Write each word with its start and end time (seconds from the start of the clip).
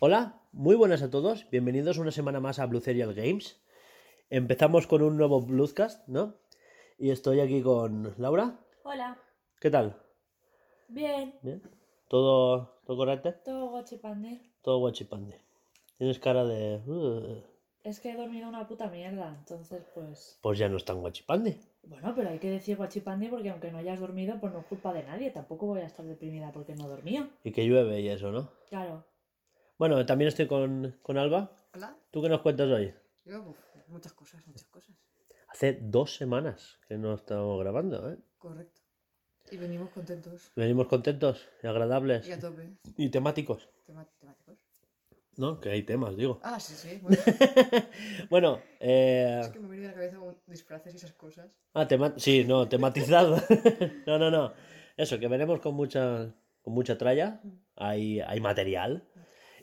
Hola, 0.00 0.40
muy 0.52 0.76
buenas 0.76 1.02
a 1.02 1.10
todos. 1.10 1.48
Bienvenidos 1.50 1.98
una 1.98 2.10
semana 2.10 2.40
más 2.40 2.58
a 2.58 2.66
Blue 2.66 2.80
Serial 2.80 3.14
Games. 3.14 3.60
Empezamos 4.30 4.86
con 4.86 5.02
un 5.02 5.16
nuevo 5.16 5.40
Bluescast, 5.40 6.06
¿no? 6.08 6.34
Y 6.98 7.10
estoy 7.10 7.40
aquí 7.40 7.62
con 7.62 8.14
Laura. 8.18 8.58
Hola, 8.84 9.18
¿Qué 9.60 9.70
tal? 9.70 9.96
bien, 10.88 11.34
¿Bien? 11.42 11.62
¿Todo, 12.08 12.80
todo 12.86 12.96
correcto? 12.96 13.34
todo 13.44 13.68
guachipande. 13.70 14.40
Todo 14.62 14.78
guachipande. 14.78 15.40
Tienes 15.96 16.18
cara 16.18 16.44
de... 16.44 16.76
"Uh". 16.86 17.42
Es 17.84 18.00
que 18.00 18.10
he 18.10 18.16
dormido 18.16 18.48
una 18.48 18.66
puta 18.66 18.88
mierda, 18.88 19.34
entonces 19.38 19.82
pues... 19.94 20.38
Pues 20.42 20.58
ya 20.58 20.68
no 20.68 20.76
es 20.76 20.84
tan 20.84 21.00
guachipande. 21.00 21.58
Bueno, 21.84 22.12
pero 22.14 22.28
hay 22.30 22.38
que 22.38 22.50
decir 22.50 22.76
guachipande 22.76 23.28
porque 23.28 23.50
aunque 23.50 23.70
no 23.70 23.78
hayas 23.78 23.98
dormido, 24.00 24.38
pues 24.40 24.52
no 24.52 24.60
es 24.60 24.66
culpa 24.66 24.92
de 24.92 25.04
nadie. 25.04 25.30
Tampoco 25.30 25.66
voy 25.66 25.80
a 25.80 25.86
estar 25.86 26.04
deprimida 26.04 26.52
porque 26.52 26.74
no 26.74 26.86
dormía. 26.88 27.30
Y 27.44 27.52
que 27.52 27.64
llueve 27.66 28.00
y 28.00 28.08
eso, 28.08 28.30
¿no? 28.30 28.50
Claro. 28.68 29.04
Bueno, 29.78 30.04
también 30.04 30.28
estoy 30.28 30.46
con, 30.48 30.98
con 31.02 31.16
Alba. 31.16 31.50
Hola. 31.74 31.96
¿Tú 32.10 32.20
qué 32.20 32.28
nos 32.28 32.42
cuentas 32.42 32.68
hoy? 32.68 32.92
Yo, 33.24 33.54
muchas 33.86 34.12
cosas, 34.12 34.44
muchas 34.46 34.68
cosas. 34.68 34.94
Hace 35.48 35.78
dos 35.80 36.14
semanas 36.16 36.78
que 36.88 36.98
no 36.98 37.14
estamos 37.14 37.58
grabando, 37.60 38.10
¿eh? 38.12 38.18
Correcto. 38.38 38.82
Y 39.50 39.56
venimos 39.56 39.88
contentos. 39.90 40.52
Venimos 40.56 40.88
contentos 40.88 41.48
y 41.62 41.66
agradables 41.68 42.28
Y 42.28 42.32
a 42.32 42.38
tope. 42.40 42.68
y 42.98 43.08
temáticos, 43.08 43.66
temáticos. 43.88 44.58
¿no? 45.38 45.60
Que 45.60 45.70
hay 45.70 45.84
temas, 45.84 46.16
digo. 46.16 46.40
Ah, 46.42 46.60
sí, 46.60 46.74
sí. 46.74 47.00
Bueno, 47.02 47.16
Bueno, 48.28 48.60
eh... 48.80 49.40
es 49.40 49.48
que 49.48 49.60
me 49.60 49.70
viene 49.70 49.86
a 49.86 49.90
la 49.90 49.94
cabeza 49.94 50.18
con 50.18 50.36
disfraces 50.46 50.94
y 50.94 50.96
esas 50.96 51.12
cosas. 51.12 51.48
Ah, 51.74 51.86
tema... 51.86 52.12
sí, 52.16 52.44
no, 52.44 52.68
tematizado. 52.68 53.40
no, 54.06 54.18
no, 54.18 54.30
no. 54.30 54.52
Eso, 54.96 55.18
que 55.18 55.28
veremos 55.28 55.60
con 55.60 55.74
mucha, 55.74 56.34
con 56.60 56.74
mucha 56.74 56.98
tralla. 56.98 57.40
Hay, 57.76 58.20
hay 58.20 58.40
material. 58.40 59.08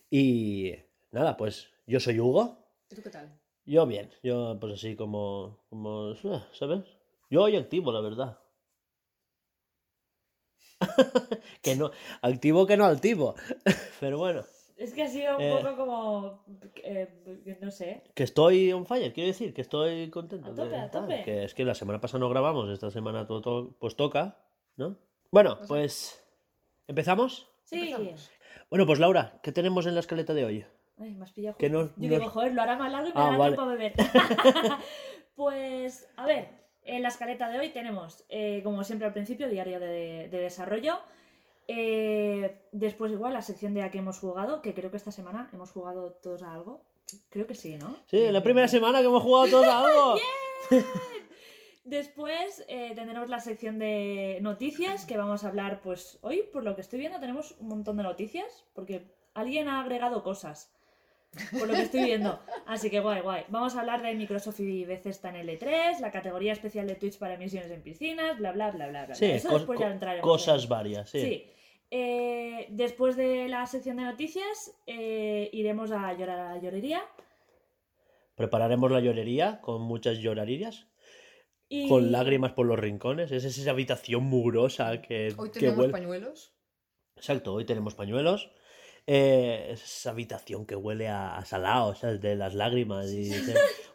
Y 0.09 0.73
nada, 1.11 1.35
pues 1.35 1.69
yo 1.85 1.99
soy 1.99 2.19
Hugo. 2.19 2.57
¿Y 2.89 2.95
tú 2.95 3.01
qué 3.03 3.09
tal? 3.09 3.37
Yo 3.65 3.85
bien, 3.85 4.09
yo 4.23 4.57
pues 4.61 4.73
así 4.73 4.95
como, 4.95 5.65
como 5.69 6.15
¿sabes? 6.53 6.85
Yo 7.29 7.41
hoy 7.41 7.57
activo, 7.57 7.91
la 7.91 7.99
verdad. 7.99 8.39
Que 11.61 11.75
no, 11.75 11.91
activo 12.21 12.65
que 12.65 12.77
no 12.77 12.85
altivo. 12.85 13.35
Pero 13.99 14.17
bueno, 14.17 14.43
Es 14.77 14.93
que 14.93 15.03
ha 15.03 15.07
sido 15.07 15.37
un 15.37 15.41
Eh. 15.41 15.57
poco 15.61 15.75
como... 15.77 16.43
eh, 16.83 17.57
no 17.61 17.71
sé. 17.71 18.03
que 18.13 18.23
estoy 18.23 18.71
on 18.73 18.85
fire, 18.85 19.13
quiero 19.13 19.27
decir, 19.27 19.53
que 19.53 19.61
estoy 19.61 20.09
contento. 20.09 20.51
A 20.51 20.55
tope, 20.55 20.69
de 20.69 20.77
a 20.77 20.91
tope. 20.91 21.23
Que 21.23 21.43
es 21.45 21.53
que 21.53 21.63
la 21.65 21.75
semana 21.75 22.01
pasada 22.01 22.19
no 22.19 22.29
grabamos, 22.29 22.69
esta 22.69 22.91
semana 22.91 23.25
todo, 23.25 23.41
todo- 23.41 23.71
pues 23.79 23.95
toca, 23.95 24.37
¿no? 24.75 24.97
Bueno, 25.31 25.59
pues 25.67 26.21
empezamos. 26.87 27.49
Sí. 27.63 27.79
Empezamos. 27.89 28.29
Bueno, 28.69 28.85
pues 28.85 28.99
Laura, 28.99 29.39
¿qué 29.43 29.51
tenemos 29.51 29.85
en 29.85 29.93
la 29.93 29.99
escaleta 30.01 30.33
de 30.33 30.45
hoy? 30.45 30.65
Ay, 30.97 31.11
me 31.13 31.23
has 31.25 31.31
pillado. 31.31 31.57
Que 31.57 31.69
no- 31.69 31.83
Yo 31.97 32.09
no- 32.09 32.19
digo, 32.19 32.29
joder, 32.29 32.53
lo 32.53 32.61
hará 32.61 32.77
más 32.77 32.91
largo 32.91 33.07
y 33.09 33.13
me 33.13 33.19
Ah, 33.19 33.25
dará 33.25 33.37
vale. 33.37 33.55
tiempo 33.55 33.61
a 33.61 33.73
beber. 33.75 33.93
pues, 35.35 36.07
a 36.17 36.25
ver, 36.25 36.49
en 36.85 37.01
la 37.01 37.09
escaleta 37.09 37.49
de 37.49 37.59
hoy 37.59 37.69
tenemos, 37.69 38.23
eh, 38.29 38.61
como 38.63 38.83
siempre 38.83 39.07
al 39.07 39.13
principio, 39.13 39.49
diario 39.49 39.79
de, 39.79 40.29
de 40.29 40.37
desarrollo. 40.37 40.99
Eh, 41.67 42.61
después 42.71 43.11
igual 43.11 43.33
la 43.33 43.41
sección 43.41 43.73
de 43.73 43.81
a 43.81 43.91
qué 43.91 43.97
hemos 43.97 44.19
jugado, 44.19 44.61
que 44.61 44.73
creo 44.73 44.91
que 44.91 44.97
esta 44.97 45.11
semana 45.11 45.49
hemos 45.53 45.71
jugado 45.71 46.11
todos 46.21 46.43
a 46.43 46.53
algo. 46.53 46.81
Creo 47.29 47.47
que 47.47 47.55
sí, 47.55 47.77
¿no? 47.77 47.97
Sí, 48.07 48.31
la 48.31 48.43
primera 48.43 48.67
semana 48.67 48.99
que 48.99 49.05
hemos 49.05 49.23
jugado 49.23 49.49
todos 49.49 49.67
a 49.67 49.79
algo. 49.79 50.15
Después 51.85 52.65
eh, 52.67 52.93
tendremos 52.95 53.29
la 53.29 53.39
sección 53.39 53.77
de 53.77 54.39
noticias, 54.41 55.05
que 55.05 55.17
vamos 55.17 55.43
a 55.43 55.49
hablar, 55.49 55.81
pues 55.81 56.17
hoy, 56.21 56.41
por 56.51 56.63
lo 56.63 56.73
que 56.75 56.81
estoy 56.81 56.99
viendo, 56.99 57.19
tenemos 57.19 57.55
un 57.59 57.67
montón 57.67 57.97
de 57.97 58.03
noticias, 58.03 58.65
porque 58.73 59.05
alguien 59.35 59.67
ha 59.67 59.81
agregado 59.81 60.23
cosas, 60.23 60.74
por 61.57 61.67
lo 61.67 61.73
que 61.73 61.81
estoy 61.83 62.03
viendo. 62.05 62.39
Así 62.65 62.89
que 62.89 62.99
guay, 62.99 63.21
guay. 63.21 63.43
Vamos 63.49 63.75
a 63.75 63.81
hablar 63.81 64.01
de 64.01 64.13
Microsoft 64.13 64.59
y 64.59 64.85
Bethesda 64.85 65.29
en 65.29 65.47
L3, 65.47 65.99
la 65.99 66.11
categoría 66.11 66.53
especial 66.53 66.87
de 66.87 66.95
Twitch 66.95 67.17
para 67.17 67.35
emisiones 67.35 67.69
en 67.71 67.81
piscinas, 67.81 68.37
bla, 68.37 68.51
bla, 68.51 68.71
bla, 68.71 68.87
bla, 68.87 69.05
bla. 69.05 69.15
Sí, 69.15 69.25
Eso 69.25 69.53
después 69.53 69.79
ya 69.79 69.87
co- 69.87 69.91
entraremos 69.91 70.29
cosas 70.29 70.63
en- 70.63 70.69
varias, 70.69 71.09
sí. 71.09 71.19
Sí. 71.21 71.51
Eh, 71.91 72.67
después 72.71 73.15
de 73.15 73.47
la 73.47 73.65
sección 73.67 73.97
de 73.97 74.03
noticias, 74.03 74.75
eh, 74.87 75.49
iremos 75.53 75.91
a 75.91 76.11
llorar 76.13 76.39
a 76.39 76.53
la 76.55 76.61
llorería. 76.61 77.03
Prepararemos 78.35 78.91
la 78.91 78.99
llorería 78.99 79.61
con 79.61 79.81
muchas 79.81 80.17
llorarillas, 80.17 80.87
Y... 81.69 81.87
con 81.87 82.11
lágrimas 82.11 82.51
por 82.51 82.65
los 82.65 82.77
rincones. 82.77 83.31
Es 83.31 83.45
esa 83.45 83.71
habitación 83.71 84.23
mugrosa 84.23 85.01
que, 85.01 85.33
Hoy 85.37 85.51
que 85.51 85.59
tenemos 85.61 85.87
pañuelos. 85.87 86.53
Exacto, 87.15 87.53
hoy 87.53 87.65
tenemos 87.65 87.95
pañuelos. 87.95 88.51
Eh, 89.07 89.67
es 89.71 89.83
esa 89.83 90.09
habitación 90.09 90.65
que 90.65 90.75
huele 90.75 91.07
a, 91.09 91.37
a 91.37 91.45
salado, 91.45 91.93
¿sabes? 91.93 92.19
De 92.21 92.35
las 92.35 92.55
lágrimas. 92.55 93.07
Y, 93.11 93.31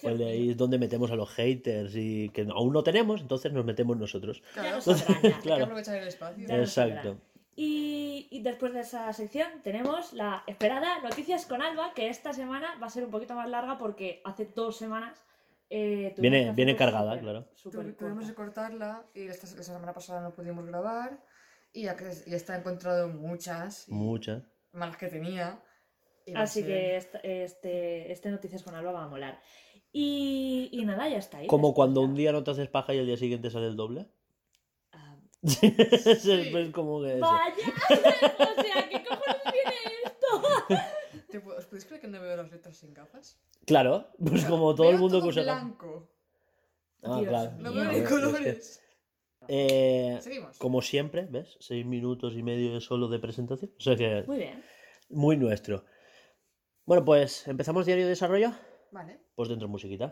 huele 0.02 0.30
ahí 0.30 0.50
es 0.50 0.56
donde 0.56 0.78
metemos 0.78 1.10
a 1.10 1.16
los 1.16 1.30
haters 1.30 1.94
y 1.96 2.28
que 2.30 2.42
aún 2.50 2.72
no 2.72 2.82
tenemos, 2.84 3.20
entonces 3.20 3.52
nos 3.52 3.64
metemos 3.64 3.96
nosotros. 3.96 4.42
Claro, 4.54 4.76
nos 4.76 4.88
hay 4.88 4.94
saldrá, 4.94 5.20
ya. 5.22 5.36
que 5.36 5.40
Claro. 5.42 5.64
aprovechar 5.64 5.96
el 5.96 6.08
espacio. 6.08 6.46
Exacto. 6.48 7.18
Y, 7.56 8.28
y 8.30 8.42
después 8.42 8.72
de 8.72 8.80
esa 8.80 9.12
sección 9.12 9.48
tenemos 9.64 10.12
la 10.12 10.44
esperada 10.46 11.00
Noticias 11.02 11.44
con 11.44 11.60
Alba, 11.60 11.92
que 11.94 12.08
esta 12.08 12.32
semana 12.32 12.78
va 12.80 12.86
a 12.86 12.90
ser 12.90 13.04
un 13.04 13.10
poquito 13.10 13.34
más 13.34 13.48
larga 13.50 13.76
porque 13.78 14.22
hace 14.24 14.46
dos 14.54 14.76
semanas 14.78 15.22
eh, 15.68 16.12
tuvimos 16.14 16.20
Viene- 16.38 16.52
viene 16.52 16.76
cargada, 16.76 17.18
claro. 17.18 17.48
súper 17.54 17.86
Tu- 17.96 18.04
Tuvimos 18.04 18.26
que 18.28 18.34
corta. 18.34 18.62
cortarla 18.68 19.04
y 19.14 19.26
esta, 19.26 19.46
la 19.56 19.62
semana 19.64 19.92
pasada 19.92 20.20
no 20.22 20.32
pudimos 20.34 20.64
grabar. 20.66 21.18
Y 21.72 21.82
ya, 21.84 21.96
que, 21.96 22.04
ya 22.26 22.36
está 22.36 22.56
encontrado 22.56 23.08
muchas. 23.08 23.88
y 23.88 23.92
Muchas. 23.92 24.42
Malas 24.72 24.96
que 24.96 25.08
tenía. 25.08 25.62
Así 26.34 26.64
que 26.64 26.96
este, 26.96 27.42
este, 27.44 28.12
este 28.12 28.30
Noticias 28.30 28.62
con 28.62 28.74
Alba 28.74 28.92
va 28.92 29.04
a 29.04 29.08
molar. 29.08 29.40
Y, 29.92 30.68
y 30.72 30.84
nada, 30.84 31.08
ya 31.08 31.16
está 31.18 31.38
ahí. 31.38 31.46
Como 31.48 31.74
cuando 31.74 32.02
un 32.02 32.14
día 32.14 32.30
no 32.30 32.44
te 32.44 32.52
haces 32.52 32.68
paja 32.68 32.94
y 32.94 32.98
al 33.00 33.06
día 33.06 33.16
siguiente 33.16 33.50
sale 33.50 33.66
el 33.66 33.76
doble. 33.76 34.06
Ah, 34.92 35.16
es, 35.42 36.24
es 36.26 36.70
como 36.72 37.02
que 37.02 37.14
eso. 37.14 37.20
¡Vaya! 37.20 37.54
o 38.38 38.62
sea, 38.62 38.88
¿qué 38.88 39.02
cojones 39.04 39.42
viene 39.52 39.74
esto? 40.04 40.42
¿Te 41.30 41.42
pu- 41.42 41.56
¿Os 41.56 41.66
podéis 41.66 41.84
creer 41.86 42.00
que 42.00 42.08
no 42.08 42.20
veo 42.20 42.36
las 42.36 42.50
letras 42.52 42.76
sin 42.76 42.94
gafas? 42.94 43.40
Claro, 43.66 44.10
pues 44.24 44.44
como 44.44 44.74
todo 44.76 44.90
el 44.90 44.98
mundo 44.98 45.20
que 45.20 45.28
usa 45.28 45.42
blanco. 45.42 46.08
Ah, 47.02 47.16
Dios 47.18 47.28
claro. 47.28 47.50
mío. 47.52 47.62
No 47.62 47.72
veo 47.74 47.84
ni 47.86 47.96
es 47.96 48.02
que- 48.02 48.08
colores. 48.08 48.82
Eh, 49.48 50.18
Seguimos. 50.20 50.58
como 50.58 50.82
siempre, 50.82 51.26
¿ves? 51.30 51.56
Seis 51.60 51.84
minutos 51.86 52.34
y 52.34 52.42
medio 52.42 52.80
solo 52.80 53.08
de 53.08 53.18
presentación. 53.18 53.72
O 53.78 53.80
sea 53.80 53.96
que 53.96 54.22
Muy 54.26 54.36
bien. 54.38 54.62
muy 55.08 55.36
nuestro. 55.36 55.84
Bueno, 56.84 57.04
pues 57.04 57.46
empezamos 57.48 57.86
diario 57.86 58.04
de 58.04 58.10
desarrollo. 58.10 58.52
Vale. 58.92 59.20
Pues 59.34 59.48
dentro 59.48 59.68
musiquita. 59.68 60.10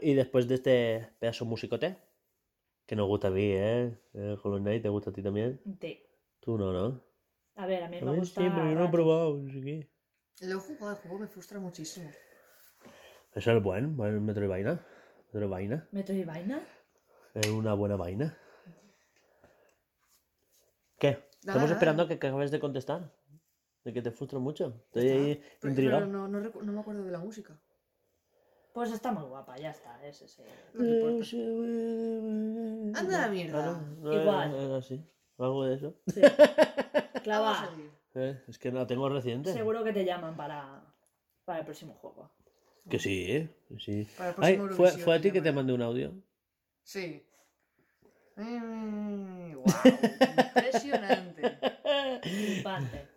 Y 0.00 0.14
después 0.14 0.48
de 0.48 0.54
este 0.56 1.08
pedazo 1.18 1.44
musicote, 1.44 1.96
que 2.86 2.96
nos 2.96 3.06
gusta 3.06 3.28
a 3.28 3.30
mí, 3.30 3.50
¿eh? 3.52 3.96
El 4.14 4.38
Hollow 4.42 4.58
Knight 4.58 4.82
te 4.82 4.88
gusta 4.88 5.10
a 5.10 5.12
ti 5.12 5.22
también. 5.22 5.60
Sí. 5.80 6.02
Tú 6.40 6.56
no, 6.58 6.72
¿no? 6.72 7.02
A 7.56 7.66
ver, 7.66 7.82
a 7.82 7.88
mí 7.88 7.98
A 7.98 8.04
me 8.04 8.12
mí 8.12 8.18
gusta. 8.18 8.40
sí, 8.40 8.48
pero 8.54 8.68
yo 8.70 8.74
no 8.78 8.84
he 8.86 8.88
probado, 8.90 9.36
no 9.38 9.52
sé 9.52 9.60
qué. 9.60 9.88
Lo 10.46 10.56
he 10.56 10.60
jugado, 10.60 10.90
el 10.92 10.96
juego 11.02 11.18
me 11.18 11.26
frustra 11.26 11.58
muchísimo. 11.58 12.10
Eso 13.34 13.52
es 13.52 13.62
buen, 13.62 13.96
buen 13.96 14.24
Metroidvania. 14.24 14.84
Metroidvania. 15.32 15.88
Metroidvania. 15.92 16.62
Es 17.34 17.48
una 17.48 17.74
buena 17.74 17.96
vaina. 17.96 18.36
¿Qué? 20.98 21.10
Nada, 21.10 21.24
Estamos 21.40 21.62
nada. 21.62 21.72
esperando 21.74 22.02
a 22.04 22.08
que 22.08 22.14
acabes 22.14 22.50
de 22.50 22.60
contestar. 22.60 23.12
De 23.84 23.92
que 23.92 24.02
te 24.02 24.10
frustra 24.10 24.38
mucho. 24.38 24.82
Estoy 24.86 25.08
ahí 25.08 25.34
Pero- 25.36 25.50
pero 25.60 25.70
intrigado. 25.70 26.06
no, 26.06 26.28
no, 26.28 26.40
no 26.40 26.72
me 26.72 26.80
acuerdo 26.80 27.04
de 27.04 27.12
la 27.12 27.18
música. 27.20 27.58
Pues 28.78 28.92
está 28.92 29.10
muy 29.10 29.24
guapa, 29.24 29.56
ya 29.56 29.70
está. 29.70 30.00
Es 30.06 30.22
ese. 30.22 30.44
No 30.72 30.84
me 30.84 31.00
importa. 31.00 33.00
Anda 33.00 33.18
la 33.22 33.26
mierda. 33.26 33.50
Claro, 33.50 33.80
no 33.98 34.12
Igual. 34.12 34.54
es 34.54 34.70
así. 34.70 35.04
Algo 35.36 35.64
de 35.64 35.74
eso. 35.74 35.96
Sí. 36.06 36.20
Clava. 37.24 37.68
Eh, 38.14 38.40
es 38.46 38.56
que 38.56 38.70
no 38.70 38.78
la 38.78 38.86
tengo 38.86 39.08
reciente. 39.08 39.52
Seguro 39.52 39.82
que 39.82 39.92
te 39.92 40.04
llaman 40.04 40.36
para, 40.36 40.80
para 41.44 41.58
el 41.58 41.64
próximo 41.64 41.94
juego. 41.94 42.30
Que 42.88 43.00
sí, 43.00 43.24
¿eh? 43.28 43.50
Que 43.68 43.80
sí. 43.80 44.08
Para 44.16 44.30
el 44.30 44.36
Ay, 44.44 44.56
próximo 44.58 44.76
¿fue, 44.76 44.92
fue 44.92 45.16
a 45.16 45.20
ti 45.20 45.32
que 45.32 45.42
te 45.42 45.50
mandé 45.50 45.72
un 45.72 45.82
audio. 45.82 46.14
Sí. 46.84 47.26
Mm, 48.36 49.54
wow, 49.54 49.64
impresionante. 50.54 51.58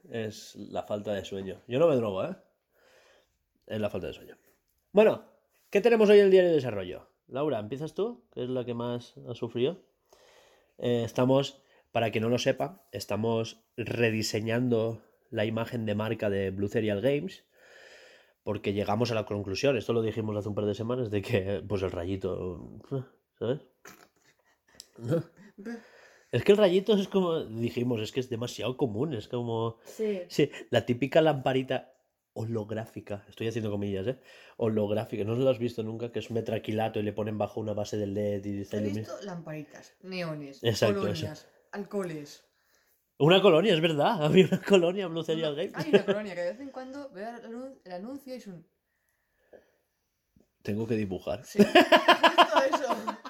Es 0.10 0.56
la 0.56 0.82
falta 0.82 1.14
de 1.14 1.24
sueño. 1.24 1.62
Yo 1.68 1.78
no 1.78 1.88
me 1.88 1.98
drogo, 1.98 2.26
¿eh? 2.26 2.36
Es 3.68 3.80
la 3.80 3.92
falta 3.92 4.08
de 4.08 4.14
sueño. 4.14 4.36
Bueno, 4.92 5.30
¿qué 5.72 5.82
tenemos 5.82 6.10
hoy 6.10 6.20
en 6.20 6.26
el 6.26 6.32
diario 6.32 6.50
de 6.50 6.56
desarrollo? 6.58 7.08
Laura, 7.28 7.58
¿empiezas 7.60 7.94
tú? 7.94 8.24
Que 8.34 8.44
es 8.44 8.50
la 8.50 8.66
que 8.66 8.74
más 8.74 9.16
ha 9.28 9.34
sufrido. 9.34 9.80
Eh, 10.78 11.04
estamos, 11.06 11.64
para 11.92 12.12
que 12.12 12.20
no 12.20 12.30
lo 12.30 12.38
sepa, 12.38 12.86
estamos 12.92 13.64
rediseñando 13.78 15.02
la 15.30 15.46
imagen 15.46 15.86
de 15.86 15.96
marca 15.96 16.30
de 16.30 16.52
Blue 16.52 16.68
Serial 16.68 17.02
Games. 17.02 17.46
Porque 18.44 18.74
llegamos 18.74 19.12
a 19.12 19.16
la 19.16 19.26
conclusión, 19.26 19.78
esto 19.78 19.94
lo 19.94 20.02
dijimos 20.02 20.36
hace 20.36 20.50
un 20.50 20.56
par 20.56 20.66
de 20.66 20.74
semanas, 20.76 21.10
de 21.10 21.22
que 21.22 21.64
pues 21.68 21.84
el 21.84 21.92
rayito, 21.92 22.82
¿sabes? 23.40 23.60
¿No? 24.98 25.24
Es 26.32 26.44
que 26.44 26.54
el 26.54 26.58
rayito 26.58 26.94
es 26.96 27.08
como, 27.08 27.44
dijimos, 27.44 28.02
es 28.02 28.12
que 28.12 28.20
es 28.20 28.30
demasiado 28.30 28.78
común, 28.78 29.14
es 29.14 29.28
como... 29.28 29.78
Sí. 29.84 30.22
Sí, 30.28 30.50
la 30.70 30.86
típica 30.86 31.22
lamparita 31.22 31.94
holográfica, 32.34 33.26
estoy 33.30 33.48
haciendo 33.48 33.72
comillas, 33.72 34.08
¿eh? 34.08 34.20
Holográfica, 34.58 35.24
no 35.24 35.36
lo 35.36 35.50
has 35.50 35.60
visto 35.60 35.84
nunca, 35.84 36.12
que 36.12 36.20
es 36.20 36.30
un 36.30 36.36
metraquilato 36.36 37.00
y 37.00 37.04
le 37.04 37.14
ponen 37.14 37.38
bajo 37.38 37.60
una 37.60 37.74
base 37.74 37.98
del 37.98 38.14
LED 38.14 38.46
y 38.46 38.62
está 38.62 38.78
He 38.78 38.82
visto 38.82 39.14
lamparitas, 39.24 39.94
neones, 40.02 40.64
Exacto, 40.64 41.02
colonias, 41.02 41.48
alcoholes. 41.72 42.46
Una 43.18 43.42
colonia, 43.42 43.74
es 43.74 43.82
verdad, 43.82 44.24
había 44.26 44.48
una 44.48 44.62
colonia 44.62 45.08
Blue 45.08 45.24
Serial 45.24 45.56
Games. 45.56 45.74
Hay 45.76 45.90
una 45.90 46.06
colonia 46.06 46.36
que 46.36 46.42
de 46.42 46.52
vez 46.52 46.60
en 46.62 46.70
cuando 46.70 47.10
veo 47.10 47.30
el 47.30 47.44
anun- 47.44 47.80
el 47.84 47.92
anuncio 47.92 48.34
y 48.34 48.38
es 48.38 48.48
un... 48.48 48.66
Tengo 50.62 50.88
que 50.88 50.96
dibujar. 50.96 51.44
Sí, 51.44 51.60
eso. 51.60 52.96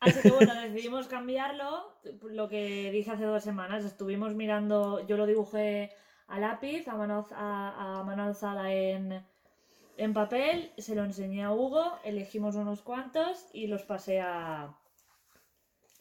Así 0.00 0.20
que 0.22 0.30
bueno, 0.30 0.54
decidimos 0.60 1.06
cambiarlo. 1.06 1.96
Lo 2.22 2.48
que 2.48 2.90
dije 2.90 3.10
hace 3.10 3.24
dos 3.24 3.42
semanas, 3.42 3.84
estuvimos 3.84 4.34
mirando, 4.34 5.06
yo 5.06 5.16
lo 5.16 5.24
dibujé 5.26 5.92
a 6.28 6.38
lápiz, 6.40 6.86
a 6.88 6.96
mano, 6.96 7.26
a, 7.32 8.00
a 8.00 8.02
mano 8.04 8.24
alzada 8.24 8.72
en, 8.72 9.22
en 9.96 10.12
papel, 10.12 10.72
se 10.78 10.94
lo 10.94 11.04
enseñé 11.04 11.44
a 11.44 11.52
Hugo, 11.52 11.84
elegimos 12.04 12.56
unos 12.56 12.82
cuantos 12.82 13.46
y 13.52 13.66
los 13.68 13.82
pasé 13.82 14.20
a, 14.20 14.76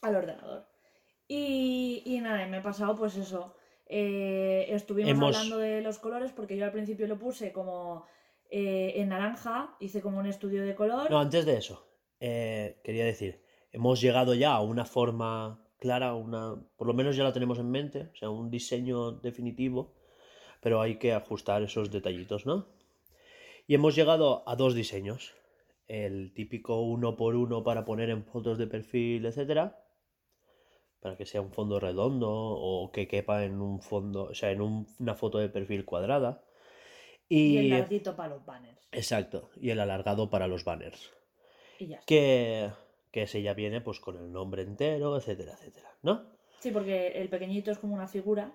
al 0.02 0.16
ordenador. 0.16 0.66
Y, 1.28 2.04
y 2.06 2.20
nada, 2.20 2.46
me 2.48 2.58
he 2.58 2.62
pasado 2.62 2.96
pues 2.96 3.16
eso. 3.18 3.56
eh, 3.88 4.66
estuvimos 4.70 5.12
Hemos- 5.12 5.36
hablando 5.36 5.58
de 5.58 5.82
los 5.82 6.00
colores 6.00 6.32
porque 6.32 6.58
yo 6.58 6.66
al 6.66 6.72
principio 6.72 7.08
lo 7.08 7.18
puse 7.18 7.52
como 7.52 8.06
eh, 8.50 8.94
en 8.98 9.10
naranja, 9.10 9.76
hice 9.80 10.02
como 10.02 10.20
un 10.20 10.26
estudio 10.28 10.64
de 10.64 10.76
color. 10.76 11.10
No, 11.10 11.20
antes 11.20 11.46
de 11.46 11.58
eso, 11.58 11.88
eh, 12.20 12.80
quería 12.84 13.06
decir, 13.06 13.44
hemos 13.72 14.02
llegado 14.02 14.34
ya 14.34 14.54
a 14.54 14.62
una 14.62 14.86
forma 14.86 15.62
clara, 15.80 16.14
una, 16.14 16.56
por 16.78 16.88
lo 16.88 16.94
menos 16.94 17.16
ya 17.16 17.24
la 17.24 17.34
tenemos 17.34 17.58
en 17.60 17.70
mente, 17.70 18.10
o 18.14 18.16
sea, 18.16 18.30
un 18.30 18.50
diseño 18.50 19.12
definitivo, 19.14 19.94
pero 20.66 20.82
hay 20.82 20.96
que 20.98 21.14
ajustar 21.14 21.62
esos 21.62 21.92
detallitos, 21.92 22.48
¿no? 22.48 22.66
Y 23.68 23.76
hemos 23.76 23.94
llegado 23.96 24.42
a 24.50 24.56
dos 24.56 24.74
diseños, 24.74 25.36
el 25.88 26.34
típico 26.34 26.82
uno 26.82 27.16
por 27.16 27.36
uno 27.36 27.64
para 27.64 27.86
poner 27.86 28.10
en 28.10 28.26
fotos 28.26 28.58
de 28.58 28.66
perfil, 28.66 29.28
etcétera, 29.28 29.86
para 31.02 31.18
que 31.18 31.28
sea 31.28 31.42
un 31.42 31.52
fondo 31.52 31.80
redondo 31.80 32.32
o 32.32 32.92
que 32.92 33.08
quepa 33.08 33.46
en 33.46 33.62
un 33.62 33.80
fondo, 33.80 34.24
o 34.24 34.34
sea, 34.34 34.50
en 34.50 34.62
un- 34.62 34.88
una 34.98 35.14
foto 35.14 35.38
de 35.38 35.50
perfil 35.50 35.86
cuadrada. 35.86 36.42
y 37.30 37.58
el 37.58 37.70
larguito 37.70 38.16
para 38.16 38.30
los 38.36 38.44
banners. 38.46 38.88
exacto, 38.92 39.50
y 39.62 39.70
el 39.70 39.80
alargado 39.80 40.30
para 40.32 40.48
los 40.48 40.64
banners 40.64 41.12
Y 41.80 41.88
ya 41.88 41.96
está. 41.98 42.06
que, 42.08 42.70
que 43.12 43.22
ese 43.24 43.42
ya 43.44 43.54
viene 43.54 43.82
pues 43.82 44.00
con 44.00 44.16
el 44.18 44.32
nombre 44.32 44.64
entero, 44.64 45.16
etcétera, 45.18 45.54
etcétera, 45.54 45.90
¿no? 46.02 46.26
Sí, 46.60 46.72
porque 46.72 47.10
el 47.22 47.30
pequeñito 47.30 47.70
es 47.72 47.78
como 47.78 47.94
una 47.94 48.08
figura. 48.08 48.52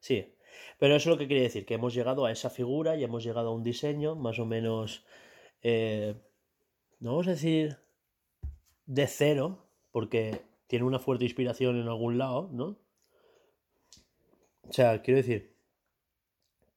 Sí, 0.00 0.34
pero 0.78 0.96
eso 0.96 1.10
es 1.10 1.14
lo 1.14 1.18
que 1.18 1.26
quiere 1.26 1.42
decir, 1.42 1.66
que 1.66 1.74
hemos 1.74 1.94
llegado 1.94 2.24
a 2.26 2.32
esa 2.32 2.50
figura 2.50 2.96
y 2.96 3.04
hemos 3.04 3.24
llegado 3.24 3.48
a 3.50 3.54
un 3.54 3.62
diseño 3.62 4.16
más 4.16 4.38
o 4.38 4.46
menos, 4.46 5.04
eh, 5.62 6.14
no 7.00 7.10
vamos 7.12 7.28
a 7.28 7.32
decir 7.32 7.78
de 8.86 9.06
cero, 9.06 9.66
porque 9.90 10.42
tiene 10.66 10.84
una 10.84 10.98
fuerte 10.98 11.24
inspiración 11.24 11.80
en 11.80 11.88
algún 11.88 12.18
lado, 12.18 12.48
¿no? 12.52 12.78
O 14.68 14.72
sea, 14.72 15.00
quiero 15.02 15.18
decir 15.18 15.54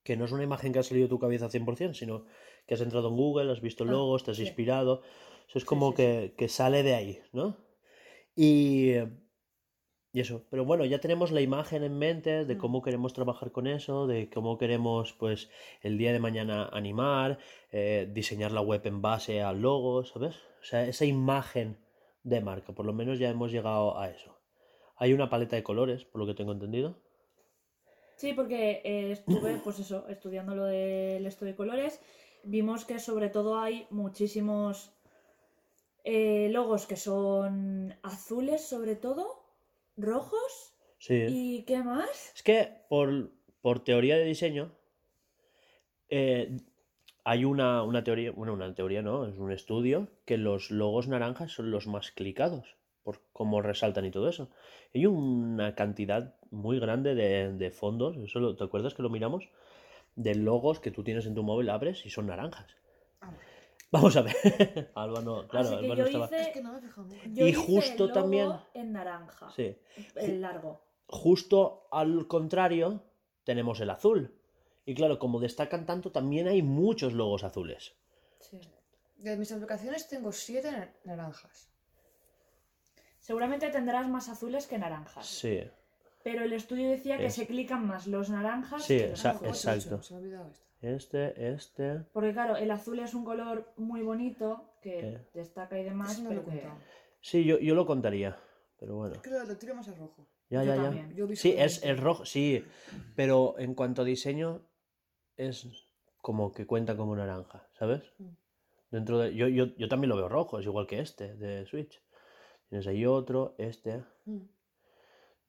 que 0.03 0.15
no 0.17 0.25
es 0.25 0.31
una 0.31 0.43
imagen 0.43 0.71
que 0.71 0.79
ha 0.79 0.83
salido 0.83 1.05
de 1.07 1.09
tu 1.09 1.19
cabeza 1.19 1.49
100%, 1.49 1.93
sino 1.93 2.25
que 2.65 2.73
has 2.75 2.81
entrado 2.81 3.09
en 3.09 3.15
Google, 3.15 3.51
has 3.51 3.61
visto 3.61 3.83
Ah, 3.85 3.91
logo, 3.93 4.17
te 4.19 4.31
has 4.31 4.39
inspirado. 4.39 5.01
Eso 5.47 5.57
es 5.59 5.65
Sí, 5.65 5.65
como 5.65 5.93
sí, 5.93 5.95
que, 5.95 6.33
que 6.37 6.47
sale 6.49 6.83
de 6.83 6.95
ahí, 6.95 7.19
¿no? 7.33 7.57
Y, 8.35 8.93
y 10.17 10.21
eso. 10.21 10.43
Pero 10.49 10.65
bueno, 10.65 10.83
ya 10.83 10.99
tenemos 10.99 11.31
la 11.31 11.41
imagen 11.41 11.83
en 11.83 11.95
mente 11.99 12.43
de 12.43 12.55
Mm. 12.55 12.57
cómo 12.57 12.81
queremos 12.81 13.13
trabajar 13.13 13.51
con 13.51 13.67
eso, 13.67 14.07
de 14.07 14.29
cómo 14.31 14.57
queremos, 14.57 15.13
pues, 15.13 15.47
el 15.83 15.99
día 15.99 16.11
de 16.11 16.17
mañana 16.19 16.67
animar, 16.73 17.37
eh, 17.71 18.09
diseñar 18.11 18.51
la 18.51 18.61
web 18.61 18.81
en 18.85 19.03
base 19.03 19.43
al 19.43 19.61
logo, 19.61 20.03
¿sabes? 20.05 20.35
O 20.59 20.63
sea, 20.63 20.87
esa 20.87 21.05
imagen 21.05 21.77
de 22.23 22.41
marca, 22.41 22.73
por 22.73 22.87
lo 22.87 22.93
menos 22.93 23.19
ya 23.19 23.29
hemos 23.29 23.51
llegado 23.51 23.99
a 23.99 24.09
eso. 24.09 24.35
Hay 24.95 25.13
una 25.13 25.29
paleta 25.29 25.55
de 25.55 25.61
colores, 25.61 26.03
por 26.05 26.19
lo 26.19 26.25
que 26.25 26.33
tengo 26.33 26.51
entendido. 26.51 26.97
Sí, 28.15 28.33
porque 28.33 28.81
eh, 28.83 29.11
estuve, 29.11 29.57
pues 29.63 29.77
eso, 29.77 30.07
estudiando 30.09 30.55
lo 30.55 30.65
del 30.65 31.27
esto 31.27 31.45
de 31.45 31.55
colores. 31.55 32.01
Vimos 32.43 32.85
que 32.85 32.97
sobre 32.97 33.29
todo 33.29 33.59
hay 33.59 33.85
muchísimos 33.91 34.91
eh, 36.03 36.49
logos 36.51 36.87
que 36.87 36.95
son 36.95 37.93
azules, 38.01 38.67
sobre 38.67 38.95
todo, 38.95 39.46
rojos. 39.97 40.73
Sí. 40.99 41.25
¿Y 41.29 41.63
qué 41.63 41.83
más? 41.83 42.31
Es 42.35 42.43
que 42.43 42.69
por, 42.89 43.31
por 43.61 43.83
teoría 43.83 44.17
de 44.17 44.23
diseño 44.25 44.71
eh, 46.09 46.57
hay 47.23 47.45
una, 47.45 47.83
una 47.83 48.03
teoría, 48.03 48.31
bueno, 48.31 48.53
una 48.53 48.73
teoría 48.73 49.01
no, 49.01 49.25
es 49.25 49.37
un 49.37 49.51
estudio 49.51 50.07
que 50.25 50.37
los 50.37 50.71
logos 50.71 51.07
naranjas 51.07 51.51
son 51.51 51.71
los 51.71 51.87
más 51.87 52.11
clicados, 52.11 52.77
por 53.03 53.21
cómo 53.33 53.61
resaltan 53.61 54.05
y 54.05 54.11
todo 54.11 54.29
eso. 54.29 54.49
Hay 54.93 55.05
una 55.05 55.75
cantidad 55.75 56.35
muy 56.51 56.79
grande 56.79 57.15
de, 57.15 57.51
de 57.53 57.71
fondos, 57.71 58.17
eso 58.17 58.39
lo- 58.39 58.55
¿te 58.55 58.63
acuerdas 58.63 58.93
que 58.93 59.03
lo 59.03 59.09
miramos? 59.09 59.49
De 60.15 60.35
logos 60.35 60.79
que 60.79 60.91
tú 60.91 61.03
tienes 61.03 61.25
en 61.25 61.35
tu 61.35 61.43
móvil, 61.43 61.69
abres 61.69 62.05
y 62.05 62.09
son 62.09 62.27
naranjas. 62.27 62.75
Vamos 63.91 64.15
a 64.17 64.21
ver. 64.21 64.35
Alba 64.95 65.21
no, 65.21 65.47
claro, 65.47 65.67
Así 65.69 65.77
que 65.79 65.85
Alba 65.85 65.95
yo 65.95 66.01
no 66.03 66.05
estaba. 66.07 66.25
hice- 66.25 66.41
Es 66.41 66.47
que 66.49 66.61
no 66.61 66.71
me 66.73 66.77
he 66.79 66.81
fijado 66.81 67.07
nunca. 67.07 67.21
Yo 67.27 67.45
Y 67.45 67.49
hice 67.49 67.59
justo 67.59 68.03
el 68.03 68.09
logo 68.09 68.13
también- 68.21 68.53
en 68.73 68.91
naranja, 68.91 69.51
Sí. 69.55 69.77
el 70.15 70.41
largo. 70.41 70.81
Justo 71.07 71.87
al 71.91 72.27
contrario, 72.27 73.01
tenemos 73.43 73.79
el 73.79 73.89
azul. 73.89 74.33
Y 74.85 74.93
claro, 74.93 75.19
como 75.19 75.39
destacan 75.39 75.85
tanto, 75.85 76.11
también 76.11 76.47
hay 76.47 76.61
muchos 76.61 77.13
logos 77.13 77.43
azules. 77.43 77.93
Sí. 78.39 78.59
De 79.17 79.35
mis 79.37 79.51
aplicaciones 79.51 80.07
tengo 80.07 80.31
siete 80.31 80.71
na- 80.71 80.93
naranjas. 81.05 81.69
Seguramente 83.19 83.69
tendrás 83.69 84.07
más 84.07 84.29
azules 84.29 84.67
que 84.67 84.77
naranjas. 84.77 85.25
Sí, 85.25 85.61
Pero 86.23 86.43
el 86.43 86.51
estudio 86.51 86.89
decía 86.89 87.17
que 87.17 87.27
Es- 87.27 87.35
se 87.35 87.47
clican 87.47 87.87
más 87.87 88.05
los 88.05 88.29
naranjas 88.29 88.83
Sí, 88.83 88.97
que 88.97 89.09
los 89.09 89.25
azules. 89.25 89.65
exacto. 89.65 90.03
Se 90.03 90.13
me 90.13 90.19
ha 90.19 90.23
olvidado 90.23 90.49
esto. 90.51 90.66
Este, 90.81 91.51
este. 91.53 91.99
Porque 92.13 92.33
claro, 92.33 92.55
el 92.57 92.69
azul 92.71 92.99
es 92.99 93.13
un 93.13 93.23
color 93.25 93.73
muy 93.77 94.01
bonito 94.01 94.73
que 94.81 94.99
Eh. 94.99 95.27
destaca 95.33 95.79
y 95.79 95.83
demás, 95.83 96.19
no 96.21 96.31
lo 96.33 96.41
que... 96.45 96.51
contado. 96.51 96.77
Sí, 97.21 97.43
yo, 97.43 97.57
yo 97.59 97.75
lo 97.75 97.85
contaría. 97.85 98.37
Pero 98.79 98.95
bueno. 98.95 99.15
Es 99.15 99.21
que 99.21 99.29
lo, 99.31 99.43
lo 99.43 99.57
tiro 99.57 99.73
más 99.75 99.87
al 99.87 99.97
rojo. 99.97 100.27
Ya, 100.49 100.63
Yo 100.63 100.75
ya, 100.75 100.91
ya. 100.93 101.09
Yo 101.13 101.27
Sí, 101.35 101.53
es 101.57 101.83
el 101.83 101.97
rojo, 101.97 102.25
sí. 102.25 102.63
Pero 103.15 103.55
en 103.57 103.73
cuanto 103.73 104.03
a 104.03 104.05
diseño, 104.05 104.61
es 105.35 105.67
como 106.21 106.51
que 106.53 106.65
cuenta 106.65 106.95
como 106.95 107.15
naranja, 107.15 107.67
¿sabes? 107.73 108.03
Mm. 108.19 108.29
Dentro 108.91 109.19
de, 109.19 109.35
yo, 109.35 109.47
yo, 109.47 109.65
yo 109.77 109.87
también 109.89 110.09
lo 110.09 110.15
veo 110.15 110.29
rojo, 110.29 110.59
es 110.59 110.65
igual 110.65 110.87
que 110.87 110.99
este 110.99 111.33
de 111.35 111.65
Switch. 111.65 112.01
Tienes 112.69 112.87
ahí 112.87 113.05
otro, 113.05 113.55
este. 113.57 114.03
Mm. 114.25 114.43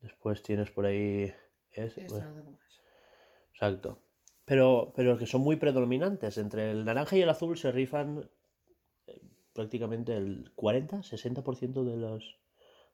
Después 0.01 0.43
tienes 0.43 0.71
por 0.71 0.87
ahí 0.87 1.33
ese. 1.73 2.01
Esto 2.03 2.15
bueno, 2.15 2.31
no 2.31 2.37
tengo 2.37 2.51
más. 2.53 2.81
exacto. 3.53 4.03
Pero, 4.49 4.95
pero 4.97 5.19
que 5.19 5.27
son 5.27 5.43
muy 5.43 5.57
predominantes. 5.57 6.39
Entre 6.39 6.71
el 6.71 6.87
naranja 6.87 7.17
y 7.17 7.21
el 7.21 7.29
azul 7.29 7.59
se 7.59 7.71
rifan 7.71 8.31
eh, 9.07 9.21
prácticamente 9.53 10.17
el 10.17 10.55
40-60% 10.57 11.85
de 11.85 11.97
los, 11.99 12.39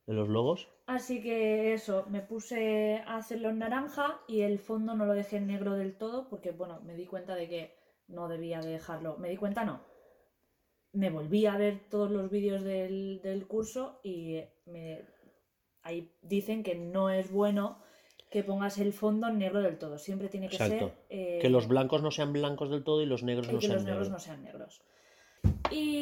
de 0.05 0.15
los 0.15 0.29
logos. 0.29 0.69
Así 0.87 1.23
que 1.23 1.73
eso, 1.73 2.07
me 2.11 2.23
puse 2.23 3.05
a 3.07 3.17
hacerlo 3.19 3.51
en 3.51 3.61
naranja 3.61 4.21
y 4.27 4.41
el 4.41 4.59
fondo 4.59 4.97
no 4.97 5.07
lo 5.07 5.15
dejé 5.15 5.37
en 5.37 5.47
negro 5.47 5.75
del 5.75 5.97
todo 5.97 6.29
porque, 6.29 6.51
bueno, 6.51 6.81
me 6.81 6.97
di 6.97 7.07
cuenta 7.07 7.37
de 7.37 7.49
que 7.49 7.75
no 8.09 8.29
debía 8.29 8.61
de 8.61 8.73
dejarlo. 8.73 9.17
Me 9.19 9.29
di 9.29 9.37
cuenta, 9.37 9.65
no. 9.65 9.81
Me 10.91 11.11
volví 11.11 11.47
a 11.47 11.57
ver 11.57 11.89
todos 11.89 12.11
los 12.11 12.31
vídeos 12.31 12.65
del, 12.65 13.21
del 13.23 13.47
curso 13.47 14.01
y 14.03 14.43
me, 14.67 15.05
ahí 15.83 16.13
dicen 16.23 16.65
que 16.65 16.75
no 16.75 17.11
es 17.11 17.31
bueno 17.31 17.79
que 18.35 18.43
pongas 18.45 18.77
el 18.79 18.93
fondo 18.93 19.29
en 19.29 19.39
negro 19.39 19.63
del 19.63 19.79
todo. 19.79 19.97
Siempre 19.99 20.29
tiene 20.29 20.49
que 20.49 20.57
Exacto. 20.57 20.89
ser... 20.89 20.95
eh, 21.09 21.39
Que 21.41 21.49
los 21.49 21.69
blancos 21.69 22.03
no 22.03 22.11
sean 22.11 22.33
blancos 22.33 22.69
del 22.71 22.83
todo 22.85 23.01
y 23.01 23.07
los 23.07 23.23
negros 23.23 23.49
y 23.49 23.53
no 23.53 23.59
que 23.61 23.67
sean 23.67 23.77
los 23.77 23.85
negros 23.85 24.09
negros. 24.09 24.13
no 24.13 24.19
sean 24.27 24.43
negros. 24.43 24.83
Y, 25.71 26.01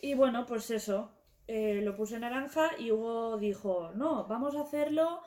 y 0.00 0.14
bueno, 0.14 0.46
pues 0.46 0.70
eso. 0.70 1.10
eh, 1.48 1.80
lo 1.82 1.96
puse 1.96 2.18
naranja 2.18 2.70
y 2.78 2.90
Hugo 2.92 3.36
dijo, 3.38 3.90
no, 3.94 4.26
vamos 4.26 4.54
a 4.56 4.60
hacerlo 4.62 5.20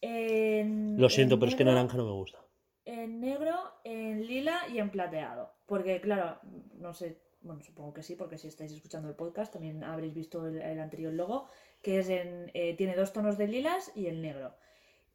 en... 0.00 1.00
Lo 1.00 1.08
siento, 1.10 1.34
en 1.34 1.40
pero 1.40 1.50
es 1.50 1.56
que 1.56 1.64
naranja 1.64 1.96
no 1.96 2.04
me 2.06 2.12
gusta. 2.12 2.38
En 2.84 3.20
negro, 3.20 3.54
en 3.84 4.26
lila 4.26 4.60
y 4.72 4.78
en 4.78 4.90
plateado. 4.90 5.52
Porque 5.66 6.00
claro, 6.00 6.38
no 6.76 6.94
sé, 6.94 7.20
bueno, 7.42 7.62
supongo 7.62 7.92
que 7.92 8.02
sí, 8.02 8.14
porque 8.14 8.38
si 8.38 8.48
estáis 8.48 8.72
escuchando 8.72 9.08
el 9.08 9.14
podcast 9.16 9.52
también 9.52 9.84
habréis 9.84 10.14
visto 10.14 10.46
el, 10.46 10.62
el 10.62 10.80
anterior 10.80 11.12
logo, 11.12 11.48
que 11.82 11.98
es 11.98 12.08
en, 12.08 12.50
eh, 12.54 12.74
tiene 12.76 12.94
dos 12.96 13.12
tonos 13.12 13.36
de 13.36 13.48
lilas 13.48 13.92
y 13.94 14.06
el 14.06 14.22
negro. 14.22 14.54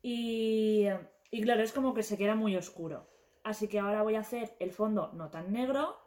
Y, 0.04 0.88
y 1.32 1.42
claro, 1.42 1.64
es 1.64 1.74
como 1.74 1.96
que 1.96 2.04
se 2.04 2.18
queda 2.20 2.36
muy 2.36 2.56
oscuro. 2.58 3.10
Así 3.44 3.68
que 3.70 3.80
ahora 3.80 4.04
voy 4.04 4.16
a 4.16 4.22
hacer 4.22 4.56
el 4.60 4.72
fondo 4.72 5.12
no 5.14 5.32
tan 5.32 5.52
negro. 5.54 5.98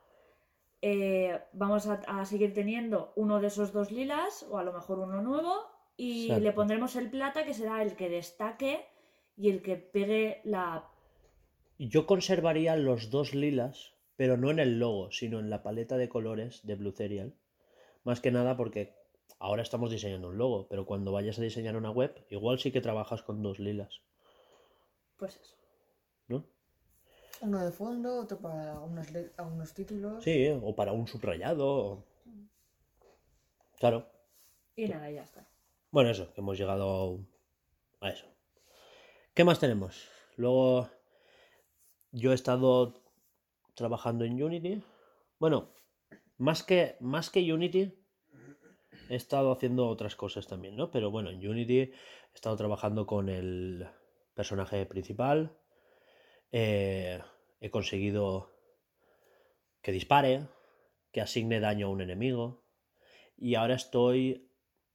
eh, 0.82 1.40
vamos 1.52 1.86
a, 1.88 1.94
a 2.06 2.24
seguir 2.26 2.54
teniendo 2.54 3.12
uno 3.16 3.40
de 3.40 3.48
esos 3.48 3.72
dos 3.72 3.90
lilas 3.92 4.46
o 4.50 4.58
a 4.58 4.64
lo 4.64 4.72
mejor 4.72 5.00
uno 5.00 5.22
nuevo. 5.22 5.54
Y 5.96 6.26
Exacto. 6.26 6.44
le 6.44 6.52
pondremos 6.52 6.96
el 6.96 7.10
plata 7.10 7.44
que 7.44 7.54
será 7.54 7.82
el 7.82 7.96
que 7.96 8.08
destaque 8.10 8.86
y 9.36 9.50
el 9.50 9.62
que 9.62 9.76
pegue 9.76 10.40
la... 10.44 10.90
Yo 11.78 12.06
conservaría 12.06 12.76
los 12.76 13.08
dos 13.10 13.34
lilas, 13.34 13.94
pero 14.16 14.36
no 14.36 14.50
en 14.50 14.58
el 14.58 14.78
logo, 14.78 15.10
sino 15.10 15.40
en 15.40 15.48
la 15.50 15.62
paleta 15.62 15.96
de 15.96 16.10
colores 16.10 16.66
de 16.66 16.74
Blue 16.74 16.92
Cereal. 16.92 17.34
Más 18.04 18.20
que 18.20 18.30
nada 18.30 18.56
porque 18.58 18.94
ahora 19.38 19.62
estamos 19.62 19.90
diseñando 19.90 20.28
un 20.28 20.38
logo, 20.38 20.66
pero 20.68 20.86
cuando 20.86 21.12
vayas 21.12 21.38
a 21.38 21.42
diseñar 21.42 21.76
una 21.76 21.90
web, 21.90 22.24
igual 22.30 22.58
sí 22.58 22.72
que 22.72 22.80
trabajas 22.80 23.22
con 23.22 23.42
dos 23.42 23.58
lilas, 23.58 24.00
Pues 25.16 25.36
eso. 25.36 25.56
¿no? 26.28 26.44
Uno 27.40 27.64
de 27.64 27.70
fondo, 27.72 28.20
otro 28.20 28.38
para 28.38 28.80
unos, 28.80 29.74
títulos. 29.74 30.22
Sí, 30.24 30.48
o 30.48 30.74
para 30.74 30.92
un 30.92 31.06
subrayado. 31.06 31.66
o- 31.68 32.04
Claro. 33.78 34.06
Y 34.74 34.88
nada, 34.88 35.10
ya 35.10 35.22
está. 35.22 35.46
Bueno, 35.90 36.10
eso, 36.10 36.32
que 36.32 36.40
hemos 36.40 36.58
llegado 36.58 37.20
a 38.00 38.10
eso. 38.10 38.26
¿Qué 39.34 39.44
más 39.44 39.60
tenemos? 39.60 40.08
Luego, 40.36 40.88
yo 42.12 42.32
he 42.32 42.34
estado 42.34 42.94
trabajando 43.74 44.24
en 44.24 44.42
Unity. 44.42 44.82
Bueno, 45.38 45.68
más 46.38 46.62
que, 46.62 46.96
más 47.00 47.28
que 47.30 47.52
Unity, 47.52 47.94
he 49.08 49.16
estado 49.16 49.52
haciendo 49.52 49.88
otras 49.88 50.16
cosas 50.16 50.46
también, 50.46 50.76
¿no? 50.76 50.90
Pero 50.90 51.10
bueno, 51.10 51.30
en 51.30 51.46
Unity 51.46 51.78
he 51.80 51.92
estado 52.34 52.56
trabajando 52.56 53.06
con 53.06 53.28
el 53.28 53.86
personaje 54.34 54.84
principal. 54.86 55.56
eh, 56.52 57.20
he 57.60 57.70
conseguido 57.70 58.50
que 59.82 59.92
dispare, 59.92 60.46
que 61.12 61.20
asigne 61.20 61.60
daño 61.60 61.86
a 61.86 61.90
un 61.90 62.00
enemigo. 62.00 62.64
Y 63.36 63.54
ahora 63.54 63.74
estoy 63.74 64.46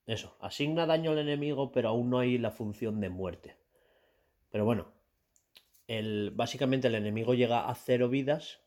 eso, 0.06 0.36
asigna 0.40 0.86
daño 0.86 1.12
al 1.12 1.20
enemigo, 1.20 1.72
pero 1.72 1.90
aún 1.90 2.10
no 2.10 2.20
hay 2.20 2.38
la 2.38 2.52
función 2.52 3.00
de 3.00 3.10
muerte. 3.10 3.58
Pero 4.50 4.66
bueno, 4.66 4.94
el, 5.88 6.32
básicamente 6.32 6.88
el 6.88 6.96
enemigo 6.96 7.34
llega 7.34 7.70
a 7.70 7.76
cero 7.76 8.10
vidas 8.10 8.61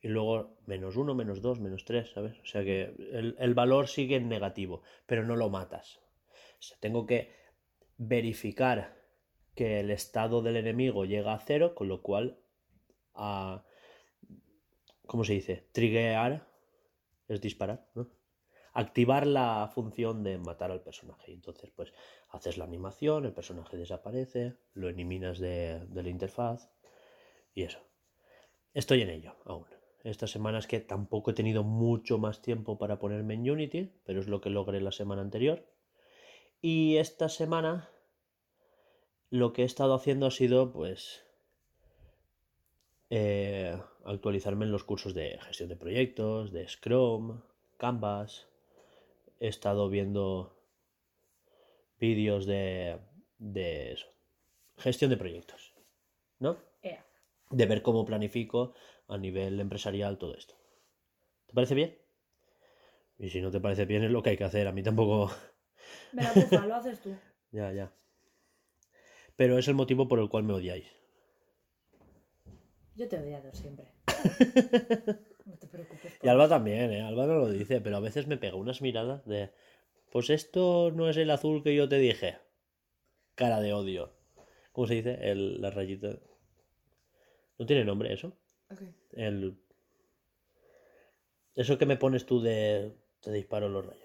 y 0.00 0.08
luego 0.08 0.58
menos 0.66 0.96
uno, 0.96 1.14
menos 1.14 1.42
dos, 1.42 1.60
menos 1.60 1.84
tres, 1.84 2.10
¿sabes? 2.10 2.38
O 2.40 2.46
sea 2.46 2.62
que 2.64 2.94
el, 3.12 3.36
el 3.38 3.54
valor 3.54 3.88
sigue 3.88 4.16
en 4.16 4.28
negativo, 4.28 4.82
pero 5.06 5.24
no 5.24 5.36
lo 5.36 5.50
matas. 5.50 6.00
Tengo 6.80 7.06
que 7.06 7.32
verificar 7.96 8.96
que 9.54 9.80
el 9.80 9.90
estado 9.90 10.42
del 10.42 10.56
enemigo 10.56 11.04
llega 11.04 11.34
a 11.34 11.40
cero, 11.40 11.74
con 11.74 11.88
lo 11.88 12.02
cual 12.02 12.38
a... 13.14 13.64
¿Cómo 15.06 15.24
se 15.24 15.32
dice? 15.32 15.68
Triggear 15.72 16.46
es 17.28 17.40
disparar, 17.40 17.88
¿no? 17.94 18.10
activar 18.78 19.26
la 19.26 19.68
función 19.74 20.22
de 20.22 20.38
matar 20.38 20.70
al 20.70 20.82
personaje. 20.82 21.32
Entonces, 21.32 21.70
pues 21.74 21.92
haces 22.28 22.58
la 22.58 22.64
animación, 22.64 23.24
el 23.24 23.32
personaje 23.32 23.76
desaparece, 23.76 24.54
lo 24.74 24.88
eliminas 24.88 25.40
de, 25.40 25.84
de 25.88 26.02
la 26.04 26.10
interfaz 26.10 26.70
y 27.54 27.64
eso. 27.64 27.80
Estoy 28.74 29.02
en 29.02 29.10
ello 29.10 29.34
aún. 29.44 29.66
Esta 30.04 30.26
semana 30.26 30.58
es 30.58 30.66
que 30.66 30.80
tampoco 30.80 31.30
he 31.30 31.34
tenido 31.34 31.64
mucho 31.64 32.18
más 32.18 32.40
tiempo 32.40 32.78
para 32.78 32.98
ponerme 32.98 33.34
en 33.34 33.50
Unity, 33.50 33.92
pero 34.04 34.20
es 34.20 34.28
lo 34.28 34.40
que 34.40 34.50
logré 34.50 34.80
la 34.80 34.92
semana 34.92 35.22
anterior. 35.22 35.64
Y 36.60 36.96
esta 36.96 37.28
semana 37.28 37.90
lo 39.30 39.52
que 39.52 39.62
he 39.62 39.64
estado 39.64 39.94
haciendo 39.94 40.26
ha 40.26 40.30
sido, 40.30 40.72
pues, 40.72 41.24
eh, 43.10 43.76
actualizarme 44.04 44.64
en 44.64 44.72
los 44.72 44.84
cursos 44.84 45.14
de 45.14 45.38
gestión 45.42 45.68
de 45.68 45.76
proyectos, 45.76 46.52
de 46.52 46.68
Scrum, 46.68 47.40
Canvas, 47.76 48.48
he 49.40 49.48
estado 49.48 49.88
viendo 49.88 50.56
vídeos 51.98 52.46
de, 52.46 52.98
de 53.38 53.92
eso, 53.92 54.06
gestión 54.76 55.10
de 55.10 55.16
proyectos, 55.16 55.74
¿no? 56.38 56.56
De 57.50 57.64
ver 57.64 57.80
cómo 57.80 58.04
planifico 58.04 58.74
a 59.08 59.18
nivel 59.18 59.58
empresarial 59.58 60.18
todo 60.18 60.36
esto. 60.36 60.54
¿Te 61.46 61.54
parece 61.54 61.74
bien? 61.74 61.98
Y 63.18 63.30
si 63.30 63.40
no 63.40 63.50
te 63.50 63.60
parece 63.60 63.86
bien 63.86 64.04
es 64.04 64.10
lo 64.10 64.22
que 64.22 64.30
hay 64.30 64.36
que 64.36 64.44
hacer. 64.44 64.68
A 64.68 64.72
mí 64.72 64.82
tampoco... 64.82 65.30
Me 66.12 66.22
la 66.22 66.32
pufa, 66.32 66.66
lo 66.66 66.74
haces 66.74 67.00
tú. 67.00 67.14
ya, 67.50 67.72
ya. 67.72 67.92
Pero 69.36 69.58
es 69.58 69.66
el 69.68 69.74
motivo 69.74 70.08
por 70.08 70.18
el 70.18 70.28
cual 70.28 70.44
me 70.44 70.52
odiáis. 70.52 70.86
Yo 72.96 73.08
te 73.08 73.16
he 73.16 73.20
odiado 73.20 73.52
siempre. 73.52 73.92
No 75.48 75.56
te 75.56 75.66
preocupes. 75.66 76.14
Y 76.16 76.18
por 76.18 76.28
Alba 76.28 76.46
también, 76.46 76.92
¿eh? 76.92 77.00
Alba 77.00 77.26
no 77.26 77.36
lo 77.36 77.48
dice, 77.48 77.80
pero 77.80 77.96
a 77.96 78.00
veces 78.00 78.26
me 78.26 78.36
pega 78.36 78.56
unas 78.56 78.82
miradas 78.82 79.24
de... 79.24 79.50
Pues 80.12 80.28
esto 80.28 80.90
no 80.94 81.08
es 81.08 81.16
el 81.16 81.30
azul 81.30 81.62
que 81.62 81.74
yo 81.74 81.88
te 81.88 81.96
dije. 81.96 82.36
Cara 83.34 83.58
de 83.62 83.72
odio. 83.72 84.12
¿Cómo 84.72 84.86
se 84.86 84.96
dice? 84.96 85.18
El, 85.22 85.62
la 85.62 85.70
rayita... 85.70 86.18
¿No 87.58 87.64
tiene 87.64 87.86
nombre 87.86 88.12
eso? 88.12 88.36
El... 89.12 89.58
Eso 91.54 91.78
que 91.78 91.86
me 91.86 91.96
pones 91.96 92.24
tú 92.26 92.40
de... 92.40 92.96
Te 93.20 93.32
disparo 93.32 93.68
los 93.68 93.84
rayos. 93.84 94.02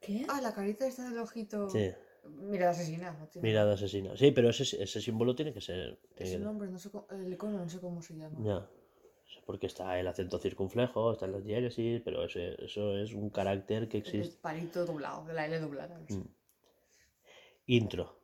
¿Qué? 0.00 0.26
Ah, 0.28 0.40
la 0.42 0.52
carita 0.52 0.86
esta 0.86 1.08
del 1.08 1.18
ojito. 1.18 1.70
Sí, 1.70 1.90
Mira, 2.24 2.70
asesina. 2.70 3.12
No 3.12 3.26
tiene- 3.28 3.48
mirada 3.48 3.74
asesina. 3.74 4.16
Sí, 4.16 4.30
pero 4.30 4.50
ese, 4.50 4.82
ese 4.82 5.00
símbolo 5.00 5.34
tiene 5.34 5.52
que 5.54 5.60
ser... 5.60 5.98
tiene 6.14 6.30
Ese 6.30 6.38
que- 6.38 6.44
nombre, 6.44 6.68
no 6.68 6.78
sé 6.78 6.90
cómo, 6.90 7.06
el 7.10 7.32
icono, 7.32 7.58
no 7.58 7.68
sé 7.68 7.80
cómo 7.80 8.02
se 8.02 8.14
llama. 8.14 8.38
Ya. 8.44 8.68
Porque 9.46 9.66
está 9.66 9.98
el 9.98 10.06
acento 10.06 10.38
circunflejo, 10.38 11.12
están 11.12 11.32
las 11.32 11.42
diéresis, 11.44 12.02
pero 12.04 12.24
ese- 12.24 12.62
eso 12.62 12.96
es 12.96 13.12
un 13.14 13.30
carácter 13.30 13.88
que 13.88 13.98
El 13.98 14.02
existe. 14.06 14.38
palito 14.40 14.84
doblado, 14.84 15.24
de 15.24 15.32
la 15.32 15.46
L 15.46 15.58
doblada. 15.58 15.98
no 15.98 16.06
sé. 16.06 16.14
Mm. 16.16 16.34
Intro. 17.66 18.18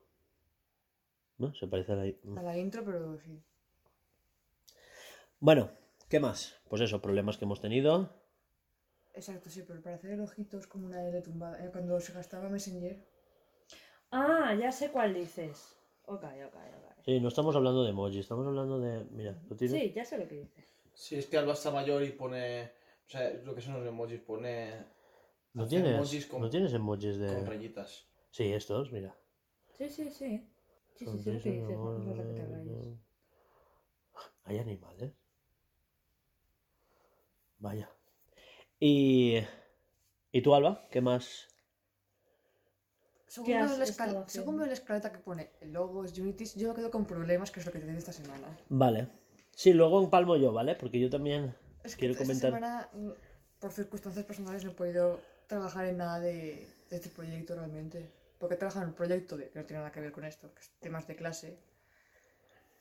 ¿No? 1.39 1.55
Se 1.55 1.67
parece 1.69 1.93
a 1.93 1.97
la... 1.97 2.13
A 2.41 2.43
la 2.43 2.59
intro, 2.59 2.85
pero 2.85 3.19
sí. 3.21 3.41
Bueno, 5.41 5.71
¿qué 6.09 6.21
más? 6.21 6.61
Pues 6.69 6.83
eso, 6.83 7.01
problemas 7.01 7.39
que 7.39 7.45
hemos 7.45 7.61
tenido. 7.61 8.11
Exacto, 9.15 9.51
sí, 9.51 9.65
pero 9.67 9.81
para 9.83 9.97
hacer 9.97 10.13
el 10.13 10.21
ojito 10.21 10.59
es 10.59 10.67
como 10.67 10.87
una 10.87 11.07
L 11.09 11.21
tumbada. 11.23 11.65
Eh, 11.65 11.71
Cuando 11.71 11.99
se 12.01 12.13
gastaba 12.13 12.49
Messenger. 12.49 13.05
Ah, 14.11 14.55
ya 14.55 14.73
sé 14.73 14.91
cuál 14.91 15.15
dices. 15.15 15.77
Ok, 16.07 16.25
ok, 16.25 16.55
ok. 16.55 17.05
Sí, 17.05 17.21
no 17.21 17.29
estamos 17.29 17.55
hablando 17.57 17.85
de 17.85 17.91
emoji, 17.91 18.21
estamos 18.21 18.47
hablando 18.47 18.79
de... 18.81 19.05
Mira, 19.13 19.39
¿lo 19.49 19.57
tienes? 19.57 19.81
Sí, 19.81 19.93
ya 19.93 20.05
sé 20.05 20.19
lo 20.19 20.29
que 20.29 20.37
dices. 20.41 20.65
Si 20.95 21.17
es 21.17 21.27
que 21.27 21.39
Alba 21.39 21.53
está 21.53 21.71
mayor 21.71 22.03
y 22.03 22.11
pone. 22.11 22.73
O 23.07 23.11
sea, 23.11 23.31
lo 23.45 23.55
que 23.55 23.61
son 23.61 23.75
los 23.75 23.87
emojis, 23.87 24.21
pone. 24.21 24.85
¿No 25.55 25.67
tienes, 25.67 25.95
emojis 25.95 26.27
con, 26.27 26.41
¿No 26.41 26.51
tienes 26.51 26.73
emojis 26.73 27.17
con 27.17 27.21
de...? 27.21 27.45
rayitas. 27.45 28.07
Sí, 28.31 28.53
estos, 28.53 28.93
mira. 28.93 29.17
Sí, 29.77 29.89
sí, 29.89 30.11
sí. 30.11 30.47
Sí, 30.97 31.07
sí, 31.07 31.19
sé 31.23 31.33
lo 31.33 31.41
que 31.41 31.51
dices. 31.51 32.99
Hay 34.45 34.59
animales. 34.59 35.13
Vaya. 37.59 37.91
Y, 38.79 39.39
¿y 40.33 40.43
tú, 40.43 40.55
Alba? 40.55 40.87
¿Qué 40.91 41.01
más? 41.01 41.49
Según 43.27 43.47
¿Qué 43.47 43.55
veo, 43.59 43.77
la 43.77 43.85
escal- 43.85 44.25
según 44.27 44.57
veo 44.57 44.67
la 44.67 44.73
escaleta 44.73 45.13
que 45.13 45.19
pone 45.19 45.51
logos, 45.63 46.17
Unities, 46.19 46.55
yo 46.55 46.69
me 46.69 46.75
quedo 46.75 46.91
con 46.91 47.05
problemas, 47.05 47.51
que 47.51 47.61
es 47.61 47.67
lo 47.67 47.73
que 47.73 47.79
te 47.81 47.97
esta 47.97 48.13
semana. 48.13 48.47
Vale. 48.69 49.09
Sí, 49.55 49.73
luego 49.73 50.03
empalmo 50.03 50.37
yo, 50.37 50.53
¿vale? 50.53 50.77
Porque 50.77 50.99
yo 51.01 51.11
también 51.11 51.55
Es 51.85 51.95
que 51.95 52.01
quiero 52.01 52.13
esta 52.13 52.25
comentar. 52.25 52.51
semana, 52.51 52.89
mm, 52.95 53.11
por 53.59 53.73
circunstancias 53.73 54.25
personales, 54.25 54.65
no 54.65 54.71
he 54.71 54.75
podido 54.75 55.21
trabajar 55.47 55.85
en 55.87 55.99
nada 55.99 56.21
de, 56.21 56.67
de 56.89 56.97
este 56.97 57.11
proyecto 57.11 57.55
realmente. 57.57 58.09
Porque 58.39 58.55
he 58.55 58.59
trabajado 58.59 58.85
en 58.85 58.91
un 58.91 58.95
proyecto 58.95 59.37
de, 59.37 59.51
que 59.51 59.59
no 59.59 59.65
tiene 59.67 59.81
nada 59.81 59.91
que 59.93 60.01
ver 60.01 60.13
con 60.13 60.25
esto, 60.25 60.55
que 60.55 60.61
es 60.61 60.71
temas 60.79 61.07
de 61.09 61.17
clase, 61.17 61.59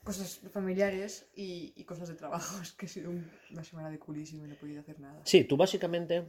cosas 0.08 0.40
familiares 0.52 1.30
y, 1.36 1.74
y 1.76 1.84
cosas 1.84 2.08
de 2.10 2.16
trabajo. 2.16 2.56
Es 2.62 2.72
que 2.74 2.86
ha 2.86 2.90
sido 2.90 3.10
un- 3.12 3.30
una 3.52 3.64
semana 3.64 3.90
de 3.90 4.00
culísimo 4.00 4.46
y 4.46 4.48
no 4.48 4.54
he 4.54 4.58
podido 4.58 4.80
hacer 4.82 5.00
nada. 5.00 5.22
Sí, 5.26 5.44
tú 5.44 5.58
básicamente, 5.58 6.26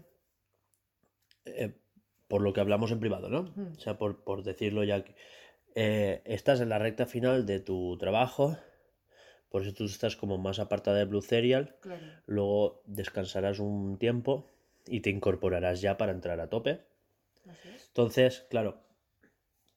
eh, 1.44 1.72
por 2.26 2.42
lo 2.42 2.52
que 2.52 2.60
hablamos 2.60 2.90
en 2.90 3.00
privado, 3.00 3.28
¿no? 3.28 3.42
Mm. 3.54 3.72
O 3.76 3.80
sea, 3.80 3.96
por, 3.98 4.22
por 4.24 4.42
decirlo 4.42 4.84
ya, 4.84 5.04
eh, 5.74 6.22
estás 6.24 6.60
en 6.60 6.68
la 6.68 6.78
recta 6.78 7.06
final 7.06 7.46
de 7.46 7.60
tu 7.60 7.96
trabajo, 7.98 8.58
por 9.48 9.62
eso 9.62 9.72
tú 9.72 9.84
estás 9.84 10.16
como 10.16 10.36
más 10.38 10.58
apartada 10.58 10.98
de 10.98 11.04
Blue 11.06 11.22
Serial, 11.22 11.76
Claro. 11.80 12.04
luego 12.26 12.82
descansarás 12.86 13.60
un 13.60 13.98
tiempo 13.98 14.46
y 14.86 15.00
te 15.00 15.10
incorporarás 15.10 15.80
ya 15.80 15.96
para 15.96 16.12
entrar 16.12 16.40
a 16.40 16.48
tope. 16.50 16.84
Así 17.48 17.68
es. 17.68 17.86
Entonces, 17.88 18.46
claro, 18.50 18.82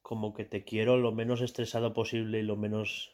como 0.02 0.34
que 0.34 0.44
te 0.44 0.64
quiero 0.64 0.96
lo 0.98 1.12
menos 1.12 1.40
estresado 1.40 1.94
posible 1.94 2.40
y 2.40 2.42
lo 2.42 2.56
menos 2.56 3.11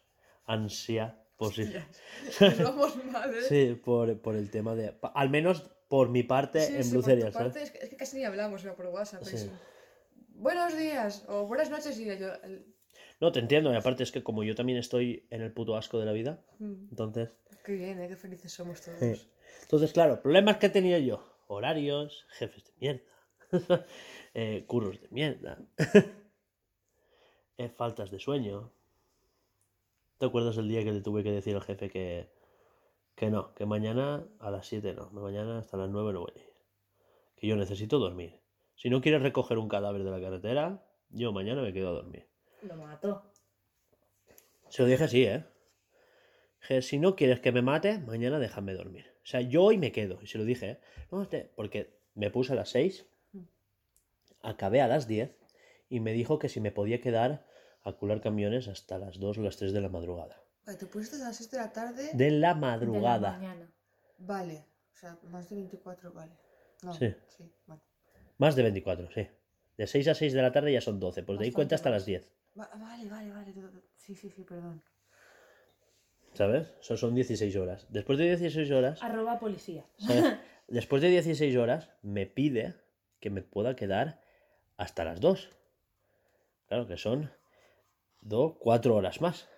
ansia 0.48 1.22
posible. 1.36 1.84
¿eh? 2.40 3.42
Sí, 3.48 3.80
por, 3.84 4.20
por 4.20 4.34
el 4.34 4.50
tema 4.50 4.74
de... 4.74 4.98
Al 5.14 5.30
menos 5.30 5.62
por 5.88 6.08
mi 6.08 6.22
parte 6.24 6.60
Sí, 6.60 6.74
en 6.74 6.84
sí, 6.84 6.96
es 6.98 7.70
que, 7.70 7.78
es 7.78 7.88
que 7.90 7.96
casi 7.96 8.16
ni 8.16 8.24
hablamos 8.24 8.64
era 8.64 8.74
por 8.74 8.86
WhatsApp. 8.86 9.22
Sí. 9.22 9.48
Buenos 10.30 10.76
días 10.76 11.24
o 11.28 11.46
buenas 11.46 11.70
noches 11.70 11.98
y 12.00 12.06
yo... 12.06 12.34
el- 12.42 12.74
No, 13.20 13.30
te 13.30 13.38
entiendo, 13.40 13.72
y 13.72 13.76
aparte 13.76 14.02
es 14.02 14.10
que 14.10 14.22
como 14.22 14.42
yo 14.42 14.54
también 14.54 14.78
estoy 14.78 15.26
en 15.30 15.42
el 15.42 15.52
puto 15.52 15.76
asco 15.76 15.98
de 16.00 16.06
la 16.06 16.12
vida, 16.12 16.42
Mm, 16.58 16.88
entonces... 16.90 17.30
Qué 17.64 17.72
bien, 17.74 18.00
¿eh? 18.00 18.08
qué 18.08 18.16
felices 18.16 18.50
somos 18.52 18.80
todos. 18.80 18.98
Sí. 18.98 19.30
Entonces, 19.62 19.92
claro, 19.92 20.20
problemas 20.22 20.56
que 20.56 20.66
he 20.66 20.70
tenido 20.70 20.98
yo. 20.98 21.22
Horarios, 21.46 22.26
jefes 22.30 22.64
de 22.64 22.72
mierda, 22.80 23.02
eh, 24.34 24.64
curros 24.66 25.00
de 25.00 25.08
mierda, 25.10 25.58
eh, 27.58 27.68
faltas 27.68 28.10
de 28.10 28.18
sueño. 28.18 28.72
¿Te 30.18 30.26
acuerdas 30.26 30.56
el 30.58 30.68
día 30.68 30.82
que 30.84 30.92
le 30.92 31.00
tuve 31.00 31.22
que 31.22 31.30
decir 31.32 31.54
al 31.54 31.62
jefe 31.62 31.88
que, 31.90 32.28
que 33.14 33.30
no, 33.30 33.54
que 33.54 33.66
mañana 33.66 34.26
a 34.40 34.50
las 34.50 34.66
7 34.66 34.94
no, 34.94 35.10
mañana 35.10 35.58
hasta 35.58 35.76
las 35.76 35.90
9 35.90 36.12
no 36.12 36.20
voy 36.20 36.32
a 36.34 36.38
ir? 36.40 36.52
Que 37.36 37.46
yo 37.46 37.56
necesito 37.56 37.98
dormir. 37.98 38.40
Si 38.74 38.90
no 38.90 39.00
quieres 39.00 39.22
recoger 39.22 39.58
un 39.58 39.68
cadáver 39.68 40.02
de 40.04 40.10
la 40.10 40.20
carretera, 40.20 40.84
yo 41.10 41.32
mañana 41.32 41.62
me 41.62 41.72
quedo 41.72 41.88
a 41.88 41.92
dormir. 41.92 42.26
Lo 42.62 42.76
mato. 42.76 43.30
Se 44.68 44.82
lo 44.82 44.88
dije 44.88 45.04
así, 45.04 45.24
¿eh? 45.24 45.44
Dije, 46.60 46.82
si 46.82 46.98
no 46.98 47.14
quieres 47.14 47.40
que 47.40 47.52
me 47.52 47.62
mate, 47.62 47.98
mañana 48.00 48.38
déjame 48.38 48.74
dormir. 48.74 49.06
O 49.22 49.26
sea, 49.26 49.40
yo 49.40 49.62
hoy 49.62 49.78
me 49.78 49.92
quedo. 49.92 50.18
Y 50.20 50.26
se 50.26 50.38
lo 50.38 50.44
dije, 50.44 50.70
¿eh? 50.70 50.80
No, 51.12 51.26
te- 51.28 51.50
porque 51.54 51.96
me 52.14 52.30
puse 52.30 52.52
a 52.52 52.56
las 52.56 52.70
6, 52.70 53.06
acabé 54.42 54.80
a 54.80 54.88
las 54.88 55.06
10 55.06 55.36
y 55.88 56.00
me 56.00 56.12
dijo 56.12 56.38
que 56.38 56.48
si 56.48 56.60
me 56.60 56.72
podía 56.72 57.00
quedar 57.00 57.46
a 57.84 57.92
cular 57.92 58.20
camiones 58.20 58.68
hasta 58.68 58.98
las 58.98 59.18
2 59.18 59.38
o 59.38 59.42
las 59.42 59.56
3 59.56 59.72
de 59.72 59.80
la 59.80 59.88
madrugada. 59.88 60.42
Vale, 60.66 60.78
te 60.78 60.86
pusiste 60.86 61.16
a 61.16 61.20
las 61.20 61.36
6 61.36 61.50
de 61.50 61.56
la 61.58 61.72
tarde. 61.72 62.10
De 62.12 62.30
la 62.30 62.30
De 62.30 62.32
la 62.32 62.54
madrugada. 62.54 63.30
mañana. 63.32 63.70
Vale. 64.18 64.64
O 64.94 64.96
sea, 64.96 65.16
más 65.30 65.48
de 65.48 65.56
24, 65.56 66.12
vale. 66.12 66.32
No, 66.82 66.92
Sí. 66.92 67.14
Sí, 67.28 67.50
vale. 67.66 67.80
Más 68.38 68.54
de 68.56 68.62
24, 68.62 69.10
sí. 69.10 69.26
De 69.76 69.86
6 69.86 70.08
a 70.08 70.14
6 70.14 70.32
de 70.32 70.42
la 70.42 70.52
tarde 70.52 70.72
ya 70.72 70.80
son 70.80 70.98
12. 71.00 71.22
Pues 71.22 71.38
de 71.38 71.44
ahí 71.46 71.52
cuenta 71.52 71.74
hasta 71.76 71.90
más. 71.90 72.00
las 72.00 72.06
10. 72.06 72.30
Va- 72.58 72.70
vale, 72.76 73.08
vale, 73.08 73.30
vale. 73.32 73.54
Sí, 73.96 74.14
sí, 74.14 74.28
sí, 74.30 74.42
perdón. 74.42 74.82
¿Sabes? 76.34 76.68
Eso 76.80 76.96
son 76.96 77.14
16 77.14 77.56
horas. 77.56 77.86
Después 77.90 78.18
de 78.18 78.26
16 78.26 78.70
horas... 78.70 79.02
Arroba 79.02 79.38
policía. 79.38 79.84
¿sabes? 79.98 80.24
Después 80.68 81.00
de 81.02 81.08
16 81.08 81.56
horas, 81.56 81.90
me 82.02 82.26
pide 82.26 82.74
que 83.20 83.30
me 83.30 83.42
pueda 83.42 83.74
quedar 83.74 84.20
hasta 84.76 85.04
las 85.04 85.20
2. 85.20 85.48
Claro 86.68 86.86
que 86.86 86.96
son 86.96 87.30
2, 88.20 88.56
4 88.58 88.94
horas 88.94 89.20
más. 89.20 89.48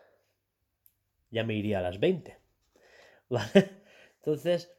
Ya 1.30 1.44
me 1.44 1.54
iría 1.54 1.78
a 1.78 1.82
las 1.82 2.00
20. 2.00 2.36
¿Vale? 3.28 3.50
Entonces, 4.16 4.72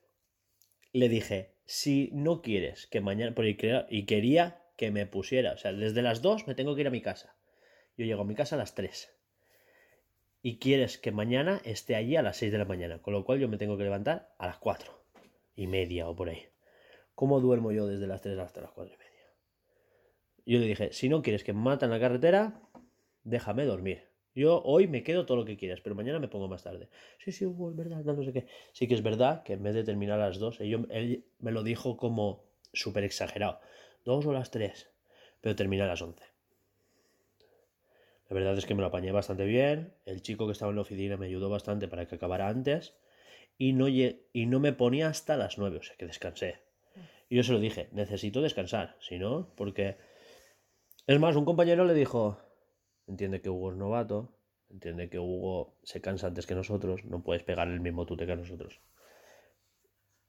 le 0.94 1.10
dije, 1.10 1.56
si 1.66 2.10
no 2.14 2.42
quieres 2.42 2.88
que 2.88 3.02
mañana, 3.02 3.34
porque 3.34 3.86
y 3.90 4.06
quería 4.06 4.62
que 4.76 4.92
me 4.92 5.06
pusiera, 5.06 5.54
o 5.54 5.58
sea, 5.58 5.74
desde 5.74 6.02
las 6.02 6.22
2 6.22 6.48
me 6.48 6.56
tengo 6.56 6.76
que 6.76 6.82
ir 6.82 6.88
a 6.88 6.92
mi 6.92 7.02
casa. 7.02 7.36
Yo 7.98 8.06
llego 8.06 8.22
a 8.22 8.26
mi 8.26 8.36
casa 8.36 8.56
a 8.56 8.60
las 8.60 8.76
3. 8.76 9.16
Y 10.42 10.58
quieres 10.58 10.98
que 10.98 11.12
mañana 11.12 11.62
esté 11.64 11.96
allí 11.96 12.16
a 12.16 12.24
las 12.24 12.38
6 12.38 12.52
de 12.52 12.58
la 12.58 12.66
mañana, 12.66 13.02
con 13.02 13.14
lo 13.14 13.24
cual 13.24 13.40
yo 13.40 13.48
me 13.48 13.58
tengo 13.58 13.78
que 13.78 13.84
levantar 13.84 14.34
a 14.40 14.48
las 14.48 14.58
4 14.58 14.92
y 15.56 15.68
media 15.68 16.10
o 16.10 16.16
por 16.16 16.30
ahí. 16.30 16.48
¿Cómo 17.14 17.40
duermo 17.40 17.72
yo 17.72 17.86
desde 17.86 18.08
las 18.08 18.22
3 18.22 18.40
hasta 18.40 18.62
las 18.62 18.72
4 18.72 18.94
y 18.94 18.98
media? 18.98 19.12
Yo 20.46 20.60
le 20.60 20.66
dije, 20.66 20.92
si 20.92 21.10
no 21.10 21.22
quieres 21.22 21.44
que 21.44 21.54
me 21.54 21.62
maten 21.62 21.88
en 21.88 21.94
la 21.94 22.00
carretera, 22.00 22.60
déjame 23.24 23.66
dormir. 23.66 24.10
Yo 24.34 24.62
hoy 24.64 24.88
me 24.88 25.04
quedo 25.04 25.26
todo 25.26 25.38
lo 25.38 25.46
que 25.46 25.58
quieras, 25.58 25.82
pero 25.82 25.96
mañana 25.96 26.20
me 26.20 26.30
pongo 26.30 26.48
más 26.48 26.64
tarde. 26.64 26.88
Sí, 27.20 27.32
sí, 27.32 27.46
Hugo, 27.46 27.72
es 27.72 27.76
verdad, 27.76 28.04
no, 28.04 28.24
sé 28.24 28.32
qué. 28.32 28.48
Sí 28.72 28.88
que 28.88 28.94
es 28.94 29.04
verdad 29.04 29.44
que 29.44 29.54
en 29.54 29.64
vez 29.64 29.76
de 29.76 29.84
terminar 29.84 30.20
a 30.22 30.28
las 30.28 30.40
2, 30.40 30.62
él, 30.62 30.88
él 30.90 31.26
me 31.40 31.52
lo 31.52 31.64
dijo 31.64 31.98
como 31.98 32.46
súper 32.72 33.04
exagerado. 33.04 33.60
Dos 34.06 34.26
o 34.26 34.32
las 34.32 34.50
3, 34.50 34.90
pero 35.42 35.56
terminé 35.56 35.84
a 35.84 35.88
las 35.88 36.02
11. 36.02 36.24
La 38.30 38.36
verdad 38.36 38.58
es 38.58 38.66
que 38.66 38.74
me 38.74 38.82
lo 38.82 38.88
apañé 38.88 39.12
bastante 39.12 39.44
bien. 39.44 39.94
El 40.06 40.22
chico 40.22 40.46
que 40.46 40.54
estaba 40.54 40.70
en 40.70 40.78
la 40.78 40.84
oficina 40.84 41.18
me 41.18 41.26
ayudó 41.26 41.50
bastante 41.50 41.90
para 41.90 42.06
que 42.06 42.16
acabara 42.16 42.48
antes. 42.48 42.96
Y 43.58 43.74
no, 43.74 43.90
y 43.90 44.16
no 44.34 44.62
me 44.62 44.72
ponía 44.72 45.10
hasta 45.10 45.36
las 45.36 45.58
9, 45.58 45.80
o 45.80 45.84
sea 45.84 45.98
que 45.98 46.06
descansé. 46.06 46.62
Y 47.28 47.36
yo 47.36 47.44
se 47.44 47.52
lo 47.52 47.60
dije, 47.60 47.90
necesito 47.92 48.42
descansar, 48.42 48.96
si 49.02 49.20
no, 49.20 49.54
porque... 49.56 49.98
Es 51.08 51.20
más, 51.20 51.36
un 51.36 51.46
compañero 51.46 51.84
le 51.84 51.94
dijo, 51.94 52.40
entiende 53.12 53.42
que 53.42 53.50
Hugo 53.50 53.72
es 53.72 53.78
novato, 53.78 54.34
entiende 54.70 55.10
que 55.10 55.20
Hugo 55.20 55.76
se 55.84 56.02
cansa 56.02 56.28
antes 56.28 56.48
que 56.48 56.56
nosotros, 56.56 57.04
no 57.06 57.22
puedes 57.24 57.44
pegar 57.44 57.68
el 57.68 57.80
mismo 57.82 58.06
tute 58.06 58.26
que 58.26 58.32
a 58.32 58.36
nosotros. 58.38 58.80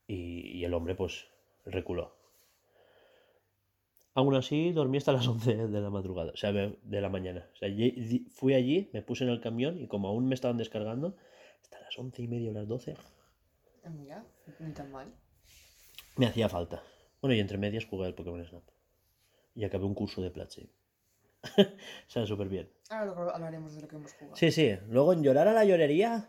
Y, 0.06 0.58
y 0.58 0.64
el 0.64 0.74
hombre 0.74 0.94
pues 0.94 1.26
reculó. 1.64 2.14
Aún 4.14 4.34
así 4.34 4.72
dormí 4.72 4.98
hasta 4.98 5.12
las 5.12 5.26
11 5.34 5.68
de 5.68 5.80
la 5.80 5.90
madrugada, 5.90 6.32
o 6.32 6.36
sea, 6.36 6.52
de 6.52 7.00
la 7.00 7.08
mañana. 7.08 7.48
O 7.54 7.56
sea, 7.56 7.68
fui 8.30 8.54
allí, 8.54 8.90
me 8.92 9.02
puse 9.02 9.24
en 9.24 9.30
el 9.30 9.40
camión 9.40 9.78
y 9.80 9.86
como 9.86 10.08
aún 10.08 10.26
me 10.28 10.34
estaban 10.34 10.58
descargando, 10.58 11.16
hasta 11.62 11.80
las 11.80 11.98
11 11.98 12.22
y 12.22 12.28
media 12.28 12.50
o 12.50 12.54
las 12.54 12.68
12, 12.68 12.94
Ah, 13.84 13.90
Mira, 13.90 14.24
ni 14.60 14.72
tan 14.72 14.92
mal. 14.92 15.08
me 16.16 16.26
hacía 16.26 16.48
falta. 16.48 16.82
Bueno, 17.20 17.34
y 17.34 17.40
entre 17.40 17.58
medias 17.58 17.84
jugué 17.84 18.06
al 18.06 18.14
Pokémon 18.14 18.44
Snap. 18.44 18.62
Y 19.56 19.64
acabé 19.64 19.86
un 19.86 19.94
curso 19.94 20.22
de 20.22 20.30
Platzi. 20.30 20.70
o 21.58 21.64
sea, 22.10 22.26
súper 22.26 22.48
bien. 22.48 22.70
Ahora 22.90 23.06
luego 23.06 23.30
hablaremos 23.30 23.74
de 23.74 23.82
lo 23.82 23.88
que 23.88 23.96
hemos 23.96 24.12
jugado. 24.14 24.36
Sí, 24.36 24.50
sí. 24.50 24.76
Luego 24.88 25.12
en 25.12 25.22
llorar 25.22 25.48
a 25.48 25.52
la 25.52 25.64
llorería 25.64 26.28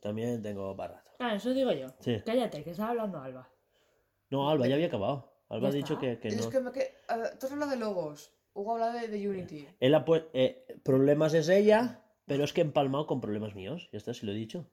también 0.00 0.42
tengo 0.42 0.76
para 0.76 0.94
rato. 0.94 1.10
Ah, 1.20 1.34
eso 1.36 1.54
digo 1.54 1.72
yo. 1.72 1.88
Sí. 2.00 2.20
Cállate, 2.26 2.64
que 2.64 2.70
estaba 2.70 2.90
hablando 2.90 3.18
Alba. 3.18 3.48
No, 4.30 4.50
Alba 4.50 4.66
ya 4.66 4.74
había 4.74 4.88
acabado. 4.88 5.32
Alba 5.48 5.68
ha 5.68 5.72
dicho 5.72 5.94
está. 5.94 6.00
que, 6.00 6.18
que 6.18 6.28
Es 6.28 6.44
no. 6.44 6.50
que 6.50 6.60
me 6.60 6.72
que... 6.72 6.94
tú 7.38 7.46
has 7.46 7.52
hablado 7.52 7.70
de 7.70 7.76
logos. 7.76 8.32
Hugo 8.54 8.74
habla 8.74 8.92
de, 8.92 9.08
de 9.08 9.28
Unity. 9.28 9.68
Él 9.80 9.94
ha 9.94 10.04
eh, 10.34 10.66
problemas 10.82 11.32
es 11.34 11.48
ella, 11.48 12.02
pero 12.26 12.44
es 12.44 12.52
que 12.52 12.60
he 12.60 12.64
empalmado 12.64 13.06
con 13.06 13.20
problemas 13.20 13.54
míos. 13.54 13.88
Ya 13.92 13.98
está, 13.98 14.12
si 14.12 14.26
lo 14.26 14.32
he 14.32 14.34
dicho. 14.34 14.66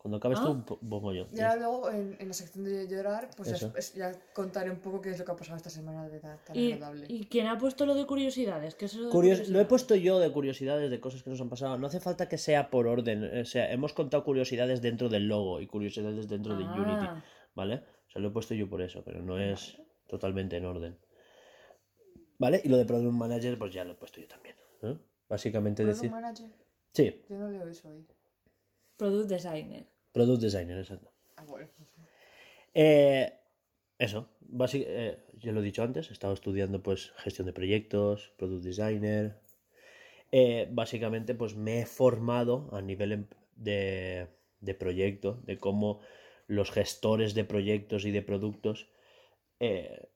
Cuando 0.00 0.16
acabes 0.16 0.38
Ah. 0.40 0.46
tú, 0.46 0.64
po- 0.64 0.80
pongo 0.80 1.12
yo. 1.12 1.26
Y 1.30 1.40
ahora 1.40 1.56
luego 1.56 1.90
en, 1.90 2.16
en 2.18 2.28
la 2.28 2.32
sección 2.32 2.64
de 2.64 2.88
llorar, 2.88 3.28
pues 3.36 3.60
ya, 3.60 3.70
ya 3.94 4.18
contaré 4.32 4.70
un 4.70 4.78
poco 4.78 5.02
qué 5.02 5.10
es 5.10 5.18
lo 5.18 5.26
que 5.26 5.32
ha 5.32 5.36
pasado 5.36 5.58
esta 5.58 5.68
semana 5.68 6.08
de 6.08 6.20
tan, 6.20 6.38
tan 6.42 6.56
¿Y, 6.56 6.72
agradable. 6.72 7.04
¿Y 7.06 7.26
quién 7.26 7.46
ha 7.48 7.58
puesto 7.58 7.84
lo 7.84 7.94
de 7.94 8.06
curiosidades? 8.06 8.74
¿Qué 8.76 8.86
es 8.86 8.94
eso 8.94 9.04
de 9.04 9.10
Curios- 9.10 9.48
lo 9.50 9.60
he 9.60 9.66
puesto 9.66 9.94
yo 9.94 10.18
de 10.18 10.32
curiosidades, 10.32 10.90
de 10.90 11.00
cosas 11.00 11.22
que 11.22 11.28
nos 11.28 11.38
han 11.42 11.50
pasado. 11.50 11.76
No 11.76 11.86
hace 11.86 12.00
falta 12.00 12.30
que 12.30 12.38
sea 12.38 12.70
por 12.70 12.86
orden. 12.86 13.40
O 13.40 13.44
sea, 13.44 13.70
hemos 13.70 13.92
contado 13.92 14.24
curiosidades 14.24 14.80
dentro 14.80 15.10
del 15.10 15.28
logo 15.28 15.60
y 15.60 15.66
curiosidades 15.66 16.28
dentro 16.28 16.56
de 16.56 16.64
Unity. 16.64 17.06
Ah, 17.06 17.22
¿Vale? 17.54 17.84
O 18.08 18.10
sea, 18.10 18.22
lo 18.22 18.28
he 18.28 18.30
puesto 18.32 18.54
yo 18.54 18.70
por 18.70 18.80
eso, 18.80 19.04
pero 19.04 19.20
no 19.22 19.38
es 19.38 19.82
totalmente 20.08 20.56
en 20.56 20.64
orden. 20.64 20.98
¿Vale? 22.38 22.62
Y 22.64 22.70
lo 22.70 22.78
de 22.78 22.86
Product 22.86 23.12
Manager, 23.12 23.58
pues 23.58 23.74
ya 23.74 23.84
lo 23.84 23.92
he 23.92 23.96
puesto 23.96 24.18
yo 24.18 24.26
también. 24.28 24.56
¿eh? 24.82 24.96
Básicamente 25.28 25.82
¿Product 25.82 26.00
decir. 26.00 26.10
Manager? 26.10 26.50
Sí, 26.94 27.22
Yo 27.28 27.36
no 27.36 27.50
leo 27.50 27.68
eso 27.68 27.88
ahí. 27.90 28.06
Product 29.00 29.28
Designer. 29.30 29.84
Product 30.12 30.42
Designer, 30.42 30.78
exacto. 30.78 31.08
Ah, 31.36 31.44
bueno. 31.44 31.68
Eh, 32.74 33.32
eso, 33.98 34.28
básic- 34.40 34.84
eh, 34.86 35.18
ya 35.42 35.52
lo 35.52 35.60
he 35.60 35.64
dicho 35.64 35.82
antes, 35.82 36.10
he 36.10 36.12
estado 36.12 36.34
estudiando 36.34 36.82
pues 36.82 37.12
gestión 37.24 37.46
de 37.46 37.52
proyectos, 37.52 38.32
product 38.36 38.62
designer. 38.64 39.40
Eh, 40.32 40.68
básicamente 40.70 41.34
pues 41.34 41.56
me 41.56 41.80
he 41.80 41.86
formado 41.86 42.68
a 42.72 42.80
nivel 42.82 43.12
em- 43.12 43.26
de, 43.56 44.28
de 44.60 44.74
proyecto, 44.74 45.40
de 45.46 45.58
cómo 45.58 46.00
los 46.46 46.70
gestores 46.70 47.34
de 47.34 47.44
proyectos 47.44 48.04
y 48.04 48.10
de 48.10 48.22
productos 48.22 48.88
eh, 49.60 50.08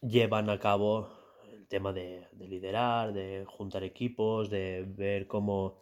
llevan 0.00 0.50
a 0.50 0.58
cabo 0.58 1.08
el 1.52 1.66
tema 1.68 1.92
de, 1.92 2.26
de 2.32 2.48
liderar, 2.48 3.12
de 3.12 3.44
juntar 3.46 3.84
equipos, 3.84 4.50
de 4.50 4.84
ver 4.86 5.26
cómo, 5.26 5.78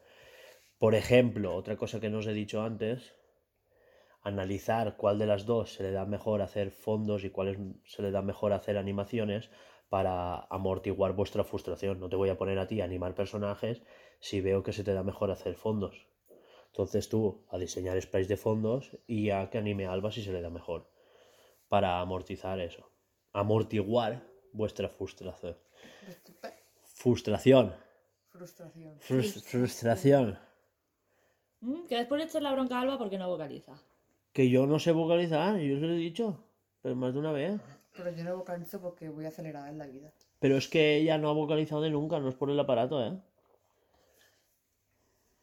por 0.81 0.95
ejemplo, 0.95 1.55
otra 1.55 1.77
cosa 1.77 2.01
que 2.01 2.09
no 2.09 2.19
os 2.21 2.27
he 2.27 2.33
dicho 2.33 2.63
antes, 2.63 3.15
analizar 4.23 4.97
cuál 4.97 5.19
de 5.19 5.27
las 5.27 5.45
dos 5.45 5.75
se 5.75 5.83
le 5.83 5.93
da 5.93 6.07
mejor 6.07 6.41
hacer 6.41 6.71
fondos 6.71 7.23
y 7.25 7.31
cuál 7.31 7.49
es- 7.49 7.59
se 7.95 8.01
le 8.03 8.11
da 8.11 8.23
mejor 8.23 8.53
hacer 8.55 8.77
animaciones 8.79 9.51
para 9.91 10.47
amortiguar 10.51 11.13
vuestra 11.13 11.45
frustración. 11.45 12.01
No 12.01 12.09
te 12.09 12.17
voy 12.17 12.31
a 12.31 12.39
poner 12.39 12.59
a 12.59 12.67
ti 12.67 12.81
a 12.81 12.85
animar 12.85 13.15
personajes 13.15 13.83
si 14.21 14.41
veo 14.41 14.63
que 14.63 14.73
se 14.73 14.83
te 14.85 14.95
da 14.95 15.03
mejor 15.03 15.31
hacer 15.31 15.55
fondos. 15.55 16.07
Entonces 16.69 17.09
tú 17.11 17.45
a 17.51 17.59
diseñar 17.59 18.01
sprites 18.01 18.29
de 18.29 18.37
fondos 18.39 18.97
y 19.07 19.31
a 19.31 19.51
que 19.51 19.59
anime 19.59 19.85
a 19.87 19.93
Alba 19.93 20.11
si 20.13 20.23
se 20.23 20.33
le 20.33 20.41
da 20.41 20.49
mejor. 20.51 20.89
Para 21.69 22.01
amortizar 22.01 22.59
eso. 22.61 22.91
Amortiguar 23.33 24.23
vuestra 24.53 24.89
frustración. 24.89 25.57
Frustración. 27.03 27.75
Frustración. 28.29 28.99
Frus- 29.01 29.43
frustración. 29.43 30.39
Mm, 31.61 31.87
Que 31.87 31.97
después 31.97 32.19
le 32.19 32.27
echas 32.27 32.43
la 32.43 32.53
bronca 32.53 32.79
a 32.79 32.81
Alba 32.83 32.99
porque 32.99 33.19
no 33.19 33.29
vocaliza. 33.29 33.75
Que 34.33 34.49
yo 34.49 34.67
no 34.67 34.79
sé 34.79 34.93
vocalizar, 34.93 35.59
yo 35.59 35.75
os 35.77 35.83
lo 35.83 35.89
he 35.93 35.97
dicho. 35.97 36.43
Pero 36.83 36.97
más 36.97 37.13
de 37.13 37.19
una 37.21 37.33
vez. 37.33 37.61
Pero 37.97 38.11
yo 38.13 38.25
no 38.25 38.37
vocalizo 38.37 38.81
porque 38.81 39.09
voy 39.09 39.27
acelerada 39.27 39.69
en 39.69 39.79
la 39.79 39.87
vida. 39.87 40.13
Pero 40.39 40.57
es 40.57 40.69
que 40.69 40.97
ella 40.97 41.19
no 41.19 41.29
ha 41.29 41.33
vocalizado 41.33 41.83
de 41.83 41.91
nunca, 41.91 42.19
no 42.21 42.29
es 42.29 42.35
por 42.35 42.51
el 42.51 42.59
aparato, 42.59 43.05
¿eh? 43.05 43.19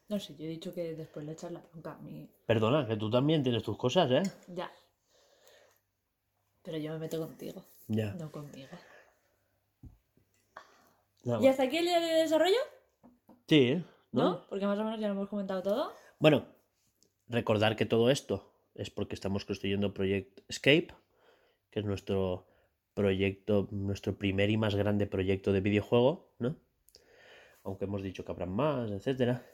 No 0.08 0.18
sé, 0.18 0.34
yo 0.36 0.44
he 0.46 0.48
dicho 0.48 0.72
que 0.74 0.94
después 0.94 1.24
le 1.26 1.32
echas 1.32 1.52
la 1.52 1.60
bronca 1.60 1.92
a 1.92 1.98
mí. 1.98 2.28
Perdona, 2.46 2.86
que 2.86 2.96
tú 2.96 3.10
también 3.10 3.42
tienes 3.42 3.62
tus 3.62 3.76
cosas, 3.76 4.10
¿eh? 4.10 4.22
Ya. 4.48 4.72
Pero 6.62 6.78
yo 6.78 6.92
me 6.92 6.98
meto 6.98 7.18
contigo, 7.20 7.62
Ya. 7.88 8.14
no 8.14 8.32
conmigo. 8.32 8.68
nada 11.24 11.38
¿Y 11.40 11.42
más. 11.44 11.50
hasta 11.50 11.62
aquí 11.64 11.76
el 11.76 11.84
día 11.84 12.00
de 12.00 12.06
desarrollo? 12.22 12.56
Sí, 13.46 13.84
¿No? 14.12 14.22
¿no? 14.30 14.46
Porque 14.48 14.66
más 14.66 14.78
o 14.78 14.84
menos 14.84 14.98
ya 14.98 15.08
lo 15.08 15.14
hemos 15.14 15.28
comentado 15.28 15.62
todo. 15.62 15.92
Bueno, 16.18 16.46
recordar 17.28 17.76
que 17.76 17.86
todo 17.86 18.10
esto 18.10 18.52
es 18.74 18.90
porque 18.90 19.14
estamos 19.14 19.44
construyendo 19.44 19.94
Project 19.94 20.40
Escape, 20.48 20.88
que 21.70 21.80
es 21.80 21.84
nuestro 21.84 22.46
proyecto, 22.94 23.68
nuestro 23.70 24.18
primer 24.18 24.50
y 24.50 24.56
más 24.56 24.74
grande 24.74 25.06
proyecto 25.06 25.52
de 25.52 25.60
videojuego, 25.60 26.32
¿no? 26.38 26.56
Aunque 27.62 27.84
hemos 27.84 28.02
dicho 28.02 28.24
que 28.24 28.32
habrán 28.32 28.50
más, 28.50 28.90
etcétera. 28.90 29.46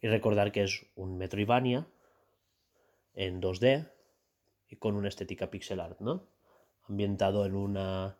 Y 0.00 0.08
recordar 0.08 0.50
que 0.50 0.64
es 0.64 0.84
un 0.96 1.16
Metroidvania 1.16 1.86
en 3.14 3.40
2D 3.40 3.90
y 4.68 4.76
con 4.76 4.96
una 4.96 5.08
estética 5.08 5.50
pixel 5.50 5.78
art, 5.80 6.00
¿no? 6.00 6.26
Ambientado 6.88 7.46
en 7.46 7.54
una 7.54 8.18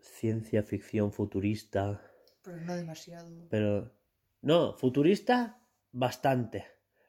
ciencia 0.00 0.62
ficción 0.62 1.12
futurista, 1.12 2.00
Pero 2.42 2.56
no 2.58 2.74
demasiado. 2.74 3.28
pero 3.50 3.92
no, 4.40 4.72
futurista 4.78 5.59
bastante. 5.92 6.66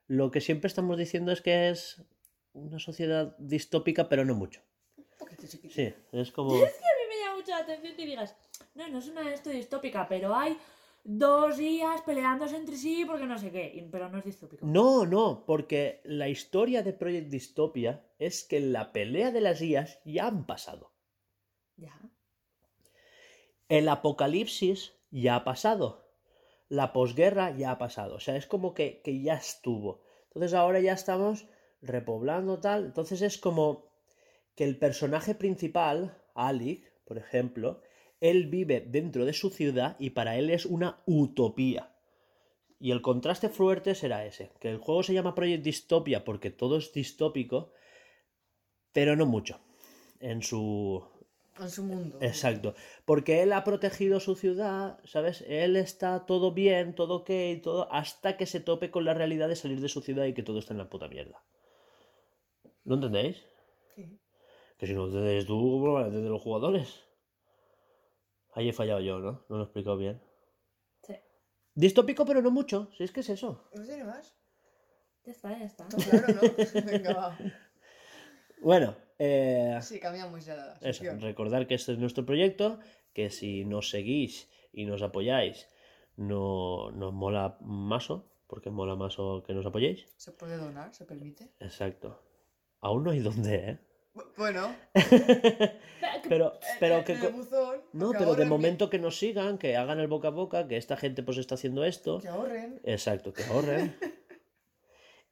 Lo 0.07 0.31
que 0.31 0.41
siempre 0.41 0.67
estamos 0.67 0.97
diciendo 0.97 1.31
es 1.31 1.41
que 1.41 1.69
es 1.69 2.01
una 2.53 2.79
sociedad 2.79 3.35
distópica, 3.37 4.09
pero 4.09 4.25
no 4.25 4.35
mucho. 4.35 4.61
Sí, 5.69 5.93
es 6.11 6.31
como... 6.31 6.51
A 6.51 6.55
mí 6.55 6.61
me 6.61 7.23
llama 7.23 7.37
mucho 7.37 7.51
la 7.51 7.59
atención 7.59 7.95
que 7.95 8.05
digas, 8.05 8.35
no, 8.75 8.87
no 8.89 8.99
es 8.99 9.07
una 9.07 9.33
esto 9.33 9.49
distópica, 9.49 10.07
pero 10.07 10.35
hay 10.35 10.57
dos 11.03 11.57
días 11.57 12.01
peleándose 12.01 12.57
entre 12.57 12.75
sí 12.75 13.05
porque 13.05 13.25
no 13.25 13.37
sé 13.37 13.51
qué. 13.51 13.87
Pero 13.91 14.09
no 14.09 14.19
es 14.19 14.25
distópico. 14.25 14.65
No, 14.65 15.05
no, 15.05 15.45
porque 15.45 16.01
la 16.03 16.29
historia 16.29 16.83
de 16.83 16.93
Project 16.93 17.29
Dystopia 17.29 18.05
es 18.19 18.43
que 18.43 18.59
la 18.59 18.91
pelea 18.91 19.31
de 19.31 19.41
las 19.41 19.61
IAs 19.61 19.99
ya 20.05 20.27
han 20.27 20.45
pasado. 20.45 20.93
Ya. 21.77 21.99
El 23.69 23.87
apocalipsis 23.87 24.93
ya 25.09 25.35
ha 25.37 25.43
pasado. 25.43 26.00
La 26.71 26.93
posguerra 26.93 27.51
ya 27.51 27.71
ha 27.71 27.77
pasado. 27.77 28.15
O 28.15 28.19
sea, 28.21 28.37
es 28.37 28.47
como 28.47 28.73
que, 28.73 29.01
que 29.03 29.21
ya 29.21 29.33
estuvo. 29.33 29.99
Entonces 30.27 30.53
ahora 30.53 30.79
ya 30.79 30.93
estamos 30.93 31.45
repoblando 31.81 32.61
tal. 32.61 32.85
Entonces 32.85 33.21
es 33.21 33.37
como 33.37 33.91
que 34.55 34.63
el 34.63 34.77
personaje 34.77 35.35
principal, 35.35 36.17
Alec, 36.33 36.89
por 37.03 37.17
ejemplo, 37.17 37.81
él 38.21 38.47
vive 38.47 38.79
dentro 38.79 39.25
de 39.25 39.33
su 39.33 39.49
ciudad 39.49 39.97
y 39.99 40.11
para 40.11 40.37
él 40.37 40.49
es 40.49 40.65
una 40.65 41.01
utopía. 41.05 41.93
Y 42.79 42.91
el 42.91 43.01
contraste 43.01 43.49
fuerte 43.49 43.93
será 43.93 44.25
ese, 44.25 44.53
que 44.61 44.69
el 44.69 44.77
juego 44.77 45.03
se 45.03 45.13
llama 45.13 45.35
Project 45.35 45.65
Dystopia 45.65 46.23
porque 46.23 46.51
todo 46.51 46.77
es 46.77 46.93
distópico, 46.93 47.73
pero 48.93 49.17
no 49.17 49.25
mucho. 49.25 49.59
En 50.21 50.41
su, 50.41 51.03
En 51.59 51.69
su 51.69 51.83
mundo. 51.83 52.17
Exacto, 52.21 52.73
porque 53.05 53.43
él 53.43 53.51
ha 53.53 53.63
protegido 53.63 54.19
su 54.19 54.35
ciudad, 54.35 54.99
¿sabes? 55.03 55.43
Él 55.47 55.75
está 55.75 56.25
todo 56.25 56.53
bien, 56.53 56.95
todo 56.95 57.17
ok, 57.17 57.29
todo, 57.61 57.91
hasta 57.91 58.37
que 58.37 58.45
se 58.45 58.61
tope 58.61 58.89
con 58.89 59.05
la 59.05 59.13
realidad 59.13 59.49
de 59.49 59.55
salir 59.55 59.81
de 59.81 59.89
su 59.89 60.01
ciudad 60.01 60.25
y 60.25 60.33
que 60.33 60.43
todo 60.43 60.59
está 60.59 60.73
en 60.73 60.79
la 60.79 60.89
puta 60.89 61.07
mierda. 61.07 61.43
¿Lo 62.85 62.95
entendéis? 62.95 63.43
Sí. 63.95 64.19
Que 64.77 64.87
si 64.87 64.93
no 64.93 65.05
entendéis 65.05 65.45
tú, 65.45 65.59
¿cómo 65.59 65.87
lo 65.87 65.93
van 65.93 66.03
a 66.03 66.07
entender 66.07 66.31
los 66.31 66.41
jugadores? 66.41 67.03
Ahí 68.53 68.69
he 68.69 68.73
fallado 68.73 69.01
yo, 69.01 69.19
¿no? 69.19 69.45
No 69.49 69.57
lo 69.57 69.61
he 69.61 69.65
explicado 69.65 69.97
bien. 69.97 70.21
Sí. 71.03 71.15
Distópico, 71.75 72.25
pero 72.25 72.41
no 72.41 72.51
mucho, 72.51 72.89
si 72.97 73.03
es 73.03 73.11
que 73.11 73.19
es 73.19 73.29
eso. 73.29 73.69
¿No 73.75 73.83
tiene 73.83 74.05
más? 74.05 74.35
Ya 75.25 75.31
está, 75.31 75.57
ya 75.57 75.65
está. 75.65 75.83
No, 75.83 75.97
claro, 75.97 76.27
¿no? 76.33 76.41
Venga, 76.91 77.13
va. 77.13 77.37
Bueno, 78.61 78.95
eh, 79.23 79.77
Sí, 79.81 79.99
cambiamos 79.99 80.43
ya 80.45 80.55
la 80.55 80.77
Eso, 80.81 81.03
recordar 81.19 81.67
que 81.67 81.75
este 81.75 81.91
es 81.93 81.99
nuestro 81.99 82.25
proyecto, 82.25 82.79
que 83.13 83.29
si 83.29 83.65
nos 83.65 83.89
seguís 83.89 84.49
y 84.73 84.85
nos 84.85 85.01
apoyáis, 85.01 85.67
no, 86.15 86.91
nos 86.91 87.13
mola 87.13 87.57
maso, 87.61 88.31
porque 88.47 88.69
mola 88.69 88.95
maso 88.95 89.43
que 89.45 89.53
nos 89.53 89.65
apoyéis. 89.65 90.07
¿Se 90.17 90.31
puede 90.31 90.57
donar? 90.57 90.93
¿Se 90.93 91.05
permite? 91.05 91.51
Exacto. 91.59 92.21
Aún 92.79 93.03
no 93.03 93.11
hay 93.11 93.19
dónde, 93.19 93.55
¿eh? 93.55 93.79
Bu- 94.15 94.25
Bueno, 94.37 94.73
Pero, 96.27 96.53
pero 96.79 96.97
en 96.97 97.03
que... 97.03 97.13
el 97.13 97.31
buzón, 97.33 97.81
No, 97.93 98.11
pero 98.11 98.35
de 98.35 98.45
momento 98.45 98.89
que 98.89 98.99
nos 98.99 99.17
sigan, 99.17 99.57
que 99.57 99.75
hagan 99.77 99.99
el 99.99 100.07
boca 100.07 100.29
a 100.29 100.31
boca, 100.31 100.67
que 100.67 100.77
esta 100.77 100.97
gente 100.97 101.23
pues 101.23 101.37
está 101.37 101.55
haciendo 101.55 101.83
esto. 101.85 102.19
Que 102.19 102.27
ahorren. 102.27 102.79
Exacto, 102.83 103.33
que 103.33 103.43
ahorren. 103.45 103.95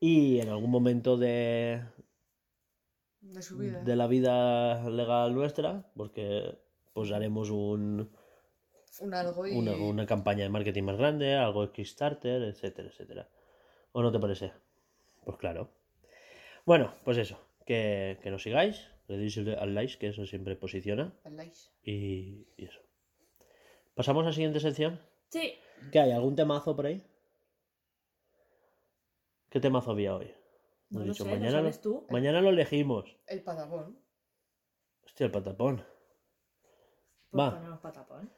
Y 0.01 0.39
en 0.39 0.47
algún 0.47 0.71
momento 0.71 1.17
de, 1.17 1.83
De 3.21 3.41
su 3.41 3.57
vida. 3.57 3.81
de 3.83 3.95
la 3.95 4.07
vida 4.07 4.89
legal 4.89 5.33
nuestra, 5.35 5.83
porque 5.95 6.57
pues 6.93 7.11
haremos 7.11 7.49
un, 7.49 8.09
Un 9.01 9.13
algo 9.13 9.45
y. 9.45 9.51
una, 9.57 9.73
una 9.75 10.05
campaña 10.05 10.43
de 10.43 10.49
marketing 10.49 10.83
más 10.83 10.97
grande, 10.97 11.35
algo 11.35 11.65
de 11.67 11.71
Kickstarter, 11.73 12.41
etcétera, 12.43 12.89
etcétera. 12.89 13.29
¿O 13.91 14.01
no 14.01 14.11
te 14.11 14.19
parece? 14.19 14.53
Pues 15.25 15.37
claro. 15.37 15.69
Bueno, 16.65 16.93
pues 17.03 17.17
eso, 17.17 17.39
que, 17.65 18.19
que 18.21 18.31
nos 18.31 18.43
sigáis, 18.43 18.87
le 19.07 19.17
deis 19.17 19.37
al 19.37 19.73
like, 19.75 19.97
que 19.97 20.07
eso 20.07 20.25
siempre 20.25 20.55
posiciona, 20.55 21.13
El 21.25 21.35
like. 21.37 21.57
y, 21.83 22.47
y 22.57 22.65
eso. 22.65 22.79
¿Pasamos 23.95 24.23
a 24.23 24.27
la 24.27 24.33
siguiente 24.33 24.59
sección? 24.59 24.99
Sí. 25.29 25.55
¿Qué 25.91 25.99
hay? 25.99 26.11
¿Algún 26.11 26.35
temazo 26.35 26.75
por 26.75 26.85
ahí? 26.85 27.03
¿Qué 29.49 29.59
temazo 29.59 29.91
había 29.91 30.15
hoy? 30.15 30.31
No 30.89 31.01
Hemos 31.01 31.07
lo 31.07 31.13
dicho, 31.13 31.23
sé, 31.23 31.29
¿lo 31.29 31.35
mañana, 31.37 31.51
sabes 31.59 31.81
tú? 31.81 32.05
mañana 32.09 32.41
lo 32.41 32.49
elegimos. 32.49 33.17
El 33.27 33.43
patagón. 33.43 33.99
Hostia, 35.05 35.25
el 35.25 35.31
patapón. 35.31 35.83
Pues 37.29 37.39
Va. 37.39 37.51
ponemos 37.51 37.79
patapón. 37.79 38.31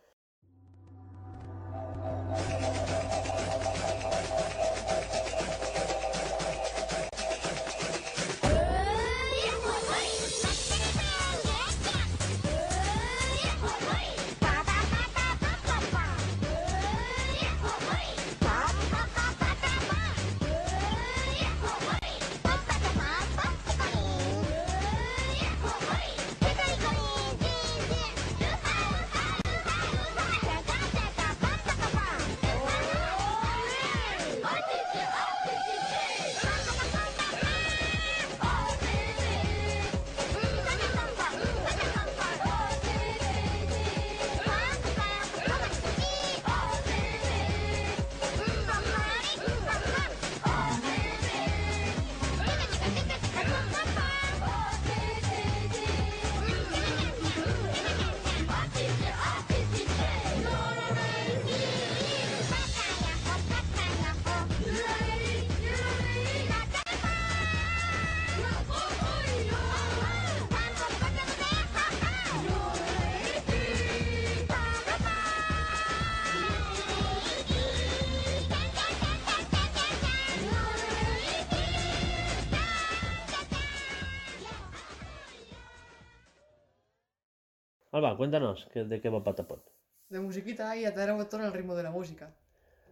Alba, 88.02 88.18
cuéntanos 88.18 88.68
¿qué- 88.74 88.84
de 88.84 89.00
qué 89.00 89.10
va 89.10 89.24
Patapón. 89.24 89.62
De 90.10 90.20
musiquita 90.20 90.76
y 90.76 90.86
atar 90.86 91.10
el 91.10 91.16
botón 91.16 91.42
al 91.42 91.54
ritmo 91.54 91.76
de 91.76 91.84
la 91.84 91.92
música. 91.92 92.34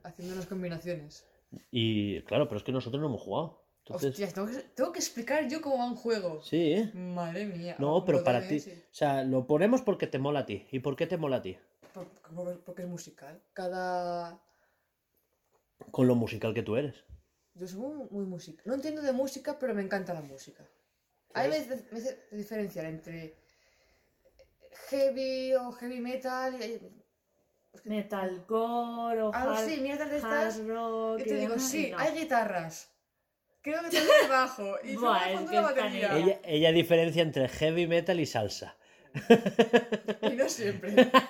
Haciendo 0.03 0.35
unas 0.35 0.45
combinaciones. 0.45 1.25
Y 1.71 2.21
claro, 2.23 2.47
pero 2.47 2.57
es 2.59 2.63
que 2.63 2.71
nosotros 2.71 3.01
no 3.01 3.07
hemos 3.07 3.21
jugado. 3.21 3.65
Entonces, 3.85 4.11
Hostias, 4.11 4.33
tengo 4.35 4.47
que, 4.47 4.59
tengo 4.75 4.91
que 4.91 4.99
explicar 4.99 5.47
yo 5.49 5.61
cómo 5.61 5.79
va 5.79 5.85
un 5.87 5.95
juego. 5.95 6.43
sí, 6.43 6.73
¿eh? 6.73 6.91
Madre 6.93 7.45
mía. 7.45 7.75
No, 7.79 8.05
pero 8.05 8.19
botón 8.19 8.33
para 8.35 8.47
ti. 8.47 8.57
O 8.59 8.93
sea, 8.93 9.23
lo 9.23 9.47
ponemos 9.47 9.81
porque 9.81 10.05
te 10.05 10.19
mola 10.19 10.41
a 10.41 10.45
ti. 10.45 10.67
¿Y 10.71 10.79
por 10.79 10.95
qué 10.95 11.07
te 11.07 11.17
mola 11.17 11.37
a 11.37 11.41
ti? 11.41 11.57
Por- 11.93 12.07
por- 12.35 12.59
porque 12.63 12.83
es 12.83 12.87
musical. 12.87 13.41
Cada. 13.53 14.39
Con 15.89 16.07
lo 16.07 16.13
musical 16.13 16.53
que 16.53 16.61
tú 16.61 16.75
eres. 16.75 17.03
Yo 17.55 17.65
soy 17.67 17.79
muy, 17.79 18.07
muy 18.11 18.25
música. 18.25 18.61
No 18.65 18.75
entiendo 18.75 19.01
de 19.01 19.11
música, 19.11 19.57
pero 19.57 19.73
me 19.73 19.81
encanta 19.81 20.13
la 20.13 20.21
música. 20.21 20.63
Hay 21.33 21.49
veces 21.49 21.91
me 21.91 21.97
hace 21.97 22.27
diferenciar 22.31 22.85
entre 22.85 23.35
heavy 24.89 25.53
o 25.55 25.71
heavy 25.73 25.99
metal. 25.99 26.55
y- 26.63 26.79
Metalcore 27.85 29.21
o 29.21 29.33
Algo 29.33 29.51
hard, 29.51 29.63
así, 29.63 29.79
mierdas 29.81 30.09
de 30.09 30.17
estas. 30.17 30.65
rock. 30.65 31.19
Y 31.19 31.23
te 31.23 31.35
digo, 31.35 31.59
sí, 31.59 31.91
no. 31.91 31.99
hay 31.99 32.17
guitarras. 32.17 32.91
Creo 33.61 33.77
que 33.83 33.89
también 33.89 34.07
hay 34.23 34.27
bajo. 34.29 34.75
Y 34.83 34.95
Buah, 34.95 35.31
es 35.31 35.49
que 35.49 35.59
batería. 35.59 36.17
Ella, 36.17 36.39
ella 36.43 36.71
diferencia 36.71 37.21
entre 37.21 37.47
heavy 37.47 37.87
metal 37.87 38.19
y 38.19 38.25
salsa. 38.25 38.75
Y 40.21 40.35
no 40.35 40.49
siempre. 40.49 41.11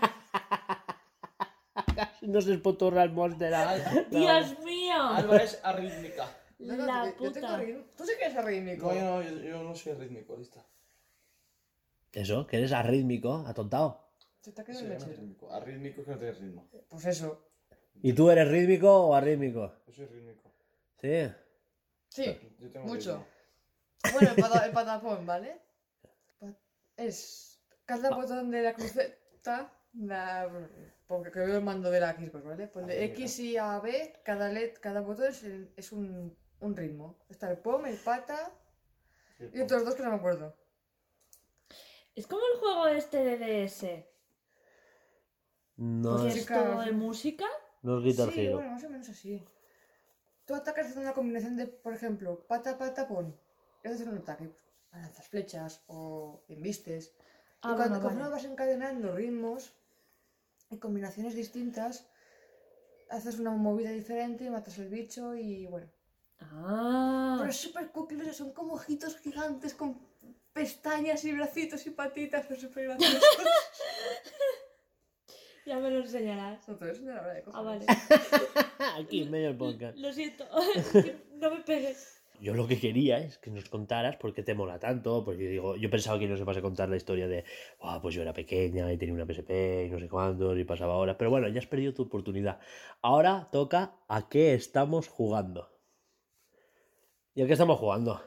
No 2.22 2.42
se 2.42 2.54
espotorra 2.54 3.04
el 3.04 3.12
monster. 3.12 3.52
¡Dios 4.12 4.60
mío! 4.60 4.94
Alba 5.02 5.38
es 5.38 5.60
arrítmica. 5.64 6.30
No, 6.60 6.76
no, 6.76 6.86
La 6.86 7.06
yo- 7.06 7.24
yo 7.24 7.32
tengo 7.32 7.48
puta. 7.48 7.58
ritmo. 7.58 7.84
Tú 7.98 8.06
sí 8.06 8.12
que 8.20 8.26
eres 8.26 8.46
rítmico. 8.46 8.88
No, 8.88 8.94
yo 8.94 9.02
no, 9.04 9.22
yo, 9.24 9.30
yo 9.50 9.64
no 9.64 9.76
soy 9.76 9.94
rítmico, 9.94 10.36
lista. 10.38 10.64
Eso, 12.13 12.48
que 12.48 12.58
eres 12.58 12.72
arrítmico, 12.72 13.43
atontado. 13.48 14.10
Se 14.41 14.52
te 14.52 14.62
ha 14.62 14.65
Sí, 14.65 14.72
quedado 14.72 14.86
yo 15.00 15.15
no 15.48 15.48
el. 15.52 15.62
Arrítmico 15.62 16.02
es 16.02 16.06
que 16.08 16.12
no 16.13 16.17
tiene 16.17 16.34
ritmo. 16.34 16.69
Pues 16.89 17.06
eso. 17.06 17.45
¿Y 18.02 18.13
tú 18.13 18.30
eres 18.32 18.48
rítmico 18.50 19.08
o 19.08 19.13
arrítmico? 19.15 19.74
Yo 19.88 19.93
soy 19.93 20.06
rítmico. 20.06 20.52
Sí. 21.02 21.30
Sí, 22.10 22.39
Yo 22.60 22.69
tengo 22.72 22.88
mucho. 22.88 23.12
ritmo. 23.12 24.13
Bueno, 24.13 24.30
el, 24.32 24.36
pata- 24.38 24.65
el 24.65 24.72
patapón, 24.72 25.26
¿vale? 25.26 25.62
Pa- 26.39 26.54
Es 26.98 27.60
cada 27.86 28.10
botón 28.15 28.50
de 28.50 28.62
la 28.63 28.74
cruceta, 28.74 29.72
la, 29.93 30.50
porque 31.08 31.32
que 31.32 31.39
veo 31.39 31.58
el 31.58 31.63
mando 31.63 31.91
de 31.91 32.00
la 32.00 32.13
Xbox, 32.13 32.43
¿vale? 32.45 32.67
Pues 32.67 32.88
de 32.88 32.93
Ah, 33.00 33.04
X 33.06 33.39
y 33.39 33.58
A, 33.58 33.80
B, 33.80 34.13
cada, 34.24 34.50
LED, 34.50 34.76
cada 34.82 35.02
botón 35.02 35.28
es, 35.28 35.43
el- 35.43 35.72
es 35.76 35.91
un, 35.91 36.36
un 36.62 36.76
ritmo. 36.78 37.17
Está 37.30 37.52
el 37.52 37.58
POM, 37.58 37.86
el 37.88 37.98
pata 37.98 38.52
y 39.54 39.60
otros 39.62 39.84
dos 39.86 39.95
que 39.95 40.04
no 40.04 40.10
me 40.12 40.15
acuerdo. 40.15 40.56
Es 42.20 42.28
como 42.28 42.42
el 42.54 42.60
juego 42.60 42.88
este 42.88 43.24
de 43.24 43.38
DS. 43.66 43.86
No 45.78 46.28
es, 46.28 46.36
es 46.36 46.46
todo 46.46 46.82
de 46.82 46.92
música. 46.92 47.46
no 47.82 48.00
es 48.00 48.04
Guitar 48.04 48.34
sí, 48.34 48.42
Hero. 48.42 48.56
bueno, 48.56 48.72
más 48.72 48.84
o 48.84 48.90
menos 48.90 49.08
así. 49.08 49.42
Tú 50.46 50.54
atacas 50.54 50.88
haciendo 50.88 51.04
una 51.04 51.14
combinación 51.14 51.56
de, 51.56 51.68
por 51.68 51.94
ejemplo, 51.94 52.46
pata, 52.46 52.78
pata, 52.78 53.08
pon. 53.08 53.34
Y 53.86 53.88
haces 53.88 54.06
un 54.06 54.18
ataque. 54.18 54.52
Lanzas 54.92 55.30
flechas 55.30 55.82
o 55.88 56.44
embistes. 56.50 57.14
Ah, 57.62 57.72
y 57.72 57.76
cuando 57.78 57.84
bueno, 57.84 58.02
conforme 58.02 58.24
vale. 58.24 58.34
vas 58.34 58.44
encadenando 58.44 59.16
ritmos 59.16 59.72
y 60.72 60.78
combinaciones 60.78 61.36
distintas, 61.36 62.06
haces 63.10 63.40
una 63.40 63.52
movida 63.52 63.92
diferente, 63.92 64.50
matas 64.50 64.78
al 64.80 64.90
bicho 64.90 65.36
y 65.36 65.68
bueno. 65.68 65.88
Ah. 66.42 67.38
Pero 67.38 67.50
es 67.50 67.56
súper 67.56 67.94
cookie, 67.94 68.34
son 68.34 68.52
como 68.52 68.74
ojitos 68.74 69.16
gigantes 69.20 69.74
con 69.74 70.09
pestañas 70.54 71.24
y 71.26 71.32
bracitos 71.34 71.86
y 71.88 71.92
patitas, 71.92 72.48
son 72.48 72.58
súper 72.58 72.86
graciosos. 72.86 73.24
Ya 75.66 75.78
me 75.78 75.92
lo 75.92 76.00
enseñarás. 76.00 76.68
no 76.68 76.76
te 76.78 76.86
lo 76.86 76.92
enseño 76.92 77.12
ahora 77.16 77.34
de 77.34 77.44
Ah, 77.54 77.62
vale. 77.62 77.86
Aquí, 78.98 79.22
en 79.22 79.30
medio 79.32 79.48
del 79.50 79.58
podcast. 79.58 79.98
Lo 80.00 80.12
siento. 80.12 80.46
no 81.36 81.52
me 81.52 81.58
pegues. 81.62 82.24
Yo 82.42 82.56
lo 82.56 82.68
que 82.68 82.80
quería 82.80 83.20
es 83.20 83.38
que 83.38 83.52
nos 83.52 83.70
contaras 83.70 84.16
por 84.16 84.34
qué 84.34 84.42
te 84.42 84.56
mola 84.56 84.80
tanto, 84.80 85.24
porque 85.24 85.44
yo 85.44 85.50
digo, 85.52 85.76
yo 85.76 85.90
pensaba 85.92 86.18
que 86.18 86.28
nos 86.28 86.40
ibas 86.40 86.58
a 86.58 86.62
contar 86.62 86.90
la 86.90 86.96
historia 86.96 87.28
de, 87.28 87.44
"Buah, 87.80 88.02
pues 88.02 88.16
yo 88.16 88.22
era 88.24 88.34
pequeña 88.34 88.92
y 88.92 88.98
tenía 88.98 89.14
una 89.14 89.26
PSP 89.28 89.86
y 89.86 89.90
no 89.92 90.00
sé 90.00 90.08
cuántos 90.08 90.58
y 90.58 90.64
pasaba 90.64 90.96
horas, 90.96 91.18
pero 91.20 91.30
bueno, 91.30 91.48
ya 91.50 91.60
has 91.60 91.68
perdido 91.68 91.94
tu 91.94 92.04
oportunidad. 92.04 92.60
Ahora 93.02 93.50
toca 93.52 93.94
a 94.08 94.28
qué 94.30 94.54
estamos 94.56 95.08
jugando. 95.10 95.70
¿Y 97.36 97.44
a 97.44 97.46
qué 97.46 97.54
estamos 97.54 97.78
jugando? 97.78 98.24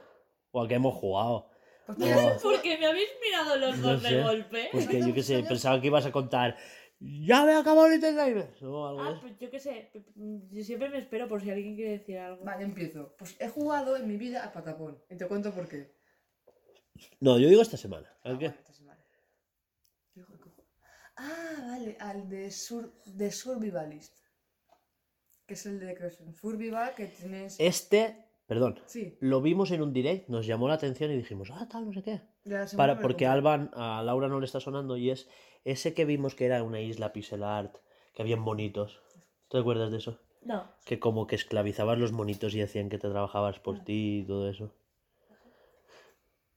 ¿O 0.53 0.63
a 0.63 0.69
qué 0.69 0.75
hemos 0.75 0.95
jugado? 0.95 1.49
Pues 1.87 1.99
mira, 1.99 2.37
Porque 2.43 2.79
me 2.79 2.87
habéis 2.87 3.09
mirado 3.25 3.57
los 3.57 3.79
No 3.79 3.93
dos 3.93 4.03
sé. 4.03 4.15
de 4.15 4.23
golpe. 4.23 4.69
Pues 4.73 4.89
que 4.89 5.01
yo 5.01 5.13
qué 5.15 5.23
sé, 5.23 5.37
años- 5.37 5.49
pensaba 5.49 5.81
que 5.81 5.89
ibas 5.89 6.07
a 6.07 6.13
contar, 6.13 6.57
ya 7.01 7.45
me 7.45 7.55
acabó 7.55 7.87
el 7.87 7.95
Little 7.95 8.13
Nightmares", 8.13 8.63
o 8.63 8.87
algo 8.87 9.03
de 9.03 9.09
Ah, 9.09 9.13
eso. 9.13 9.21
pues 9.23 9.39
yo 9.39 9.51
qué 9.51 9.59
sé. 9.61 9.91
Yo 10.53 10.63
siempre 10.63 10.89
me 10.89 10.99
espero 10.99 11.27
por 11.29 11.43
si 11.43 11.51
alguien 11.51 11.75
quiere 11.75 11.93
decir 11.99 12.19
algo. 12.19 12.45
Vale, 12.45 12.63
empiezo. 12.65 13.15
Pues 13.19 13.35
he 13.41 13.49
jugado 13.49 13.97
en 13.97 14.07
mi 14.07 14.17
vida 14.17 14.45
a 14.45 14.53
patapón. 14.53 15.03
Y 15.11 15.17
te 15.17 15.27
cuento 15.27 15.53
por 15.53 15.69
qué. 15.69 15.93
No, 17.21 17.39
yo 17.39 17.49
digo 17.49 17.63
esta 17.63 17.77
semana. 17.77 18.09
¿A 18.23 18.31
Ah, 18.31 18.39
qué? 18.39 18.47
vale, 18.49 18.59
esta 18.61 18.73
semana. 18.75 19.05
¿Qué? 20.15 20.21
Ah, 21.17 21.57
vale, 21.67 21.97
al 22.01 22.29
de, 22.29 22.51
sur, 22.51 22.93
de 23.05 23.31
Survivalist. 23.33 24.17
Que 25.47 25.55
es 25.55 25.67
el 25.67 25.81
de 25.81 25.95
que 25.95 26.07
es 26.07 26.21
un 26.21 26.35
Survival 26.35 26.95
que 26.95 27.07
tienes. 27.07 27.57
Este, 27.59 28.17
perdón, 28.53 28.79
Sí, 28.85 29.17
lo 29.21 29.41
vimos 29.41 29.71
en 29.71 29.81
un 29.81 29.95
direct, 29.95 30.29
nos 30.29 30.47
llamó 30.47 30.69
la 30.69 30.75
atención 30.75 31.11
y 31.11 31.17
dijimos, 31.17 31.51
ah, 31.55 31.67
tal, 31.71 31.87
no 31.87 31.93
sé 31.95 32.03
qué. 32.03 32.21
Para, 32.77 33.01
porque. 33.01 33.27
Alban, 33.27 33.71
a 33.73 34.03
Laura 34.03 34.29
no 34.29 34.41
le 34.41 34.45
está 34.45 34.61
sonando 34.61 34.99
y 34.99 35.09
es 35.09 35.27
ese 35.65 35.95
que 35.95 36.05
vimos 36.05 36.35
que 36.35 36.45
era 36.45 36.63
una 36.63 36.79
isla 36.79 37.15
pixel 37.15 37.45
art, 37.45 37.75
que 38.13 38.21
habían 38.21 38.41
monitos. 38.41 39.01
¿Te 39.49 39.57
acuerdas 39.57 39.91
de 39.91 39.97
eso? 39.97 40.19
No. 40.43 40.65
Que 40.85 40.99
como 40.99 41.27
que 41.27 41.35
esclavizabas 41.35 41.99
los 41.99 42.13
monitos 42.13 42.55
y 42.55 42.61
hacían 42.61 42.91
que 42.91 42.99
te 42.99 43.09
trabajabas 43.09 43.59
por 43.59 43.83
ti 43.85 44.19
y 44.19 44.27
todo 44.27 44.51
eso. 44.51 44.71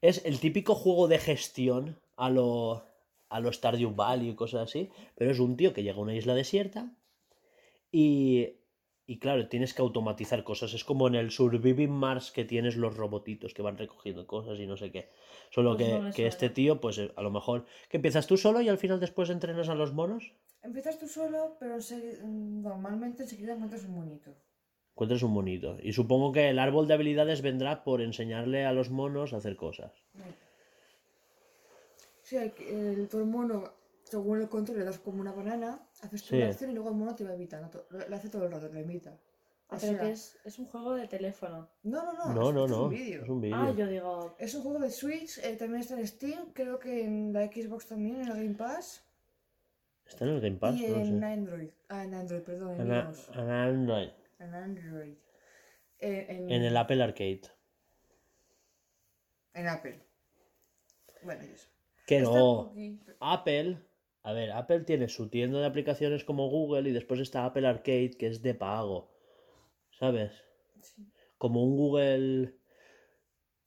Es 0.01 0.25
el 0.25 0.41
típico 0.41 0.75
juego 0.75 1.07
de 1.07 1.17
gestión 1.17 1.97
a 2.17 2.29
lo, 2.29 2.83
a 3.29 3.39
lo 3.39 3.53
Stardew 3.53 3.95
Valley 3.95 4.31
y 4.31 4.35
cosas 4.35 4.63
así, 4.63 4.89
pero 5.15 5.31
es 5.31 5.39
un 5.39 5.55
tío 5.55 5.71
que 5.71 5.83
llega 5.83 5.97
a 5.97 6.01
una 6.01 6.13
isla 6.13 6.33
desierta 6.33 6.91
y, 7.89 8.57
y 9.07 9.19
claro, 9.19 9.47
tienes 9.47 9.73
que 9.73 9.81
automatizar 9.81 10.43
cosas. 10.43 10.73
Es 10.73 10.83
como 10.83 11.07
en 11.07 11.15
el 11.15 11.31
Surviving 11.31 11.91
Mars 11.91 12.31
que 12.31 12.43
tienes 12.45 12.75
los 12.75 12.97
robotitos 12.97 13.53
que 13.53 13.61
van 13.61 13.77
recogiendo 13.77 14.25
cosas 14.25 14.59
y 14.59 14.65
no 14.65 14.77
sé 14.77 14.91
qué. 14.91 15.09
Solo 15.51 15.75
Pues 15.75 15.85
que, 15.85 15.99
no 15.99 16.11
que 16.11 16.27
este 16.27 16.49
tío, 16.49 16.81
pues 16.81 16.97
eh, 16.97 17.11
a 17.15 17.21
lo 17.21 17.29
mejor, 17.29 17.65
que 17.89 17.97
empiezas 17.97 18.25
tú 18.27 18.37
solo 18.37 18.61
y 18.61 18.69
al 18.69 18.77
final 18.77 18.99
después 18.99 19.29
entrenas 19.29 19.69
a 19.69 19.75
los 19.75 19.93
monos. 19.93 20.33
Empiezas 20.63 20.97
tú 20.97 21.07
solo, 21.07 21.55
pero 21.59 21.75
enseguida- 21.75 22.23
normalmente 22.23 23.23
enseguida 23.23 23.53
encuentras 23.53 23.83
un 23.85 23.95
monito. 23.95 24.31
Encuentras 24.93 25.21
un 25.23 25.31
monito. 25.33 25.77
Y 25.83 25.93
supongo 25.93 26.31
que 26.31 26.49
el 26.49 26.57
árbol 26.57 26.87
de 26.87 26.95
habilidades 26.95 27.41
vendrá 27.41 27.83
por 27.83 28.01
enseñarle 28.01 28.65
a 28.65 28.73
los 28.73 28.89
monos 28.89 29.33
a 29.33 29.37
hacer 29.37 29.55
cosas. 29.55 29.91
Sí, 32.23 32.37
el, 32.37 32.53
el, 32.67 33.07
tu 33.07 33.23
mono, 33.25 33.71
según 34.05 34.41
el 34.41 34.47
control, 34.49 34.79
le 34.79 34.85
das 34.85 34.99
como 34.99 35.19
una 35.19 35.33
banana, 35.33 35.85
haces 36.01 36.23
tu 36.23 36.29
Sí. 36.35 36.41
acción 36.41 36.71
y 36.71 36.73
luego 36.73 36.89
el 36.89 36.95
mono 36.95 37.13
te 37.15 37.23
va 37.25 37.33
evitando. 37.33 37.69
to- 37.69 37.85
Lo, 37.89 38.15
hace 38.15 38.29
todo 38.29 38.45
el 38.45 38.51
rato, 38.51 38.69
lo 38.69 38.79
imita. 38.79 39.11
Ah, 39.67 39.75
O 39.77 39.79
pero 39.79 39.93
sea, 39.93 39.99
que 40.01 40.11
es, 40.11 40.37
es 40.45 40.59
un 40.59 40.67
juego 40.67 40.93
de 40.93 41.07
teléfono. 41.07 41.67
No, 41.83 42.03
no, 42.05 42.13
no. 42.13 42.33
No, 42.33 42.49
es- 42.49 42.53
no, 42.55 42.65
esto 42.65 42.67
no. 42.67 42.75
Es 42.75 42.81
un 42.83 42.89
vídeo. 42.89 43.23
Es 43.23 43.29
un 43.29 43.41
vídeo. 43.41 43.55
Ah, 43.57 43.73
yo 43.75 43.87
digo. 43.87 44.35
Es 44.39 44.55
un 44.55 44.61
juego 44.63 44.79
de 44.79 44.91
Switch, 44.91 45.37
eh, 45.39 45.55
también 45.57 45.81
está 45.81 45.99
en 45.99 46.07
Steam, 46.07 46.53
creo 46.53 46.79
que 46.79 47.03
en 47.03 47.33
la 47.33 47.47
Xbox 47.47 47.87
también, 47.87 48.21
en 48.21 48.27
el 48.27 48.33
Game 48.35 48.55
Pass. 48.55 49.03
Está 50.07 50.23
en 50.25 50.31
el 50.31 50.41
Game 50.41 50.57
Pass, 50.57 50.75
y 50.75 50.87
no 50.87 50.95
en 50.97 51.19
sé. 51.19 51.25
Android. 51.25 51.69
Ah, 51.89 52.03
en 52.03 52.13
Android, 52.13 52.41
perdón, 52.43 52.75
en, 52.75 52.81
En, 52.81 52.91
a- 52.91 53.11
en 53.33 53.49
Android. 53.49 54.09
En 54.39 54.53
Android. 54.53 55.13
Eh, 55.99 56.25
en, 56.29 56.51
En 56.51 56.61
el 56.61 56.77
Apple 56.77 57.01
Arcade. 57.01 57.41
En 59.55 59.67
Apple. 59.67 59.99
Bueno, 61.23 61.43
y 61.43 61.47
eso. 61.53 61.69
Que 62.05 62.17
Está 62.19 62.29
no. 62.29 62.71
Apple. 63.19 63.79
A 64.27 64.33
ver, 64.33 64.51
Apple 64.51 64.81
tiene 64.81 65.07
su 65.07 65.29
tienda 65.29 65.59
de 65.59 65.67
aplicaciones 65.67 66.23
como 66.23 66.49
Google 66.49 66.89
y 66.89 66.93
después 66.93 67.19
está 67.19 67.45
Apple 67.45 67.67
Arcade 67.67 68.11
que 68.17 68.27
es 68.27 68.41
de 68.41 68.53
pago. 68.55 69.11
¿Sabes? 69.99 70.31
Sí. 70.81 71.05
Como 71.37 71.63
un 71.63 71.77
Google 71.77 72.55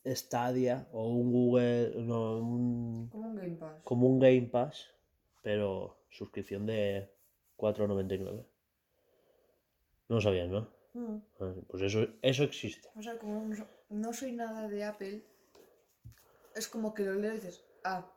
Stadia 0.05 0.88
o 0.92 1.09
un 1.09 1.31
Google. 1.33 1.92
No, 2.03 2.38
un- 2.38 3.09
Como 3.09 3.29
un 3.29 3.37
Game 3.37 3.57
Pass. 3.57 3.83
como 3.85 4.07
un 4.09 4.18
Game 4.18 4.49
Pass, 4.51 4.88
pero 5.42 5.97
suscripción 6.11 6.66
de 6.66 7.09
4,99. 7.57 8.44
No 10.09 10.16
lo 10.16 10.21
sabías, 10.21 10.49
¿no? 10.49 10.68
Mm. 10.94 11.18
Ah, 11.40 11.55
Pues 11.68 11.83
eso, 11.83 12.07
eso 12.23 12.42
existe. 12.44 12.88
O 12.97 13.03
sea, 13.03 13.16
como 13.18 13.49
no 13.90 14.12
soy 14.12 14.33
nada 14.33 14.66
de 14.68 14.83
Apple, 14.85 15.23
es 16.57 16.66
como 16.66 16.94
que 16.94 17.05
lo 17.05 17.14
leo 17.14 17.33
y 17.33 17.37
dices, 17.37 17.64
ah, 17.85 18.11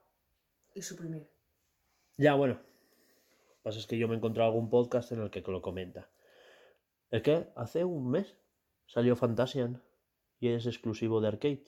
y 0.73 0.82
suprimir. 0.82 1.27
Ya, 2.21 2.36
bueno. 2.36 2.53
Lo 2.53 2.60
que 2.60 3.62
pasa 3.63 3.79
es 3.79 3.88
que 3.88 3.97
yo 3.97 4.07
me 4.07 4.13
he 4.13 4.17
encontrado 4.17 4.51
algún 4.51 4.69
podcast 4.69 5.12
en 5.12 5.21
el 5.21 5.31
que 5.31 5.41
lo 5.41 5.60
comenta. 5.63 6.07
Es 7.10 7.23
que 7.23 7.47
hace 7.55 7.84
un 7.84 8.12
mes 8.12 8.38
salió 8.86 9.15
Fantasian 9.15 9.81
y 10.39 10.49
es 10.49 10.67
exclusivo 10.67 11.19
de 11.19 11.29
arcade. 11.29 11.65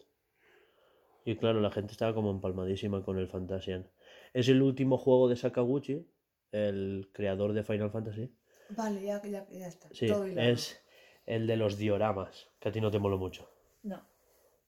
Y 1.26 1.38
claro, 1.38 1.60
la 1.60 1.72
gente 1.72 1.94
estaba 1.94 2.14
como 2.14 2.30
empalmadísima 2.30 3.04
con 3.04 3.18
el 3.18 3.28
Fantasian. 3.28 3.90
Es 4.34 4.48
el 4.48 4.62
último 4.62 5.00
juego 5.00 5.28
de 5.28 5.38
Sakaguchi, 5.38 6.08
el 6.52 7.10
creador 7.14 7.54
de 7.54 7.64
Final 7.64 7.90
Fantasy. 7.90 8.32
Vale, 8.70 9.04
ya, 9.04 9.24
ya, 9.24 9.48
ya 9.50 9.68
está. 9.68 9.90
Sí, 9.92 10.06
Todo 10.06 10.26
es 10.26 10.80
el 11.26 11.48
de 11.48 11.58
los 11.58 11.80
dioramas, 11.80 12.52
que 12.60 12.70
a 12.70 12.72
ti 12.72 12.80
no 12.80 12.92
te 12.92 13.00
moló 13.00 13.18
mucho. 13.18 13.50
No, 13.82 14.06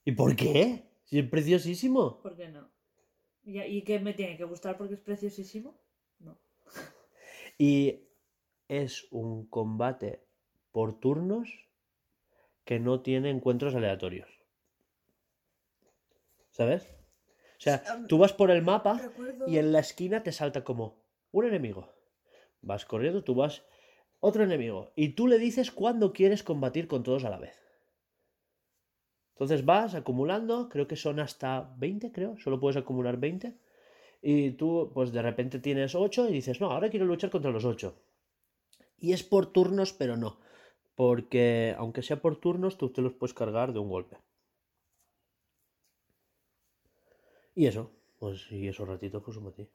¿Y 0.04 0.12
por 0.12 0.34
qué? 0.34 0.82
Si 1.04 1.20
es 1.20 1.28
preciosísimo. 1.28 2.18
¿por 2.20 2.34
qué 2.34 2.48
no? 2.48 2.75
¿Y, 3.46 3.60
y 3.60 3.82
qué 3.82 4.00
me 4.00 4.12
tiene 4.12 4.36
que 4.36 4.44
gustar 4.44 4.76
porque 4.76 4.94
es 4.94 5.00
preciosísimo? 5.00 5.80
No. 6.18 6.38
Y 7.58 8.02
es 8.68 9.06
un 9.10 9.46
combate 9.46 10.26
por 10.72 11.00
turnos 11.00 11.48
que 12.64 12.78
no 12.80 13.00
tiene 13.00 13.30
encuentros 13.30 13.74
aleatorios. 13.74 14.28
¿Sabes? 16.50 16.82
O 17.56 17.60
sea, 17.60 17.82
tú 18.08 18.18
vas 18.18 18.34
por 18.34 18.50
el 18.50 18.60
mapa 18.60 18.98
Recuerdo... 18.98 19.48
y 19.48 19.56
en 19.56 19.72
la 19.72 19.78
esquina 19.78 20.22
te 20.22 20.32
salta 20.32 20.64
como 20.64 21.02
un 21.30 21.46
enemigo. 21.46 21.94
Vas 22.60 22.84
corriendo, 22.84 23.24
tú 23.24 23.34
vas 23.34 23.64
otro 24.20 24.42
enemigo. 24.42 24.92
Y 24.96 25.10
tú 25.10 25.28
le 25.28 25.38
dices 25.38 25.70
cuándo 25.70 26.12
quieres 26.12 26.42
combatir 26.42 26.88
con 26.88 27.02
todos 27.02 27.24
a 27.24 27.30
la 27.30 27.38
vez. 27.38 27.65
Entonces 29.36 29.66
vas 29.66 29.94
acumulando, 29.94 30.70
creo 30.70 30.88
que 30.88 30.96
son 30.96 31.20
hasta 31.20 31.74
20, 31.76 32.10
creo, 32.10 32.38
solo 32.38 32.58
puedes 32.58 32.78
acumular 32.78 33.18
20. 33.18 33.54
Y 34.22 34.52
tú, 34.52 34.90
pues 34.94 35.12
de 35.12 35.20
repente 35.20 35.58
tienes 35.58 35.94
8 35.94 36.30
y 36.30 36.32
dices, 36.32 36.58
no, 36.58 36.70
ahora 36.70 36.88
quiero 36.88 37.04
luchar 37.04 37.28
contra 37.28 37.50
los 37.50 37.66
8. 37.66 37.94
Y 38.98 39.12
es 39.12 39.22
por 39.22 39.52
turnos, 39.52 39.92
pero 39.92 40.16
no. 40.16 40.38
Porque 40.94 41.74
aunque 41.76 42.00
sea 42.00 42.22
por 42.22 42.40
turnos, 42.40 42.78
tú 42.78 42.88
te 42.88 43.02
los 43.02 43.12
puedes 43.12 43.34
cargar 43.34 43.74
de 43.74 43.78
un 43.78 43.90
golpe. 43.90 44.16
Y 47.54 47.66
eso, 47.66 47.90
pues 48.18 48.50
y 48.50 48.68
esos 48.68 48.88
ratitos, 48.88 49.22
pues 49.22 49.36
un 49.36 49.52
ti. 49.52 49.68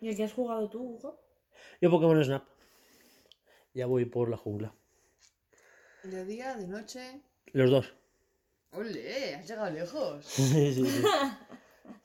¿Y 0.00 0.08
el 0.08 0.16
que 0.16 0.24
has 0.24 0.32
jugado 0.32 0.70
tú, 0.70 0.80
Hugo? 0.82 1.20
Yo 1.82 1.90
Pokémon 1.90 2.24
Snap. 2.24 2.44
Ya 3.74 3.84
voy 3.84 4.06
por 4.06 4.30
la 4.30 4.38
jungla. 4.38 4.74
De 6.02 6.24
día, 6.24 6.56
de 6.56 6.66
noche... 6.66 7.20
Los 7.52 7.70
dos. 7.70 7.94
¡Ole! 8.76 9.34
¡Has 9.36 9.48
llegado 9.48 9.70
lejos! 9.70 10.24
Sí, 10.26 10.72
sí, 10.74 10.84
sí. 10.86 11.02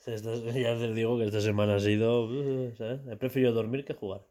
Esta- 0.05 0.33
ya 0.35 0.77
te 0.77 0.93
digo 0.93 1.17
que 1.17 1.25
esta 1.25 1.41
semana 1.41 1.75
ha 1.75 1.79
sido. 1.79 2.25
uh, 2.25 2.75
¿sabes? 2.75 3.01
He 3.09 3.15
preferido 3.17 3.51
dormir 3.53 3.85
que 3.85 3.93
jugar. 3.93 4.21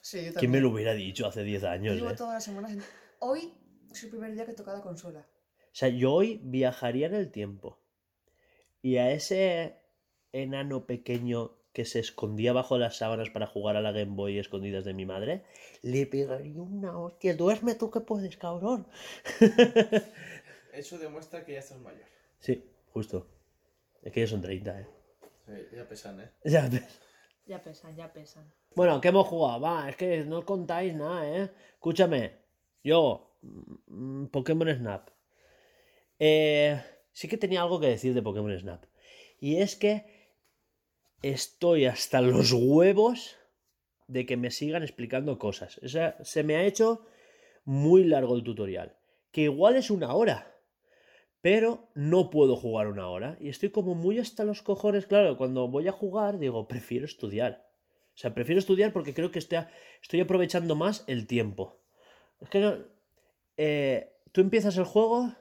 Sí, 0.00 0.16
yo 0.18 0.22
también. 0.24 0.34
¿Quién 0.40 0.50
me 0.50 0.60
lo 0.60 0.70
hubiera 0.70 0.92
dicho 0.94 1.26
hace 1.26 1.44
10 1.44 1.62
años? 1.64 1.94
Llevo 1.96 2.10
eh? 2.10 2.14
todas 2.16 2.34
las 2.34 2.44
semanas... 2.44 2.72
en- 2.72 2.82
Hoy 3.20 3.52
es 3.92 4.02
el 4.02 4.10
primer 4.10 4.34
día 4.34 4.44
que 4.44 4.50
he 4.52 4.54
tocado 4.54 4.78
la 4.78 4.82
consola. 4.82 5.20
O 5.20 5.74
sea, 5.74 5.88
yo 5.88 6.12
hoy 6.12 6.40
viajaría 6.42 7.06
en 7.06 7.14
el 7.14 7.30
tiempo. 7.30 7.78
Y 8.82 8.96
a 8.96 9.12
ese 9.12 9.76
enano 10.32 10.84
pequeño 10.86 11.52
que 11.72 11.84
se 11.84 12.00
escondía 12.00 12.52
bajo 12.52 12.76
las 12.78 12.96
sábanas 12.98 13.30
para 13.30 13.46
jugar 13.46 13.76
a 13.76 13.80
la 13.80 13.92
Game 13.92 14.14
Boy 14.16 14.38
escondidas 14.38 14.84
de 14.84 14.92
mi 14.92 15.06
madre, 15.06 15.44
le 15.82 16.04
pegaría 16.06 16.60
una 16.60 16.98
hostia. 16.98 17.34
Duerme 17.36 17.76
tú 17.76 17.90
que 17.90 18.00
puedes, 18.00 18.36
cabrón. 18.36 18.86
Eso 20.72 20.98
demuestra 20.98 21.44
que 21.44 21.52
ya 21.52 21.58
estás 21.60 21.78
mayor. 21.78 22.06
Sí, 22.38 22.64
justo. 22.92 23.28
Es 24.02 24.12
que 24.12 24.20
ya 24.20 24.26
son 24.26 24.40
30, 24.40 24.80
eh. 24.80 24.86
Sí, 25.46 25.76
ya 25.76 25.88
pesan, 25.88 26.20
¿eh? 26.20 26.30
Ya 26.44 26.68
ves. 26.68 27.00
Ya 27.46 27.62
pesan, 27.62 27.94
ya 27.96 28.12
pesan. 28.12 28.52
Bueno, 28.74 29.00
¿qué 29.00 29.08
hemos 29.08 29.26
jugado? 29.26 29.60
Va, 29.60 29.88
es 29.88 29.96
que 29.96 30.24
no 30.24 30.38
os 30.38 30.44
contáis 30.44 30.94
nada, 30.94 31.28
¿eh? 31.28 31.50
Escúchame, 31.74 32.32
yo, 32.82 33.36
mm, 33.42 34.26
Pokémon 34.26 34.74
Snap. 34.74 35.10
Eh, 36.18 36.80
sí 37.12 37.28
que 37.28 37.36
tenía 37.36 37.62
algo 37.62 37.80
que 37.80 37.88
decir 37.88 38.14
de 38.14 38.22
Pokémon 38.22 38.58
Snap. 38.58 38.84
Y 39.40 39.56
es 39.56 39.76
que 39.76 40.06
estoy 41.22 41.86
hasta 41.86 42.20
los 42.20 42.52
huevos 42.52 43.36
de 44.06 44.24
que 44.24 44.36
me 44.36 44.50
sigan 44.50 44.82
explicando 44.82 45.38
cosas. 45.38 45.78
O 45.78 45.88
sea, 45.88 46.16
se 46.22 46.44
me 46.44 46.56
ha 46.56 46.64
hecho 46.64 47.06
muy 47.64 48.04
largo 48.04 48.36
el 48.36 48.44
tutorial. 48.44 48.96
Que 49.30 49.42
igual 49.42 49.76
es 49.76 49.90
una 49.90 50.14
hora. 50.14 50.51
Pero 51.42 51.88
no 51.94 52.30
puedo 52.30 52.56
jugar 52.56 52.86
una 52.86 53.08
hora. 53.08 53.36
Y 53.40 53.48
estoy 53.48 53.70
como 53.70 53.94
muy 53.94 54.18
hasta 54.18 54.44
los 54.44 54.62
cojones. 54.62 55.06
Claro, 55.06 55.36
cuando 55.36 55.68
voy 55.68 55.88
a 55.88 55.92
jugar 55.92 56.38
digo, 56.38 56.68
prefiero 56.68 57.04
estudiar. 57.04 57.68
O 58.14 58.18
sea, 58.18 58.32
prefiero 58.32 58.60
estudiar 58.60 58.92
porque 58.92 59.12
creo 59.12 59.30
que 59.30 59.40
estoy, 59.40 60.20
aprovechando 60.20 60.76
más 60.76 61.04
el 61.08 61.26
tiempo. 61.26 61.80
Es 62.40 62.48
que 62.48 62.60
no... 62.60 62.74
eh, 63.56 64.12
tú 64.30 64.40
empiezas 64.40 64.76
el 64.76 64.84
juego, 64.84 65.32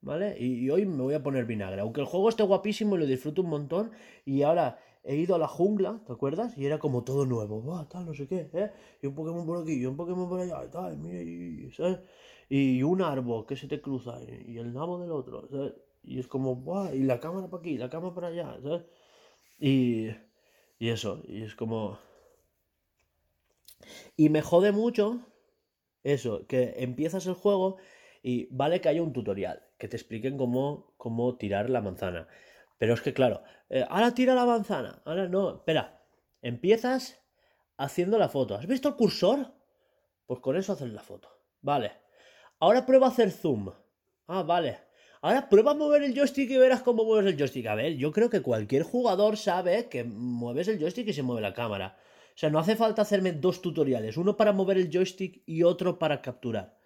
¿vale? 0.00 0.36
Y, 0.38 0.68
hoy 0.70 0.86
me 0.86 1.02
voy 1.02 1.14
a 1.14 1.22
poner 1.22 1.44
vinagre. 1.44 1.80
Aunque 1.82 2.00
el 2.00 2.06
juego 2.06 2.28
esté 2.28 2.42
guapísimo 2.42 2.96
y 2.96 2.98
lo 2.98 3.06
disfruto 3.06 3.42
un 3.42 3.50
montón. 3.50 3.92
Y 4.24 4.42
ahora 4.42 4.80
he 5.04 5.16
ido 5.16 5.36
a 5.36 5.38
la 5.38 5.48
jungla, 5.48 6.00
¿te 6.06 6.12
acuerdas? 6.12 6.56
Y 6.58 6.66
era 6.66 6.78
como 6.78 7.04
todo 7.04 7.26
nuevo. 7.26 7.60
Buah, 7.60 7.88
tal, 7.88 8.06
no 8.06 8.14
sé 8.14 8.26
qué, 8.26 8.48
¿eh? 8.54 8.70
Y 9.02 9.06
un 9.06 9.14
Pokémon 9.14 9.46
por 9.46 9.62
aquí, 9.62 9.74
y 9.74 9.86
un 9.86 9.96
Pokémon 9.96 10.28
por 10.28 10.40
allá, 10.40 10.64
y 10.64 10.68
tal, 10.68 10.96
mira, 10.96 11.20
y, 11.22 11.70
¿sabes? 11.72 11.98
Y 12.48 12.82
un 12.82 13.02
árbol 13.02 13.46
que 13.46 13.56
se 13.56 13.68
te 13.68 13.80
cruza, 13.80 14.18
y, 14.22 14.58
el 14.58 14.72
nabo 14.72 14.98
del 14.98 15.12
otro, 15.12 15.48
¿sabes? 15.50 15.74
Y 16.02 16.18
es 16.18 16.28
como, 16.28 16.56
buah, 16.56 16.94
y 16.94 17.02
la 17.02 17.20
cámara 17.20 17.48
para 17.48 17.60
aquí, 17.60 17.78
la 17.78 17.88
cámara 17.88 18.14
para 18.14 18.28
allá, 18.28 18.58
¿sabes? 18.62 18.82
Y, 19.58 20.08
y 20.78 20.88
eso, 20.88 21.22
y 21.26 21.42
es 21.42 21.54
como... 21.54 21.98
Y 24.16 24.28
me 24.28 24.42
jode 24.42 24.72
mucho 24.72 25.20
eso, 26.02 26.46
que 26.46 26.74
empiezas 26.78 27.26
el 27.26 27.34
juego 27.34 27.76
y 28.22 28.46
vale 28.50 28.80
que 28.80 28.88
haya 28.88 29.02
un 29.02 29.12
tutorial, 29.12 29.62
que 29.78 29.88
te 29.88 29.96
expliquen 29.96 30.36
cómo, 30.36 30.94
cómo 30.96 31.36
tirar 31.36 31.70
la 31.70 31.80
manzana. 31.80 32.28
Pero 32.78 32.94
es 32.94 33.00
que, 33.00 33.14
claro, 33.14 33.42
eh, 33.70 33.84
ahora 33.88 34.14
tira 34.14 34.34
la 34.34 34.46
manzana, 34.46 35.02
ahora 35.04 35.28
no, 35.28 35.56
espera, 35.56 36.02
empiezas 36.42 37.22
haciendo 37.76 38.18
la 38.18 38.28
foto. 38.28 38.54
¿Has 38.54 38.66
visto 38.66 38.88
el 38.88 38.96
cursor? 38.96 39.52
Pues 40.26 40.40
con 40.40 40.56
eso 40.56 40.72
haces 40.72 40.92
la 40.92 41.02
foto. 41.02 41.28
Vale. 41.60 42.03
Ahora 42.64 42.86
prueba 42.86 43.08
a 43.08 43.10
hacer 43.10 43.30
zoom. 43.30 43.70
Ah, 44.26 44.42
vale. 44.42 44.78
Ahora 45.20 45.50
prueba 45.50 45.72
a 45.72 45.74
mover 45.74 46.02
el 46.02 46.14
joystick 46.14 46.48
y 46.50 46.56
verás 46.56 46.80
cómo 46.80 47.04
mueves 47.04 47.30
el 47.30 47.38
joystick. 47.38 47.66
A 47.66 47.74
ver, 47.74 47.94
yo 47.98 48.10
creo 48.10 48.30
que 48.30 48.40
cualquier 48.40 48.84
jugador 48.84 49.36
sabe 49.36 49.90
que 49.90 50.02
mueves 50.02 50.68
el 50.68 50.78
joystick 50.78 51.08
y 51.08 51.12
se 51.12 51.22
mueve 51.22 51.42
la 51.42 51.52
cámara. 51.52 51.98
O 52.28 52.38
sea, 52.38 52.48
no 52.48 52.58
hace 52.58 52.74
falta 52.74 53.02
hacerme 53.02 53.32
dos 53.32 53.60
tutoriales, 53.60 54.16
uno 54.16 54.34
para 54.38 54.54
mover 54.54 54.78
el 54.78 54.88
joystick 54.90 55.42
y 55.44 55.62
otro 55.62 55.98
para 55.98 56.22
capturar. 56.22 56.78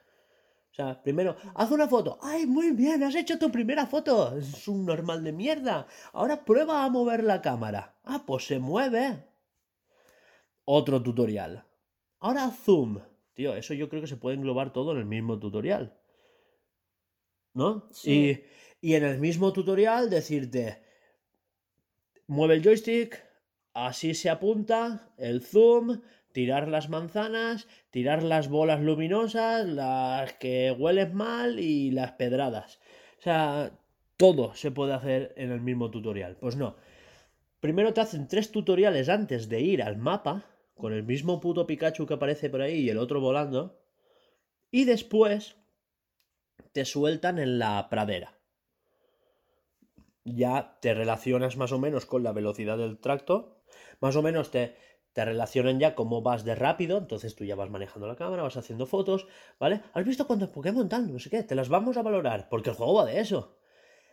O 0.73 0.75
sea, 0.75 1.01
primero, 1.01 1.37
haz 1.55 1.71
una 1.71 1.87
foto. 1.87 2.19
¡Ay, 2.23 2.45
muy 2.45 2.73
bien! 2.73 3.05
Has 3.05 3.15
hecho 3.15 3.39
tu 3.39 3.53
primera 3.53 3.87
foto. 3.87 4.37
Es 4.37 4.67
un 4.67 4.85
normal 4.85 5.23
de 5.23 5.31
mierda. 5.31 5.87
Ahora 6.13 6.45
prueba 6.45 6.85
a 6.85 6.91
mover 6.91 7.23
la 7.23 7.41
cámara. 7.41 8.01
Ah, 8.03 8.25
pues 8.27 8.49
se 8.49 8.59
mueve. 8.59 9.29
Otro 10.65 11.01
tutorial. 11.01 11.65
Ahora 12.19 12.51
zoom. 12.51 12.99
Tío, 13.39 13.55
eso 13.55 13.73
yo 13.73 13.89
creo 13.89 14.01
que 14.01 14.09
se 14.09 14.17
puede 14.17 14.35
englobar 14.35 14.73
todo 14.73 14.91
en 14.91 14.99
el 14.99 15.05
mismo 15.05 15.39
tutorial. 15.39 15.97
¿No? 17.55 17.87
Sí. 17.93 18.43
Y, 18.81 18.89
y 18.89 18.95
en 18.97 19.05
el 19.05 19.21
mismo 19.21 19.53
tutorial 19.53 20.11
decirte, 20.11 20.83
mueve 22.27 22.55
el 22.55 22.65
joystick, 22.65 23.23
así 23.75 24.15
se 24.15 24.29
apunta, 24.29 25.13
el 25.19 25.41
zoom, 25.41 26.01
tirar 26.33 26.67
las 26.67 26.89
manzanas, 26.89 27.69
tirar 27.93 28.25
las 28.25 28.49
bolas 28.49 28.81
luminosas, 28.81 29.69
las 29.69 30.33
que 30.33 30.75
huelen 30.77 31.15
mal 31.15 31.61
y 31.61 31.93
las 31.93 32.11
pedradas. 32.15 32.81
O 33.21 33.23
sea, 33.23 33.71
todo 34.17 34.53
se 34.57 34.73
puede 34.73 34.95
hacer 34.95 35.33
en 35.37 35.53
el 35.53 35.61
mismo 35.61 35.93
tutorial. 35.93 36.37
Pues 36.41 36.57
no. 36.57 36.75
Primero 37.61 37.95
te 37.95 38.01
hacen 38.01 38.27
tres 38.27 38.51
tutoriales 38.51 39.09
antes 39.09 39.49
de 39.49 39.61
ir 39.61 39.81
al 39.85 39.97
mapa, 39.97 40.58
con 40.79 40.95
el 40.95 41.03
mismo 41.03 41.41
puto 41.41 41.67
Pikachu 41.67 42.07
que 42.07 42.15
aparece 42.15 42.49
por 42.49 42.63
ahí 42.63 42.81
y 42.81 42.91
el 42.91 42.99
otro 42.99 43.21
volando. 43.21 43.79
Y 44.71 44.85
después 44.85 45.57
te 46.73 46.85
sueltan 46.85 47.39
en 47.39 47.59
la 47.59 47.89
pradera. 47.91 48.39
Ya 50.25 50.79
te 50.81 50.95
relacionas 50.95 51.57
más 51.57 51.73
o 51.73 51.79
menos 51.79 52.07
con 52.07 52.23
la 52.23 52.33
velocidad 52.33 52.79
del 52.79 52.99
tracto. 52.99 53.63
Más 54.01 54.17
o 54.17 54.23
menos 54.23 54.51
te, 54.51 54.77
te 55.13 55.25
relacionan 55.25 55.81
ya 55.81 55.95
cómo 55.95 56.23
vas 56.23 56.45
de 56.45 56.55
rápido. 56.55 56.99
Entonces 56.99 57.35
tú 57.35 57.45
ya 57.45 57.57
vas 57.57 57.71
manejando 57.71 58.07
la 58.07 58.17
cámara, 58.17 58.43
vas 58.43 58.57
haciendo 58.57 58.87
fotos. 58.87 59.27
¿Vale? 59.59 59.83
¿Has 59.93 60.05
visto 60.05 60.27
cuántos 60.27 60.51
Pokémon 60.51 60.89
tal? 60.89 61.13
No 61.13 61.19
sé 61.19 61.31
qué. 61.31 61.43
Te 61.43 61.55
las 61.55 61.69
vamos 61.69 61.97
a 61.97 62.03
valorar. 62.03 62.49
Porque 62.49 62.71
el 62.71 62.77
juego 62.77 62.95
va 62.95 63.05
de 63.07 63.21
eso. 63.21 63.59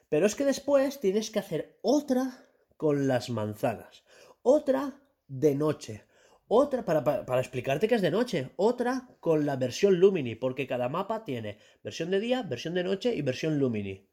Pero 0.09 0.25
es 0.25 0.35
que 0.35 0.45
después 0.45 0.99
tienes 0.99 1.29
que 1.31 1.39
hacer 1.39 1.79
otra 1.81 2.47
con 2.77 3.07
las 3.07 3.29
manzanas. 3.29 4.03
Otra 4.41 5.01
de 5.27 5.55
noche. 5.55 6.05
Otra, 6.47 6.85
para, 6.85 7.03
para, 7.03 7.41
explicarte 7.41 7.87
que 7.87 7.95
es 7.95 8.03
de 8.03 8.11
noche, 8.11 8.51
otra 8.55 9.09
con 9.19 9.47
la 9.47 9.55
versión 9.55 9.99
Lumini, 9.99 10.35
porque 10.35 10.67
cada 10.67 10.89
mapa 10.89 11.23
tiene 11.23 11.57
versión 11.83 12.11
de 12.11 12.19
día, 12.19 12.43
versión 12.43 12.75
de 12.75 12.83
noche 12.83 13.15
y 13.15 13.23
versión 13.23 13.57
Lumini. 13.57 14.07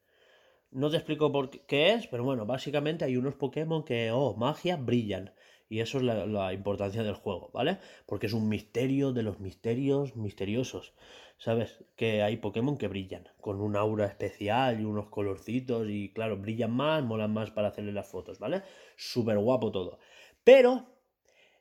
No 0.71 0.89
te 0.89 0.97
explico 0.97 1.31
por 1.31 1.51
qué, 1.51 1.61
qué 1.67 1.93
es, 1.93 2.07
pero 2.07 2.23
bueno, 2.23 2.47
básicamente 2.47 3.05
hay 3.05 3.17
unos 3.17 3.35
Pokémon 3.35 3.83
que, 3.83 4.09
oh, 4.11 4.35
magia, 4.35 4.77
brillan. 4.77 5.31
Y 5.69 5.81
eso 5.81 5.99
es 5.99 6.03
la, 6.03 6.25
la 6.25 6.53
importancia 6.53 7.03
del 7.03 7.13
juego, 7.13 7.51
¿vale? 7.53 7.77
Porque 8.07 8.25
es 8.25 8.33
un 8.33 8.49
misterio 8.49 9.11
de 9.13 9.23
los 9.23 9.39
misterios 9.39 10.15
misteriosos. 10.15 10.93
¿Sabes? 11.37 11.83
Que 11.95 12.23
hay 12.23 12.37
Pokémon 12.37 12.77
que 12.77 12.87
brillan, 12.87 13.27
con 13.41 13.59
un 13.61 13.75
aura 13.75 14.05
especial 14.05 14.79
y 14.79 14.85
unos 14.85 15.09
colorcitos 15.09 15.87
y 15.89 16.13
claro, 16.13 16.37
brillan 16.37 16.71
más, 16.71 17.03
molan 17.03 17.33
más 17.33 17.51
para 17.51 17.67
hacerle 17.67 17.91
las 17.91 18.07
fotos, 18.07 18.39
¿vale? 18.39 18.63
Súper 18.95 19.37
guapo 19.37 19.71
todo. 19.71 19.99
Pero 20.43 20.92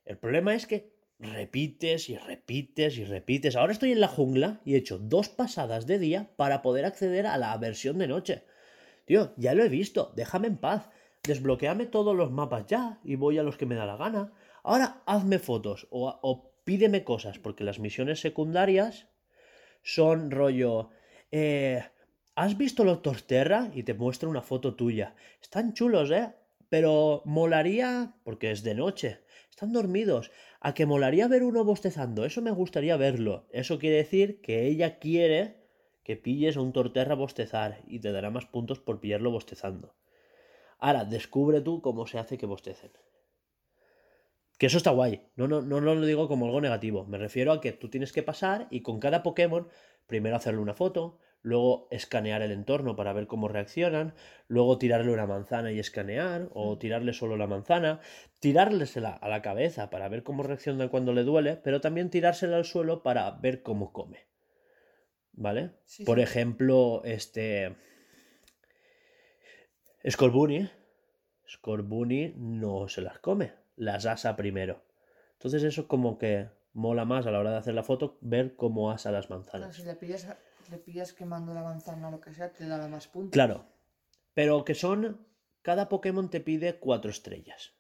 el 0.05 0.19
problema 0.19 0.55
es 0.55 0.67
que 0.67 0.93
repites 1.19 2.09
y 2.09 2.17
repites 2.17 2.99
y 2.99 3.05
repites. 3.05 3.57
Ahora 3.57 3.73
estoy 3.73 3.93
en 3.93 4.01
la 4.01 4.09
jungla 4.09 4.61
y 4.65 4.75
he 4.75 4.79
hecho 4.79 4.99
dos 4.99 5.29
pasadas 5.29 5.87
de 5.87 5.99
día 5.99 6.31
para 6.37 6.63
poder 6.63 6.85
acceder 6.85 7.27
a 7.27 7.39
la 7.39 7.57
versión 7.59 7.99
de 7.99 8.09
noche. 8.09 8.45
Tío, 9.05 9.33
ya 9.37 9.55
lo 9.55 9.65
he 9.65 9.69
visto, 9.69 10.13
déjame 10.17 10.49
en 10.49 10.59
paz. 10.59 10.91
Desbloqueame 11.23 11.87
todos 11.87 12.17
los 12.17 12.33
mapas 12.33 12.67
ya 12.67 12.99
y 13.05 13.15
voy 13.15 13.39
a 13.39 13.45
los 13.45 13.57
que 13.57 13.67
me 13.67 13.77
da 13.77 13.87
la 13.87 13.97
gana. 13.97 14.33
Ahora 14.65 15.03
hazme 15.07 15.39
fotos 15.39 15.87
o, 15.91 16.09
o 16.23 16.53
pídeme 16.65 17.05
cosas, 17.05 17.39
porque 17.39 17.65
las 17.65 17.79
misiones 17.79 18.21
secundarias 18.21 19.09
son 19.83 20.31
rollo... 20.31 20.91
eh, 21.31 21.85
¿Has 22.35 22.57
visto 22.57 22.83
los 22.83 23.03
Torterra? 23.03 23.71
Y 23.75 23.83
te 23.83 23.95
muestra 23.95 24.29
una 24.29 24.43
foto 24.43 24.75
tuya. 24.75 25.15
Están 25.41 25.75
chulos, 25.75 26.11
¿eh? 26.11 26.33
Pero 26.69 27.23
molaría... 27.25 28.15
porque 28.25 28.51
es 28.51 28.63
de 28.63 28.75
noche. 28.75 29.21
Están 29.53 29.73
dormidos. 29.75 30.31
A 30.61 30.73
que 30.73 30.87
molaría 30.87 31.29
ver 31.29 31.43
uno 31.45 31.63
bostezando. 31.63 32.25
Eso 32.25 32.41
me 32.41 32.51
gustaría 32.51 32.97
verlo. 32.97 33.47
Eso 33.53 33.79
quiere 33.79 33.97
decir 33.97 34.41
que 34.41 34.67
ella 34.67 34.99
quiere 34.99 35.41
que 36.05 36.17
pilles 36.17 36.57
a 36.57 36.63
un 36.63 36.73
Torterra 36.73 37.13
a 37.13 37.23
bostezar 37.25 37.83
y 37.87 38.01
te 38.01 38.13
dará 38.13 38.31
más 38.31 38.47
puntos 38.47 38.81
por 38.81 38.99
pillarlo 38.99 39.31
bostezando. 39.31 39.95
Ahora, 40.79 41.05
descubre 41.05 41.61
tú 41.61 41.83
cómo 41.83 42.07
se 42.07 42.19
hace 42.19 42.39
que 42.39 42.47
bostecen. 42.47 42.93
Que 44.59 44.67
eso 44.67 44.79
está 44.79 44.91
guay. 44.91 45.29
No, 45.37 45.47
no, 45.47 45.61
no 45.61 45.81
lo 45.81 46.07
digo 46.07 46.29
como 46.29 46.47
algo 46.47 46.63
negativo. 46.63 47.05
Me 47.05 47.19
refiero 47.19 47.53
a 47.53 47.61
que 47.61 47.73
tú 47.73 47.91
tienes 47.91 48.13
que 48.13 48.23
pasar 48.23 48.69
y 48.71 48.81
con 48.81 49.01
cada 49.01 49.23
Pokémon 49.23 49.69
primero 50.07 50.35
hacerle 50.35 50.61
una 50.61 50.75
foto, 50.75 51.19
luego 51.43 51.89
escanear 51.91 52.41
el 52.43 52.53
entorno 52.53 52.97
para 52.97 53.13
ver 53.13 53.27
cómo 53.27 53.49
reaccionan, 53.49 54.15
luego 54.49 54.79
tirarle 54.79 55.13
una 55.13 55.27
manzana 55.27 55.73
y 55.73 55.79
escanear, 55.79 56.49
o 56.55 56.79
tirarle 56.79 57.13
solo 57.13 57.37
la 57.37 57.47
manzana, 57.47 58.01
tirárlesela 58.39 59.11
a 59.11 59.29
la 59.29 59.43
cabeza 59.43 59.91
para 59.91 60.09
ver 60.09 60.23
cómo 60.23 60.43
reacciona 60.43 60.89
cuando 60.89 61.13
le 61.13 61.25
duele, 61.25 61.57
pero 61.57 61.81
también 61.81 62.11
tirársela 62.11 62.57
al 62.57 62.65
suelo 62.65 63.03
para 63.03 63.31
ver 63.33 63.63
cómo 63.63 63.93
come. 63.93 64.27
¿Vale? 65.33 65.71
Sí, 65.85 66.05
Por 66.05 66.19
sí. 66.19 66.25
ejemplo, 66.25 67.03
este. 67.05 67.75
Scorbunny. 70.09 70.69
Scorbunny 71.49 72.35
no 72.37 72.89
se 72.89 73.01
las 73.03 73.19
come, 73.19 73.53
las 73.77 74.07
asa 74.07 74.37
primero. 74.37 74.83
Entonces, 75.35 75.63
eso 75.65 75.89
como 75.89 76.19
que 76.19 76.49
mola 76.73 77.05
más 77.05 77.27
a 77.27 77.31
la 77.31 77.39
hora 77.41 77.51
de 77.51 77.59
hacer 77.59 77.75
la 77.75 77.83
foto 77.83 78.19
ver 78.21 78.57
cómo 78.57 78.91
asa 78.91 79.11
las 79.11 79.29
manzanas. 79.31 79.75
si 79.77 79.83
le 79.83 79.95
pillas, 79.95 80.27
le 80.73 80.79
pillas 80.79 81.13
quemando 81.13 81.55
la 81.55 81.63
manzana 81.63 82.09
o 82.09 82.11
lo 82.11 82.21
que 82.21 82.33
sea, 82.33 82.53
te 82.53 82.67
da 82.67 82.89
más 82.89 83.07
puntos. 83.07 83.33
Claro. 83.33 83.67
Pero 84.35 84.65
que 84.65 84.75
son. 84.75 85.27
Cada 85.63 85.89
Pokémon 85.89 86.29
te 86.29 86.41
pide 86.41 86.81
cuatro 86.81 87.11
estrellas. 87.11 87.75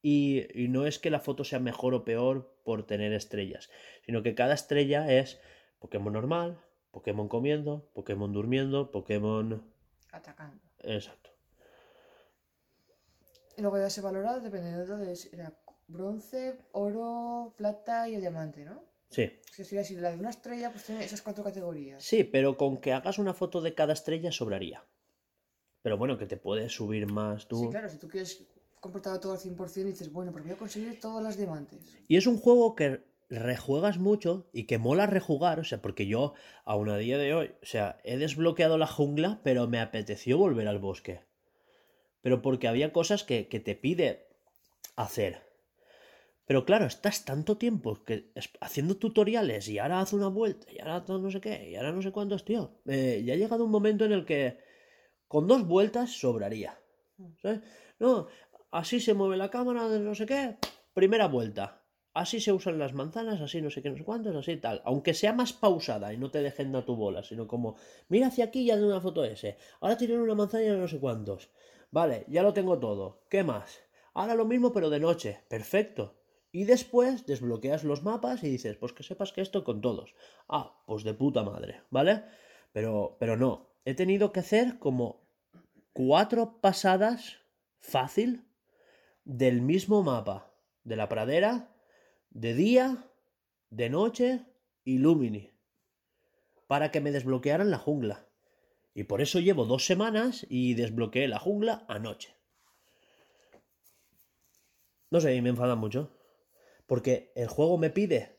Y, 0.00 0.46
y 0.54 0.68
no 0.68 0.86
es 0.86 0.98
que 0.98 1.10
la 1.10 1.20
foto 1.20 1.44
sea 1.44 1.58
mejor 1.58 1.92
o 1.92 2.04
peor 2.04 2.56
por 2.64 2.86
tener 2.86 3.12
estrellas, 3.12 3.68
sino 4.06 4.22
que 4.22 4.34
cada 4.34 4.54
estrella 4.54 5.12
es 5.12 5.38
Pokémon 5.78 6.12
normal, 6.12 6.58
Pokémon 6.92 7.28
comiendo, 7.28 7.90
Pokémon 7.92 8.32
durmiendo, 8.32 8.90
Pokémon. 8.90 9.62
Atacando. 10.12 10.62
Exacto. 10.78 11.30
Y 13.56 13.62
luego 13.62 13.78
ya 13.78 13.90
se 13.90 14.00
valora 14.00 14.38
dependiendo 14.38 14.96
de 14.96 15.16
si 15.16 15.28
era 15.34 15.52
bronce, 15.88 16.58
oro, 16.72 17.54
plata 17.56 18.08
y 18.08 18.14
el 18.14 18.20
diamante, 18.20 18.64
¿no? 18.64 18.82
Sí. 19.10 19.22
Es 19.22 19.56
que 19.56 19.64
si 19.64 19.78
así, 19.78 19.96
la 19.96 20.10
de 20.10 20.18
una 20.18 20.30
estrella, 20.30 20.70
pues 20.70 20.84
tiene 20.84 21.04
esas 21.04 21.22
cuatro 21.22 21.44
categorías. 21.44 22.02
Sí, 22.02 22.24
pero 22.24 22.56
con 22.56 22.78
que 22.78 22.92
hagas 22.92 23.18
una 23.18 23.34
foto 23.34 23.60
de 23.60 23.74
cada 23.74 23.92
estrella 23.92 24.32
sobraría. 24.32 24.84
Pero 25.82 25.96
bueno, 25.96 26.18
que 26.18 26.26
te 26.26 26.36
puedes 26.36 26.72
subir 26.72 27.06
más 27.06 27.46
tú. 27.46 27.60
Sí, 27.60 27.68
claro, 27.68 27.88
si 27.88 27.98
tú 27.98 28.08
quieres 28.08 28.44
completar 28.80 29.20
todo 29.20 29.32
al 29.32 29.38
100% 29.38 29.76
y 29.80 29.84
dices, 29.84 30.12
bueno, 30.12 30.32
pero 30.32 30.44
voy 30.44 30.52
a 30.52 30.56
conseguir 30.56 31.00
todas 31.00 31.22
las 31.22 31.36
diamantes. 31.36 31.80
Y 32.08 32.16
es 32.16 32.26
un 32.26 32.38
juego 32.38 32.74
que 32.74 33.04
rejuegas 33.28 33.98
mucho 33.98 34.48
y 34.52 34.64
que 34.64 34.78
mola 34.78 35.06
rejugar, 35.06 35.58
o 35.60 35.64
sea, 35.64 35.82
porque 35.82 36.06
yo 36.06 36.34
aún 36.64 36.88
a 36.88 36.96
día 36.96 37.18
de 37.18 37.34
hoy, 37.34 37.54
o 37.62 37.66
sea, 37.66 37.98
he 38.04 38.16
desbloqueado 38.16 38.78
la 38.78 38.86
jungla, 38.86 39.40
pero 39.42 39.66
me 39.66 39.80
apeteció 39.80 40.38
volver 40.38 40.68
al 40.68 40.78
bosque. 40.78 41.20
Pero 42.20 42.42
porque 42.42 42.68
había 42.68 42.92
cosas 42.92 43.24
que, 43.24 43.48
que 43.48 43.60
te 43.60 43.74
pide 43.74 44.26
hacer. 44.96 45.45
Pero 46.46 46.64
claro, 46.64 46.86
estás 46.86 47.24
tanto 47.24 47.58
tiempo 47.58 48.04
que 48.04 48.30
haciendo 48.60 48.96
tutoriales 48.96 49.68
y 49.68 49.78
ahora 49.78 50.00
haz 50.00 50.12
una 50.12 50.28
vuelta 50.28 50.72
y 50.72 50.80
ahora 50.80 50.96
haz 50.96 51.08
no 51.08 51.30
sé 51.30 51.40
qué 51.40 51.70
y 51.70 51.76
ahora 51.76 51.92
no 51.92 52.02
sé 52.02 52.12
cuántos, 52.12 52.44
tío. 52.44 52.70
Eh, 52.86 53.22
ya 53.24 53.34
ha 53.34 53.36
llegado 53.36 53.64
un 53.64 53.70
momento 53.70 54.04
en 54.04 54.12
el 54.12 54.24
que 54.24 54.58
con 55.26 55.48
dos 55.48 55.66
vueltas 55.66 56.12
sobraría. 56.12 56.78
¿sabes? 57.42 57.60
No, 57.98 58.28
así 58.70 59.00
se 59.00 59.14
mueve 59.14 59.36
la 59.36 59.50
cámara 59.50 59.88
de 59.88 59.98
no 59.98 60.14
sé 60.14 60.26
qué, 60.26 60.56
primera 60.94 61.26
vuelta. 61.26 61.82
Así 62.14 62.40
se 62.40 62.52
usan 62.52 62.78
las 62.78 62.94
manzanas, 62.94 63.40
así 63.40 63.60
no 63.60 63.68
sé 63.68 63.82
qué, 63.82 63.90
no 63.90 63.98
sé 63.98 64.04
cuántos, 64.04 64.34
así 64.34 64.56
tal. 64.56 64.80
Aunque 64.84 65.12
sea 65.14 65.34
más 65.34 65.52
pausada 65.52 66.14
y 66.14 66.16
no 66.16 66.30
te 66.30 66.40
dejen 66.40 66.72
dar 66.72 66.84
tu 66.86 66.96
bola, 66.96 67.22
sino 67.22 67.46
como, 67.46 67.76
mira 68.08 68.28
hacia 68.28 68.46
aquí 68.46 68.60
y 68.60 68.70
haz 68.70 68.80
una 68.80 69.00
foto 69.02 69.24
ese. 69.24 69.58
Ahora 69.80 69.98
tienen 69.98 70.20
una 70.20 70.34
manzana 70.34 70.64
y 70.64 70.68
no 70.68 70.88
sé 70.88 70.98
cuántos. 70.98 71.50
Vale, 71.90 72.24
ya 72.28 72.42
lo 72.42 72.54
tengo 72.54 72.78
todo. 72.78 73.20
¿Qué 73.28 73.44
más? 73.44 73.80
Ahora 74.14 74.34
lo 74.34 74.46
mismo 74.46 74.72
pero 74.72 74.88
de 74.88 75.00
noche. 75.00 75.40
Perfecto. 75.48 76.14
Y 76.56 76.64
después 76.64 77.26
desbloqueas 77.26 77.84
los 77.84 78.02
mapas 78.02 78.42
y 78.42 78.48
dices, 78.48 78.78
pues 78.78 78.94
que 78.94 79.02
sepas 79.02 79.30
que 79.30 79.42
esto 79.42 79.62
con 79.62 79.82
todos. 79.82 80.14
Ah, 80.48 80.82
pues 80.86 81.04
de 81.04 81.12
puta 81.12 81.42
madre, 81.42 81.82
¿vale? 81.90 82.24
Pero, 82.72 83.18
pero 83.20 83.36
no. 83.36 83.68
He 83.84 83.92
tenido 83.92 84.32
que 84.32 84.40
hacer 84.40 84.78
como 84.78 85.28
cuatro 85.92 86.58
pasadas 86.62 87.42
fácil 87.78 88.48
del 89.26 89.60
mismo 89.60 90.02
mapa. 90.02 90.50
De 90.82 90.96
la 90.96 91.10
pradera, 91.10 91.76
de 92.30 92.54
día, 92.54 93.04
de 93.68 93.90
noche 93.90 94.46
y 94.82 94.96
Lumini. 94.96 95.50
Para 96.68 96.90
que 96.90 97.02
me 97.02 97.12
desbloquearan 97.12 97.70
la 97.70 97.78
jungla. 97.78 98.28
Y 98.94 99.04
por 99.04 99.20
eso 99.20 99.40
llevo 99.40 99.66
dos 99.66 99.84
semanas 99.84 100.46
y 100.48 100.72
desbloqueé 100.72 101.28
la 101.28 101.38
jungla 101.38 101.84
anoche. 101.86 102.34
No 105.10 105.20
sé, 105.20 105.38
me 105.42 105.50
enfada 105.50 105.76
mucho. 105.76 106.15
Porque 106.86 107.32
el 107.34 107.48
juego 107.48 107.78
me 107.78 107.90
pide 107.90 108.36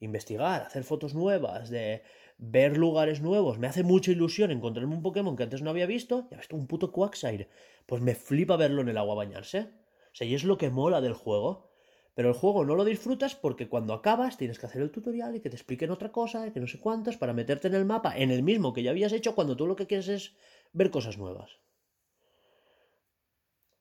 investigar, 0.00 0.62
hacer 0.62 0.84
fotos 0.84 1.14
nuevas, 1.14 1.70
de 1.70 2.02
ver 2.38 2.76
lugares 2.76 3.20
nuevos. 3.20 3.58
Me 3.58 3.68
hace 3.68 3.84
mucha 3.84 4.10
ilusión 4.10 4.50
encontrarme 4.50 4.94
un 4.94 5.02
Pokémon 5.02 5.36
que 5.36 5.44
antes 5.44 5.62
no 5.62 5.70
había 5.70 5.86
visto. 5.86 6.26
Ya 6.30 6.36
ves, 6.36 6.48
un 6.50 6.66
puto 6.66 6.92
Quagsire. 6.92 7.48
Pues 7.86 8.02
me 8.02 8.14
flipa 8.14 8.56
verlo 8.56 8.82
en 8.82 8.88
el 8.88 8.98
agua 8.98 9.14
bañarse. 9.14 9.70
O 10.12 10.14
sea, 10.14 10.26
y 10.26 10.34
es 10.34 10.44
lo 10.44 10.58
que 10.58 10.70
mola 10.70 11.00
del 11.00 11.14
juego. 11.14 11.70
Pero 12.14 12.28
el 12.28 12.34
juego 12.34 12.64
no 12.64 12.74
lo 12.74 12.84
disfrutas 12.84 13.34
porque 13.34 13.68
cuando 13.68 13.94
acabas 13.94 14.36
tienes 14.36 14.58
que 14.58 14.66
hacer 14.66 14.82
el 14.82 14.90
tutorial 14.90 15.34
y 15.36 15.40
que 15.40 15.48
te 15.48 15.56
expliquen 15.56 15.90
otra 15.90 16.12
cosa, 16.12 16.46
y 16.46 16.50
que 16.50 16.60
no 16.60 16.66
sé 16.66 16.78
cuántas, 16.78 17.16
para 17.16 17.32
meterte 17.32 17.68
en 17.68 17.74
el 17.74 17.86
mapa, 17.86 18.14
en 18.16 18.30
el 18.30 18.42
mismo 18.42 18.74
que 18.74 18.82
ya 18.82 18.90
habías 18.90 19.12
hecho, 19.12 19.34
cuando 19.34 19.56
tú 19.56 19.66
lo 19.66 19.76
que 19.76 19.86
quieres 19.86 20.08
es 20.08 20.36
ver 20.72 20.90
cosas 20.90 21.16
nuevas. 21.16 21.58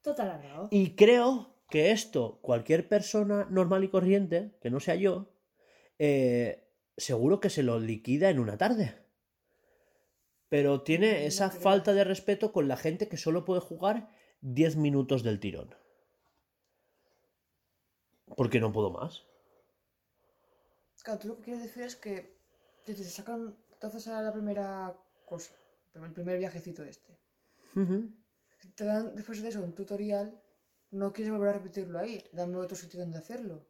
Total 0.01 0.29
alargado. 0.29 0.69
Y 0.71 0.95
creo 0.95 1.50
que 1.71 1.89
esto, 1.91 2.37
cualquier 2.41 2.87
persona 2.87 3.47
normal 3.49 3.83
y 3.83 3.89
corriente, 3.89 4.51
que 4.61 4.69
no 4.69 4.79
sea 4.79 4.93
yo, 4.93 5.33
eh, 5.97 6.67
seguro 6.97 7.39
que 7.39 7.49
se 7.49 7.63
lo 7.63 7.79
liquida 7.79 8.29
en 8.29 8.37
una 8.37 8.57
tarde. 8.57 8.95
Pero 10.49 10.83
tiene 10.83 11.25
esa 11.25 11.49
falta 11.49 11.93
de 11.93 12.03
respeto 12.03 12.51
con 12.51 12.67
la 12.67 12.77
gente 12.77 13.07
que 13.07 13.17
solo 13.17 13.45
puede 13.45 13.61
jugar 13.61 14.09
10 14.41 14.75
minutos 14.75 15.23
del 15.23 15.39
tirón. 15.39 15.73
Porque 18.35 18.59
no 18.59 18.71
puedo 18.71 18.91
más. 18.91 19.23
Claro, 21.03 21.19
tú 21.19 21.29
lo 21.29 21.37
que 21.37 21.43
quieres 21.43 21.63
decir 21.63 21.83
es 21.83 21.95
que 21.95 22.35
te 22.85 22.93
sacan, 22.95 23.55
haces 23.81 24.07
a 24.07 24.21
la 24.21 24.33
primera 24.33 24.95
cosa, 25.25 25.53
el 25.93 26.11
primer 26.11 26.37
viajecito 26.37 26.83
este. 26.83 27.17
Te 28.75 28.85
dan 28.85 29.15
después 29.15 29.41
de 29.41 29.49
eso 29.49 29.61
un 29.61 29.73
tutorial, 29.73 30.40
no 30.91 31.13
quieres 31.13 31.33
volver 31.33 31.49
a 31.49 31.53
repetirlo 31.53 31.99
ahí, 31.99 32.23
dame 32.31 32.57
otro 32.57 32.75
sitio 32.75 32.99
donde 32.99 33.17
hacerlo. 33.17 33.65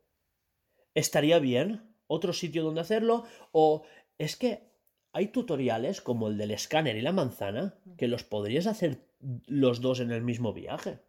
estaría 0.94 1.40
bien 1.40 1.96
otro 2.08 2.34
sitio 2.34 2.64
donde 2.64 2.82
hacerlo 2.82 3.24
o 3.54 3.84
es 4.18 4.36
que 4.36 4.70
hay 5.14 5.28
tutoriales 5.28 6.02
como 6.02 6.28
el 6.28 6.38
del 6.38 6.52
escáner 6.52 6.98
y 6.98 7.02
la 7.02 7.12
manzana 7.14 7.76
que 7.98 8.08
los 8.08 8.24
podrías 8.24 8.68
hacer 8.68 9.00
los 9.48 9.82
dos 9.82 10.00
en 10.00 10.12
el 10.12 10.22
mismo 10.22 10.54
viaje. 10.54 11.00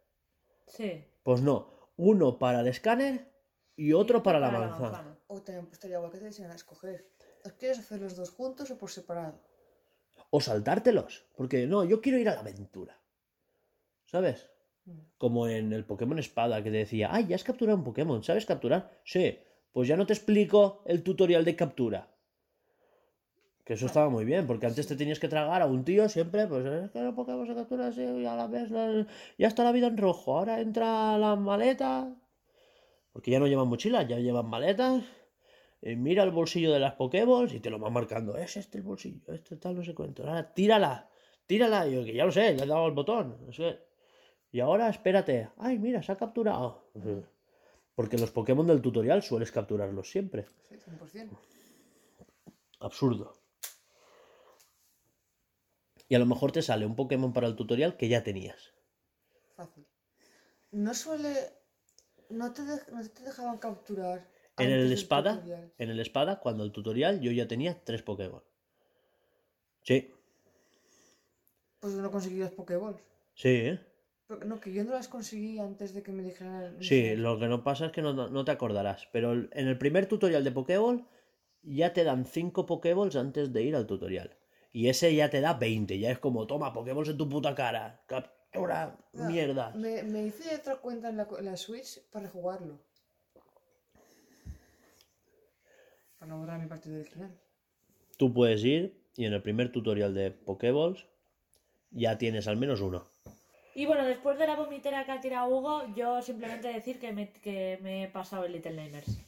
Sí. 0.67 1.05
Pues 1.23 1.41
no, 1.41 1.71
uno 1.97 2.39
para 2.39 2.61
el 2.61 2.69
escáner 2.69 3.33
y 3.77 3.93
otro 3.93 4.23
para, 4.23 4.41
la 4.41 4.51
manzana. 4.51 5.19
O 5.27 5.41
también 5.41 5.67
pues, 5.67 5.75
estaría 5.75 5.99
guay 5.99 6.11
que 6.13 6.19
te 6.19 6.45
a 6.45 6.55
escoger. 6.55 7.09
¿Os 7.45 7.53
quieres 7.53 7.79
hacer 7.79 8.01
los 8.01 8.17
dos 8.17 8.31
juntos 8.31 8.71
o 8.71 8.79
por 8.79 8.91
separado? 8.91 9.41
O 10.31 10.41
saltártelos, 10.41 11.27
porque 11.37 11.67
no, 11.67 11.85
yo 11.85 12.01
quiero 12.01 12.19
ir 12.19 12.29
a 12.29 12.35
la 12.35 12.41
aventura. 12.41 13.01
¿Sabes? 14.07 14.52
Como 15.19 15.47
en 15.47 15.73
el 15.73 15.85
Pokémon 15.85 16.19
Espada, 16.19 16.63
que 16.63 16.71
te 16.71 16.79
decía, 16.79 17.09
ay, 17.13 17.27
ya 17.29 17.37
has 17.37 17.45
capturado 17.45 17.79
un 17.79 17.85
Pokémon, 17.85 18.23
¿sabes 18.25 18.47
capturar? 18.47 18.91
Sí, 19.05 19.39
pues 19.73 19.87
ya 19.89 19.97
no 19.97 20.07
te 20.07 20.13
explico 20.13 20.83
el 20.87 21.03
tutorial 21.03 21.45
de 21.45 21.55
captura. 21.57 22.09
Que 23.65 23.75
eso 23.75 23.87
estaba 23.87 24.09
muy 24.09 24.25
bien, 24.25 24.47
porque 24.49 24.67
antes 24.67 24.89
te 24.89 24.97
tenías 24.97 25.21
que 25.21 25.29
tragar 25.29 25.63
a 25.63 25.67
un 25.67 25.85
tío 25.85 26.09
siempre, 26.09 26.49
pues 26.49 26.67
es 26.67 26.91
que 26.91 27.01
los 27.01 27.15
Pokémon 27.15 27.47
se 27.47 27.55
capturan 27.55 27.87
así, 27.87 28.03
y 28.03 28.27
a 28.27 28.35
la 28.35 28.49
la- 28.49 29.07
ya 29.39 29.47
está 29.47 29.63
la 29.63 29.71
vida 29.71 29.87
en 29.87 29.97
rojo, 29.99 30.37
ahora 30.37 30.61
entra 30.61 31.17
la 31.17 31.37
maleta, 31.37 32.13
porque 33.13 33.31
ya 33.31 33.39
no 33.39 33.47
llevan 33.47 33.69
mochilas, 33.69 34.09
ya 34.09 34.19
llevan 34.19 34.47
maletas, 34.47 35.05
y 35.81 35.95
mira 35.95 36.25
el 36.25 36.33
bolsillo 36.33 36.73
de 36.73 36.81
las 36.81 36.95
Pokéballs 36.95 37.55
y 37.55 37.61
te 37.61 37.71
lo 37.71 37.79
va 37.79 37.89
marcando, 37.91 38.37
es 38.37 38.57
este 38.57 38.79
el 38.79 38.85
bolsillo, 38.85 39.33
este 39.33 39.57
tal, 39.57 39.77
no 39.77 39.85
sé 39.85 39.95
cuánto, 39.95 40.25
ahora 40.27 40.53
tírala, 40.53 41.09
tírala, 41.47 41.87
y 41.87 41.95
yo 41.95 42.05
que 42.05 42.15
ya 42.15 42.25
lo 42.25 42.33
sé, 42.33 42.55
le 42.55 42.65
he 42.65 42.67
dado 42.67 42.89
el 42.89 42.95
botón, 42.95 43.37
es 43.49 43.57
que- 43.57 43.92
y 44.53 44.61
ahora 44.61 44.89
espérate, 44.89 45.49
ay, 45.57 45.79
mira, 45.79 46.03
se 46.03 46.13
ha 46.13 46.17
capturado. 46.17 46.85
Porque 47.95 48.19
los 48.19 48.31
Pokémon 48.31 48.67
del 48.67 48.81
tutorial 48.83 49.23
sueles 49.23 49.51
capturarlos 49.51 50.11
siempre. 50.11 50.47
Sí, 50.69 50.77
100%. 50.77 51.29
Absurdo. 52.81 53.35
Y 56.09 56.15
a 56.15 56.19
lo 56.19 56.27
mejor 56.27 56.53
te 56.53 56.63
sale 56.63 56.85
un 56.87 56.95
Pokémon 56.97 57.33
para 57.33 57.47
el 57.47 57.57
tutorial 57.57 57.97
que 57.97 58.09
ya 58.09 58.23
tenías. 58.23 58.75
Fácil. 59.57 59.87
No 60.73 60.93
suele. 60.95 61.35
No 62.29 62.53
te, 62.53 62.63
no 62.63 63.09
te 63.09 63.23
dejaban 63.23 63.59
capturar. 63.59 64.27
En 64.59 64.71
el 64.71 64.93
espada, 64.93 65.43
en 65.79 65.91
el 65.91 65.99
espada, 66.01 66.39
cuando 66.41 66.65
el 66.65 66.73
tutorial 66.73 67.21
yo 67.21 67.31
ya 67.33 67.49
tenía 67.49 67.83
tres 67.85 68.03
Pokémon. 68.03 68.43
Sí, 69.83 70.13
Pues 71.81 71.95
no 71.95 72.11
conseguías 72.11 72.51
Pokéballs. 72.53 73.01
sí, 73.35 73.49
¿eh? 73.49 73.81
No, 74.39 74.61
que 74.61 74.73
yo 74.73 74.85
no 74.85 74.93
las 74.93 75.09
conseguí 75.09 75.59
antes 75.59 75.95
de 75.95 76.03
que 76.03 76.13
me 76.13 76.23
dijeran. 76.23 76.77
Sí, 76.83 77.17
lo 77.17 77.39
que 77.39 77.47
no 77.49 77.63
pasa 77.63 77.87
es 77.87 77.93
que 77.93 78.03
no, 78.03 78.13
no 78.13 78.45
te 78.45 78.51
acordarás. 78.53 79.09
Pero 79.13 79.33
en 79.33 79.69
el 79.69 79.79
primer 79.79 80.07
tutorial 80.07 80.45
de 80.45 80.53
Pokéball 80.53 81.05
ya 81.63 81.93
te 81.93 82.05
dan 82.05 82.25
5 82.27 82.67
Pokéballs 82.67 83.17
antes 83.17 83.53
de 83.53 83.63
ir 83.63 83.77
al 83.77 83.87
tutorial. 83.87 84.37
Y 84.73 84.89
ese 84.89 85.15
ya 85.15 85.29
te 85.31 85.41
da 85.41 85.55
20. 85.55 85.99
Ya 85.99 86.11
es 86.11 86.19
como, 86.19 86.47
toma, 86.47 86.73
Pokéballs 86.73 87.11
en 87.11 87.17
tu 87.19 87.29
puta 87.29 87.55
cara. 87.55 88.03
Captura, 88.07 88.99
Ah, 89.15 89.29
mierda. 89.29 89.71
Me, 89.75 90.03
me 90.03 90.25
hice 90.27 90.55
otra 90.57 90.77
cuenta 90.77 91.11
en 91.11 91.17
la, 91.19 91.27
co- 91.27 91.39
en 91.39 91.45
la 91.45 91.57
Switch 91.57 92.01
para 92.11 92.29
jugarlo. 92.29 92.79
Para 96.19 96.31
no 96.33 96.39
borrar 96.39 96.61
mi 96.61 96.67
partido 96.69 96.97
original. 97.01 97.31
Tú 98.17 98.33
puedes 98.33 98.65
ir 98.65 99.01
y 99.17 99.25
en 99.27 99.33
el 99.33 99.43
primer 99.43 99.71
tutorial 99.73 100.15
de 100.15 100.31
Pokéballs 100.31 101.07
ya 101.91 102.17
tienes 102.19 102.47
al 102.49 102.57
menos 102.57 102.81
uno. 102.81 103.11
Y 103.75 103.87
bueno, 103.87 104.05
después 104.05 104.39
de 104.39 104.47
la 104.47 104.57
vomitera 104.57 105.05
que 105.05 105.13
ha 105.13 105.21
tirado 105.21 105.49
Hugo, 105.49 105.95
yo 105.95 106.21
simplemente 106.23 106.69
decir 106.69 106.99
que 106.99 107.13
me, 107.13 107.33
que 107.33 107.79
me 107.83 108.05
he 108.05 108.09
pasado 108.09 108.45
el 108.45 108.53
Little 108.53 108.75
Nightmares. 108.75 109.19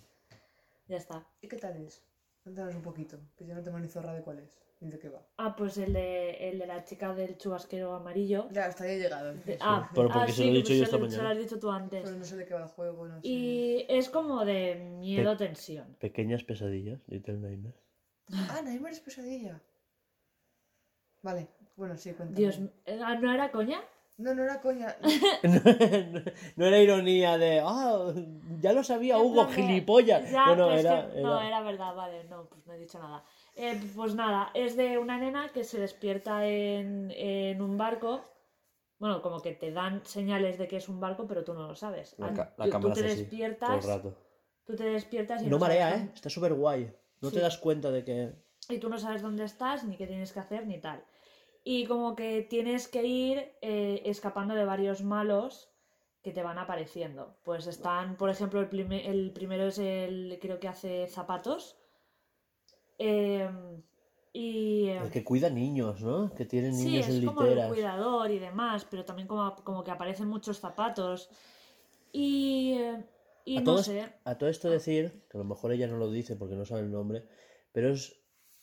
Ya 0.87 0.97
está. 0.99 1.27
¿Y 1.41 1.49
qué 1.49 1.57
tal 1.57 1.77
es? 1.79 2.05
Cuéntanos 2.43 2.75
un 2.75 2.83
poquito, 2.83 3.19
que 3.39 3.47
yo 3.47 3.55
no 3.55 3.63
tengo 3.63 3.79
ni 3.79 3.89
zorra 3.89 4.13
de 4.13 4.21
cuál 4.21 4.41
es, 4.41 4.61
ni 4.81 4.91
de 4.91 4.99
qué 4.99 5.09
va. 5.09 5.27
Ah, 5.39 5.57
pues 5.57 5.79
el 5.79 5.95
de, 5.95 6.51
el 6.51 6.59
de 6.59 6.67
la 6.67 6.85
chica 6.85 7.15
del 7.15 7.39
chubasquero 7.39 7.95
amarillo. 7.95 8.49
Ya, 8.53 8.67
hasta 8.67 8.85
ahí 8.85 8.91
he 8.97 8.99
llegado. 8.99 9.33
De- 9.33 9.57
ah, 9.63 9.89
pero 9.95 10.09
porque 10.11 10.31
ah, 10.31 10.35
se 10.35 10.43
lo 10.45 10.49
he 10.49 10.51
sí, 10.51 10.57
dicho 10.57 10.73
yo 10.75 10.79
se 10.79 10.85
esta 10.85 10.97
lo- 10.97 11.03
mañana. 11.05 11.17
Se 11.17 11.23
lo 11.23 11.29
has 11.31 11.39
dicho 11.39 11.59
tú 11.59 11.71
antes. 11.71 12.03
Pero 12.05 12.17
no 12.17 12.25
sé 12.27 12.37
de 12.37 12.45
qué 12.45 12.53
va 12.53 12.65
el 12.65 12.69
juego, 12.69 13.07
no 13.07 13.19
sé. 13.23 13.27
Y 13.27 13.87
es 13.89 14.11
como 14.11 14.45
de 14.45 14.75
miedo, 14.75 15.35
tensión. 15.39 15.97
Pequeñas 16.01 16.45
pesadillas, 16.45 17.01
Little 17.07 17.39
Nightmares. 17.39 17.81
Ah, 18.51 18.61
Nightmares 18.63 19.01
pesadilla. 19.01 19.59
Vale, 21.23 21.49
bueno, 21.77 21.97
sí, 21.97 22.13
cuéntame. 22.13 22.37
Dios, 22.39 22.61
eh, 22.85 22.99
¿no 23.23 23.33
era 23.33 23.51
coña? 23.51 23.83
No, 24.17 24.33
no 24.35 24.45
era 24.45 24.61
coña. 24.61 24.97
no 26.57 26.67
era 26.67 26.79
ironía 26.79 27.37
de, 27.37 27.61
ah, 27.65 28.13
ya 28.61 28.73
lo 28.73 28.85
sabía 28.85 29.17
En 29.17 29.23
Hugo, 29.23 29.47
gilipollas. 29.49 30.31
Ya, 30.31 30.47
no, 30.47 30.57
no, 30.57 30.73
era, 30.73 31.11
que 31.13 31.21
no, 31.23 31.41
era- 31.41 31.61
verdad, 31.63 31.95
vale, 31.95 32.25
no, 32.25 32.45
pues 32.45 32.65
no 32.67 32.75
he 32.75 32.79
dicho 32.79 32.99
nada. 33.01 33.25
Eh, 33.57 33.81
pues 33.97 34.15
nada, 34.15 34.51
es 34.55 34.77
de 34.77 34.99
una 34.99 35.19
nena 35.19 35.49
que 35.49 35.65
se 35.65 35.81
despierta 35.81 36.47
en, 36.47 37.11
en 37.17 37.61
un 37.61 37.77
barco. 37.77 38.25
Bueno, 38.99 39.21
como 39.21 39.41
que 39.41 39.53
te 39.53 39.73
dan 39.73 40.05
señales 40.07 40.59
de 40.59 40.69
que 40.69 40.77
es 40.77 40.89
un 40.89 41.01
barco, 41.01 41.27
pero 41.27 41.43
tú 41.43 41.53
no 41.53 41.67
lo 41.67 41.75
sabes. 41.75 42.15
La, 42.19 42.29
An- 42.29 42.37
ca- 42.37 42.55
la 42.57 42.65
tú- 42.67 42.71
cámara 42.71 42.95
tú 42.95 43.01
te 43.01 43.07
así, 43.07 43.15
todo 43.15 43.21
el 43.25 43.31
despiertas, 43.31 43.87
rato. 43.87 44.17
tú 44.65 44.77
te 44.77 44.85
despiertas 44.85 45.43
y 45.43 45.47
No 45.47 45.59
sabes 45.59 45.79
marea, 45.81 45.97
¿eh? 45.97 46.11
Está 46.15 46.31
súper 46.31 46.55
guay. 46.55 46.93
No 47.21 47.31
te 47.31 47.41
das 47.41 47.59
cuenta 47.59 47.91
de 47.91 48.05
que... 48.05 48.33
y 48.69 48.79
tú 48.79 48.89
no 48.89 48.99
sabes 48.99 49.23
dónde 49.23 49.45
estás, 49.45 49.83
ni 49.85 49.97
qué 49.97 50.07
tienes 50.07 50.33
que 50.33 50.41
hacer, 50.41 50.67
ni 50.67 50.79
tal. 50.79 51.03
Y 51.65 51.87
como 51.87 52.15
que 52.15 52.43
tienes 52.43 52.89
que 52.89 53.05
ir 53.05 53.53
eh, 53.63 54.03
escapando 54.05 54.55
de 54.55 54.65
varios 54.67 55.03
malos 55.03 55.71
que 56.23 56.33
te 56.33 56.43
van 56.43 56.59
apareciendo. 56.59 57.37
Pues 57.45 57.67
están, 57.67 58.17
por 58.17 58.31
ejemplo, 58.31 58.61
el, 58.61 58.69
prime- 58.69 59.09
el 59.09 59.33
primero 59.33 59.65
es 59.67 59.79
el, 59.79 60.39
creo 60.41 60.61
que 60.61 60.69
hace 60.69 61.07
zapatos. 61.09 61.77
Eh, 62.99 63.49
y... 64.33 64.89
eh, 64.89 64.99
El 65.05 65.11
que 65.11 65.25
cuida 65.25 65.51
niños, 65.51 66.03
¿no? 66.03 66.33
Que 66.35 66.45
tienen 66.45 66.73
Sí, 66.75 66.97
niños 66.97 67.09
es 67.09 67.15
en 67.17 67.27
como 67.27 67.41
el 67.43 67.49
literas. 67.49 67.69
cuidador 67.69 68.31
y 68.31 68.39
demás, 68.39 68.87
pero 68.91 69.05
también 69.05 69.29
como, 69.29 69.55
como 69.65 69.85
que 69.85 69.91
aparecen 69.91 70.29
muchos 70.29 70.59
zapatos. 70.61 71.29
Y, 72.13 72.75
eh, 72.79 73.05
y 73.45 73.59
a, 73.59 73.61
no 73.61 73.65
todo, 73.65 73.83
sé, 73.83 74.13
a 74.25 74.39
todo 74.39 74.49
esto 74.51 74.71
decir, 74.71 75.27
que 75.29 75.37
a 75.37 75.41
lo 75.41 75.45
mejor 75.45 75.73
ella 75.73 75.87
no 75.87 75.99
lo 75.99 76.11
dice 76.11 76.37
porque 76.37 76.55
no 76.57 76.65
sabe 76.65 76.83
el 76.83 76.91
nombre, 76.93 77.27
pero 77.73 77.91
es 77.93 78.17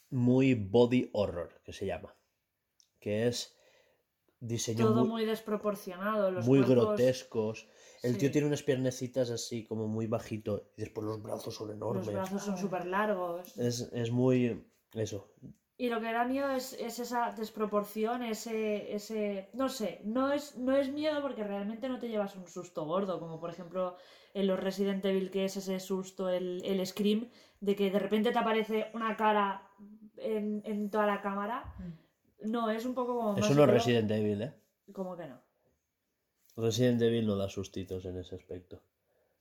muy 0.10 0.54
body 0.56 1.10
horror, 1.14 1.62
que 1.64 1.74
se 1.74 1.86
llama. 1.86 2.16
Que 3.02 3.28
es 3.28 3.58
diseño 4.40 4.86
todo 4.86 5.02
muy, 5.02 5.10
muy 5.10 5.26
desproporcionado. 5.26 6.32
Los 6.32 6.48
muy 6.48 6.60
cuerpos- 6.60 6.86
grotescos. 6.86 7.68
El 8.04 8.18
tío 8.18 8.32
tiene 8.32 8.48
unas 8.48 8.64
piernecitas 8.64 9.30
así 9.30 9.66
como 9.66 9.88
muy 9.88 10.08
bajito 10.08 10.72
y 10.78 10.82
después 10.82 11.06
los 11.06 11.22
brazos 11.22 11.54
son 11.56 11.72
enormes. 11.72 12.06
Los 12.06 12.16
brazos 12.16 12.44
son 12.44 12.58
súper 12.58 12.86
largos. 12.88 13.58
Es, 13.58 13.92
es 13.94 14.10
muy... 14.10 14.66
Eso. 14.94 15.30
Y 15.78 15.90
lo 15.90 16.00
que 16.00 16.12
da 16.12 16.26
miedo 16.26 16.50
es, 16.52 16.74
es 16.74 17.00
esa 17.00 17.32
desproporción, 17.32 18.22
ese, 18.24 18.94
ese. 18.94 19.50
No 19.54 19.68
sé, 19.68 20.00
no 20.04 20.32
es, 20.32 20.56
no 20.58 20.76
es 20.76 20.92
miedo 20.92 21.22
porque 21.24 21.44
realmente 21.44 21.90
no 21.90 21.98
te 21.98 22.08
llevas 22.10 22.36
un 22.36 22.48
susto 22.48 22.86
gordo, 22.86 23.20
como 23.20 23.40
por 23.40 23.50
ejemplo 23.50 23.96
en 24.36 24.46
los 24.48 24.60
Resident 24.60 25.04
Evil, 25.06 25.32
que 25.32 25.46
es 25.46 25.58
ese 25.58 25.80
susto, 25.80 26.30
el, 26.30 26.62
el 26.66 26.86
scream, 26.86 27.30
de 27.62 27.76
que 27.76 27.90
de 27.90 27.98
repente 28.00 28.32
te 28.32 28.38
aparece 28.38 28.92
una 28.94 29.16
cara 29.16 29.68
en, 30.18 30.62
en 30.66 30.90
toda 30.92 31.08
la 31.08 31.22
cámara. 31.22 31.76
No, 32.44 32.70
es 32.70 32.86
un 32.86 32.94
poco 32.94 33.16
como. 33.16 33.38
Eso 33.38 33.54
no 33.54 33.64
es. 33.64 33.70
Resident 33.70 34.12
Evil, 34.12 34.42
¿eh? 34.42 34.54
Como 34.92 35.16
que 35.16 35.28
no. 35.28 35.40
Resident 36.58 37.02
Evil 37.02 37.26
no 37.26 37.36
da 37.36 37.50
sustitos 37.50 38.06
en 38.06 38.18
ese 38.18 38.36
aspecto. 38.36 38.82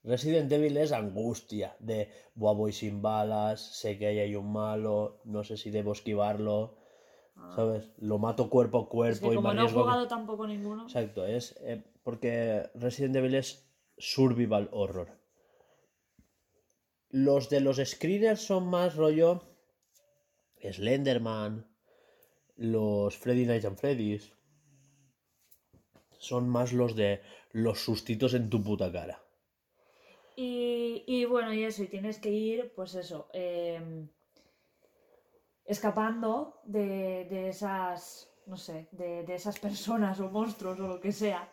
Resident 0.02 0.50
Evil 0.50 0.76
es 0.78 0.92
angustia 0.92 1.76
de, 1.78 2.10
buah, 2.34 2.54
voy 2.54 2.72
sin 2.72 3.02
balas, 3.02 3.60
sé 3.60 3.98
que 3.98 4.06
ahí 4.06 4.18
hay 4.18 4.34
un 4.34 4.50
malo, 4.50 5.20
no 5.24 5.44
sé 5.44 5.56
si 5.58 5.70
debo 5.70 5.92
esquivarlo, 5.92 6.78
¿sabes? 7.54 7.90
Lo 7.98 8.18
mato 8.18 8.48
cuerpo 8.48 8.78
a 8.78 8.80
Ah. 8.80 9.08
Es 9.10 9.20
cuerpo 9.20 9.28
que 9.28 9.34
y 9.34 9.36
como 9.36 9.52
no 9.52 9.66
he 9.66 9.70
jugado 9.70 10.08
tampoco 10.08 10.46
ninguno. 10.46 10.84
Exacto, 10.84 11.26
es 11.26 11.56
eh, 11.60 11.84
porque 12.02 12.70
Resident 12.74 13.16
Evil 13.16 13.34
es 13.34 13.68
survival 13.98 14.70
horror. 14.72 15.18
Los 17.10 17.50
de 17.50 17.60
los 17.60 17.76
screeners 17.76 18.40
son 18.40 18.68
más 18.68 18.96
rollo 18.96 19.42
Slenderman, 20.62 21.66
los 22.60 23.16
Freddy 23.16 23.46
Night 23.46 23.64
and 23.64 23.78
Freddy's. 23.78 24.32
Son 26.18 26.48
más 26.48 26.72
los 26.74 26.94
de 26.94 27.22
los 27.52 27.80
sustitos 27.80 28.34
en 28.34 28.50
tu 28.50 28.62
puta 28.62 28.92
cara. 28.92 29.18
Y, 30.36 31.04
y 31.06 31.24
bueno, 31.24 31.52
y 31.54 31.64
eso, 31.64 31.82
y 31.82 31.88
tienes 31.88 32.18
que 32.18 32.30
ir, 32.30 32.72
pues 32.74 32.94
eso, 32.94 33.28
em, 33.32 34.08
escapando 35.64 36.60
de, 36.64 37.26
de 37.30 37.48
esas, 37.48 38.30
no 38.46 38.56
sé, 38.56 38.88
de, 38.92 39.22
de 39.24 39.34
esas 39.34 39.58
personas 39.58 40.20
o 40.20 40.30
monstruos 40.30 40.78
o 40.80 40.86
lo 40.86 41.00
que 41.00 41.12
sea. 41.12 41.50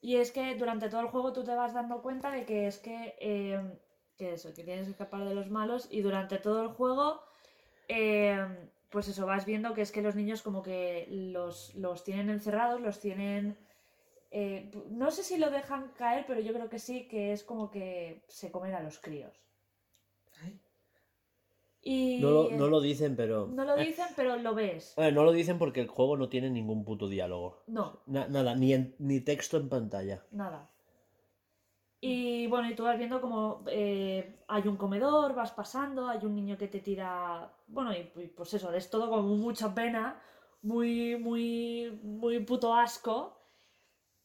Y 0.00 0.16
es 0.16 0.32
que 0.32 0.54
durante 0.54 0.88
todo 0.88 1.02
el 1.02 1.08
juego 1.08 1.32
tú 1.34 1.44
te 1.44 1.54
vas 1.54 1.74
dando 1.74 2.00
cuenta 2.00 2.30
de 2.30 2.46
que 2.46 2.66
es 2.66 2.78
que, 2.78 3.14
em, 3.20 3.78
que 4.16 4.32
eso, 4.34 4.54
que 4.54 4.64
tienes 4.64 4.86
que 4.86 4.92
escapar 4.92 5.24
de 5.26 5.34
los 5.34 5.50
malos 5.50 5.88
y 5.90 6.00
durante 6.00 6.38
todo 6.38 6.62
el 6.62 6.68
juego, 6.68 7.20
em, 7.88 8.70
pues 8.96 9.08
eso, 9.08 9.26
vas 9.26 9.44
viendo 9.44 9.74
que 9.74 9.82
es 9.82 9.92
que 9.92 10.00
los 10.00 10.14
niños 10.14 10.40
como 10.40 10.62
que 10.62 11.06
los, 11.10 11.74
los 11.74 12.02
tienen 12.02 12.30
encerrados, 12.30 12.80
los 12.80 12.98
tienen... 12.98 13.58
eh, 14.30 14.70
no 14.88 15.10
sé 15.10 15.22
si 15.22 15.36
lo 15.36 15.50
dejan 15.50 15.92
caer, 15.98 16.24
pero 16.26 16.40
yo 16.40 16.54
creo 16.54 16.70
que 16.70 16.78
sí, 16.78 17.06
que 17.06 17.32
es 17.34 17.44
como 17.44 17.70
que 17.70 18.22
se 18.28 18.50
comen 18.50 18.72
a 18.72 18.80
los 18.80 18.98
críos. 18.98 19.34
Ay. 20.42 20.58
Y 21.82 22.20
No 22.22 22.30
lo, 22.30 22.50
no 22.52 22.68
lo 22.68 22.80
dicen, 22.80 23.16
pero. 23.16 23.48
no 23.48 23.64
lo 23.64 23.76
Eh, 23.76 23.84
dicen, 23.88 24.06
pero 24.16 24.36
lo 24.36 24.54
ves. 24.54 24.94
eh, 24.96 25.12
no 25.12 25.24
lo 25.24 25.32
dicen 25.32 25.58
porque 25.58 25.80
el 25.82 25.88
juego 25.88 26.16
no 26.16 26.30
tiene 26.30 26.48
ningún 26.48 26.82
puto 26.86 27.06
diálogo. 27.06 27.62
No, 27.66 28.00
Na- 28.06 28.28
nada, 28.28 28.54
ni, 28.54 28.72
en- 28.72 28.94
ni 28.98 29.20
texto 29.20 29.58
en 29.58 29.68
pantalla. 29.68 30.24
nada. 30.30 30.70
Y 32.08 32.46
bueno, 32.46 32.70
y 32.70 32.74
tú 32.76 32.84
vas 32.84 32.98
viendo 32.98 33.20
como 33.20 33.64
eh, 33.68 34.38
hay 34.48 34.68
un 34.68 34.76
comedor, 34.76 35.34
vas 35.34 35.50
pasando, 35.52 36.08
hay 36.08 36.24
un 36.24 36.34
niño 36.36 36.56
que 36.56 36.68
te 36.68 36.80
tira. 36.80 37.50
Bueno, 37.66 37.92
y, 37.92 38.04
pues 38.36 38.54
eso, 38.54 38.72
es 38.72 38.90
todo 38.90 39.08
como 39.10 39.22
mucha 39.36 39.74
pena, 39.74 40.20
muy, 40.62 41.16
muy, 41.16 41.98
muy 42.02 42.40
puto 42.40 42.74
asco. 42.74 43.16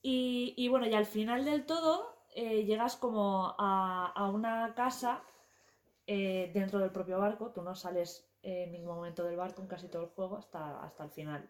Y, 0.01 0.53
y 0.57 0.67
bueno, 0.67 0.87
y 0.87 0.93
al 0.93 1.05
final 1.05 1.45
del 1.45 1.65
todo 1.65 2.25
eh, 2.35 2.65
llegas 2.65 2.95
como 2.97 3.55
a, 3.57 4.11
a 4.15 4.29
una 4.29 4.73
casa 4.75 5.23
eh, 6.07 6.51
dentro 6.53 6.79
del 6.79 6.91
propio 6.91 7.19
barco. 7.19 7.51
Tú 7.51 7.61
no 7.61 7.75
sales 7.75 8.29
en 8.43 8.71
ningún 8.71 8.95
momento 8.95 9.23
del 9.23 9.37
barco 9.37 9.61
en 9.61 9.67
casi 9.67 9.87
todo 9.87 10.03
el 10.03 10.09
juego 10.09 10.37
hasta, 10.37 10.83
hasta 10.83 11.03
el 11.03 11.11
final. 11.11 11.49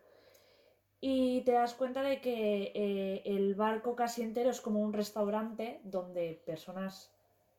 Y 1.04 1.42
te 1.42 1.54
das 1.54 1.74
cuenta 1.74 2.04
de 2.04 2.22
que 2.22 2.72
eh, 2.76 3.24
el 3.26 3.56
barco 3.56 3.96
casi 3.96 4.22
entero 4.22 4.52
es 4.52 4.62
como 4.62 4.80
un 4.82 4.94
restaurante 4.94 5.82
donde 5.84 6.42
personas 6.46 7.12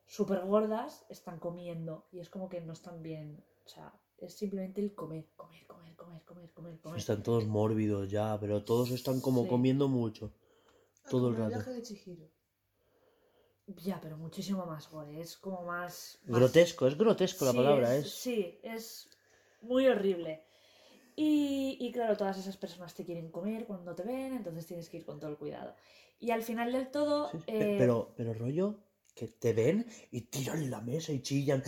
súper 0.05 0.41
gordas 0.45 1.05
están 1.09 1.39
comiendo 1.39 2.07
y 2.11 2.19
es 2.19 2.29
como 2.29 2.47
que 2.47 2.61
no 2.61 2.71
están 2.71 3.03
bien. 3.03 3.43
O 3.65 3.67
sea, 3.69 3.93
es 4.17 4.33
simplemente 4.33 4.79
el 4.79 4.95
comer, 4.95 5.27
comer, 5.35 5.65
comer, 5.67 5.93
comer, 5.95 6.21
comer, 6.23 6.49
comer, 6.51 6.79
comer. 6.79 6.97
Están 6.99 7.21
todos 7.21 7.45
mórbidos 7.45 8.09
ya, 8.09 8.37
pero 8.39 8.63
todos 8.63 8.91
están 8.91 9.19
como 9.19 9.43
Sí. 9.43 9.49
comiendo 9.49 9.89
mucho. 9.89 10.31
Todo 11.09 11.27
el 11.29 11.35
rato. 11.35 11.49
viaje 11.49 11.71
de 11.71 11.81
Chihiro. 11.81 12.25
Ya, 13.67 13.99
pero 14.01 14.17
muchísimo 14.17 14.65
más 14.65 14.89
gore. 14.89 15.19
Es 15.19 15.37
como 15.37 15.63
más. 15.63 16.19
más- 16.25 16.39
Grotesco, 16.39 16.87
es 16.87 16.97
grotesco 16.97 17.43
la 17.45 17.51
Sí, 17.51 17.57
palabra, 17.57 17.95
es, 17.95 18.05
es. 18.05 18.13
Sí, 18.13 18.59
es 18.63 19.09
muy 19.61 19.87
horrible. 19.87 20.45
Y, 21.15 21.77
y 21.79 21.91
claro, 21.91 22.17
todas 22.17 22.37
esas 22.37 22.57
personas 22.57 22.93
te 22.93 23.05
quieren 23.05 23.29
comer 23.29 23.65
cuando 23.65 23.95
te 23.95 24.03
ven, 24.03 24.33
entonces 24.33 24.65
tienes 24.65 24.89
que 24.89 24.97
ir 24.97 25.05
con 25.05 25.19
todo 25.19 25.29
el 25.29 25.37
cuidado. 25.37 25.75
Y 26.19 26.31
al 26.31 26.41
final 26.41 26.71
del 26.71 26.89
todo. 26.89 27.29
Sí, 27.31 27.37
eh, 27.47 27.75
Pero, 27.77 28.13
pero 28.15 28.33
rollo 28.33 28.79
que 29.15 29.27
te 29.27 29.53
ven 29.53 29.85
y 30.11 30.21
tiran 30.21 30.71
la 30.71 30.81
mesa 30.81 31.11
y 31.11 31.21
chillan. 31.21 31.63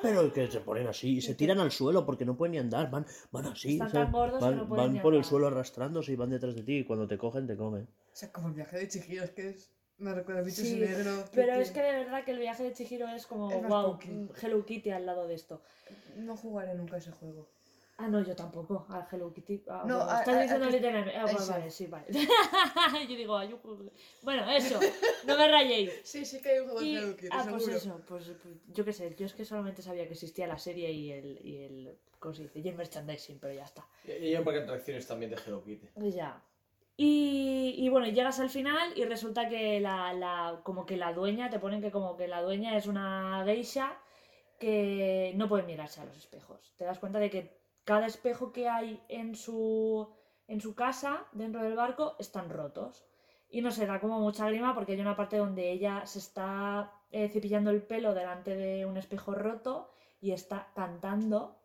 Pero 0.00 0.32
que 0.32 0.48
se 0.48 0.60
ponen 0.60 0.86
así 0.86 1.16
y 1.16 1.22
se 1.22 1.34
tiran 1.34 1.60
al 1.60 1.70
suelo 1.70 2.04
porque 2.04 2.24
no 2.24 2.36
pueden 2.36 2.52
ni 2.52 2.58
andar, 2.58 2.90
van, 2.90 3.06
van 3.30 3.46
así. 3.46 3.74
Están 3.74 3.92
tan 3.92 4.12
gordos 4.12 4.38
que 4.38 4.44
van 4.44 4.56
no 4.56 4.68
pueden 4.68 4.86
van 4.86 4.92
ni 4.94 5.00
por 5.00 5.14
el 5.14 5.24
suelo 5.24 5.46
arrastrándose 5.46 6.12
y 6.12 6.16
van 6.16 6.30
detrás 6.30 6.54
de 6.54 6.62
ti 6.62 6.78
y 6.78 6.84
cuando 6.84 7.06
te 7.06 7.18
cogen 7.18 7.46
te 7.46 7.56
comen. 7.56 7.82
O 7.84 8.16
sea, 8.16 8.32
como 8.32 8.48
el 8.48 8.54
viaje 8.54 8.78
de 8.78 8.88
Chihiro, 8.88 9.24
es 9.24 9.30
que 9.30 9.50
es... 9.50 9.70
Me 9.98 10.12
recuerda 10.12 10.40
a 10.40 10.44
bichos 10.44 10.66
Sí, 10.66 10.80
negro. 10.80 11.24
Pero 11.32 11.52
es 11.54 11.70
que 11.70 11.80
de 11.80 11.92
verdad 11.92 12.24
que 12.24 12.32
el 12.32 12.38
viaje 12.40 12.64
de 12.64 12.72
Chihiro 12.72 13.08
es 13.08 13.26
como, 13.26 13.50
Es 13.50 13.62
wow. 13.62 13.98
Hello 14.40 14.66
Kitty 14.66 14.90
al 14.90 15.06
lado 15.06 15.28
de 15.28 15.34
esto. 15.34 15.62
No 16.16 16.36
jugaré 16.36 16.74
nunca 16.74 16.96
ese 16.96 17.12
juego. 17.12 17.48
Ah, 17.98 18.08
no, 18.08 18.20
yo 18.22 18.34
tampoco, 18.34 18.86
al 18.88 19.06
Hello 19.12 19.32
Kitty. 19.32 19.62
Ah, 19.68 19.84
No, 19.86 19.98
bueno, 19.98 20.10
a- 20.10 20.18
estás 20.20 20.34
a- 20.36 20.40
diciendo 20.42 20.66
literalmente. 20.70 21.16
Ah, 21.16 21.24
vale, 21.24 21.38
eso. 21.38 21.52
vale, 21.52 21.70
sí, 21.70 21.86
vale. 21.86 22.06
yo 23.08 23.16
digo, 23.16 23.36
ay, 23.36 23.50
yo- 23.50 23.60
bueno, 24.22 24.50
eso, 24.50 24.80
no 25.26 25.36
me 25.38 25.48
rayéis. 25.48 25.92
Sí, 26.02 26.24
sí 26.24 26.40
que 26.40 26.50
hay 26.50 26.58
un 26.60 26.64
juego 26.70 26.82
Y- 26.82 26.94
de 26.94 27.00
Hello 27.00 27.16
Kitty, 27.16 27.28
ah, 27.30 27.46
pues 27.48 27.64
seguro. 27.64 27.76
eso, 27.76 28.00
pues, 28.08 28.24
pues, 28.42 28.54
yo 28.74 28.84
qué 28.84 28.92
sé, 28.92 29.14
yo 29.16 29.26
es 29.26 29.34
que 29.34 29.44
solamente 29.44 29.82
sabía 29.82 30.04
que 30.06 30.14
existía 30.14 30.46
la 30.46 30.58
serie 30.58 30.90
y 30.90 31.12
el, 31.12 31.38
y 31.46 31.56
el 31.64 31.98
¿cómo 32.18 32.34
se 32.34 32.42
dice? 32.44 32.58
Y 32.60 32.68
el 32.68 32.74
merchandising, 32.76 33.38
pero 33.38 33.52
ya 33.54 33.64
está. 33.64 33.86
Y 34.04 34.10
y 34.12 34.26
hay 34.28 34.36
un 34.36 34.44
parque 34.44 34.60
de 34.60 34.64
atracciones 34.64 35.06
también 35.06 35.30
de 35.30 35.36
Hello 35.46 35.62
Kitty. 35.62 35.86
Pues 35.94 36.14
ya. 36.14 36.42
Y, 36.96 37.74
y 37.78 37.88
bueno, 37.88 38.06
llegas 38.08 38.38
al 38.40 38.50
final 38.50 38.92
y 38.96 39.04
resulta 39.04 39.48
que 39.48 39.80
la, 39.80 40.12
la, 40.12 40.60
como 40.62 40.86
que 40.86 40.96
la 40.96 41.12
dueña, 41.12 41.50
te 41.50 41.58
ponen 41.58 41.80
que 41.80 41.90
como 41.90 42.16
que 42.16 42.26
la 42.28 42.42
dueña 42.42 42.76
es 42.76 42.86
una 42.86 43.42
geisha 43.44 43.96
que 44.58 45.32
no 45.36 45.48
puede 45.48 45.64
mirarse 45.64 46.00
a 46.00 46.04
los 46.04 46.16
espejos. 46.16 46.72
Te 46.76 46.84
das 46.84 46.98
cuenta 46.98 47.18
de 47.18 47.30
que 47.30 47.61
cada 47.84 48.06
espejo 48.06 48.52
que 48.52 48.68
hay 48.68 49.02
en 49.08 49.34
su, 49.34 50.08
en 50.48 50.60
su 50.60 50.74
casa, 50.74 51.26
dentro 51.32 51.62
del 51.62 51.74
barco, 51.76 52.16
están 52.18 52.50
rotos. 52.50 53.04
Y 53.48 53.60
no 53.60 53.70
sé, 53.70 53.86
da 53.86 54.00
como 54.00 54.18
mucha 54.20 54.48
grima 54.48 54.74
porque 54.74 54.92
hay 54.92 55.00
una 55.00 55.16
parte 55.16 55.36
donde 55.36 55.70
ella 55.70 56.06
se 56.06 56.18
está 56.20 56.92
eh, 57.10 57.28
cepillando 57.28 57.70
el 57.70 57.82
pelo 57.82 58.14
delante 58.14 58.54
de 58.56 58.86
un 58.86 58.96
espejo 58.96 59.34
roto 59.34 59.90
y 60.20 60.32
está 60.32 60.70
cantando. 60.74 61.58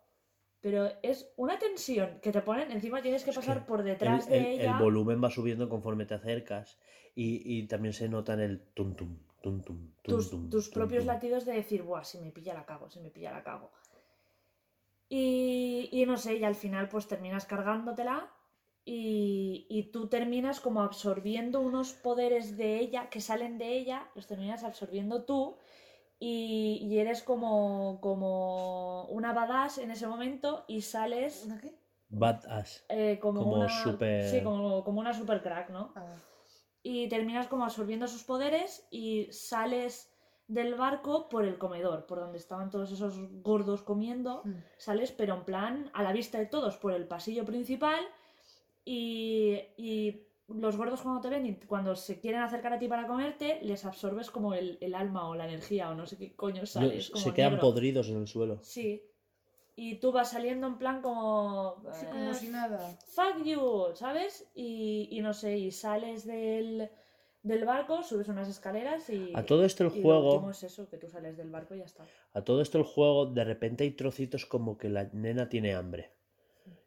Pero 0.61 0.89
es 1.03 1.31
una 1.37 1.57
tensión 1.59 2.19
que 2.21 2.31
te 2.31 2.41
ponen, 2.41 2.71
encima 2.71 3.01
tienes 3.01 3.23
que 3.23 3.31
Es 3.31 3.37
pasar 3.39 3.59
que 3.61 3.67
por 3.67 3.79
El, 3.81 3.85
detrás 3.85 4.27
de 4.27 4.37
el- 4.37 4.51
ella. 4.51 4.71
el 4.73 4.73
volumen 4.83 5.23
va 5.23 5.29
subiendo 5.31 5.69
conforme 5.69 6.05
te 6.05 6.15
acercas 6.15 6.77
y, 7.15 7.41
y 7.57 7.67
también 7.67 7.93
se 7.93 8.09
nota 8.09 8.33
en 8.33 8.41
el 8.41 8.59
tum 8.75 8.95
tum, 8.95 9.17
tum 9.41 9.61
tum, 9.61 9.79
tum 10.03 10.15
tus, 10.15 10.29
tum, 10.29 10.43
tus 10.51 10.65
tum, 10.69 10.73
propios 10.73 11.05
tum. 11.05 11.07
latidos 11.07 11.45
de 11.45 11.53
decir, 11.53 11.81
buah, 11.83 12.03
si 12.03 12.17
me 12.19 12.31
pilla 12.31 12.53
la 12.53 12.65
cago, 12.65 12.89
si 12.89 12.99
me 12.99 13.09
pilla 13.15 13.31
la 13.31 13.43
cago. 13.43 13.71
Y, 15.09 15.89
y 15.91 16.05
no 16.05 16.17
sé, 16.17 16.35
y 16.37 16.43
al 16.43 16.55
final 16.55 16.89
pues 16.89 17.07
terminas 17.07 17.45
cargándotela 17.45 18.29
y, 18.83 19.65
y 19.69 19.83
tú 19.91 20.07
terminas 20.07 20.59
como 20.59 20.81
absorbiendo 20.81 21.61
unos 21.61 21.93
poderes 21.93 22.57
de 22.57 22.79
ella 22.79 23.09
que 23.09 23.21
salen 23.21 23.57
de 23.57 23.77
ella, 23.77 24.09
los 24.15 24.27
terminas 24.27 24.63
absorbiendo 24.63 25.23
tú 25.23 25.57
y, 26.19 26.79
y 26.81 26.99
eres 26.99 27.23
como, 27.23 27.99
como 28.01 29.05
una 29.05 29.33
badass 29.33 29.77
en 29.77 29.91
ese 29.91 30.07
momento 30.07 30.65
y 30.67 30.81
sales 30.81 31.43
¿Una 31.45 31.59
qué? 31.61 31.73
Badass. 32.09 32.83
eh, 32.89 33.19
como, 33.21 33.41
Como 33.41 33.55
una 33.57 33.69
super- 33.69 34.23
sí, 34.29 34.41
como, 34.41 34.83
como 34.83 34.99
una 34.99 35.13
super 35.13 35.41
crack, 35.41 35.69
¿no? 35.69 35.93
Ah, 35.95 36.15
y 36.83 37.09
terminas 37.09 37.47
como 37.47 37.65
absorbiendo 37.65 38.07
sus 38.07 38.23
poderes 38.23 38.87
y 38.91 39.27
sales 39.31 40.09
del 40.47 40.75
barco 40.75 41.27
por 41.29 41.43
el 41.45 41.57
comedor, 41.57 42.05
por 42.05 42.19
donde 42.19 42.37
estaban 42.37 42.69
todos 42.69 42.91
esos 42.91 43.15
gordos 43.43 43.81
comiendo. 43.83 44.41
mm. 44.45 44.53
Sales, 44.77 45.11
pero 45.11 45.35
en 45.35 45.43
plan 45.43 45.91
a 45.93 46.03
la 46.03 46.13
vista 46.13 46.37
de 46.39 46.45
todos, 46.45 46.77
por 46.77 46.93
el 46.93 47.05
pasillo 47.07 47.45
principal. 47.45 48.01
Y, 48.85 49.59
y 49.75 50.23
los 50.47 50.77
gordos 50.77 51.01
cuando 51.01 51.19
te 51.19 51.29
ven 51.29 51.45
y 51.45 51.55
cuando 51.55 51.93
se 51.95 52.19
quieren 52.21 52.39
acercar 52.41 52.71
a 52.71 52.79
ti 52.79 52.87
para 52.87 53.05
comerte, 53.07 53.59
les 53.61 53.83
absorbes 53.83 54.31
como 54.31 54.53
el, 54.53 54.77
el 54.79 54.95
alma 54.95 55.27
o 55.27 55.35
la 55.35 55.45
energía 55.45 55.89
o 55.89 55.95
no 55.95 56.05
sé 56.05 56.17
qué 56.17 56.33
coño 56.35 56.65
sales. 56.65 57.09
No, 57.09 57.13
como 57.15 57.23
se 57.25 57.33
quedan 57.33 57.51
negro. 57.55 57.67
podridos 57.67 58.07
en 58.07 58.17
el 58.17 58.27
suelo. 58.27 58.59
Sí. 58.61 59.03
Y 59.75 59.95
tú 59.99 60.11
vas 60.11 60.31
saliendo 60.31 60.65
en 60.67 60.77
plan 60.77 61.01
como... 61.01 61.83
Sí, 61.91 62.05
como 62.07 62.31
eh, 62.31 62.33
si 62.33 62.47
nada. 62.47 62.79
fuck 63.07 63.43
you, 63.43 63.87
¿sabes? 63.93 64.49
Y, 64.55 65.09
y 65.11 65.19
no 65.21 65.33
sé, 65.33 65.57
y 65.57 65.71
sales 65.71 66.25
del, 66.25 66.89
del 67.47 67.65
barco, 67.65 68.03
subes 68.03 68.27
unas 68.27 68.47
escaleras 68.49 69.09
y... 69.09 69.33
A 69.35 69.45
todo 69.45 69.63
esto 69.65 69.83
el 69.83 69.91
y 69.91 70.01
juego, 70.01 70.49
es 70.51 70.63
eso, 70.63 70.89
que 70.89 70.97
tú 70.97 71.07
sales 71.09 71.37
del 71.37 71.49
barco 71.49 71.75
y 71.75 71.79
ya 71.79 71.85
está. 71.85 72.05
a 72.33 72.41
todo 72.43 72.61
esto 72.61 72.77
el 72.77 72.83
juego, 72.83 73.25
de 73.27 73.43
repente 73.43 73.83
hay 73.83 73.91
trocitos 73.91 74.45
como 74.45 74.77
que 74.77 74.89
la 74.89 75.05
nena 75.13 75.49
tiene 75.49 75.73
hambre. 75.73 76.11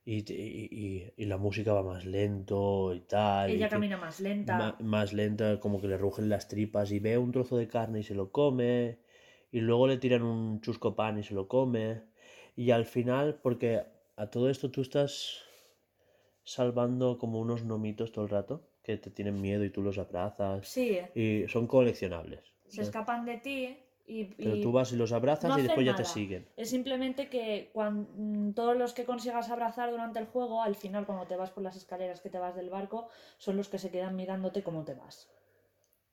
Y, 0.05 0.25
y- 0.33 1.25
la 1.27 1.37
música 1.37 1.73
va 1.73 1.83
más 1.83 2.05
lento 2.05 2.93
y 2.95 3.01
tal. 3.01 3.51
y 3.51 3.55
Ella 3.55 3.69
que- 3.69 3.75
camina 3.77 3.97
más 3.97 4.19
lenta. 4.21 4.57
ma- 4.57 4.77
más 4.81 5.13
lenta, 5.13 5.61
como 5.61 5.81
que 5.81 5.89
le 5.89 5.99
rugen 5.99 6.29
las 6.29 6.49
tripas 6.49 6.91
y 6.91 6.99
ve 6.99 7.19
un 7.19 7.33
trozo 7.33 7.57
de 7.57 7.69
carne 7.69 8.01
y 8.01 8.03
se 8.03 8.15
lo 8.15 8.33
come. 8.33 8.99
Y 9.53 9.61
luego 9.61 9.87
le 9.87 9.99
tiran 9.99 10.23
un 10.23 10.61
chusco 10.63 10.97
pan 10.97 11.19
y 11.19 11.23
se 11.23 11.35
lo 11.35 11.49
come. 11.49 12.03
Y 12.57 12.71
al 12.73 12.87
final, 12.87 13.41
porque 13.43 13.83
a 14.17 14.27
todo 14.31 14.49
esto 14.51 14.71
tú 14.71 14.81
estás 14.81 15.43
salvando 16.45 17.19
como 17.19 17.39
unos 17.41 17.65
nomitos 17.65 18.13
todo 18.13 18.25
el 18.25 18.31
rato, 18.31 18.70
que 18.83 18.97
te 18.97 19.11
tienen 19.11 19.41
miedo 19.41 19.65
y 19.65 19.71
tú 19.71 19.83
los 19.83 19.99
abrazas. 19.99 20.67
Sí, 20.69 20.99
Y 21.15 21.47
son 21.49 21.67
coleccionables. 21.67 22.41
se 22.67 22.77
¿sabes? 22.77 22.89
escapan 22.89 23.25
de 23.25 23.37
ti 23.39 23.79
y... 24.07 24.25
Pero 24.25 24.61
tú 24.61 24.73
vas 24.73 24.91
y 24.93 24.97
los 24.97 25.13
abrazas 25.13 25.51
no 25.51 25.59
y 25.59 25.63
después 25.63 25.85
ya 25.87 25.95
te 25.95 26.05
siguen. 26.05 26.49
Es 26.57 26.71
simplemente 26.71 27.29
que 27.29 27.71
cuando, 27.73 28.53
todos 28.55 28.77
los 28.77 28.93
que 28.95 29.05
consigas 29.05 29.51
abrazar 29.51 29.91
durante 29.91 30.19
el 30.19 30.27
juego, 30.27 30.63
al 30.63 30.75
final 30.75 31.07
cuando 31.07 31.27
te 31.27 31.37
vas 31.37 31.51
por 31.51 31.63
las 31.63 31.77
escaleras 31.77 32.21
que 32.21 32.31
te 32.31 32.39
vas 32.39 32.57
del 32.57 32.71
barco, 32.71 33.09
son 33.39 33.57
los 33.57 33.69
que 33.69 33.79
se 33.79 33.91
quedan 33.91 34.17
mirándote 34.17 34.63
cómo 34.63 34.85
te 34.85 34.95
vas. 34.95 35.31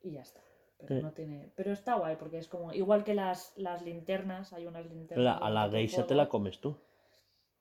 Y 0.02 0.12
ya 0.12 0.20
está. 0.22 0.40
Pero 0.78 0.94
Sí. 0.96 1.02
no 1.02 1.12
tiene. 1.12 1.50
Pero 1.56 1.72
está 1.72 1.94
guay, 1.94 2.14
porque 2.14 2.38
es 2.38 2.46
como. 2.46 2.72
Igual 2.72 3.02
que 3.02 3.12
las, 3.14 3.52
las 3.56 3.82
linternas, 3.82 4.52
hay 4.52 4.64
unas 4.66 4.86
linternas. 4.86 5.24
La- 5.24 5.34
a 5.36 5.50
la 5.50 5.68
geisha 5.68 6.06
te 6.06 6.14
la 6.14 6.28
comes 6.28 6.60
tú. 6.60 6.76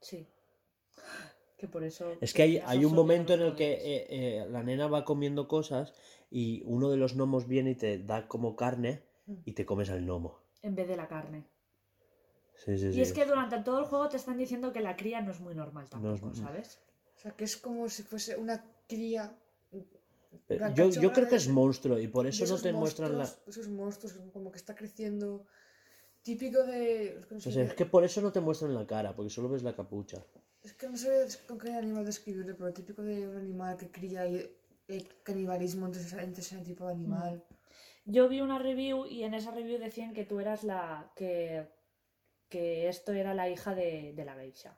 Sí. 0.01 0.27
Que 1.57 1.67
por 1.67 1.83
eso. 1.83 2.13
Es 2.21 2.33
que 2.33 2.43
hay, 2.43 2.57
hay 2.65 2.85
un 2.85 2.93
momento 2.93 3.33
en 3.33 3.41
el 3.41 3.55
que 3.55 3.73
eh, 3.73 4.07
eh, 4.09 4.47
la 4.49 4.61
nena 4.63 4.87
va 4.87 5.03
comiendo 5.05 5.47
cosas 5.47 5.93
y 6.29 6.61
uno 6.65 6.89
de 6.91 6.97
los 6.97 7.15
gnomos 7.15 7.47
viene 7.47 7.71
y 7.71 7.75
te 7.75 7.97
da 7.97 8.27
como 8.27 8.55
carne 8.55 9.01
y 9.45 9.53
te 9.53 9.65
comes 9.65 9.89
al 9.89 10.01
gnomo. 10.03 10.39
En 10.61 10.75
vez 10.75 10.87
de 10.87 10.95
la 10.95 11.07
carne. 11.07 11.45
Sí, 12.55 12.77
sí, 12.77 12.91
sí. 12.91 12.97
Y 12.99 13.01
es 13.01 13.11
que 13.13 13.25
durante 13.25 13.59
todo 13.61 13.79
el 13.79 13.85
juego 13.85 14.07
te 14.09 14.17
están 14.17 14.37
diciendo 14.37 14.71
que 14.71 14.81
la 14.81 14.95
cría 14.95 15.21
no 15.21 15.31
es 15.31 15.39
muy 15.39 15.53
normal 15.55 15.87
No 15.91 16.13
es- 16.13 16.21
tampoco, 16.21 16.35
¿sabes? 16.35 16.79
O 17.15 17.19
sea, 17.19 17.31
que 17.31 17.43
es 17.43 17.57
como 17.57 17.89
si 17.89 18.03
fuese 18.03 18.35
una 18.37 18.63
cría. 18.87 19.35
Yo, 20.75 20.89
yo 20.89 21.11
creo 21.11 21.27
que 21.27 21.35
es 21.35 21.47
monstruo 21.49 21.99
y 21.99 22.07
por 22.07 22.25
eso 22.27 22.45
no 22.45 22.61
te 22.61 22.71
muestran 22.71 23.17
la... 23.17 23.29
Esos 23.47 23.67
monstruos, 23.67 24.17
como 24.31 24.51
que 24.51 24.57
está 24.57 24.75
creciendo. 24.75 25.45
Típico 26.21 26.63
de. 26.63 27.21
O 27.35 27.39
sea, 27.39 27.63
es 27.63 27.73
que 27.73 27.85
por 27.85 28.03
eso 28.03 28.21
no 28.21 28.31
te 28.31 28.39
muestran 28.41 28.73
la 28.73 28.85
cara, 28.85 29.15
porque 29.15 29.29
solo 29.29 29.49
ves 29.49 29.63
la 29.63 29.75
capucha. 29.75 30.23
Es 30.67 30.73
que 30.73 30.87
no 30.89 30.97
sé 30.97 31.25
con 31.47 31.57
qué 31.57 31.71
animal 31.73 32.05
describirlo, 32.05 32.55
pero 32.57 32.73
típico 32.73 33.01
de 33.01 33.27
un 33.27 33.37
animal 33.37 33.77
que 33.77 33.89
cría 33.89 34.27
y 34.27 34.49
el 34.87 35.07
canibalismo 35.23 35.85
entre 35.85 36.01
ese, 36.01 36.21
entre 36.21 36.41
ese 36.41 36.57
tipo 36.59 36.85
de 36.85 36.93
animal. 36.93 37.43
Yo 38.05 38.27
vi 38.29 38.41
una 38.41 38.59
review 38.59 39.05
y 39.05 39.23
en 39.23 39.33
esa 39.33 39.51
review 39.51 39.79
decían 39.79 40.13
que 40.13 40.23
tú 40.25 40.39
eras 40.39 40.63
la. 40.63 41.11
que. 41.15 41.67
que 42.49 42.87
esto 42.87 43.11
era 43.11 43.33
la 43.33 43.49
hija 43.49 43.75
de, 43.75 44.13
de 44.13 44.25
la 44.25 44.35
geisha. 44.35 44.77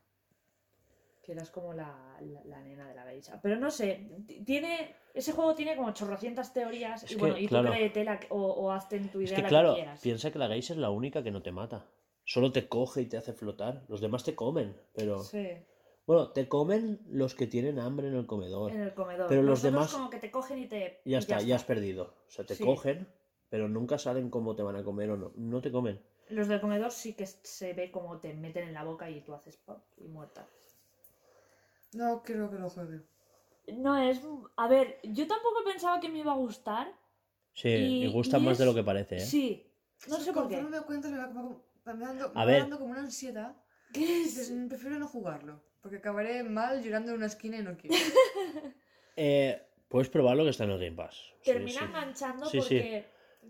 Que 1.24 1.34
eras 1.34 1.52
como 1.52 1.74
la, 1.74 2.18
la, 2.22 2.44
la 2.46 2.62
nena 2.62 2.88
de 2.88 2.96
la 2.96 3.04
geisha. 3.04 3.40
Pero 3.42 3.58
no 3.58 3.70
sé, 3.70 4.10
tiene. 4.46 4.96
Ese 5.14 5.32
juego 5.32 5.54
tiene 5.54 5.76
como 5.76 5.92
chorrocientas 5.92 6.54
teorías. 6.54 7.04
Es 7.04 7.12
y 7.12 7.16
que, 7.16 7.20
bueno, 7.20 7.38
y 7.38 7.44
tú 7.44 7.50
claro. 7.50 7.72
créetela 7.72 8.20
o, 8.30 8.38
o 8.42 8.72
hazte 8.72 8.96
en 8.98 9.10
tu 9.10 9.22
Es 9.22 9.30
idea 9.30 9.36
que 9.38 9.42
la 9.44 9.50
claro, 9.50 9.70
que 9.74 9.82
quieras. 9.82 10.02
piensa 10.02 10.32
que 10.32 10.40
la 10.40 10.48
geisha 10.48 10.74
es 10.74 10.80
la 10.80 10.90
única 10.90 11.22
que 11.24 11.32
no 11.32 11.42
te 11.44 11.52
mata. 11.52 11.86
Solo 12.26 12.52
te 12.52 12.68
coge 12.68 13.02
y 13.02 13.06
te 13.06 13.18
hace 13.18 13.34
flotar. 13.34 13.84
Los 13.88 14.02
demás 14.02 14.24
te 14.24 14.34
comen, 14.36 14.76
pero 14.94 15.20
Sí. 15.20 15.48
Bueno, 16.10 16.32
te 16.32 16.50
comen 16.50 17.00
los 17.12 17.36
que 17.36 17.46
tienen 17.46 17.78
hambre 17.78 18.08
en 18.08 18.16
el 18.16 18.26
comedor. 18.26 18.72
En 18.72 18.82
el 18.82 18.96
comedor. 18.96 19.28
Pero 19.28 19.44
los 19.44 19.60
otros 19.60 19.72
demás- 19.72 19.94
como 19.94 20.10
que 20.10 20.18
te 20.18 20.32
cogen 20.32 20.58
y 20.58 20.68
te. 20.68 21.02
Ya 21.06 21.18
y 21.18 21.20
está, 21.20 21.40
ya 21.40 21.56
has 21.56 21.64
perdido. 21.64 22.16
O 22.28 22.32
sea, 22.32 22.44
te 22.48 22.56
Sí. 22.56 22.64
cogen, 22.66 23.08
pero 23.50 23.70
nunca 23.70 24.00
saben 24.00 24.32
cómo 24.32 24.56
te 24.56 24.64
van 24.64 24.76
a 24.76 24.84
comer 24.84 25.12
o 25.12 25.18
no. 25.18 25.32
No 25.36 25.62
te 25.62 25.72
comen. 25.72 26.02
Los 26.30 26.48
del 26.48 26.62
comedor 26.62 26.90
sí 26.92 27.14
que 27.14 27.28
se 27.28 27.74
ve 27.74 27.92
como 27.92 28.20
te 28.20 28.34
meten 28.34 28.68
en 28.70 28.74
la 28.74 28.84
boca 28.84 29.08
y 29.08 29.22
tú 29.22 29.36
haces 29.36 29.58
pop 29.58 29.84
y 29.98 30.08
muerta. 30.08 30.48
No 31.94 32.24
quiero 32.24 32.50
que 32.50 32.58
lo 32.58 32.72
juegue. 32.72 33.02
No 33.74 33.96
es. 33.96 34.20
A 34.56 34.68
ver, 34.68 35.00
yo 35.04 35.28
tampoco 35.28 35.64
pensaba 35.64 36.00
que 36.00 36.10
me 36.10 36.18
iba 36.22 36.32
a 36.32 36.38
gustar. 36.38 36.92
Sí, 37.54 37.70
Y- 37.70 38.04
y, 38.06 38.12
gusta 38.12 38.40
y 38.40 38.42
más 38.42 38.58
de 38.58 38.64
es- 38.64 38.68
lo 38.68 38.74
que 38.74 38.84
parece, 38.84 39.18
¿eh? 39.18 39.20
Sí. 39.20 39.72
No 40.08 40.18
sé 40.18 40.34
por 40.34 40.48
qué. 40.48 40.60
Me 40.60 40.82
cuentas, 40.82 41.12
me 41.12 41.20
va, 41.20 41.28
me 41.28 41.44
va- 41.44 41.94
me 41.94 42.04
dando, 42.04 42.30
me 42.30 42.34
A 42.34 42.40
va 42.40 42.46
ver. 42.46 42.62
dando 42.62 42.80
como 42.80 42.90
una 42.94 43.02
ansiedad. 43.02 43.56
¿Qué 43.94 44.22
es? 44.24 44.36
dices, 44.36 44.50
"Mm, 44.50 44.70
prefiero 44.70 44.98
no 44.98 45.08
jugarlo. 45.08 45.62
Porque 45.82 45.98
acabaré 45.98 46.44
mal 46.44 46.84
llorando 46.84 47.12
en 47.12 47.18
una 47.18 47.28
esquina 47.28 47.58
y 47.58 47.64
no 47.64 47.76
quiero. 47.78 47.96
Eh, 49.22 49.62
puedes 49.90 50.08
probarlo 50.08 50.46
que 50.46 50.52
está 50.52 50.64
en 50.64 50.70
el 50.70 50.80
Game 50.80 50.96
Pass. 50.96 51.34
Termina 51.44 51.80
sí. 51.80 51.86
enganchando 51.86 52.46
Sí, 52.46 52.62
sí. 52.62 52.78
porque. 52.78 53.06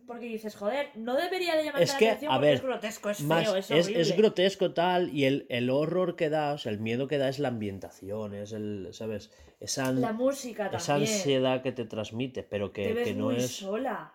Porque 0.07 0.25
dices, 0.25 0.55
joder, 0.55 0.89
no 0.95 1.15
debería 1.15 1.55
de 1.55 1.65
llamarte 1.65 1.84
Es 1.84 1.93
la 1.93 1.99
que, 1.99 2.07
atención 2.07 2.32
a 2.32 2.36
porque 2.36 2.47
ver, 2.47 2.55
es 2.55 2.63
grotesco, 2.63 3.09
es 3.11 3.21
Más, 3.21 3.43
feo, 3.43 3.55
es 3.55 3.69
es, 3.69 3.88
es 3.89 4.17
grotesco 4.17 4.73
tal 4.73 5.13
y 5.13 5.25
el, 5.25 5.45
el 5.49 5.69
horror 5.69 6.15
que 6.15 6.30
da, 6.30 6.53
o 6.53 6.57
sea, 6.57 6.71
el 6.71 6.80
miedo 6.80 7.07
que 7.07 7.19
da 7.19 7.30
es 7.30 7.38
la 7.38 7.49
ambientación, 7.49 8.34
es 8.34 8.51
el, 8.53 8.88
¿sabes? 8.91 9.30
Esa, 9.59 9.91
La 9.91 10.11
música 10.13 10.67
esa 10.73 10.93
también. 10.93 11.11
ansiedad 11.13 11.61
que 11.61 11.71
te 11.71 11.86
transmite, 11.86 12.41
pero 12.41 12.71
Te 12.71 12.82
que, 12.82 12.93
ves 12.93 13.07
que 13.09 13.13
no 13.13 13.25
muy 13.25 13.36
es... 13.36 13.57
sola. 13.57 14.11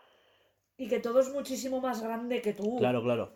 Y 0.77 0.89
que 0.89 0.99
todo 0.99 1.21
es 1.21 1.31
muchísimo 1.33 1.81
más 1.81 2.03
grande 2.03 2.41
que 2.41 2.53
tú. 2.53 2.77
Claro, 2.79 3.01
claro. 3.05 3.33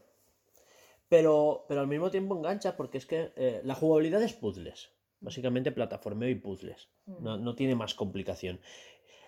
Pero, 1.08 1.64
pero 1.68 1.80
al 1.80 1.86
mismo 1.86 2.10
tiempo 2.10 2.36
engancha 2.36 2.76
porque 2.76 2.98
es 2.98 3.06
que 3.06 3.32
eh, 3.36 3.60
la 3.64 3.74
jugabilidad 3.74 4.22
es 4.22 4.34
puzzles. 4.34 4.90
Básicamente 5.20 5.72
plataformeo 5.72 6.28
y 6.28 6.34
puzzles. 6.34 6.88
Mm. 7.06 7.24
No, 7.24 7.36
no 7.38 7.54
tiene 7.54 7.74
más 7.74 7.94
complicación. 7.94 8.60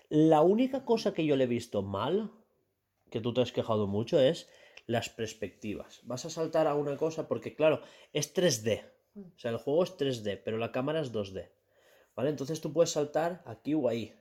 La 0.09 0.41
única 0.41 0.85
cosa 0.85 1.13
que 1.13 1.25
yo 1.25 1.35
le 1.35 1.45
he 1.45 1.47
visto 1.47 1.81
mal, 1.81 2.31
que 3.09 3.21
tú 3.21 3.33
te 3.33 3.41
has 3.41 3.51
quejado 3.51 3.87
mucho, 3.87 4.19
es 4.19 4.49
las 4.85 5.09
perspectivas. 5.09 6.01
Vas 6.03 6.25
a 6.25 6.29
saltar 6.29 6.67
a 6.67 6.75
una 6.75 6.97
cosa 6.97 7.27
porque, 7.27 7.55
claro, 7.55 7.81
es 8.13 8.35
3D. 8.35 8.83
O 9.15 9.39
sea, 9.39 9.51
el 9.51 9.57
juego 9.57 9.83
es 9.83 9.97
3D, 9.97 10.41
pero 10.43 10.57
la 10.57 10.71
cámara 10.71 11.01
es 11.01 11.11
2D. 11.11 11.49
¿Vale? 12.15 12.29
Entonces 12.29 12.61
tú 12.61 12.73
puedes 12.73 12.91
saltar 12.91 13.41
aquí 13.45 13.73
o 13.73 13.87
ahí. 13.87 14.13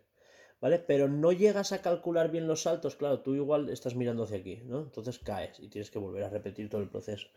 ¿Vale? 0.61 0.79
Pero 0.79 1.09
no 1.09 1.33
llegas 1.33 1.73
a 1.73 1.81
calcular 1.83 2.31
bien 2.31 2.47
los 2.47 2.63
saltos, 2.63 2.97
claro, 2.97 3.21
tú 3.21 3.35
igual 3.35 3.71
estás 3.71 3.95
mirando 3.95 4.25
hacia 4.25 4.39
aquí, 4.39 4.57
¿no? 4.67 4.81
Entonces 4.83 5.19
caes 5.19 5.59
y 5.61 5.69
tienes 5.69 5.91
que 5.91 5.99
volver 5.99 6.23
a 6.25 6.29
repetir 6.31 6.69
todo 6.69 6.83
el 6.83 6.89
proceso. 6.91 7.29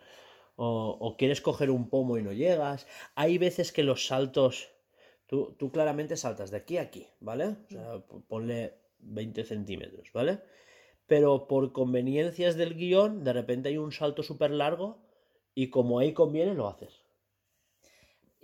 O, 0.55 0.97
o 0.99 1.17
quieres 1.17 1.41
coger 1.41 1.69
un 1.71 1.89
pomo 1.89 2.17
y 2.17 2.23
no 2.23 2.33
llegas. 2.33 2.87
Hay 3.15 3.37
veces 3.37 3.71
que 3.71 3.83
los 3.83 4.07
saltos, 4.07 4.69
tú, 5.27 5.55
tú 5.59 5.71
claramente 5.71 6.17
saltas 6.17 6.51
de 6.51 6.57
aquí 6.57 6.77
a 6.77 6.83
aquí, 6.83 7.07
¿vale? 7.21 7.45
O 7.67 7.69
sea, 7.71 7.99
p- 8.07 8.21
ponle 8.27 8.75
20 8.99 9.43
centímetros, 9.45 10.11
¿vale? 10.13 10.39
Pero 11.07 11.47
por 11.47 11.73
conveniencias 11.73 12.55
del 12.57 12.75
guion, 12.75 13.23
de 13.23 13.33
repente 13.33 13.69
hay 13.69 13.77
un 13.77 13.91
salto 13.93 14.23
súper 14.23 14.51
largo 14.51 14.99
y 15.55 15.69
como 15.69 15.99
ahí 15.99 16.13
conviene, 16.13 16.55
lo 16.55 16.67
haces. 16.69 17.02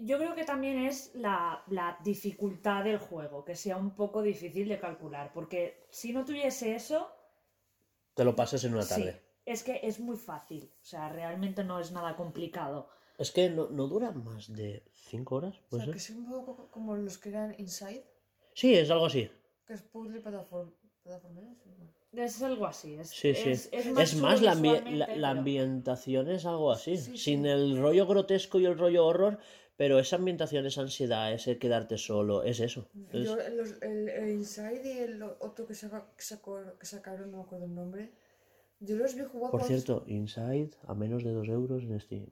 Yo 0.01 0.17
creo 0.17 0.35
que 0.35 0.43
también 0.45 0.77
es 0.85 1.11
la, 1.15 1.63
la 1.67 1.97
dificultad 2.03 2.83
del 2.83 2.97
juego, 2.97 3.43
que 3.43 3.55
sea 3.55 3.77
un 3.77 3.91
poco 3.95 4.21
difícil 4.21 4.67
de 4.69 4.79
calcular, 4.79 5.31
porque 5.33 5.87
si 5.91 6.13
no 6.13 6.23
tuviese 6.25 6.75
eso, 6.75 7.11
Te 8.13 8.23
lo 8.23 8.35
pasas 8.35 8.63
en 8.63 8.73
una 8.73 8.83
sí, 8.83 8.89
tarde. 8.89 9.21
es 9.45 9.63
que 9.63 9.79
es 9.83 9.99
muy 9.99 10.17
fácil, 10.17 10.71
o 10.81 10.85
sea, 10.85 11.09
realmente 11.09 11.63
no 11.63 11.79
es 11.79 11.91
nada 11.91 12.15
complicado. 12.15 12.89
Es 13.17 13.31
que 13.31 13.49
no, 13.49 13.69
no 13.69 13.87
dura 13.87 14.11
más 14.11 14.53
de 14.53 14.83
5 14.93 15.35
horas, 15.35 15.57
O 15.57 15.69
¿puede 15.69 15.83
sea, 15.83 15.91
que 15.91 15.97
es 15.97 16.09
un 16.11 16.25
poco 16.29 16.55
co- 16.55 16.71
como 16.71 16.95
los 16.95 17.17
que 17.17 17.29
eran 17.29 17.55
Inside, 17.57 18.05
Sí, 18.53 18.73
es 18.75 18.89
algo 18.89 19.05
así. 19.07 19.29
que 19.65 19.73
es 19.73 19.81
puzzle 19.83 20.21
plataform 20.21 20.71
plataformero. 21.03 21.47
sí, 21.63 21.69
bueno. 21.77 21.93
Es 22.11 22.41
algo 22.41 22.65
así. 22.65 22.95
Es, 22.95 23.09
Sí, 23.09 23.33
sí. 23.35 23.49
es- 23.51 23.69
es 23.71 23.85
Es 23.85 24.11
chulo 24.11 24.23
más, 24.23 24.41
la, 24.41 24.55
ambi- 24.55 25.15
la- 25.15 25.29
ambientación 25.29 26.29
es 26.29 26.45
algo 26.45 26.71
así. 26.71 26.97
Sí, 26.97 27.17
Sin 27.17 27.43
sí. 27.43 27.49
el 27.49 27.77
rollo 27.79 28.07
grotesco 28.07 28.59
y 28.59 28.65
el 28.65 28.77
rollo 28.77 29.05
horror, 29.05 29.37
pero 29.79 29.97
esa 29.97 30.17
ambientación, 30.17 30.65
esa 30.65 30.81
ansiedad, 30.81 31.31
ese 31.31 31.57
quedarte 31.57 31.97
solo, 31.97 32.43
es 32.43 32.59
eso. 32.59 32.81
Es- 33.13 33.23
Yo, 33.27 33.37
los- 33.57 33.81
el, 33.81 34.09
el 34.09 34.29
Inside 34.31 34.83
y 34.93 34.97
el 34.99 35.23
otro 35.23 35.65
que, 35.65 35.73
saca- 35.73 36.05
que, 36.17 36.21
sacó- 36.31 36.77
que 36.77 36.85
sacaron, 36.85 37.31
no 37.31 37.37
me 37.37 37.43
acuerdo 37.43 37.65
el 37.65 37.73
nombre. 37.73 38.11
Yo 38.81 38.97
los 38.97 39.15
vi 39.15 39.23
jugar 39.23 39.51
Por 39.51 39.63
cierto, 39.63 40.03
Inside 40.07 40.71
a 40.85 40.93
menos 40.95 41.23
de 41.23 41.31
2 41.31 41.47
euros 41.47 41.81
en 41.83 41.97
Steam. 42.01 42.27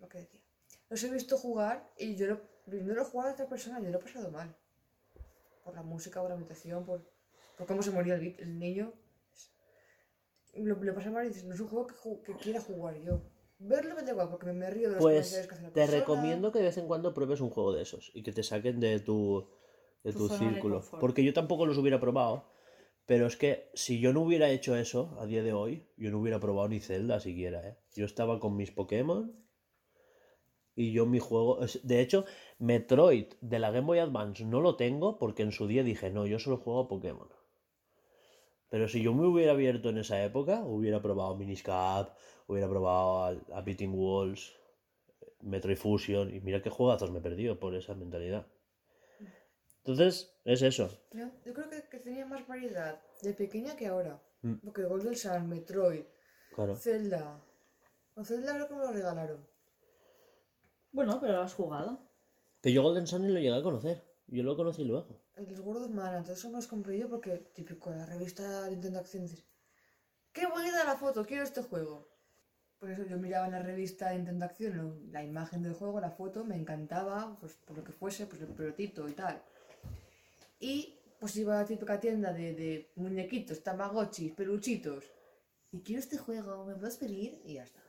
Lo 0.00 0.08
que 0.10 0.18
decía. 0.18 0.40
Los 0.90 1.02
he 1.02 1.10
visto 1.10 1.38
jugar 1.38 1.88
y 1.98 2.14
yo 2.14 2.26
lo, 2.26 2.40
viéndolo 2.66 3.02
jugar 3.06 3.28
a 3.28 3.32
otra 3.32 3.48
persona, 3.48 3.80
yo 3.80 3.88
lo 3.88 3.98
he 3.98 4.02
pasado 4.02 4.30
mal. 4.30 4.54
Por 5.64 5.74
la 5.74 5.82
música, 5.82 6.20
por 6.20 6.28
la 6.28 6.34
ambientación, 6.34 6.84
por, 6.84 7.00
por 7.56 7.66
cómo 7.66 7.82
se 7.82 7.90
moría 7.90 8.16
el, 8.16 8.36
el 8.38 8.58
niño. 8.58 8.92
Lo, 10.56 10.74
lo 10.76 10.94
pasé 10.94 11.08
mal 11.08 11.24
y 11.24 11.28
dices, 11.28 11.44
no 11.44 11.54
es 11.54 11.60
un 11.60 11.68
juego 11.68 11.86
que, 11.86 11.94
que 12.22 12.36
quiera 12.38 12.60
jugar 12.60 12.96
yo. 12.98 13.22
Verlo 13.72 13.92
me 13.96 14.02
da 14.06 14.12
igual 14.12 14.28
porque 14.32 14.52
me, 14.52 14.68
río 14.70 14.88
de 14.88 14.94
los 14.96 15.02
Pues 15.04 15.26
comentarios 15.26 15.48
que 15.48 15.54
la 15.54 15.60
te 15.72 15.80
persona. 15.80 15.98
recomiendo 16.00 16.52
que 16.52 16.58
de 16.60 16.64
vez 16.66 16.78
en 16.78 16.86
cuando 16.86 17.14
pruebes 17.14 17.40
un 17.40 17.50
juego 17.50 17.72
de 17.72 17.82
esos 17.82 18.10
y 18.14 18.22
que 18.22 18.32
te 18.32 18.42
saquen 18.42 18.80
de 18.80 19.00
tu, 19.00 19.18
de 20.04 20.12
Tu 20.12 20.18
tu 20.18 20.28
zona 20.28 20.40
de 20.40 20.50
círculo. 20.50 20.76
confort. 20.76 21.00
Porque 21.00 21.24
yo 21.24 21.32
tampoco 21.32 21.66
los 21.66 21.78
hubiera 21.78 22.00
probado, 22.00 22.36
pero 23.06 23.26
es 23.26 23.36
que 23.36 23.70
si 23.74 24.00
yo 24.00 24.12
no 24.12 24.20
hubiera 24.22 24.50
hecho 24.50 24.76
eso 24.76 25.16
a 25.20 25.26
día 25.26 25.42
de 25.42 25.52
hoy, 25.52 25.72
yo 25.96 26.10
no 26.10 26.18
hubiera 26.20 26.40
probado 26.40 26.68
ni 26.68 26.80
Zelda 26.80 27.20
siquiera. 27.20 27.66
¿eh? 27.68 27.76
Yo 27.94 28.04
estaba 28.06 28.38
con 28.40 28.56
mis 28.56 28.70
Pokémon 28.70 29.32
y 30.76 30.92
yo 30.92 31.06
mi 31.06 31.18
juego... 31.18 31.62
es- 31.64 31.80
De 31.86 32.00
hecho, 32.00 32.24
Metroid 32.58 33.26
de 33.40 33.58
la 33.58 33.70
Game 33.70 33.86
Boy 33.86 33.98
Advance 33.98 34.44
no 34.44 34.60
lo 34.60 34.76
tengo 34.76 35.18
porque 35.18 35.42
en 35.42 35.52
su 35.52 35.66
día 35.66 35.82
dije, 35.84 36.10
no, 36.10 36.26
yo 36.26 36.38
solo 36.38 36.58
juego 36.58 36.80
a 36.80 36.88
Pokémon. 36.88 37.28
Pero 38.68 38.88
si 38.88 39.02
yo 39.02 39.12
me 39.14 39.26
hubiera 39.26 39.52
abierto 39.52 39.90
en 39.90 39.98
esa 39.98 40.22
época, 40.24 40.62
hubiera 40.64 41.00
probado 41.00 41.36
Miniscap, 41.36 42.16
hubiera 42.46 42.68
probado 42.68 43.24
a, 43.24 43.58
a 43.58 43.60
Beating 43.62 43.92
Walls, 43.94 44.52
Metroid 45.42 45.76
Fusion, 45.76 46.34
y 46.34 46.40
mira 46.40 46.62
qué 46.62 46.70
juegazos 46.70 47.10
me 47.10 47.18
he 47.18 47.22
perdido 47.22 47.60
por 47.60 47.74
esa 47.74 47.94
mentalidad. 47.94 48.46
Entonces, 49.78 50.34
es 50.44 50.62
eso. 50.62 50.88
Yo, 51.12 51.26
yo 51.44 51.52
creo 51.52 51.68
que, 51.68 51.82
que 51.90 51.98
tenía 51.98 52.24
más 52.24 52.46
variedad 52.48 53.00
de 53.22 53.34
pequeña 53.34 53.76
que 53.76 53.86
ahora. 53.86 54.18
Mm. 54.40 54.54
Porque 54.64 54.84
Golden 54.84 55.14
Sun, 55.14 55.48
Metroid, 55.48 56.04
Claro. 56.54 56.74
Zelda. 56.76 57.42
O 58.14 58.24
Zelda 58.24 58.54
creo 58.54 58.68
que 58.68 58.74
me 58.74 58.80
lo 58.80 58.92
regalaron. 58.92 59.46
Bueno, 60.92 61.18
pero 61.20 61.34
lo 61.34 61.42
has 61.42 61.54
jugado. 61.54 61.98
Pero 62.60 62.74
yo 62.76 62.82
Golden 62.82 63.06
Sun 63.06 63.22
ni 63.22 63.28
lo 63.28 63.40
llegué 63.40 63.54
a 63.54 63.62
conocer. 63.62 64.02
Yo 64.28 64.42
lo 64.42 64.56
conocí 64.56 64.84
luego. 64.84 65.20
Los 65.36 65.60
gordos 65.60 65.90
entonces 65.90 66.38
eso 66.38 66.48
me 66.48 66.56
los 66.56 66.66
compré 66.66 66.98
yo 66.98 67.08
porque, 67.08 67.38
típico, 67.54 67.90
la 67.90 68.06
revista 68.06 68.68
Nintendo 68.68 69.00
Acción 69.00 69.24
dices, 69.24 69.44
¡qué 70.32 70.46
bonita 70.46 70.84
la 70.84 70.96
foto! 70.96 71.24
Quiero 71.24 71.42
este 71.42 71.62
juego. 71.62 72.08
Por 72.78 72.90
eso 72.90 73.04
yo 73.04 73.18
miraba 73.18 73.46
en 73.46 73.52
la 73.52 73.62
revista 73.62 74.12
Nintendo 74.12 74.44
Acción 74.44 75.10
la 75.10 75.24
imagen 75.24 75.62
del 75.62 75.74
juego, 75.74 76.00
la 76.00 76.10
foto, 76.10 76.44
me 76.44 76.56
encantaba, 76.56 77.36
pues 77.40 77.54
por 77.54 77.78
lo 77.78 77.84
que 77.84 77.92
fuese, 77.92 78.26
pues 78.26 78.42
el 78.42 78.48
pelotito 78.48 79.08
y 79.08 79.12
tal. 79.12 79.42
Y 80.60 80.94
pues 81.18 81.36
iba 81.36 81.58
a 81.58 81.62
la 81.62 81.66
típica 81.66 81.98
tienda 81.98 82.32
de, 82.32 82.54
de 82.54 82.92
muñequitos, 82.96 83.62
tamagotchis, 83.62 84.32
peluchitos. 84.32 85.04
Y 85.72 85.80
quiero 85.80 86.00
este 86.00 86.18
juego, 86.18 86.64
¿me 86.64 86.74
puedes 86.74 86.96
pedir? 86.96 87.40
Y 87.44 87.54
ya 87.54 87.64
está. 87.64 87.80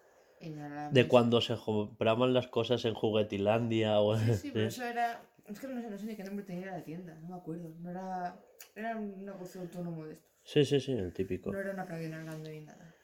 Y 0.41 0.53
De 0.91 1.07
cuando 1.07 1.41
se 1.41 1.55
compraban 1.55 2.33
las 2.33 2.47
cosas 2.47 2.85
en 2.85 2.93
Juguetilandia 2.93 3.99
o... 3.99 4.17
Sí, 4.17 4.33
sí, 4.35 4.51
pero 4.53 4.67
eso 4.67 4.83
era. 4.83 5.21
Es 5.47 5.59
que 5.59 5.67
no 5.67 5.79
sé, 5.79 5.89
no 5.89 5.97
sé 5.97 6.05
ni 6.05 6.15
qué 6.15 6.23
nombre 6.23 6.45
tenía 6.45 6.71
la 6.71 6.83
tienda, 6.83 7.13
no 7.15 7.29
me 7.29 7.35
acuerdo. 7.35 7.69
No 7.79 7.91
era. 7.91 8.39
Era 8.75 8.97
un 8.97 9.23
negocio 9.23 9.61
autónomo 9.61 10.05
de 10.05 10.13
estos. 10.13 10.31
Sí, 10.43 10.65
sí, 10.65 10.79
sí, 10.79 10.91
el 10.91 11.13
típico. 11.13 11.51
No 11.51 11.59
era 11.59 11.71
una 11.71 11.85
cadena 11.85 12.23
grande 12.23 12.51
ni 12.51 12.61
nada. 12.61 12.95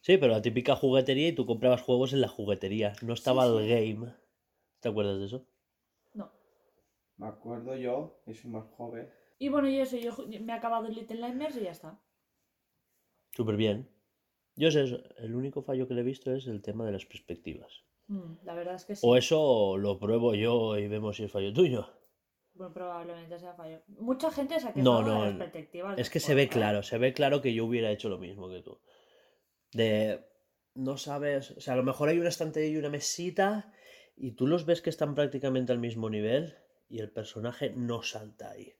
Sí, 0.00 0.16
pero 0.16 0.32
la 0.32 0.42
típica 0.42 0.76
juguetería 0.76 1.28
y 1.28 1.34
tú 1.34 1.46
comprabas 1.46 1.82
juegos 1.82 2.12
en 2.12 2.20
la 2.20 2.28
juguetería. 2.28 2.92
No 3.02 3.14
estaba 3.14 3.46
Sí, 3.46 3.56
el 3.58 3.68
game. 3.68 4.14
¿Te 4.80 4.88
acuerdas 4.88 5.18
de 5.18 5.26
eso? 5.26 5.46
No. 6.14 6.30
Me 7.16 7.26
acuerdo 7.26 7.76
yo, 7.76 8.22
que 8.24 8.34
soy 8.34 8.50
más 8.50 8.64
joven. 8.76 9.08
Y 9.38 9.48
bueno, 9.48 9.68
y 9.68 9.80
eso, 9.80 9.96
yo 9.96 10.12
me 10.40 10.52
he 10.52 10.56
acabado 10.56 10.86
el 10.86 10.94
Little 10.94 11.20
Nightmares 11.20 11.56
y 11.56 11.62
ya 11.62 11.72
está. 11.72 12.00
Súper 13.34 13.56
bien. 13.56 13.88
Yo 14.56 14.70
sé, 14.70 14.84
eso, 14.84 15.02
el 15.18 15.34
único 15.34 15.62
fallo 15.62 15.86
que 15.86 15.94
le 15.94 16.00
he 16.00 16.04
visto 16.04 16.34
es 16.34 16.46
el 16.46 16.62
tema 16.62 16.84
de 16.84 16.92
las 16.92 17.06
perspectivas. 17.06 17.84
Mm, 18.08 18.44
la 18.44 18.54
verdad 18.54 18.74
es 18.74 18.84
que 18.84 18.96
sí. 18.96 19.02
O 19.04 19.16
eso 19.16 19.76
lo 19.78 19.98
pruebo 19.98 20.34
yo 20.34 20.76
y 20.76 20.88
vemos 20.88 21.16
si 21.16 21.24
es 21.24 21.32
fallo 21.32 21.52
tuyo. 21.52 21.88
Bueno, 22.54 22.72
probablemente 22.72 23.38
sea 23.38 23.54
fallo. 23.54 23.80
Mucha 23.86 24.30
gente 24.30 24.58
se 24.58 24.68
ha 24.68 24.72
No, 24.74 25.02
no, 25.02 25.22
de 25.22 25.30
las 25.30 25.38
perspectivas. 25.38 25.98
Es 25.98 26.10
que 26.10 26.18
se 26.18 26.34
ve 26.34 26.48
claro, 26.48 26.82
se 26.82 26.98
ve 26.98 27.12
claro 27.12 27.40
que 27.40 27.54
yo 27.54 27.64
hubiera 27.64 27.90
hecho 27.90 28.08
lo 28.08 28.18
mismo 28.18 28.48
que 28.48 28.62
tú. 28.62 28.80
De. 29.72 30.26
No 30.74 30.96
sabes. 30.96 31.52
O 31.52 31.60
sea, 31.60 31.74
a 31.74 31.76
lo 31.76 31.84
mejor 31.84 32.08
hay 32.08 32.18
una 32.18 32.28
estantería 32.28 32.70
y 32.70 32.76
una 32.76 32.90
mesita 32.90 33.72
y 34.16 34.32
tú 34.32 34.46
los 34.46 34.66
ves 34.66 34.82
que 34.82 34.90
están 34.90 35.14
prácticamente 35.14 35.72
al 35.72 35.78
mismo 35.78 36.10
nivel 36.10 36.56
y 36.88 36.98
el 36.98 37.10
personaje 37.10 37.70
no 37.70 38.02
salta 38.02 38.50
ahí. 38.50 38.74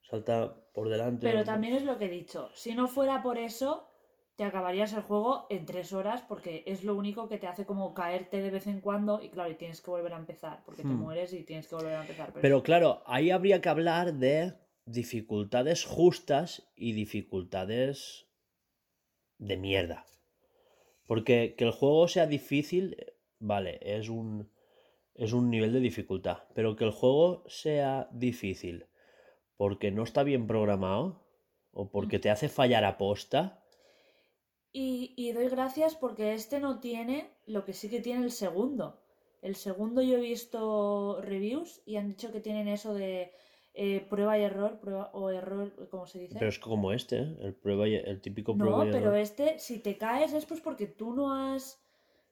Salta 0.00 0.54
por 0.72 0.88
delante. 0.88 1.26
Pero 1.26 1.44
también 1.44 1.74
es 1.74 1.84
lo 1.84 1.98
que 1.98 2.06
he 2.06 2.10
dicho. 2.10 2.50
Si 2.54 2.74
no 2.74 2.88
fuera 2.88 3.22
por 3.22 3.38
eso, 3.38 3.91
te 4.36 4.44
acabarías 4.44 4.92
el 4.92 5.02
juego 5.02 5.46
en 5.50 5.66
tres 5.66 5.92
horas 5.92 6.22
porque 6.22 6.62
es 6.66 6.84
lo 6.84 6.94
único 6.94 7.28
que 7.28 7.38
te 7.38 7.46
hace 7.46 7.66
como 7.66 7.94
caerte 7.94 8.40
de 8.40 8.50
vez 8.50 8.66
en 8.66 8.80
cuando 8.80 9.22
y 9.22 9.28
claro, 9.28 9.50
y 9.50 9.54
tienes 9.54 9.80
que 9.80 9.90
volver 9.90 10.12
a 10.14 10.18
empezar 10.18 10.62
porque 10.64 10.82
te 10.82 10.88
Hmm. 10.88 11.00
mueres 11.02 11.32
y 11.32 11.42
tienes 11.44 11.66
que 11.68 11.74
volver 11.74 11.94
a 11.94 12.00
empezar. 12.00 12.32
Pero 12.40 12.62
claro, 12.62 13.02
ahí 13.06 13.30
habría 13.30 13.60
que 13.60 13.68
hablar 13.68 14.14
de 14.14 14.54
dificultades 14.86 15.84
justas 15.84 16.70
y 16.74 16.92
dificultades 16.92 18.26
de 19.38 19.56
mierda. 19.56 20.06
Porque 21.06 21.54
que 21.56 21.64
el 21.64 21.72
juego 21.72 22.08
sea 22.08 22.26
difícil, 22.26 22.96
vale, 23.38 23.78
es 23.82 24.08
un, 24.08 24.50
es 25.14 25.32
un 25.32 25.50
nivel 25.50 25.72
de 25.72 25.80
dificultad. 25.80 26.38
Pero 26.54 26.76
que 26.76 26.84
el 26.84 26.90
juego 26.90 27.44
sea 27.48 28.08
difícil 28.12 28.86
porque 29.56 29.90
no 29.90 30.02
está 30.02 30.22
bien 30.22 30.46
programado 30.46 31.22
o 31.72 31.90
porque 31.90 32.18
te 32.18 32.30
hace 32.30 32.48
fallar 32.48 32.84
a 32.84 32.98
posta. 32.98 33.61
Y, 34.72 35.12
y 35.16 35.32
doy 35.32 35.48
gracias 35.48 35.94
porque 35.94 36.34
este 36.34 36.58
no 36.60 36.80
tiene 36.80 37.30
lo 37.46 37.64
que 37.64 37.72
sí 37.74 37.88
que 37.90 38.00
tiene 38.00 38.24
el 38.24 38.32
segundo. 38.32 38.98
El 39.42 39.54
segundo 39.56 40.02
yo 40.02 40.16
he 40.16 40.20
visto 40.20 41.20
reviews 41.22 41.82
y 41.84 41.96
han 41.96 42.08
dicho 42.08 42.32
que 42.32 42.40
tienen 42.40 42.68
eso 42.68 42.94
de 42.94 43.32
eh, 43.74 44.00
prueba 44.08 44.38
y 44.38 44.42
error, 44.42 44.78
prueba 44.80 45.10
o 45.14 45.30
error, 45.30 45.88
¿cómo 45.90 46.06
se 46.06 46.20
dice? 46.20 46.34
Pero 46.38 46.48
es 46.48 46.58
como 46.58 46.92
este, 46.92 47.16
¿eh? 47.18 47.36
el, 47.40 47.54
prueba 47.54 47.88
y- 47.88 47.94
el 47.96 48.20
típico 48.20 48.56
No, 48.56 48.58
prueba 48.58 48.84
y 48.86 48.90
pero 48.92 49.08
error. 49.08 49.16
este, 49.26 49.58
si 49.58 49.78
te 49.80 49.96
caes 49.98 50.32
es 50.32 50.46
pues 50.46 50.60
porque 50.60 50.86
tú 50.86 51.12
no 51.14 51.24
has 51.34 51.64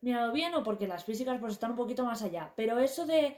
mirado 0.01 0.32
bien 0.32 0.55
o 0.55 0.62
porque 0.62 0.86
las 0.86 1.05
físicas 1.05 1.38
pues 1.41 1.53
están 1.55 1.72
un 1.72 1.76
poquito 1.76 2.05
más 2.05 2.22
allá. 2.22 2.53
Pero 2.57 2.78
eso 2.78 3.07
de 3.07 3.36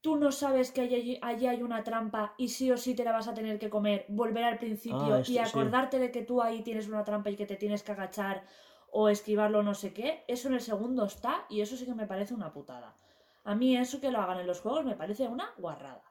tú 0.00 0.16
no 0.16 0.32
sabes 0.32 0.70
que 0.72 0.80
allí, 0.82 1.18
allí 1.22 1.46
hay 1.46 1.62
una 1.62 1.82
trampa 1.84 2.34
y 2.38 2.48
sí 2.48 2.70
o 2.70 2.76
sí 2.76 2.94
te 2.94 3.04
la 3.04 3.12
vas 3.12 3.28
a 3.28 3.34
tener 3.34 3.58
que 3.58 3.68
comer, 3.70 4.06
volver 4.08 4.44
al 4.44 4.58
principio 4.58 5.14
Ah, 5.14 5.20
esto 5.20 5.32
y 5.32 5.34
sí. 5.34 5.38
acordarte 5.38 5.98
de 5.98 6.10
que 6.10 6.22
tú 6.22 6.40
ahí 6.42 6.62
tienes 6.62 6.88
una 6.88 7.04
trampa 7.04 7.30
y 7.30 7.36
que 7.36 7.46
te 7.46 7.56
tienes 7.56 7.82
que 7.82 7.92
agachar 7.92 8.44
o 8.90 9.08
esquivarlo 9.08 9.62
no 9.62 9.74
sé 9.74 9.92
qué, 9.92 10.24
eso 10.26 10.48
en 10.48 10.54
el 10.54 10.60
segundo 10.60 11.04
está 11.04 11.44
y 11.48 11.60
eso 11.60 11.76
sí 11.76 11.84
que 11.84 11.94
me 11.94 12.06
parece 12.06 12.34
una 12.34 12.52
putada. 12.52 12.96
A 13.44 13.54
mí 13.54 13.76
eso 13.76 14.00
que 14.00 14.10
lo 14.10 14.20
hagan 14.20 14.38
en 14.40 14.46
los 14.46 14.60
juegos 14.60 14.84
me 14.84 14.96
parece 14.96 15.28
una 15.28 15.52
guarrada. 15.58 16.02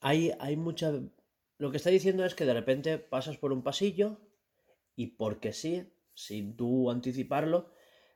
Hay, 0.00 0.32
hay 0.38 0.56
mucha... 0.56 0.92
Lo 1.58 1.70
que 1.70 1.76
está 1.76 1.90
diciendo 1.90 2.24
es 2.24 2.34
que 2.34 2.44
de 2.44 2.54
repente 2.54 2.98
pasas 2.98 3.36
por 3.36 3.52
un 3.52 3.62
pasillo 3.62 4.20
y 4.96 5.08
porque 5.08 5.52
sí, 5.52 5.92
sin 6.14 6.56
tú 6.56 6.90
anticiparlo, 6.90 7.70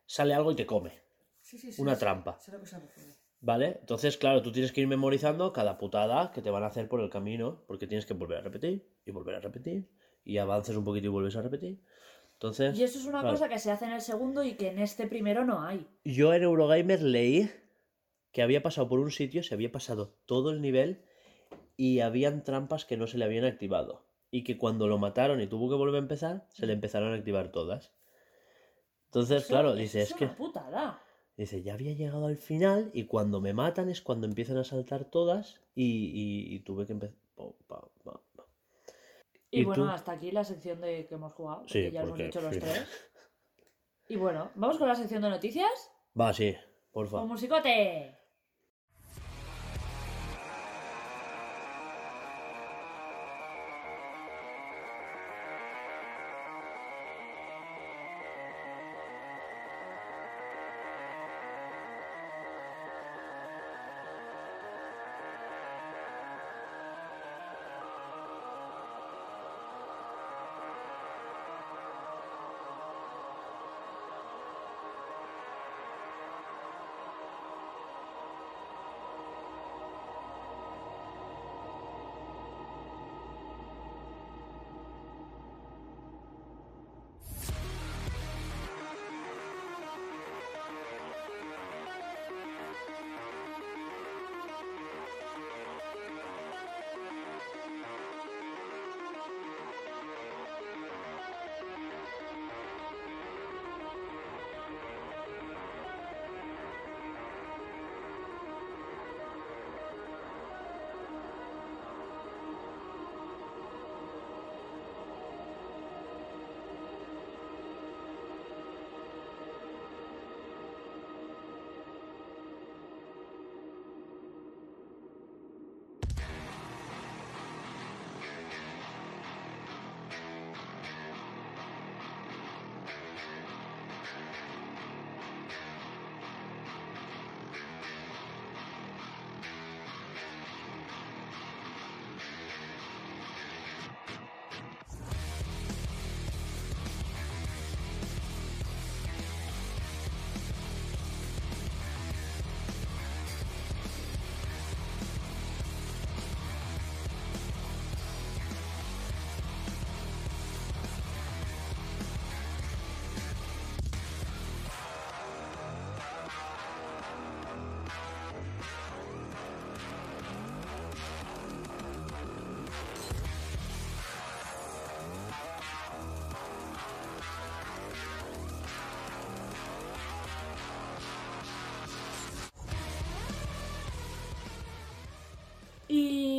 sale 0.06 0.34
algo 0.34 0.50
y 0.52 0.56
te 0.56 0.66
come. 0.66 0.92
Sí, 1.40 1.58
sí, 1.58 1.70
sí. 1.70 1.80
Una 1.80 1.94
sí. 1.94 2.00
trampa. 2.00 2.38
Sé 2.40 2.50
a 2.50 2.54
lo 2.54 2.60
que 2.60 2.66
se 2.66 2.78
refiere. 2.80 3.14
¿Vale? 3.40 3.76
Entonces, 3.80 4.16
claro, 4.16 4.42
tú 4.42 4.50
tienes 4.50 4.72
que 4.72 4.80
ir 4.80 4.86
memorizando 4.88 5.52
cada 5.52 5.78
putada 5.78 6.32
que 6.32 6.42
te 6.42 6.50
van 6.50 6.62
a 6.64 6.66
hacer 6.66 6.88
por 6.88 7.00
el 7.00 7.10
camino, 7.10 7.62
porque 7.66 7.86
tienes 7.86 8.06
que 8.06 8.14
volver 8.14 8.38
a 8.38 8.42
repetir 8.42 8.88
y 9.04 9.10
volver 9.10 9.36
a 9.36 9.40
repetir, 9.40 9.88
y 10.24 10.38
avances 10.38 10.76
un 10.76 10.84
poquito 10.84 11.06
y 11.06 11.10
vuelves 11.10 11.36
a 11.36 11.42
repetir. 11.42 11.80
Entonces, 12.32 12.78
Y 12.78 12.82
eso 12.82 12.98
es 12.98 13.04
una 13.06 13.20
claro. 13.20 13.36
cosa 13.36 13.48
que 13.48 13.58
se 13.58 13.70
hace 13.70 13.84
en 13.84 13.92
el 13.92 14.00
segundo 14.00 14.42
y 14.42 14.54
que 14.54 14.68
en 14.68 14.78
este 14.78 15.06
primero 15.06 15.44
no 15.44 15.62
hay. 15.62 15.86
yo 16.04 16.34
en 16.34 16.42
Eurogamer 16.42 17.00
leí 17.02 17.50
que 18.32 18.42
había 18.42 18.62
pasado 18.62 18.88
por 18.88 18.98
un 19.00 19.10
sitio, 19.10 19.42
se 19.42 19.54
había 19.54 19.72
pasado 19.72 20.18
todo 20.26 20.50
el 20.50 20.60
nivel 20.60 21.02
y 21.76 22.00
habían 22.00 22.42
trampas 22.44 22.84
que 22.84 22.96
no 22.98 23.06
se 23.06 23.16
le 23.18 23.24
habían 23.24 23.44
activado. 23.44 24.04
Y 24.30 24.44
que 24.44 24.58
cuando 24.58 24.88
lo 24.88 24.98
mataron 24.98 25.40
y 25.40 25.46
tuvo 25.46 25.68
que 25.70 25.76
volver 25.76 25.94
a 25.94 25.98
empezar, 25.98 26.46
se 26.50 26.66
le 26.66 26.72
empezaron 26.74 27.12
a 27.12 27.16
activar 27.16 27.52
todas. 27.52 27.94
Entonces, 29.06 29.42
Eso- 29.44 29.48
claro, 29.48 29.68
eso 29.70 29.78
dice, 29.78 30.02
es 30.02 30.12
que... 30.14 30.26
putada. 30.26 31.00
Dice, 31.36 31.62
ya 31.62 31.74
había 31.74 31.92
llegado 31.92 32.26
al 32.26 32.38
final 32.38 32.90
y 32.94 33.04
cuando 33.04 33.40
me 33.40 33.52
matan 33.52 33.90
es 33.90 34.00
cuando 34.00 34.26
empiezan 34.26 34.56
a 34.56 34.64
saltar 34.64 35.04
todas 35.04 35.60
y, 35.74 35.84
y- 35.84 36.54
y 36.54 36.60
tuve 36.60 36.86
que 36.86 36.92
empezar... 36.92 37.14
Y, 39.50 39.60
¿Y 39.60 39.64
bueno, 39.64 39.84
tú? 39.84 39.90
hasta 39.90 40.12
aquí 40.12 40.30
la 40.30 40.44
sección 40.44 40.80
de 40.80 41.06
que 41.06 41.14
hemos 41.14 41.32
jugado, 41.34 41.68
Sí, 41.68 41.82
que 41.84 41.90
ya 41.92 42.02
hemos 42.02 42.18
dicho 42.18 42.40
los 42.40 42.54
sí. 42.54 42.60
tres. 42.60 42.88
Y 44.08 44.14
bueno, 44.14 44.52
vamos 44.54 44.78
con 44.78 44.86
la 44.86 44.94
sección 44.94 45.20
de 45.20 45.30
noticias. 45.30 45.90
Va, 46.18 46.32
sí, 46.32 46.54
porfa. 46.92 47.18
¡Con 47.18 47.26
musicote! 47.28 48.16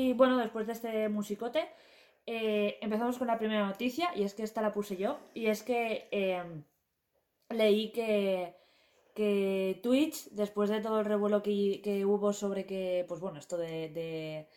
Y 0.07 0.13
bueno, 0.13 0.37
después 0.37 0.65
de 0.67 0.73
este 0.73 1.09
musicote, 1.09 1.67
eh, 2.25 2.77
empezamos 2.81 3.17
con 3.17 3.27
la 3.27 3.37
primera 3.37 3.67
noticia, 3.67 4.09
y 4.15 4.23
es 4.23 4.33
que 4.33 4.43
esta 4.43 4.61
la 4.61 4.71
puse 4.71 4.95
yo, 4.95 5.19
y 5.33 5.47
es 5.47 5.63
que 5.63 6.07
eh, 6.11 6.43
leí 7.49 7.91
que, 7.91 8.55
que 9.13 9.81
Twitch, 9.83 10.29
después 10.31 10.69
de 10.69 10.79
todo 10.79 11.01
el 11.01 11.05
revuelo 11.05 11.43
que, 11.43 11.81
que 11.83 12.05
hubo 12.05 12.31
sobre 12.31 12.65
que, 12.65 13.03
pues 13.09 13.19
bueno, 13.19 13.37
esto 13.39 13.57
de, 13.57 13.89
de, 13.89 14.47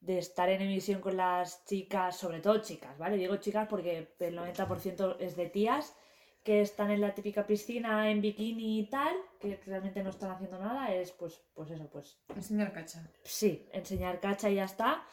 de 0.00 0.18
estar 0.18 0.50
en 0.50 0.60
emisión 0.60 1.00
con 1.00 1.16
las 1.16 1.64
chicas, 1.64 2.18
sobre 2.18 2.40
todo 2.40 2.58
chicas, 2.58 2.98
¿vale? 2.98 3.16
Digo 3.16 3.36
chicas 3.36 3.66
porque 3.66 4.14
el 4.18 4.38
90% 4.38 5.16
es 5.20 5.36
de 5.36 5.48
tías 5.48 5.96
que 6.44 6.60
están 6.60 6.90
en 6.90 7.00
la 7.00 7.14
típica 7.14 7.46
piscina 7.46 8.10
en 8.10 8.20
bikini 8.20 8.80
y 8.80 8.90
tal, 8.90 9.16
que 9.38 9.60
realmente 9.66 10.02
no 10.02 10.10
están 10.10 10.30
haciendo 10.30 10.58
nada, 10.58 10.94
es 10.94 11.12
pues, 11.12 11.40
pues 11.54 11.70
eso, 11.70 11.88
pues 11.90 12.18
Enseñar 12.34 12.72
cacha. 12.72 13.10
Sí, 13.24 13.68
enseñar 13.72 14.20
cacha 14.20 14.50
y 14.50 14.56
ya 14.56 14.64
está. 14.64 15.04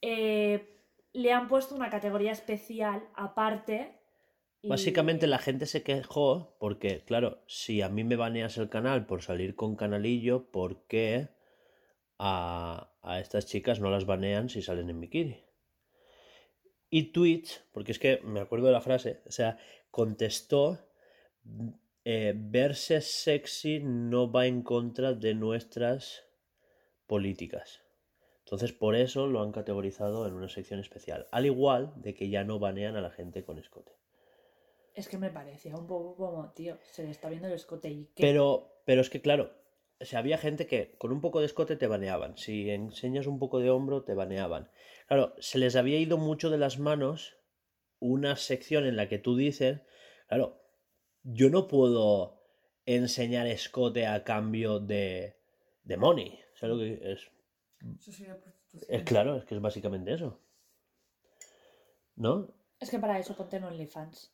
Eh, 0.00 0.82
le 1.12 1.32
han 1.32 1.48
puesto 1.48 1.74
una 1.74 1.90
categoría 1.90 2.32
especial 2.32 3.08
aparte 3.14 4.00
Y- 4.62 4.68
Básicamente 4.68 5.26
la 5.28 5.38
gente 5.38 5.66
se 5.66 5.82
quejó 5.82 6.56
porque, 6.58 7.04
claro, 7.04 7.42
si 7.46 7.82
a 7.82 7.88
mí 7.88 8.02
me 8.04 8.16
baneas 8.16 8.56
el 8.58 8.68
canal 8.68 9.06
por 9.06 9.22
salir 9.22 9.54
con 9.54 9.76
canalillo, 9.76 10.50
¿por 10.50 10.86
qué 10.86 11.28
a, 12.18 12.90
a 13.02 13.20
estas 13.20 13.46
chicas 13.46 13.78
no 13.80 13.90
las 13.90 14.06
banean 14.06 14.48
si 14.48 14.62
salen 14.62 14.90
en 14.90 15.00
bikini? 15.00 15.44
Y 16.90 17.12
Twitch, 17.12 17.62
porque 17.72 17.92
es 17.92 17.98
que 17.98 18.20
me 18.24 18.40
acuerdo 18.40 18.66
de 18.66 18.72
la 18.72 18.80
frase, 18.80 19.22
o 19.26 19.30
sea, 19.30 19.58
contestó, 19.90 20.78
eh, 22.08 22.34
verse 22.36 23.00
sexy 23.00 23.80
no 23.80 24.30
va 24.30 24.46
en 24.46 24.62
contra 24.62 25.12
de 25.12 25.34
nuestras 25.34 26.22
políticas. 27.08 27.82
Entonces 28.44 28.72
por 28.72 28.94
eso 28.94 29.26
lo 29.26 29.42
han 29.42 29.50
categorizado 29.50 30.28
en 30.28 30.34
una 30.34 30.48
sección 30.48 30.78
especial. 30.78 31.26
Al 31.32 31.46
igual 31.46 31.92
de 31.96 32.14
que 32.14 32.28
ya 32.28 32.44
no 32.44 32.60
banean 32.60 32.94
a 32.94 33.00
la 33.00 33.10
gente 33.10 33.42
con 33.42 33.58
escote. 33.58 33.90
Es 34.94 35.08
que 35.08 35.18
me 35.18 35.30
parecía 35.30 35.74
un 35.74 35.88
poco 35.88 36.14
como, 36.14 36.52
tío, 36.52 36.78
se 36.84 37.02
le 37.02 37.10
está 37.10 37.28
viendo 37.28 37.48
el 37.48 37.54
escote 37.54 37.90
y 37.90 38.08
Pero, 38.14 38.80
pero 38.84 39.00
es 39.00 39.10
que 39.10 39.20
claro, 39.20 39.50
o 40.00 40.04
sea, 40.04 40.20
había 40.20 40.38
gente 40.38 40.68
que 40.68 40.94
con 40.98 41.10
un 41.10 41.20
poco 41.20 41.40
de 41.40 41.46
escote 41.46 41.74
te 41.74 41.88
baneaban. 41.88 42.38
Si 42.38 42.70
enseñas 42.70 43.26
un 43.26 43.40
poco 43.40 43.58
de 43.58 43.70
hombro, 43.70 44.04
te 44.04 44.14
baneaban. 44.14 44.70
Claro, 45.08 45.34
se 45.40 45.58
les 45.58 45.74
había 45.74 45.98
ido 45.98 46.18
mucho 46.18 46.50
de 46.50 46.58
las 46.58 46.78
manos 46.78 47.36
una 47.98 48.36
sección 48.36 48.86
en 48.86 48.94
la 48.94 49.08
que 49.08 49.18
tú 49.18 49.34
dices, 49.34 49.80
claro, 50.28 50.65
yo 51.28 51.50
no 51.50 51.66
puedo 51.68 52.40
enseñar 52.86 53.46
escote 53.46 54.06
a 54.06 54.22
cambio 54.24 54.78
de, 54.80 55.36
de 55.82 55.96
money. 55.96 56.38
¿Sabes 56.54 56.76
lo 56.76 56.80
que 56.80 57.12
es? 57.12 57.30
Eso 58.00 58.12
sería 58.12 58.40
prostitución. 58.40 58.94
Es 58.96 59.02
claro, 59.04 59.36
es 59.36 59.44
que 59.44 59.54
es 59.56 59.60
básicamente 59.60 60.12
eso. 60.14 60.38
¿No? 62.16 62.48
Es 62.80 62.90
que 62.90 62.98
para 62.98 63.18
eso 63.18 63.36
ponte 63.36 63.56
en 63.56 63.64
OnlyFans. 63.64 64.32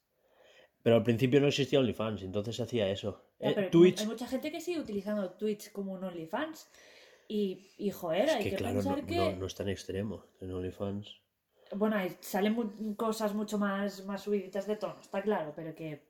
Pero 0.82 0.96
al 0.96 1.02
principio 1.02 1.40
no 1.40 1.46
existía 1.48 1.78
OnlyFans, 1.78 2.22
entonces 2.22 2.56
se 2.56 2.62
hacía 2.62 2.88
eso. 2.88 3.24
Ya, 3.38 3.50
Eh, 3.50 3.52
pero 3.54 3.64
hay- 3.66 3.70
Twitch, 3.70 4.00
Hay 4.00 4.06
mucha 4.06 4.26
gente 4.26 4.50
que 4.50 4.60
sigue 4.60 4.80
utilizando 4.80 5.30
Twitch 5.32 5.72
como 5.72 5.92
un 5.92 6.04
OnlyFans. 6.04 6.68
Y, 7.28 7.70
y 7.78 7.90
joder, 7.90 8.24
es 8.26 8.34
hay 8.34 8.42
que 8.44 8.50
que, 8.50 8.56
claro, 8.56 8.74
no, 8.74 8.80
pensar 8.82 9.06
que. 9.06 9.16
no- 9.16 9.36
no 9.36 9.46
es 9.46 9.54
tan 9.54 9.68
extremo 9.68 10.26
en 10.40 10.52
OnlyFans. 10.52 11.20
Bueno, 11.74 11.96
ahí 11.96 12.14
salen 12.20 12.52
mu- 12.52 12.94
cosas 12.96 13.32
mucho 13.32 13.58
más, 13.58 14.04
más 14.04 14.22
subiditas 14.22 14.66
de 14.66 14.76
tono, 14.76 15.00
está 15.00 15.22
claro, 15.22 15.52
pero 15.56 15.74
que, 15.74 16.02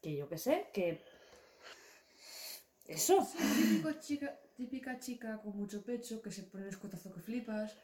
que 0.00 0.16
yo 0.16 0.28
qué 0.28 0.38
sé, 0.38 0.68
que. 0.72 1.02
Eso. 2.86 3.26
Típico 3.56 3.92
chica, 4.00 4.38
típica 4.56 4.98
chica 4.98 5.40
con 5.42 5.56
mucho 5.56 5.82
pecho 5.84 6.20
que 6.20 6.30
se 6.32 6.42
pone 6.44 6.64
el 6.64 6.70
escotazo 6.70 7.12
que 7.12 7.20
flipas. 7.20 7.76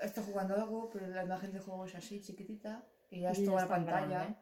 Está 0.00 0.22
jugando 0.22 0.54
algo, 0.54 0.88
pero 0.90 1.06
la 1.08 1.22
imagen 1.24 1.52
de 1.52 1.60
juego 1.60 1.84
es 1.84 1.94
así, 1.94 2.20
chiquitita. 2.22 2.84
Y 3.10 3.20
ya 3.20 3.30
es 3.32 3.38
Y 3.38 3.42
ya 3.42 3.50
toda 3.50 3.62
la 3.62 3.68
pantalla. 3.68 4.06
grande. 4.06 4.36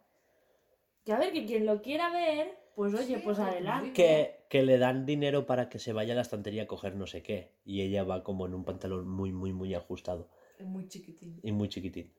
Que 1.05 1.13
a 1.13 1.19
ver, 1.19 1.33
que 1.33 1.45
quien 1.45 1.67
lo 1.67 1.83
quiera 1.83 2.13
ver, 2.13 2.57
pues 2.77 2.95
oye, 2.95 3.17
Sí, 3.17 3.23
pues 3.25 3.39
adelante. 3.39 3.93
Que, 3.93 4.47
que 4.49 4.63
le 4.63 4.79
dan 4.79 5.07
dinero 5.07 5.45
para 5.47 5.69
que 5.69 5.79
se 5.81 5.93
vaya 5.93 6.13
a 6.13 6.17
la 6.17 6.23
estantería 6.23 6.65
a 6.65 6.67
coger 6.67 6.95
no 6.95 7.07
sé 7.07 7.23
qué. 7.23 7.57
Y 7.65 7.81
ella 7.81 8.05
va 8.05 8.23
como 8.23 8.47
en 8.47 8.55
un 8.55 8.65
pantalón 8.65 9.09
muy, 9.09 9.33
muy, 9.33 9.53
muy 9.53 9.75
ajustado. 9.75 10.31
Es 10.59 10.67
muy 10.67 10.87
chiquitín. 10.87 11.41
Y 11.43 11.51
muy 11.53 11.69
chiquitín. 11.69 12.15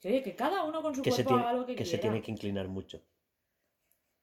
Que, 0.00 0.08
oye, 0.08 0.22
que 0.22 0.36
cada 0.36 0.64
uno 0.64 0.82
con 0.82 0.94
su 0.94 1.02
Que, 1.02 1.12
se 1.12 1.24
cuerpo 1.24 1.30
tiene, 1.30 1.42
haga 1.44 1.52
lo 1.58 1.66
que, 1.66 1.72
que 1.76 1.84
quiera. 1.84 1.90
se 1.90 1.98
tiene 1.98 2.20
que 2.20 2.30
inclinar 2.30 2.68
mucho. 2.68 3.02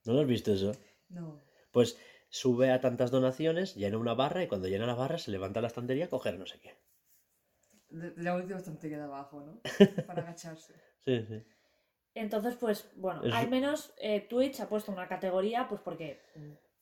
¿No 0.05 0.13
lo 0.13 0.21
has 0.21 0.27
visto 0.27 0.53
eso? 0.53 0.71
No. 1.09 1.39
Pues 1.71 1.97
sube 2.29 2.71
a 2.71 2.81
tantas 2.81 3.11
donaciones, 3.11 3.75
llena 3.75 3.97
una 3.97 4.13
barra 4.13 4.43
y 4.43 4.47
cuando 4.47 4.67
llena 4.67 4.85
la 4.87 4.95
barra 4.95 5.17
se 5.17 5.31
levanta 5.31 5.61
la 5.61 5.67
estantería 5.67 6.05
a 6.05 6.09
coger 6.09 6.37
no 6.37 6.45
sé 6.45 6.59
qué. 6.59 6.75
La 8.17 8.35
última 8.35 8.57
estantería 8.57 8.97
de 8.97 9.03
abajo, 9.03 9.41
¿no? 9.41 9.59
Para 10.07 10.23
agacharse. 10.23 10.73
Sí, 11.05 11.23
sí. 11.27 11.43
Entonces, 12.15 12.55
pues, 12.59 12.89
bueno, 12.95 13.23
Es- 13.23 13.33
al 13.33 13.49
menos 13.49 13.93
eh, 13.97 14.21
Twitch 14.21 14.59
ha 14.61 14.67
puesto 14.69 14.91
una 14.91 15.07
categoría, 15.07 15.67
pues 15.67 15.81
porque 15.81 16.19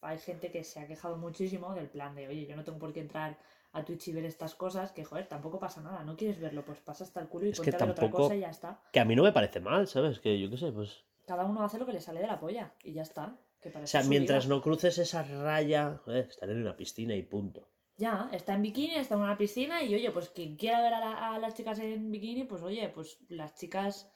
hay 0.02 0.18
gente 0.20 0.52
que 0.52 0.64
se 0.64 0.80
ha 0.80 0.88
quejado 0.88 1.18
muchísimo 1.18 1.74
del 1.74 1.88
plan 1.90 2.16
de, 2.16 2.28
oye, 2.28 2.46
yo 2.46 2.56
no 2.56 2.64
tengo 2.64 2.80
por 2.80 2.94
qué 2.94 3.02
entrar 3.02 3.38
a 3.74 3.84
Twitch 3.86 4.08
y 4.10 4.14
ver 4.14 4.26
estas 4.26 4.56
cosas, 4.56 4.92
que 4.92 5.06
joder, 5.06 5.28
tampoco 5.28 5.60
pasa 5.60 5.82
nada, 5.82 6.04
no 6.04 6.18
quieres 6.18 6.40
verlo, 6.40 6.64
pues 6.66 6.80
pasa 6.80 7.04
hasta 7.06 7.22
el 7.22 7.28
culo 7.28 7.46
y 7.46 7.50
Es 7.52 7.58
ponte 7.58 7.72
que 7.72 7.78
a 7.78 7.80
ver 7.86 7.92
otra 7.92 8.10
cosa 8.10 8.36
y 8.36 8.42
ya 8.42 8.50
está. 8.50 8.82
Que 8.92 9.00
a 9.00 9.06
mí 9.06 9.16
no 9.16 9.24
me 9.24 9.32
parece 9.32 9.60
mal, 9.62 9.88
¿sabes? 9.88 10.20
Que 10.20 10.40
yo 10.40 10.50
qué 10.50 10.58
sé, 10.58 10.72
pues... 10.72 11.04
Cada 11.32 11.46
uno 11.46 11.64
hace 11.64 11.80
lo 11.80 11.86
que 11.86 11.94
le 11.94 12.02
sale 12.02 12.20
de 12.20 12.28
la 12.28 12.42
polla 12.42 12.74
y 12.84 12.92
ya 12.92 13.04
está. 13.04 13.38
Que 13.62 13.70
O 13.70 13.88
sea, 13.88 14.04
mientras 14.04 14.46
vida. 14.48 14.56
no 14.56 14.62
cruces 14.62 14.98
esa 14.98 15.24
raya, 15.24 16.02
joder, 16.04 16.26
estaré 16.28 16.52
en 16.52 16.62
una 16.62 16.76
piscina 16.76 17.16
y 17.16 17.22
punto. 17.24 17.70
Ya, 17.96 18.30
está 18.34 18.56
en 18.56 18.64
bikini, 18.64 18.96
está 18.96 19.16
en 19.16 19.22
una 19.22 19.38
piscina 19.38 19.82
y 19.82 19.96
oye, 19.96 20.12
pues 20.12 20.28
quien 20.28 20.58
quiera 20.58 20.82
ver 20.82 20.94
a, 20.94 21.00
la- 21.00 21.36
a 21.36 21.40
las 21.40 21.56
chicas 21.56 21.80
en 21.80 22.12
bikini, 22.12 22.44
pues 22.44 22.62
oye, 22.64 22.90
pues 22.90 23.18
las 23.30 23.56
chicas, 23.56 24.12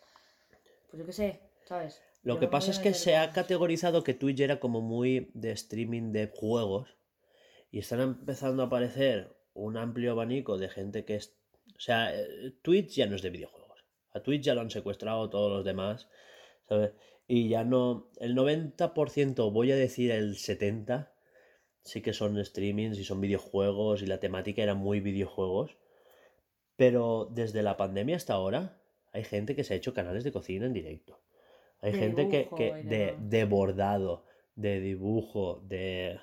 pues 0.89 0.99
yo 0.99 1.05
qué 1.05 1.13
sé, 1.13 1.39
¿sabes? 1.63 2.01
Lo 2.23 2.33
Yo 2.33 2.39
que 2.41 2.47
pasa 2.49 2.71
es 2.71 2.79
que 2.79 2.93
se 2.93 3.15
ha 3.15 3.31
categorizado 3.31 4.03
que 4.03 4.13
Twitch 4.13 4.41
era 4.41 4.59
como 4.59 4.81
muy 4.81 5.31
de 5.35 5.51
streaming 5.51 6.11
de 6.11 6.27
juegos 6.35 6.97
y 7.71 7.79
están 7.79 8.01
empezando 8.01 8.61
a 8.61 8.65
aparecer 8.65 9.37
un 9.53 9.77
amplio 9.77 10.11
abanico 10.11 10.57
de 10.57 10.67
gente 10.67 11.05
que 11.05 11.15
es... 11.15 11.33
O 11.77 11.79
sea, 11.79 12.13
eh, 12.13 12.51
Twitch 12.61 12.95
ya 12.95 13.05
no 13.05 13.15
es 13.15 13.21
de 13.21 13.29
videojuegos. 13.29 13.85
A 14.11 14.19
Twitch 14.21 14.43
ya 14.43 14.53
lo 14.53 14.59
han 14.61 14.69
secuestrado 14.69 15.29
todos 15.29 15.49
los 15.51 15.63
demás, 15.63 16.09
¿sabes? 16.67 16.93
Y 17.27 17.49
ya 17.49 17.63
no... 17.63 18.09
El 18.19 18.35
90%, 18.35 19.51
voy 19.51 19.71
a 19.71 19.75
decir 19.75 20.11
el 20.11 20.35
70%, 20.35 21.09
sí 21.83 22.01
que 22.01 22.13
son 22.13 22.43
streamings 22.43 22.97
y 22.99 23.03
son 23.03 23.21
videojuegos 23.21 24.01
y 24.01 24.07
la 24.07 24.19
temática 24.19 24.63
era 24.63 24.73
muy 24.73 24.99
videojuegos. 24.99 25.77
Pero 26.75 27.29
desde 27.31 27.63
la 27.63 27.77
pandemia 27.77 28.15
hasta 28.17 28.33
ahora 28.33 28.81
hay 29.13 29.23
gente 29.23 29.55
que 29.55 29.63
se 29.63 29.73
ha 29.73 29.77
hecho 29.77 29.93
canales 29.93 30.23
de 30.23 30.31
cocina 30.31 30.65
en 30.65 30.73
directo. 30.73 31.21
Hay 31.81 31.93
De 31.93 31.99
gente 31.99 32.27
que, 32.27 32.39
dibujo 32.39 32.55
que 32.55 32.73
de, 32.83 33.15
de 33.19 33.45
bordado, 33.45 34.25
de 34.55 34.81
dibujo, 34.81 35.61
de, 35.67 36.19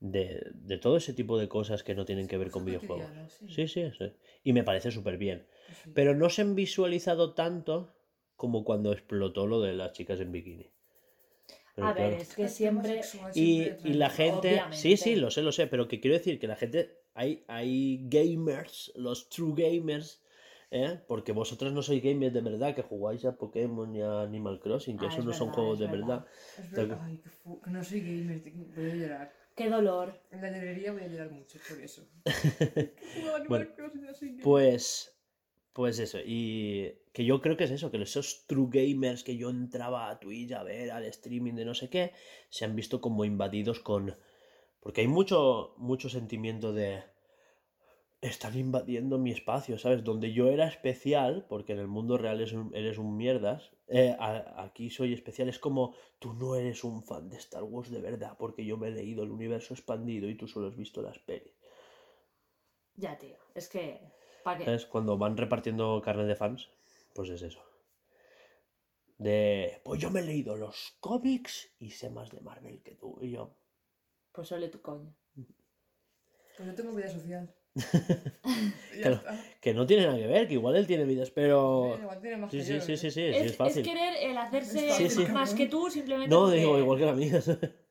de, 0.00 0.46
de 0.54 0.78
todo 0.78 0.96
ese 0.96 1.12
tipo 1.12 1.38
de 1.38 1.48
cosas 1.48 1.82
que 1.82 1.94
no 1.94 2.04
tienen 2.04 2.28
que 2.28 2.38
ver 2.38 2.50
con 2.50 2.64
videojuegos. 2.64 3.10
sí. 3.38 3.48
Sí, 3.48 3.68
sí, 3.68 3.90
sí. 3.98 4.12
Y 4.44 4.52
me 4.52 4.62
parece 4.62 4.90
súper 4.92 5.18
bien. 5.18 5.46
Sí. 5.82 5.90
Pero 5.94 6.14
no 6.14 6.30
se 6.30 6.42
han 6.42 6.54
visualizado 6.54 7.34
tanto 7.34 7.97
como 8.38 8.64
cuando 8.64 8.92
explotó 8.94 9.46
lo 9.46 9.60
de 9.60 9.74
las 9.74 9.92
chicas 9.92 10.20
en 10.20 10.32
bikini. 10.32 10.70
Pero 11.74 11.88
A 11.88 11.92
ver, 11.92 12.12
es 12.14 12.34
que 12.34 12.48
siempre... 12.48 13.02
Y, 13.34 13.54
siempre 13.62 13.90
y 13.90 13.94
la 13.94 14.10
gente, 14.10 14.62
sí, 14.72 14.96
sí, 14.96 15.16
lo 15.16 15.30
sé, 15.30 15.42
lo 15.42 15.52
sé, 15.52 15.66
pero 15.66 15.86
que 15.88 16.00
quiero 16.00 16.16
decir 16.16 16.38
que 16.40 16.48
la 16.48 16.56
gente, 16.56 16.98
hay, 17.14 17.44
hay 17.48 18.00
gamers, 18.08 18.92
los 18.96 19.28
true 19.28 19.54
gamers, 19.56 20.22
¿eh? 20.70 20.98
porque 21.06 21.32
vosotros 21.32 21.72
no 21.72 21.82
sois 21.82 22.02
gamers 22.02 22.34
de 22.34 22.40
verdad, 22.40 22.74
que 22.74 22.82
jugáis 22.82 23.24
a 23.24 23.36
Pokémon 23.36 23.94
y 23.94 24.02
a 24.02 24.22
Animal 24.22 24.60
Crossing, 24.60 24.98
que 24.98 25.06
Ah, 25.06 25.08
eso 25.08 25.20
es 25.20 25.26
no 25.26 25.32
son 25.32 25.50
juegos 25.50 25.76
es 25.76 25.80
de 25.80 25.86
verdad. 25.86 26.06
verdad. 26.08 26.26
Es 26.58 26.70
verdad, 26.72 27.00
ay, 27.04 27.16
que, 27.18 27.30
fu- 27.30 27.60
no 27.66 27.84
soy 27.84 28.00
gamer, 28.00 28.42
voy 28.76 28.90
a 28.90 28.94
llorar. 28.94 29.32
Qué 29.54 29.68
dolor. 29.68 30.12
En 30.32 30.40
la 30.42 30.50
librería 30.50 30.92
voy 30.92 31.02
a 31.02 31.08
llorar 31.08 31.30
mucho 31.30 31.58
por 31.68 31.80
eso. 31.80 32.02
Bueno, 33.48 33.66
Crossing, 33.76 34.02
no 34.02 34.14
soy 34.14 34.28
gamer. 34.30 34.42
Pues, 34.42 35.17
pues 35.78 36.00
eso, 36.00 36.18
y 36.18 36.90
que 37.12 37.24
yo 37.24 37.40
creo 37.40 37.56
que 37.56 37.62
es 37.62 37.70
eso, 37.70 37.92
que 37.92 38.02
esos 38.02 38.48
true 38.48 38.66
gamers 38.68 39.22
que 39.22 39.36
yo 39.36 39.48
entraba 39.48 40.10
a 40.10 40.18
Twitch 40.18 40.50
a 40.50 40.64
ver 40.64 40.90
al 40.90 41.04
streaming 41.04 41.52
de 41.54 41.64
no 41.64 41.72
sé 41.72 41.88
qué, 41.88 42.14
se 42.50 42.64
han 42.64 42.74
visto 42.74 43.00
como 43.00 43.24
invadidos 43.24 43.78
con... 43.78 44.16
Porque 44.80 45.02
hay 45.02 45.06
mucho, 45.06 45.74
mucho 45.76 46.08
sentimiento 46.08 46.72
de... 46.72 47.04
Están 48.20 48.58
invadiendo 48.58 49.18
mi 49.18 49.30
espacio, 49.30 49.78
¿sabes? 49.78 50.02
Donde 50.02 50.32
yo 50.32 50.48
era 50.48 50.66
especial, 50.66 51.46
porque 51.48 51.74
en 51.74 51.78
el 51.78 51.86
mundo 51.86 52.18
real 52.18 52.40
eres 52.40 52.54
un, 52.54 52.74
eres 52.74 52.98
mierdas, 52.98 53.70
eh, 53.86 54.16
aquí 54.56 54.90
soy 54.90 55.12
especial, 55.12 55.48
es 55.48 55.60
como 55.60 55.94
tú 56.18 56.34
no 56.34 56.56
eres 56.56 56.82
un 56.82 57.04
fan 57.04 57.28
de 57.28 57.36
Star 57.36 57.62
Wars 57.62 57.92
de 57.92 58.00
verdad, 58.00 58.34
porque 58.36 58.64
yo 58.64 58.76
me 58.78 58.88
he 58.88 58.90
leído 58.90 59.22
el 59.22 59.30
universo 59.30 59.74
expandido 59.74 60.28
y 60.28 60.34
tú 60.34 60.48
solo 60.48 60.66
has 60.66 60.76
visto 60.76 61.02
las 61.02 61.20
pelis. 61.20 61.54
Ya, 62.96 63.16
tío. 63.16 63.36
Es 63.54 63.68
que... 63.68 64.17
¿Para 64.48 64.58
qué? 64.58 64.64
¿Sabes? 64.64 64.86
Cuando 64.86 65.18
van 65.18 65.36
repartiendo 65.36 66.00
carne 66.02 66.24
de 66.24 66.34
fans, 66.34 66.70
pues 67.14 67.28
es 67.30 67.42
eso. 67.42 67.62
De, 69.18 69.80
pues 69.84 70.00
yo 70.00 70.10
me 70.10 70.20
he 70.20 70.22
leído 70.22 70.56
los 70.56 70.96
cómics 71.00 71.70
y 71.80 71.90
sé 71.90 72.08
más 72.08 72.30
de 72.30 72.40
Marvel 72.40 72.80
que 72.82 72.94
tú. 72.94 73.18
Y 73.20 73.30
yo, 73.32 73.54
Pues 74.32 74.50
ole 74.52 74.68
tu 74.68 74.80
coño. 74.80 75.12
Pues 76.56 76.66
yo 76.68 76.74
tengo 76.74 76.94
vida 76.94 77.08
social. 77.08 77.52
Que 79.60 79.74
no 79.74 79.86
tiene 79.86 80.06
nada 80.06 80.18
que 80.18 80.26
ver, 80.26 80.48
que 80.48 80.54
igual 80.54 80.76
él 80.76 80.86
tiene 80.86 81.04
vidas, 81.04 81.30
pero... 81.30 81.92
Sí, 81.96 82.02
igual 82.02 82.20
tiene 82.20 82.36
más 82.38 82.50
Sí, 82.50 82.58
que 82.58 82.64
sí, 82.64 82.72
yo, 82.74 82.80
sí, 82.80 82.92
¿eh? 82.92 82.96
sí, 82.96 83.10
sí, 83.10 83.10
sí, 83.10 83.26
Es, 83.26 83.36
es 83.36 83.50
es 83.52 83.56
fácil. 83.56 83.82
querer 83.84 84.14
el 84.22 84.38
hacerse 84.38 84.90
Sí, 84.92 85.10
sí. 85.10 85.26
más 85.26 85.52
que 85.54 85.66
tú 85.66 85.90
simplemente 85.90 86.28
No, 86.34 86.42
porque- 86.44 86.56
digo, 86.58 86.78
igual 86.78 86.98
que 86.98 87.04
la 87.06 87.12
mía. 87.12 87.40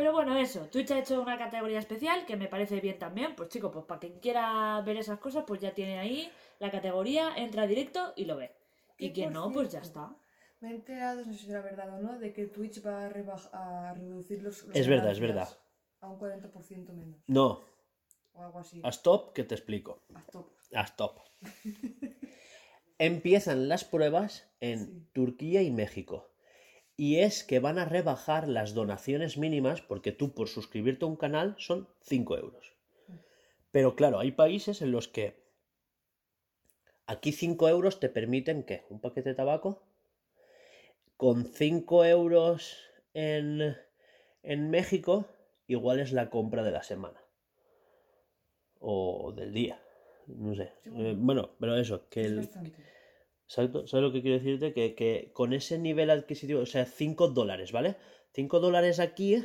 Pero 0.00 0.14
bueno, 0.14 0.34
eso. 0.38 0.66
Twitch 0.70 0.92
ha 0.92 0.98
hecho 0.98 1.20
una 1.20 1.36
categoría 1.36 1.78
especial 1.78 2.24
que 2.24 2.34
me 2.34 2.48
parece 2.48 2.80
bien 2.80 2.98
también. 2.98 3.36
Pues 3.36 3.50
chico, 3.50 3.70
pues 3.70 3.84
para 3.84 4.00
quien 4.00 4.18
quiera 4.18 4.80
ver 4.80 4.96
esas 4.96 5.18
cosas, 5.18 5.44
pues 5.46 5.60
ya 5.60 5.74
tiene 5.74 5.98
ahí 5.98 6.32
la 6.58 6.70
categoría, 6.70 7.34
entra 7.36 7.66
directo 7.66 8.14
y 8.16 8.24
lo 8.24 8.38
ve. 8.38 8.50
Y 8.96 9.08
Y 9.08 9.12
quien 9.12 9.30
no, 9.34 9.52
pues 9.52 9.70
ya 9.70 9.80
está. 9.80 10.16
Me 10.60 10.70
he 10.70 10.74
enterado, 10.76 11.22
no 11.26 11.30
sé 11.34 11.38
si 11.40 11.46
será 11.48 11.60
verdad 11.60 11.98
o 11.98 12.00
no, 12.00 12.18
de 12.18 12.32
que 12.32 12.46
Twitch 12.46 12.82
va 12.82 13.04
a, 13.04 13.88
a 13.90 13.92
reducir 13.92 14.42
los, 14.42 14.64
los 14.64 14.74
Es 14.74 14.88
verdad, 14.88 15.10
es 15.10 15.20
verdad. 15.20 15.50
A 16.00 16.08
un 16.08 16.18
40% 16.18 16.94
menos. 16.94 17.20
No, 17.26 17.60
O 18.32 18.42
algo 18.42 18.60
así. 18.60 18.80
a 18.82 18.88
stop 18.88 19.34
que 19.34 19.44
te 19.44 19.54
explico. 19.54 20.02
A 20.14 20.22
top. 20.22 20.48
A 20.74 20.80
stop. 20.84 21.18
empiezan 22.98 23.68
las 23.68 23.84
pruebas 23.84 24.50
en 24.60 25.10
Turquía 25.12 25.60
y 25.60 25.70
México. 25.70 26.29
Y 27.06 27.08
es 27.28 27.44
que 27.48 27.60
van 27.66 27.78
a 27.78 27.86
rebajar 27.86 28.46
las 28.46 28.74
donaciones 28.74 29.38
mínimas 29.38 29.80
porque 29.80 30.12
tú 30.12 30.34
por 30.36 30.48
suscribirte 30.48 31.04
a 31.04 31.08
un 31.08 31.16
canal 31.24 31.54
son 31.58 31.88
5 32.02 32.36
euros. 32.44 32.64
Pero 33.70 33.96
claro, 33.96 34.18
hay 34.18 34.32
países 34.32 34.82
en 34.82 34.92
los 34.92 35.08
que 35.08 35.26
aquí 37.06 37.32
5 37.32 37.68
euros 37.68 38.00
te 38.00 38.10
permiten 38.10 38.64
que 38.68 38.84
un 38.90 39.00
paquete 39.00 39.30
de 39.30 39.34
tabaco 39.34 39.70
con 41.16 41.44
5 41.46 42.04
euros 42.04 42.60
en, 43.14 43.76
en 44.42 44.70
México 44.70 45.26
igual 45.68 46.00
es 46.00 46.12
la 46.12 46.28
compra 46.28 46.62
de 46.62 46.72
la 46.72 46.82
semana 46.82 47.20
o 48.80 49.32
del 49.32 49.52
día. 49.52 49.76
No 50.26 50.54
sé. 50.54 50.72
Sí, 50.82 50.90
Eh, 50.94 51.14
bueno. 51.16 51.24
bueno, 51.26 51.50
pero 51.58 51.76
eso, 51.76 52.08
que 52.08 52.20
Es 52.20 52.26
el, 52.26 52.36
bastante. 52.36 52.78
Exacto, 53.50 53.84
¿sabes 53.88 54.04
lo 54.04 54.12
que 54.12 54.22
quiero 54.22 54.38
decirte? 54.38 54.72
Que, 54.72 54.94
que 54.94 55.32
con 55.32 55.52
ese 55.52 55.76
nivel 55.76 56.10
adquisitivo, 56.10 56.60
o 56.60 56.66
sea, 56.66 56.84
5 56.84 57.26
dólares, 57.30 57.72
¿vale? 57.72 57.96
5 58.32 58.60
dólares 58.60 59.00
aquí, 59.00 59.44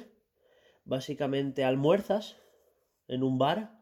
básicamente 0.83 1.63
almuerzas 1.63 2.37
en 3.07 3.23
un 3.23 3.39
bar 3.39 3.81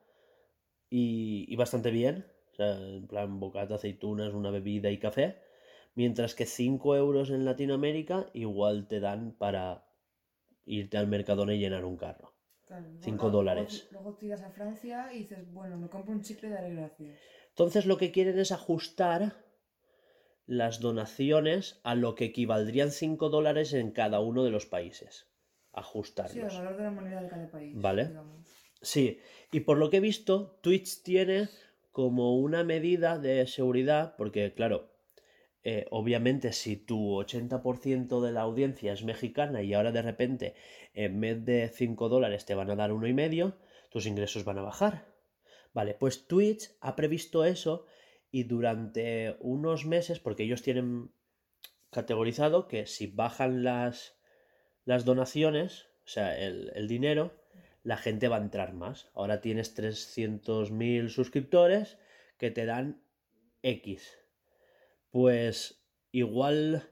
y, 0.89 1.45
y 1.49 1.55
bastante 1.57 1.91
bien, 1.91 2.25
o 2.53 2.55
sea, 2.55 2.77
en 2.79 3.05
plan 3.07 3.37
bocata, 3.41 3.75
aceitunas, 3.75 4.33
una 4.33 4.49
bebida 4.49 4.89
y 4.91 4.97
café, 4.97 5.39
mientras 5.93 6.35
que 6.35 6.45
5 6.45 6.95
euros 6.95 7.29
en 7.29 7.43
Latinoamérica 7.43 8.27
igual 8.31 8.87
te 8.87 9.01
dan 9.01 9.33
para 9.37 9.85
irte 10.65 10.95
al 10.97 11.07
Mercadona 11.07 11.53
y 11.53 11.59
llenar 11.59 11.83
un 11.83 11.97
carro. 11.97 12.33
Claro, 12.65 12.83
luego- 12.85 13.03
Cinco 13.03 13.23
luego- 13.25 13.37
dólares. 13.39 13.89
Luego 13.91 14.13
tiras 14.15 14.41
a 14.41 14.51
Francia 14.51 15.11
y 15.13 15.17
dices, 15.19 15.51
bueno, 15.51 15.77
me 15.77 15.89
compro 15.89 16.13
un 16.13 16.21
chicle 16.21 16.47
de 16.47 16.55
daré 16.55 16.73
gracias. 16.73 17.19
Entonces 17.49 17.85
lo 17.85 17.97
que 17.97 18.13
quieren 18.13 18.39
es 18.39 18.53
ajustar 18.53 19.42
las 20.45 20.79
donaciones 20.79 21.79
a 21.83 21.95
lo 21.95 22.15
que 22.15 22.25
equivaldrían 22.25 22.91
5 22.91 23.29
dólares 23.29 23.73
en 23.73 23.91
cada 23.91 24.19
uno 24.19 24.43
de 24.43 24.51
los 24.51 24.65
países. 24.65 25.15
Sí, 25.15 25.29
al 25.73 25.79
Ajustarlos. 25.83 26.57
valor 26.57 26.77
de 26.77 26.83
la 26.83 26.91
moneda 26.91 27.21
de 27.21 27.29
cada 27.29 27.49
país. 27.49 27.73
Vale. 27.75 28.07
digamos. 28.07 28.47
Sí, 28.81 29.19
y 29.51 29.61
por 29.61 29.77
lo 29.77 29.89
que 29.89 29.97
he 29.97 30.01
visto, 30.01 30.59
Twitch 30.61 31.03
tiene 31.03 31.49
como 31.91 32.37
una 32.37 32.63
medida 32.63 33.17
de 33.17 33.47
seguridad, 33.47 34.15
porque 34.17 34.53
claro, 34.53 34.91
eh, 35.63 35.85
obviamente 35.91 36.51
si 36.51 36.75
tu 36.75 37.15
80% 37.15 38.19
de 38.21 38.31
la 38.33 38.41
audiencia 38.41 38.91
es 38.91 39.03
mexicana 39.05 39.61
y 39.61 39.73
ahora 39.73 39.93
de 39.93 40.01
repente 40.01 40.55
en 40.93 41.21
vez 41.21 41.45
de 41.45 41.69
5 41.69 42.09
dólares 42.09 42.45
te 42.45 42.55
van 42.55 42.69
a 42.69 42.75
dar 42.75 42.91
uno 42.91 43.07
y 43.07 43.13
medio, 43.13 43.55
tus 43.89 44.05
ingresos 44.05 44.43
van 44.43 44.57
a 44.57 44.63
bajar. 44.63 45.05
Vale, 45.73 45.93
pues 45.93 46.27
Twitch 46.27 46.71
ha 46.81 46.95
previsto 46.95 47.45
eso 47.45 47.85
y 48.33 48.45
durante 48.45 49.37
unos 49.41 49.85
meses, 49.85 50.19
porque 50.19 50.41
ellos 50.41 50.63
tienen 50.63 51.11
categorizado 51.91 52.67
que 52.67 52.87
si 52.87 53.05
bajan 53.05 53.63
las, 53.63 54.17
las 54.85 55.05
donaciones, 55.05 55.85
o 56.03 56.07
sea, 56.07 56.35
el, 56.39 56.71
el 56.73 56.87
dinero, 56.87 57.31
la 57.83 57.95
gente 57.95 58.29
va 58.29 58.37
a 58.37 58.41
entrar 58.41 58.73
más. 58.73 59.11
Ahora 59.13 59.39
tienes 59.39 59.77
300.000 59.77 61.09
suscriptores 61.09 61.99
que 62.39 62.49
te 62.49 62.65
dan 62.65 63.03
X. 63.61 64.17
Pues 65.11 65.85
igual 66.11 66.89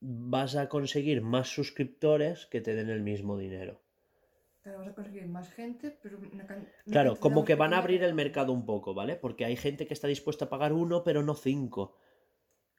vas 0.00 0.56
a 0.56 0.70
conseguir 0.70 1.20
más 1.20 1.50
suscriptores 1.50 2.46
que 2.46 2.62
te 2.62 2.74
den 2.74 2.88
el 2.88 3.02
mismo 3.02 3.36
dinero. 3.36 3.82
Claro, 4.68 4.80
vas 4.80 4.88
a 4.88 4.94
conseguir 4.94 5.26
más 5.28 5.48
gente, 5.50 5.98
pero 6.02 6.18
una 6.18 6.46
can- 6.46 6.58
una 6.58 6.92
Claro, 6.92 7.16
como 7.18 7.46
que 7.46 7.54
van 7.54 7.72
a 7.72 7.78
abrir 7.78 8.02
el 8.02 8.12
mercado 8.12 8.52
un 8.52 8.66
poco, 8.66 8.92
¿vale? 8.92 9.16
Porque 9.16 9.46
hay 9.46 9.56
gente 9.56 9.86
que 9.86 9.94
está 9.94 10.08
dispuesta 10.08 10.44
a 10.44 10.48
pagar 10.50 10.74
uno, 10.74 11.04
pero 11.04 11.22
no 11.22 11.34
cinco. 11.34 11.96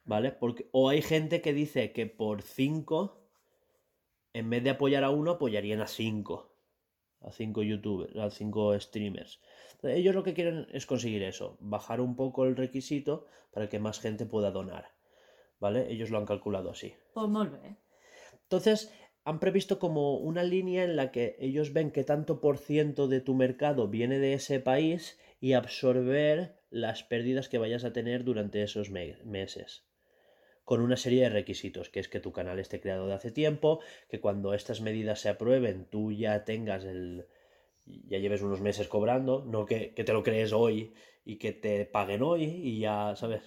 ¿Vale? 0.03 0.31
Porque, 0.31 0.69
o 0.71 0.89
hay 0.89 1.01
gente 1.01 1.41
que 1.41 1.51
dice 1.51 1.91
que 1.91 2.05
por 2.05 2.43
cinco, 2.43 3.23
en 4.33 4.51
vez 4.51 4.63
de 4.63 4.69
apoyar 4.69 5.03
a 5.03 5.09
uno, 5.09 5.31
apoyarían 5.31 5.81
a 5.81 5.87
cinco. 5.87 6.53
A 7.21 7.31
cinco 7.31 7.63
youtubers, 7.63 8.15
a 8.17 8.29
cinco 8.29 8.79
streamers. 8.79 9.41
Entonces, 9.73 9.99
ellos 9.99 10.13
lo 10.13 10.23
que 10.23 10.35
quieren 10.35 10.67
es 10.71 10.85
conseguir 10.85 11.23
eso, 11.23 11.57
bajar 11.59 12.01
un 12.01 12.15
poco 12.15 12.45
el 12.45 12.55
requisito 12.55 13.25
para 13.51 13.67
que 13.67 13.79
más 13.79 13.99
gente 13.99 14.27
pueda 14.27 14.51
donar. 14.51 14.91
¿Vale? 15.59 15.91
Ellos 15.91 16.11
lo 16.11 16.19
han 16.19 16.25
calculado 16.27 16.69
así. 16.69 16.93
Pues 17.15 17.51
bé. 17.51 17.77
Entonces, 18.43 18.93
han 19.29 19.39
previsto 19.39 19.79
como 19.79 20.15
una 20.17 20.43
línea 20.43 20.83
en 20.83 20.95
la 20.95 21.11
que 21.11 21.35
ellos 21.39 21.73
ven 21.73 21.91
que 21.91 22.03
tanto 22.03 22.41
por 22.41 22.57
ciento 22.57 23.07
de 23.07 23.21
tu 23.21 23.33
mercado 23.35 23.87
viene 23.87 24.17
de 24.19 24.33
ese 24.33 24.59
país 24.59 25.19
y 25.39 25.53
absorber 25.53 26.37
las 26.71 27.03
pérdidas 27.03 27.47
que 27.49 27.59
vayas 27.63 27.83
a 27.83 27.93
tener 27.93 28.23
durante 28.23 28.63
esos 28.63 28.89
me- 28.89 29.17
meses. 29.25 29.85
Con 30.65 30.81
una 30.81 30.97
serie 30.97 31.23
de 31.23 31.29
requisitos, 31.29 31.89
que 31.89 31.99
es 31.99 32.09
que 32.09 32.19
tu 32.19 32.31
canal 32.31 32.59
esté 32.59 32.79
creado 32.81 33.07
de 33.07 33.13
hace 33.15 33.31
tiempo, 33.31 33.79
que 34.09 34.21
cuando 34.21 34.53
estas 34.53 34.81
medidas 34.81 35.19
se 35.21 35.29
aprueben 35.29 35.85
tú 35.85 36.11
ya 36.11 36.45
tengas 36.45 36.85
el... 36.85 37.27
ya 37.85 38.19
lleves 38.19 38.41
unos 38.43 38.61
meses 38.61 38.87
cobrando, 38.87 39.45
no 39.45 39.65
que, 39.65 39.93
que 39.95 40.03
te 40.05 40.13
lo 40.13 40.23
crees 40.23 40.53
hoy 40.53 40.93
y 41.25 41.37
que 41.37 41.51
te 41.53 41.85
paguen 41.85 42.23
hoy 42.23 42.43
y 42.45 42.79
ya, 42.79 43.15
¿sabes? 43.15 43.43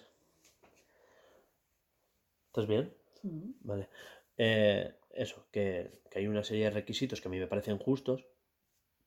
¿Estás 2.48 2.66
bien? 2.66 2.92
Vale. 3.62 3.88
Eh, 4.38 4.92
eso, 5.14 5.46
que, 5.52 5.90
que 6.10 6.18
hay 6.18 6.26
una 6.26 6.44
serie 6.44 6.64
de 6.64 6.70
requisitos 6.70 7.20
que 7.20 7.28
a 7.28 7.30
mí 7.30 7.38
me 7.38 7.46
parecen 7.46 7.78
justos 7.78 8.26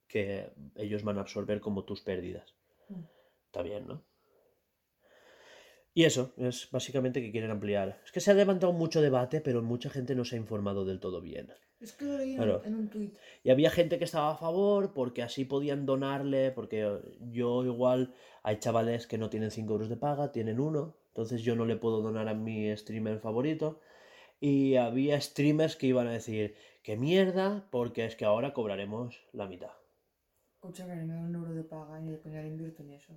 que 0.08 0.52
ellos 0.76 1.04
van 1.04 1.18
a 1.18 1.22
absorber 1.22 1.60
como 1.60 1.84
tus 1.84 2.02
pérdidas. 2.02 2.56
Mm. 2.90 3.02
Está 3.48 3.62
bien, 3.64 3.88
¿no? 3.88 4.04
Y 5.94 6.04
eso, 6.04 6.34
es 6.38 6.70
básicamente 6.72 7.22
que 7.22 7.32
quieren 7.32 7.52
ampliar. 7.52 8.02
Es 8.04 8.12
que 8.12 8.20
se 8.20 8.30
ha 8.30 8.34
levantado 8.34 8.74
mucho 8.74 9.02
debate, 9.02 9.40
pero 9.40 9.62
mucha 9.62 9.90
gente 9.90 10.14
no 10.14 10.26
se 10.26 10.36
ha 10.36 10.40
informado 10.40 10.84
del 10.84 11.00
todo 11.00 11.22
bien. 11.22 11.54
Es 11.80 11.94
que 11.94 12.06
lo 12.06 12.18
leí 12.18 12.32
en- 12.32 12.38
Claro. 12.38 12.62
en 12.66 12.76
un 12.76 12.90
tuit. 12.90 13.18
Y 13.44 13.50
había 13.50 13.70
gente 13.70 13.98
que 13.98 14.04
estaba 14.04 14.32
a 14.32 14.38
favor 14.38 14.94
porque 14.94 15.24
así 15.24 15.46
podían 15.46 15.86
donarle, 15.86 16.52
porque 16.52 17.00
yo 17.32 17.64
igual 17.64 18.14
hay 18.44 18.58
chavales 18.60 19.08
que 19.08 19.18
no 19.18 19.30
tienen 19.30 19.52
5 19.52 19.74
euros 19.74 19.88
de 19.90 19.96
paga, 19.98 20.32
tienen 20.34 20.60
uno, 20.60 20.98
entonces 21.08 21.42
yo 21.44 21.56
no 21.56 21.66
le 21.66 21.78
puedo 21.78 22.02
donar 22.02 22.28
a 22.28 22.34
mi 22.34 22.76
streamer 22.76 23.20
favorito. 23.20 23.80
Y 24.40 24.76
había 24.76 25.20
streamers 25.22 25.76
que 25.76 25.88
iban 25.88 26.08
a 26.08 26.12
decir, 26.12 26.56
qué 26.84 26.98
mierda, 26.98 27.68
porque 27.72 28.06
es 28.06 28.16
que 28.16 28.26
ahora 28.26 28.54
cobraremos 28.54 29.26
la 29.34 29.48
mitad. 29.48 29.72
Escucha, 30.56 30.86
que 30.86 30.96
me 30.96 31.14
da 31.14 31.20
un 31.22 31.34
euro 31.36 31.54
de 31.54 31.64
paga 31.64 32.02
y 32.02 32.06
de 32.08 32.20
coña 32.20 32.42
le 32.42 32.50
invierto 32.50 32.84
en 32.84 32.92
eso. 32.92 33.14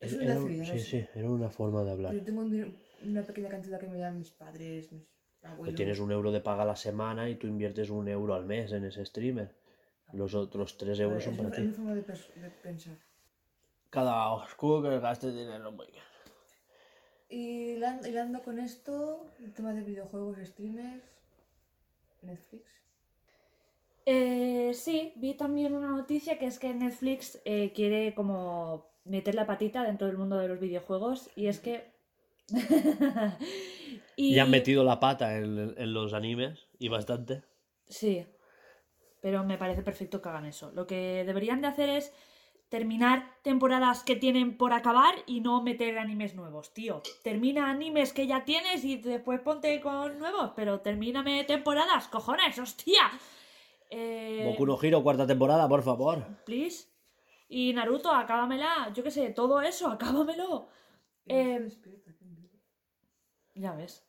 Es 0.00 0.12
un 0.12 0.22
Era 0.22 0.36
sí, 0.36 0.60
eso. 0.60 0.90
sí, 0.90 1.06
era 1.14 1.28
una 1.30 1.50
forma 1.50 1.82
de 1.82 1.90
hablar. 1.90 2.14
Yo 2.14 2.22
tengo 2.22 2.42
una 2.42 3.22
pequeña 3.22 3.48
cantidad 3.48 3.80
que 3.80 3.88
me 3.88 3.98
dan 3.98 4.18
mis 4.18 4.30
padres, 4.30 4.92
mis 4.92 5.02
Tú 5.40 5.46
abuelos. 5.46 5.74
tienes 5.76 5.98
un 6.00 6.10
euro 6.12 6.30
de 6.32 6.40
paga 6.40 6.62
a 6.62 6.66
la 6.66 6.76
semana 6.76 7.28
y 7.30 7.36
tú 7.36 7.46
inviertes 7.46 7.90
un 7.90 8.08
euro 8.08 8.34
al 8.34 8.44
mes 8.44 8.72
en 8.72 8.84
ese 8.84 9.04
streamer. 9.04 9.54
Los 10.12 10.34
otros 10.34 10.76
3 10.76 10.98
euros 11.00 11.22
son 11.24 11.34
es, 11.34 11.38
para 11.38 11.50
ti. 11.50 11.62
es 11.62 11.66
una 11.66 11.74
forma 11.76 11.94
de, 11.94 12.02
de 12.40 12.50
pensar. 12.62 12.96
Cada 13.90 14.30
oscuro 14.32 14.82
que 14.88 14.98
gaste 15.00 15.32
dinero 15.32 15.70
muy 15.72 15.86
bien. 15.86 16.02
Y 17.28 17.74
hilan- 17.76 18.06
hilando 18.06 18.42
con 18.42 18.58
esto, 18.58 19.26
el 19.40 19.52
tema 19.52 19.72
de 19.74 19.82
videojuegos, 19.82 20.38
streamers, 20.44 21.04
Netflix. 22.22 22.64
Eh, 24.06 24.72
sí, 24.72 25.12
vi 25.16 25.34
también 25.34 25.74
una 25.74 25.88
noticia 25.90 26.38
que 26.38 26.46
es 26.46 26.58
que 26.58 26.72
Netflix 26.72 27.40
eh, 27.44 27.72
quiere 27.74 28.14
como 28.14 28.88
meter 29.04 29.34
la 29.34 29.46
patita 29.46 29.82
dentro 29.84 30.06
del 30.06 30.16
mundo 30.16 30.38
de 30.38 30.48
los 30.48 30.60
videojuegos 30.60 31.30
y 31.36 31.48
es 31.48 31.60
que... 31.60 31.92
y... 34.16 34.34
Ya 34.34 34.44
han 34.44 34.50
metido 34.50 34.82
la 34.84 34.98
pata 34.98 35.36
en, 35.36 35.74
en 35.76 35.92
los 35.92 36.14
animes 36.14 36.66
y 36.78 36.88
bastante. 36.88 37.42
Sí, 37.86 38.24
pero 39.20 39.44
me 39.44 39.58
parece 39.58 39.82
perfecto 39.82 40.22
que 40.22 40.28
hagan 40.30 40.46
eso. 40.46 40.70
Lo 40.72 40.86
que 40.86 41.24
deberían 41.26 41.60
de 41.60 41.66
hacer 41.66 41.90
es 41.90 42.12
terminar 42.68 43.38
temporadas 43.42 44.04
que 44.04 44.16
tienen 44.16 44.56
por 44.56 44.72
acabar 44.72 45.14
y 45.26 45.40
no 45.40 45.62
meter 45.62 45.98
animes 45.98 46.34
nuevos, 46.34 46.72
tío. 46.74 47.02
Termina 47.22 47.70
animes 47.70 48.12
que 48.12 48.26
ya 48.26 48.44
tienes 48.44 48.84
y 48.84 48.96
después 48.96 49.40
ponte 49.40 49.80
con 49.80 50.18
nuevos, 50.18 50.52
pero 50.54 50.80
termíname 50.80 51.44
temporadas, 51.44 52.08
cojones, 52.08 52.58
hostia. 52.58 53.10
Eh, 53.90 54.44
Boku 54.44 54.66
no 54.66 54.78
Hero, 54.80 55.02
cuarta 55.02 55.26
temporada, 55.26 55.68
por 55.68 55.82
favor. 55.82 56.24
please. 56.44 56.88
Y 57.48 57.72
Naruto, 57.72 58.12
acábamela. 58.12 58.92
Yo 58.94 59.02
qué 59.02 59.10
sé, 59.10 59.30
todo 59.30 59.62
eso, 59.62 59.88
acábamelo. 59.88 60.68
Eh, 61.24 61.68
envidia. 62.20 62.60
Ya 63.54 63.72
ves. 63.74 64.06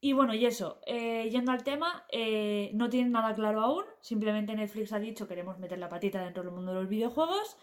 Y 0.00 0.12
bueno, 0.12 0.34
y 0.34 0.46
eso, 0.46 0.80
eh, 0.86 1.28
yendo 1.30 1.50
al 1.52 1.64
tema, 1.64 2.04
eh, 2.12 2.70
no 2.74 2.88
tienen 2.88 3.12
nada 3.12 3.34
claro 3.34 3.60
aún, 3.62 3.84
simplemente 4.00 4.54
Netflix 4.54 4.92
ha 4.92 4.98
dicho 4.98 5.26
queremos 5.26 5.58
meter 5.58 5.78
la 5.78 5.88
patita 5.88 6.22
dentro 6.24 6.42
del 6.44 6.52
mundo 6.52 6.72
de 6.72 6.80
los 6.80 6.88
videojuegos, 6.88 7.56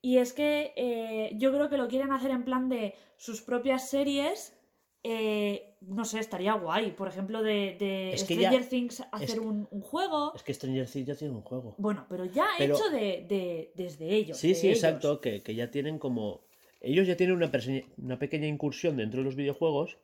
y 0.00 0.18
es 0.18 0.32
que 0.32 0.72
eh, 0.76 1.32
yo 1.36 1.52
creo 1.52 1.68
que 1.68 1.76
lo 1.76 1.88
quieren 1.88 2.12
hacer 2.12 2.30
en 2.30 2.44
plan 2.44 2.68
de 2.68 2.94
sus 3.16 3.42
propias 3.42 3.88
series, 3.90 4.56
eh, 5.04 5.74
no 5.80 6.04
sé, 6.04 6.20
estaría 6.20 6.52
guay, 6.54 6.92
por 6.92 7.08
ejemplo, 7.08 7.42
de, 7.42 7.76
ya- 8.12 8.16
Stranger 8.18 8.68
Things 8.68 9.00
hacer 9.10 9.28
es 9.28 9.34
que- 9.34 9.40
un, 9.40 9.66
un 9.70 9.80
juego, 9.80 10.32
Es 10.36 10.44
que 10.44 10.54
Stranger 10.54 10.88
Things 10.88 11.06
ya 11.08 11.14
tiene 11.16 11.34
un 11.34 11.42
juego. 11.42 11.74
bueno, 11.78 12.06
pero 12.08 12.24
ya 12.24 12.46
Pero- 12.58 12.76
hecho 12.76 12.88
de, 12.90 13.26
de- 13.28 13.72
desde 13.74 14.08
ellos. 14.14 14.38
Sí, 14.38 14.48
de 14.50 14.54
sí, 14.54 14.66
ellos. 14.68 14.78
exacto, 14.84 15.20
que, 15.20 15.42
que 15.42 15.54
ya 15.56 15.70
tienen 15.72 15.98
como 15.98 16.44
ellos 16.80 17.06
ya 17.08 17.16
tienen 17.16 17.36
una 17.96 18.18
pequeña 18.18 18.46
incursión 18.46 18.96
dentro 18.96 19.18
de 19.20 19.24
los 19.24 19.34
videojuegos 19.36 19.98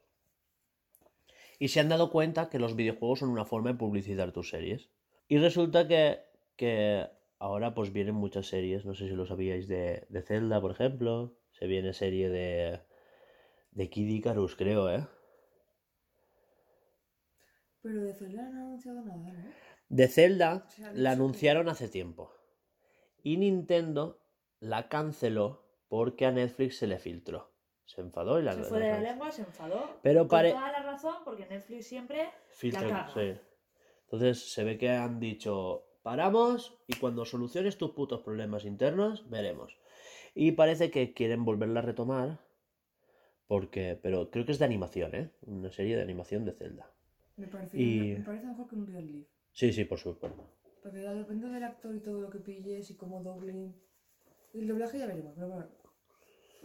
y 1.59 1.69
se 1.69 1.81
han 1.81 1.89
dado 1.89 2.11
cuenta 2.11 2.49
que 2.49 2.59
los 2.59 2.77
videojuegos 2.77 3.21
son 3.21 3.31
una 3.31 3.45
forma 3.45 3.73
de 3.73 3.79
publicitar 3.79 4.33
tus 4.33 4.51
series. 4.51 4.91
Y 5.27 5.39
resulta 5.39 5.89
que, 5.89 6.21
que 6.57 7.07
ahora 7.39 7.75
pues 7.75 7.93
vienen 7.93 8.15
muchas 8.15 8.47
series, 8.47 8.85
no 8.85 8.95
sé 8.95 9.09
si 9.09 9.15
lo 9.15 9.27
sabíais, 9.27 9.69
de, 9.69 10.07
de 10.09 10.23
Zelda, 10.23 10.61
por 10.61 10.71
ejemplo. 10.71 11.37
Se 11.53 11.67
viene 11.67 11.93
serie 11.93 12.29
de, 12.29 12.81
de 13.73 13.91
Kid 13.91 14.09
Icarus, 14.09 14.55
creo, 14.55 14.89
¿eh? 14.91 15.07
Pero 17.83 18.03
de 18.03 18.15
Zelda 18.15 18.43
no 18.43 18.49
han 18.49 18.57
anunciado 18.57 19.03
nada, 19.03 19.33
¿no? 19.33 19.51
De 19.89 20.09
Zelda 20.09 20.67
la 20.93 21.13
anunciaron 21.13 21.69
hace 21.69 21.89
tiempo. 21.89 22.33
Y 23.23 23.39
Nintendo 23.39 24.23
la 24.61 24.89
canceló 24.89 25.65
porque 25.89 26.27
a 26.27 26.33
Netflix 26.33 26.77
se 26.79 26.87
le 26.87 26.99
filtró. 26.99 27.53
Se 27.89 28.03
enfadó 28.03 28.39
y 28.39 28.43
la 28.43 28.53
Se 28.53 28.65
fue 28.65 28.81
de 28.81 28.91
la 28.91 29.01
la- 29.01 29.11
lengua, 29.13 29.31
se 29.33 29.41
enfadó. 29.43 29.99
Pero 30.03 30.21
Con 30.21 30.29
pare- 30.29 30.51
toda 30.53 30.71
la 30.73 30.83
razón, 30.83 31.15
porque 31.25 31.47
Netflix 31.47 31.87
siempre 31.87 32.29
filtra- 32.51 32.83
la 32.83 32.89
caga. 33.07 33.15
sí. 33.15 33.41
Entonces 34.05 34.53
se 34.53 34.63
ve 34.63 34.77
que 34.77 34.91
han 34.91 35.19
dicho, 35.21 35.87
paramos 36.03 36.79
y 36.87 36.97
cuando 36.99 37.25
soluciones 37.25 37.79
tus 37.79 37.93
putos 37.93 38.21
problemas 38.21 38.67
internos, 38.67 39.29
veremos. 39.31 39.79
Y 40.35 40.53
parece 40.53 40.91
que 40.91 41.15
quieren 41.15 41.47
volverla 41.47 41.81
a 41.81 41.83
retomar. 41.83 42.41
Porque, 43.47 43.99
pero 44.03 44.31
creo 44.31 44.45
que 44.45 44.53
es 44.53 44.59
de 44.59 44.67
animación, 44.67 45.15
¿eh? 45.15 45.31
Una 45.47 45.71
serie 45.73 45.97
de 45.97 46.03
animación 46.03 46.45
de 46.45 46.53
Zelda. 46.53 46.93
Me 47.39 47.47
parece, 47.47 47.79
Y- 47.81 48.17
me 48.19 48.25
parece 48.25 48.47
mejor 48.47 48.69
que 48.69 48.75
un 48.77 48.87
Real 48.87 49.07
Life. 49.07 49.31
Sí, 49.53 49.73
sí, 49.73 49.85
por 49.87 49.99
supuesto. 49.99 50.51
Porque 50.83 50.99
depende 50.99 51.49
del 51.49 51.65
actor 51.65 51.95
y 51.97 52.01
todo 52.01 52.21
lo 52.21 52.29
que 52.29 52.39
pilles 52.41 52.91
y 52.91 52.97
cómo 52.97 53.23
doblen. 53.23 53.75
El 54.53 54.69
doblaje 54.69 54.99
ya 54.99 55.07
veremos, 55.07 55.33
pero 55.35 55.49
bueno. 55.49 55.67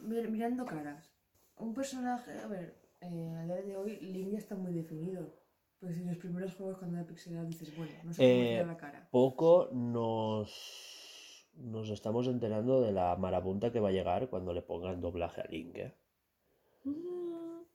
mir- 0.02 0.30
Mirando 0.30 0.66
caras. 0.66 1.13
Un 1.58 1.74
personaje, 1.74 2.32
a 2.40 2.48
ver, 2.48 2.76
eh, 3.02 3.30
a 3.36 3.44
día 3.46 3.62
de 3.62 3.78
hoy 3.78 3.98
Link 4.00 4.32
ya 4.32 4.38
está 4.38 4.56
muy 4.56 4.74
definido. 4.74 5.42
Pues 5.80 5.98
en 5.98 6.08
los 6.08 6.18
primeros 6.18 6.56
juegos 6.56 6.78
cuando 6.78 6.98
era 6.98 7.06
pixelado 7.06 7.46
dices, 7.46 7.76
bueno, 7.76 7.92
no 8.04 8.14
sé 8.14 8.60
Eh, 8.60 8.66
la 8.66 8.78
cara. 8.78 9.08
Poco 9.12 9.70
nos, 9.74 11.50
nos 11.56 11.90
estamos 11.90 12.28
enterando 12.28 12.82
de 12.82 12.92
la 12.94 13.16
marabunta 13.18 13.72
que 13.72 13.80
va 13.82 13.90
a 13.90 13.92
llegar 13.92 14.30
cuando 14.30 14.54
le 14.54 14.62
pongan 14.62 15.02
doblaje 15.02 15.42
a 15.42 15.46
Link, 15.46 15.76
¿eh? 15.78 15.94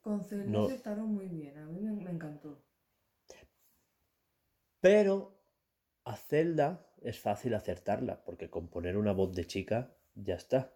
Con 0.00 0.24
Zelda 0.24 0.44
no. 0.46 0.64
aceptaron 0.64 1.12
muy 1.12 1.28
bien, 1.28 1.58
a 1.58 1.66
mí 1.66 1.80
me, 1.80 1.92
me 1.92 2.10
encantó. 2.10 2.62
Pero 4.80 5.38
a 6.04 6.16
Zelda 6.16 6.86
es 7.02 7.20
fácil 7.20 7.54
acertarla, 7.54 8.24
porque 8.24 8.48
con 8.48 8.68
poner 8.68 8.96
una 8.96 9.12
voz 9.12 9.34
de 9.34 9.46
chica 9.46 9.94
ya 10.14 10.34
está. 10.34 10.72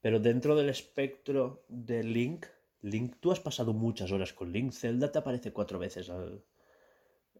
Pero 0.00 0.18
dentro 0.18 0.56
del 0.56 0.68
espectro 0.70 1.64
de 1.68 2.02
Link, 2.02 2.46
Link, 2.82 3.16
tú 3.20 3.32
has 3.32 3.40
pasado 3.40 3.72
muchas 3.74 4.10
horas 4.12 4.32
con 4.32 4.52
Link. 4.52 4.72
Zelda 4.72 5.12
te 5.12 5.18
aparece 5.18 5.52
cuatro 5.52 5.78
veces 5.78 6.08
al- 6.08 6.42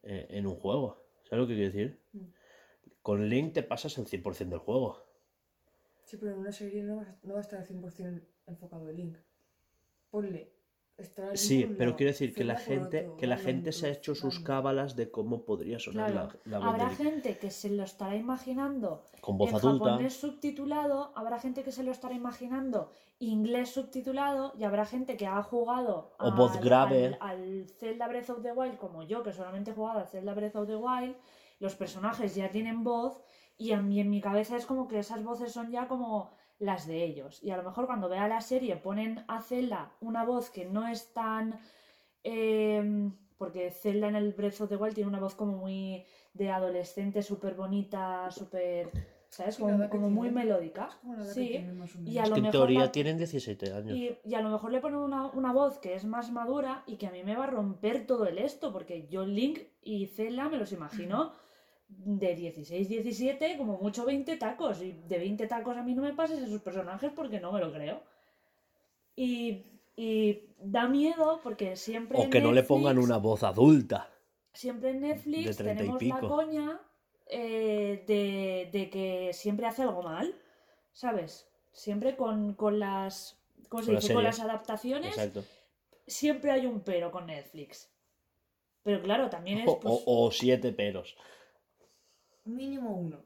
eh, 0.02 0.26
en 0.30 0.46
un 0.46 0.56
juego. 0.56 1.02
¿Sabes 1.24 1.42
lo 1.42 1.46
que 1.48 1.54
quiero 1.54 1.72
decir? 1.72 2.00
Mm. 2.12 2.24
Con 3.02 3.28
Link 3.28 3.54
te 3.54 3.62
pasas 3.62 3.96
el 3.98 4.06
100% 4.06 4.50
del 4.50 4.58
juego. 4.58 5.02
Sí, 6.04 6.16
pero 6.18 6.32
en 6.32 6.38
una 6.38 6.52
serie 6.52 6.82
no 6.82 6.96
va, 6.96 7.02
a- 7.02 7.18
no 7.22 7.32
va 7.34 7.38
a 7.40 7.42
estar 7.42 7.60
al 7.60 7.66
100% 7.66 8.20
enfocado 8.46 8.90
en 8.90 8.96
Link. 8.96 9.16
Ponle. 10.10 10.52
Sí, 11.34 11.64
pero 11.76 11.90
lado, 11.90 11.96
quiero 11.96 12.12
decir 12.12 12.34
que 12.34 12.44
la 12.44 12.56
gente, 12.56 13.00
otro, 13.06 13.16
que 13.16 13.26
la 13.26 13.36
gente 13.38 13.72
se 13.72 13.86
ha 13.86 13.90
hecho 13.90 14.14
sus 14.14 14.40
cábalas 14.40 14.96
de 14.96 15.10
cómo 15.10 15.44
podría 15.44 15.78
sonar 15.78 16.10
Claro, 16.12 16.28
la, 16.44 16.50
la 16.50 16.58
voz 16.58 16.68
habrá 16.68 16.88
de 16.90 16.96
gente 16.96 17.38
que 17.38 17.50
se 17.50 17.70
lo 17.70 17.82
estará 17.84 18.16
imaginando 18.16 19.04
Con 19.20 19.38
voz 19.38 19.50
en 19.50 19.56
adulta. 19.56 19.84
japonés 19.90 20.14
subtitulado, 20.20 21.12
habrá 21.14 21.38
gente 21.38 21.62
que 21.62 21.72
se 21.72 21.82
lo 21.82 21.92
estará 21.92 22.14
imaginando 22.14 22.90
inglés 23.18 23.70
subtitulado 23.70 24.54
y 24.58 24.64
habrá 24.64 24.86
gente 24.86 25.16
que 25.16 25.26
ha 25.26 25.42
jugado 25.42 26.12
O 26.18 26.32
voz 26.32 26.56
al- 26.56 26.64
grave. 26.64 27.16
Al, 27.20 27.38
al 27.40 27.66
Zelda 27.78 28.08
Breath 28.08 28.30
of 28.30 28.42
the 28.42 28.52
Wild 28.52 28.78
como 28.78 29.02
yo, 29.02 29.22
que 29.22 29.32
solamente 29.32 29.70
he 29.70 29.74
jugado 29.74 30.00
al 30.00 30.06
Zelda 30.08 30.32
Breath 30.34 30.56
of 30.56 30.66
the 30.66 30.76
Wild, 30.76 31.16
los 31.58 31.74
personajes 31.74 32.34
ya 32.34 32.50
tienen 32.50 32.82
voz 32.84 33.20
y 33.58 33.72
a 33.72 33.82
mí 33.82 34.00
en 34.00 34.08
mi 34.08 34.20
cabeza 34.22 34.56
es 34.56 34.64
como 34.64 34.88
que 34.88 34.98
esas 34.98 35.22
voces 35.22 35.52
son 35.52 35.70
ya 35.70 35.86
como 35.86 36.30
las 36.60 36.86
de 36.86 37.02
ellos. 37.02 37.42
Y 37.42 37.50
a 37.50 37.56
lo 37.56 37.64
mejor 37.64 37.86
cuando 37.86 38.08
vea 38.08 38.28
la 38.28 38.40
serie 38.40 38.76
ponen 38.76 39.24
a 39.26 39.40
Zelda 39.42 39.92
una 40.00 40.24
voz 40.24 40.50
que 40.50 40.64
no 40.66 40.86
es 40.86 41.12
tan... 41.12 41.58
em, 42.22 43.12
porque 43.38 43.70
Zelda 43.70 44.08
en 44.08 44.16
el 44.16 44.32
Breath 44.34 44.60
of 44.60 44.68
the 44.68 44.76
Wild 44.76 44.94
tiene 44.94 45.08
una 45.08 45.18
voz 45.18 45.34
como 45.34 45.56
muy 45.56 46.04
de 46.34 46.50
adolescente, 46.50 47.22
súper 47.22 47.54
bonita, 47.54 48.30
súper... 48.30 48.90
¿Sabes? 49.30 49.58
Como, 49.58 50.10
muy 50.10 50.30
melódica. 50.32 50.90
Sí. 51.32 51.64
Y 52.04 52.18
a 52.18 52.24
Es 52.24 52.28
lo 52.30 52.34
que 52.34 52.38
en 52.40 52.44
mejor 52.46 52.50
teoría 52.50 52.80
la- 52.80 52.92
tienen 52.92 53.16
17 53.16 53.72
años. 53.72 53.96
Y, 53.96 54.18
y 54.24 54.34
a 54.34 54.40
lo 54.42 54.50
mejor 54.50 54.72
le 54.72 54.80
ponen 54.80 54.98
una, 54.98 55.26
una 55.28 55.52
voz 55.52 55.78
que 55.78 55.94
es 55.94 56.04
más 56.04 56.32
madura 56.32 56.82
y 56.88 56.96
que 56.96 57.06
a 57.06 57.12
mí 57.12 57.22
me 57.22 57.36
va 57.36 57.44
a 57.44 57.46
romper 57.46 58.08
todo 58.08 58.26
el 58.26 58.38
esto, 58.38 58.72
porque 58.72 59.06
yo 59.06 59.24
Link 59.24 59.60
y 59.82 60.06
Zelda 60.06 60.48
me 60.48 60.58
los 60.58 60.72
imagino 60.72 61.30
de 61.98 62.34
16, 62.34 62.88
17, 62.88 63.56
como 63.58 63.76
mucho 63.78 64.04
20 64.04 64.36
tacos. 64.36 64.80
Y 64.82 64.92
de 64.92 65.18
20 65.18 65.46
tacos 65.46 65.76
a 65.76 65.82
mí 65.82 65.94
no 65.94 66.02
me 66.02 66.12
pases 66.14 66.40
esos 66.42 66.60
personajes 66.62 67.10
porque 67.14 67.40
no 67.40 67.52
me 67.52 67.60
lo 67.60 67.72
creo. 67.72 68.02
Y, 69.16 69.64
y 69.96 70.46
da 70.58 70.88
miedo 70.88 71.40
porque 71.42 71.76
siempre... 71.76 72.18
O 72.18 72.30
que 72.30 72.40
no 72.40 72.52
le 72.52 72.62
pongan 72.62 72.96
Netflix- 72.96 73.04
una 73.04 73.16
voz 73.18 73.42
adulta. 73.42 74.08
Siempre 74.52 74.90
en 74.90 75.00
Netflix 75.00 75.56
De 75.58 75.64
30 75.64 75.72
y 75.72 75.76
tenemos 75.86 76.02
la 76.02 76.14
pico. 76.20 76.28
coña 76.28 76.80
eh, 77.26 78.04
de, 78.06 78.68
de 78.78 78.90
que 78.90 79.30
siempre 79.32 79.66
hace 79.66 79.82
algo 79.82 80.02
mal, 80.02 80.34
¿sabes? 80.92 81.48
Siempre 81.72 82.16
con, 82.16 82.54
con 82.54 82.78
las... 82.80 83.36
¿Cómo 83.68 83.82
se 83.82 83.86
Con 83.86 83.94
las 83.94 84.02
dice? 84.02 84.14
Con 84.14 84.22
series. 84.24 84.38
las 84.38 84.48
adaptaciones 84.48 85.10
Exacto. 85.16 85.44
siempre 86.06 86.50
hay 86.50 86.66
un 86.66 86.80
pero 86.80 87.12
con 87.12 87.26
Netflix. 87.26 87.88
Pero 88.82 89.00
claro, 89.02 89.28
también 89.30 89.58
es. 89.58 89.68
O, 89.68 89.78
pues, 89.78 90.02
o- 90.06 90.24
o 90.26 90.30
siete 90.32 90.72
peros. 90.72 91.14
Mínimo 92.54 92.94
uno. 92.96 93.22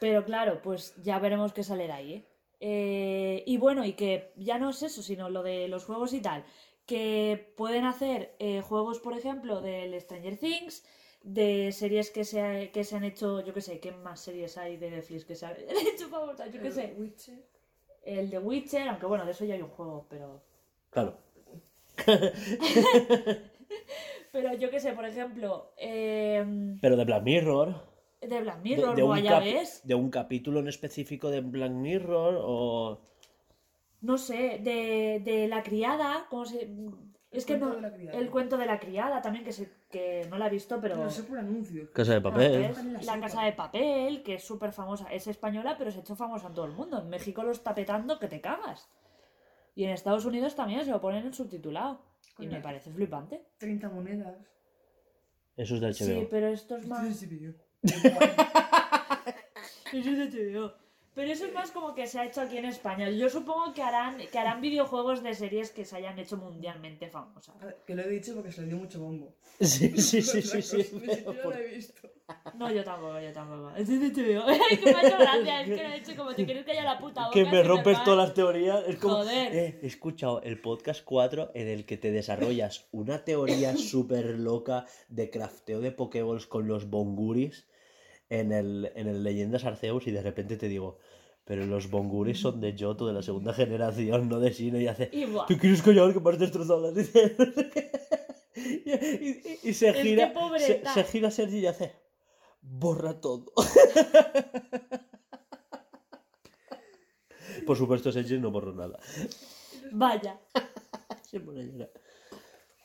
Pero 0.00 0.24
claro, 0.24 0.60
pues 0.62 0.94
ya 1.02 1.18
veremos 1.18 1.52
qué 1.52 1.62
sale 1.62 1.86
de 1.86 1.92
ahí. 1.92 2.12
¿eh? 2.14 2.24
Eh, 2.60 3.44
y 3.46 3.56
bueno, 3.58 3.84
y 3.84 3.92
que 3.94 4.32
ya 4.36 4.58
no 4.58 4.70
es 4.70 4.82
eso, 4.82 5.02
sino 5.02 5.28
lo 5.30 5.42
de 5.42 5.68
los 5.68 5.84
juegos 5.84 6.12
y 6.12 6.20
tal. 6.20 6.44
Que 6.86 7.52
pueden 7.56 7.84
hacer 7.84 8.34
eh, 8.38 8.60
juegos, 8.62 8.98
por 8.98 9.16
ejemplo, 9.16 9.60
del 9.60 9.98
Stranger 10.00 10.36
Things, 10.38 10.84
de 11.22 11.70
series 11.72 12.10
que 12.10 12.24
se, 12.24 12.40
ha- 12.40 12.72
que 12.72 12.82
se 12.84 12.96
han 12.96 13.04
hecho, 13.04 13.40
yo 13.44 13.52
qué 13.54 13.60
sé, 13.60 13.78
¿qué 13.78 13.92
más 13.92 14.20
series 14.20 14.56
hay 14.58 14.76
de 14.78 14.90
Netflix 14.90 15.24
que 15.24 15.34
se 15.36 15.46
han 15.46 15.54
hecho 15.94 16.08
famosas? 16.08 16.50
Yo 16.52 16.60
qué 16.62 16.70
sé. 16.72 16.94
Witcher. 16.98 17.38
El 18.02 18.30
de 18.30 18.38
Witcher, 18.38 18.88
aunque 18.88 19.06
bueno, 19.06 19.24
de 19.26 19.32
eso 19.32 19.44
ya 19.44 19.54
hay 19.54 19.62
un 19.62 19.68
juego, 19.68 20.06
pero. 20.08 20.42
Claro. 20.90 21.18
Pero 24.32 24.54
yo 24.54 24.70
qué 24.70 24.78
sé, 24.80 24.92
por 24.92 25.04
ejemplo, 25.04 25.72
eh, 25.76 26.76
Pero 26.80 26.96
de 26.96 27.04
Black 27.04 27.22
Mirror. 27.24 27.74
De 28.20 28.40
Black 28.40 28.56
De, 28.56 28.62
Mirror, 28.62 28.96
de 28.96 29.02
un 29.02 29.08
Guaya 29.08 29.40
capi- 29.40 29.54
ves. 29.54 29.80
de 29.84 29.94
un 29.94 30.10
capítulo 30.10 30.60
en 30.60 30.68
específico 30.68 31.30
de 31.30 31.40
Black 31.40 31.72
Mirror 31.72 32.38
o... 32.40 33.00
no 34.02 34.18
sé, 34.18 34.60
de, 34.62 35.20
de 35.24 35.48
la 35.48 35.62
criada, 35.62 36.26
¿cómo 36.28 36.44
se...? 36.44 36.68
Es 37.32 37.46
que 37.46 37.58
cuento 37.58 37.68
no... 37.68 37.74
de 37.76 37.80
la 37.82 37.92
criada. 37.94 38.18
El 38.18 38.30
cuento 38.30 38.56
de 38.58 38.66
la 38.66 38.80
criada 38.80 39.22
también, 39.22 39.44
que, 39.44 39.52
se, 39.52 39.70
que 39.88 40.26
no 40.28 40.36
la 40.36 40.48
he 40.48 40.50
visto, 40.50 40.80
pero... 40.80 40.96
Lo 40.96 41.08
sé 41.10 41.22
por 41.22 41.38
anuncios. 41.38 41.88
Casa 41.90 42.12
de 42.12 42.18
Ah, 42.18 42.22
papel. 42.22 42.74
la. 43.06 43.20
Casa 43.20 43.42
de 43.44 43.52
Papel, 43.52 44.22
que 44.24 44.34
es 44.34 44.42
súper 44.44 44.72
famosa. 44.72 45.06
Es 45.12 45.28
española, 45.28 45.76
pero 45.78 45.92
se 45.92 45.98
ha 45.98 46.00
hecho 46.00 46.16
famosa 46.16 46.48
en 46.48 46.54
todo 46.54 46.64
el 46.64 46.72
mundo. 46.72 46.98
En 47.00 47.08
México 47.08 47.44
lo 47.44 47.52
está 47.52 47.72
petando 47.72 48.18
que 48.18 48.26
te 48.26 48.40
cagas. 48.40 48.90
Y 49.76 49.84
en 49.84 49.90
Estados 49.90 50.24
Unidos 50.24 50.56
también 50.56 50.84
se 50.84 50.90
lo 50.90 51.00
ponen 51.00 51.24
en 51.24 51.32
subtitulado. 51.32 52.02
Y 52.40 52.48
me 52.48 52.60
parece 52.60 52.90
flipante. 52.90 53.40
30 53.58 53.88
monedas. 53.90 54.36
Eso 55.56 55.76
es 55.76 55.80
del 55.80 55.94
Sí, 55.94 56.12
HBO. 56.12 56.28
pero 56.30 56.48
esto 56.48 56.76
es 56.78 56.88
más... 56.88 57.04
Este 57.06 57.26
es 57.26 57.54
HBO. 57.82 58.20
Eso 59.92 60.10
es 60.10 60.32
de 60.32 60.54
HBO. 60.54 60.72
Pero 61.12 61.32
eso 61.32 61.44
es 61.46 61.52
más 61.52 61.72
como 61.72 61.92
que 61.94 62.06
se 62.06 62.20
ha 62.20 62.24
hecho 62.24 62.40
aquí 62.40 62.56
en 62.56 62.66
España. 62.66 63.10
Yo 63.10 63.28
supongo 63.28 63.74
que 63.74 63.82
harán, 63.82 64.16
que 64.30 64.38
harán 64.38 64.60
videojuegos 64.60 65.22
de 65.22 65.34
series 65.34 65.70
que 65.70 65.84
se 65.84 65.96
hayan 65.96 66.18
hecho 66.18 66.36
mundialmente 66.36 67.08
famosas. 67.08 67.60
A 67.60 67.66
ver, 67.66 67.78
Que 67.84 67.96
lo 67.96 68.02
he 68.02 68.08
dicho 68.08 68.34
porque 68.34 68.52
se 68.52 68.62
le 68.62 68.68
dio 68.68 68.76
mucho 68.76 69.00
bombo. 69.00 69.34
Sí, 69.60 70.00
sí, 70.00 70.22
sí, 70.22 70.40
sí. 70.40 70.62
sí. 70.62 70.76
Ni 70.94 71.14
siquiera 71.14 71.44
lo 71.44 71.54
he 71.54 71.66
visto. 71.74 72.08
No, 72.54 72.70
yo 72.70 72.84
tampoco, 72.84 73.20
yo 73.20 73.32
tampoco. 73.32 73.70
Es 73.76 73.88
que 73.88 73.98
me 73.98 74.06
ha 74.06 75.06
hecho 75.06 75.18
gracia, 75.18 75.60
es 75.62 75.68
que 75.68 75.82
lo 75.82 75.88
he 75.88 75.96
hecho 75.96 76.16
como 76.16 76.34
te 76.34 76.44
quieres 76.44 76.64
callar 76.64 76.84
la 76.84 76.98
puta 76.98 77.26
boca. 77.26 77.34
Que 77.34 77.44
me 77.44 77.62
rompes 77.64 78.04
todas 78.04 78.28
las 78.28 78.34
teorías. 78.34 78.84
Es 78.86 78.96
como, 78.96 79.16
Joder. 79.16 79.54
eh, 79.54 79.78
he 79.82 79.86
escuchado 79.86 80.40
el 80.42 80.60
podcast 80.60 81.02
4 81.04 81.50
en 81.54 81.66
el 81.66 81.86
que 81.86 81.96
te 81.96 82.12
desarrollas 82.12 82.86
una 82.92 83.24
teoría 83.24 83.76
súper 83.76 84.38
loca 84.38 84.86
de 85.08 85.28
crafteo 85.28 85.80
de 85.80 85.90
Pokéballs 85.90 86.46
con 86.46 86.68
los 86.68 86.88
bonguris 86.88 87.66
en 88.30 88.52
el, 88.52 88.90
en 88.94 89.08
el 89.08 89.22
Leyendas 89.22 89.64
Arceus 89.64 90.06
y 90.06 90.10
de 90.12 90.22
repente 90.22 90.56
te 90.56 90.68
digo, 90.68 90.98
pero 91.44 91.66
los 91.66 91.90
bonguris 91.90 92.40
son 92.40 92.60
de 92.60 92.74
Yoto 92.74 93.06
de 93.06 93.12
la 93.12 93.22
segunda 93.22 93.52
generación, 93.52 94.28
no 94.28 94.38
de 94.40 94.52
Sino 94.52 94.80
y 94.80 94.86
hace... 94.86 95.10
Y. 95.12 95.26
¿Te 95.48 95.58
quieres 95.58 95.82
callar 95.82 96.12
que 96.12 96.20
me 96.20 96.30
has 96.30 96.38
destrozado 96.38 96.90
las 96.90 97.08
ideas? 97.08 97.32
y, 98.56 99.28
y- 99.28 99.58
y 99.64 99.74
se 99.74 99.88
Es 99.88 99.96
que 99.96 100.02
gira, 100.02 100.32
se, 100.94 101.04
gira 101.04 101.30
Sergi 101.30 101.58
y 101.58 101.66
hace... 101.66 101.92
Borra 102.62 103.20
todo. 103.20 103.52
por 107.66 107.76
supuesto, 107.76 108.12
Seiji 108.12 108.38
no 108.38 108.50
borró 108.50 108.72
nada. 108.74 108.98
Vaya. 109.92 110.38
Se 111.22 111.40
pone 111.40 111.60
a 111.60 111.64
llorar. 111.64 111.90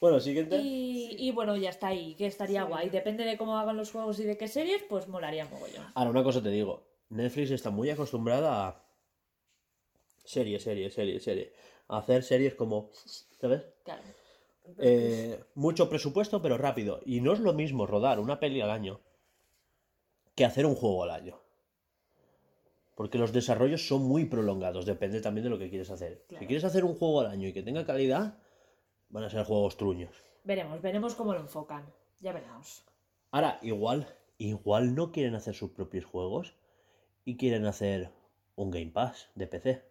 Bueno, 0.01 0.19
siguiente. 0.19 0.57
Y, 0.57 1.15
y 1.17 1.31
bueno, 1.31 1.55
ya 1.57 1.69
está 1.69 1.87
ahí, 1.87 2.15
que 2.15 2.27
estaría 2.27 2.63
guay. 2.63 2.89
Depende 2.89 3.23
de 3.23 3.37
cómo 3.37 3.57
hagan 3.57 3.77
los 3.77 3.91
juegos 3.91 4.19
y 4.19 4.23
de 4.23 4.37
qué 4.37 4.47
series, 4.47 4.83
pues 4.83 5.07
molaría 5.07 5.45
mogollón. 5.45 5.85
Ahora, 5.95 6.09
una 6.09 6.23
cosa 6.23 6.41
te 6.41 6.49
digo. 6.49 6.87
Netflix 7.09 7.51
está 7.51 7.69
muy 7.69 7.89
acostumbrada 7.89 8.67
a 8.67 8.85
serie, 10.23 10.59
serie, 10.59 10.89
serie, 10.89 11.19
serie. 11.19 11.53
A 11.87 11.99
hacer 11.99 12.23
series 12.23 12.55
como, 12.55 12.89
¿sabes? 13.39 13.63
Claro. 13.83 14.01
Eh, 14.79 15.39
mucho 15.53 15.89
presupuesto, 15.89 16.41
pero 16.41 16.57
rápido. 16.57 16.99
Y 17.05 17.21
no 17.21 17.33
es 17.33 17.39
lo 17.39 17.53
mismo 17.53 17.85
rodar 17.85 18.19
una 18.19 18.39
peli 18.39 18.61
al 18.61 18.71
año 18.71 19.01
que 20.35 20.45
hacer 20.45 20.65
un 20.65 20.75
juego 20.75 21.03
al 21.03 21.11
año. 21.11 21.39
Porque 22.95 23.17
los 23.17 23.33
desarrollos 23.33 23.87
son 23.87 24.03
muy 24.03 24.25
prolongados, 24.25 24.85
depende 24.85 25.21
también 25.21 25.43
de 25.43 25.49
lo 25.49 25.59
que 25.59 25.69
quieres 25.69 25.89
hacer. 25.89 26.25
Si 26.29 26.45
quieres 26.47 26.63
hacer 26.63 26.85
un 26.85 26.95
juego 26.95 27.21
al 27.21 27.27
año 27.27 27.47
y 27.47 27.53
que 27.53 27.61
tenga 27.61 27.85
calidad, 27.85 28.39
van 29.15 29.23
a 29.23 29.29
ser 29.29 29.45
juegos 29.45 29.77
truños. 29.77 30.13
Veremos, 30.43 30.81
veremos 30.81 31.15
cómo 31.15 31.33
lo 31.33 31.39
enfocan. 31.39 31.85
Ya 32.19 32.33
veremos. 32.33 32.83
Ahora, 33.31 33.59
igual, 33.61 34.13
igual 34.37 34.93
no 34.93 35.13
quieren 35.13 35.35
hacer 35.35 35.55
sus 35.55 35.71
propios 35.71 36.03
juegos 36.03 36.53
y 37.23 37.37
quieren 37.37 37.65
hacer 37.65 38.11
un 38.55 38.71
Game 38.71 38.91
Pass 38.91 39.29
de 39.35 39.47
PC. 39.47 39.83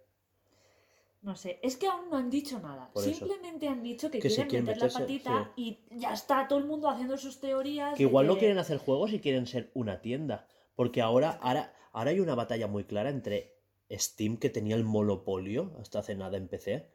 No 1.23 1.37
sé, 1.37 1.59
es 1.63 1.79
que 1.79 1.87
aún 1.87 2.11
no 2.11 2.19
han 2.19 2.29
dicho 2.29 2.61
nada. 2.61 2.91
Por 2.93 3.03
eso. 3.03 3.27
Simplemente 3.27 3.67
han 3.67 3.83
dicho 3.83 4.11
que, 4.11 4.19
quieren 4.19 4.47
quieren 4.47 4.67
meter 4.67 4.93
la 4.93 4.99
patita 5.01 5.53
y 5.57 5.79
ya 5.91 6.13
está 6.13 6.47
todo 6.47 6.59
el 6.59 6.67
mundo 6.67 6.91
haciendo 6.91 7.17
sus 7.17 7.41
teorías. 7.41 7.97
Que 7.97 8.03
igual 8.03 8.27
no 8.27 8.37
quieren 8.37 8.59
hacer 8.59 8.77
juegos 8.77 9.11
y 9.15 9.21
quieren 9.21 9.47
ser 9.47 9.71
una 9.73 10.03
tienda. 10.03 10.47
Porque 10.77 11.01
ahora, 11.01 11.39
ahora, 11.41 11.73
ahora 11.93 12.11
hay 12.11 12.21
una 12.21 12.35
batalla 12.35 12.67
muy 12.67 12.85
clara 12.85 13.09
entre 13.09 13.57
Steam, 13.91 14.37
que 14.37 14.51
tenía 14.51 14.77
el 14.77 14.85
monopolio 14.85 15.73
hasta 15.81 16.01
hace 16.01 16.15
nada 16.15 16.37
en 16.37 16.47
PC, 16.47 16.91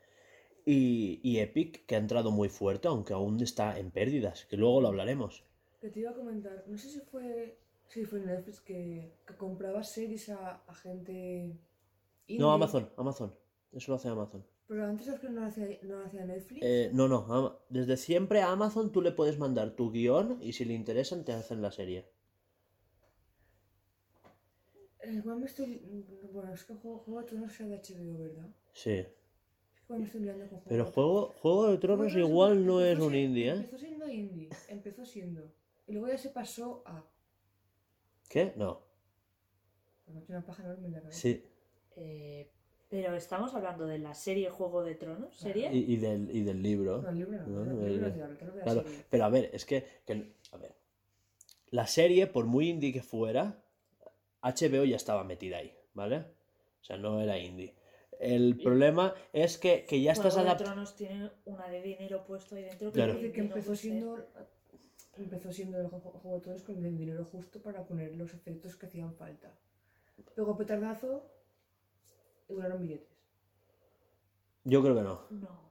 y, 0.66 1.20
y 1.24 1.40
Epic, 1.40 1.86
que 1.86 1.96
ha 1.96 2.00
entrado 2.00 2.32
muy 2.32 2.50
fuerte, 2.50 2.88
aunque 2.88 3.14
aún 3.14 3.42
está 3.42 3.78
en 3.80 3.92
pérdidas, 3.92 4.46
que 4.46 4.58
luego 4.58 4.82
lo 4.82 4.90
hablaremos. 4.90 5.44
Que 5.80 5.90
te 5.90 6.02
iba 6.02 6.12
a 6.12 6.16
comentar, 6.16 6.64
no 6.68 6.78
sé 6.78 6.90
si 6.90 7.00
fue, 7.00 7.58
si 7.88 8.06
fue 8.06 8.20
Netflix 8.20 8.60
que, 8.62 9.14
que 9.26 9.36
compraba 9.36 9.84
series 9.84 10.30
a, 10.30 10.62
a 10.68 10.76
gente 10.76 11.56
indie. 12.28 12.40
No, 12.40 12.52
Amazon, 12.52 12.90
Amazon. 12.98 13.34
Eso 13.72 13.92
lo 13.92 13.96
hace 13.96 14.10
Amazon. 14.10 14.44
Pero 14.68 14.86
antes 14.86 15.08
es 15.08 15.20
que 15.20 15.30
no 15.30 15.42
lo 15.42 15.48
hacía, 15.48 15.80
no 15.82 16.04
hacía 16.06 16.26
Netflix. 16.26 16.62
Eh, 16.64 16.92
no, 16.94 17.08
no. 17.08 17.60
Desde 17.70 17.98
siempre 17.98 18.42
a 18.42 18.52
Amazon 18.52 18.92
tú 18.92 19.02
le 19.02 19.12
puedes 19.12 19.40
mandar 19.40 19.72
tu 19.72 19.92
guion 19.92 20.38
y 20.42 20.54
si 20.54 20.64
le 20.64 20.76
interesan 20.76 21.26
te 21.26 21.34
hacen 21.34 21.62
la 21.62 21.72
serie. 21.72 22.06
Eh, 25.02 25.14
igual 25.14 25.40
me 25.40 25.48
estoy... 25.48 25.82
Bueno, 26.32 26.54
es 26.54 26.64
que 26.66 26.76
Juego, 26.76 27.00
Juego 27.00 27.22
de 27.22 27.28
Tronos 27.28 27.54
sea 27.54 27.66
de 27.66 27.78
HBO, 27.78 28.20
¿verdad? 28.20 28.50
Sí. 28.74 29.06
Pero 30.68 30.86
Juego, 30.86 31.34
Juego 31.42 31.72
de 31.72 31.78
Tronos 31.80 32.16
igual 32.16 32.66
no 32.66 32.82
es 32.82 33.00
un 33.00 33.16
indie, 33.16 33.50
¿eh? 33.50 33.54
Empezó 33.56 33.78
siendo 33.78 34.08
indie, 34.08 34.50
empezó 34.68 35.06
siendo. 35.06 35.52
Y 35.88 35.94
luego 35.94 36.08
ya 36.10 36.18
se 36.18 36.30
pasó 36.30 36.84
a... 36.86 37.04
¿Qué? 38.30 38.54
No. 38.56 38.82
Me 40.08 40.22
una 40.28 40.46
paja 40.46 40.64
enorme 40.64 40.88
en 40.88 40.94
la 40.94 41.02
cabeza. 41.02 41.20
Sí. 41.20 41.44
Eh, 41.96 42.48
pero 42.88 43.16
estamos 43.16 43.54
hablando 43.54 43.86
de 43.86 44.00
la 44.00 44.14
serie 44.14 44.50
Juego 44.50 44.84
de 44.84 44.96
Tronos, 44.96 45.36
¿serie? 45.36 45.72
Y, 45.74 45.94
y 45.94 45.98
del, 45.98 46.36
y 46.36 46.42
del 46.42 46.62
libro. 46.62 47.02
No, 47.02 47.10
el 47.10 47.18
libro 47.18 47.38
no. 47.48 47.86
El 47.86 47.94
libro 48.02 48.14
Claro, 48.64 48.84
serie. 48.84 49.06
pero 49.10 49.26
a 49.26 49.30
ver, 49.30 49.50
es 49.54 49.66
que, 49.66 49.86
que- 50.06 50.34
a 50.52 50.58
ver, 50.58 50.76
la 51.72 51.86
serie, 51.88 52.26
por 52.28 52.46
muy 52.46 52.70
indie 52.70 52.92
que 52.94 53.04
fuera, 53.04 53.62
HBO 54.42 54.86
ya 54.86 54.96
estaba 54.96 55.24
metida 55.24 55.58
ahí, 55.58 55.76
¿vale? 55.94 56.18
O 56.82 56.84
sea, 56.84 56.98
no 56.98 57.20
era 57.22 57.38
indie. 57.38 57.76
El 58.20 58.58
problema 58.58 59.14
es 59.34 59.58
que, 59.58 59.86
que 59.86 60.02
ya 60.02 60.12
estás 60.12 60.34
Juego 60.34 60.44
de 60.46 60.50
adaptando. 60.52 60.74
Tronos 60.74 60.96
tiene 60.96 61.32
una 61.46 61.68
de 61.70 61.82
dinero 61.82 62.24
puesto 62.26 62.56
ahí 62.56 62.64
dentro. 62.64 62.92
Claro. 62.92 63.14
Parece 63.14 63.32
que 63.32 63.42
no 63.42 63.48
empezó 63.48 63.68
ser. 63.70 63.78
siendo... 63.78 64.26
Empezó 65.18 65.52
siendo 65.52 65.80
el 65.82 65.88
Juego 65.88 66.36
de 66.36 66.42
Tronos 66.42 66.64
con 66.64 66.86
el 66.86 66.98
dinero 66.98 67.26
justo 67.26 67.62
para 67.62 67.84
poner 67.86 68.16
los 68.16 68.34
efectos 68.34 68.76
que 68.78 68.86
hacían 68.86 69.14
falta. 69.16 69.52
Luego 70.36 70.56
petardazo 70.58 71.26
y 72.50 72.54
volaron 72.54 72.82
billetes. 72.82 73.08
Yo 74.64 74.82
creo 74.82 74.96
que 74.96 75.02
no. 75.02 75.22
No. 75.30 75.70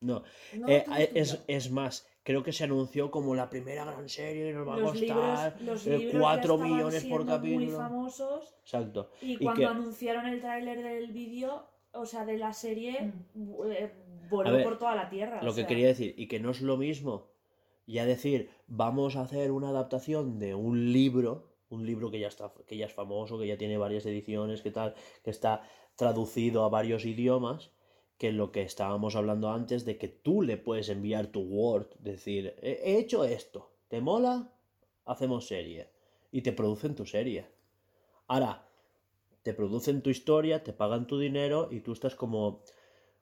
No. 0.00 0.22
No, 0.54 0.68
Eh, 0.68 0.84
eh, 0.98 1.10
es, 1.14 1.38
es 1.46 1.70
más, 1.70 2.06
creo 2.22 2.42
que 2.42 2.52
se 2.52 2.64
anunció 2.64 3.10
como 3.10 3.34
la 3.34 3.50
primera 3.50 3.84
gran 3.84 4.08
serie 4.08 4.48
que 4.48 4.54
nos 4.54 4.66
va 4.66 4.74
a 4.74 4.78
Los 4.78 4.92
costar 4.92 5.56
libros, 5.60 5.86
eh, 5.86 5.98
libros 5.98 6.12
ya 6.14 6.20
4 6.20 6.54
estaban 6.54 6.72
millones 6.72 7.04
por 7.04 7.22
siendo 7.24 7.38
muy 7.38 7.54
capítulo. 7.56 7.76
famosos 7.78 8.54
Exacto. 8.62 9.10
y 9.20 9.32
Y 9.34 9.36
cuando 9.38 9.60
que- 9.60 9.66
anunciaron 9.66 10.26
el 10.26 10.40
tráiler 10.40 10.82
del 10.82 11.12
vídeo, 11.12 11.66
o 11.92 12.06
sea, 12.06 12.24
de 12.24 12.38
la 12.38 12.52
serie, 12.52 13.12
Mm. 13.34 13.52
eh, 13.72 13.92
voló 14.28 14.52
ver, 14.52 14.64
por 14.64 14.78
toda 14.78 14.94
la 14.94 15.08
tierra. 15.08 15.42
Lo 15.42 15.50
o 15.50 15.54
que 15.54 15.60
sea, 15.62 15.68
quería 15.68 15.88
decir, 15.88 16.14
y 16.16 16.28
que 16.28 16.40
no 16.40 16.50
es 16.50 16.60
lo 16.60 16.76
mismo 16.76 17.30
ya 17.86 18.06
decir, 18.06 18.50
vamos 18.66 19.16
a 19.16 19.22
hacer 19.22 19.50
una 19.50 19.70
adaptación 19.70 20.38
de 20.38 20.54
un 20.54 20.92
libro, 20.92 21.56
un 21.70 21.86
libro 21.86 22.10
que 22.10 22.20
ya 22.20 22.28
está, 22.28 22.52
que 22.66 22.76
ya 22.76 22.86
es 22.86 22.92
famoso, 22.94 23.38
que 23.38 23.46
ya 23.46 23.58
tiene 23.58 23.78
varias 23.78 24.06
ediciones, 24.06 24.62
que 24.62 24.70
tal, 24.70 24.94
que 25.24 25.30
está 25.30 25.62
traducido 25.96 26.64
a 26.64 26.68
varios 26.68 27.04
idiomas, 27.04 27.72
que 28.16 28.32
lo 28.32 28.52
que 28.52 28.62
estábamos 28.62 29.16
hablando 29.16 29.50
antes 29.50 29.84
de 29.84 29.98
que 29.98 30.08
tú 30.08 30.42
le 30.42 30.56
puedes 30.56 30.88
enviar 30.88 31.28
tu 31.28 31.40
Word, 31.40 31.88
decir, 31.98 32.54
he 32.62 32.98
hecho 32.98 33.24
esto, 33.24 33.72
¿te 33.88 34.00
mola? 34.00 34.52
Hacemos 35.04 35.46
serie. 35.46 35.88
Y 36.30 36.42
te 36.42 36.52
producen 36.52 36.94
tu 36.94 37.06
serie. 37.06 37.46
Ahora, 38.28 38.68
te 39.42 39.54
producen 39.54 40.02
tu 40.02 40.10
historia, 40.10 40.62
te 40.62 40.72
pagan 40.72 41.06
tu 41.06 41.18
dinero 41.18 41.68
y 41.70 41.80
tú 41.80 41.92
estás 41.92 42.14
como, 42.14 42.62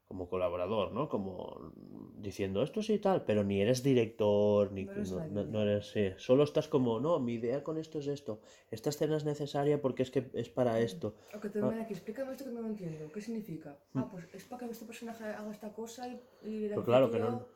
como 0.06 0.28
colaborador, 0.28 0.92
¿no? 0.92 1.08
Como 1.08 1.72
diciendo 2.16 2.62
esto 2.62 2.82
sí 2.82 2.94
y 2.94 2.98
tal, 2.98 3.24
pero 3.24 3.44
ni 3.44 3.60
eres 3.60 3.82
director, 3.82 4.72
ni 4.72 4.84
No 4.84 4.92
eres 4.92 5.12
no, 5.12 5.18
nadie. 5.18 5.32
no- 5.32 5.44
no 5.44 5.62
eres, 5.62 5.90
sí, 5.90 6.10
solo 6.16 6.42
estás 6.42 6.66
como, 6.66 6.98
no, 6.98 7.20
mi 7.20 7.34
idea 7.34 7.62
con 7.62 7.78
esto 7.78 8.00
es 8.00 8.08
esto, 8.08 8.40
esta 8.70 8.90
escena 8.90 9.16
es 9.16 9.24
necesaria 9.24 9.80
porque 9.80 10.02
es 10.02 10.10
que 10.10 10.28
es 10.32 10.48
para 10.48 10.80
esto. 10.80 11.14
O 11.36 11.40
que 11.40 11.50
te 11.50 11.60
Ah. 11.60 11.68
aquí, 11.82 11.92
explícame 11.94 12.32
esto 12.32 12.44
que 12.44 12.50
no 12.50 12.62
lo 12.62 12.68
entiendo. 12.68 13.10
¿Qué 13.12 13.20
significa? 13.20 13.78
Ah, 13.94 14.08
pues 14.10 14.24
es 14.34 14.44
para 14.44 14.64
que 14.66 14.72
este 14.72 14.86
personaje 14.86 15.24
haga 15.24 15.50
esta 15.52 15.72
cosa 15.72 16.08
y... 16.08 16.14
y 16.42 16.68
Pero 16.68 16.80
aquí 16.80 16.84
claro 16.86 17.10
que 17.10 17.18
no. 17.20 17.46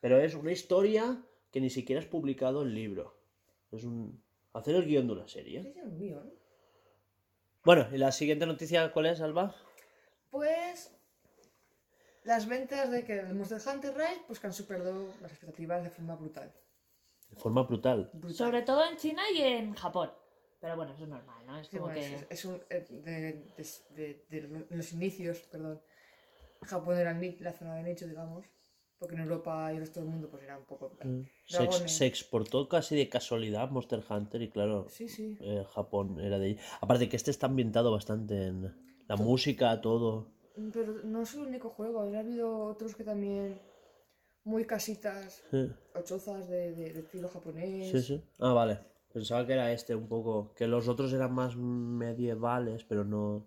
Pero 0.00 0.18
es 0.18 0.34
una 0.36 0.52
historia 0.52 1.20
que 1.50 1.60
ni 1.60 1.70
siquiera 1.70 2.00
es 2.00 2.06
publicado 2.06 2.62
en 2.62 2.74
libro. 2.74 3.16
Es 3.72 3.82
un 3.82 4.22
hacer 4.52 4.76
el 4.76 4.84
guion 4.86 5.06
de 5.08 5.12
una 5.14 5.26
serie. 5.26 5.62
Sí, 5.62 5.74
un 5.82 5.98
guion. 5.98 6.32
Bueno, 7.64 7.86
¿y 7.92 7.98
la 7.98 8.12
siguiente 8.12 8.46
noticia 8.46 8.90
cuál 8.92 9.06
es, 9.06 9.20
Alba? 9.20 9.54
Pues 10.30 10.94
las 12.24 12.46
ventas 12.46 12.90
de 12.90 13.04
que 13.04 13.18
el 13.18 13.34
Monster 13.34 13.60
Hunter 13.66 13.94
Rise 13.96 14.22
pues 14.26 14.38
que 14.38 14.46
han 14.46 14.52
superado 14.52 15.06
las 15.20 15.30
expectativas 15.32 15.82
de 15.82 15.90
forma 15.90 16.14
brutal. 16.16 16.52
De 17.30 17.36
forma 17.36 17.62
brutal. 17.62 18.10
Brutal. 18.14 18.36
Sobre 18.36 18.62
todo 18.62 18.84
en 18.88 18.96
China 18.96 19.22
y 19.34 19.42
en 19.42 19.74
Japón. 19.74 20.12
Pero 20.60 20.76
bueno, 20.76 20.92
eso 20.92 21.04
es 21.04 21.08
normal, 21.08 21.46
¿no? 21.46 21.58
Es 21.58 21.68
Sí, 21.68 21.76
como 21.76 21.92
bueno, 21.92 22.00
que... 22.00 22.14
es, 22.14 22.26
es 22.30 22.44
un, 22.44 22.62
eh, 22.70 22.86
de, 22.90 23.44
de- 23.94 24.24
de- 24.28 24.66
de 24.68 24.76
los 24.76 24.92
inicios, 24.92 25.38
perdón. 25.42 25.80
Japón 26.62 26.98
era 26.98 27.12
la 27.12 27.52
zona 27.52 27.76
de 27.76 27.82
nicho, 27.84 28.06
digamos, 28.08 28.44
porque 28.98 29.14
en 29.14 29.22
Europa 29.22 29.70
y 29.72 29.76
el 29.76 29.80
resto 29.80 30.00
del 30.00 30.08
mundo 30.08 30.28
pues 30.28 30.42
era 30.42 30.58
un 30.58 30.64
poco... 30.64 30.90
plan, 30.90 31.28
Se, 31.46 31.88
se 31.88 32.06
exportó 32.06 32.68
casi 32.68 32.96
de 32.96 33.08
casualidad 33.08 33.70
Monster 33.70 34.02
Hunter 34.08 34.42
y 34.42 34.50
claro, 34.50 34.86
Sí, 34.88 35.08
sí. 35.08 35.36
eh, 35.40 35.64
Japón 35.74 36.18
era 36.20 36.38
de 36.38 36.46
ahí. 36.46 36.58
Aparte 36.80 37.08
que 37.08 37.16
este 37.16 37.30
está 37.30 37.46
ambientado 37.46 37.92
bastante 37.92 38.46
en 38.48 38.74
la 39.06 39.16
música, 39.16 39.80
todo. 39.80 40.26
Pero 40.72 40.94
no 41.04 41.22
es 41.22 41.34
el 41.34 41.40
único 41.42 41.70
juego, 41.70 42.00
ha 42.02 42.18
habido 42.18 42.64
otros 42.64 42.96
que 42.96 43.04
también 43.04 43.60
muy 44.44 44.64
casitas 44.64 45.44
Sí, 45.50 45.70
o 45.94 46.00
chozas 46.02 46.48
de, 46.48 46.72
de, 46.72 46.92
de 46.94 47.00
estilo 47.00 47.28
japonés. 47.28 47.90
sí, 47.90 48.02
sí. 48.02 48.22
Ah, 48.40 48.52
vale. 48.52 48.80
Pensaba 49.12 49.46
que 49.46 49.52
era 49.54 49.72
este 49.72 49.94
un 49.94 50.08
poco, 50.08 50.52
que 50.54 50.66
los 50.66 50.86
otros 50.88 51.12
eran 51.12 51.32
más 51.32 51.56
medievales, 51.56 52.84
pero 52.84 53.04
no... 53.04 53.46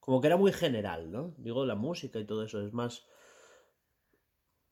Como 0.00 0.20
que 0.20 0.26
era 0.26 0.36
muy 0.36 0.52
general, 0.52 1.10
¿no? 1.10 1.34
Digo, 1.38 1.64
la 1.64 1.74
música 1.74 2.18
y 2.18 2.26
todo 2.26 2.44
eso 2.44 2.60
es 2.60 2.72
más, 2.74 3.06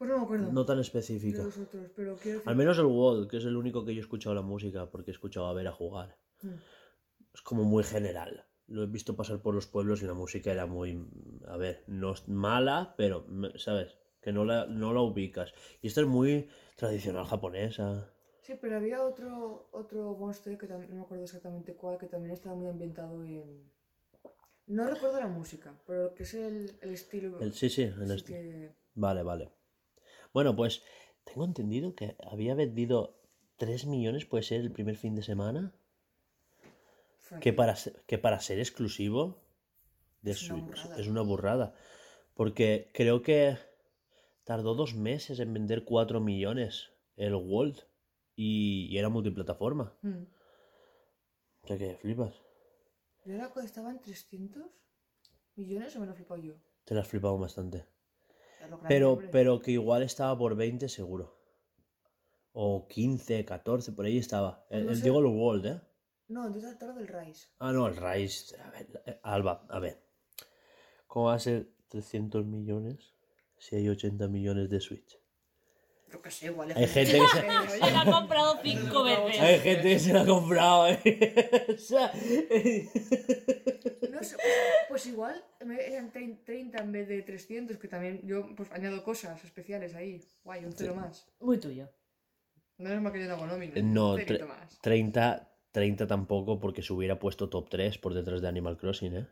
Pues 0.03 0.11
no 0.11 0.19
me 0.19 0.25
acuerdo 0.25 0.51
no 0.51 0.65
tan 0.67 0.79
de 0.79 0.83
específico. 0.83 1.45
los 1.45 1.59
otros, 1.59 1.89
pero 1.95 2.17
decir... 2.17 2.43
Al 2.45 2.57
menos 2.57 2.77
el 2.77 2.87
World, 2.87 3.31
que 3.31 3.37
es 3.37 3.45
el 3.45 3.57
único 3.57 3.85
que 3.85 3.95
yo 3.95 4.01
he 4.01 4.03
escuchado 4.03 4.35
la 4.35 4.43
música, 4.43 4.91
porque 4.91 5.13
he 5.13 5.15
escuchado 5.15 5.47
a 5.47 5.53
ver 5.53 5.69
a 5.69 5.73
jugar. 5.73 6.19
Mm. 6.43 6.55
Es 7.33 7.41
como 7.43 7.63
muy 7.63 7.85
general. 7.85 8.45
Lo 8.67 8.83
he 8.83 8.87
visto 8.87 9.15
pasar 9.15 9.43
por 9.43 9.55
los 9.55 9.69
pueblos 9.69 10.03
y 10.03 10.07
la 10.07 10.15
música 10.15 10.51
era 10.51 10.67
muy... 10.67 11.09
A 11.47 11.57
ver, 11.57 11.85
no 11.87 12.15
es 12.15 12.27
mala, 12.29 12.95
pero, 12.97 13.25
¿sabes? 13.55 13.97
Que 14.21 14.33
no 14.33 14.45
la, 14.45 14.67
no 14.67 14.93
la 14.93 15.03
ubicas. 15.03 15.55
Y 15.83 15.87
esto 15.87 16.01
es 16.01 16.09
muy 16.09 16.49
tradicional 16.75 17.25
japonesa. 17.25 18.13
Sí, 18.41 18.55
pero 18.61 18.79
había 18.79 19.05
otro, 19.05 19.69
otro 19.71 20.17
monster 20.17 20.59
que 20.59 20.67
también, 20.67 20.91
no 20.91 20.97
me 20.97 21.03
acuerdo 21.03 21.23
exactamente 21.23 21.77
cuál, 21.77 21.97
que 21.97 22.09
también 22.09 22.33
estaba 22.35 22.57
muy 22.57 22.67
ambientado 22.67 23.23
en... 23.23 23.71
No 24.67 24.85
recuerdo 24.91 25.21
la 25.21 25.29
música, 25.29 25.81
pero 25.87 26.13
que 26.13 26.25
es 26.25 26.35
el, 26.35 26.73
el 26.81 26.91
estilo... 26.91 27.39
El, 27.39 27.53
sí, 27.53 27.71
sí, 27.71 27.83
el 27.83 28.09
sí 28.09 28.15
est- 28.15 28.27
que... 28.27 28.75
Vale, 28.95 29.23
vale. 29.23 29.62
Bueno, 30.33 30.55
pues 30.57 30.83
tengo 31.25 31.45
entendido 31.45 31.95
que 31.95 32.17
había 32.31 32.55
vendido 32.55 33.19
3 33.57 33.87
millones, 33.87 34.25
puede 34.25 34.43
ser 34.43 34.61
el 34.61 34.73
primer 34.73 34.97
fin 34.97 35.15
de 35.15 35.23
semana. 35.23 35.75
Que 37.41 37.53
para, 37.53 37.77
ser- 37.77 38.03
que 38.07 38.19
para 38.19 38.41
ser 38.41 38.59
exclusivo 38.59 39.43
de 40.21 40.33
Es 40.33 40.51
una. 40.51 40.73
Es 40.99 41.07
una 41.07 41.23
burrada. 41.23 41.75
Porque 42.35 42.91
creo 42.93 43.23
que 43.23 43.57
tardó 44.45 44.75
dos 44.75 44.95
meses 44.95 45.39
en 45.41 45.53
vender 45.55 45.85
4 45.85 46.21
millones 46.21 46.91
el 47.17 47.35
World. 47.35 47.79
Y, 48.35 48.89
y 48.91 48.99
era 48.99 49.09
multiplataforma. 49.09 49.95
Mm. 50.03 50.25
O 51.63 51.67
sea 51.67 51.79
que 51.79 51.97
flipas. 51.97 52.35
¿Y 53.25 53.33
ahora 53.33 53.53
estaban 53.63 54.01
300 54.01 54.65
millones 55.55 55.95
o 55.95 56.01
me 56.01 56.07
lo 56.07 56.13
he 56.13 56.17
flipado 56.17 56.43
yo? 56.43 56.55
Te 56.85 56.95
la 56.95 57.03
has 57.03 57.09
flipado 57.09 57.39
bastante. 57.39 57.85
Pero, 58.89 59.21
pero 59.31 59.61
que 59.61 59.73
igual 59.73 60.03
estaba 60.03 60.37
por 60.37 60.55
20 60.57 60.89
seguro. 60.89 61.39
O 62.53 62.87
15, 62.87 63.45
14, 63.45 63.93
por 63.93 64.05
ahí 64.05 64.19
estaba. 64.19 64.67
El, 64.71 64.85
No 64.87 64.91
el- 64.93 64.97
sé. 64.99 65.07
el 65.09 65.13
World, 65.13 65.67
¿eh? 65.67 65.81
No, 66.29 66.55
yo 66.55 66.61
te 66.77 66.85
hablo 66.85 66.99
del 66.99 67.09
Rise. 67.09 67.49
Ah, 67.59 67.73
no, 67.73 67.87
el 67.87 67.97
Rise. 67.97 68.59
A 68.61 68.71
ver, 68.71 69.03
eh, 69.07 69.21
Alba, 69.23 69.67
a 69.69 69.79
ver. 69.79 70.03
¿Cómo 71.07 71.27
va 71.27 71.35
a 71.35 71.39
ser 71.39 71.69
300 71.89 72.45
millones 72.47 73.15
si 73.59 73.77
hay 73.77 73.89
80 73.89 74.29
millones 74.29 74.69
de 74.71 74.81
Switch? 74.81 75.22
Yo 76.13 76.21
qué 76.21 76.31
sé, 76.31 76.47
igual. 76.47 76.73
Hay 76.77 76.87
gente 76.87 77.13
que 77.13 77.27
se- 77.29 77.79
Se 77.79 77.91
la 77.91 78.01
ha 78.03 78.05
comprado 78.05 78.59
cinco 78.63 79.03
veces. 79.05 79.41
Hay 79.41 79.59
gente 79.61 79.83
que 79.89 79.99
se 79.99 80.13
la 80.13 80.23
ha 80.23 80.27
comprado, 80.27 80.89
¿eh? 80.89 80.99
O 81.75 81.79
sea, 81.79 82.13
No 84.11 84.23
sé, 84.23 84.37
pues 84.89 85.07
igual 85.07 85.43
eran 85.61 86.13
trein- 86.13 86.45
30 86.45 86.79
en 86.83 86.93
vez 86.93 87.09
de 87.09 87.23
300, 87.23 87.79
que 87.79 87.89
también 87.89 88.21
yo 88.25 88.55
pues 88.55 88.71
añado 88.73 89.03
cosas 89.03 89.43
especiales 89.45 89.95
ahí. 89.95 90.21
Guay, 90.45 90.65
un 90.65 90.73
cero 90.73 90.95
más. 90.95 91.27
Muy 91.41 91.59
tuyo. 91.59 91.89
No 92.79 92.93
es 92.93 93.01
más 93.01 93.13
que 93.13 93.21
yo 93.21 93.27
no 93.29 93.35
hago 93.35 93.47
nómina. 93.47 93.75
No, 93.83 94.17
más. 94.47 94.79
30, 94.83 95.49
30 95.71 96.07
tampoco 96.07 96.59
porque 96.61 96.83
se 96.83 96.93
hubiera 96.93 97.19
puesto 97.19 97.49
top 97.49 97.69
3 97.71 97.99
por 97.99 98.13
detrás 98.15 98.43
de 98.43 98.49
Animal 98.49 98.77
Crossing, 98.77 99.17
¿eh? 99.17 99.27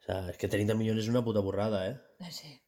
O 0.00 0.02
sea, 0.06 0.28
es 0.30 0.36
que 0.36 0.48
30 0.48 0.74
millones 0.74 1.04
es 1.04 1.10
una 1.10 1.24
puta 1.24 1.40
burrada, 1.40 1.88
¿eh? 1.90 1.98
Sí. 2.30 2.60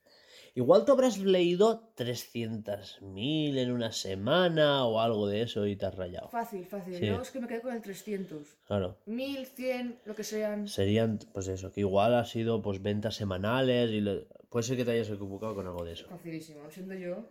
Igual 0.56 0.86
tú 0.86 0.92
habrás 0.92 1.18
leído 1.18 1.92
300.000 1.96 3.58
en 3.58 3.70
una 3.72 3.92
semana 3.92 4.86
o 4.86 5.00
algo 5.00 5.26
de 5.28 5.42
eso 5.42 5.66
y 5.66 5.76
te 5.76 5.84
has 5.84 5.94
rayado. 5.94 6.30
Fácil, 6.30 6.64
fácil. 6.64 6.94
Sí. 6.96 7.06
Yo 7.06 7.20
es 7.20 7.30
que 7.30 7.40
me 7.40 7.46
quedé 7.46 7.60
con 7.60 7.74
el 7.74 7.82
300. 7.82 8.56
Claro. 8.66 8.96
1000, 9.04 9.46
100, 9.46 10.00
lo 10.06 10.14
que 10.14 10.24
sean. 10.24 10.66
Serían, 10.66 11.18
pues 11.34 11.48
eso, 11.48 11.70
que 11.72 11.80
igual 11.80 12.14
ha 12.14 12.24
sido 12.24 12.62
pues 12.62 12.80
ventas 12.82 13.16
semanales 13.16 13.90
y 13.90 14.00
le- 14.00 14.26
puede 14.48 14.62
ser 14.62 14.78
que 14.78 14.86
te 14.86 14.92
hayas 14.92 15.10
equivocado 15.10 15.54
con 15.54 15.66
algo 15.66 15.84
de 15.84 15.92
eso. 15.92 16.08
Facilísimo. 16.08 16.70
Siendo 16.70 16.94
yo, 16.94 17.24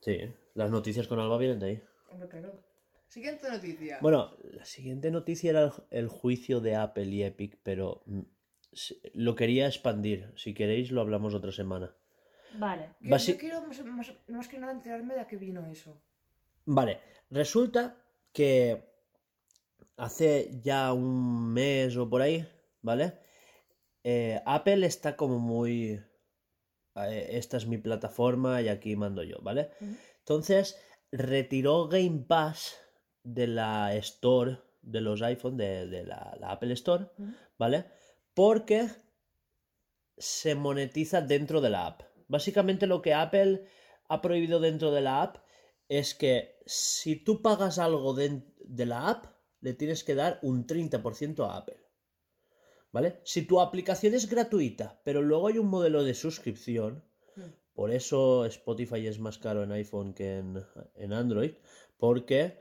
Sí, 0.00 0.18
las 0.54 0.70
noticias 0.70 1.08
con 1.08 1.18
Alba 1.18 1.38
vienen 1.38 1.58
de 1.58 1.66
ahí. 1.66 1.82
hombre, 2.12 2.28
claro. 2.28 2.52
Siguiente 3.08 3.48
noticia. 3.50 3.98
Bueno, 4.02 4.36
la 4.52 4.64
siguiente 4.66 5.10
noticia 5.10 5.50
era 5.50 5.64
el, 5.64 5.72
el 5.90 6.08
juicio 6.08 6.60
de 6.60 6.74
Apple 6.76 7.06
y 7.06 7.22
Epic, 7.22 7.58
pero 7.62 8.02
mm, 8.04 8.20
lo 9.14 9.34
quería 9.34 9.66
expandir. 9.66 10.32
Si 10.36 10.52
queréis 10.52 10.90
lo 10.92 11.00
hablamos 11.00 11.32
otra 11.34 11.50
semana. 11.50 11.96
Vale. 12.58 12.90
Que 13.00 13.08
basi- 13.08 13.32
Yo 13.32 13.38
quiero 13.38 13.62
más, 13.62 13.84
más- 13.84 14.12
más 14.28 14.48
que 14.48 14.58
nada 14.58 14.72
enterarme 14.72 15.14
de 15.14 15.20
a 15.20 15.26
qué 15.26 15.36
vino 15.36 15.64
eso. 15.66 16.00
Vale, 16.64 17.00
resulta 17.30 17.96
que 18.32 18.82
hace 19.96 20.50
ya 20.62 20.92
un 20.92 21.52
mes 21.52 21.96
o 21.96 22.08
por 22.08 22.22
ahí, 22.22 22.46
¿vale? 22.82 23.12
Eh, 24.04 24.40
Apple 24.44 24.86
está 24.86 25.16
como 25.16 25.38
muy... 25.38 26.00
eh, 26.96 27.26
esta 27.32 27.56
es 27.56 27.66
mi 27.66 27.78
plataforma 27.78 28.60
y 28.62 28.68
aquí 28.68 28.96
mando 28.96 29.22
yo, 29.22 29.38
¿vale? 29.42 29.70
Entonces 30.18 30.78
retiró 31.12 31.88
Game 31.88 32.24
Pass 32.26 32.78
de 33.22 33.46
la 33.46 33.94
Store 33.96 34.58
de 34.82 35.00
los 35.00 35.22
iPhone, 35.22 35.56
de, 35.56 35.86
de 35.88 36.04
la, 36.04 36.36
la 36.40 36.50
Apple 36.52 36.72
Store. 36.74 37.06
¿vale? 37.58 37.86
Porque 38.34 38.88
se 40.18 40.54
monetiza 40.54 41.20
dentro 41.20 41.60
de 41.60 41.70
la 41.70 41.86
app. 41.86 42.02
Básicamente 42.28 42.86
lo 42.86 43.02
que 43.02 43.14
Apple 43.14 43.66
ha 44.08 44.20
prohibido 44.20 44.60
dentro 44.60 44.90
de 44.90 45.00
la 45.00 45.22
app 45.22 45.38
es 45.88 46.14
que 46.14 46.60
si 46.66 47.16
tú 47.16 47.42
pagas 47.42 47.78
algo 47.78 48.14
de 48.14 48.86
la 48.86 49.08
app, 49.08 49.26
le 49.60 49.74
tienes 49.74 50.04
que 50.04 50.14
dar 50.14 50.38
un 50.42 50.66
30% 50.66 51.48
a 51.48 51.56
Apple. 51.56 51.80
¿Vale? 52.92 53.20
Si 53.24 53.42
tu 53.42 53.60
aplicación 53.60 54.14
es 54.14 54.28
gratuita, 54.28 55.00
pero 55.04 55.22
luego 55.22 55.48
hay 55.48 55.58
un 55.58 55.68
modelo 55.68 56.02
de 56.02 56.14
suscripción, 56.14 57.04
Mm. 57.36 57.52
por 57.74 57.90
eso 57.90 58.46
Spotify 58.46 59.06
es 59.06 59.18
más 59.18 59.38
caro 59.38 59.62
en 59.62 59.72
iPhone 59.72 60.14
que 60.14 60.38
en, 60.38 60.64
en 60.94 61.12
Android, 61.12 61.52
porque, 61.98 62.58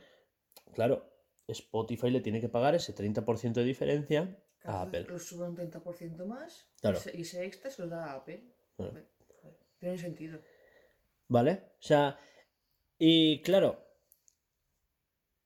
claro, 0.74 1.10
Spotify 1.48 2.10
le 2.10 2.22
tiene 2.22 2.42
que 2.42 2.50
pagar 2.50 2.76
ese 2.76 2.94
30% 2.94 3.54
de 3.54 3.64
diferencia 3.64 4.38
a 4.64 4.82
Apple. 4.82 5.06
Lo 5.08 5.20
sube 5.20 5.48
un 5.48 5.56
30% 5.56 6.26
más. 6.26 6.68
Claro. 6.82 7.00
Y, 7.14 7.22
ese, 7.22 7.46
extra 7.46 7.70
se 7.70 7.84
lo 7.84 7.88
da 7.88 8.12
a 8.12 8.16
Apple. 8.16 8.44
Tiene 9.86 10.00
sentido. 10.00 10.40
¿Vale? 11.28 11.62
O 11.80 11.84
sea, 11.84 12.18
y 12.98 13.44
claro, 13.44 13.86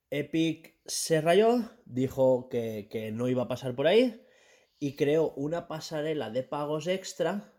Epic 0.10 0.78
se 0.86 1.20
rayó, 1.20 1.58
dijo 1.84 2.48
que, 2.48 2.88
que 2.90 3.12
no 3.12 3.28
iba 3.28 3.44
a 3.44 3.48
pasar 3.50 3.76
por 3.76 3.88
ahí 3.88 4.26
y 4.80 4.96
creó 4.96 5.32
una 5.32 5.68
pasarela 5.68 6.30
de 6.30 6.44
pagos 6.44 6.88
extra. 6.88 7.52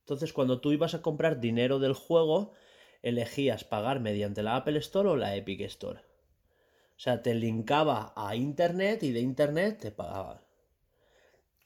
Entonces, 0.00 0.32
cuando 0.32 0.60
tú 0.60 0.72
ibas 0.72 0.94
a 0.94 1.02
comprar 1.02 1.38
dinero 1.38 1.78
del 1.78 1.92
juego, 1.92 2.54
elegías 3.00 3.62
pagar 3.62 4.00
mediante 4.00 4.42
la 4.42 4.56
Apple 4.56 4.78
Store 4.78 5.10
o 5.10 5.16
la 5.16 5.36
Epic 5.36 5.60
Store. 5.60 6.00
O 6.00 6.98
sea, 6.98 7.22
te 7.22 7.36
linkaba 7.36 8.12
a 8.16 8.34
Internet 8.34 9.04
y 9.04 9.12
de 9.12 9.20
Internet 9.20 9.78
te 9.82 9.92
pagaba. 9.92 10.43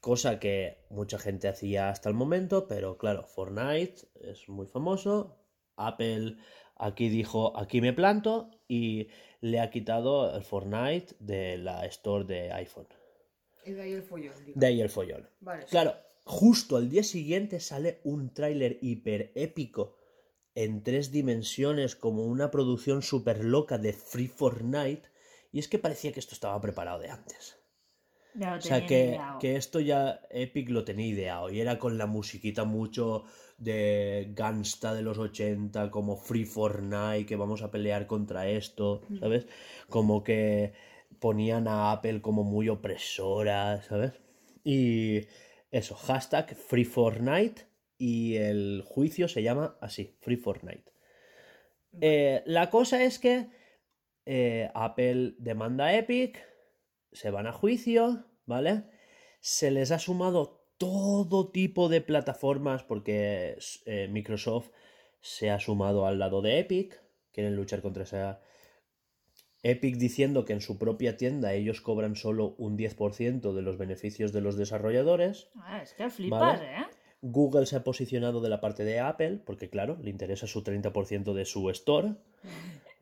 Cosa 0.01 0.39
que 0.39 0.87
mucha 0.91 1.19
gente 1.19 1.49
hacía 1.49 1.91
hasta 1.91 2.09
el 2.09 2.15
momento, 2.15 2.69
pero 2.69 2.99
claro, 2.99 3.27
Fortnite 3.27 4.09
es 4.20 4.49
muy 4.49 4.66
famoso. 4.66 5.37
Apple 5.77 6.37
aquí 6.77 7.09
dijo, 7.09 7.57
aquí 7.57 7.81
me 7.81 7.93
planto 7.93 8.51
y 8.69 9.09
le 9.41 9.61
ha 9.61 9.70
quitado 9.70 10.35
el 10.37 10.45
Fortnite 10.45 11.15
de 11.19 11.59
la 11.59 11.85
store 11.87 12.25
de 12.25 12.53
iPhone. 12.53 12.87
Y 13.65 13.73
de 13.73 13.83
ahí 13.83 13.93
el 13.93 14.03
follón. 14.03 14.35
De 14.55 14.66
ahí 14.66 14.81
el 14.81 14.89
follón. 14.89 15.29
Vale. 15.41 15.66
Claro, 15.66 15.95
justo 16.25 16.77
al 16.77 16.89
día 16.89 17.03
siguiente 17.03 17.61
sale 17.61 18.01
un 18.05 18.33
tráiler 18.33 18.79
hiper 18.81 19.33
épico 19.35 19.97
en 20.55 20.83
tres 20.83 21.12
dimensiones 21.12 21.97
como 21.97 22.25
una 22.25 22.51
producción 22.51 23.03
súper 23.03 23.45
loca 23.45 23.79
de 23.79 23.93
Free 23.93 24.29
Fortnite 24.29 25.09
y 25.53 25.59
es 25.59 25.69
que 25.69 25.79
parecía 25.79 26.12
que 26.12 26.20
esto 26.20 26.35
estaba 26.35 26.61
preparado 26.61 26.99
de 26.99 27.11
antes. 27.11 27.57
Ya 28.34 28.52
lo 28.52 28.59
O 28.59 28.60
sea, 28.60 28.86
que, 28.86 29.18
que 29.40 29.56
esto 29.56 29.80
ya 29.80 30.20
Epic 30.30 30.68
lo 30.68 30.84
tenía 30.84 31.06
ideado 31.06 31.50
y 31.50 31.60
era 31.60 31.78
con 31.78 31.98
la 31.98 32.06
musiquita 32.06 32.64
mucho 32.64 33.24
de 33.59 34.30
gangsta 34.34 34.94
de 34.94 35.02
los 35.02 35.18
80, 35.18 35.90
como 35.90 36.16
Free 36.16 36.44
Fortnite, 36.44 37.26
que 37.26 37.36
vamos 37.36 37.62
a 37.62 37.70
pelear 37.70 38.06
contra 38.06 38.48
esto, 38.48 39.02
¿sabes? 39.18 39.46
Como 39.88 40.22
que 40.22 40.72
ponían 41.18 41.66
a 41.66 41.90
Apple 41.90 42.20
como 42.20 42.44
muy 42.44 42.68
opresora, 42.68 43.82
¿sabes? 43.82 44.12
Y 44.62 45.22
eso, 45.70 45.96
hashtag 45.96 46.55
Free 46.55 46.84
Fortnite 46.84 47.66
y 47.98 48.36
el 48.36 48.82
juicio 48.86 49.26
se 49.28 49.42
llama 49.42 49.76
así, 49.80 50.16
Free 50.20 50.36
Fortnite. 50.36 50.92
Eh, 52.00 52.42
la 52.46 52.70
cosa 52.70 53.02
es 53.02 53.18
que 53.18 53.48
eh, 54.24 54.70
Apple 54.74 55.34
demanda 55.38 55.86
a 55.86 55.96
Epic, 55.96 56.38
se 57.12 57.30
van 57.30 57.47
a 57.47 57.52
juicio, 57.52 58.24
¿vale? 58.47 58.85
Se 59.40 59.70
les 59.70 59.90
ha 59.90 59.98
sumado 59.98 60.59
todo 60.78 61.51
tipo 61.51 61.89
de 61.89 62.01
plataformas 62.01 62.82
porque 62.85 63.59
eh, 63.86 64.09
Microsoft 64.10 64.70
se 65.20 65.51
ha 65.51 65.59
sumado 65.59 66.06
al 66.06 66.18
lado 66.18 66.40
de 66.43 66.60
Epic, 66.60 67.01
quieren 67.32 67.56
luchar 67.56 67.82
contra 67.82 68.05
esa... 68.05 68.40
Epic 69.64 69.97
diciendo 69.97 70.44
que 70.44 70.52
en 70.52 70.60
su 70.60 70.78
propia 70.78 71.16
tienda 71.16 71.52
ellos 71.52 71.80
cobran 71.80 72.14
solo 72.14 72.55
un 72.59 72.78
10% 72.78 73.52
de 73.52 73.62
los 73.62 73.76
beneficios 73.76 74.32
de 74.32 74.40
los 74.40 74.56
desarrolladores. 74.56 75.48
Ah, 75.56 75.82
es 75.82 75.94
que 75.94 76.09
flipas, 76.10 76.60
Vale. 76.60 76.76
¿eh? 76.76 76.86
Google 77.22 77.66
se 77.66 77.74
ha 77.74 77.82
posicionado 77.82 78.40
de 78.40 78.48
la 78.48 78.60
parte 78.60 78.85
de 78.85 79.01
Apple, 79.01 79.40
porque 79.44 79.68
claro, 79.68 79.98
le 80.01 80.10
interesa 80.10 80.47
su 80.47 80.62
30% 80.62 81.35
de 81.35 81.44
su 81.44 81.68
store. 81.70 82.14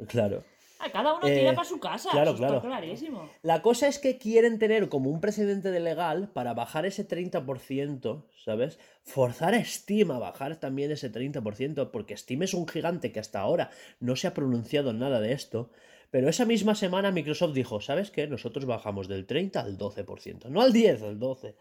Claro. 0.09 0.45
Ah, 0.79 0.91
cada 0.93 1.15
uno 1.15 1.27
Eh, 1.27 1.39
tira 1.39 1.55
para 1.55 1.67
su 1.67 1.81
casa. 1.81 2.11
claro, 2.11 2.33
eso 2.33 2.45
está 2.45 2.61
claro. 2.61 2.63
clarísimo. 2.63 3.31
La 3.43 3.63
cosa 3.63 3.89
es 3.89 3.99
que 3.99 4.19
quieren 4.19 4.59
tener 4.59 4.89
como 4.89 5.11
un 5.11 5.21
precedente 5.21 5.71
de 5.71 5.81
legal 5.81 6.29
para 6.33 6.53
bajar 6.55 6.85
ese 6.87 7.05
30%, 7.09 8.27
¿sabes? 8.45 8.79
Forzar 9.03 9.55
a 9.55 9.65
Steam 9.65 10.11
a 10.11 10.19
bajar 10.19 10.57
también 10.57 10.91
ese 10.91 11.11
30%, 11.13 11.91
porque 11.91 12.17
Steam 12.17 12.43
es 12.43 12.55
un 12.55 12.69
gigante 12.69 13.13
que 13.13 13.21
hasta 13.21 13.41
ahora 13.41 13.71
no 14.01 14.17
se 14.17 14.27
ha 14.27 14.35
pronunciado 14.35 14.93
nada 14.93 15.21
de 15.21 15.33
esto. 15.33 15.71
Pero 16.11 16.29
esa 16.29 16.45
misma 16.45 16.75
semana 16.75 17.11
Microsoft 17.11 17.53
dijo, 17.55 17.81
¿sabes 17.81 18.11
qué? 18.11 18.27
Nosotros 18.29 18.65
bajamos 18.65 19.09
del 19.09 19.27
30 19.27 19.61
al 19.61 19.77
12%. 19.77 20.49
No 20.51 20.61
al 20.61 20.73
10, 20.73 21.03
al 21.03 21.19
12. 21.19 21.57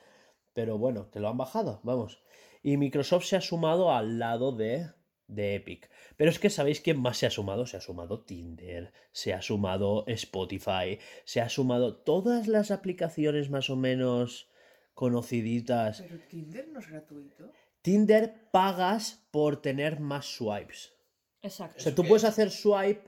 Pero 0.54 0.78
bueno, 0.78 1.10
que 1.10 1.20
lo 1.20 1.30
han 1.30 1.38
bajado, 1.38 1.80
vamos. 1.84 2.22
Y 2.62 2.78
Microsoft 2.78 3.26
se 3.26 3.36
ha 3.36 3.42
sumado 3.42 3.92
al 3.92 4.20
lado 4.20 4.52
de, 4.52 4.88
de 5.28 5.56
Epic. 5.56 5.90
Pero 6.18 6.30
es 6.30 6.40
que 6.40 6.50
¿sabéis 6.50 6.82
quién 6.82 7.00
más 7.00 7.18
se 7.18 7.26
ha 7.26 7.30
sumado? 7.32 7.66
Se 7.66 7.78
ha 7.78 7.82
sumado 7.82 8.24
Tinder, 8.24 8.94
se 9.12 9.34
ha 9.34 9.42
sumado 9.42 10.06
Spotify, 10.08 11.00
se 11.26 11.42
ha 11.42 11.50
sumado 11.50 11.96
todas 11.98 12.48
las 12.48 12.72
aplicaciones 12.72 13.50
más 13.50 13.70
o 13.70 13.76
menos 13.76 14.50
conociditas. 14.94 16.02
Pero 16.02 16.20
Tinder 16.30 16.68
no 16.70 16.80
es 16.80 16.88
gratuito. 16.88 17.52
Tinder 17.82 18.50
pagas 18.52 19.28
por 19.32 19.62
tener 19.62 20.00
más 20.00 20.26
swipes. 20.26 20.94
Exacto. 21.42 21.76
O 21.78 21.82
sea, 21.82 21.92
¿Eso 21.92 22.02
tú 22.02 22.08
puedes 22.08 22.24
es? 22.24 22.30
hacer 22.30 22.50
swipe. 22.50 23.04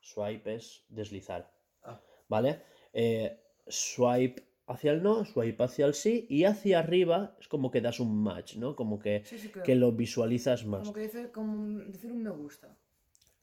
Swipe 0.00 0.54
es 0.54 0.84
deslizar. 0.88 1.52
Ah. 1.82 2.00
¿Vale? 2.28 2.62
Eh, 2.92 3.38
swipe 3.66 4.42
hacia 4.66 4.92
el 4.92 5.02
no, 5.02 5.24
swipe 5.24 5.62
hacia 5.64 5.86
el 5.86 5.94
sí. 5.94 6.26
Y 6.28 6.44
hacia 6.44 6.78
arriba 6.78 7.36
es 7.40 7.48
como 7.48 7.70
que 7.70 7.80
das 7.80 8.00
un 8.00 8.22
match, 8.22 8.56
¿no? 8.56 8.74
Como 8.76 8.98
que, 8.98 9.22
Sí, 9.24 9.38
sí, 9.38 9.48
claro. 9.48 9.64
que 9.66 9.74
lo 9.74 9.92
visualizas 9.92 10.64
más. 10.64 10.80
Como 10.82 10.92
que 10.94 11.00
dice, 11.02 11.30
como 11.30 11.78
decir 11.84 12.10
un 12.12 12.22
me 12.22 12.30
gusta. 12.30 12.76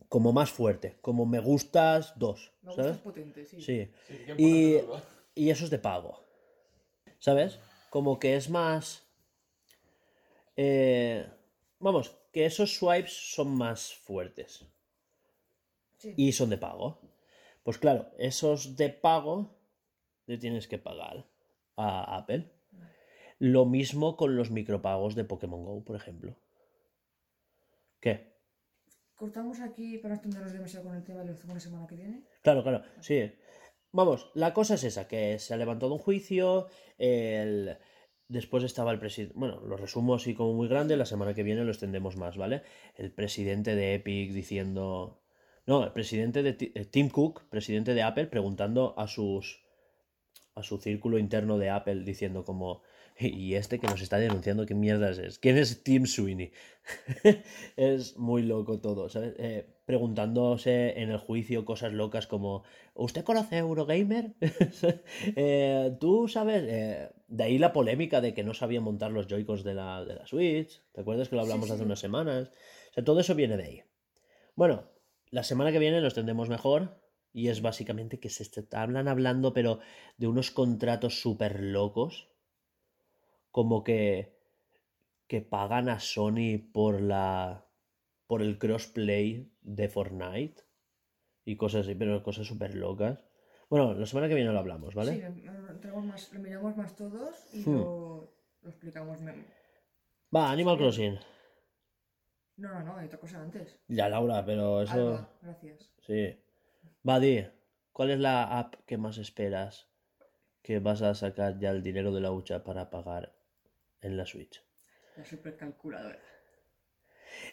Como 0.10 0.34
más 0.34 0.52
fuerte. 0.52 0.98
Como 1.02 1.26
me 1.26 1.40
gustas 1.40 2.14
dos. 2.18 2.52
Me 2.64 2.74
¿Sabes? 2.74 2.92
es 2.96 2.98
potente, 3.02 3.46
sí. 3.46 3.62
Sí. 3.62 3.90
Y, 4.38 4.78
y 5.36 5.50
eso 5.50 5.64
es 5.66 5.70
de 5.70 5.80
pago. 5.80 6.20
¿Sabes? 7.20 7.60
Como 7.90 8.20
que 8.20 8.36
es 8.36 8.50
más. 8.50 9.04
eh, 10.58 11.26
vamos, 11.80 12.16
que 12.32 12.46
esos 12.46 12.76
swipes 12.76 13.14
son 13.34 13.56
más 13.56 13.94
fuertes. 13.94 14.66
Sí. 15.98 16.14
Y 16.18 16.32
son 16.32 16.50
de 16.50 16.58
pago. 16.58 17.00
Pues 17.64 17.78
claro, 17.78 18.08
esos 18.18 18.76
de 18.76 18.90
pago 18.90 19.56
le 20.32 20.38
tienes 20.38 20.68
que 20.68 20.78
pagar 20.78 21.26
a 21.76 22.18
Apple. 22.18 22.50
Lo 23.38 23.66
mismo 23.66 24.16
con 24.16 24.36
los 24.36 24.50
micropagos 24.50 25.16
de 25.16 25.26
Pokémon 25.26 25.64
Go, 25.64 25.84
por 25.84 25.96
ejemplo. 25.96 26.36
¿Qué? 28.00 28.32
Cortamos 29.16 29.60
aquí 29.60 29.98
para 29.98 30.14
no 30.14 30.16
extendernos 30.16 30.54
demasiado 30.54 30.86
con 30.86 30.96
el 30.96 31.04
tema 31.04 31.24
y 31.24 31.28
lo 31.28 31.34
hacemos 31.34 31.56
la 31.56 31.60
semana 31.60 31.88
que 31.88 31.96
viene. 31.96 32.24
Claro, 32.42 32.64
claro, 32.64 32.84
sí. 33.02 33.32
Vamos, 33.92 34.32
la 34.34 34.54
cosa 34.54 34.76
es 34.76 34.84
esa, 34.84 35.08
que 35.08 35.38
se 35.38 35.54
ha 35.54 35.58
levantado 35.58 35.94
un 35.94 36.00
juicio, 36.00 36.68
el... 36.98 37.78
después 38.30 38.64
estaba 38.64 38.92
el 38.92 39.00
presidente, 39.00 39.36
bueno, 39.38 39.60
lo 39.60 39.76
resumo 39.76 40.16
así 40.16 40.34
como 40.34 40.54
muy 40.54 40.70
grande, 40.70 40.96
la 40.96 41.06
semana 41.06 41.34
que 41.34 41.44
viene 41.44 41.66
lo 41.66 41.72
extendemos 41.72 42.16
más, 42.16 42.38
¿vale? 42.38 42.64
El 42.96 43.12
presidente 43.12 43.76
de 43.76 43.96
Epic 43.96 44.32
diciendo... 44.32 45.22
No, 45.68 45.84
el 45.84 45.92
presidente 45.92 46.42
de 46.42 46.56
eh, 46.60 46.86
Tim 46.86 47.10
Cook, 47.10 47.50
presidente 47.50 47.94
de 47.94 48.02
Apple, 48.02 48.28
preguntando 48.28 48.98
a 48.98 49.08
sus... 49.08 49.62
a 50.56 50.64
su 50.64 50.78
círculo 50.78 51.18
interno 51.18 51.58
de 51.58 51.70
Apple, 51.70 52.04
diciendo 52.04 52.44
como... 52.44 52.82
Y 53.20 53.54
este 53.54 53.78
que 53.80 53.88
nos 53.88 54.02
está 54.02 54.18
denunciando, 54.18 54.66
¿qué 54.66 54.74
mierdas 54.74 55.20
es? 55.20 55.38
¿Quién 55.38 55.58
es 55.58 55.84
Tim 55.84 56.08
Sweeney? 56.08 56.52
es 57.76 58.18
muy 58.18 58.42
loco 58.42 58.80
todo, 58.80 59.10
¿sabes? 59.10 59.36
Eh, 59.38 59.68
preguntándose 59.86 61.00
en 61.00 61.12
el 61.12 61.18
juicio 61.18 61.64
cosas 61.64 61.94
locas 61.94 62.26
como 62.26 62.64
¿Usted 62.94 63.24
conoce 63.24 63.56
a 63.56 63.60
Eurogamer? 63.60 64.34
Eh, 65.36 65.96
¿Tú 66.00 66.28
sabes? 66.28 66.64
Eh, 66.68 67.10
de 67.28 67.44
ahí 67.44 67.58
la 67.58 67.74
polémica 67.74 68.22
de 68.22 68.34
que 68.34 68.44
no 68.44 68.54
sabía 68.54 68.82
montar 68.82 69.12
los 69.12 69.28
Joy-Cons 69.28 69.64
de 69.64 69.74
la, 69.74 70.04
de 70.04 70.16
la 70.16 70.26
Switch. 70.26 70.82
¿Te 70.92 71.02
acuerdas 71.02 71.30
que 71.30 71.36
lo 71.36 71.42
hablamos 71.42 71.68
sí, 71.68 71.74
hace 71.74 71.80
sí. 71.80 71.86
unas 71.86 72.00
semanas? 72.00 72.50
O 72.92 72.94
sea, 72.94 73.04
todo 73.04 73.20
eso 73.20 73.36
viene 73.36 73.58
de 73.58 73.64
ahí. 73.64 73.84
Bueno, 74.56 74.90
la 75.30 75.44
semana 75.44 75.72
que 75.72 75.80
viene 75.80 76.02
lo 76.02 76.08
extendemos 76.08 76.50
mejor. 76.50 77.01
Y 77.34 77.50
es 77.50 77.62
básicamente 77.62 78.20
que 78.20 78.30
se 78.30 78.50
hablan 78.74 79.08
hablando, 79.08 79.54
pero 79.54 79.80
de 80.18 80.28
unos 80.28 80.52
contratos 80.52 81.22
súper 81.22 81.60
locos. 81.62 82.30
Como 83.52 83.84
que. 83.84 84.06
que 85.30 85.42
pagan 85.42 85.90
a 85.90 86.00
Sony 86.00 86.58
por 86.74 87.02
la. 87.02 87.66
por 88.28 88.42
el 88.42 88.58
crossplay 88.60 89.52
de 89.62 89.88
Fortnite. 89.90 90.64
Y 91.46 91.56
cosas 91.58 91.82
así, 91.86 91.96
pero 91.96 92.24
cosas 92.24 92.48
súper 92.48 92.76
locas. 92.76 93.20
Bueno, 93.70 93.94
la 93.94 94.06
semana 94.06 94.28
que 94.28 94.36
viene 94.36 94.52
lo 94.52 94.60
hablamos, 94.60 94.96
¿vale? 94.96 95.14
Sí, 95.16 95.22
lo, 95.46 96.02
más, 96.02 96.32
lo 96.34 96.40
miramos 96.40 96.76
más 96.78 96.96
todos 96.96 97.36
y 97.54 97.66
Hmm. 97.66 97.76
lo, 97.78 98.34
lo 98.64 98.70
explicamos. 98.70 99.22
me- 99.22 99.34
Va, 100.36 100.52
Animal 100.52 100.78
Crossing. 100.78 101.20
No, 102.58 102.70
no, 102.74 102.84
no, 102.84 102.96
hay 102.98 103.08
otra 103.08 103.20
cosa 103.20 103.42
antes. 103.42 103.80
Ya, 103.88 104.08
Laura, 104.10 104.46
pero 104.46 104.82
eso. 104.82 104.94
Alba, 104.94 105.30
gracias. 105.42 105.90
Sí. 106.06 106.38
Di, 107.04 107.48
¿cuál 107.92 108.12
es 108.12 108.20
la 108.20 108.60
app 108.60 108.76
que 108.86 108.98
más 108.98 109.18
esperas 109.18 109.88
que 110.62 110.80
vas 110.80 111.02
a 111.02 111.16
sacar 111.16 111.58
ya 111.60 111.72
el 111.72 111.82
dinero 111.82 112.12
de 112.12 112.22
la 112.22 112.32
hucha 112.32 112.64
para 112.64 112.90
pagar 112.90 113.34
en 114.02 114.18
la 114.18 114.26
Switch? 114.26 114.64
La 115.18 115.26
supercalculadora. 115.26 116.20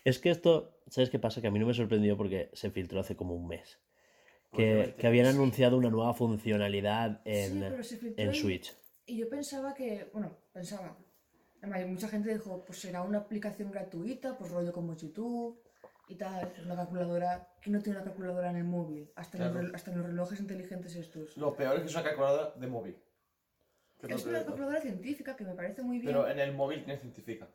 Es 0.04 0.18
que 0.18 0.30
esto, 0.30 0.78
¿sabes 0.88 1.10
qué 1.10 1.18
pasa? 1.18 1.40
Que 1.40 1.46
a 1.48 1.50
mí 1.50 1.58
no 1.58 1.66
me 1.66 1.74
sorprendió 1.74 2.16
porque 2.16 2.50
se 2.52 2.70
filtró 2.70 3.00
hace 3.00 3.16
como 3.16 3.34
un 3.34 3.48
mes. 3.48 3.78
Que, 4.52 4.72
Obviamente. 4.72 4.96
que 4.96 5.06
habían 5.06 5.26
anunciado 5.26 5.76
una 5.76 5.90
nueva 5.90 6.14
funcionalidad 6.14 7.20
en, 7.24 7.82
sí, 7.82 8.14
en 8.16 8.32
y- 8.32 8.34
Switch. 8.34 8.74
Y 9.06 9.16
yo 9.18 9.28
pensaba 9.28 9.74
que, 9.74 10.10
bueno, 10.12 10.36
pensaba. 10.52 10.96
Además, 11.62 11.86
mucha 11.86 12.08
gente 12.08 12.32
dijo, 12.32 12.64
pues 12.64 12.78
será 12.78 13.02
una 13.02 13.18
aplicación 13.18 13.70
gratuita, 13.70 14.36
pues 14.36 14.50
rollo 14.50 14.72
como 14.72 14.94
YouTube 14.96 15.60
y 16.08 16.14
tal, 16.16 16.52
una 16.64 16.76
calculadora. 16.76 17.48
¿Quién 17.62 17.76
no 17.76 17.82
tiene 17.82 17.98
una 17.98 18.04
calculadora 18.06 18.50
en 18.50 18.56
el 18.56 18.64
móvil? 18.64 19.10
Hasta, 19.16 19.36
en, 19.46 19.54
los, 19.54 19.74
hasta 19.74 19.90
en 19.90 19.98
los 19.98 20.06
relojes 20.06 20.40
inteligentes 20.40 20.96
estos. 20.96 21.36
Lo 21.36 21.54
peor 21.54 21.74
es 21.76 21.80
que 21.82 21.86
es 21.88 21.94
una 21.94 22.04
calculadora 22.04 22.52
de 22.56 22.66
móvil. 22.66 22.96
Que 24.00 24.14
es 24.14 24.24
una 24.26 24.44
calculadora 24.44 24.80
científica 24.80 25.36
que 25.36 25.44
me 25.44 25.54
parece 25.54 25.82
muy 25.82 25.98
bien. 25.98 26.06
Pero 26.12 26.28
en 26.28 26.38
el 26.38 26.52
móvil 26.52 26.84
tiene 26.84 26.98
científica. 26.98 27.48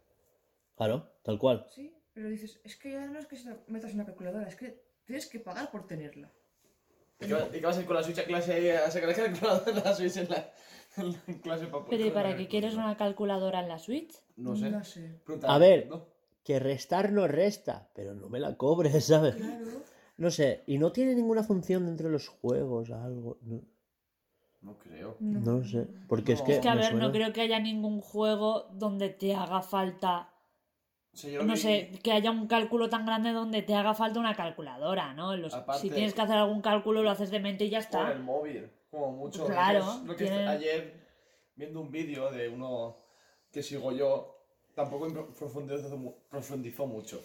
Claro, 0.75 1.13
tal 1.23 1.39
cual. 1.39 1.65
Sí, 1.69 1.95
pero 2.13 2.29
dices, 2.29 2.59
es 2.63 2.75
que 2.75 2.91
ya 2.91 3.05
no 3.07 3.19
es 3.19 3.25
que 3.27 3.37
se 3.37 3.49
la 3.49 3.57
metas 3.67 3.91
en 3.91 3.97
una 3.97 4.05
calculadora, 4.05 4.47
es 4.47 4.55
que 4.55 4.83
tienes 5.05 5.25
que 5.27 5.39
pagar 5.39 5.71
por 5.71 5.87
tenerla. 5.87 6.31
¿Y 7.19 7.27
qué, 7.27 7.33
va- 7.33 7.47
vas 7.61 7.77
a 7.77 7.81
ir 7.81 7.85
con 7.85 7.95
la 7.95 8.03
Switch 8.03 8.19
a 8.19 8.25
clase 8.25 8.77
a 8.77 8.91
sacar 8.91 9.09
la 9.09 9.15
calculadora 9.15 9.71
de 9.71 9.81
la 9.81 9.95
Switch 9.95 10.17
en 10.17 10.29
la, 10.29 10.51
en 10.97 11.11
la 11.13 11.41
clase 11.41 11.67
para 11.67 11.85
Pero 11.85 12.05
¿y 12.05 12.11
para 12.11 12.35
qué 12.35 12.47
quieres 12.47 12.73
una 12.75 12.97
calculadora 12.97 13.61
en 13.61 13.69
la 13.69 13.79
Switch? 13.79 14.13
No 14.35 14.55
sé. 14.55 14.69
No 14.69 14.83
sé. 14.83 15.21
Pregunta, 15.23 15.53
A 15.53 15.57
ver. 15.57 15.87
¿no? 15.87 16.12
Que 16.43 16.59
restar 16.59 17.11
no 17.11 17.27
resta, 17.27 17.89
pero 17.95 18.13
no 18.13 18.27
me 18.29 18.39
la 18.39 18.55
cobres, 18.57 19.05
¿sabes? 19.05 19.35
Claro. 19.35 19.65
No 20.17 20.29
sé, 20.29 20.63
y 20.67 20.77
no 20.77 20.91
tiene 20.91 21.15
ninguna 21.15 21.43
función 21.43 21.85
dentro 21.85 22.07
de 22.07 22.13
los 22.13 22.27
juegos, 22.27 22.91
algo. 22.91 23.37
No, 23.41 23.61
No 24.61 24.77
creo. 24.77 25.17
No, 25.19 25.39
no 25.59 25.63
sé, 25.65 25.87
porque 26.07 26.33
es 26.33 26.41
que. 26.41 26.53
Es 26.53 26.59
que 26.59 26.69
a 26.69 26.75
ver, 26.75 26.93
no 26.95 27.11
creo 27.11 27.33
que 27.33 27.41
haya 27.41 27.59
ningún 27.59 27.99
juego 27.99 28.69
donde 28.73 29.09
te 29.09 29.33
haga 29.35 29.61
falta, 29.61 30.29
no 31.43 31.53
que- 31.53 31.57
sé, 31.59 31.91
que 32.03 32.11
haya 32.11 32.31
un 32.31 32.47
cálculo 32.47 32.89
tan 32.89 33.05
grande 33.05 33.31
donde 33.31 33.61
te 33.61 33.73
haga 33.75 33.93
falta 33.93 34.19
una 34.19 34.35
calculadora, 34.35 35.13
¿no? 35.13 35.35
Los- 35.35 35.53
Aparte- 35.53 35.81
si 35.81 35.89
tienes 35.89 36.13
que 36.13 36.21
hacer 36.21 36.37
algún 36.37 36.61
cálculo, 36.61 37.03
lo 37.03 37.09
haces 37.09 37.29
de 37.31 37.39
mente 37.39 37.65
y 37.65 37.69
ya 37.69 37.87
Con 37.89 38.01
el 38.05 38.11
está. 38.11 38.19
móvil, 38.23 38.69
como 38.91 39.11
mucho. 39.11 39.45
Claro, 39.45 39.85
Lo 40.05 40.15
que 40.15 40.25
tiene- 40.25 40.47
ayer, 40.47 40.93
viendo 41.55 41.81
un 41.81 41.91
vídeo 41.91 42.31
de 42.31 42.47
uno 42.49 42.97
que 43.51 43.61
sigo 43.63 43.91
yo, 43.91 44.32
tampoco 44.75 45.07
pro- 45.09 45.33
profundizó, 45.33 46.15
profundizó 46.29 46.85
mucho. 46.87 47.21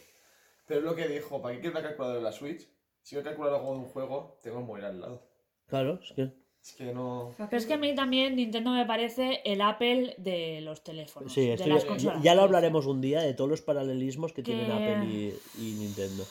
Pero 0.67 0.81
es 0.81 0.85
lo 0.87 0.95
que 0.95 1.09
dijo, 1.09 1.41
¿para 1.41 1.55
qué 1.55 1.61
quiero 1.63 1.79
una 1.79 1.87
calculadora 1.89 2.19
de 2.19 2.25
la 2.25 2.33
Switch? 2.33 2.69
Si 3.03 3.17
voy 3.17 3.23
a 3.23 3.25
calcular 3.25 3.55
algo 3.55 3.73
de 3.73 3.79
un 3.79 3.85
juego, 3.87 4.39
tengo 4.43 4.59
el 4.59 4.65
móvil 4.67 4.85
al 4.85 5.01
lado. 5.01 5.23
Claro, 5.67 5.99
es 6.03 6.13
que. 6.13 6.31
Es 6.61 6.73
que 6.75 6.93
no... 6.93 7.33
Pero 7.39 7.57
es 7.57 7.65
que 7.67 7.75
a 7.75 7.79
mí 7.79 7.95
también 7.95 8.37
Nintendo 8.37 8.71
me 8.73 8.85
parece 8.85 9.41
el 9.45 9.61
Apple 9.63 10.17
de 10.19 10.61
los 10.61 10.83
teléfonos, 10.83 11.33
Sí, 11.33 11.47
de 11.47 11.67
las 11.67 11.83
ya, 11.85 11.89
consolas. 11.89 12.23
ya 12.23 12.35
lo 12.35 12.43
hablaremos 12.43 12.85
un 12.87 13.01
día 13.01 13.21
de 13.23 13.33
todos 13.33 13.49
los 13.49 13.63
paralelismos 13.63 14.33
que, 14.33 14.43
Que- 14.43 14.53
tienen 14.55 14.71
Apple 14.73 15.07
y, 15.07 15.35
y 15.59 15.73
Nintendo. 15.79 16.25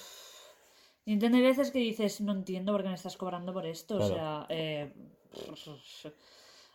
Nintendo 1.06 1.38
hay 1.38 1.44
veces 1.44 1.72
que 1.72 1.80
dices, 1.80 2.20
no 2.22 2.34
entiendo 2.34 2.74
por 2.74 2.84
qué 2.84 2.90
me 2.90 2.96
estás 2.96 3.16
cobrando 3.18 3.54
por 3.54 3.66
esto, 3.66 3.98
Claro. 3.98 4.14
o 4.14 4.16
sea, 4.18 4.46
eh, 4.50 4.94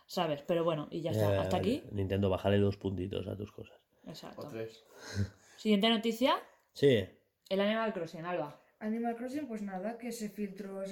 sabes, 0.07 0.41
pero 0.41 0.63
bueno, 0.63 0.87
y 0.91 1.01
ya 1.01 1.11
está, 1.11 1.33
Eh, 1.33 1.37
hasta 1.37 1.57
aquí. 1.57 1.83
Nintendo, 1.91 2.29
bájale 2.29 2.57
los 2.57 2.75
puntitos 2.77 3.27
a 3.27 3.37
tus 3.37 3.51
cosas. 3.51 3.77
Exacto. 4.05 4.41
O 4.41 4.47
tres. 4.47 4.83
Siguiente 5.57 5.89
noticia, 5.89 6.35
Sí, 6.73 7.07
el 7.49 7.61
Animal 7.61 7.93
Crossing, 7.93 8.25
Alba. 8.25 8.59
Animal 8.79 9.15
Crossing, 9.15 9.47
pues 9.47 9.61
nada, 9.61 9.97
que 9.97 10.11
se 10.11 10.29
filtró, 10.29 10.83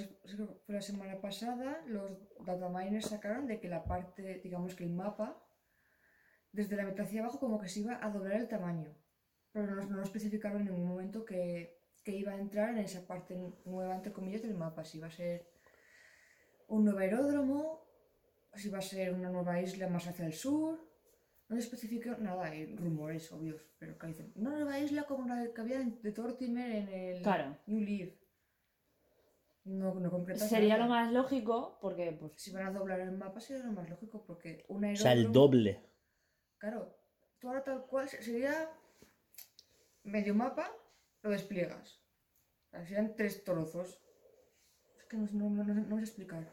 fue 0.64 0.74
la 0.74 0.80
semana 0.80 1.20
pasada, 1.20 1.82
los 1.86 2.12
dataminers 2.46 3.06
sacaron 3.06 3.46
de 3.46 3.58
que 3.58 3.68
la 3.68 3.84
parte, 3.84 4.40
digamos 4.42 4.74
que 4.74 4.84
el 4.84 4.90
mapa, 4.90 5.42
desde 6.52 6.76
la 6.76 6.84
mitad 6.84 7.04
hacia 7.04 7.20
abajo 7.20 7.40
como 7.40 7.60
que 7.60 7.68
se 7.68 7.80
iba 7.80 7.98
a 8.00 8.10
doblar 8.10 8.36
el 8.36 8.48
tamaño. 8.48 8.94
Pero 9.50 9.74
no, 9.74 9.82
no 9.82 10.02
especificaron 10.02 10.60
en 10.60 10.68
ningún 10.68 10.88
momento 10.88 11.24
que, 11.24 11.82
que 12.04 12.12
iba 12.12 12.32
a 12.32 12.38
entrar 12.38 12.70
en 12.70 12.78
esa 12.78 13.06
parte 13.06 13.36
nueva, 13.64 13.96
entre 13.96 14.12
comillas, 14.12 14.42
del 14.42 14.54
mapa. 14.54 14.84
Si 14.84 14.98
iba 14.98 15.08
a 15.08 15.10
ser 15.10 15.50
un 16.68 16.84
nuevo 16.84 17.00
aeródromo, 17.00 17.84
si 18.54 18.68
iba 18.68 18.78
a 18.78 18.82
ser 18.82 19.12
una 19.12 19.30
nueva 19.30 19.60
isla 19.60 19.88
más 19.88 20.06
hacia 20.06 20.24
el 20.24 20.32
sur. 20.32 20.91
No 21.52 21.58
especificó 21.58 22.10
nada, 22.18 22.44
hay 22.46 22.74
rumores 22.76 23.30
obvios, 23.30 23.60
pero 23.78 23.98
que 23.98 24.06
dicen, 24.06 24.32
una 24.36 24.50
nueva 24.50 24.78
isla 24.78 25.02
como 25.04 25.28
la 25.28 25.52
que 25.52 25.60
había 25.60 25.80
de 25.80 26.12
Tortimer 26.12 26.70
en 26.70 26.88
el 26.88 27.22
Claro. 27.22 27.58
New 27.66 27.80
Leaf. 27.80 28.14
No, 29.64 29.94
no 29.94 30.10
concretas 30.10 30.48
Sería 30.48 30.76
nada. 30.78 30.84
lo 30.84 30.90
más 30.90 31.12
lógico, 31.12 31.78
porque 31.80 32.10
pues, 32.18 32.32
Si 32.36 32.50
van 32.52 32.66
a 32.66 32.70
doblar 32.72 33.00
el 33.00 33.12
mapa 33.12 33.40
sería 33.40 33.64
lo 33.64 33.72
más 33.72 33.88
lógico, 33.88 34.24
porque 34.26 34.64
un 34.68 34.84
o 34.84 34.96
sea, 34.96 35.12
el 35.12 35.30
doble. 35.30 35.80
Claro, 36.58 36.96
tú 37.38 37.48
ahora 37.48 37.62
tal 37.62 37.86
cual 37.86 38.08
se- 38.08 38.22
sería 38.22 38.70
medio 40.04 40.34
mapa, 40.34 40.70
lo 41.22 41.30
despliegas. 41.30 42.00
O 42.68 42.70
sea, 42.70 42.86
serían 42.86 43.14
tres 43.14 43.44
trozos. 43.44 44.00
Es 44.98 45.04
que 45.04 45.16
no, 45.18 45.28
no, 45.32 45.50
no, 45.50 45.74
no, 45.74 45.74
no 45.82 45.96
sé 45.98 46.04
explicar. 46.04 46.50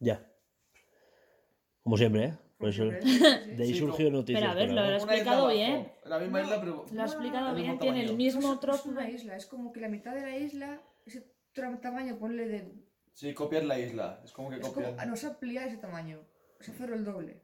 Ya. 0.00 0.26
Como 1.82 1.96
siempre, 1.98 2.24
¿eh? 2.24 2.38
Por 2.58 2.68
eso-. 2.68 2.84
De 2.84 3.62
ahí 3.62 3.72
Sí, 3.72 3.78
surgió 3.78 4.10
noticias. 4.10 4.40
Pero 4.42 4.52
a 4.52 4.54
ver, 4.54 4.70
lo 4.72 4.80
isla 4.82 4.96
explicado 4.96 5.48
bien. 5.48 5.92
En 6.04 6.10
la 6.10 6.18
misma 6.18 6.38
No, 6.40 6.44
isla, 6.44 6.60
pero. 6.60 6.84
Lo 6.92 7.02
ha 7.02 7.04
explicado 7.06 7.46
del 7.48 7.56
bien, 7.56 7.78
tiene 7.78 8.04
el 8.04 8.16
mismo 8.16 8.40
No 8.42 8.48
es- 8.48 8.54
no 8.54 8.60
trozo. 8.60 8.78
es 8.80 8.86
una 8.86 9.02
de- 9.02 9.10
isla, 9.12 9.36
es 9.36 9.46
como 9.46 9.72
que 9.72 9.80
la 9.80 9.88
mitad 9.88 10.14
de 10.14 10.22
la 10.22 10.36
isla, 10.36 10.80
ese 11.04 11.32
tamaño, 11.80 12.18
ponle 12.18 12.46
de. 12.48 12.72
Sí, 13.12 13.32
copiar 13.34 13.64
la 13.64 13.78
isla. 13.78 14.20
Es 14.24 14.32
como 14.32 14.50
que 14.50 14.56
Es 14.56 14.62
como, 14.62 14.74
copian. 14.74 14.94
ah, 14.98 15.06
no 15.06 15.16
se 15.16 15.26
amplía 15.26 15.66
ese 15.66 15.76
tamaño, 15.78 16.20
es 16.60 16.68
hacerlo 16.68 16.96
el 16.96 17.04
doble. 17.04 17.42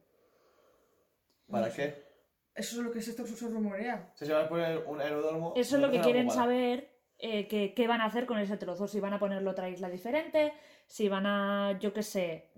¿Para 1.49 1.67
No 1.67 1.73
sé. 1.73 1.81
qué? 1.93 2.11
Eso 2.55 2.77
es 2.79 2.83
lo 2.85 2.91
que 2.91 3.01
se, 3.01 3.11
esto 3.11 3.25
se 3.25 3.47
rumorea. 3.47 4.11
Se 4.15 4.31
va 4.31 4.41
a 4.43 4.49
poner 4.49 4.79
un 4.85 4.99
aeródromo. 4.99 5.53
Eso 5.55 5.75
es 5.77 5.81
lo 5.81 5.89
que 5.91 6.01
quieren 6.01 6.29
saber, 6.29 6.90
eh, 7.21 7.47
qué 7.47 7.87
van 7.87 8.01
a 8.01 8.05
hacer 8.05 8.25
con 8.25 8.39
ese 8.39 8.57
trozo. 8.57 8.87
Si 8.87 8.99
van 8.99 9.13
a 9.13 9.19
ponerlo 9.19 9.51
otra 9.51 9.69
isla 9.69 9.89
diferente, 9.89 10.53
si 10.87 11.07
van 11.07 11.25
a, 11.25 11.79
yo 11.79 11.93
qué 11.93 12.03
sé, 12.03 12.51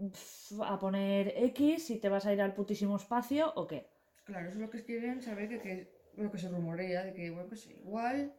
a 0.65 0.79
poner 0.79 1.33
X, 1.35 1.85
si 1.85 1.99
te 1.99 2.09
vas 2.09 2.25
a 2.25 2.33
ir 2.33 2.41
al 2.41 2.55
putísimo 2.55 2.95
espacio 2.95 3.53
o 3.55 3.67
qué. 3.67 3.87
Claro, 4.23 4.47
eso 4.47 4.57
es 4.57 4.61
lo 4.61 4.69
que 4.69 4.83
quieren 4.83 5.21
saber, 5.21 5.49
que, 5.49 5.59
que 5.59 5.93
lo 6.15 6.31
que 6.31 6.37
se 6.37 6.49
rumorea, 6.49 7.03
de 7.03 7.13
que, 7.13 7.29
bueno, 7.29 7.47
pues 7.47 7.67
igual 7.67 8.33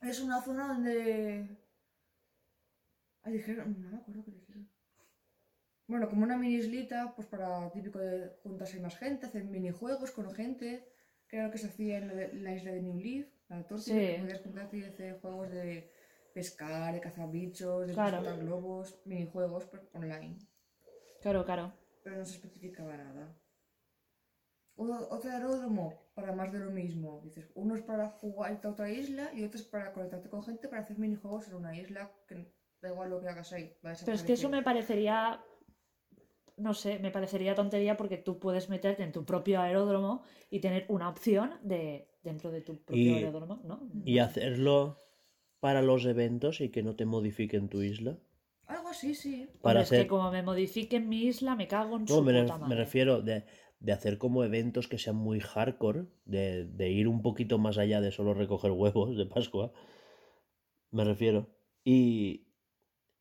es 0.00 0.20
una 0.20 0.40
zona 0.42 0.66
donde... 0.66 1.46
Ay, 3.22 3.34
dijeron, 3.34 3.80
no 3.80 3.90
me 3.90 3.96
acuerdo 3.98 4.24
qué 4.24 4.32
dijeron. 4.32 4.68
Bueno, 5.86 6.08
como 6.08 6.24
una 6.24 6.36
mini 6.36 6.56
islita, 6.56 7.12
pues 7.14 7.28
para 7.28 7.70
típico 7.70 7.98
de 7.98 8.30
juntarse 8.42 8.80
más 8.80 8.96
gente, 8.98 9.26
hacer 9.26 9.44
minijuegos 9.44 10.10
con 10.10 10.32
gente, 10.34 10.88
que 11.28 11.36
era 11.36 11.50
que 11.50 11.58
se 11.58 11.68
hacía 11.68 11.98
en 11.98 12.42
la 12.42 12.54
isla 12.54 12.72
de 12.72 12.82
New 12.82 12.98
Leaf, 12.98 13.28
la 13.58 13.66
torta, 13.66 13.82
Sí. 13.84 13.92
que 13.92 14.18
podías 14.20 14.40
juntarte 14.42 14.76
y 14.78 14.84
hacer 14.84 15.20
juegos 15.20 15.50
de 15.50 15.90
pescar, 16.34 16.94
de 16.94 17.00
cazar 17.00 17.30
bichos, 17.30 17.86
de 17.86 17.92
Claro. 17.94 18.16
explotar 18.18 18.44
globos, 18.44 19.00
minijuegos 19.04 19.68
online 19.92 20.38
Claro, 21.20 21.44
claro. 21.44 21.72
pero 22.02 22.16
no 22.16 22.24
se 22.24 22.36
especificaba 22.36 22.96
nada. 22.96 23.36
Uno- 24.76 25.06
otro 25.10 25.30
aeródromo 25.30 26.10
para 26.14 26.32
más 26.32 26.50
de 26.52 26.58
lo 26.60 26.70
mismo. 26.70 27.20
Dices, 27.22 27.50
uno 27.54 27.74
es 27.76 27.82
para 27.82 28.08
jugar 28.08 28.58
a 28.64 28.68
otra 28.68 28.90
isla 28.90 29.30
y 29.34 29.44
otro 29.44 29.60
es 29.60 29.66
para 29.66 29.92
conectarte 29.92 30.28
con 30.30 30.42
gente 30.42 30.68
para 30.68 30.82
hacer 30.82 30.98
minijuegos 30.98 31.48
en 31.48 31.54
una 31.54 31.76
isla 31.76 32.10
que 32.26 32.50
da 32.80 32.88
igual 32.88 33.10
lo 33.10 33.20
que 33.20 33.28
hagas 33.28 33.52
ahí. 33.52 33.76
va 33.84 33.90
a 33.92 33.94
Pero 34.04 34.14
es 34.16 34.22
que 34.22 34.32
eso 34.32 34.48
me 34.48 34.62
parecería, 34.62 35.44
no 36.56 36.72
sé, 36.74 36.98
me 36.98 37.10
parecería 37.10 37.54
tontería 37.54 37.96
porque 37.98 38.16
tú 38.16 38.38
puedes 38.40 38.70
meterte 38.70 39.02
en 39.02 39.12
tu 39.12 39.24
propio 39.26 39.60
aeródromo 39.60 40.22
y 40.50 40.60
tener 40.60 40.86
una 40.88 41.08
opción 41.10 41.58
de 41.62 42.08
dentro 42.22 42.50
de 42.50 42.60
tu 42.60 42.76
propio 42.82 42.98
Y- 42.98 43.14
aeródromo, 43.14 43.60
¿no? 43.64 43.80
Y 44.04 44.18
hacerlo 44.18 44.96
para 45.60 45.82
los 45.82 46.04
eventos 46.06 46.60
y 46.60 46.70
que 46.70 46.82
no 46.82 46.96
te 46.96 47.04
modifiquen 47.06 47.68
tu 47.68 47.82
isla. 47.82 48.18
Algo 48.66 48.88
así, 48.88 49.14
sí. 49.14 49.48
Para 49.62 49.80
Hombre, 49.80 49.82
es 49.82 49.88
que 49.90 49.94
hacer. 49.96 50.06
como 50.08 50.30
me 50.32 50.42
modifiquen 50.42 51.08
mi 51.08 51.24
isla, 51.26 51.54
me 51.56 51.68
cago 51.68 51.96
en 51.96 52.08
No, 52.08 52.16
su 52.16 52.24
me, 52.24 52.32
puta 52.42 52.58
me 52.68 52.74
refiero 52.74 53.22
de, 53.22 53.44
de 53.80 53.92
hacer 53.92 54.18
como 54.18 54.44
eventos 54.44 54.88
que 54.88 54.98
sean 54.98 55.16
muy 55.16 55.38
hardcore, 55.40 56.06
de, 56.24 56.64
de 56.64 56.90
ir 56.90 57.06
un 57.08 57.22
poquito 57.22 57.58
más 57.58 57.78
allá 57.78 58.00
de 58.00 58.10
solo 58.12 58.34
recoger 58.34 58.70
huevos 58.72 59.16
de 59.16 59.26
Pascua. 59.26 59.72
Me 60.90 61.04
refiero. 61.04 61.48
Y, 61.84 62.46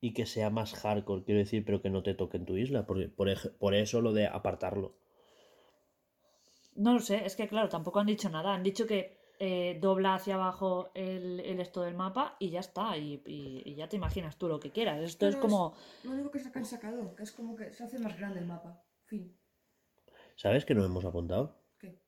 y 0.02 0.14
que 0.14 0.26
sea 0.28 0.50
más 0.50 0.74
hardcore, 0.76 1.24
quiero 1.24 1.40
decir, 1.40 1.66
pero 1.66 1.82
que 1.82 1.90
no 1.90 2.04
te 2.04 2.14
toque 2.16 2.38
en 2.38 2.46
tu 2.46 2.58
isla. 2.58 2.86
Porque, 2.86 3.08
por, 3.10 3.30
por 3.58 3.76
eso 3.76 4.02
lo 4.02 4.14
de 4.14 4.28
apartarlo. 4.28 4.96
No 6.76 6.94
lo 6.94 7.00
sé, 7.00 7.26
es 7.26 7.36
que 7.36 7.48
claro, 7.48 7.70
tampoco 7.70 8.00
han 8.00 8.08
dicho 8.08 8.30
nada. 8.30 8.54
Han 8.54 8.64
dicho 8.64 8.86
que 8.88 9.18
eh, 9.40 9.78
dobla 9.82 10.16
hacia 10.16 10.36
abajo 10.36 10.92
el, 10.94 11.40
el 11.42 11.60
esto 11.60 11.82
del 11.82 11.96
mapa 11.96 12.36
y 12.40 12.50
ya 12.50 12.60
está. 12.62 12.96
Y, 12.98 13.22
y- 13.26 13.62
y 13.66 13.76
ya 13.76 13.88
te 13.90 13.96
imaginas 13.98 14.38
tú 14.38 14.48
lo 14.48 14.60
que 14.60 14.72
quieras. 14.72 15.02
Esto 15.02 15.28
es 15.28 15.36
como. 15.36 15.76
Lo 16.04 16.12
único 16.12 16.32
que 16.32 16.40
se 16.40 16.50
han 16.54 16.66
sacado, 16.66 17.16
que 17.16 17.24
es 17.24 17.32
como 17.32 17.56
que 17.56 17.72
se 17.72 17.84
hace 17.84 18.00
más 18.00 18.18
grande 18.18 18.40
el 18.40 18.46
mapa. 18.46 18.84
Fin. 19.06 19.38
¿Sabes 20.36 20.64
que 20.66 20.74
no 20.74 20.86
hemos 20.86 21.04
apuntado? 21.06 21.60
¿Qué? 21.78 22.00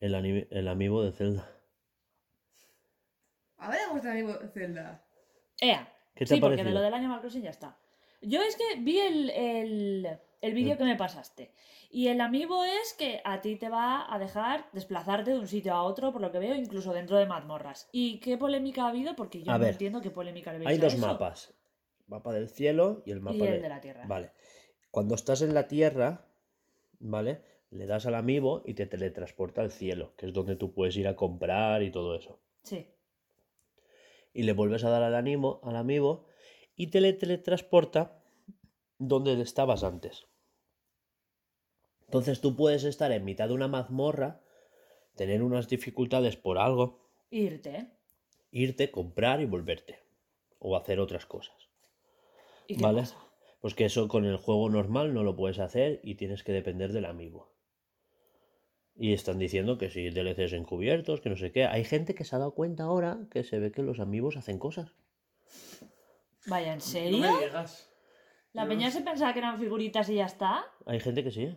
El, 0.00 0.14
anime- 0.14 0.48
el 0.50 0.68
amigo 0.68 1.02
de 1.02 1.12
Zelda. 1.12 1.48
Hablamos 3.56 4.02
de 4.02 4.10
amigo 4.10 4.34
Zelda. 4.52 5.04
¡Ea! 5.60 5.88
¿Qué 6.14 6.24
te 6.26 6.34
sí, 6.34 6.38
ha 6.38 6.40
porque 6.40 6.64
de 6.64 6.70
lo 6.72 6.80
del 6.80 6.94
Animal 6.94 7.20
Crossing 7.20 7.42
ya 7.42 7.50
está. 7.50 7.78
Yo 8.20 8.40
es 8.42 8.56
que 8.56 8.80
vi 8.80 8.98
el, 8.98 9.30
el, 9.30 10.18
el 10.42 10.52
vídeo 10.54 10.74
Mm. 10.74 10.78
que 10.78 10.84
me 10.84 10.96
pasaste. 10.96 11.52
Y 11.90 12.08
el 12.08 12.20
amigo 12.20 12.64
es 12.64 12.94
que 12.98 13.20
a 13.24 13.40
ti 13.40 13.56
te 13.56 13.68
va 13.68 14.12
a 14.12 14.18
dejar 14.18 14.66
desplazarte 14.72 15.30
de 15.32 15.38
un 15.38 15.46
sitio 15.48 15.72
a 15.74 15.82
otro, 15.82 16.12
por 16.12 16.20
lo 16.20 16.30
que 16.32 16.38
veo, 16.38 16.54
incluso 16.54 16.92
dentro 16.92 17.16
de 17.16 17.26
mazmorras. 17.26 17.88
¿Y 17.92 18.18
qué 18.20 18.36
polémica 18.36 18.84
ha 18.84 18.88
habido? 18.88 19.14
Porque 19.16 19.42
yo 19.42 19.50
A 19.52 19.54
no 19.58 19.64
ver, 19.64 19.72
entiendo 19.72 20.00
qué 20.00 20.10
polémica 20.10 20.52
le 20.52 20.58
veis 20.58 20.68
Hay 20.70 20.76
a 20.76 20.80
dos 20.80 20.94
eso. 20.94 21.06
mapas. 21.06 21.54
Mapa 22.06 22.32
del 22.32 22.48
cielo 22.50 23.02
y 23.06 23.12
el 23.12 23.20
mapa 23.20 23.36
Y 23.36 23.42
el 23.42 23.52
de... 23.52 23.60
de 23.60 23.68
la 23.68 23.80
tierra. 23.80 24.04
Vale. 24.06 24.30
Cuando 24.90 25.14
estás 25.14 25.40
en 25.42 25.54
la 25.54 25.68
tierra, 25.68 26.26
¿vale? 26.98 27.40
Le 27.70 27.86
das 27.86 28.04
al 28.06 28.14
amiibo 28.16 28.62
y 28.66 28.74
te 28.74 28.86
teletransporta 28.86 29.62
al 29.62 29.70
cielo, 29.70 30.12
que 30.16 30.26
es 30.26 30.32
donde 30.34 30.56
tú 30.56 30.74
puedes 30.74 30.96
ir 30.96 31.08
a 31.08 31.16
comprar 31.16 31.82
y 31.82 31.90
todo 31.90 32.14
eso. 32.14 32.38
Sí. 32.64 32.86
Y 34.34 34.42
le 34.42 34.52
vuelves 34.52 34.84
a 34.84 34.90
dar 34.90 35.02
al 35.02 35.14
amiibo, 35.14 35.60
al 35.64 35.76
amiibo 35.76 36.26
y 36.76 36.88
te 36.88 37.00
le 37.00 37.12
teletransporta 37.12 38.18
donde 38.98 39.40
estabas 39.40 39.84
antes. 39.84 40.26
Entonces 42.12 42.42
tú 42.42 42.54
puedes 42.54 42.84
estar 42.84 43.10
en 43.10 43.24
mitad 43.24 43.48
de 43.48 43.54
una 43.54 43.68
mazmorra, 43.68 44.42
tener 45.16 45.42
unas 45.42 45.66
dificultades 45.66 46.36
por 46.36 46.58
algo, 46.58 47.00
Irte, 47.30 47.86
irte, 48.50 48.90
comprar 48.90 49.40
y 49.40 49.46
volverte. 49.46 49.98
O 50.58 50.76
hacer 50.76 51.00
otras 51.00 51.24
cosas. 51.24 51.56
¿Y 52.66 52.76
qué 52.76 52.82
¿Vale? 52.82 53.00
pasa? 53.00 53.16
Pues 53.62 53.74
que 53.74 53.86
eso 53.86 54.08
con 54.08 54.26
el 54.26 54.36
juego 54.36 54.68
normal 54.68 55.14
no 55.14 55.22
lo 55.22 55.34
puedes 55.36 55.58
hacer 55.58 56.00
y 56.04 56.16
tienes 56.16 56.44
que 56.44 56.52
depender 56.52 56.92
del 56.92 57.06
amigo. 57.06 57.50
Y 58.94 59.14
están 59.14 59.38
diciendo 59.38 59.78
que 59.78 59.88
si 59.88 60.10
DLCs 60.10 60.52
encubiertos, 60.52 61.22
que 61.22 61.30
no 61.30 61.36
sé 61.36 61.50
qué. 61.50 61.64
Hay 61.64 61.84
gente 61.84 62.14
que 62.14 62.24
se 62.24 62.36
ha 62.36 62.40
dado 62.40 62.52
cuenta 62.52 62.82
ahora 62.84 63.20
que 63.30 63.42
se 63.42 63.58
ve 63.58 63.72
que 63.72 63.80
los 63.80 64.00
amigos 64.00 64.36
hacen 64.36 64.58
cosas. 64.58 64.92
Vaya, 66.46 66.74
¿en 66.74 66.78
No 66.80 66.84
serio? 66.84 67.18
me 67.20 67.46
digas. 67.46 67.90
¿La 68.52 68.68
peña 68.68 68.88
no 68.88 68.92
se 68.92 69.00
pensaba 69.00 69.32
que 69.32 69.38
eran 69.38 69.58
figuritas 69.58 70.10
y 70.10 70.16
ya 70.16 70.26
está? 70.26 70.66
Hay 70.84 71.00
gente 71.00 71.24
que 71.24 71.30
sí. 71.30 71.56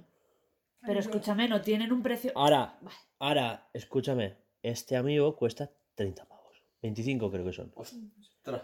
Pero 0.86 0.99
escúchame, 0.99 1.48
no 1.48 1.62
tienen 1.62 1.91
un 1.91 2.02
precio. 2.02 2.32
Ahora, 2.36 2.78
Vale. 2.82 2.95
ahora, 3.20 3.70
escúchame. 3.74 4.38
Este 4.62 4.95
amigo 4.95 5.36
cuesta 5.36 5.72
30 5.95 6.26
pavos. 6.26 6.64
25 6.82 7.32
creo 7.32 7.45
que 7.45 7.53
son. 7.53 7.72
Ostras. 7.76 8.64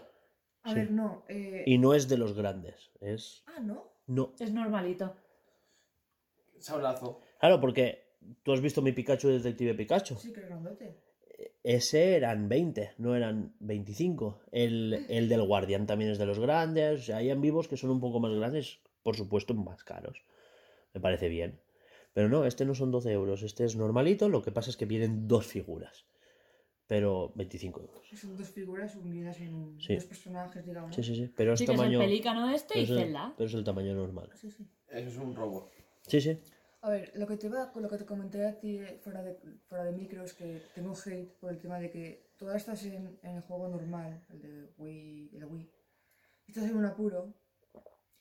A 0.64 0.68
Sí. 0.70 0.74
ver, 0.76 0.90
no. 0.90 1.24
Eh... 1.28 1.64
Y 1.66 1.78
no 1.78 1.94
es 1.94 2.08
de 2.08 2.18
los 2.18 2.34
grandes. 2.34 2.90
Es... 3.00 3.42
Ah, 3.46 3.60
¿no? 3.60 3.92
No. 4.06 4.32
Es 4.38 4.52
normalito. 4.52 5.14
Sablazo. 6.58 7.20
Claro, 7.40 7.60
porque 7.60 8.14
tú 8.42 8.52
has 8.52 8.60
visto 8.60 8.82
mi 8.82 8.92
Pikachu 8.92 9.28
Detective 9.28 9.74
Pikachu. 9.74 10.16
Sí, 10.16 10.32
que 10.32 10.40
es 10.40 10.46
grandote. 10.46 10.96
Ese 11.64 12.14
eran 12.16 12.48
20, 12.48 12.92
no 12.98 13.14
eran 13.16 13.54
25. 13.60 14.42
El, 14.52 15.06
el 15.08 15.28
del 15.28 15.42
Guardián 15.42 15.86
también 15.86 16.10
es 16.10 16.18
de 16.18 16.26
los 16.26 16.38
grandes. 16.38 17.00
O 17.00 17.02
sea, 17.02 17.16
hay 17.18 17.32
vivos 17.34 17.66
que 17.68 17.76
son 17.76 17.90
un 17.90 18.00
poco 18.00 18.20
más 18.20 18.32
grandes, 18.32 18.80
por 19.02 19.16
supuesto, 19.16 19.54
más 19.54 19.82
caros. 19.82 20.22
Me 20.94 21.00
parece 21.00 21.28
bien. 21.28 21.60
Pero 22.14 22.28
no, 22.28 22.44
este 22.44 22.64
no 22.64 22.74
son 22.74 22.90
12 22.90 23.10
euros. 23.12 23.42
Este 23.42 23.64
es 23.64 23.76
normalito. 23.76 24.28
Lo 24.28 24.42
que 24.42 24.52
pasa 24.52 24.70
es 24.70 24.76
que 24.76 24.84
vienen 24.86 25.26
dos 25.28 25.46
figuras. 25.46 26.06
Pero 26.86 27.32
25 27.36 27.80
euros. 27.80 28.02
Son 28.14 28.36
dos 28.36 28.48
figuras 28.50 28.94
unidas 28.96 29.40
en. 29.40 29.80
Sí. 29.80 29.94
dos 29.94 30.04
personajes, 30.04 30.64
digamos. 30.66 30.94
Sí, 30.94 31.02
sí, 31.02 31.14
sí. 31.16 31.32
Pero 31.34 31.54
es 31.54 31.58
Sí, 31.58 31.64
que 31.66 31.72
es 31.72 31.78
el 31.78 31.84
tamaño. 31.84 31.98
pelícano 32.00 32.50
este 32.50 32.80
y 32.80 32.82
pero 32.82 32.84
es 32.84 32.90
el- 32.90 33.06
Zelda. 33.06 33.34
pero 33.36 33.48
es 33.48 33.54
el 33.54 33.64
tamaño 33.64 33.94
normal. 33.94 34.30
Sí, 34.34 34.50
sí. 34.50 34.66
Eso 34.88 35.08
es 35.08 35.16
un 35.16 35.34
robo. 35.34 35.70
Sí, 36.06 36.20
sí. 36.20 36.38
A 36.82 36.90
ver, 36.90 37.12
lo 37.14 37.26
que 37.28 37.36
te 37.36 37.48
va, 37.48 37.70
con 37.72 37.82
lo 37.82 37.88
que 37.88 37.96
te 37.96 38.04
comenté 38.04 38.44
a 38.44 38.58
ti 38.58 38.76
eh, 38.76 38.98
fuera 39.00 39.22
de, 39.22 39.34
fuera 39.68 39.84
de 39.84 39.92
micro 39.92 40.24
es 40.24 40.34
que 40.34 40.60
tengo 40.74 40.92
hate 40.94 41.32
por 41.38 41.50
el 41.52 41.58
tema 41.60 41.78
de 41.78 41.90
que 41.90 42.32
todas 42.36 42.56
estás 42.56 42.84
en, 42.84 43.18
en 43.22 43.36
el 43.36 43.42
juego 43.42 43.68
normal, 43.68 44.20
el 44.30 44.42
de 44.42 44.68
Wii, 44.78 45.30
el 45.36 45.44
Wii, 45.44 45.70
estás 46.48 46.64
en 46.64 46.76
un 46.76 46.84
apuro 46.84 47.32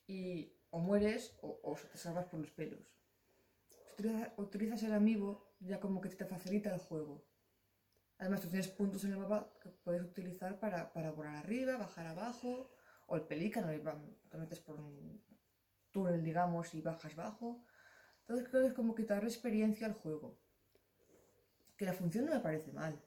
y 0.08 0.54
o 0.70 0.80
mueres 0.80 1.36
o, 1.42 1.60
o 1.64 1.76
te 1.92 1.98
salvas 1.98 2.26
por 2.28 2.40
los 2.40 2.52
pelos. 2.52 2.80
Utilizas, 4.38 4.84
el 4.84 4.94
amiibo, 4.94 5.56
ya 5.60 5.80
como 5.80 6.02
que 6.02 6.10
te 6.10 6.26
facilita 6.26 6.73
el 6.73 6.80
juego. 6.80 7.26
Además, 8.18 8.41
tú 8.41 8.49
tienes 8.49 8.68
puntos 8.68 9.03
en 9.03 9.14
el 9.14 9.18
mapa 9.18 9.52
que 9.61 9.69
puedes 9.69 10.03
utilizar 10.03 10.60
para, 10.60 10.94
para 10.94 11.11
volar 11.11 11.36
arriba, 11.36 11.78
bajar 11.78 12.07
abajo, 12.07 12.72
o 13.07 13.15
el 13.15 13.23
pelícano, 13.23 13.73
y 13.73 13.80
te 14.30 14.38
metes 14.38 14.60
por 14.60 14.80
un 14.80 15.22
túnel, 15.91 16.23
digamos, 16.23 16.73
y 16.73 16.82
bajas 16.82 17.15
bajo. 17.15 17.64
Entonces 18.22 18.48
creo 18.49 18.61
que 18.61 18.68
es 18.69 18.73
como 18.73 18.95
quitarle 18.95 19.28
experiencia 19.28 19.88
al 19.88 19.94
juego. 19.94 20.40
Que 21.78 21.86
la 21.86 21.94
función 21.94 22.26
no 22.26 22.34
me 22.34 22.40
parece 22.40 22.72
mal. 22.72 23.02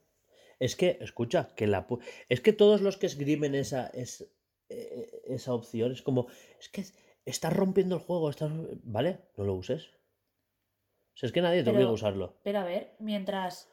Es 0.59 0.77
que, 0.77 0.99
escucha, 1.01 1.55
que 1.55 1.67
la 1.67 1.87
es 2.29 2.41
que 2.41 2.53
todos 2.53 2.81
los 2.81 2.97
que 2.97 3.07
esgrimen 3.07 3.55
esa, 3.55 3.87
es, 3.89 4.27
eh, 4.69 5.23
esa 5.27 5.55
opción 5.55 5.93
es 5.93 6.03
como, 6.03 6.27
es 6.61 6.69
que 6.69 6.85
estás 7.25 7.53
rompiendo 7.53 7.97
el 7.97 8.03
juego, 8.03 8.31
estás, 8.31 8.53
¿vale? 8.83 9.21
No 9.37 9.45
lo 9.45 9.55
uses. 9.55 9.91
O 11.15 11.17
sea, 11.17 11.27
es 11.29 11.33
que 11.33 11.41
nadie 11.43 11.61
te 11.61 11.67
Pero- 11.67 11.77
obliga 11.77 11.91
a 11.91 11.95
usarlo. 11.95 12.37
Pero 12.43 12.59
a 12.61 12.65
ver, 12.65 12.95
mientras. 12.99 13.71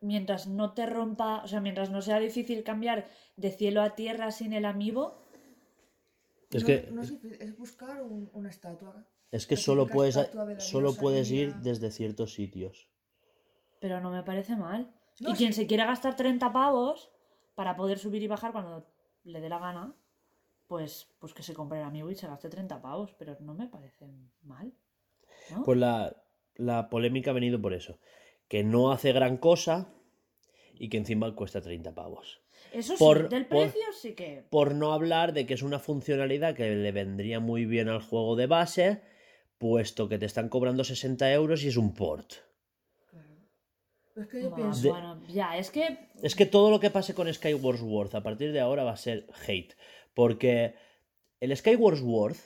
Mientras 0.00 0.46
no 0.46 0.74
te 0.74 0.86
rompa. 0.86 1.42
O 1.42 1.48
sea, 1.48 1.60
mientras 1.60 1.90
no 1.90 2.02
sea 2.02 2.18
difícil 2.20 2.62
cambiar 2.62 3.06
de 3.36 3.50
cielo 3.50 3.82
a 3.82 3.94
tierra 3.96 4.30
sin 4.30 4.52
el 4.52 4.64
amiibo. 4.64 5.26
Es 6.50 6.62
no, 6.62 6.66
que, 6.66 6.88
no 6.92 7.02
es, 7.02 7.12
es 7.40 7.56
buscar 7.58 8.02
un- 8.02 8.30
una 8.32 8.50
estatua 8.50 9.04
Es 9.32 9.46
que 9.48 9.56
solo 9.56 9.86
puedes, 9.88 10.16
solo 10.58 10.94
puedes 10.94 11.30
ir 11.32 11.56
desde 11.56 11.90
ciertos 11.90 12.34
sitios. 12.34 12.88
Pero 13.80 14.00
no 14.00 14.10
me 14.10 14.22
parece 14.22 14.54
mal. 14.54 14.94
No, 15.20 15.30
y 15.30 15.34
quien 15.34 15.52
sí. 15.52 15.62
se 15.62 15.66
quiera 15.66 15.86
gastar 15.86 16.14
30 16.14 16.52
pavos 16.52 17.10
para 17.56 17.74
poder 17.74 17.98
subir 17.98 18.22
y 18.22 18.28
bajar 18.28 18.52
cuando 18.52 18.86
le 19.24 19.40
dé 19.40 19.48
la 19.48 19.58
gana, 19.58 19.94
pues, 20.68 21.08
pues 21.18 21.34
que 21.34 21.42
se 21.42 21.54
compre 21.54 21.78
el 21.80 21.84
amigo 21.84 22.10
y 22.10 22.14
se 22.14 22.26
gaste 22.28 22.48
30 22.48 22.80
pavos. 22.80 23.14
Pero 23.18 23.36
no 23.40 23.54
me 23.54 23.66
parece 23.66 24.06
mal. 24.42 24.72
¿no? 25.50 25.64
Pues 25.64 25.78
la, 25.78 26.14
la 26.56 26.88
polémica 26.88 27.30
ha 27.30 27.34
venido 27.34 27.60
por 27.60 27.74
eso. 27.74 27.98
Que 28.48 28.62
no 28.64 28.92
hace 28.92 29.12
gran 29.12 29.36
cosa 29.38 29.88
y 30.74 30.88
que 30.88 30.96
encima 30.98 31.34
cuesta 31.34 31.60
30 31.60 31.94
pavos. 31.94 32.40
Eso 32.72 32.92
sí, 32.96 32.98
por- 32.98 33.28
del 33.28 33.46
por- 33.46 33.62
precio 33.70 33.82
sí 33.98 34.14
que. 34.14 34.44
Por 34.50 34.74
no 34.74 34.92
hablar 34.92 35.32
de 35.32 35.46
que 35.46 35.54
es 35.54 35.62
una 35.62 35.78
funcionalidad 35.78 36.54
que 36.54 36.68
le 36.70 36.92
vendría 36.92 37.40
muy 37.40 37.64
bien 37.64 37.88
al 37.88 38.02
juego 38.02 38.36
de 38.36 38.46
base, 38.46 39.00
puesto 39.58 40.08
que 40.08 40.18
te 40.18 40.26
están 40.26 40.48
cobrando 40.48 40.84
60 40.84 41.32
euros 41.32 41.62
y 41.64 41.68
es 41.68 41.76
un 41.76 41.94
port. 41.94 42.32
Es 44.16 44.28
que 44.28 44.42
yo 44.42 44.54
pienso. 44.54 44.88
bueno, 44.88 45.20
ya, 45.28 45.58
es 45.58 45.70
que. 45.70 45.98
Es 46.22 46.34
que 46.34 46.46
todo 46.46 46.70
lo 46.70 46.80
que 46.80 46.90
pase 46.90 47.14
con 47.14 47.32
Skyward 47.32 47.78
Sword 47.78 48.14
a 48.16 48.22
partir 48.22 48.50
de 48.52 48.60
ahora 48.60 48.82
va 48.82 48.92
a 48.92 48.96
ser 48.96 49.26
hate. 49.46 49.74
Porque 50.14 50.74
el 51.40 51.54
Skyward 51.54 51.98
Sword, 51.98 52.36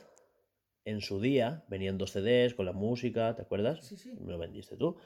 en 0.85 1.01
su 1.01 1.21
día, 1.21 1.65
venían 1.69 1.99
dos 1.99 2.13
CDs 2.13 2.55
con 2.55 2.67
la 2.67 2.73
música, 2.73 3.35
¿te 3.37 3.43
acuerdas? 3.43 3.85
Sí, 3.87 3.97
sí. 3.97 4.13
Me 4.21 4.33
lo 4.33 4.39
vendiste 4.39 4.77
tú. 4.77 4.97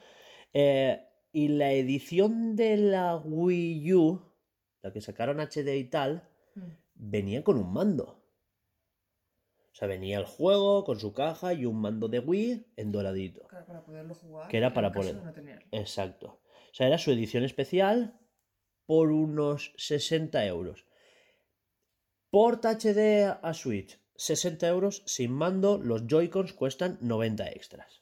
Eh, 0.53 1.01
y 1.31 1.49
la 1.49 1.71
edición 1.73 2.55
de 2.55 2.77
la 2.77 3.17
Wii 3.17 3.93
U, 3.93 4.21
la 4.81 4.91
que 4.93 5.01
sacaron 5.01 5.39
HD 5.39 5.77
y 5.77 5.83
tal, 5.89 6.29
Mm. 6.55 6.61
venía 6.95 7.43
con 7.43 7.57
un 7.57 7.73
mando. 7.73 8.21
O 9.71 9.77
sea, 9.77 9.89
venía 9.89 10.17
el 10.17 10.25
juego 10.25 10.85
con 10.85 10.99
su 11.01 11.11
caja 11.13 11.53
y 11.53 11.65
un 11.65 11.81
mando 11.81 12.07
de 12.07 12.19
Wii 12.19 12.67
en 12.77 12.91
doradito. 12.93 13.45
Claro, 13.47 13.65
para 13.65 13.83
poderlo 13.83 14.15
jugar. 14.15 14.47
Que 14.47 14.57
era 14.57 14.73
para 14.73 14.93
poder- 14.93 15.15
no. 15.15 15.33
Exacto. 15.71 16.39
O 16.71 16.73
sea, 16.73 16.87
era 16.87 16.97
su 16.97 17.11
edición 17.11 17.43
especial 17.43 18.17
por 18.85 19.11
unos 19.11 19.73
60 19.75 20.45
euros. 20.45 20.85
Port 22.29 22.63
HD 22.65 23.25
a 23.41 23.53
Switch, 23.53 23.99
60 24.17 24.67
euros 24.67 25.03
sin 25.05 25.31
mando, 25.31 25.77
los 25.77 26.07
Joy-Cons 26.07 26.53
cuestan 26.53 26.97
90 27.01 27.49
extras. 27.49 28.01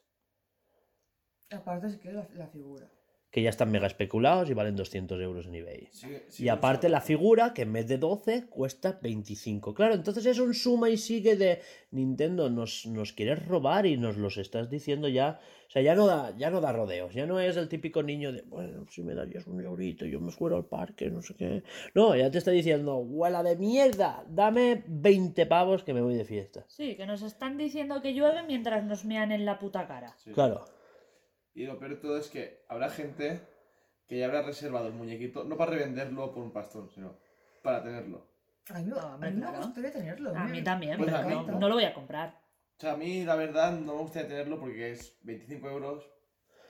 Aparte, 1.52 1.90
si 1.90 1.98
quieres 2.00 2.30
la, 2.30 2.46
la 2.46 2.48
figura. 2.48 2.90
Que 3.34 3.42
ya 3.42 3.50
están 3.50 3.72
mega 3.72 3.88
especulados 3.88 4.48
y 4.52 4.54
valen 4.54 4.76
200 4.76 5.20
euros 5.20 5.48
en 5.48 5.56
eBay. 5.56 5.90
Y 6.38 6.50
aparte 6.50 6.88
la 6.88 7.02
figura, 7.02 7.52
que 7.56 7.64
en 7.64 7.74
vez 7.74 7.88
de 7.88 7.98
12 7.98 8.46
cuesta 8.46 9.00
25. 9.02 9.74
Claro, 9.74 9.96
entonces 9.96 10.24
es 10.28 10.38
un 10.38 10.54
suma 10.54 10.92
y 10.92 10.98
sigue 10.98 11.36
de 11.36 11.60
Nintendo, 11.90 12.52
nos, 12.52 12.86
nos 12.86 13.12
quieres 13.12 13.44
robar 13.48 13.88
y 13.88 13.98
nos 13.98 14.18
los 14.18 14.38
estás 14.38 14.70
diciendo 14.70 15.08
ya. 15.08 15.40
O 15.68 15.72
sea, 15.74 15.82
ya 15.82 15.96
no 15.96 16.06
da, 16.06 16.38
ya 16.38 16.52
no 16.52 16.62
da 16.62 16.72
rodeos, 16.72 17.16
ya 17.16 17.26
no 17.26 17.40
es 17.40 17.58
el 17.58 17.68
típico 17.68 18.04
niño 18.04 18.32
de, 18.32 18.44
bueno, 18.44 18.86
si 18.92 19.02
me 19.02 19.16
darías 19.16 19.48
un 19.48 19.60
eurito, 19.60 20.06
yo 20.06 20.20
me 20.20 20.32
fuera 20.32 20.56
al 20.56 20.66
parque, 20.66 21.10
no 21.10 21.24
sé 21.24 21.34
qué. 21.34 21.64
No, 21.96 22.16
ya 22.16 22.30
te 22.30 22.38
está 22.38 22.52
diciendo, 22.52 22.98
huela 22.98 23.42
de 23.42 23.56
mierda, 23.56 24.24
dame 24.30 24.84
20 24.86 25.48
pavos 25.48 25.84
que 25.84 25.96
me 25.96 26.02
voy 26.02 26.14
de 26.14 26.26
fiesta. 26.26 26.64
Sí, 26.68 26.96
que 26.96 27.08
nos 27.08 27.24
están 27.24 27.58
diciendo 27.58 28.04
que 28.04 28.14
llueve 28.14 28.44
mientras 28.44 28.84
nos 28.86 29.04
mean 29.06 29.32
en 29.32 29.46
la 29.46 29.58
puta 29.58 29.88
cara. 29.88 30.14
Sí. 30.18 30.30
Claro, 30.34 30.66
Y 31.54 31.66
lo 31.66 31.78
peor 31.78 31.92
de 31.92 31.98
todo 31.98 32.18
es 32.18 32.30
que 32.30 32.64
habrá 32.68 32.90
gente 32.90 33.42
que 34.08 34.18
ya 34.18 34.26
habrá 34.26 34.42
reservado 34.42 34.88
el 34.88 34.94
muñequito, 34.94 35.44
no 35.44 35.56
para 35.58 35.72
revenderlo 35.72 36.34
por 36.34 36.44
un 36.44 36.52
pastón, 36.52 36.90
sino 36.90 37.18
para 37.62 37.84
tenerlo. 37.84 38.28
A 38.70 38.80
mí, 38.80 38.92
hombre, 38.92 39.28
a 39.30 39.32
mí 39.32 39.40
claro. 39.42 39.60
me 39.60 39.66
gustaría 39.66 39.92
tenerlo. 39.92 40.36
A 40.36 40.46
mí 40.46 40.64
también, 40.64 40.98
Pues 40.98 41.12
pero 41.14 41.30
no, 41.44 41.60
no. 41.60 41.70
lo 41.70 41.76
voy 41.76 41.84
a 41.86 41.94
comprar. 41.94 42.40
O 42.78 42.82
sea, 42.82 42.94
a 42.94 42.98
mí 42.98 43.24
la 43.24 43.36
verdad 43.36 43.72
no 43.74 43.96
me 43.96 44.02
gustaría 44.02 44.28
tenerlo 44.30 44.60
porque 44.60 44.92
es 44.92 45.18
25 45.24 45.70
euros 45.70 46.10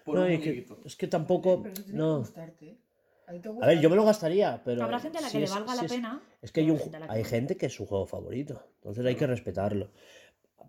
por 0.03 0.15
no, 0.15 0.21
un 0.21 0.27
que- 0.27 0.37
muñequito. 0.37 0.79
es 0.85 0.95
que 0.95 1.07
tampoco. 1.07 1.61
Pero 1.63 1.73
eso 1.73 1.83
tiene 1.83 1.97
que 1.97 2.03
No. 2.03 2.17
gustarte. 2.19 2.77
A, 3.25 3.31
ver, 3.67 3.79
yo 3.79 3.89
me 3.89 3.95
lo 3.95 4.03
gastaría, 4.03 4.61
pero. 4.65 4.83
Habrá 4.83 4.99
gente 4.99 5.17
a 5.17 5.21
la 5.21 5.29
si 5.29 5.37
que 5.37 5.43
es- 5.45 5.49
le 5.49 5.55
valga 5.59 5.73
si 5.73 5.79
la 5.79 5.85
es- 5.85 5.91
pena. 5.93 6.21
Es 6.41 6.51
que 6.51 6.59
hay, 6.59 6.71
un, 6.71 6.77
gente 6.77 6.97
que 6.97 7.05
hay 7.09 7.23
gente 7.23 7.57
que 7.57 7.65
es 7.67 7.73
su 7.73 7.85
juego 7.85 8.05
favorito, 8.05 8.61
entonces 8.75 9.05
hay 9.05 9.15
que 9.15 9.25
respetarlo. 9.27 9.91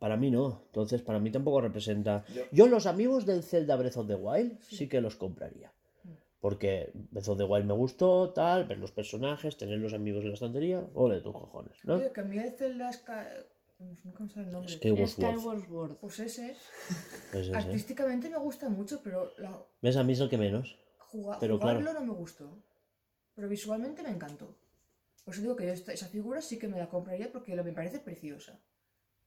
Para 0.00 0.16
mí 0.16 0.30
no, 0.30 0.62
entonces 0.66 1.02
para 1.02 1.18
mí 1.18 1.30
tampoco 1.30 1.60
representa... 1.60 2.24
Yo- 2.34 2.42
Yo 2.52 2.66
los 2.68 2.86
amigos 2.86 3.24
del 3.26 3.42
Zelda 3.42 3.76
Breath 3.76 3.96
of 3.96 4.06
the 4.06 4.14
Wild 4.14 4.60
sí 4.60 4.88
que 4.88 5.00
los 5.00 5.16
compraría. 5.16 5.72
Mm. 6.04 6.08
Porque 6.40 6.90
Breath 6.94 7.28
of 7.28 7.38
the 7.38 7.44
Wild 7.44 7.64
me 7.66 7.74
gustó, 7.74 8.30
tal, 8.32 8.66
ver 8.66 8.78
los 8.78 8.92
personajes, 8.92 9.56
tener 9.56 9.78
los 9.78 9.94
amigos 9.94 10.22
en 10.22 10.28
la 10.28 10.34
estantería, 10.34 10.84
ole 10.94 11.20
tus 11.20 11.32
cojones, 11.32 11.78
¿no? 11.84 11.94
Oye, 11.94 12.12
que 12.12 12.20
a 12.20 12.24
mí 12.24 12.38
el 12.38 12.50
Zelda 12.52 12.92
Sky... 12.92 13.12
Me 13.78 14.28
sale 14.28 14.46
el 14.46 14.52
nombre. 14.52 14.72
Skyward 14.72 15.08
Sword. 15.08 15.36
Skyward 15.38 15.66
Sword. 15.66 15.96
Pues 15.96 16.20
ese, 16.20 16.50
Es 17.32 17.48
ese. 17.48 17.56
artísticamente 17.56 18.30
me 18.30 18.38
gusta 18.38 18.68
mucho, 18.68 19.00
pero 19.02 19.32
la... 19.38 19.58
¿Ves? 19.82 19.96
A 19.96 20.04
mí 20.04 20.12
es 20.12 20.20
el 20.20 20.28
que 20.30 20.38
menos. 20.38 20.76
juga- 21.10 21.38
Pero 21.40 21.58
claro. 21.58 21.80
jugarlo 21.80 22.00
no 22.00 22.06
me 22.06 22.18
gustó. 22.18 22.56
Pero 23.34 23.48
visualmente 23.48 24.02
me 24.02 24.10
encantó. 24.10 24.54
Por 25.24 25.34
eso 25.34 25.42
digo 25.42 25.56
que 25.56 25.66
yo 25.66 25.72
esta- 25.72 25.92
esa 25.92 26.06
figura 26.06 26.40
sí 26.40 26.58
que 26.58 26.68
me 26.68 26.78
la 26.78 26.88
compraría 26.88 27.32
porque 27.32 27.54
me 27.56 27.72
parece 27.72 27.98
preciosa. 27.98 28.60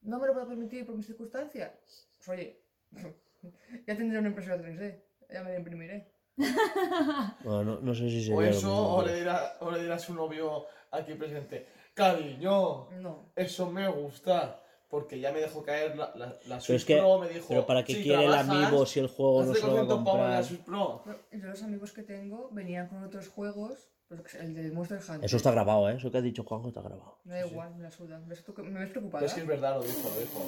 ¿No 0.01 0.19
me 0.19 0.27
lo 0.27 0.33
puedo 0.33 0.47
permitir 0.47 0.85
por 0.85 0.95
mis 0.95 1.05
circunstancias? 1.07 1.71
Pues 2.17 2.29
oye, 2.29 2.61
ya 3.87 3.95
tendré 3.97 4.19
una 4.19 4.29
impresora 4.29 4.57
3D. 4.57 5.01
Ya 5.29 5.43
me 5.43 5.51
la 5.51 5.57
imprimiré. 5.57 6.11
Bueno, 7.43 7.63
no, 7.63 7.79
no 7.81 7.95
sé 7.95 8.09
si 8.09 8.21
sería 8.23 8.37
O 8.37 8.41
eso, 8.41 8.93
o 8.95 9.05
le, 9.05 9.15
dirá, 9.15 9.57
o 9.59 9.71
le 9.71 9.81
dirá 9.81 9.95
a 9.95 9.99
su 9.99 10.13
novio 10.13 10.65
aquí 10.91 11.13
presente, 11.15 11.67
cariño, 11.93 12.89
No. 12.99 13.31
eso 13.35 13.69
me 13.71 13.87
gusta, 13.89 14.61
porque 14.89 15.19
ya 15.19 15.31
me 15.31 15.39
dejó 15.41 15.63
caer 15.63 15.97
la, 15.97 16.11
la, 16.15 16.25
la 16.27 16.37
Pero 16.45 16.61
Switch 16.61 16.75
es 16.77 16.85
que, 16.85 16.97
Pro, 16.97 17.19
me 17.19 17.29
dijo, 17.29 17.45
pero 17.49 17.65
para 17.65 17.83
qué 17.83 17.93
si 17.95 18.03
quiere 18.03 18.23
el 18.25 18.31
trabajas, 18.31 18.49
amigo 18.49 18.85
si 18.85 18.99
el 18.99 19.07
juego 19.07 19.43
no 19.45 19.53
se 19.53 19.61
lo 19.65 19.73
va 19.73 19.79
a 19.81 19.83
200 19.83 19.97
pavos 19.97 20.13
en 20.13 20.19
la 20.19 20.25
comprar? 20.37 20.43
Switch 20.43 20.61
Pro. 20.61 21.01
Pero 21.05 21.19
yo 21.31 21.47
los 21.47 21.63
amigos 21.63 21.91
que 21.93 22.03
tengo 22.03 22.49
venían 22.51 22.87
con 22.87 23.03
otros 23.03 23.27
juegos. 23.29 23.89
Pues, 24.07 24.35
el 24.35 24.53
del 24.53 24.71
Monster 24.71 24.99
Hunter. 24.99 25.25
Eso 25.25 25.37
está 25.37 25.51
grabado, 25.51 25.89
¿eh? 25.89 25.95
Eso 25.95 26.09
que 26.11 26.17
ha 26.17 26.21
dicho 26.21 26.43
Juanjo 26.43 26.69
está 26.69 26.81
grabado. 26.81 27.19
Me 27.25 27.35
da 27.35 27.41
Sí, 27.41 27.47
sí. 27.47 27.53
igual, 27.53 27.75
me 27.75 27.83
la 27.83 27.91
suda. 27.91 28.21
¿Ves 28.25 28.43
tú 28.43 28.53
que 28.53 28.61
me 28.63 28.79
ves 28.79 28.89
preocupada? 28.89 29.25
Es 29.25 29.33
que 29.33 29.41
es 29.41 29.47
verdad, 29.47 29.75
lo 29.77 29.83
dijo, 29.83 30.09
lo 30.09 30.19
dijo. 30.19 30.45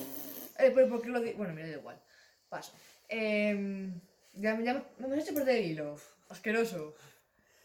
Eh, 0.60 0.72
pero 0.74 0.90
¿por 0.90 1.02
qué 1.02 1.10
lo 1.10 1.20
digo? 1.22 1.38
Bueno, 1.38 1.54
mira, 1.54 1.68
da 1.68 1.74
igual. 1.78 2.02
Paso. 2.50 2.74
Eh, 3.10 3.92
ya, 4.36 4.60
ya 4.62 4.74
me, 5.00 5.08
me 5.08 5.16
has 5.16 5.24
hecho 5.24 5.34
perder 5.34 5.58
el 5.58 5.72
hilo. 5.72 5.96
Asqueroso. 6.30 6.96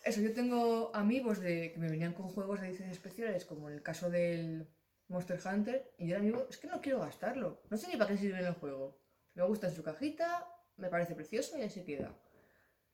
Eso, 0.04 0.20
yo 0.20 0.32
tengo 0.34 0.90
amigos 0.94 1.38
de, 1.40 1.72
que 1.72 1.78
me 1.78 1.88
venían 1.88 2.12
con 2.12 2.28
juegos 2.28 2.60
de 2.60 2.68
ediciones 2.68 2.92
especiales, 2.94 3.44
como 3.44 3.68
en 3.68 3.74
el 3.76 3.82
caso 3.82 4.10
del 4.10 4.66
Monster 5.08 5.38
Hunter, 5.44 5.94
y 5.98 6.06
yo 6.08 6.14
era 6.16 6.20
amigo, 6.20 6.46
es 6.50 6.58
que 6.58 6.66
no 6.66 6.80
quiero 6.80 7.00
gastarlo. 7.00 7.62
No 7.70 7.76
sé 7.76 7.88
ni 7.88 7.96
para 7.96 8.10
qué 8.10 8.18
sirve 8.18 8.38
en 8.40 8.46
el 8.46 8.54
juego. 8.54 8.98
Me 9.34 9.42
gusta 9.44 9.68
en 9.68 9.74
su 9.74 9.82
cajita, 9.82 10.46
me 10.76 10.88
parece 10.88 11.14
precioso 11.14 11.58
y 11.58 11.62
así 11.62 11.82
queda. 11.84 12.12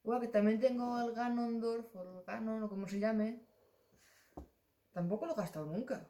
Igual 0.02 0.20
que 0.20 0.28
también 0.28 0.60
tengo 0.60 0.98
el 1.00 1.12
Ganondorf, 1.12 1.94
o 1.94 2.02
el 2.02 2.24
Ganon, 2.24 2.62
o 2.62 2.68
como 2.68 2.88
se 2.88 2.98
llame. 2.98 3.40
Tampoco 4.92 5.26
lo 5.26 5.32
he 5.32 5.36
gastado 5.36 5.66
nunca. 5.66 6.08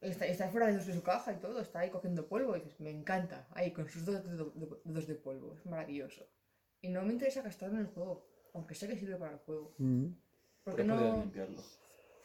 Está, 0.00 0.26
está 0.26 0.48
fuera 0.50 0.66
de 0.66 0.80
su 0.80 1.02
caja 1.02 1.32
y 1.32 1.36
todo, 1.36 1.60
está 1.60 1.80
ahí 1.80 1.90
cogiendo 1.90 2.28
polvo 2.28 2.56
y 2.56 2.60
dices, 2.60 2.78
me 2.80 2.90
encanta, 2.90 3.48
ahí 3.52 3.72
con 3.72 3.88
sus 3.88 4.04
dos 4.04 4.22
dedos 4.24 5.06
de, 5.06 5.14
polvo, 5.14 5.54
es 5.54 5.64
maravilloso. 5.64 6.26
Y 6.82 6.88
no 6.88 7.02
me 7.02 7.12
interesa 7.12 7.42
gastarlo 7.42 7.76
en 7.76 7.86
el 7.86 7.86
juego, 7.86 8.26
aunque 8.52 8.74
sé 8.74 8.86
que 8.88 8.96
sirve 8.96 9.16
para 9.16 9.32
el 9.32 9.38
juego. 9.38 9.74
Porque 10.62 10.84
puedes 10.84 10.86
no... 10.86 11.20
limpiarlo. 11.22 11.62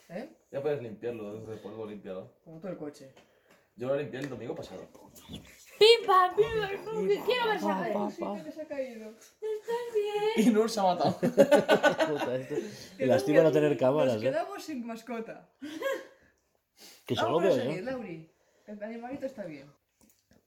¿Eh? 0.10 0.30
Ya 0.52 0.62
puedes 0.62 0.82
limpiarlo, 0.82 1.40
desde 1.40 1.54
el 1.54 1.60
polvo 1.60 1.86
limpiado. 1.86 2.34
Como 2.44 2.60
todo 2.60 2.72
el 2.72 2.78
coche. 2.78 3.14
Yo 3.78 3.88
lo 3.88 3.96
limpié 3.96 4.20
el 4.20 4.30
domingo 4.30 4.54
pasado. 4.54 4.86
¡Pim, 5.82 6.00
pam, 6.06 6.36
pim, 6.36 6.46
pam! 6.86 7.26
quiero 7.26 7.48
ver 7.50 7.60
sangre! 7.60 8.44
que 8.46 8.52
se 8.52 8.62
ha 8.62 8.68
caído. 8.68 9.14
Y 10.38 10.50
Nur 10.52 10.70
se 10.70 10.80
ha 10.80 10.84
matado. 10.84 11.18
Puta, 11.20 12.36
esto- 12.36 12.56
Y 13.00 13.06
lástima 13.06 13.42
no 13.42 13.52
tener 13.52 13.76
cámaras, 13.78 14.14
Nos 14.16 14.24
¿eh? 14.24 14.28
quedamos 14.28 14.64
sin 14.64 14.86
mascota. 14.86 15.50
Que 17.06 17.16
solo 17.16 17.38
Vamos 17.38 17.44
a 17.44 17.56
veo 17.56 17.66
seguir, 17.66 17.80
yo. 17.84 17.92
Lauri. 17.92 18.32
El 18.68 18.84
animalito 18.84 19.26
está 19.26 19.44
bien. 19.46 19.68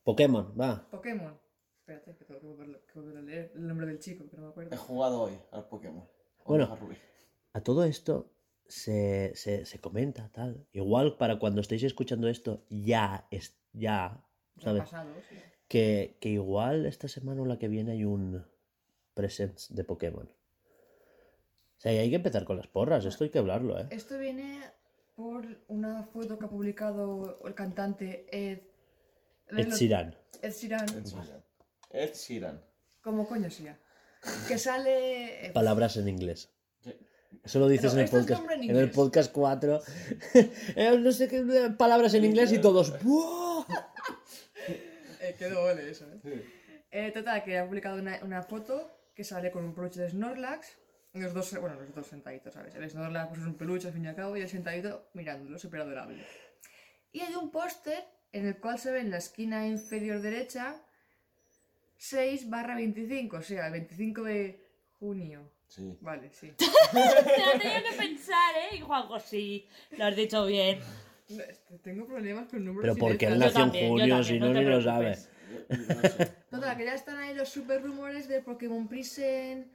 Pokémon, 0.03 0.55
va. 0.59 0.87
Pokémon. 0.91 1.39
Espérate, 1.81 2.17
que 2.17 2.25
tengo 2.25 2.41
que 2.41 2.47
volver, 2.47 2.81
que 2.87 2.99
volver 2.99 3.17
a 3.19 3.23
leer 3.23 3.53
el 3.55 3.67
nombre 3.67 3.87
del 3.87 3.99
chico, 3.99 4.25
que 4.31 4.37
no 4.37 4.45
me 4.45 4.49
acuerdo. 4.49 4.75
He 4.75 4.79
jugado 4.79 5.21
hoy 5.23 5.39
al 5.53 5.69
Pokémon. 5.69 6.09
Bueno. 6.47 6.65
Omega 6.65 6.81
Ruby. 6.81 6.97
A 7.53 7.61
todo 7.61 7.85
esto 7.85 8.31
se, 8.67 9.33
se, 9.35 9.67
se 9.67 9.81
comenta, 9.81 10.31
tal. 10.33 10.67
Igual 10.73 11.17
para 11.19 11.39
cuando 11.39 11.61
estéis 11.61 11.83
escuchando 11.83 12.29
esto, 12.29 12.65
ya 12.71 13.27
es. 13.31 13.57
Ya. 13.73 14.25
¿Sabes? 14.63 14.83
pasado, 14.83 15.11
sí. 15.29 15.37
Que, 15.69 16.17
que 16.21 16.29
igual 16.31 16.87
esta 16.87 17.09
semana 17.09 17.43
o 17.43 17.47
la 17.47 17.59
que 17.59 17.69
viene 17.69 17.93
hay 17.93 18.05
un 18.05 18.45
Presents 19.15 19.75
de 19.75 19.85
Pokémon. 19.85 20.27
O 20.27 21.81
sea, 21.81 21.93
y 21.93 21.99
hay 21.99 22.11
que 22.11 22.17
empezar 22.17 22.45
con 22.45 22.57
las 22.57 22.67
porras, 22.67 23.05
esto 23.05 23.25
hay 23.25 23.31
que 23.31 23.39
hablarlo, 23.39 23.79
¿eh? 23.79 23.87
Esto 23.91 24.19
viene 24.19 24.61
por 25.15 25.47
una 25.69 26.05
foto 26.05 26.39
que 26.39 26.47
ha 26.47 26.49
publicado 26.49 27.39
el 27.45 27.55
cantante 27.55 28.27
Ed. 28.31 28.61
Ed 29.49 29.73
Sheeran. 29.73 30.17
Ed 30.43 30.53
Sheeran. 30.53 30.89
Ed 30.89 31.05
Sheeran. 31.05 31.45
Ed 31.91 32.15
Sheeran. 32.15 32.65
Como 33.03 33.27
coño 33.29 33.51
sea. 33.51 33.79
Que 34.49 34.59
sale. 34.59 35.47
eh, 35.47 35.53
Palabras 35.53 35.97
en 35.97 36.09
inglés. 36.09 36.51
Eso 37.45 37.59
lo 37.59 37.69
dices 37.69 37.93
en 37.93 38.01
el 38.01 38.09
podcast. 38.09 38.43
en 38.51 38.71
En, 38.71 38.77
el 38.77 38.91
podcast 38.91 39.31
4. 39.33 39.81
Eh, 40.77 40.99
no 40.99 41.13
sé 41.13 41.29
qué 41.29 41.45
palabras 41.77 42.15
en 42.15 42.25
inglés 42.25 42.53
y 42.53 42.59
todos. 42.59 42.95
¡buah! 43.03 43.43
Eh, 45.25 45.35
qué 45.39 45.49
doble 45.49 45.91
eso, 45.91 46.07
¿eh? 46.13 46.45
Eh, 46.91 47.11
Total, 47.13 47.43
que 47.43 47.59
ha 47.59 47.67
publicado 47.67 47.99
una, 47.99 48.21
una 48.23 48.43
foto 48.43 48.91
que 49.15 49.25
sale 49.25 49.51
con 49.51 49.65
un 49.65 49.75
peluche 49.75 50.01
de 50.01 50.11
Snorlax. 50.11 50.77
Los 51.15 51.33
dos, 51.33 51.59
bueno, 51.61 51.81
los 51.81 51.95
dos 51.95 52.07
sentaditos, 52.07 52.53
¿sabes? 52.53 52.75
El 52.75 52.89
Snorlax 52.91 53.29
pues, 53.29 53.41
es 53.41 53.47
un 53.47 53.55
peluche 53.55 53.87
al 53.87 53.95
fin 53.95 54.05
y 54.05 54.09
al 54.09 54.17
cabo 54.17 54.37
y 54.37 54.43
el 54.43 54.49
sentadito 54.49 55.09
mirándolo, 55.15 55.59
súper 55.59 55.81
adorable. 55.81 56.25
Y 57.13 57.21
hay 57.21 57.35
un 57.37 57.51
póster 57.51 58.05
en 58.33 58.47
el 58.49 58.59
cual 58.59 58.79
se 58.79 58.93
ve 58.93 59.01
en 59.01 59.11
la 59.11 59.19
esquina 59.19 59.67
inferior 59.67 60.21
derecha 60.21 60.77
6 61.97 62.51
barra 62.51 62.75
25, 62.75 63.37
o 63.37 63.43
sea, 63.43 63.67
el 63.67 63.73
25 63.73 64.23
de 64.25 64.61
junio. 64.99 65.51
Sí. 65.69 65.97
Vale, 66.01 66.31
sí. 66.33 66.53
Te 66.59 66.67
lo 66.67 67.61
tenía 67.61 67.83
que 67.83 67.97
pensar, 67.97 68.55
¿eh? 68.57 68.77
Y 68.77 68.81
Juanjo, 68.81 69.19
sí, 69.21 69.69
lo 69.97 70.05
has 70.05 70.17
dicho 70.17 70.45
bien. 70.47 70.81
Este, 71.29 71.79
Tengo 71.83 72.07
problemas 72.07 72.49
con 72.49 72.65
números. 72.65 72.83
Pero 72.83 72.97
porque 72.97 73.27
él 73.27 73.39
nació 73.39 73.65
en 73.65 73.71
junio, 73.89 74.23
si 74.23 74.39
no 74.39 74.53
ni 74.53 74.63
lo 74.65 74.81
sabe. 74.83 75.17
preocupes. 75.17 75.31
No 75.89 76.09
sé. 76.09 76.33
Total, 76.51 76.77
que 76.77 76.85
ya 76.85 76.95
están 76.95 77.17
ahí 77.19 77.35
los 77.35 77.49
super 77.49 77.83
rumores 77.83 78.29
de 78.29 78.43
Pokémon 78.43 78.89
Prison. 78.89 79.71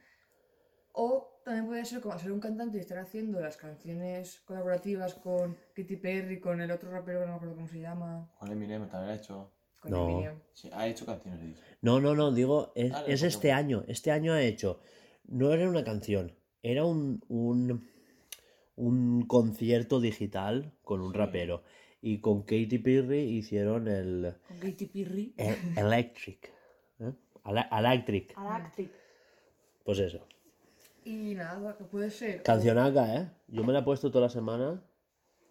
O 0.92 1.40
también 1.44 1.66
puede 1.66 1.84
ser 1.84 2.00
como 2.00 2.18
ser 2.18 2.32
un 2.32 2.40
cantante 2.40 2.76
y 2.78 2.80
estar 2.80 2.98
haciendo 2.98 3.40
las 3.40 3.56
canciones 3.56 4.40
colaborativas 4.40 5.14
con 5.14 5.56
Katy 5.74 5.96
Perry, 5.96 6.40
con 6.40 6.60
el 6.60 6.70
otro 6.70 6.90
rapero 6.90 7.20
que 7.20 7.26
no 7.26 7.32
me 7.32 7.36
acuerdo 7.36 7.54
cómo 7.54 7.68
se 7.68 7.80
llama. 7.80 8.30
Con 8.38 8.50
Eminem 8.50 8.88
también 8.88 9.12
ha 9.12 9.14
hecho. 9.16 9.52
Con 9.78 9.92
No. 9.92 10.08
Eminem. 10.08 10.40
Sí, 10.52 10.68
ha 10.72 10.86
hecho 10.88 11.06
canciones. 11.06 11.58
No, 11.80 12.00
no, 12.00 12.14
no, 12.14 12.32
digo, 12.32 12.72
es, 12.74 12.92
Ah, 12.92 13.04
es 13.06 13.22
este 13.22 13.52
año. 13.52 13.84
Este 13.88 14.10
año 14.10 14.32
ha 14.32 14.42
hecho. 14.42 14.80
No 15.24 15.52
era 15.52 15.68
una 15.68 15.84
canción, 15.84 16.36
era 16.62 16.84
un, 16.84 17.24
un, 17.28 17.88
un 18.80 19.26
concierto 19.26 20.00
digital 20.00 20.72
con 20.82 21.00
un 21.02 21.12
Sí. 21.12 21.18
rapero. 21.18 21.62
Y 22.02 22.18
con 22.20 22.40
Katy 22.42 22.78
Perry 22.78 23.18
hicieron 23.20 23.86
el, 23.88 24.34
Con 24.48 24.58
Katy 24.58 24.86
Perry. 24.86 25.34
el 25.36 25.56
Electric. 25.76 26.50
¿eh? 27.00 27.12
Electric. 27.72 28.34
Galactic. 28.34 28.90
Pues 29.84 29.98
eso. 29.98 30.26
Y 31.04 31.34
nada, 31.34 31.76
que 31.76 31.84
puede 31.84 32.10
ser. 32.10 32.42
Cancionaca, 32.42 33.14
¿eh? 33.16 33.30
Yo 33.48 33.64
me 33.64 33.72
la 33.74 33.80
he 33.80 33.82
puesto 33.82 34.10
toda 34.10 34.24
la 34.26 34.30
semana. 34.30 34.82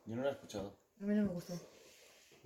Yo 0.06 0.16
no 0.16 0.24
lo 0.24 0.30
he 0.30 0.32
escuchado. 0.32 0.74
A 1.02 1.06
mí 1.06 1.14
no 1.14 1.22
me 1.24 1.30
gustó. 1.30 1.54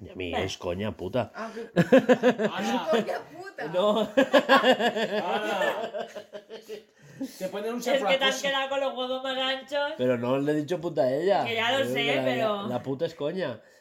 Y 0.02 0.10
a 0.10 0.16
mí 0.16 0.34
Eh. 0.34 0.44
es 0.44 0.58
coña 0.58 0.98
puta. 0.98 1.32
Ah, 1.36 1.52
que. 1.54 1.70
¡Hala! 1.80 2.88
¡Coña 2.92 3.20
puta! 3.32 3.68
No. 3.72 4.10
Te 7.40 7.48
ponen 7.50 7.74
un 7.74 7.80
Es 7.86 8.04
que 8.04 8.18
te 8.18 8.24
has 8.26 8.42
quedado 8.42 8.70
con 8.70 8.80
los 8.80 8.98
huevos 8.98 9.24
más 9.24 9.38
anchos. 9.38 9.94
Pero 9.98 10.18
no 10.18 10.38
le 10.40 10.52
he 10.52 10.56
dicho 10.56 10.80
puta 10.82 11.04
a 11.04 11.14
ella. 11.14 11.46
Que 11.46 11.56
ya 11.56 11.78
lo 11.78 11.86
sé, 11.86 11.94
que 12.04 12.16
la- 12.16 12.24
pero- 12.26 12.68
La 12.68 12.84
puta 12.84 13.06
es 13.06 13.16
coña. 13.16 13.62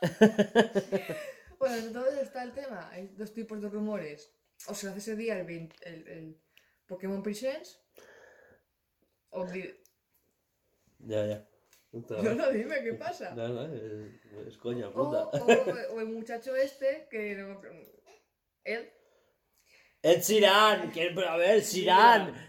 Bueno, 1.58 1.74
entonces 1.76 2.18
está 2.22 2.44
el 2.44 2.52
tema. 2.52 2.88
Hay 2.92 3.08
dos 3.16 3.34
tipos 3.34 3.60
de 3.60 3.68
rumores. 3.68 4.32
O 4.68 4.74
se 4.74 4.88
hace 4.88 4.98
ese 4.98 5.16
día 5.16 5.36
el, 5.38 5.44
20 5.44 5.74
el, 5.88 6.08
el 6.08 6.40
Pokémon 6.86 7.20
Presents. 7.20 7.80
O 9.30 9.44
di- 9.44 9.74
Ya, 11.00 11.26
ya. 11.26 11.44
No, 11.90 12.34
no, 12.34 12.50
dime 12.50 12.82
qué 12.84 12.94
pasa. 12.94 13.34
No, 13.34 13.48
no, 13.48 13.74
es, 13.74 13.82
es 14.46 14.56
coña 14.58 14.86
O, 14.88 14.92
puta. 14.92 15.24
o- 15.24 15.94
o 15.96 16.00
el 16.00 16.06
muchacho 16.06 16.54
este 16.54 17.08
que 17.10 17.34
no- 17.34 17.60
él, 18.64 18.92
¡Es 20.00 20.26
Sirán! 20.26 20.92
¿Quién- 20.92 21.12
pero 21.14 21.28
A 21.30 21.36
ver, 21.38 21.60
Sirán. 21.62 22.47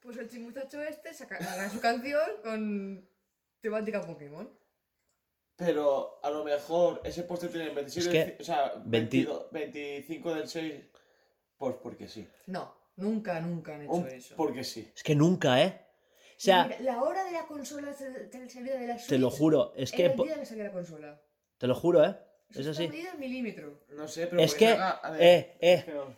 Pues 0.00 0.16
el 0.16 0.28
chi- 0.28 0.38
muchacho 0.38 0.80
este 0.82 1.12
saca, 1.14 1.36
hará 1.36 1.68
su 1.70 1.80
canción 1.80 2.20
con 2.42 3.08
temática 3.60 4.00
Pokémon. 4.02 4.48
Pero 5.56 6.20
a 6.22 6.30
lo 6.30 6.44
mejor 6.44 7.00
ese 7.04 7.24
póster 7.24 7.50
tiene 7.50 7.68
el 7.68 7.74
27 7.74 8.06
Es 8.06 8.12
que 8.12 8.18
del 8.24 8.38
ci- 8.38 8.40
o 8.40 8.44
sea, 8.44 8.72
20 8.84 9.16
22 9.16 9.50
25 9.50 10.34
del 10.34 10.48
6. 10.48 10.74
Pues 11.56 11.74
porque 11.82 12.06
sí. 12.08 12.28
No, 12.46 12.72
nunca, 12.96 13.40
nunca 13.40 13.74
han 13.74 13.82
hecho 13.82 13.92
Un- 13.92 14.08
eso. 14.08 14.36
porque 14.36 14.62
sí. 14.62 14.88
Es 14.94 15.02
que 15.02 15.16
nunca, 15.16 15.60
¿eh? 15.62 15.84
O 16.36 16.40
sea, 16.40 16.66
Mira, 16.66 16.80
la 16.82 17.02
hora 17.02 17.24
de 17.24 17.32
la 17.32 17.46
consola 17.46 17.92
de 17.92 18.26
de 18.28 18.48
salida 18.48 18.76
de 18.78 18.86
la 18.86 18.94
Switch 18.96 19.08
te 19.08 19.18
lo 19.18 19.30
juro, 19.30 19.72
es 19.76 19.90
que. 19.90 20.06
el 20.06 20.16
día 20.16 20.36
de 20.36 20.56
la 20.62 20.70
consola. 20.72 21.20
Te 21.58 21.66
lo 21.66 21.74
juro, 21.74 22.04
¿eh? 22.04 22.16
Eso 22.50 22.60
Es 22.60 22.66
está 22.68 22.82
así. 22.84 22.88
medido 22.88 23.10
en 23.12 23.18
milímetro. 23.20 23.80
No 23.88 24.06
sé, 24.06 24.28
pero. 24.28 24.40
Es 24.40 24.54
que. 24.54 24.68
haga- 24.68 24.90
a 25.02 25.10
ver, 25.10 25.20
Eh, 25.22 25.58
eh. 25.60 25.82
pero- 25.84 26.16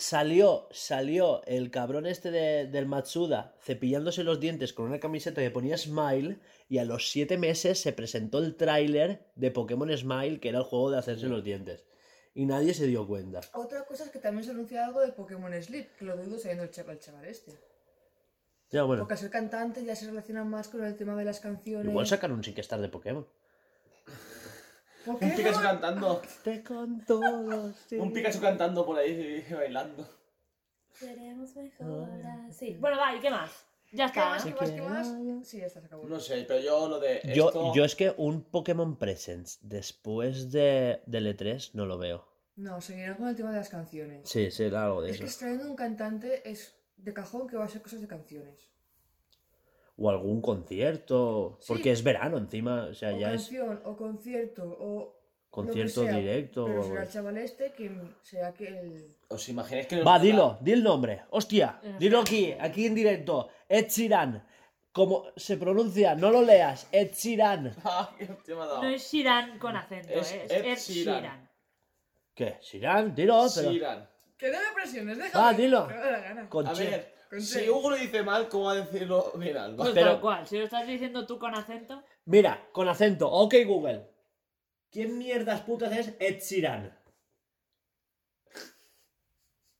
Salió, 0.00 0.68
salió 0.70 1.42
el 1.46 1.72
cabrón 1.72 2.06
este 2.06 2.30
de- 2.30 2.66
del 2.68 2.86
Matsuda 2.86 3.56
cepillándose 3.60 4.22
los 4.22 4.38
dientes 4.38 4.72
con 4.72 4.86
una 4.86 5.00
camiseta 5.00 5.40
que 5.42 5.50
ponía 5.50 5.76
Smile 5.76 6.38
y 6.68 6.78
a 6.78 6.84
los 6.84 7.10
siete 7.10 7.36
meses 7.36 7.80
se 7.80 7.92
presentó 7.92 8.38
el 8.38 8.54
tráiler 8.54 9.26
de 9.34 9.50
Pokémon 9.50 9.90
Smile 9.96 10.38
que 10.38 10.50
era 10.50 10.58
el 10.58 10.64
juego 10.64 10.92
de 10.92 10.98
hacerse 10.98 11.26
los 11.26 11.42
dientes. 11.42 11.84
Y 12.32 12.46
nadie 12.46 12.74
se 12.74 12.86
dio 12.86 13.08
cuenta. 13.08 13.40
Otra 13.54 13.84
cosa 13.86 14.04
es 14.04 14.10
que 14.10 14.20
también 14.20 14.44
se 14.44 14.52
anuncia 14.52 14.86
algo 14.86 15.00
de 15.00 15.10
Pokémon 15.10 15.52
Sleep, 15.60 15.88
que 15.98 16.04
lo 16.04 16.16
dudo 16.16 16.38
sabiendo 16.38 16.62
el 16.62 16.70
chaval, 16.70 16.94
el 16.94 17.00
chaval 17.02 17.24
este. 17.24 17.52
Ya, 18.70 18.84
bueno. 18.84 19.00
Porque 19.02 19.14
al 19.14 19.18
ser 19.18 19.30
cantante 19.30 19.84
ya 19.84 19.96
se 19.96 20.06
relaciona 20.06 20.44
más 20.44 20.68
con 20.68 20.84
el 20.84 20.94
tema 20.96 21.16
de 21.16 21.24
las 21.24 21.40
canciones. 21.40 21.88
Igual 21.90 22.06
sacan 22.06 22.30
un 22.30 22.42
Star 22.44 22.80
de 22.80 22.88
Pokémon. 22.88 23.26
Un. 25.08 25.18
Pikachu 25.18 25.60
cantando. 25.60 26.22
Te 26.44 26.62
con 26.62 27.04
todos. 27.04 27.74
Un 27.92 28.12
Pikachu 28.12 28.40
cantando 28.40 28.84
por 28.84 28.98
ahí 28.98 29.44
y 29.48 29.52
bailando. 29.54 30.08
Seremos 30.92 31.54
mejor 31.54 32.08
así. 32.48 32.74
Bueno, 32.80 32.98
va, 32.98 33.14
¿y 33.14 33.20
qué 33.20 33.30
más? 33.30 33.50
Ya 33.92 34.10
¿Qué 34.12 34.18
está. 34.20 34.30
más? 34.30 34.44
¿no? 34.44 34.54
¿Qué 34.54 34.60
más? 34.60 34.70
¿Qué 34.70 34.80
más? 34.82 35.48
Sí, 35.48 35.58
ya 35.58 35.66
está, 35.66 35.80
se 35.80 35.86
acabó. 35.86 36.06
No 36.08 36.20
sé, 36.20 36.44
pero 36.46 36.60
yo 36.60 36.88
lo 36.88 36.98
de. 36.98 37.20
Yo, 37.34 37.48
esto... 37.48 37.74
yo 37.74 37.84
es 37.84 37.94
que 37.94 38.12
un 38.16 38.42
Pokémon 38.42 38.96
Presents 38.96 39.58
después 39.62 40.50
de, 40.50 41.00
del 41.06 41.26
E3 41.36 41.70
no 41.74 41.86
lo 41.86 41.98
veo. 41.98 42.26
No, 42.56 42.80
seguirán 42.80 43.14
con 43.14 43.28
el 43.28 43.36
tema 43.36 43.52
de 43.52 43.58
las 43.58 43.68
canciones. 43.68 44.28
Sí, 44.28 44.50
sí, 44.50 44.64
algo 44.64 45.02
de 45.02 45.10
es 45.10 45.14
eso. 45.14 45.24
que 45.24 45.28
extrayendo 45.28 45.70
un 45.70 45.76
cantante 45.76 46.50
es 46.50 46.74
de 46.96 47.12
cajón 47.12 47.46
que 47.46 47.56
va 47.56 47.64
a 47.64 47.68
ser 47.68 47.80
cosas 47.80 48.00
de 48.00 48.08
canciones. 48.08 48.72
O 49.98 50.08
algún 50.08 50.40
concierto. 50.40 51.58
Sí. 51.60 51.66
Porque 51.68 51.90
es 51.90 52.02
verano 52.02 52.38
encima. 52.38 52.86
O 52.90 52.94
sea, 52.94 53.12
o 53.14 53.18
ya 53.18 53.34
es 53.34 53.42
canción, 53.42 53.80
o 53.84 53.96
concierto, 53.96 54.62
o. 54.64 55.20
concierto 55.50 56.02
lo 56.02 56.06
que 56.06 56.12
sea, 56.12 56.20
directo. 56.20 56.64
Pero 56.66 56.80
o 56.80 56.84
será 56.84 57.02
el 57.02 57.08
chaval 57.10 57.36
este 57.38 57.72
quien 57.72 58.14
sea 58.22 58.54
que 58.54 58.68
el. 58.68 59.16
¿Os 59.28 59.48
imagináis 59.48 59.86
que. 59.88 60.02
Va, 60.02 60.18
dilo, 60.18 60.56
di 60.60 60.72
el 60.72 60.82
nombre. 60.84 61.22
Hostia, 61.30 61.80
dilo 61.98 62.20
aquí, 62.20 62.54
aquí 62.58 62.86
en 62.86 62.94
directo. 62.94 63.48
Ed 63.68 63.88
Sheeran. 63.88 64.44
Como 64.92 65.26
se 65.36 65.56
pronuncia, 65.56 66.14
no 66.14 66.30
lo 66.30 66.42
leas. 66.42 66.88
Ed 66.92 67.12
Sheeran. 67.12 67.74
Ah, 67.84 68.14
qué 68.16 68.24
hostia 68.24 68.54
me 68.54 68.62
ha 68.62 68.66
dado. 68.66 68.82
No 68.82 68.88
es 68.88 69.02
Shiran 69.12 69.58
con 69.58 69.76
acento, 69.76 70.12
Es 70.12 70.32
¿eh? 70.32 70.42
es 70.44 70.52
Ed 70.52 70.64
Ed 70.64 70.78
Sheeran. 70.78 71.22
Sheeran. 71.22 71.50
¿Qué? 72.34 72.58
Sheeran, 72.62 73.14
dilo, 73.14 73.46
pero. 73.54 73.70
Siran. 73.72 74.08
Que 74.38 74.52
no 74.52 74.58
me 74.58 74.74
presiones, 74.74 75.18
déjame. 75.18 75.44
Va, 75.44 75.52
dilo. 75.52 75.88
que 75.88 75.94
me 75.94 76.00
da 76.00 76.10
la 76.12 76.20
gana. 76.20 76.48
Con 76.48 76.66
A 76.68 76.72
ver, 76.72 77.14
si. 77.40 77.68
Hugo 77.68 77.90
lo 77.90 77.96
dice 77.96 78.22
mal, 78.22 78.48
¿cómo 78.48 78.64
va 78.64 78.72
a 78.72 78.76
decirlo 78.76 79.32
bien 79.36 79.56
Alba? 79.56 79.84
Pues 79.84 79.94
Pero- 79.94 80.12
tal 80.12 80.20
cual, 80.20 80.46
si 80.46 80.58
lo 80.58 80.64
estás 80.64 80.86
diciendo 80.86 81.26
tú 81.26 81.38
con 81.38 81.54
acento. 81.54 82.02
Mira, 82.24 82.68
con 82.72 82.88
acento. 82.88 83.30
Ok, 83.30 83.54
Google. 83.66 84.08
¿Quién 84.90 85.18
mierdas 85.18 85.60
putas 85.62 85.92
es 85.96 86.14
Ed 86.18 86.40
Sheeran? 86.40 86.96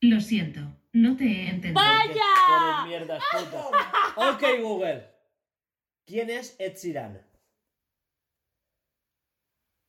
Lo 0.01 0.21
siento, 0.21 0.61
no 0.93 1.17
te 1.17 1.25
he 1.25 1.49
entendido. 1.49 1.75
¿Qué 1.75 2.09
¡Vaya! 2.09 2.25
pones 2.47 2.87
mierdas 2.89 3.23
putas? 3.33 3.67
Ok, 4.17 4.43
Google. 4.63 5.09
¿Quién 6.07 6.31
es 6.31 6.57
Ed 6.59 6.77
Sheeran? 6.77 7.27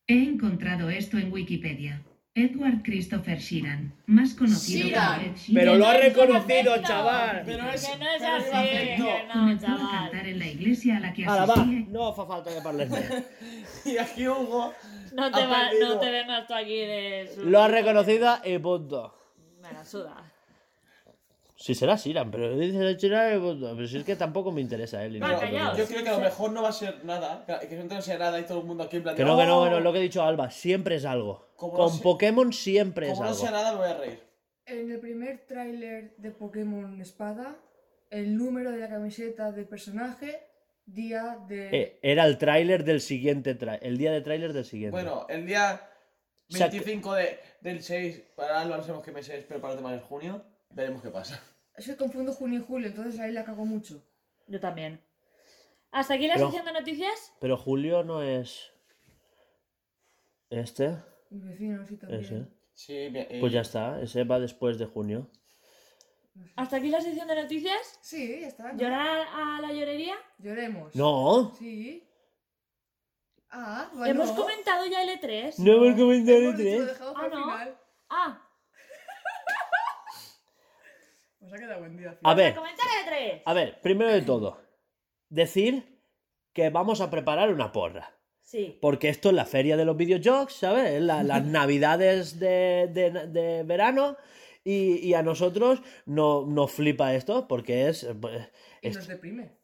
He 0.08 0.24
encontrado 0.24 0.90
esto 0.90 1.18
en 1.18 1.32
Wikipedia. 1.32 2.02
Edward 2.46 2.82
Christopher 2.84 3.38
Sheeran, 3.40 3.94
más 4.08 4.34
conocido 4.34 4.88
Sheeran. 4.88 5.06
como 5.16 5.22
Ed 5.32 5.36
Sheeran. 5.38 5.54
Pero 5.56 5.76
lo 5.76 5.88
ha 5.88 5.94
no 5.94 6.00
reconocido, 6.00 6.82
chaval. 6.82 7.44
Pero 7.46 7.70
es- 7.72 7.86
Que 7.88 7.98
no 7.98 8.10
es 8.10 8.22
así, 8.22 8.48
es 8.48 8.54
acento. 8.54 9.06
que 9.06 9.24
no, 9.34 9.48
a 9.48 9.58
chaval. 9.60 9.92
cantar 10.10 10.28
en 10.28 10.40
la 10.40 10.48
iglesia 10.48 10.98
a 10.98 11.00
la 11.00 11.14
que 11.14 11.26
Ahora 11.26 11.46
va, 11.46 11.54
asistía. 11.56 11.86
no 11.90 12.14
fa 12.14 12.26
falta 12.26 12.54
que 12.54 12.62
parles. 12.62 12.90
Y 13.86 13.98
aquí 13.98 14.28
Hugo. 14.28 14.74
No 15.14 15.32
te, 15.32 15.46
va- 15.48 15.70
no 15.80 16.00
te 16.00 16.12
vengas 16.12 16.46
tú 16.48 16.54
aquí 16.54 16.78
de... 16.80 17.32
su- 17.34 17.46
Lo 17.50 17.62
ha 17.62 17.68
reconocido 17.68 18.38
y 18.46 18.58
punto. 18.60 19.16
Me 19.62 19.72
la 19.74 19.84
suda. 19.84 20.29
Si 21.62 21.76
será 21.76 21.98
Siran, 21.98 22.32
pero 22.32 22.56
dices 22.58 22.96
Sheeran 22.98 23.36
y 23.36 23.40
punto. 23.42 23.74
Pero 23.76 23.86
si 23.88 23.98
es 23.98 24.06
que 24.06 24.16
tampoco 24.16 24.50
me 24.52 24.62
interesa 24.62 25.04
él. 25.04 25.18
y 25.18 25.20
Va, 25.20 25.34
no- 25.34 25.40
callao. 25.42 25.76
Yo 25.76 25.86
creo 25.86 26.04
que 26.04 26.10
a 26.10 26.14
lo 26.14 26.20
mejor 26.22 26.52
no 26.54 26.62
va 26.64 26.70
a 26.70 26.72
ser 26.74 27.04
nada. 27.04 27.46
Que 27.68 27.76
no 27.76 27.84
no 27.84 28.02
sea 28.02 28.18
nada 28.18 28.40
y 28.40 28.44
todo 28.44 28.60
el 28.62 28.66
mundo 28.66 28.84
aquí 28.86 28.96
en 28.98 29.04
plan. 29.04 29.16
Que 29.16 29.26
no, 29.26 29.38
que 29.38 29.46
no, 29.46 29.60
"Oh". 29.60 29.64
que 29.66 29.72
no, 29.72 29.78
es 29.80 29.84
lo 29.84 29.92
que 29.92 30.00
he 30.00 30.02
dicho 30.04 30.24
Alba, 30.24 30.50
siempre 30.52 30.96
es 30.96 31.04
algo. 31.04 31.50
Como 31.58 31.74
Con 31.74 31.94
no 31.98 32.02
Pokémon 32.02 32.54
siempre 32.54 33.08
es 33.08 33.12
Como 33.12 33.24
no 33.26 33.30
algo. 33.32 33.42
sea 33.42 33.52
nada, 33.52 33.74
me 33.74 33.78
voy 33.80 33.90
a 33.90 33.98
reír. 33.98 34.24
En 34.68 34.90
el 34.90 35.00
primer 35.02 35.46
tráiler 35.48 36.16
de 36.16 36.32
Pokémon 36.32 37.02
Espada, 37.02 37.58
el 38.10 38.38
número 38.38 38.72
de 38.72 38.78
la 38.78 38.88
camiseta 38.88 39.52
del 39.52 39.68
personaje, 39.68 40.40
día 40.86 41.40
de... 41.50 41.70
Eh, 41.78 42.00
era 42.02 42.26
el 42.26 42.38
tráiler 42.38 42.86
del 42.86 43.02
siguiente 43.02 43.58
el 43.82 43.98
día 43.98 44.12
de 44.14 44.22
tráiler 44.22 44.54
del 44.54 44.64
siguiente. 44.66 44.92
Bueno, 44.92 45.26
el 45.28 45.46
día 45.46 45.82
O 46.50 46.56
sea, 46.56 46.68
25 46.70 47.14
de, 47.16 47.40
del 47.60 47.84
6, 47.84 48.22
para 48.38 48.62
Alba 48.62 48.78
no 48.78 48.84
sabemos 48.84 49.04
qué 49.04 49.12
mes 49.12 49.28
es, 49.28 49.44
pero 49.46 49.60
para 49.60 49.74
los 49.74 49.84
demás 49.84 49.98
es 50.00 50.04
junio. 50.08 50.42
Veremos 50.72 51.02
qué 51.02 51.10
pasa. 51.10 51.42
Es 51.76 51.86
que 51.86 51.96
confundo 51.98 52.34
junio 52.34 52.60
y 52.60 52.64
julio, 52.64 52.88
entonces 52.88 53.20
ahí 53.20 53.32
la 53.32 53.44
cago 53.46 53.66
mucho. 53.66 54.04
Yo 54.48 54.60
también. 54.60 55.02
¿Hasta 55.92 56.14
aquí 56.16 56.28
la 56.28 56.36
Pero- 56.36 56.48
sección 56.52 56.66
de 56.66 56.80
noticias? 56.80 57.34
Pero 57.40 57.58
Julio 57.58 58.04
no 58.04 58.22
es. 58.22 58.72
Este, 60.50 60.96
Mi 61.30 61.48
vecino 61.48 61.86
sí 61.86 61.98
también. 61.98 62.22
ese. 62.22 62.48
Sí, 62.74 62.94
bien, 63.10 63.28
eh, 63.30 63.38
Pues 63.40 63.52
ya 63.54 63.62
está, 63.62 64.02
ese 64.02 64.24
va 64.24 64.40
después 64.40 64.78
de 64.80 64.86
junio. 64.86 65.30
Hasta 66.56 66.78
aquí 66.78 66.90
la 66.90 67.02
sección 67.02 67.28
de 67.28 67.36
noticias. 67.42 68.00
Sí, 68.02 68.40
ya 68.42 68.48
está. 68.48 68.72
¿no? 68.72 68.80
¿Llorar 68.80 69.28
a 69.34 69.60
la 69.62 69.74
llorería? 69.74 70.16
Lloremos. 70.38 70.96
No, 70.96 71.54
Sí. 71.60 72.06
Ah, 73.52 73.90
bueno. 73.96 74.12
Hemos 74.24 74.32
comentado 74.32 74.86
ya 74.86 75.02
el 75.02 75.10
E3. 75.20 75.58
no 75.58 75.72
hemos 75.86 76.00
comentado 76.00 76.38
el 76.38 76.44
Hemos 76.46 76.58
dicho, 76.58 76.70
lo 76.70 76.84
E3. 76.84 76.86
dejamos 76.88 77.14
Ah, 77.16 77.20
para 77.22 77.26
el 77.28 77.34
¿no? 77.40 77.44
final. 77.46 77.78
Ah, 78.10 78.49
Nos 81.50 81.58
ha 81.58 81.64
quedado 81.64 81.80
buen 81.80 81.98
día. 81.98 82.18
A 82.24 82.34
ver, 82.36 82.54
comentar 82.54 82.86
el 83.08 83.14
E3. 83.14 83.42
a 83.46 83.54
ver, 83.54 83.82
primero 83.82 84.12
de 84.12 84.22
todo, 84.22 84.62
decir 85.30 86.00
que 86.54 86.70
vamos 86.70 87.02
a 87.02 87.10
preparar 87.10 87.52
una 87.52 87.72
porra. 87.72 88.16
Sí. 88.42 88.78
Porque 88.82 89.10
esto 89.10 89.30
es 89.30 89.36
la 89.36 89.46
feria 89.46 89.76
de 89.78 89.86
los 89.86 89.98
videojuegos, 89.98 90.54
¿sabes? 90.54 91.02
La- 91.02 91.24
las 91.24 91.44
navidades 91.46 92.40
de, 92.40 92.90
de- 92.94 93.28
de 93.28 93.64
verano. 93.64 94.16
Y, 94.64 94.98
y 95.08 95.14
a 95.16 95.24
nosotros 95.24 95.82
no, 96.06 96.46
nos 96.46 96.72
flipa 96.72 97.16
esto 97.16 97.48
porque 97.48 97.88
es... 97.88 98.08
pues, 98.22 98.48
Y 98.84 98.90
es- 98.90 98.96
nos 98.98 99.08
deprime. 99.08 99.58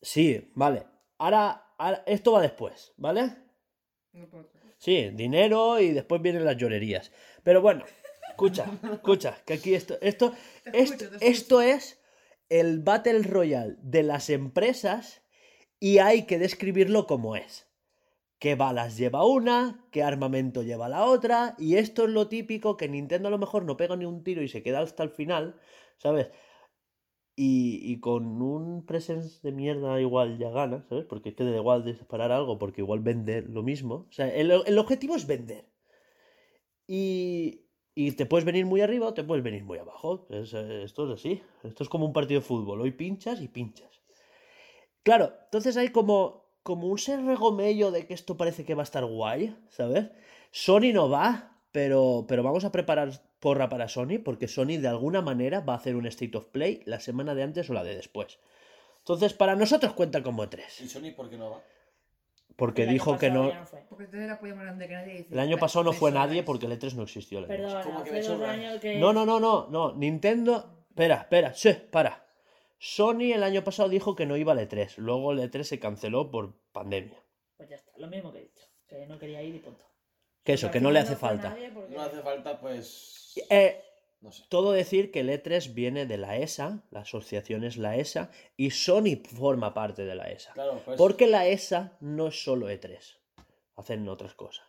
Sí, 0.00 0.52
vale. 0.54 0.84
Ahora, 1.18 1.74
ahora- 1.78 2.04
esto 2.06 2.32
va 2.32 2.42
después, 2.42 2.92
¿vale? 2.96 3.34
No 4.12 4.28
puedo. 4.28 4.50
Sí, 4.76 5.10
dinero 5.14 5.78
y 5.80 5.90
después 5.92 6.20
vienen 6.22 6.44
las 6.44 6.56
llorerías. 6.56 7.12
Pero 7.44 7.62
bueno, 7.62 7.84
escucha, 8.32 8.66
escucha, 8.92 9.38
que 9.46 9.54
aquí 9.54 9.74
esto, 9.74 9.96
esto, 10.00 10.32
escucho, 10.72 11.04
esto, 11.04 11.16
esto 11.20 11.60
es 11.60 12.02
el 12.48 12.80
Battle 12.80 13.22
Royale 13.22 13.76
de 13.80 14.02
las 14.02 14.28
empresas 14.28 15.22
y 15.80 15.98
hay 15.98 16.26
que 16.26 16.38
describirlo 16.38 17.06
como 17.06 17.36
es. 17.36 17.68
¿Qué 18.38 18.56
balas 18.56 18.96
lleva 18.96 19.24
una? 19.24 19.86
¿Qué 19.92 20.02
armamento 20.02 20.62
lleva 20.62 20.88
la 20.88 21.04
otra? 21.04 21.54
Y 21.58 21.76
esto 21.76 22.04
es 22.04 22.10
lo 22.10 22.28
típico 22.28 22.76
que 22.76 22.88
Nintendo 22.88 23.28
a 23.28 23.30
lo 23.30 23.38
mejor 23.38 23.64
no 23.64 23.76
pega 23.76 23.96
ni 23.96 24.04
un 24.04 24.24
tiro 24.24 24.42
y 24.42 24.48
se 24.48 24.62
queda 24.62 24.80
hasta 24.80 25.04
el 25.04 25.10
final, 25.10 25.60
¿sabes? 25.96 26.30
Y, 27.36 27.80
y 27.84 28.00
con 28.00 28.42
un 28.42 28.84
presence 28.84 29.40
de 29.42 29.52
mierda 29.52 30.00
igual 30.00 30.38
ya 30.38 30.50
gana, 30.50 30.84
¿sabes? 30.88 31.04
Porque 31.04 31.30
es 31.30 31.34
que 31.36 31.44
da 31.44 31.56
igual 31.56 31.84
disparar 31.84 32.32
algo, 32.32 32.58
porque 32.58 32.80
igual 32.80 33.00
vende 33.00 33.42
lo 33.42 33.62
mismo. 33.62 34.06
O 34.10 34.12
sea, 34.12 34.28
el, 34.28 34.50
el 34.50 34.78
objetivo 34.78 35.16
es 35.16 35.26
vender. 35.26 35.66
Y, 36.86 37.61
y 37.94 38.12
te 38.12 38.26
puedes 38.26 38.44
venir 38.44 38.66
muy 38.66 38.80
arriba 38.80 39.08
o 39.08 39.14
te 39.14 39.24
puedes 39.24 39.44
venir 39.44 39.64
muy 39.64 39.78
abajo. 39.78 40.26
Eh, 40.30 40.82
esto 40.84 41.12
es 41.12 41.20
así. 41.20 41.42
Esto 41.62 41.82
es 41.82 41.88
como 41.88 42.06
un 42.06 42.12
partido 42.12 42.40
de 42.40 42.46
fútbol. 42.46 42.80
Hoy 42.80 42.92
pinchas 42.92 43.40
y 43.40 43.48
pinchas. 43.48 44.00
Claro, 45.02 45.32
entonces 45.44 45.76
hay 45.76 45.88
como, 45.88 46.44
como 46.62 46.86
un 46.86 46.98
ser 46.98 47.22
regomello 47.24 47.90
de 47.90 48.06
que 48.06 48.14
esto 48.14 48.36
parece 48.36 48.64
que 48.64 48.74
va 48.74 48.82
a 48.82 48.84
estar 48.84 49.04
guay, 49.04 49.56
¿sabes? 49.68 50.10
Sony 50.52 50.92
no 50.92 51.10
va, 51.10 51.58
pero, 51.72 52.24
pero 52.28 52.42
vamos 52.42 52.64
a 52.64 52.72
preparar 52.72 53.10
porra 53.40 53.68
para 53.68 53.88
Sony, 53.88 54.20
porque 54.24 54.46
Sony 54.46 54.78
de 54.78 54.86
alguna 54.86 55.20
manera 55.20 55.60
va 55.60 55.72
a 55.72 55.76
hacer 55.76 55.96
un 55.96 56.06
State 56.06 56.36
of 56.36 56.46
Play 56.46 56.82
la 56.84 57.00
semana 57.00 57.34
de 57.34 57.42
antes 57.42 57.68
o 57.68 57.74
la 57.74 57.82
de 57.82 57.96
después. 57.96 58.38
Entonces, 58.98 59.32
para 59.32 59.56
nosotros 59.56 59.94
cuenta 59.94 60.22
como 60.22 60.44
¿Y 60.44 60.46
tres. 60.46 60.74
Sony 60.86 61.10
por 61.16 61.28
qué 61.28 61.36
no 61.36 61.50
va? 61.50 61.62
Porque 62.56 62.86
dijo 62.86 63.18
que 63.18 63.30
no. 63.30 63.50
fue. 63.66 63.82
Porque 63.88 64.04
el 64.24 64.30
apoyo 64.30 64.54
más 64.54 64.64
grande 64.64 64.86
que 64.88 64.94
nadie. 64.94 65.12
dice, 65.18 65.32
El 65.32 65.40
año 65.40 65.56
"Ve, 65.56 65.60
pasado 65.60 65.84
no 65.84 65.92
fue 65.92 66.10
sobráis". 66.10 66.28
nadie 66.28 66.42
porque 66.42 66.66
el 66.66 66.72
E3 66.78 66.94
no 66.94 67.02
existió. 67.04 67.38
el 67.38 67.44
año 67.50 67.62
pasado. 67.64 67.72
Perdón, 67.80 67.92
¿Cómo 67.92 68.04
que 68.04 68.10
hace 68.20 68.28
me 68.30 68.36
dos 68.36 68.48
años 68.48 68.80
que... 68.80 68.98
No, 68.98 69.12
no, 69.12 69.26
no, 69.26 69.40
no, 69.40 69.68
no. 69.70 69.92
Nintendo. 69.94 70.84
Espera, 70.90 71.16
espera, 71.16 71.54
sí, 71.54 71.72
para. 71.90 72.26
Sony 72.78 73.32
el 73.34 73.42
año 73.42 73.62
pasado 73.64 73.88
dijo 73.88 74.14
que 74.16 74.26
no 74.26 74.36
iba 74.36 74.52
al 74.52 74.58
E3. 74.58 74.96
Luego 74.98 75.32
el 75.32 75.38
E3 75.40 75.62
se 75.62 75.78
canceló 75.80 76.30
por 76.30 76.52
pandemia. 76.72 77.16
Pues 77.56 77.68
ya 77.70 77.76
está, 77.76 77.92
lo 77.96 78.08
mismo 78.08 78.32
que 78.32 78.38
he 78.38 78.42
dicho. 78.42 78.66
Que 78.88 79.06
no 79.06 79.18
quería 79.18 79.42
ir 79.42 79.54
y 79.54 79.58
punto. 79.60 79.84
Que 80.44 80.54
eso, 80.54 80.70
que 80.70 80.80
no 80.80 80.90
le 80.90 80.98
hace 80.98 81.16
falta. 81.16 81.56
porque- 81.72 81.94
No 81.94 82.02
hace 82.02 82.20
falta, 82.20 82.58
pues. 82.60 83.34
Eh, 83.48 83.80
No 84.22 84.32
sé. 84.32 84.44
todo 84.48 84.72
decir 84.72 85.10
que 85.10 85.20
el 85.20 85.28
E3 85.28 85.74
viene 85.74 86.06
de 86.06 86.16
la 86.16 86.38
ESA, 86.38 86.84
la 86.90 87.00
asociación 87.00 87.64
es 87.64 87.76
la 87.76 87.96
ESA, 87.96 88.30
y 88.56 88.70
Sony 88.70 89.20
forma 89.24 89.74
parte 89.74 90.04
de 90.04 90.14
la 90.14 90.30
ESA. 90.30 90.52
Claro, 90.52 90.80
pues. 90.84 90.96
Porque 90.96 91.26
la 91.26 91.46
ESA 91.46 91.98
no 92.00 92.28
es 92.28 92.42
solo 92.42 92.70
E3, 92.70 92.98
hacen 93.76 94.08
otras 94.08 94.34
cosas. 94.34 94.66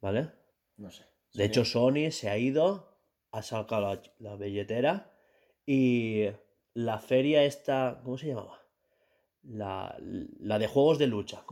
¿Vale? 0.00 0.32
No 0.78 0.90
sé. 0.90 1.04
De 1.34 1.44
hecho, 1.44 1.66
Sony 1.66 2.10
se 2.10 2.30
ha 2.30 2.38
ido, 2.38 2.98
ha 3.30 3.42
sacado 3.42 3.82
la, 3.82 4.02
la 4.20 4.36
billetera 4.36 5.12
y 5.66 6.28
la 6.76 6.98
feria 6.98 7.44
esta, 7.44 8.00
¿cómo 8.04 8.18
se 8.18 8.28
llamaba? 8.28 8.62
La, 9.42 9.96
la 10.00 10.58
de 10.58 10.66
juegos 10.66 10.98
de 10.98 11.06
lucha. 11.06 11.44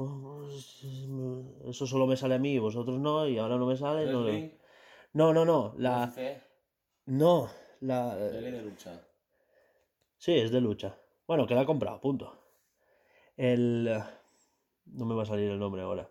Eso 1.68 1.86
solo 1.86 2.06
me 2.06 2.16
sale 2.16 2.34
a 2.34 2.38
mí 2.38 2.52
y 2.52 2.58
vosotros 2.58 2.98
no, 2.98 3.26
y 3.26 3.38
ahora 3.38 3.56
no 3.56 3.66
me 3.66 3.76
sale. 3.76 4.06
No, 4.06 4.24
no, 5.12 5.32
no, 5.32 5.44
no, 5.44 5.74
la, 5.78 6.12
UFC, 6.14 6.42
no, 7.06 7.50
la, 7.80 8.16
tele 8.30 8.50
de 8.52 8.62
lucha. 8.62 9.00
sí, 10.18 10.34
es 10.38 10.50
de 10.50 10.60
lucha. 10.60 10.96
Bueno, 11.26 11.46
que 11.46 11.54
la 11.54 11.62
he 11.62 11.66
comprado, 11.66 12.00
punto. 12.00 12.38
El, 13.36 13.90
no 14.86 15.04
me 15.06 15.14
va 15.14 15.22
a 15.22 15.26
salir 15.26 15.50
el 15.50 15.58
nombre 15.58 15.82
ahora, 15.82 16.08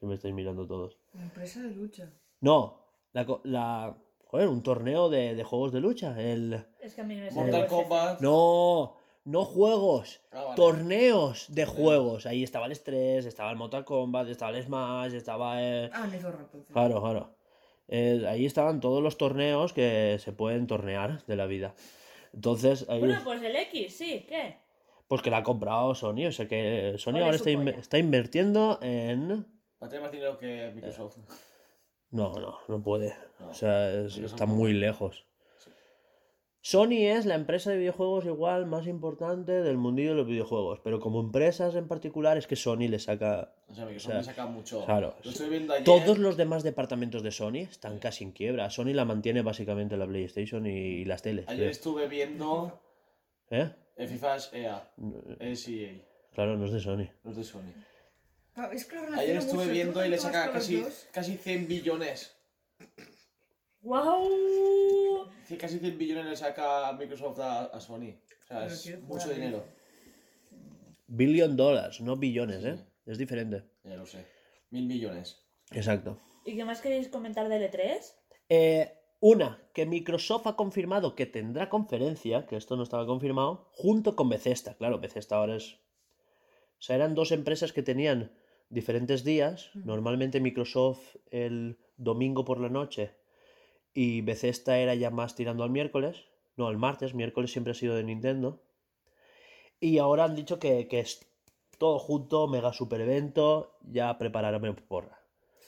que 0.00 0.06
me 0.06 0.14
estáis 0.14 0.34
mirando 0.34 0.66
todos. 0.66 0.98
Empresa 1.14 1.60
de 1.62 1.70
lucha. 1.70 2.10
No, 2.40 2.80
la, 3.12 3.26
co- 3.26 3.40
la 3.44 3.96
joder, 4.26 4.48
un 4.48 4.62
torneo 4.62 5.08
de, 5.08 5.34
de 5.34 5.44
juegos 5.44 5.72
de 5.72 5.80
lucha. 5.80 6.20
El, 6.20 6.64
Es 6.80 6.94
que 6.94 7.00
a 7.00 7.04
mí 7.04 7.16
me 7.16 7.30
sale 7.30 7.50
Mortal. 7.52 7.66
Kombat. 7.68 8.20
no, 8.20 8.96
no 9.24 9.44
juegos, 9.44 10.20
Ah, 10.32 10.42
vale. 10.44 10.56
torneos 10.56 11.46
de 11.54 11.66
juegos. 11.66 12.26
Ahí 12.26 12.42
estaba 12.42 12.66
el 12.66 12.72
Stress, 12.74 13.26
estaba 13.26 13.50
el 13.50 13.56
Mortal 13.56 13.84
Kombat, 13.84 14.28
estaba 14.28 14.56
el 14.56 14.62
Smash, 14.64 15.14
estaba 15.14 15.62
el... 15.62 15.90
Ah, 15.92 16.08
entonces. 16.10 16.72
Claro, 16.72 17.00
claro. 17.00 17.34
Eh, 17.88 18.24
ahí 18.28 18.46
estaban 18.46 18.80
todos 18.80 19.02
los 19.02 19.18
torneos 19.18 19.72
que 19.72 20.16
se 20.18 20.32
pueden 20.32 20.66
tornear 20.66 21.24
de 21.26 21.36
la 21.36 21.46
vida. 21.46 21.74
Entonces, 22.32 22.86
ahí, 22.88 23.00
Bueno, 23.00 23.20
pues 23.24 23.42
el 23.42 23.54
X, 23.56 23.96
sí, 23.96 24.24
¿qué? 24.28 24.56
pues 25.06 25.20
que 25.22 25.30
la 25.30 25.38
ha 25.38 25.42
comprado 25.42 25.94
Sony, 25.94 26.26
o 26.26 26.32
sea 26.32 26.48
que 26.48 26.94
Sony 26.98 27.18
ahora 27.18 27.36
está, 27.36 27.50
está 27.78 27.98
invirtiendo 27.98 28.78
en... 28.82 29.46
Va 29.82 29.86
a 29.86 29.88
tener 29.88 30.02
más 30.02 30.10
dinero 30.12 30.38
que 30.38 30.72
Microsoft. 30.74 31.18
No, 32.10 32.32
no, 32.34 32.58
no 32.68 32.82
puede. 32.82 33.14
No, 33.38 33.50
O 33.50 33.54
sea, 33.54 33.92
es- 33.92 34.16
está 34.18 34.46
muy 34.46 34.72
lejos. 34.72 35.26
Sony 36.66 37.08
es 37.08 37.26
la 37.26 37.34
empresa 37.34 37.70
de 37.70 37.76
videojuegos 37.76 38.24
igual 38.24 38.64
más 38.64 38.86
importante 38.86 39.52
del 39.52 39.76
mundillo 39.76 40.08
de 40.08 40.14
los 40.14 40.26
videojuegos, 40.26 40.80
pero 40.82 40.98
como 40.98 41.20
empresas 41.20 41.74
en 41.74 41.86
particular 41.86 42.38
es 42.38 42.46
que 42.46 42.56
Sony 42.56 42.88
le 42.88 42.98
saca... 42.98 43.52
O 43.68 43.74
sea, 43.74 43.84
O 43.84 44.00
sea, 44.00 44.14
le 44.16 44.24
saca 44.24 44.46
mucho. 44.46 44.82
claro, 44.86 45.14
Lo 45.22 45.30
estoy 45.30 45.50
viendo 45.50 45.74
ayer. 45.74 45.84
Todos 45.84 46.16
los 46.16 46.38
demás 46.38 46.62
departamentos 46.62 47.22
de 47.22 47.32
Sony 47.32 47.56
están 47.70 47.98
casi 47.98 48.24
en 48.24 48.32
quiebra. 48.32 48.70
Sony 48.70 48.94
la 48.94 49.04
mantiene 49.04 49.42
básicamente 49.42 49.98
la 49.98 50.06
PlayStation 50.06 50.66
y, 50.66 50.70
y 50.70 51.04
las 51.04 51.20
teles. 51.20 51.46
Ayer 51.48 51.68
estuve 51.68 52.08
viendo. 52.08 52.80
¿Eh? 53.50 53.68
FIFA 53.98 54.36
es 54.36 54.50
EA. 54.54 54.90
Es 55.40 55.68
EA. 55.68 55.92
Claro, 56.32 56.56
no 56.56 56.64
es 56.64 56.72
de 56.72 56.80
Sony. 56.80 57.10
No 57.24 57.30
es 57.30 57.36
de 57.36 57.44
Sony. 57.44 57.74
Ah, 58.56 58.70
Es 58.72 58.86
que 58.86 58.96
Ayer 58.96 59.36
estuve 59.36 59.64
mucho, 59.64 59.70
viendo 59.70 60.02
y 60.02 60.08
le 60.08 60.16
saca 60.16 60.50
casi, 60.50 60.82
casi 61.12 61.36
100 61.36 61.68
billones. 61.68 62.34
¡Guau! 63.84 65.28
Sí, 65.46 65.58
Casi 65.58 65.78
100 65.78 65.98
billones 65.98 66.24
le 66.24 66.36
saca 66.36 66.92
Microsoft 66.94 67.38
a, 67.38 67.64
a 67.66 67.78
Sony. 67.80 68.14
O 68.16 68.46
sea, 68.46 68.60
Pero 68.60 68.64
es 68.66 68.86
mucho 69.02 69.20
jugar, 69.24 69.34
dinero. 69.34 69.64
Billion 71.06 71.54
dólares, 71.56 72.00
no 72.00 72.16
billones, 72.16 72.62
Sí. 72.62 72.68
¿eh? 72.68 72.78
Es 73.04 73.18
diferente. 73.18 73.62
Ya 73.84 73.96
lo 73.96 74.06
sé. 74.06 74.24
Mil 74.70 74.86
millones. 74.86 75.44
Exacto. 75.70 76.18
¿Y 76.46 76.56
qué 76.56 76.64
más 76.64 76.80
queréis 76.80 77.08
comentar 77.08 77.48
del 77.50 77.70
E3? 77.70 77.98
Eh, 78.48 78.90
una, 79.20 79.62
que 79.74 79.84
Microsoft 79.84 80.46
ha 80.46 80.56
confirmado 80.56 81.14
que 81.14 81.26
tendrá 81.26 81.68
conferencia, 81.68 82.46
que 82.46 82.56
esto 82.56 82.76
no 82.76 82.82
estaba 82.82 83.04
confirmado, 83.06 83.68
junto 83.72 84.16
con 84.16 84.30
Bethesda. 84.30 84.74
Claro, 84.76 84.98
Bethesda 84.98 85.36
ahora 85.36 85.56
es... 85.56 85.74
O 85.74 86.82
sea, 86.86 86.96
eran 86.96 87.14
dos 87.14 87.32
empresas 87.32 87.74
que 87.74 87.82
tenían 87.82 88.32
diferentes 88.70 89.24
días. 89.24 89.70
Normalmente 89.74 90.40
Microsoft 90.40 91.16
el 91.30 91.78
domingo 91.98 92.46
por 92.46 92.60
la 92.60 92.70
noche 92.70 93.14
y 93.94 94.20
Bethesda 94.22 94.78
era 94.78 94.94
ya 94.94 95.10
más 95.10 95.36
tirando 95.36 95.62
al 95.64 95.70
miércoles. 95.70 96.24
No, 96.56 96.68
el 96.68 96.76
martes, 96.76 97.14
miércoles 97.14 97.52
siempre 97.52 97.70
ha 97.70 97.74
sido 97.74 97.94
de 97.94 98.04
Nintendo. 98.04 98.60
Y 99.80 99.98
ahora 99.98 100.24
han 100.24 100.34
dicho 100.34 100.58
que, 100.58 100.88
que 100.88 101.00
es 101.00 101.26
todo 101.78 101.98
junto, 101.98 102.48
mega 102.48 102.72
super 102.72 103.00
evento, 103.00 103.76
ya 103.82 104.18
prepararme 104.18 104.72
porra. 104.74 105.18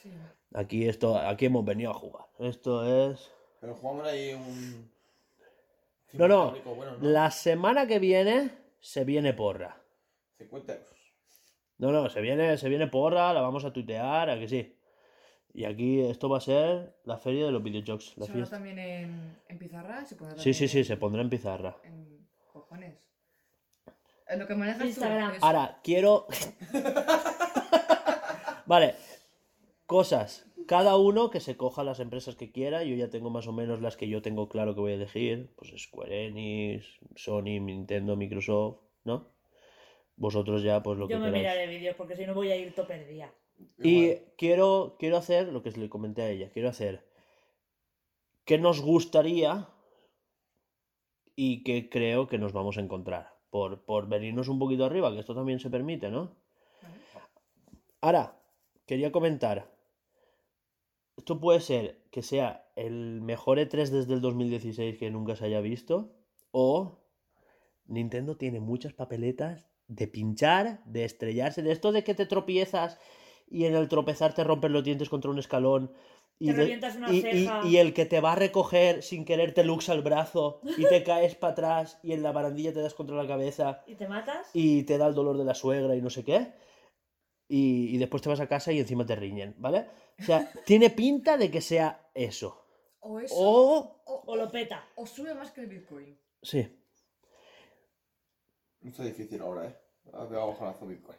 Sí. 0.01 0.11
Aquí 0.53 0.87
esto, 0.87 1.17
aquí 1.17 1.45
hemos 1.45 1.65
venido 1.65 1.91
a 1.91 1.93
jugar. 1.93 2.25
Esto 2.39 3.11
es. 3.11 3.31
Pero 3.59 3.75
jugamos 3.75 4.07
ahí 4.07 4.33
un. 4.33 4.91
No, 6.13 6.27
no. 6.27 6.45
Fabrico 6.47 6.75
Bueno, 6.75 6.97
¿no? 6.97 7.09
La 7.09 7.31
semana 7.31 7.87
que 7.87 7.99
viene 7.99 8.51
se 8.79 9.03
viene 9.03 9.33
porra. 9.33 9.81
50 10.37 10.73
euros. 10.73 10.97
No, 11.79 11.91
no, 11.91 12.09
se 12.09 12.21
viene, 12.21 12.57
se 12.57 12.69
viene 12.69 12.87
porra, 12.87 13.33
la 13.33 13.41
vamos 13.41 13.63
a 13.65 13.71
tuitear, 13.71 14.29
a 14.29 14.39
que 14.39 14.47
sí. 14.47 14.76
Y 15.57 15.65
aquí 15.65 16.01
esto 16.01 16.29
va 16.29 16.37
a 16.37 16.41
ser 16.41 16.95
la 17.03 17.17
feria 17.17 17.47
de 17.47 17.51
los 17.51 17.63
videojuegos. 17.63 18.13
La 18.17 18.27
Se 18.27 18.31
fiesta. 18.33 18.57
también 18.57 18.77
en, 18.77 19.39
en 19.49 19.57
pizarra. 19.57 20.05
Se 20.05 20.15
Sí, 20.37 20.53
sí, 20.53 20.67
sí, 20.67 20.77
en- 20.79 20.85
se 20.85 20.97
pondrá 20.97 21.23
en 21.23 21.29
pizarra. 21.31 21.77
En 21.83 22.27
cojones. 22.53 22.95
En 24.27 24.37
lo 24.37 24.45
que 24.45 24.53
manejas 24.53 24.85
Instagram. 24.85 25.33
Ahora, 25.41 25.79
quiero. 25.83 26.27
vale. 28.67 28.95
Cosas. 29.87 30.45
cada 30.67 30.97
uno 30.97 31.29
que 31.31 31.39
se 31.39 31.55
coja 31.57 31.83
las 31.83 31.99
empresas 32.01 32.35
que 32.35 32.51
quiera. 32.51 32.83
Yo 32.83 32.95
ya 32.95 33.09
tengo 33.09 33.29
más 33.31 33.47
o 33.47 33.51
menos 33.53 33.81
las 33.81 33.97
que 33.97 34.07
yo 34.09 34.21
tengo 34.21 34.49
claro 34.49 34.75
que 34.75 34.81
voy 34.81 34.91
a 34.91 34.95
elegir. 34.95 35.53
Pues 35.55 35.73
Square 35.81 36.27
Enix, 36.27 36.85
Sony, 37.15 37.59
Nintendo, 37.61 38.15
Microsoft, 38.15 38.77
¿no? 39.05 39.31
Vosotros 40.17 40.61
ya, 40.61 40.83
pues 40.83 40.99
lo 40.99 41.05
Yo 41.09 41.15
que 41.17 41.23
me 41.23 41.25
queráis. 41.31 41.43
miraré 41.43 41.67
vídeos 41.67 41.95
porque 41.95 42.15
si 42.15 42.25
no 42.27 42.33
voy 42.33 42.51
a 42.51 42.55
ir 42.57 42.75
todo 42.75 42.85
perdida. 42.87 43.33
Y 43.79 44.15
quiero, 44.37 44.95
quiero 44.99 45.17
hacer 45.17 45.51
lo 45.51 45.61
que 45.61 45.71
le 45.71 45.89
comenté 45.89 46.21
a 46.21 46.29
ella. 46.29 46.49
Quiero 46.51 46.69
hacer 46.69 47.05
qué 48.45 48.57
nos 48.57 48.81
gustaría 48.81 49.69
y 51.35 51.63
qué 51.63 51.89
creo 51.89 52.27
que 52.27 52.37
nos 52.37 52.53
vamos 52.53 52.77
a 52.77 52.81
encontrar. 52.81 53.35
Por, 53.49 53.85
por 53.85 54.07
venirnos 54.09 54.49
un 54.49 54.59
poquito 54.59 54.85
arriba, 54.85 55.11
que 55.11 55.19
esto 55.19 55.33
también 55.33 55.59
se 55.59 55.69
permite, 55.69 56.09
¿no? 56.09 56.35
Ahora, 58.01 58.39
quería 58.85 59.11
comentar. 59.11 59.73
Esto 61.15 61.39
puede 61.39 61.61
ser 61.61 62.03
que 62.11 62.21
sea 62.21 62.69
el 62.75 63.21
mejor 63.21 63.57
E3 63.57 63.89
desde 63.89 64.13
el 64.13 64.21
2016 64.21 64.97
que 64.97 65.09
nunca 65.09 65.35
se 65.35 65.45
haya 65.45 65.61
visto. 65.61 66.13
O 66.51 66.99
Nintendo 67.85 68.37
tiene 68.37 68.59
muchas 68.59 68.93
papeletas 68.93 69.65
de 69.87 70.07
pinchar, 70.07 70.83
de 70.85 71.05
estrellarse, 71.05 71.61
de 71.61 71.71
esto 71.71 71.91
de 71.91 72.03
que 72.03 72.13
te 72.13 72.25
tropiezas 72.25 72.99
y 73.49 73.65
en 73.65 73.75
el 73.75 73.87
tropezar 73.87 74.33
te 74.33 74.43
rompes 74.43 74.71
los 74.71 74.83
dientes 74.83 75.09
contra 75.09 75.31
un 75.31 75.39
escalón. 75.39 75.91
Y, 76.39 76.47
Te 76.47 76.51
de- 76.53 76.57
revientas 76.59 76.95
una 76.97 77.11
y- 77.11 77.21
ceja. 77.21 77.61
y 77.65 77.77
el 77.77 77.93
que 77.95 78.05
te 78.05 78.19
va 78.21 78.33
a 78.33 78.35
recoger 78.35 79.01
sin 79.01 79.25
querer 79.25 79.53
te 79.55 79.63
luxa 79.63 79.93
el 79.93 80.03
brazo 80.03 80.61
y 80.77 80.85
te 80.85 81.01
caes 81.03 81.33
para 81.35 81.53
atrás 81.53 81.99
y 82.03 82.13
en 82.13 82.21
la 82.21 82.31
barandilla 82.31 82.71
te 82.73 82.81
das 82.81 82.93
contra 82.93 83.15
la 83.15 83.27
cabeza 83.27 83.83
¿Y 83.87 83.95
te 83.95 84.07
matas? 84.07 84.47
y 84.53 84.83
te 84.83 84.97
da 84.99 85.07
el 85.07 85.15
dolor 85.15 85.37
de 85.37 85.45
la 85.45 85.55
suegra 85.55 85.95
y 85.95 86.01
no 86.01 86.09
sé 86.11 86.23
qué. 86.23 86.53
Y, 87.49 87.95
y 87.95 87.97
después 87.97 88.21
te 88.21 88.29
vas 88.29 88.39
a 88.41 88.47
casa 88.47 88.71
y 88.71 88.79
encima 88.79 89.05
te 89.05 89.15
riñen, 89.15 89.55
¿vale? 89.57 89.87
O 90.19 90.23
sea, 90.23 90.51
tiene 90.65 90.89
pinta 90.91 91.37
de 91.37 91.49
que 91.49 91.61
sea 91.61 92.07
eso. 92.13 92.63
O 92.99 93.19
eso. 93.19 93.33
O... 93.37 94.01
O, 94.05 94.23
O 94.27 94.35
lo 94.35 94.51
peta. 94.51 94.85
o 94.95 95.07
sube 95.07 95.33
más 95.33 95.51
que 95.51 95.61
el 95.61 95.67
Bitcoin. 95.67 96.19
Sí. 96.43 96.67
No 98.81 98.91
está 98.91 99.03
difícil 99.03 99.41
ahora, 99.41 99.65
¿eh? 99.65 99.75
Ha 100.13 100.27
pegado 100.27 100.55
Bitcoin. 100.85 101.17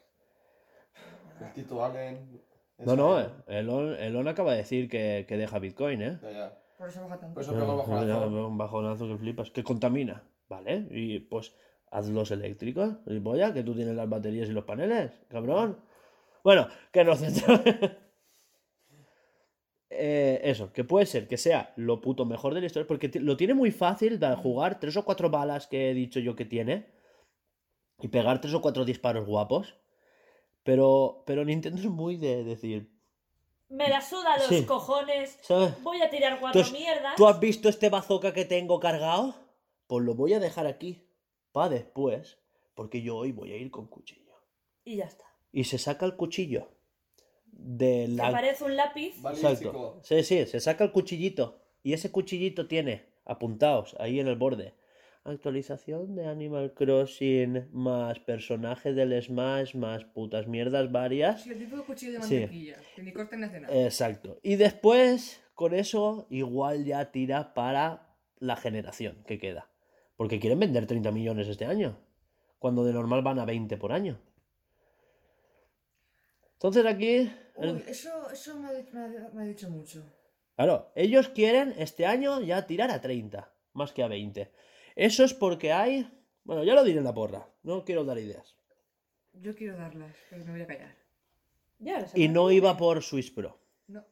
El 1.40 1.52
Tito 1.52 1.85
Allen... 1.85 2.43
No, 2.78 2.94
no, 2.94 3.20
eh, 3.20 3.28
Elon, 3.48 3.94
Elon 3.94 4.28
acaba 4.28 4.52
de 4.52 4.59
decir 4.59 4.89
que, 4.89 5.27
que 5.28 5.36
deja 5.36 5.59
Bitcoin, 5.59 6.01
¿eh? 6.01 6.19
Ya, 6.23 6.31
ya. 6.31 6.59
Por 6.78 6.89
eso 6.89 7.02
baja 7.02 7.19
tanto. 7.19 7.35
Por 7.35 7.43
eso 7.43 7.52
pegó 7.52 7.73
el 7.73 7.78
bajonazo. 7.78 8.47
Un 8.47 8.56
bajonazo 8.59 9.09
que 9.09 9.16
flipas. 9.16 9.51
Que 9.51 9.65
contamina, 9.65 10.23
¿vale? 10.48 10.86
Y 10.90 11.19
pues 11.19 11.56
hazlos 11.90 12.31
eléctricos, 12.31 12.97
polla, 13.24 13.52
que 13.52 13.65
tú 13.65 13.74
tienes 13.74 13.97
las 13.97 14.09
baterías 14.09 14.48
y 14.48 14.52
los 14.52 14.65
paneles, 14.65 15.10
cabrón. 15.28 15.78
Bueno, 16.44 16.69
que 16.93 17.05
nos 17.05 17.19
centramos. 17.20 17.62
Eh, 19.90 20.40
eso, 20.44 20.73
que 20.73 20.85
puede 20.85 21.06
ser 21.06 21.27
que 21.27 21.36
sea 21.36 21.73
lo 21.77 22.01
puto 22.01 22.24
mejor 22.24 22.55
de 22.55 22.60
la 22.60 22.66
historia, 22.66 22.86
porque 22.86 23.10
lo 23.20 23.36
tiene 23.36 23.55
muy 23.55 23.73
fácil 23.73 24.20
de 24.20 24.36
jugar 24.36 24.78
tres 24.78 24.97
o 24.97 25.05
cuatro 25.05 25.31
balas 25.31 25.66
que 25.66 25.90
he 25.90 25.94
dicho 25.94 26.20
yo 26.20 26.36
que 26.36 26.44
tiene 26.44 26.86
y 28.01 28.09
pegar 28.09 28.40
tres 28.40 28.55
o 28.55 28.60
cuatro 28.60 28.85
disparos 28.85 29.27
guapos. 29.27 29.74
Pero, 30.69 31.23
pero 31.24 31.47
Nintendo 31.47 31.81
es 31.81 31.89
muy 31.89 32.19
de 32.19 32.45
decir, 32.45 32.90
Me 33.70 33.89
la 33.89 34.03
suda 34.03 34.36
los 34.36 34.49
Sí. 34.49 34.66
cojones. 34.66 35.39
¿sabes? 35.40 35.82
Voy 35.82 36.03
a 36.03 36.11
tirar 36.11 36.39
cuatro 36.40 36.61
Entonces, 36.61 36.78
mierdas. 36.78 37.16
¿Tú 37.16 37.27
has 37.27 37.40
visto 37.40 37.70
este 37.70 37.89
bazooka 37.89 38.35
que 38.35 38.45
tengo 38.45 38.78
cargado? 38.78 39.35
Pues 39.86 40.05
lo 40.05 40.15
voy 40.15 40.35
a 40.35 40.40
dejar 40.40 40.66
aquí. 40.66 41.07
para 41.53 41.70
después. 41.70 42.36
Porque 42.74 43.01
yo 43.01 43.16
hoy 43.16 43.32
voy 43.32 43.51
a 43.53 43.57
ir 43.57 43.70
con 43.70 43.86
cuchillo. 43.86 44.35
Y 44.85 44.97
ya 44.97 45.07
está. 45.07 45.24
Y 45.53 45.65
se 45.65 45.78
saca 45.78 46.05
el 46.05 46.16
cuchillo. 46.16 46.69
De 47.47 48.07
la. 48.07 48.28
aparece 48.28 48.65
un 48.65 48.77
lápiz. 48.77 49.15
Exacto. 49.24 50.01
Sí, 50.03 50.23
sí, 50.23 50.45
se 50.45 50.61
saca 50.61 50.85
el 50.85 50.93
cuchillito. 50.93 51.62
Y 51.82 51.95
ese 51.95 52.12
cuchillito 52.12 52.69
tiene 52.69 53.07
apuntados 53.24 53.97
ahí 53.99 54.20
en 54.20 54.28
el 54.28 54.36
borde. 54.36 54.74
Actualización 55.29 56.15
de 56.15 56.27
Animal 56.27 56.73
Crossing 56.75 57.69
más 57.73 58.19
personaje 58.21 58.93
del 58.95 59.21
Smash 59.23 59.75
más 59.75 60.05
putas 60.05 60.47
mierdas 60.47 60.91
varias. 60.91 61.43
Sí, 61.43 61.51
el 61.51 61.59
tipo 61.59 61.77
de 61.77 61.83
cuchillo 61.83 62.13
de 62.21 62.23
Sí. 62.27 62.35
mantequilla. 62.41 62.77
Que 62.97 63.03
ni 63.03 63.45
hace 63.45 63.61
nada. 63.61 63.85
Exacto. 63.85 64.39
Y 64.43 64.57
después, 64.57 65.43
con 65.55 65.75
eso, 65.75 66.27
igual 66.31 66.85
ya 66.85 67.11
tira 67.13 67.53
para 67.55 68.15
la 68.39 68.57
generación 68.57 69.23
que 69.27 69.39
queda. 69.39 69.69
Porque 70.17 70.41
quieren 70.41 70.59
vender 70.61 70.87
30 70.87 71.11
millones 71.13 71.47
este 71.49 71.67
año. 71.67 71.99
Cuando 72.59 72.85
de 72.85 72.93
normal 72.93 73.23
van 73.23 73.39
a 73.39 73.45
20 73.45 73.77
por 73.77 73.93
año. 73.93 74.19
Entonces 76.55 76.85
aquí. 76.87 77.31
el- 77.57 77.75
Uy, 77.77 77.85
eso, 77.89 78.31
eso 78.33 78.57
me, 78.59 78.69
ha, 78.69 78.73
di- 78.73 78.89
me 78.93 79.01
ha- 79.01 79.31
me 79.35 79.43
ha 79.43 79.45
dicho 79.45 79.69
mucho. 79.71 80.05
Claro, 80.57 80.91
ellos 80.95 81.29
quieren 81.29 81.75
este 81.79 82.07
año 82.07 82.41
ya 82.41 82.67
tirar 82.67 82.91
a 82.91 83.01
30, 83.01 83.53
más 83.73 83.93
que 83.93 84.03
a 84.03 84.09
20. 84.09 84.51
Eso 84.99 85.23
es 85.23 85.33
porque 85.33 85.73
hay... 85.73 86.11
Bueno, 86.43 86.65
ya 86.65 86.75
lo 86.75 86.83
diré 86.83 86.99
en 86.99 87.05
la 87.05 87.15
porra, 87.15 87.49
no 87.62 87.85
quiero 87.85 88.05
dar 88.05 88.19
ideas. 88.19 88.57
Yo 89.35 89.55
quiero 89.55 89.77
darlas, 89.77 90.16
pero 90.29 90.45
me 90.45 90.51
voy 90.53 90.62
a 90.62 90.66
callar. 90.66 90.97
Ya, 91.79 92.01
ves, 92.01 92.12
Y 92.16 92.27
¿no? 92.29 92.51
iba 92.51 92.77
por 92.77 93.01
Swiss 93.03 93.31
Pro. 93.31 93.57
No. 93.87 94.05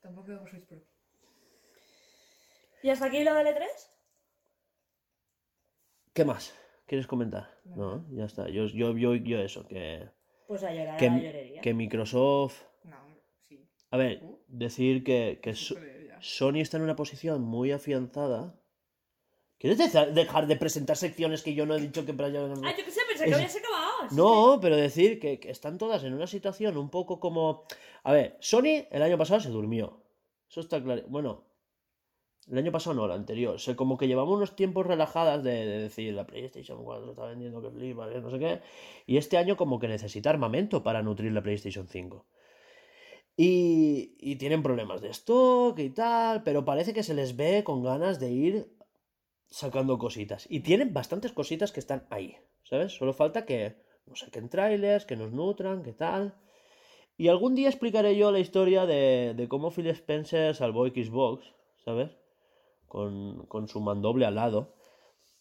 Tampoco 0.00 0.32
hago 0.32 0.48
Switch 0.48 0.64
Pro. 0.66 0.80
¿Y 2.82 2.88
hasta 2.90 3.06
aquí 3.06 3.22
lo 3.22 3.32
del 3.34 3.46
E 3.46 3.50
E3? 3.54 3.66
¿Qué 6.12 6.24
más? 6.24 6.52
¿Quieres 6.86 7.06
comentar? 7.06 7.48
No, 7.64 8.04
ya 8.10 8.24
está. 8.24 8.48
Yo, 8.48 8.66
yo, 8.66 8.96
yo, 8.98 9.14
yo 9.14 9.38
eso, 9.38 9.64
que, 9.68 10.08
Pues 10.48 10.64
a 10.64 10.72
llorar, 10.74 10.98
que, 10.98 11.06
a 11.06 11.10
la 11.12 11.18
llorería. 11.22 11.60
que 11.60 11.74
Microsoft... 11.74 12.60
No, 12.82 12.96
sí. 13.48 13.64
A 13.92 13.96
ver, 13.96 14.20
decir 14.48 15.04
que, 15.04 15.38
que 15.40 15.54
So-. 15.54 15.76
Sony 16.20 16.56
está 16.60 16.76
en 16.78 16.82
una 16.82 16.96
posición 16.96 17.42
muy 17.42 17.70
afianzada. 17.70 18.58
¿Quieres 19.62 19.78
dejar 20.14 20.46
de 20.48 20.56
presentar 20.56 20.96
secciones 20.96 21.42
que 21.44 21.54
yo 21.54 21.64
no 21.66 21.76
he 21.76 21.80
dicho 21.80 22.04
que... 22.04 22.12
para- 22.12 22.26
Ah, 22.28 22.74
yo 22.76 22.84
qué 22.84 22.90
sé, 22.90 23.00
pensé 23.08 23.24
que 23.24 23.30
Es- 23.30 23.36
habías 23.36 23.56
acabado. 23.56 23.92
No, 24.10 24.58
pero 24.60 24.76
decir 24.76 25.20
que, 25.20 25.38
que 25.38 25.50
están 25.52 25.78
todas 25.78 26.02
en 26.02 26.14
una 26.14 26.26
situación 26.26 26.76
un 26.76 26.90
poco 26.90 27.20
como... 27.20 27.62
A 28.02 28.12
ver, 28.12 28.36
Sony 28.40 28.86
el 28.90 29.02
año 29.02 29.16
pasado 29.16 29.38
se 29.40 29.50
durmió. 29.50 30.02
Eso 30.50 30.60
está 30.60 30.82
claro. 30.82 31.02
Bueno, 31.06 31.44
el 32.50 32.58
año 32.58 32.72
pasado 32.72 32.94
no, 32.96 33.04
el 33.04 33.12
anterior. 33.12 33.54
O 33.54 33.58
sea, 33.60 33.76
como 33.76 33.96
que 33.96 34.08
llevamos 34.08 34.36
unos 34.36 34.56
tiempos 34.56 34.84
relajadas 34.84 35.44
de, 35.44 35.52
de 35.64 35.78
decir 35.82 36.12
la 36.12 36.26
PlayStation 36.26 36.82
4 36.84 37.10
está 37.12 37.24
vendiendo 37.26 37.62
que 37.62 37.70
flipa, 37.70 38.10
que 38.10 38.20
no 38.20 38.30
sé 38.32 38.40
qué. 38.40 38.60
Y 39.06 39.16
este 39.16 39.38
año 39.38 39.56
como 39.56 39.78
que 39.78 39.86
necesita 39.86 40.30
armamento 40.30 40.82
para 40.82 41.02
nutrir 41.04 41.30
la 41.30 41.40
PlayStation 41.44 41.86
5. 41.86 42.26
Y, 43.36 44.16
y 44.18 44.36
tienen 44.36 44.62
problemas 44.62 45.00
de 45.00 45.08
stock 45.10 45.78
y 45.78 45.90
tal, 45.90 46.42
pero 46.42 46.64
parece 46.64 46.92
que 46.92 47.02
se 47.04 47.14
les 47.14 47.36
ve 47.36 47.62
con 47.64 47.82
ganas 47.82 48.20
de 48.20 48.30
ir 48.30 48.76
sacando 49.52 49.98
cositas. 49.98 50.46
Y 50.50 50.60
tienen 50.60 50.92
bastantes 50.92 51.32
cositas 51.32 51.72
que 51.72 51.80
están 51.80 52.06
ahí, 52.10 52.36
¿sabes? 52.64 52.92
Solo 52.92 53.12
falta 53.12 53.44
que 53.44 53.76
nos 54.06 54.20
saquen 54.20 54.48
trailers, 54.48 55.04
que 55.04 55.16
nos 55.16 55.30
nutran, 55.30 55.82
que 55.82 55.92
tal. 55.92 56.34
Y 57.18 57.28
algún 57.28 57.54
día 57.54 57.68
explicaré 57.68 58.16
yo 58.16 58.32
la 58.32 58.40
historia 58.40 58.86
de, 58.86 59.34
de 59.36 59.48
cómo 59.48 59.70
Phil 59.70 59.86
Spencer 59.88 60.54
salvó 60.54 60.86
Xbox, 60.86 61.44
¿sabes? 61.84 62.10
Con, 62.86 63.46
con 63.46 63.68
su 63.68 63.80
mandoble 63.80 64.24
al 64.24 64.36
lado. 64.36 64.74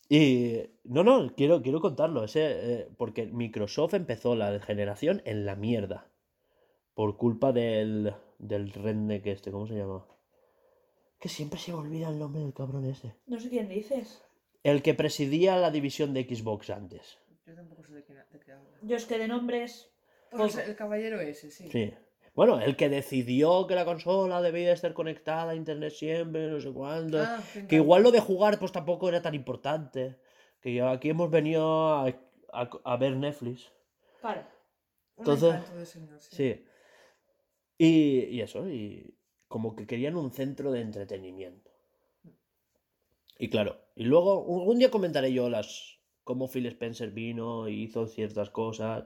Y 0.10 0.58
no, 0.84 1.06
no, 1.06 1.34
quiero, 1.34 1.62
quiero 1.62 1.80
contarlo, 1.80 2.26
ese, 2.26 2.42
eh, 2.42 2.90
porque 2.98 3.28
Microsoft 3.28 3.94
empezó 3.94 4.36
la 4.36 4.60
generación 4.60 5.22
en 5.24 5.46
la 5.46 5.56
mierda. 5.56 6.12
Por 6.94 7.16
culpa 7.16 7.54
del, 7.54 8.14
del 8.38 8.74
redneck 8.74 9.26
este, 9.28 9.52
¿cómo 9.52 9.68
se 9.68 9.76
llama? 9.76 10.06
Que 11.22 11.30
siempre 11.30 11.58
se 11.60 11.72
me 11.72 11.78
olvida 11.78 12.10
el 12.10 12.20
nombre 12.20 12.42
del 12.42 12.54
cabrón 12.54 12.84
ese. 12.86 13.16
No 13.28 13.40
sé 13.40 13.50
quién 13.50 13.70
dices. 13.70 14.22
El 14.64 14.82
que 14.82 14.94
presidía 14.94 15.56
la 15.56 15.72
división 15.72 16.14
de 16.14 16.24
Xbox 16.26 16.70
antes. 16.72 17.20
Yo 17.46 17.56
tampoco 17.56 17.84
sé 17.86 17.94
de 17.94 18.04
qué, 18.04 18.14
de 18.16 18.40
qué 18.44 18.52
habla. 18.52 18.70
Yo 18.82 18.96
es 18.98 19.06
que 19.06 19.18
de 19.18 19.28
nombres. 19.30 19.90
Pues 20.32 20.58
el 20.58 20.76
caballero 20.76 21.22
ese, 21.22 21.50
sí. 21.52 21.70
Sí. 21.72 21.94
Bueno, 22.34 22.60
el 22.60 22.76
que 22.76 22.90
decidió 22.90 23.68
que 23.68 23.76
la 23.76 23.86
consola 23.86 24.42
debía 24.42 24.68
de 24.68 24.74
estar 24.74 24.94
conectada 24.94 25.52
a 25.52 25.56
internet 25.56 25.92
siempre, 25.94 26.48
no 26.50 26.60
sé 26.60 26.72
cuándo. 26.72 27.22
Ah, 27.22 27.40
que 27.70 27.76
igual 27.78 28.04
lo 28.04 28.12
de 28.12 28.20
jugar 28.20 28.58
pues 28.60 28.72
tampoco 28.72 29.08
era 29.10 29.22
tan 29.22 29.36
importante. 29.36 30.18
Que 30.62 30.74
ya 30.76 30.92
aquí 30.92 31.10
hemos 31.10 31.30
venido 31.30 31.90
a, 31.94 32.08
a- 32.54 32.70
a 32.84 32.98
ver 32.98 33.16
Netflix. 33.16 33.72
Claro. 34.22 34.44
Entonces- 35.18 35.88
señor, 35.90 36.20
sí. 36.20 36.36
Sí. 36.36 36.66
Y, 37.78 38.20
y 38.38 38.42
eso, 38.42 38.68
y 38.70 39.14
como 39.52 39.76
que 39.76 39.86
querían 39.86 40.16
un 40.16 40.32
centro 40.32 40.72
de 40.72 40.82
entretenimiento. 40.82 41.70
Y 43.38 43.50
claro, 43.50 43.82
y 43.96 44.06
luego 44.06 44.32
algún 44.62 44.80
día 44.80 44.90
comentaré 44.90 45.34
yo 45.34 45.50
las 45.50 46.00
cómo 46.24 46.48
Phil 46.48 46.68
Spencer 46.68 47.12
vino 47.12 47.68
y 47.68 47.84
hizo 47.84 48.08
ciertas 48.08 48.50
cosas. 48.50 49.06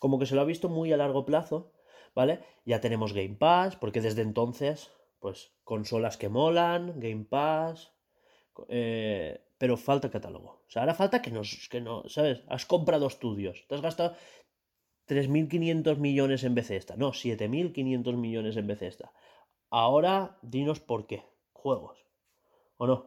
Como 0.00 0.18
que 0.18 0.26
se 0.26 0.34
lo 0.34 0.40
ha 0.40 0.52
visto 0.52 0.68
muy 0.68 0.92
a 0.92 0.96
largo 0.96 1.24
plazo, 1.24 1.72
¿vale? 2.14 2.40
Ya 2.66 2.80
tenemos 2.80 3.12
Game 3.12 3.36
Pass, 3.36 3.76
porque 3.76 4.00
desde 4.00 4.22
entonces, 4.22 4.90
pues, 5.20 5.52
consolas 5.62 6.16
que 6.16 6.28
molan, 6.28 6.98
Game 6.98 7.24
Pass. 7.24 7.92
eh, 8.68 9.40
pero 9.58 9.76
falta 9.76 10.10
catálogo. 10.10 10.50
O 10.66 10.70
sea, 10.70 10.82
ahora 10.82 10.94
falta 10.94 11.22
que 11.22 11.30
nos, 11.30 11.68
que 11.70 11.80
no, 11.80 12.02
¿sabes? 12.08 12.42
Has 12.48 12.66
comprado 12.66 13.06
estudios, 13.06 13.64
te 13.68 13.74
has 13.76 13.80
gastado 13.80 14.16
3.500 15.06 15.98
millones 15.98 16.44
en 16.44 16.54
Bethesda. 16.54 16.96
No, 16.96 17.12
7.500 17.12 18.16
millones 18.16 18.56
en 18.56 18.66
Bethesda. 18.66 19.12
Ahora 19.76 20.38
dinos 20.40 20.78
por 20.78 21.08
qué. 21.08 21.24
Juegos. 21.52 21.98
¿O 22.76 22.86
no? 22.86 23.06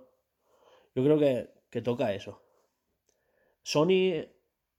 Yo 0.94 1.02
creo 1.02 1.18
que, 1.18 1.50
que 1.70 1.82
toca 1.82 2.14
eso. 2.14 2.42
Sony, 3.64 4.28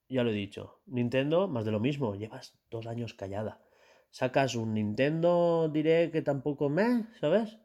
ya 0.06 0.23
lo 0.23 0.28
he 0.28 0.35
dicho. 0.35 0.81
Nintendo, 0.85 1.48
más 1.48 1.65
de 1.65 1.70
lo 1.70 1.81
mismo. 1.81 2.15
Llevas 2.15 2.59
dos 2.70 2.86
años 2.86 3.15
callada. 3.15 3.62
Sacas 4.10 4.55
un 4.55 4.74
Nintendo 4.74 5.70
Direct 5.73 6.12
que 6.12 6.20
tampoco 6.20 6.69
me, 6.69 7.06
¿sabes? 7.20 7.56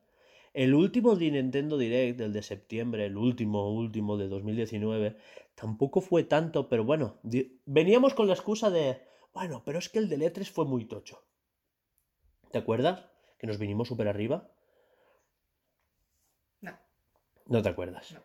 El 0.53 0.73
último 0.73 1.17
de 1.17 1.29
Nintendo 1.29 1.77
Direct, 1.77 2.21
el 2.21 2.31
de 2.31 2.43
septiembre, 2.43 3.07
el 3.07 3.17
último, 3.17 3.73
último 3.73 4.15
de 4.15 4.29
2019, 4.29 5.17
tampoco 5.53 5.99
fue 5.99 6.23
tanto, 6.23 6.69
pero 6.69 6.85
bueno, 6.85 7.19
veníamos 7.65 8.13
con 8.13 8.27
la 8.27 8.35
excusa 8.35 8.69
de, 8.69 9.01
bueno, 9.33 9.63
pero 9.65 9.79
es 9.79 9.89
que 9.89 9.99
el 9.99 10.07
del 10.07 10.21
E3 10.21 10.49
fue 10.49 10.63
muy 10.63 10.85
tocho. 10.85 11.25
¿Te 12.51 12.59
acuerdas? 12.59 13.12
Que 13.43 13.47
nos 13.47 13.57
vinimos 13.59 13.89
súper 13.89 14.07
arriba. 14.07 14.47
No. 16.61 16.71
No 17.47 17.61
te 17.61 17.67
acuerdas. 17.67 18.13
No. 18.13 18.21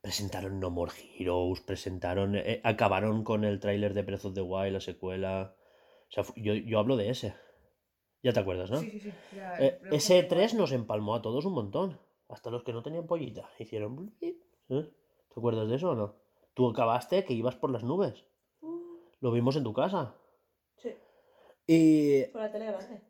Presentaron 0.00 0.60
No 0.60 0.70
More 0.70 0.92
Heroes, 1.18 1.60
presentaron. 1.62 2.36
eh, 2.36 2.60
acabaron 2.62 3.24
con 3.24 3.42
el 3.42 3.58
tráiler 3.58 3.92
de 3.92 4.02
Breath 4.02 4.24
of 4.26 4.34
the 4.34 4.40
Wild, 4.40 4.74
la 4.74 4.80
secuela. 4.80 5.56
O 6.08 6.12
sea, 6.12 6.22
yo, 6.36 6.54
yo 6.54 6.78
hablo 6.78 6.96
de 6.96 7.10
ese. 7.10 7.34
Ya 8.22 8.32
te 8.32 8.38
acuerdas, 8.38 8.70
¿no? 8.70 8.78
Sí, 8.78 8.90
sí, 8.92 9.00
sí. 9.00 9.12
ya, 9.34 9.56
Eh, 9.58 9.80
ese 9.90 10.20
hemos 10.20 10.30
E3 10.30 10.54
nos 10.54 10.70
empalmó 10.70 11.16
a 11.16 11.22
todos 11.22 11.44
un 11.44 11.54
montón. 11.54 11.98
Hasta 12.28 12.50
los 12.50 12.62
que 12.62 12.72
no 12.72 12.84
tenían 12.84 13.08
pollita. 13.08 13.50
Hicieron. 13.58 14.14
¿eh? 14.20 14.36
¿Te 14.68 14.84
acuerdas 15.36 15.68
de 15.68 15.74
eso 15.74 15.90
o 15.90 15.94
no? 15.96 16.14
Tú 16.54 16.70
acabaste 16.70 17.24
que 17.24 17.32
ibas 17.34 17.56
por 17.56 17.72
las 17.72 17.82
nubes. 17.82 18.26
Lo 19.18 19.32
vimos 19.32 19.56
en 19.56 19.64
tu 19.64 19.72
casa. 19.72 20.14
Sí, 20.76 20.94
Y. 21.66 22.26
por 22.26 22.42
la 22.42 22.52
tele 22.52 22.66
grande. 22.66 23.02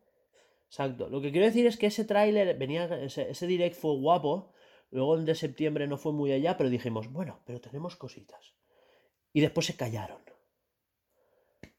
Exacto. 0.73 1.07
Lo 1.07 1.21
que 1.21 1.31
quiero 1.31 1.45
decir 1.45 1.67
es 1.67 1.77
que 1.77 1.85
ese 1.91 2.03
tráiler, 2.03 2.57
venía, 2.57 2.85
ese, 3.09 3.45
direct 3.47 3.75
fue 3.75 3.93
guapo. 4.05 4.53
Luego 4.89 5.13
el 5.15 5.23
de 5.23 5.35
septiembre 5.35 5.85
no 5.87 5.97
fue 5.97 6.13
muy 6.13 6.31
allá, 6.31 6.57
pero 6.57 6.71
dijimos, 6.71 7.11
bueno, 7.11 7.41
pero 7.45 7.61
tenemos 7.61 7.95
cositas. 7.95 8.55
Y 9.33 9.41
después 9.41 9.67
se 9.67 9.77
callaron. 9.77 10.21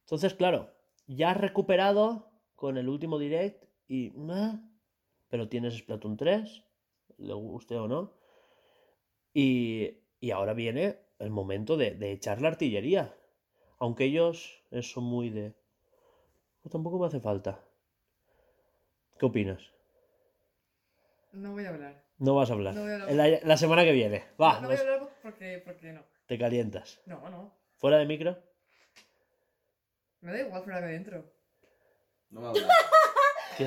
Entonces, 0.03 0.35
claro, 0.35 0.71
ya 1.09 1.31
has 1.31 1.37
recuperado 1.37 2.31
con 2.55 2.77
el 2.79 2.89
último 2.89 3.19
direct 3.19 3.65
y. 3.89 4.11
"Meh", 4.11 4.61
pero 5.29 5.49
tienes 5.49 5.75
Splatoon 5.77 6.17
3, 6.17 6.63
le 7.19 7.35
guste 7.35 7.77
o 7.77 7.89
no. 7.89 8.15
Y, 9.35 9.99
y 10.21 10.31
ahora 10.31 10.55
viene 10.55 10.99
el 11.19 11.31
momento 11.31 11.77
de, 11.77 11.91
de 11.95 12.13
echar 12.13 12.41
la 12.41 12.49
artillería. 12.49 13.15
Aunque 13.79 14.05
ellos 14.05 14.63
eh, 14.71 14.83
son 14.83 15.05
muy 15.05 15.29
de. 15.31 15.55
"Pues 16.63 16.73
tampoco 16.73 16.99
me 16.99 17.07
hace 17.07 17.21
falta. 17.21 17.63
¿Qué 19.19 19.27
opinas? 19.27 19.61
No 21.33 21.53
voy 21.53 21.65
a 21.65 21.71
hablar. 21.71 22.05
No 22.19 22.35
vas 22.35 22.51
a 22.51 22.53
hablar. 22.55 22.75
No 22.75 22.83
voy 22.83 22.91
a 22.91 22.95
hablar. 22.95 23.13
La, 23.13 23.39
la 23.43 23.57
semana 23.57 23.85
que 23.85 23.93
viene. 23.93 24.25
Va, 24.41 24.55
no, 24.55 24.63
no 24.63 24.69
voy 24.69 24.77
a 24.77 24.81
hablar 24.81 25.09
porque, 25.23 25.63
porque 25.65 25.93
no. 25.93 26.03
te 26.27 26.39
calientas. 26.39 27.01
No, 27.07 27.29
no. 27.29 27.53
¿Fuera 27.77 27.99
de 27.99 28.07
micro? 28.07 28.37
Me 30.21 30.33
da 30.33 30.41
igual 30.41 30.63
fuera 30.63 30.81
que 30.81 30.87
dentro. 30.87 31.25
No 32.31 32.41
me 32.41 32.49
hablas. 32.49 32.65
¿Qué? 33.59 33.65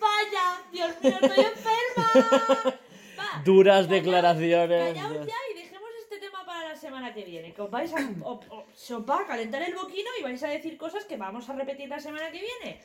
¡Vaya! 0.00 0.62
¡Dios 0.72 1.02
mío, 1.02 1.18
estoy 1.20 1.44
enferma! 1.44 2.76
Va, 3.18 3.42
Duras 3.44 3.86
callaos- 3.86 3.88
declaraciones. 3.88 4.94
Callaos 4.94 5.26
ya 5.26 5.34
y 5.52 5.54
dejemos 5.58 5.90
este 6.02 6.18
tema 6.18 6.44
para 6.46 6.68
la 6.68 6.76
semana 6.76 7.12
que 7.14 7.24
viene. 7.24 7.52
Que 7.54 7.62
os 7.62 7.70
vais 7.70 7.92
a, 7.94 7.96
o- 8.22 8.40
o- 8.50 8.66
se 8.74 8.94
os 8.94 9.08
va 9.08 9.22
a 9.22 9.26
calentar 9.26 9.62
el 9.62 9.74
boquino 9.74 10.10
y 10.18 10.22
vais 10.22 10.42
a 10.42 10.48
decir 10.48 10.76
cosas 10.78 11.04
que 11.06 11.16
vamos 11.16 11.48
a 11.48 11.54
repetir 11.54 11.88
la 11.88 11.98
semana 11.98 12.30
que 12.30 12.40
viene. 12.40 12.80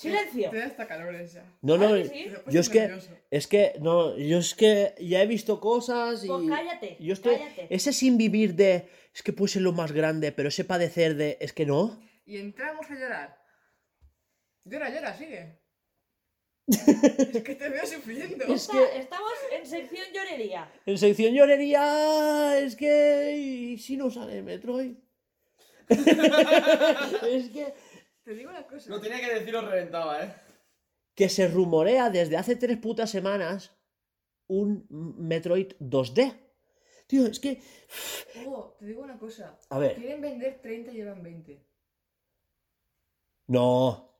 ¡Silencio! 0.00 0.48
Te 0.50 0.56
da 0.58 0.66
hasta 0.66 0.86
calores 0.86 1.34
ya. 1.34 1.44
No, 1.60 1.76
no, 1.76 1.94
sí. 1.96 2.08
Puesto 2.08 2.50
yo 2.50 2.60
es 2.60 2.68
que, 2.70 2.98
es 3.30 3.46
que, 3.46 3.74
no, 3.80 4.16
yo 4.16 4.38
es 4.38 4.54
que 4.54 4.94
ya 4.98 5.22
he 5.22 5.26
visto 5.26 5.60
cosas 5.60 6.24
y... 6.24 6.28
Pues 6.28 6.48
cállate, 6.48 6.96
Yo 6.98 7.12
estoy, 7.12 7.36
cállate. 7.36 7.66
ese 7.68 7.92
sin 7.92 8.16
vivir 8.16 8.54
de, 8.54 8.88
es 9.14 9.22
que 9.22 9.34
puede 9.34 9.52
ser 9.52 9.62
lo 9.62 9.72
más 9.72 9.92
grande, 9.92 10.32
pero 10.32 10.48
ese 10.48 10.64
padecer 10.64 11.16
de, 11.16 11.36
es 11.40 11.52
que 11.52 11.66
no. 11.66 12.00
Y 12.24 12.38
entramos 12.38 12.90
a 12.90 12.94
llorar. 12.94 13.36
Llora, 14.64 14.88
llora, 14.88 15.14
sigue. 15.14 15.60
es 16.68 17.42
que 17.42 17.54
te 17.56 17.68
veo 17.68 17.84
sufriendo. 17.84 18.44
Es 18.46 18.68
que- 18.68 18.98
Estamos 19.00 19.32
en 19.52 19.66
sección 19.66 20.06
llorería. 20.14 20.72
En 20.86 20.96
sección 20.96 21.34
llorería, 21.34 22.58
es 22.58 22.74
que, 22.74 23.36
¿y 23.36 23.76
si 23.78 23.98
no 23.98 24.10
sale 24.10 24.40
Metroid? 24.42 24.94
es 25.90 27.50
que... 27.50 27.74
Te 28.24 28.34
digo 28.34 28.50
una 28.50 28.66
cosa. 28.66 28.90
Lo 28.90 29.00
tenía 29.00 29.20
que 29.20 29.34
decir 29.34 29.56
o 29.56 29.62
reventaba, 29.62 30.22
¿eh? 30.24 30.34
que 31.20 31.28
se 31.28 31.48
rumorea 31.48 32.08
desde 32.08 32.38
hace 32.38 32.56
tres 32.56 32.78
putas 32.78 33.10
semanas 33.10 33.76
un 34.46 34.86
Metroid 34.88 35.74
2D. 35.78 36.34
Tío, 37.06 37.26
es 37.26 37.38
que. 37.38 37.60
Oh, 38.46 38.74
te 38.78 38.86
digo 38.86 39.02
una 39.02 39.18
cosa. 39.18 39.58
A 39.68 39.78
ver. 39.78 39.96
Quieren 39.96 40.22
vender 40.22 40.62
30 40.62 40.92
y 40.92 40.94
llevan 40.94 41.22
20. 41.22 41.62
No. 43.48 44.14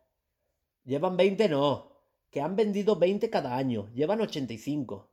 Llevan 0.84 1.16
20, 1.16 1.48
no. 1.48 1.90
Que 2.30 2.42
han 2.42 2.54
vendido 2.54 2.96
20 2.96 3.30
cada 3.30 3.56
año. 3.56 3.88
Llevan 3.94 4.20
85. 4.20 5.10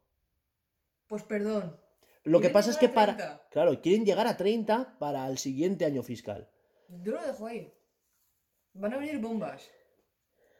Pues 1.07 1.23
perdón. 1.23 1.79
Lo 2.25 2.41
que 2.41 2.49
pasa 2.49 2.71
es 2.71 2.77
que 2.77 2.89
para. 2.89 3.15
30. 3.15 3.47
Claro, 3.49 3.81
quieren 3.81 4.05
llegar 4.05 4.27
a 4.27 4.35
30 4.35 4.97
para 4.99 5.25
el 5.29 5.37
siguiente 5.37 5.85
año 5.85 6.03
fiscal. 6.03 6.49
Yo 7.01 7.13
lo 7.13 7.25
dejo 7.25 7.47
ahí. 7.47 7.73
Van 8.77 8.93
a 8.93 8.97
venir 8.97 9.19
bombas. 9.19 9.69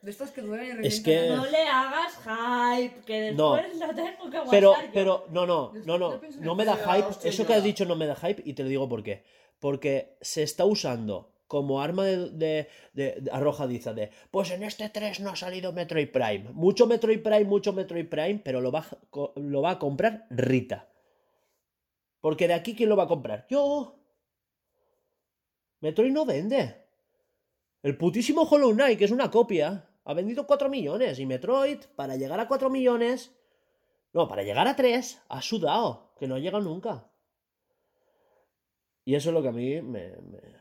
De 0.02 0.12
estas 0.12 0.32
que 0.32 0.42
duelen 0.42 0.84
y 0.84 0.88
Es 0.88 1.00
que- 1.02 1.30
No 1.30 1.46
le 1.46 1.64
hagas 1.64 2.14
hype, 2.24 3.02
que 3.06 3.32
No. 3.32 3.56
después 3.56 3.80
lo 3.80 3.96
tengo 3.96 4.30
que 4.30 4.38
aguantar 4.38 4.50
Pero, 4.52 4.74
yo. 4.76 4.90
pero, 4.94 5.26
no, 5.32 5.46
no, 5.48 5.74
no, 5.86 5.98
no. 5.98 6.22
No 6.40 6.56
me 6.56 6.66
da 6.66 6.76
hype. 6.78 7.08
hostia 7.08 7.30
Eso 7.30 7.46
que 7.48 7.54
has 7.56 7.64
dicho 7.64 7.86
no 7.86 7.96
me 7.96 8.06
da 8.06 8.16
hype 8.16 8.42
y 8.46 8.54
te 8.54 8.64
lo 8.64 8.70
digo 8.70 8.88
por 8.88 9.04
qué. 9.04 9.24
Porque 9.60 10.18
se 10.22 10.44
está 10.44 10.66
usando 10.66 11.34
como 11.48 11.82
arma 11.82 12.06
de, 12.06 12.30
de- 12.30 12.68
de- 12.94 13.16
de 13.22 13.32
arrojadiza 13.32 13.94
de 13.94 14.12
pues 14.32 14.52
en 14.52 14.64
este 14.64 14.90
3 14.90 15.20
no 15.20 15.32
ha 15.32 15.36
salido 15.36 15.72
Metroid 15.74 16.12
Prime. 16.12 16.50
Mucho 16.54 16.86
Metroid 16.88 17.22
Prime, 17.24 17.46
mucho 17.46 17.74
Metroid 17.74 18.08
Prime, 18.08 18.40
pero 18.44 18.62
lo 18.62 18.72
va, 18.72 18.86
lo 19.36 19.62
va 19.62 19.72
a 19.72 19.80
comprar 19.80 20.28
Rita. 20.30 20.88
Porque 22.22 22.48
de 22.48 22.54
aquí, 22.54 22.76
¿quién 22.76 22.90
lo 22.90 22.98
va 22.98 23.04
a 23.04 23.08
comprar? 23.08 23.48
Yo. 23.50 23.96
Metroid 25.80 26.12
no 26.12 26.26
vende. 26.26 26.87
El 27.88 27.96
putísimo 27.98 28.42
Hollow 28.42 28.74
Knight, 28.74 29.00
que 29.00 29.06
es 29.06 29.12
una 29.12 29.32
copia, 29.32 29.90
ha 30.04 30.14
vendido 30.14 30.46
4 30.46 30.68
millones. 30.70 31.20
Y 31.20 31.26
Metroid, 31.26 31.80
para 31.96 32.18
llegar 32.18 32.38
a 32.38 32.46
4 32.46 32.70
millones. 32.70 33.34
No, 34.12 34.28
para 34.28 34.44
llegar 34.44 34.68
a 34.68 34.76
3, 34.76 35.22
ha 35.30 35.42
sudado. 35.42 36.12
Que 36.20 36.28
no 36.28 36.36
ha 36.36 36.40
llegado 36.40 36.62
nunca. 36.66 37.10
Y 39.06 39.16
eso 39.16 39.30
es 39.30 39.34
lo 39.34 39.42
que 39.42 39.48
a 39.48 39.54
mí 39.54 39.82
me. 39.82 40.18
me- 40.18 40.58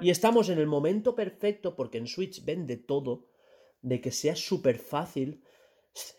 Y 0.00 0.10
estamos 0.10 0.48
en 0.48 0.60
el 0.60 0.68
momento 0.68 1.16
perfecto, 1.16 1.74
porque 1.74 1.98
en 1.98 2.06
Switch 2.06 2.44
vende 2.44 2.76
todo, 2.76 3.26
de 3.82 4.00
que 4.00 4.12
sea 4.12 4.36
súper 4.36 4.78
fácil. 4.78 5.42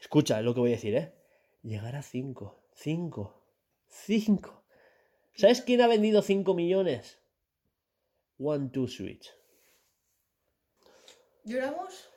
Escucha 0.01 0.41
lo 0.41 0.53
que 0.53 0.59
voy 0.59 0.71
a 0.71 0.75
decir, 0.75 0.95
¿eh? 0.95 1.13
Llegar 1.63 1.95
a 1.95 2.01
5. 2.01 2.59
5. 2.73 3.41
5. 3.87 4.63
¿Sabes 5.33 5.61
quién 5.61 5.79
ha 5.79 5.87
vendido 5.87 6.21
5 6.21 6.53
millones? 6.55 7.19
One 8.37 8.67
Two 8.69 8.89
Switch. 8.89 9.33
¿Lloramos? 11.45 12.09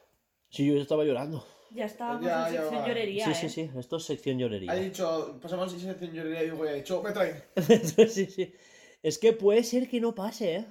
Sí, 0.50 0.66
yo 0.66 0.76
estaba 0.80 1.04
llorando. 1.04 1.44
Ya 1.70 1.84
estábamos 1.84 2.24
Ya, 2.24 2.48
en 2.48 2.54
ya 2.54 2.60
sección 2.62 2.82
va. 2.82 2.88
llorería, 2.88 3.24
Sí, 3.26 3.30
¿eh? 3.30 3.34
sí, 3.34 3.48
sí. 3.50 3.70
Esto 3.78 3.96
es 3.98 4.04
sección 4.04 4.38
llorería. 4.38 4.72
Ha 4.72 4.76
dicho, 4.76 5.38
pasamos 5.40 5.66
a 5.74 5.78
sección 5.78 6.12
llorería 6.12 6.42
y 6.42 6.50
digo, 6.50 6.64
he 6.64 6.74
dicho, 6.76 7.02
me 7.02 7.12
trae. 7.12 7.44
sí, 8.08 8.26
sí. 8.26 8.54
Es 9.02 9.18
que 9.18 9.32
puede 9.34 9.62
ser 9.64 9.88
que 9.88 10.00
no 10.00 10.14
pase, 10.14 10.56
¿eh? 10.56 10.66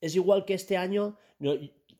Es 0.00 0.14
igual 0.16 0.44
que 0.44 0.54
este 0.54 0.76
año. 0.76 1.16
no- 1.38 1.54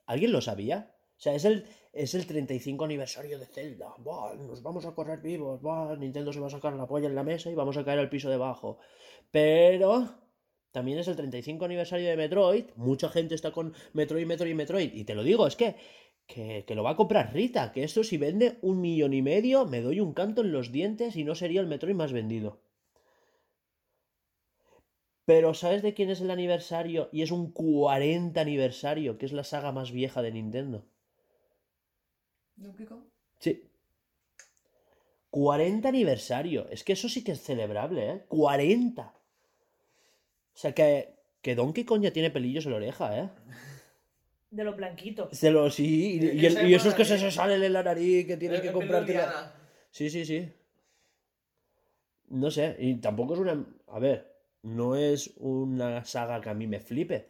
¿Alguien 0.07 0.33
lo 0.33 0.41
sabía? 0.41 0.95
O 1.17 1.21
sea, 1.21 1.35
es 1.35 1.45
el, 1.45 1.67
es 1.93 2.15
el 2.15 2.27
35 2.27 2.85
aniversario 2.85 3.39
de 3.39 3.47
Zelda. 3.47 3.95
Buah, 3.99 4.35
nos 4.35 4.63
vamos 4.63 4.85
a 4.87 4.95
correr 4.95 5.21
vivos. 5.21 5.61
Buah, 5.61 5.97
Nintendo 5.97 6.33
se 6.33 6.41
va 6.41 6.47
a 6.47 6.51
sacar 6.51 6.73
la 6.75 6.87
polla 6.87 7.09
en 7.09 7.15
la 7.15 7.23
mesa 7.25 7.51
y 7.51 7.55
vamos 7.55 7.77
a 7.77 7.85
caer 7.85 7.99
al 7.99 8.09
piso 8.09 8.29
de 8.29 8.37
abajo. 8.37 8.79
Pero 9.31 10.09
también 10.79 11.01
es 11.01 11.09
el 11.09 11.17
35 11.17 11.65
aniversario 11.65 12.09
de 12.09 12.17
Metroid. 12.17 12.67
Mucha 12.77 13.09
gente 13.09 13.35
está 13.35 13.51
con 13.51 13.75
Metroid, 13.95 14.27
Metroid, 14.27 14.55
Metroid. 14.55 14.95
Y 14.95 15.03
te 15.03 15.17
lo 15.17 15.25
digo, 15.25 15.45
es 15.49 15.57
que, 15.57 15.75
que, 16.29 16.65
que 16.65 16.77
lo 16.77 16.85
va 16.85 16.91
a 16.91 16.97
comprar 16.97 17.35
Rita. 17.35 17.73
Que 17.73 17.83
esto 17.83 18.05
si 18.05 18.17
vende 18.17 18.59
un 18.63 18.81
millón 18.81 19.13
y 19.13 19.21
medio, 19.21 19.67
me 19.67 19.81
doy 19.81 19.99
un 19.99 20.15
canto 20.15 20.43
en 20.43 20.53
los 20.53 20.71
dientes 20.71 21.17
y 21.17 21.25
no 21.25 21.35
sería 21.35 21.61
el 21.61 21.67
Metroid 21.67 21.97
más 21.97 22.13
vendido. 22.13 22.61
Pero 25.25 25.53
¿sabes 25.53 25.83
de 25.83 25.95
quién 25.95 26.11
es 26.11 26.21
el 26.21 26.31
aniversario? 26.31 27.09
Y 27.11 27.23
es 27.23 27.33
un 27.33 27.51
40 27.51 28.41
aniversario, 28.41 29.19
que 29.19 29.27
es 29.27 29.33
la 29.33 29.43
saga 29.43 29.73
más 29.73 29.91
vieja 29.91 30.23
de 30.23 30.31
Nintendo. 30.31 30.85
Donkey 32.55 32.87
Kong. 32.87 33.03
Sí. 33.41 33.65
40 35.31 35.89
aniversario. 35.89 36.69
Es 36.71 36.85
que 36.85 36.93
eso 36.93 37.09
sí 37.09 37.25
que 37.25 37.33
es 37.33 37.43
celebrable, 37.43 38.11
¿eh? 38.11 38.25
40. 38.29 39.18
O 40.59 40.61
sea 40.61 40.73
que, 40.73 41.15
que 41.41 41.55
Donkey 41.55 41.85
Kong 41.85 42.03
ya 42.03 42.13
tiene 42.13 42.33
pelillos 42.33 42.65
en 42.67 42.73
la 42.73 42.79
oreja, 42.79 43.17
¿eh? 43.17 43.31
De 44.51 44.65
lo 44.65 44.75
blanquito. 44.75 45.29
De 45.41 45.51
los- 45.53 45.73
sí, 45.77 46.19
y, 46.21 46.25
y 46.41 46.47
el- 46.47 46.69
y 46.69 46.75
esos 46.75 46.95
que 46.95 47.05
se 47.05 47.17
de- 47.17 47.31
salen 47.31 47.63
en 47.63 47.73
la 47.73 47.85
nariz 47.85 48.27
que 48.27 48.37
tienes 48.37 48.59
El- 48.59 48.67
que 48.67 48.73
comprarte. 48.73 49.15
la-. 49.15 49.55
Sí, 49.93 50.11
sí, 50.11 50.25
sí. 50.25 50.51
No 52.27 52.51
sé, 52.51 52.75
y 52.81 52.97
tampoco 52.97 53.35
es 53.35 53.39
una... 53.41 53.65
A 53.87 54.01
ver, 54.01 54.35
no 54.63 54.97
es 54.97 55.33
una 55.37 56.05
saga 56.05 56.41
que 56.41 56.51
a 56.51 56.55
mí 56.55 56.67
me 56.67 56.81
flipe, 56.81 57.29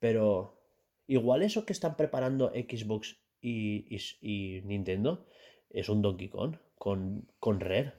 pero 0.00 0.60
igual 1.06 1.42
eso 1.42 1.64
que 1.64 1.72
están 1.74 1.96
preparando 1.96 2.50
Xbox 2.50 3.16
y, 3.40 3.86
y, 3.94 4.00
y 4.20 4.62
Nintendo 4.62 5.28
es 5.70 5.88
un 5.88 6.02
Donkey 6.02 6.28
Kong 6.28 6.56
con, 6.74 7.30
con 7.38 7.60
Rare. 7.60 7.92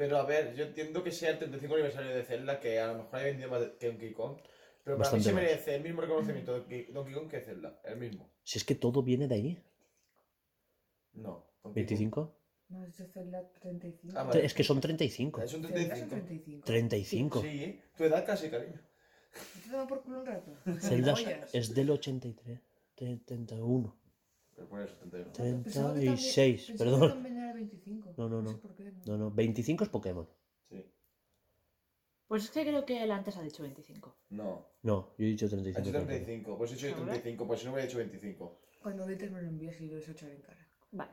Pero 0.00 0.16
a 0.16 0.24
ver, 0.24 0.54
yo 0.54 0.64
entiendo 0.64 1.04
que 1.04 1.12
sea 1.12 1.28
el 1.32 1.38
35 1.38 1.74
aniversario 1.74 2.14
de 2.14 2.22
Zelda, 2.24 2.58
que 2.58 2.80
a 2.80 2.86
lo 2.86 2.94
mejor 3.02 3.18
ha 3.20 3.22
vendido 3.22 3.50
más 3.50 3.60
de- 3.60 3.76
que 3.76 3.88
Donkey 3.88 4.14
Kong. 4.14 4.38
Pero 4.82 4.96
para 4.96 5.10
Bastante 5.10 5.18
mí 5.18 5.24
se 5.24 5.32
más. 5.34 5.42
merece 5.42 5.74
el 5.74 5.82
mismo 5.82 6.00
reconocimiento 6.00 6.52
Donkey, 6.58 6.84
Donkey 6.90 7.12
Kong 7.14 7.28
que 7.28 7.40
Zelda. 7.42 7.78
El 7.84 7.98
mismo. 7.98 8.30
Si 8.42 8.56
es 8.58 8.64
que 8.64 8.74
todo 8.76 9.02
viene 9.02 9.28
de 9.28 9.34
ahí. 9.34 9.62
No. 11.12 11.44
Donkey 11.62 11.84
Kong. 11.84 11.98
¿25? 12.00 12.34
No, 12.70 12.84
es 12.86 12.96
de 12.96 13.06
Zelda 13.08 13.46
35. 13.60 14.14
Ah, 14.18 14.22
vale. 14.24 14.42
Es 14.46 14.54
que 14.54 14.64
son 14.64 14.80
35. 14.80 15.42
Es 15.42 15.52
un 15.52 15.64
Zelda 15.64 15.96
son 15.96 16.08
35. 16.08 16.64
35. 16.64 17.40
35. 17.40 17.42
Sí, 17.42 17.80
tu 17.98 18.04
edad 18.04 18.24
casi, 18.24 18.48
cariño. 18.48 18.80
¿Te 19.66 19.70
dan 19.76 19.86
por 19.86 20.02
culo 20.02 20.20
un 20.20 20.26
rato? 20.26 20.50
Zelda 20.80 21.14
es 21.52 21.74
del 21.74 21.90
83. 21.90 22.58
31. 22.94 23.99
Pero 24.60 24.68
pone 24.68 24.86
71. 24.86 25.32
Tre- 25.32 25.62
Pensaba 25.62 25.88
que 25.94 25.94
también- 25.94 26.14
36, 26.16 26.66
pensaba 26.66 26.90
que 26.90 26.96
perdón. 26.98 27.10
también 27.14 27.36
era 27.38 27.52
25. 27.54 28.14
No, 28.18 28.28
no, 28.28 28.42
sé 28.46 28.52
no. 28.54 28.60
por 28.60 28.74
qué, 28.74 28.92
No, 29.06 29.16
no, 29.16 29.30
25 29.30 29.84
es 29.84 29.90
Pokémon. 29.90 30.28
Sí. 30.68 30.84
Pues 32.28 32.44
es 32.44 32.50
que 32.50 32.62
creo 32.62 32.84
que 32.84 33.02
él 33.02 33.10
antes 33.10 33.36
ha 33.38 33.42
dicho 33.42 33.62
25. 33.62 34.14
No. 34.30 34.66
No, 34.82 35.14
yo 35.16 35.24
he 35.24 35.28
dicho 35.28 35.46
Ha 35.46 35.48
35. 35.48 35.80
hecho 35.80 35.92
Pokémon. 35.92 36.06
35. 36.08 36.58
Pues 36.58 36.70
he 36.72 36.74
hecho 36.74 36.86
¿Seguro? 36.88 37.04
35. 37.06 37.46
Pues 37.46 37.60
si 37.60 37.66
no 37.66 37.72
hubiera 37.72 37.88
hecho 37.88 37.98
25. 37.98 38.60
Cuando 38.82 39.04
edites 39.08 39.30
me 39.30 39.40
lo 39.42 39.48
envías 39.48 39.80
y 39.80 39.86
lo 39.88 39.94
deseo 39.96 40.12
echar 40.12 40.30
en 40.30 40.42
cara. 40.42 40.68
Vale. 40.92 41.10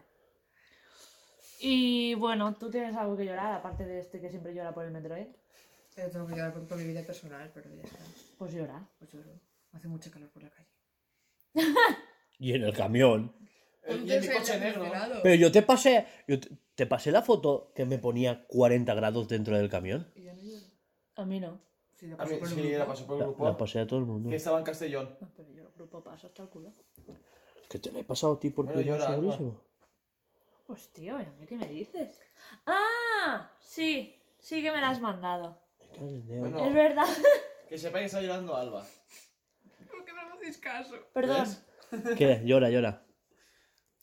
Y 1.59 2.13
bueno, 2.15 2.53
¿tú 2.55 2.69
tienes 2.69 2.95
algo 2.95 3.15
que 3.17 3.25
llorar, 3.25 3.53
aparte 3.53 3.85
de 3.85 3.99
este 3.99 4.19
que 4.21 4.29
siempre 4.29 4.53
llora 4.53 4.73
por 4.73 4.83
el 4.85 4.91
Metroid? 4.91 5.27
Yo 5.95 6.09
tengo 6.11 6.27
que 6.27 6.35
llorar 6.35 6.53
por, 6.53 6.67
por 6.67 6.77
mi 6.77 6.83
vida 6.83 7.01
personal, 7.03 7.49
pero 7.53 7.73
ya 7.73 7.81
está. 7.83 7.97
Pues 8.37 8.53
llora. 8.53 8.87
Pues 8.99 9.11
lloro. 9.11 9.31
Hace 9.71 9.87
mucho 9.87 10.11
calor 10.11 10.29
por 10.29 10.43
la 10.43 10.49
calle. 10.51 10.67
Y 12.39 12.53
en 12.53 12.63
el 12.63 12.73
camión. 12.73 13.33
El, 13.83 14.07
y 14.07 14.11
en 14.13 14.21
mi 14.21 14.27
coche 14.27 14.59
negro. 14.59 14.85
Pero 15.23 15.35
yo 15.35 15.51
te 15.51 15.61
pasé, 15.61 16.05
yo 16.27 16.39
te, 16.39 16.49
te 16.75 16.85
pasé 16.85 17.11
la 17.11 17.21
foto 17.21 17.71
que 17.75 17.85
me 17.85 17.97
ponía 17.97 18.45
40 18.47 18.93
grados 18.93 19.27
dentro 19.27 19.57
del 19.57 19.69
camión. 19.69 20.11
Y 20.15 20.23
ya 20.23 20.33
no 20.33 20.41
lloro. 20.43 20.65
A 21.15 21.25
mí 21.25 21.39
no. 21.39 21.59
Sí, 21.95 22.07
la 22.07 22.15
A 22.17 22.25
mí 22.25 22.35
por 22.35 22.47
el 22.47 22.53
sí, 22.53 22.61
grupo. 22.61 22.77
la 22.77 22.85
pasó 22.85 23.05
por 23.07 23.13
el 23.15 23.19
La, 23.21 23.25
grupo. 23.25 23.45
la 23.45 23.57
pasé 23.57 23.79
a 23.79 23.87
todo 23.87 23.99
el 23.99 24.05
mundo. 24.05 24.29
Que 24.29 24.35
estaba 24.35 24.59
en 24.59 24.65
Castellón. 24.65 25.17
No, 25.19 25.29
pero 25.35 25.49
yo 25.51 25.63
el 25.63 25.73
grupo 25.73 26.03
paso 26.03 26.27
hasta 26.27 26.43
el 26.43 26.49
culo. 26.49 26.73
Que 27.69 27.79
te 27.79 27.91
la 27.91 27.99
he 27.99 28.03
pasado 28.03 28.33
a 28.33 28.39
ti 28.39 28.49
porque 28.51 28.73
Bueno, 28.73 28.87
iba 28.87 28.97
llora, 28.97 29.07
Alba. 29.09 29.17
segurísimo. 29.19 29.61
Pues 30.67 30.89
tío, 30.89 31.19
¿y 31.19 31.23
a 31.23 31.31
mí 31.39 31.45
qué 31.47 31.55
me 31.57 31.67
dices? 31.67 32.19
¡Ah! 32.65 33.51
Sí, 33.59 34.15
sí 34.37 34.61
que 34.61 34.71
me 34.71 34.79
la 34.81 34.89
has 34.89 35.01
mandado. 35.01 35.57
Me 35.79 35.87
cago 35.97 36.07
en 36.09 36.27
Dios. 36.27 36.39
Bueno. 36.41 36.65
Es 36.65 36.73
verdad. 36.73 37.07
Que 37.67 37.77
sepáis 37.77 38.03
que 38.03 38.05
está 38.05 38.21
llorando 38.21 38.55
Alba. 38.55 38.85
¿Por 39.89 40.05
qué 40.05 40.13
no 40.13 40.25
me 40.29 40.33
hacéis 40.35 40.57
caso? 40.57 40.95
Perdón. 41.13 41.39
¿Ves? 41.45 41.63
¿Qué? 42.17 42.41
Llora, 42.45 42.69
llora. 42.69 43.05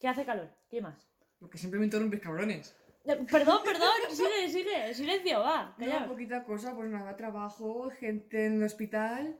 ¿Qué 0.00 0.08
hace 0.08 0.24
calor? 0.24 0.48
¿Qué 0.68 0.80
más? 0.80 1.08
Porque 1.38 1.58
siempre 1.58 1.78
me 1.78 1.86
interrumpes, 1.86 2.20
cabrones. 2.20 2.76
Perdón, 3.04 3.60
perdón. 3.64 3.90
Sigue, 4.10 4.48
sigue. 4.48 4.94
Silencio, 4.94 5.40
va. 5.40 5.74
Una 5.76 5.86
Calla. 5.86 6.06
poquita 6.08 6.44
cosa, 6.44 6.74
pues 6.74 6.90
nada, 6.90 7.16
trabajo, 7.16 7.90
gente 7.90 8.46
en 8.46 8.54
el 8.54 8.62
hospital, 8.62 9.38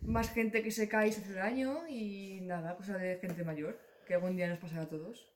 más 0.00 0.32
gente 0.32 0.62
que 0.62 0.70
se 0.72 0.88
cae 0.88 1.08
y 1.08 1.12
se 1.12 1.20
hace 1.20 1.34
daño 1.34 1.86
y 1.88 2.40
nada, 2.42 2.76
cosa 2.76 2.96
de 2.98 3.18
gente 3.18 3.44
mayor, 3.44 3.78
que 4.06 4.14
algún 4.14 4.36
día 4.36 4.48
nos 4.48 4.58
pasará 4.58 4.82
a 4.82 4.88
todos. 4.88 5.32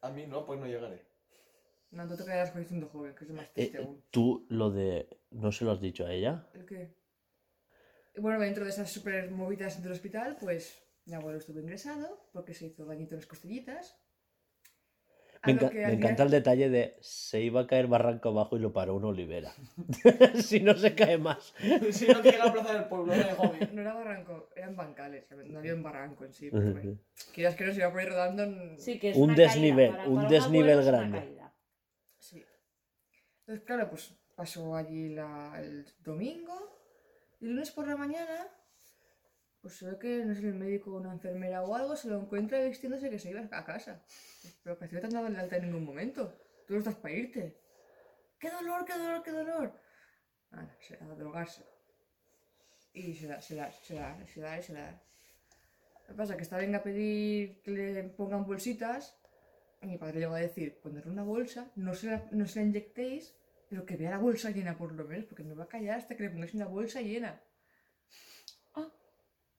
A 0.00 0.10
mí 0.10 0.26
no, 0.26 0.46
pues 0.46 0.58
no 0.58 0.66
llegaré. 0.66 1.04
No, 1.90 2.08
tú 2.08 2.16
te 2.16 2.24
quedarás 2.24 2.52
siendo 2.66 2.88
joven, 2.88 3.14
que 3.14 3.24
es 3.24 3.30
lo 3.30 3.36
más 3.36 3.44
Eh, 3.48 3.50
triste 3.54 3.76
eh, 3.78 3.82
aún. 3.84 4.02
tú 4.10 4.46
lo 4.48 4.70
de... 4.70 5.08
¿No 5.30 5.52
se 5.52 5.66
lo 5.66 5.72
has 5.72 5.80
dicho 5.82 6.06
a 6.06 6.12
ella? 6.12 6.48
¿El 6.54 6.64
qué? 6.64 6.94
Bueno, 8.16 8.40
dentro 8.40 8.64
de 8.64 8.70
esas 8.70 8.90
super 8.90 9.30
movidas 9.30 9.82
del 9.82 9.92
hospital, 9.92 10.36
pues 10.40 10.81
mi 11.06 11.14
abuelo 11.14 11.38
estuvo 11.38 11.58
ingresado 11.60 12.28
porque 12.32 12.54
se 12.54 12.66
hizo 12.66 12.84
dañito 12.84 13.14
en 13.14 13.20
las 13.20 13.26
costillitas. 13.26 13.98
A 15.44 15.48
Me, 15.48 15.54
enca- 15.58 15.72
me 15.72 15.92
encanta 15.94 16.22
el 16.22 16.30
detalle 16.30 16.68
de 16.70 16.96
se 17.00 17.40
iba 17.40 17.62
a 17.62 17.66
caer 17.66 17.88
barranco 17.88 18.28
abajo 18.28 18.56
y 18.56 18.60
lo 18.60 18.72
paró 18.72 18.94
una 18.94 19.08
olivera. 19.08 19.52
si 20.40 20.60
no 20.60 20.74
se 20.74 20.94
cae 20.94 21.18
más. 21.18 21.52
si 21.90 22.06
no 22.06 22.22
llega 22.22 22.44
a 22.44 22.46
la 22.46 22.52
plaza 22.52 22.74
del 22.74 22.84
pueblo, 22.84 23.12
no 23.16 23.24
hobby. 23.36 23.68
No 23.72 23.80
era 23.80 23.92
barranco, 23.94 24.50
eran 24.54 24.76
bancales, 24.76 25.26
no 25.48 25.58
había 25.58 25.74
un 25.74 25.82
barranco 25.82 26.24
en 26.24 26.32
sí. 26.32 26.48
Pero 26.50 26.72
bueno, 26.72 26.98
quieras 27.34 27.56
que 27.56 27.64
no 27.66 27.72
se 27.72 27.78
iba 27.80 27.90
por 27.90 28.00
ahí 28.00 28.06
rodando. 28.06 28.42
en- 28.44 28.78
Sí, 28.78 29.00
que 29.00 29.10
es 29.10 29.16
Un 29.16 29.24
una 29.24 29.34
caída. 29.34 29.48
desnivel, 29.52 29.90
Para- 29.90 30.08
un 30.08 30.28
desnivel 30.28 30.78
es 30.78 30.86
una 30.86 30.96
grande. 30.98 31.18
caída. 31.18 31.54
Sí. 32.20 32.44
Entonces, 33.40 33.64
claro, 33.66 33.90
pues 33.90 34.14
pasó 34.36 34.76
allí 34.76 35.08
la- 35.08 35.58
el 35.60 35.84
domingo 36.04 36.54
y 37.40 37.46
el 37.46 37.50
lunes 37.50 37.72
por 37.72 37.88
la 37.88 37.96
mañana, 37.96 38.46
pues 39.62 39.76
se 39.76 39.88
ve 39.88 39.98
que, 39.98 40.24
no 40.24 40.34
sé, 40.34 40.40
el 40.40 40.54
médico 40.54 40.90
o 40.90 40.96
una 40.96 41.12
enfermera 41.12 41.62
o 41.62 41.74
algo 41.74 41.96
se 41.96 42.08
lo 42.08 42.20
encuentra 42.20 42.60
vistiéndose 42.64 43.08
que 43.08 43.18
se 43.18 43.30
iba 43.30 43.40
a 43.50 43.64
casa. 43.64 44.02
Pero 44.62 44.76
que 44.78 44.86
no 44.86 45.00
te 45.00 45.06
han 45.06 45.12
dado 45.12 45.26
el 45.28 45.36
alta 45.36 45.56
en 45.56 45.66
ningún 45.66 45.84
momento. 45.84 46.36
Tú 46.66 46.74
no 46.74 46.80
estás 46.80 46.96
para 46.96 47.14
irte. 47.14 47.56
¡Qué 48.38 48.50
dolor, 48.50 48.84
qué 48.84 48.98
dolor, 48.98 49.22
qué 49.22 49.30
dolor! 49.30 49.80
Ah, 50.50 50.68
a 51.00 51.14
drogarse. 51.14 51.62
Y 52.92 53.14
se 53.14 53.28
da, 53.28 53.40
se 53.40 53.54
da, 53.54 53.70
se 53.70 53.94
da, 53.94 54.26
se 54.26 54.40
da 54.40 54.60
se 54.60 54.72
da. 54.74 55.00
Lo 56.02 56.08
que 56.08 56.14
pasa 56.14 56.32
es 56.32 56.36
que 56.36 56.42
está 56.42 56.58
venga 56.58 56.78
a 56.78 56.82
pedir 56.82 57.62
que 57.62 57.70
le 57.70 58.02
pongan 58.04 58.44
bolsitas 58.44 59.16
y 59.80 59.86
mi 59.86 59.98
padre 59.98 60.20
llegó 60.20 60.34
a 60.34 60.40
decir, 60.40 60.78
ponerle 60.80 61.10
una 61.10 61.24
bolsa, 61.24 61.70
no 61.74 61.94
se, 61.94 62.06
la, 62.06 62.28
no 62.30 62.46
se 62.46 62.60
la 62.60 62.66
inyectéis, 62.66 63.34
pero 63.68 63.84
que 63.84 63.96
vea 63.96 64.10
la 64.10 64.18
bolsa 64.18 64.50
llena 64.50 64.76
por 64.76 64.92
lo 64.92 65.04
menos, 65.04 65.24
porque 65.24 65.42
no 65.42 65.56
va 65.56 65.64
a 65.64 65.68
callar 65.68 65.98
hasta 65.98 66.16
que 66.16 66.22
le 66.22 66.30
pongáis 66.30 66.54
una 66.54 66.66
bolsa 66.66 67.00
llena. 67.00 67.40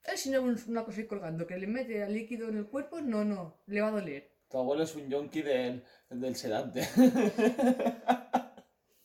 Ah. 0.06 0.12
Eh, 0.12 0.16
si 0.16 0.30
no, 0.30 0.42
un- 0.42 0.58
una 0.68 0.84
cosa 0.84 1.00
ahí 1.00 1.06
colgando, 1.06 1.46
que 1.46 1.56
le 1.56 1.66
mete 1.66 2.02
el 2.02 2.12
líquido 2.12 2.48
en 2.48 2.58
el 2.58 2.66
cuerpo, 2.66 3.00
no, 3.00 3.24
no, 3.24 3.56
le 3.66 3.80
va 3.80 3.88
a 3.88 3.92
doler. 3.92 4.30
Tu 4.50 4.58
abuelo 4.58 4.82
es 4.84 4.94
un 4.94 5.08
yonki 5.08 5.42
del, 5.42 5.82
del 6.10 6.36
sedante. 6.36 6.82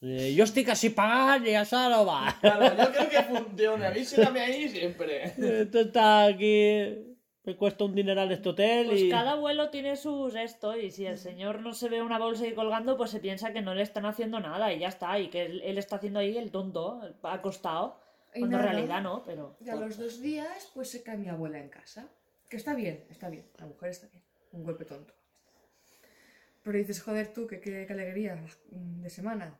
Eh, 0.01 0.33
yo 0.33 0.45
estoy 0.45 0.63
casi 0.63 0.91
pagando 0.91 1.49
y 1.49 1.51
ya 1.51 1.65
no 1.89 2.05
va. 2.05 2.33
Claro, 2.41 2.73
yo 2.77 2.91
creo 2.93 3.09
que 3.09 3.21
funciona. 3.23 3.87
Avísame 3.87 4.39
ahí 4.39 4.69
siempre. 4.69 5.33
Esto 5.37 5.81
está 5.81 6.23
aquí... 6.25 7.05
Me 7.43 7.55
cuesta 7.57 7.83
un 7.83 7.95
dineral 7.95 8.31
este 8.31 8.49
hotel 8.49 8.87
Pues 8.87 9.01
y... 9.01 9.09
cada 9.09 9.31
abuelo 9.31 9.69
tiene 9.71 9.95
sus 9.95 10.35
esto 10.35 10.77
y 10.77 10.91
si 10.91 11.05
el 11.05 11.17
señor 11.17 11.61
no 11.61 11.73
se 11.73 11.89
ve 11.89 12.01
una 12.01 12.19
bolsa 12.19 12.43
ahí 12.43 12.53
colgando, 12.53 12.95
pues 12.95 13.11
se 13.11 13.19
piensa 13.19 13.51
que 13.53 13.61
no 13.61 13.73
le 13.73 13.81
están 13.81 14.05
haciendo 14.05 14.39
nada 14.39 14.71
y 14.71 14.79
ya 14.79 14.87
está, 14.89 15.19
y 15.19 15.29
que 15.29 15.45
él, 15.45 15.61
él 15.65 15.77
está 15.77 15.95
haciendo 15.95 16.19
ahí 16.19 16.37
el 16.37 16.51
tonto, 16.51 17.01
acostado, 17.23 17.99
Y 18.33 18.39
cuando 18.41 18.57
en 18.57 18.63
realidad 18.63 19.01
no, 19.01 19.23
pero... 19.23 19.57
Y 19.59 19.69
a 19.69 19.75
los 19.75 19.97
dos 19.97 20.21
días, 20.21 20.71
pues 20.73 20.89
se 20.89 21.01
cae 21.03 21.17
mi 21.17 21.29
abuela 21.29 21.59
en 21.59 21.69
casa. 21.69 22.09
Que 22.47 22.57
está 22.57 22.73
bien, 22.73 23.05
está 23.09 23.29
bien, 23.29 23.49
la 23.57 23.65
mujer 23.65 23.89
está 23.89 24.07
bien. 24.07 24.23
Un 24.51 24.63
golpe 24.63 24.85
tonto. 24.85 25.13
Pero 26.63 26.77
dices, 26.77 27.01
joder 27.01 27.33
tú, 27.33 27.47
qué, 27.47 27.59
qué 27.59 27.87
alegría 27.89 28.43
de 28.69 29.09
semana. 29.09 29.59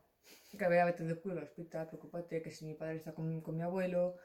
Que 0.58 0.68
vaya 0.68 0.84
a 0.84 0.86
vete 0.86 1.04
de 1.04 1.16
culo 1.16 1.38
al 1.38 1.44
hospital, 1.44 1.88
preocúpate, 1.88 2.42
que 2.42 2.52
si 2.52 2.66
mi 2.66 2.74
padre 2.74 2.96
está 2.96 3.14
con, 3.14 3.42
con 3.42 3.56
mi 3.56 3.62
abuelo, 3.62 4.18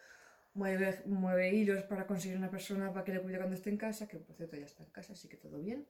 mueve, 0.55 1.03
mueve 1.07 1.55
hilos 1.55 1.83
para 1.85 2.07
conseguir 2.07 2.39
una 2.39 2.51
persona 2.51 2.93
para 2.93 3.05
que 3.05 3.13
le 3.13 3.21
cuide 3.21 3.37
cuando 3.37 3.55
esté 3.55 3.71
en 3.71 3.77
casa, 3.77 4.09
que 4.09 4.19
por 4.19 4.35
cierto 4.37 4.57
ya 4.57 4.65
está 4.65 4.83
en 4.83 4.91
casa, 4.91 5.13
así 5.13 5.29
que 5.29 5.37
todo 5.37 5.59
bien. 5.59 5.87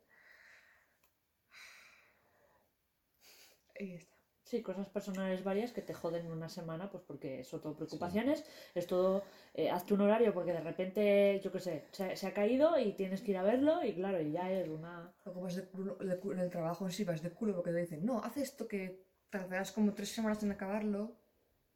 Y 3.79 3.91
ya 3.91 3.97
está. 3.97 4.14
Sí, 4.45 4.61
cosas 4.63 4.89
personales 4.89 5.43
varias 5.43 5.73
que 5.73 5.81
te 5.81 5.95
joden 5.95 6.27
en 6.27 6.33
una 6.33 6.51
semana, 6.51 6.91
pues 6.91 7.03
porque 7.07 7.43
son 7.45 7.63
todo 7.63 7.75
preocupaciones, 7.75 8.45
es 8.75 8.87
todo, 8.87 9.23
eh, 9.55 9.71
hazte 9.71 9.95
un 9.95 10.03
horario 10.03 10.35
porque 10.35 10.53
de 10.53 10.61
repente, 10.61 11.41
yo 11.43 11.51
qué 11.51 11.61
sé, 11.61 11.85
se, 11.93 12.15
se 12.15 12.27
ha 12.27 12.35
caído 12.35 12.79
y 12.79 12.93
tienes 12.93 13.23
que 13.23 13.31
ir 13.31 13.39
a 13.39 13.43
verlo 13.43 13.83
y 13.83 13.95
claro, 13.95 14.21
y 14.21 14.33
ya 14.33 14.51
es 14.53 14.69
una... 14.69 15.11
Luego 15.25 15.41
vas 15.41 15.55
de 15.55 15.65
culo, 15.65 15.97
de 15.97 16.21
culo- 16.21 16.35
en 16.35 16.41
el 16.41 16.51
trabajo 16.51 16.85
en 16.85 16.93
sí 16.93 17.05
vas 17.05 17.23
de 17.23 17.31
culo 17.31 17.55
porque 17.55 17.71
te 17.71 17.79
dicen, 17.79 18.05
no, 18.05 18.19
haz 18.23 18.37
esto 18.37 18.69
que 18.69 19.07
tardarás 19.31 19.73
como 19.73 19.95
tres 19.95 20.11
semanas 20.11 20.43
en 20.43 20.53
acabarlo 20.53 21.17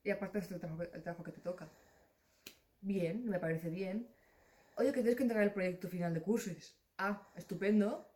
y 0.04 0.10
aparte 0.10 0.38
es 0.40 0.50
el 0.50 0.60
trabajo, 0.60 0.82
el 0.82 1.02
trabajo 1.02 1.24
que 1.24 1.32
te 1.32 1.40
toca. 1.40 1.68
Bien, 2.82 3.24
me 3.24 3.38
parece 3.38 3.70
bien. 3.70 4.06
Oye, 4.76 4.88
que 4.88 5.00
tienes 5.00 5.16
que 5.16 5.22
entregar 5.22 5.44
el 5.46 5.52
proyecto 5.52 5.88
final 5.88 6.12
de 6.12 6.20
cursos. 6.20 6.76
Ah, 6.98 7.28
estupendo. 7.34 8.07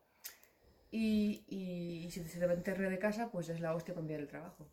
Y, 0.95 1.43
y 1.49 2.11
si 2.11 2.23
se 2.23 2.39
te 2.39 2.47
va 2.47 2.53
a 2.53 2.57
internet 2.57 2.91
de 2.91 2.99
casa, 2.99 3.31
pues 3.33 3.49
es 3.49 3.61
la 3.61 3.75
hostia 3.75 3.95
para 3.95 4.03
enviar 4.03 4.21
el 4.21 4.29
trabajo. 4.29 4.69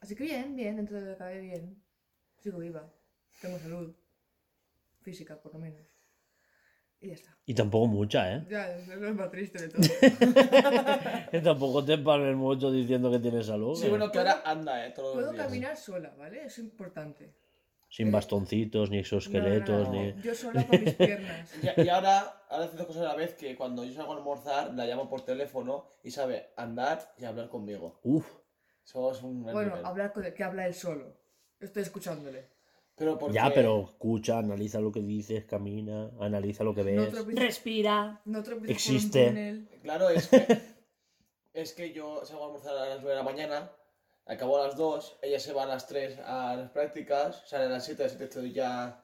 Así 0.00 0.14
que 0.14 0.22
bien, 0.24 0.54
bien, 0.54 0.76
dentro 0.76 0.96
de 0.96 1.04
lo 1.04 1.12
que 1.12 1.18
cabe 1.18 1.40
bien. 1.40 1.82
Sigo 2.38 2.58
viva. 2.58 2.88
Tengo 3.42 3.58
salud. 3.58 3.94
Física, 5.02 5.40
por 5.40 5.52
lo 5.54 5.58
menos. 5.58 5.84
Y 7.00 7.08
ya 7.08 7.14
está. 7.14 7.36
Y 7.44 7.54
tampoco 7.54 7.88
mucha, 7.88 8.36
¿eh? 8.36 8.46
Ya, 8.48 8.76
eso 8.76 8.92
es 8.92 8.98
lo 9.00 9.14
más 9.14 9.30
triste 9.30 9.66
de 9.66 9.68
todo. 9.68 9.82
Que 11.30 11.40
tampoco 11.40 11.84
te 11.84 11.98
palmes 11.98 12.36
mucho 12.36 12.70
diciendo 12.70 13.10
que 13.10 13.18
tienes 13.18 13.46
salud. 13.46 13.76
Sí, 13.76 13.86
¿eh? 13.86 13.90
bueno, 13.90 14.10
que 14.10 14.18
ahora 14.18 14.42
anda, 14.44 14.86
eh. 14.86 14.92
Todos 14.92 15.16
los 15.16 15.24
Puedo 15.24 15.32
días. 15.32 15.46
caminar 15.46 15.76
sola, 15.76 16.14
¿vale? 16.16 16.44
Es 16.44 16.58
importante. 16.58 17.34
Sin 17.90 18.12
bastoncitos, 18.12 18.90
ni 18.90 18.98
exoesqueletos, 18.98 19.88
No, 19.88 19.94
no, 19.94 20.00
no. 20.08 20.14
ni. 20.16 20.22
Yo 20.22 20.34
sola 20.34 20.66
con 20.66 20.84
mis 20.84 20.94
piernas. 20.94 21.54
Y, 21.78 21.82
y 21.82 21.88
ahora, 21.88 22.44
ahora 22.50 22.64
hace 22.66 22.76
dos 22.76 22.86
cosas 22.86 23.02
a 23.02 23.08
la 23.08 23.14
vez 23.16 23.34
que 23.34 23.56
cuando 23.56 23.84
yo 23.84 23.94
salgo 23.94 24.12
a 24.12 24.16
almorzar, 24.16 24.74
la 24.74 24.84
llamo 24.86 25.08
por 25.08 25.22
teléfono 25.22 25.86
y 26.02 26.10
sabe 26.10 26.50
andar 26.56 27.14
y 27.18 27.24
hablar 27.24 27.48
conmigo. 27.48 27.98
Uf. 28.02 28.26
Eso 28.84 29.10
es 29.12 29.22
un 29.22 29.42
Bueno, 29.42 29.70
nivel. 29.70 29.84
hablar 29.86 30.12
con 30.12 30.24
que 30.32 30.44
habla 30.44 30.66
él 30.66 30.74
solo. 30.74 31.16
Estoy 31.60 31.82
escuchándole. 31.82 32.48
Pero 32.94 33.18
porque... 33.18 33.34
Ya, 33.34 33.50
pero 33.54 33.82
escucha, 33.84 34.38
analiza 34.38 34.80
lo 34.80 34.90
que 34.92 35.00
dices, 35.00 35.44
camina, 35.44 36.10
analiza 36.20 36.64
lo 36.64 36.74
que 36.74 36.84
No 36.84 37.02
ves. 37.02 37.12
tropieces, 37.12 37.44
Respira. 37.44 38.20
Existe. 38.66 39.18
por 39.20 39.28
un 39.28 39.34
túnel. 39.34 39.68
Claro, 39.82 40.08
es 40.10 40.28
que, 40.28 40.58
es 41.54 41.72
que 41.74 41.92
yo 41.92 42.24
salgo 42.24 42.44
a 42.44 42.46
almorzar 42.48 42.76
a 42.76 42.86
las 42.88 42.96
9 43.00 43.10
de 43.10 43.14
la 43.16 43.22
mañana, 43.22 43.70
acabo 44.28 44.58
a 44.62 44.66
las 44.68 44.76
2, 44.76 45.18
ella 45.22 45.40
se 45.40 45.52
va 45.52 45.64
a 45.64 45.66
las 45.66 45.86
3 45.86 46.18
a 46.20 46.54
las 46.56 46.70
prácticas, 46.70 47.42
sale 47.48 47.64
a 47.64 47.68
las 47.68 47.84
7, 47.84 48.02
a 48.02 48.06
las 48.06 48.12
7 48.12 48.24
estoy 48.24 48.52
ya 48.52 49.02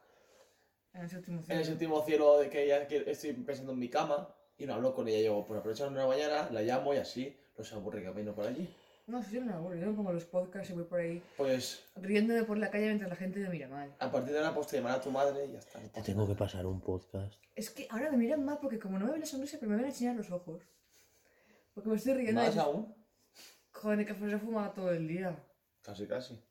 En 0.93 1.03
el 1.03 1.11
séptimo 1.11 1.37
en 1.39 1.41
el 1.41 1.47
cielo. 1.47 1.65
séptimo 1.65 2.03
cielo 2.05 2.39
de 2.39 2.49
que 2.51 2.67
ya 2.69 2.87
que 2.87 3.05
estoy 3.11 3.33
pensando 3.33 3.73
en 3.73 3.79
mi 3.79 3.89
cama 3.89 4.29
y 4.57 4.67
no 4.67 4.75
hablo 4.75 4.95
con 4.95 5.09
ella. 5.09 5.21
Yo, 5.21 5.45
pues 5.47 5.59
aprovecho 5.59 5.85
a 5.85 5.87
las 5.87 5.95
9 5.95 6.15
de 6.17 6.23
la 6.23 6.29
mañana, 6.37 6.51
la 6.53 6.63
llamo 6.63 6.95
y 6.95 6.99
así 6.99 7.37
no 7.59 7.65
se 7.65 7.75
aburre 7.75 8.05
camino 8.05 8.35
por 8.35 8.47
allí. 8.47 8.73
No, 9.07 9.23
si 9.23 9.33
yo 9.35 9.41
no 9.41 9.47
me 9.49 9.53
aburro. 9.53 9.77
Yo 9.77 9.87
me 9.89 9.93
pongo 9.93 10.13
los 10.13 10.25
podcasts 10.25 10.71
y 10.71 10.73
voy 10.73 10.85
por 10.85 10.99
ahí 11.01 11.23
Pues 11.37 11.85
riéndome 11.97 12.45
por 12.45 12.57
la 12.57 12.71
calle 12.71 12.87
mientras 12.87 13.11
la 13.11 13.17
gente 13.17 13.39
me 13.41 13.51
mira 13.51 13.69
mal. 13.69 13.95
a 13.99 14.11
partir 14.11 14.33
de 14.33 14.39
ahora 14.39 14.55
pues 14.55 14.67
te 14.69 14.77
llamará 14.79 14.99
tu 15.01 15.11
madre 15.11 15.45
y 15.45 15.53
ya 15.53 15.59
está. 15.59 15.79
Te 15.81 16.01
tengo 16.03 16.27
que 16.27 16.35
pasar 16.35 16.65
un 16.65 16.81
podcast. 16.81 17.35
Es 17.55 17.69
que 17.71 17.87
ahora 17.91 18.11
me 18.11 18.17
miran 18.17 18.45
mal 18.45 18.59
porque 18.63 18.79
como 18.79 18.99
no 18.99 19.05
me 19.05 19.13
ven 19.13 19.21
la 19.21 19.27
sonrisa, 19.27 19.59
pero 19.61 19.71
me 19.71 19.77
ven 19.77 19.85
a 19.87 19.89
enseñar 19.89 20.17
los 20.17 20.31
ojos. 20.31 20.63
Porque 21.75 21.91
me 21.91 21.97
estoy 21.97 22.15
riendo. 22.15 22.41
¿Más 22.41 22.57
aún? 22.57 22.95
Joder, 23.85 24.07
que 24.07 24.15
se 24.15 24.39
fumaba 24.39 24.73
todo 24.73 24.91
el 24.93 25.07
día. 25.07 25.37
Casi, 25.83 26.07
casi. 26.07 26.43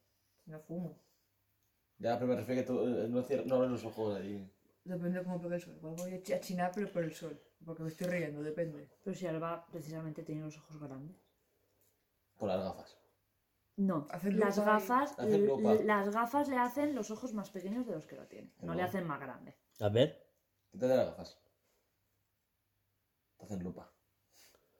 No 0.45 0.59
fumo. 0.59 0.99
Ya, 1.97 2.13
pero 2.19 2.27
me 2.27 2.35
refiero 2.35 2.61
que 2.61 2.67
tú 2.67 2.79
eh, 2.87 3.07
no, 3.09 3.21
no 3.45 3.55
abres 3.55 3.71
los 3.71 3.85
ojos 3.85 4.15
allí. 4.17 4.47
Depende 4.83 5.17
de 5.17 5.23
cómo 5.25 5.41
pegue 5.41 5.55
el 5.55 5.61
sol. 5.61 5.75
Igual 5.77 5.95
voy 5.97 6.13
a 6.13 6.21
ch- 6.21 6.35
a 6.35 6.39
chinar, 6.39 6.71
pero 6.75 6.91
por 6.91 7.03
el 7.03 7.13
sol. 7.13 7.41
Porque 7.65 7.81
me 7.81 7.89
estoy 7.89 8.05
riendo, 8.07 8.43
depende. 8.43 8.87
Pero 9.03 9.15
si 9.15 9.25
Alba 9.25 9.65
precisamente 9.71 10.21
tiene 10.21 10.41
los 10.43 10.57
ojos 10.57 10.77
grandes. 10.79 11.17
Por 12.37 12.49
las 12.49 12.63
gafas. 12.63 12.97
No, 13.77 14.05
Hacer 14.11 14.35
las 14.35 14.57
lupa 14.57 14.69
y- 14.69 14.73
gafas, 14.73 15.11
Hacer 15.13 15.33
l- 15.33 15.47
lupa. 15.47 15.73
las 15.83 16.09
gafas 16.09 16.47
le 16.49 16.57
hacen 16.57 16.93
los 16.93 17.09
ojos 17.09 17.33
más 17.33 17.49
pequeños 17.49 17.87
de 17.87 17.93
los 17.95 18.05
que 18.05 18.15
lo 18.15 18.27
tiene. 18.27 18.53
No 18.59 18.67
No. 18.67 18.73
le 18.75 18.83
hacen 18.83 19.07
más 19.07 19.19
grande. 19.19 19.55
A 19.79 19.89
ver. 19.89 20.23
Quítate 20.71 20.95
las 20.97 21.07
gafas. 21.07 21.41
Te 23.37 23.45
hacen 23.45 23.63
lupa. 23.63 23.91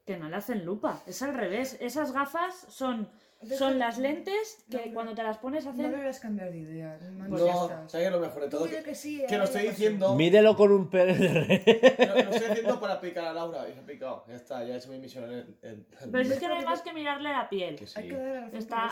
Que 0.04 0.16
no 0.18 0.28
le 0.28 0.36
hacen 0.36 0.64
lupa. 0.64 1.02
Es 1.06 1.22
al 1.22 1.34
revés. 1.34 1.78
Esas 1.80 2.12
gafas 2.12 2.54
son, 2.68 3.08
Deja- 3.40 3.56
son 3.56 3.78
las 3.78 3.96
lentes 3.98 4.64
que 4.70 4.86
No, 4.88 4.94
cuando 4.94 5.14
te 5.14 5.22
las 5.22 5.38
pones 5.38 5.64
No 5.64 5.70
hacen. 5.70 5.90
deberás 5.90 6.20
cambiar 6.20 6.50
de 6.50 6.58
idea. 6.58 6.98
No, 7.10 7.26
Pues 7.28 7.40
no, 7.40 7.46
ya 7.46 7.52
insistas. 7.54 7.90
¿sabes 7.90 7.92
qué 7.92 8.04
es 8.06 8.12
lo 8.12 8.20
mejor 8.20 8.42
de 8.42 8.48
todo? 8.50 8.64
Que, 8.68 8.82
que 8.82 8.94
sí. 8.94 9.24
que 9.26 9.34
eh, 9.34 9.38
lo 9.38 9.44
estoy 9.44 9.62
diciendo. 9.68 10.14
Mídelo 10.14 10.56
con 10.56 10.72
un 10.72 10.90
PDR. 10.90 11.62
Lo, 12.06 12.14
lo 12.14 12.30
estoy 12.30 12.50
haciendo 12.50 12.78
para 12.80 13.00
picar 13.00 13.24
a 13.24 13.32
Laura 13.32 13.66
y 13.68 13.72
se 13.72 13.80
ha 13.80 13.86
picado. 13.86 14.24
Ya 14.28 14.34
está, 14.34 14.62
ya 14.64 14.74
he 14.74 14.76
hecho 14.76 14.90
mi 14.90 14.98
misión 14.98 15.24
en. 15.24 15.38
en- 15.62 15.86
en- 16.00 16.10
Pero 16.12 16.20
es 16.28 16.38
que 16.38 16.48
no 16.48 16.54
hay 16.54 16.64
más 16.66 16.82
que 16.82 16.92
mirarle 16.92 17.30
la 17.32 17.48
piel. 17.48 17.76
que 17.76 17.86
sí. 17.86 17.98
Hay 17.98 18.08
que 18.08 18.16
dar 18.16 18.36
a 18.36 18.48
la 18.48 18.58
Está 18.58 18.90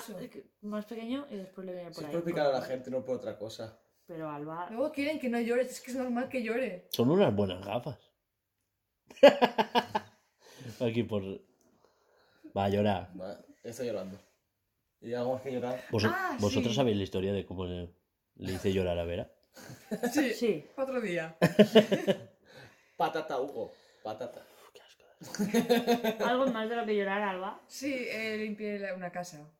más 0.62 0.86
pequeño 0.86 1.26
y 1.30 1.36
después 1.36 1.66
le 1.66 1.74
viene 1.74 1.90
Si 1.92 1.94
por 1.96 2.04
es 2.04 2.08
ahí. 2.08 2.12
por 2.16 2.24
picar 2.24 2.46
a 2.46 2.52
la 2.52 2.62
gente, 2.62 2.90
no 2.90 3.04
por 3.04 3.16
otra 3.16 3.36
cosa. 3.36 3.78
Pero 4.06 4.30
Alba. 4.30 4.68
Luego 4.70 4.90
quieren 4.92 5.18
que 5.18 5.28
no 5.28 5.38
llores. 5.40 5.70
Es 5.70 5.80
que 5.82 5.90
es 5.90 5.96
normal 5.98 6.28
que 6.30 6.42
llore. 6.42 6.86
Son 6.90 7.10
unas 7.10 7.34
buenas 7.34 7.62
gafas. 7.64 7.98
Aquí 10.80 11.02
por. 11.02 11.22
Va 12.56 12.64
a 12.64 12.68
llorar. 12.68 13.10
Va, 13.20 13.40
estoy 13.62 13.86
llorando. 13.86 14.18
Y 15.00 15.14
algo 15.14 15.34
más 15.34 15.42
que 15.42 15.52
llorar. 15.52 15.82
Vos- 15.90 16.04
Ah, 16.06 16.36
¿Vosotros 16.40 16.72
sí. 16.72 16.76
sabéis 16.76 16.96
la 16.96 17.02
historia 17.02 17.32
de 17.32 17.44
cómo 17.44 17.64
le, 17.66 17.88
le 18.36 18.52
hice 18.52 18.72
llorar 18.72 18.98
a 18.98 19.04
Vera? 19.04 19.30
Sí. 20.12 20.32
Sí. 20.34 20.66
Otro 20.76 21.00
día. 21.00 21.36
Patata, 22.96 23.40
Hugo. 23.40 23.72
Patata. 24.02 24.40
Uf, 24.40 24.70
qué 24.72 24.80
asco. 24.82 26.24
Algo 26.24 26.46
más 26.48 26.68
de 26.68 26.76
lo 26.76 26.86
que 26.86 26.96
llorar, 26.96 27.22
Alba. 27.22 27.60
Sí, 27.66 27.92
eh, 28.08 28.36
limpié 28.38 28.92
una 28.94 29.10
casa. 29.10 29.50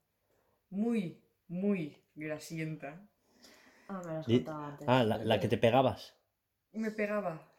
Muy, 0.70 1.20
muy 1.48 1.97
grasienta. 2.14 3.01
Ah, 3.89 4.01
me 4.05 4.12
lo 4.12 4.18
has 4.20 4.26
contado 4.26 4.64
antes. 4.64 4.89
Ah, 4.89 5.05
la, 5.05 5.18
la 5.18 5.40
que 5.40 5.48
te 5.48 5.59
pegabas. 5.59 6.14
Me 6.72 6.90
pegaba. 6.90 7.51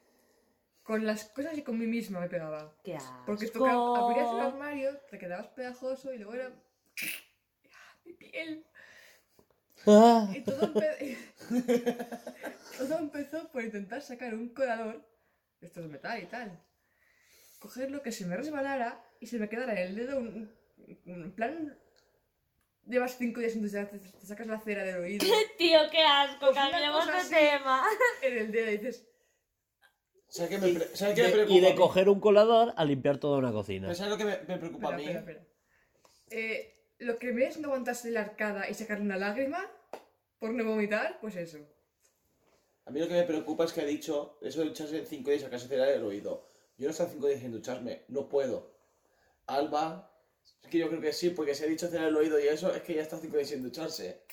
Con 0.84 1.06
las 1.06 1.26
cosas 1.30 1.58
y 1.58 1.62
con 1.64 1.78
mí 1.80 1.88
misma 1.88 2.20
me 2.20 2.28
pegaba. 2.30 2.76
Qué 2.84 2.96
asco. 2.96 3.24
Porque 3.26 3.48
tocaba, 3.48 3.98
abrías 4.00 4.30
el 4.34 4.40
armario, 4.42 4.98
te 5.10 5.18
quedabas 5.18 5.48
pegajoso 5.48 6.14
y 6.14 6.18
luego 6.18 6.34
era. 6.34 6.52
¡Ah, 7.72 7.96
Mi 8.06 8.14
piel. 8.14 8.66
Ah, 9.88 10.30
Y 10.36 10.42
todo, 10.42 10.74
empe- 10.74 11.18
todo 12.78 12.98
empezó 13.00 13.50
por 13.52 13.64
intentar 13.64 14.02
sacar 14.02 14.34
un 14.34 14.50
colador, 14.54 15.06
esto 15.62 15.82
es 15.82 15.88
metal 15.88 16.22
y 16.22 16.26
tal, 16.26 16.62
cogerlo 17.60 18.02
que 18.02 18.12
se 18.12 18.26
me 18.26 18.36
resbalara 18.38 19.04
y 19.20 19.28
se 19.28 19.40
me 19.40 19.50
quedara 19.50 19.74
en 19.74 19.88
el 19.88 19.96
dedo 19.96 20.18
un, 20.20 20.54
un- 21.06 21.32
plan... 21.34 21.78
Llevas 22.86 23.18
cinco 23.18 23.40
días 23.40 23.54
sin 23.54 23.64
te 23.72 23.86
te 23.86 24.26
sacas 24.26 24.46
la 24.48 24.60
cera 24.60 24.84
del 24.84 24.98
oído 24.98 25.26
Tío, 25.58 25.80
qué 25.90 26.02
asco. 26.04 26.48
Pues 26.48 26.56
Cambiamos 26.56 27.08
de 27.08 27.30
tema. 27.30 27.82
en 28.22 28.38
el 28.38 28.52
dedo 28.52 28.72
y 28.72 28.78
dices... 28.78 29.08
¿Sabes 30.34 30.50
qué 30.50 30.58
me, 30.58 30.74
pre- 30.74 30.96
¿sabes 30.96 31.14
qué 31.16 31.22
me 31.22 31.28
de- 31.28 31.34
preocupa? 31.34 31.56
y 31.56 31.60
de 31.62 31.68
a 31.68 31.70
mí? 31.72 31.76
coger 31.78 32.10
un 32.10 32.20
colador 32.20 32.74
a 32.76 32.86
limpiar 32.86 33.20
toda 33.20 33.38
una 33.38 33.52
cocina. 33.52 33.86
¿Pero 33.88 33.96
¿Sabes 33.96 34.12
lo 34.14 34.18
que 34.18 34.26
me, 34.26 34.38
me 34.48 34.58
preocupa 34.58 34.90
Espera, 34.90 34.96
a 34.96 34.98
mí? 34.98 35.04
espera, 35.06 35.20
espera. 35.20 35.46
Eh, 36.32 36.74
lo 36.98 37.20
que 37.20 37.34
me 37.34 37.46
es 37.46 37.60
no 37.60 37.68
aguantarse 37.68 38.10
la 38.10 38.22
arcada 38.22 38.68
y 38.68 38.74
sacarle 38.74 39.04
una 39.06 39.18
lágrima 39.18 39.64
por 40.40 40.52
no 40.56 40.66
vomitar, 40.66 41.20
pues 41.22 41.36
eso. 41.36 41.60
A 42.86 42.90
mí 42.90 43.00
lo 43.00 43.08
que 43.08 43.14
me 43.14 43.24
preocupa 43.24 43.66
es 43.66 43.74
que 43.74 43.82
ha 43.82 43.86
dicho 43.86 44.40
eso 44.42 44.62
de 44.62 44.70
ducharse 44.70 45.06
5 45.06 45.30
días 45.30 45.44
a 45.44 45.52
casa 45.52 45.68
cerrar 45.68 45.90
el 45.90 46.04
oído. 46.04 46.50
Yo 46.80 46.86
no 46.88 46.92
estoy 46.92 47.08
5 47.12 47.28
días 47.28 47.40
sin 47.42 47.52
ducharme, 47.52 48.02
no 48.08 48.28
puedo. 48.28 48.74
Alba, 49.46 50.12
es 50.64 50.70
que 50.72 50.80
yo 50.80 50.90
creo 50.90 51.00
que 51.00 51.14
sí, 51.14 51.30
porque 51.30 51.54
si 51.54 51.64
ha 51.64 51.68
dicho 51.68 51.88
cerrar 51.90 52.08
el 52.08 52.16
oído 52.18 52.40
y 52.40 52.48
eso, 52.48 52.74
es 52.74 52.82
que 52.82 52.96
ya 52.96 53.04
está 53.04 53.20
5 53.20 53.38
días 53.38 53.50
sin 53.50 53.62
ducharse. 53.62 54.24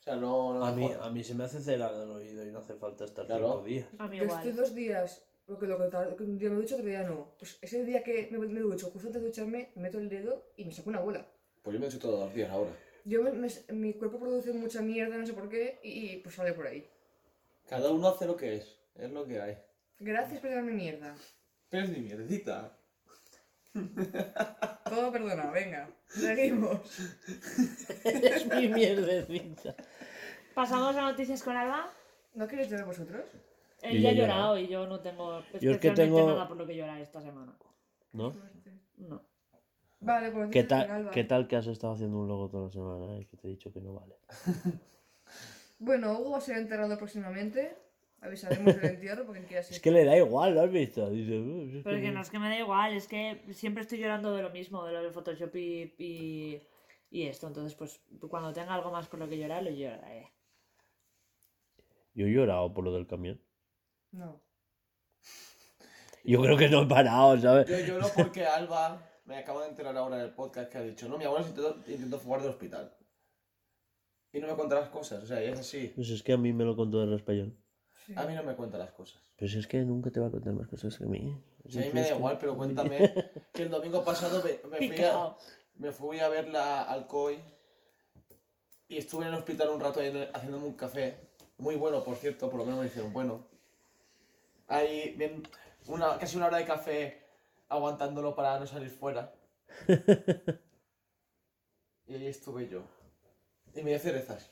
O 0.00 0.02
sea, 0.02 0.16
no. 0.16 0.52
no 0.52 0.66
A 0.66 0.72
me 0.72 0.82
mí, 0.88 0.92
a 1.00 1.08
mí 1.08 1.24
se 1.24 1.34
me 1.34 1.44
hace 1.44 1.62
celar 1.62 1.94
el 1.94 2.10
oído 2.10 2.46
y 2.46 2.52
no 2.52 2.58
hace 2.58 2.74
falta 2.74 3.06
estar 3.06 3.24
Claro. 3.26 3.52
cinco 3.54 3.64
días. 3.64 3.86
A 3.98 4.06
mí 4.06 4.18
Yo 4.18 4.24
estoy 4.24 4.52
dos 4.52 4.74
días, 4.74 5.24
porque 5.46 5.66
lo 5.66 5.78
que, 5.78 6.16
que 6.16 6.22
un 6.24 6.38
día 6.38 6.50
me 6.50 6.56
ducho, 6.56 6.74
otro 6.74 6.86
día 6.86 7.02
no. 7.02 7.32
Pues 7.38 7.58
ese 7.62 7.84
día 7.84 8.02
que 8.02 8.28
me, 8.32 8.38
me 8.38 8.60
ducho, 8.60 8.90
justo 8.90 9.08
antes 9.08 9.22
de 9.22 9.28
ducharme, 9.28 9.70
me 9.74 9.82
meto 9.82 9.98
el 9.98 10.08
dedo 10.08 10.50
y 10.56 10.64
me 10.64 10.72
saco 10.72 10.90
una 10.90 11.00
bola. 11.00 11.26
Pues 11.62 11.74
yo 11.74 11.80
me 11.80 11.86
he 11.86 11.88
hecho 11.88 11.98
todos 11.98 12.20
los 12.20 12.34
días 12.34 12.50
ahora. 12.50 12.70
Yo 13.04 13.22
me- 13.22 13.32
me- 13.32 13.72
mi 13.72 13.94
cuerpo 13.94 14.18
produce 14.18 14.52
mucha 14.52 14.82
mierda, 14.82 15.16
no 15.16 15.26
sé 15.26 15.32
por 15.32 15.48
qué, 15.48 15.78
y, 15.82 16.10
y, 16.10 16.16
pues 16.18 16.34
sale 16.34 16.52
por 16.52 16.66
ahí. 16.66 16.88
Cada 17.68 17.90
uno 17.90 18.08
hace 18.08 18.26
lo 18.26 18.36
que 18.36 18.56
es, 18.56 18.78
es 18.96 19.10
lo 19.10 19.24
que 19.26 19.40
hay. 19.40 19.58
Gracias 19.98 20.40
por 20.40 20.50
llamarme 20.50 20.72
mierda. 20.72 21.14
Pero 21.68 21.84
es 21.84 21.90
ni 21.90 22.00
mierdecita. 22.00 22.76
Todo 24.88 25.12
perdonado, 25.12 25.52
venga. 25.52 25.88
Seguimos. 26.08 26.80
es 28.04 28.46
mi 28.46 28.68
mierdecita. 28.68 29.74
Pasamos 30.54 30.96
a 30.96 31.02
noticias 31.02 31.42
con 31.42 31.56
Alba. 31.56 31.92
¿No 32.34 32.46
queréis 32.48 32.70
llorar 32.70 32.86
vosotros? 32.86 33.24
Él 33.90 34.02
ya 34.02 34.08
ha 34.10 34.12
llorado. 34.12 34.38
llorado 34.56 34.58
y 34.58 34.68
yo 34.68 34.86
no 34.86 35.00
tengo 35.00 35.30
Yo 35.32 35.38
es 35.38 35.50
que 35.60 35.88
especialmente 35.88 36.02
tengo- 36.02 36.26
nada 36.26 36.48
por 36.48 36.56
lo 36.56 36.66
que 36.66 36.76
llorar 36.76 37.00
esta 37.00 37.20
semana. 37.20 37.56
¿No? 38.12 38.32
No. 38.98 39.22
Vale, 40.00 40.30
pues 40.30 40.50
¿Qué 40.50 40.62
tal. 40.64 41.10
¿Qué 41.10 41.24
tal 41.24 41.48
que 41.48 41.56
has 41.56 41.66
estado 41.66 41.94
haciendo 41.94 42.18
un 42.18 42.28
logo 42.28 42.48
toda 42.48 42.64
la 42.64 42.70
semana? 42.70 43.16
eh? 43.18 43.26
Que 43.30 43.36
te 43.36 43.48
he 43.48 43.50
dicho 43.50 43.72
que 43.72 43.80
no 43.80 43.94
vale. 43.94 44.16
Bueno, 45.78 46.18
Hugo 46.18 46.30
va 46.30 46.38
a 46.38 46.40
ser 46.40 46.56
enterrado 46.56 46.96
próximamente. 46.96 47.76
Avisaremos 48.22 48.74
del 48.80 48.92
entierro 48.94 49.26
porque 49.26 49.44
quiera 49.44 49.62
ser. 49.62 49.74
Es 49.74 49.80
que 49.82 49.90
le 49.90 50.04
da 50.06 50.16
igual, 50.16 50.54
¿lo 50.54 50.62
has 50.62 50.70
visto? 50.72 51.10
Dice, 51.10 51.38
"Uh, 51.38 51.76
es 51.76 51.84
Pero 51.84 51.96
que 51.96 52.02
que 52.02 52.08
no". 52.08 52.14
no 52.14 52.20
es 52.22 52.30
que 52.30 52.38
me 52.38 52.48
da 52.48 52.58
igual, 52.58 52.94
es 52.94 53.06
que 53.06 53.42
siempre 53.52 53.82
estoy 53.82 53.98
llorando 53.98 54.34
de 54.34 54.42
lo 54.42 54.48
mismo, 54.48 54.84
de 54.86 54.92
lo 54.94 55.02
del 55.02 55.12
Photoshop 55.12 55.54
y, 55.56 55.94
y, 55.98 56.62
y 57.10 57.22
esto. 57.26 57.46
Entonces, 57.46 57.74
pues 57.74 58.00
cuando 58.30 58.54
tenga 58.54 58.72
algo 58.74 58.90
más 58.90 59.06
por 59.06 59.18
lo 59.20 59.28
que 59.28 59.36
llorar, 59.36 59.62
lo 59.64 59.70
lloraré. 59.70 60.32
Yo 62.14 62.26
he 62.26 62.30
llorado 62.32 62.72
por 62.72 62.82
lo 62.84 62.92
del 62.94 63.06
camión. 63.06 63.38
No. 64.16 64.40
Yo 66.24 66.40
creo 66.40 66.56
que 66.56 66.68
no 66.68 66.82
he 66.82 66.86
parado, 66.86 67.38
¿sabes? 67.38 67.68
Yo 67.68 67.78
lloro 67.78 68.10
porque 68.16 68.44
Alba, 68.46 69.00
me 69.26 69.36
acabo 69.36 69.60
de 69.60 69.68
enterar 69.68 69.96
ahora 69.96 70.16
en 70.16 70.22
el 70.22 70.34
podcast 70.34 70.70
que 70.70 70.78
ha 70.78 70.82
dicho, 70.82 71.08
no, 71.08 71.18
mi 71.18 71.24
abuela 71.24 71.44
se 71.44 71.50
intentó, 71.50 71.76
intentó 71.86 72.18
fugar 72.18 72.40
del 72.40 72.50
hospital. 72.50 72.96
Y 74.32 74.40
no 74.40 74.48
me 74.48 74.54
cuenta 74.54 74.74
las 74.74 74.88
cosas, 74.88 75.22
o 75.22 75.26
sea, 75.26 75.44
y 75.44 75.48
es 75.48 75.58
así. 75.60 75.92
Pues 75.94 76.08
es 76.10 76.22
que 76.22 76.32
a 76.32 76.38
mí 76.38 76.52
me 76.52 76.64
lo 76.64 76.74
contó 76.74 77.04
Raspallón. 77.06 77.56
Sí. 78.06 78.14
A 78.16 78.24
mí 78.24 78.34
no 78.34 78.42
me 78.42 78.54
cuenta 78.54 78.78
las 78.78 78.92
cosas. 78.92 79.20
Pues 79.36 79.54
es 79.54 79.66
que 79.66 79.78
nunca 79.84 80.10
te 80.10 80.18
va 80.18 80.28
a 80.28 80.30
contar 80.30 80.54
más 80.54 80.66
cosas 80.66 80.96
que 80.96 81.04
a 81.04 81.08
mí. 81.08 81.38
Sea, 81.68 81.82
a 81.82 81.84
mí 81.84 81.90
me 81.92 82.00
da 82.00 82.16
igual, 82.16 82.38
pero 82.38 82.56
cuéntame 82.56 82.98
que 83.52 83.62
el 83.62 83.70
domingo 83.70 84.02
pasado 84.02 84.42
me, 84.42 84.68
me 84.68 84.88
fui, 84.88 85.04
a, 85.04 85.36
me 85.74 85.92
fui 85.92 86.20
a 86.20 86.28
verla 86.28 86.84
al 86.84 87.06
COI 87.06 87.38
y 88.88 88.96
estuve 88.96 89.24
en 89.26 89.32
el 89.32 89.38
hospital 89.38 89.70
un 89.70 89.80
rato 89.80 90.00
en 90.00 90.28
haciéndome 90.34 90.66
un 90.66 90.74
café. 90.74 91.16
Muy 91.58 91.76
bueno, 91.76 92.02
por 92.02 92.16
cierto, 92.16 92.48
por 92.50 92.60
lo 92.60 92.64
menos 92.64 92.80
me 92.80 92.86
hicieron 92.86 93.12
bueno. 93.12 93.55
Ahí, 94.68 95.14
bien, 95.16 95.42
una, 95.86 96.18
casi 96.18 96.36
una 96.36 96.46
hora 96.46 96.58
de 96.58 96.64
café 96.64 97.22
aguantándolo 97.68 98.34
para 98.34 98.58
no 98.58 98.66
salir 98.66 98.90
fuera. 98.90 99.32
Y 102.08 102.14
ahí 102.14 102.26
estuve 102.28 102.68
yo. 102.68 102.82
Y 103.74 103.82
me 103.82 103.90
dio 103.90 103.98
cerezas. 103.98 104.50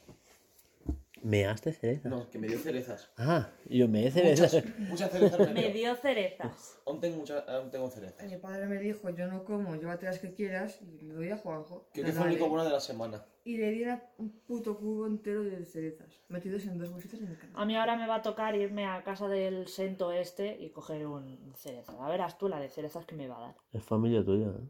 ¿Measte 1.25 1.73
cereza? 1.73 2.09
No, 2.11 2.29
que 2.29 2.39
me 2.39 2.47
dio 2.47 2.59
cerezas. 2.59 3.11
Ah, 3.17 3.49
yo 3.65 3.89
me 3.89 4.07
he 4.07 4.11
cereza. 4.11 4.43
Muchas, 4.45 4.79
muchas 4.91 5.11
cerezas 5.11 5.39
me 5.41 5.47
Me 5.55 5.63
dio. 5.63 5.73
dio 5.73 5.97
cerezas. 5.97 6.79
Aún 6.87 7.01
tengo, 7.01 7.17
muchas, 7.17 7.49
aún 7.49 7.71
tengo 7.71 7.89
cerezas. 7.89 8.31
Mi 8.31 8.37
padre 8.37 8.67
me 8.67 8.79
dijo, 8.79 9.09
yo 9.09 9.27
no 9.27 9.43
como, 9.43 9.75
llévate 9.75 10.05
las 10.05 10.19
que 10.19 10.35
quieras 10.35 10.81
y 10.83 11.01
le 11.07 11.15
doy 11.15 11.31
a 11.31 11.39
Juanjo. 11.39 11.89
Creo 11.95 12.05
que 12.05 12.13
fue 12.13 12.21
el 12.23 12.29
único 12.29 12.41
daré. 12.45 12.51
bueno 12.51 12.65
de 12.67 12.71
la 12.73 12.81
semana. 12.81 13.25
Y 13.43 13.57
le 13.57 13.71
di 13.71 13.85
un 14.19 14.31
puto 14.47 14.77
cubo 14.77 15.07
entero 15.07 15.43
de 15.45 15.65
cerezas, 15.65 16.21
metidos 16.29 16.65
en 16.67 16.79
dos 16.79 16.91
bolsitas 16.93 17.19
en 17.21 17.31
mi 17.31 17.37
cama. 17.37 17.53
A 17.55 17.65
mí 17.65 17.75
ahora 17.75 17.97
me 17.97 18.07
va 18.07 18.17
a 18.17 18.23
tocar 18.23 18.55
irme 18.55 18.85
a 18.87 19.03
casa 19.03 19.27
del 19.27 19.67
Sento 19.67 20.13
este 20.13 20.57
y 20.61 20.71
coger 20.71 21.07
un 21.07 21.53
cereza. 21.57 21.93
A 22.05 22.09
verás 22.11 22.37
tú 22.37 22.49
la 22.51 22.61
de 22.61 22.69
cerezas 22.69 23.07
que 23.07 23.15
me 23.15 23.29
va 23.29 23.39
a 23.39 23.41
dar. 23.47 23.57
Es 23.73 23.83
familia 23.83 24.23
tuya, 24.23 24.49
¿eh? 24.49 24.69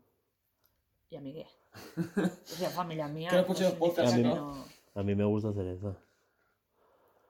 ¿Y 1.10 1.16
a 1.16 1.20
mí 1.20 1.32
qué? 1.32 1.46
O 2.22 2.46
sea, 2.46 2.70
familia 2.70 3.08
mía. 3.08 3.30
Que 3.30 3.34
no 3.36 3.40
escuches 3.42 3.72
pues, 3.72 3.92
podcast, 3.92 4.16
¿no? 4.18 4.22
que 4.22 4.38
no- 4.38 4.64
A 4.94 5.02
mí 5.02 5.14
me 5.16 5.24
gusta 5.24 5.52
cereza. 5.52 5.96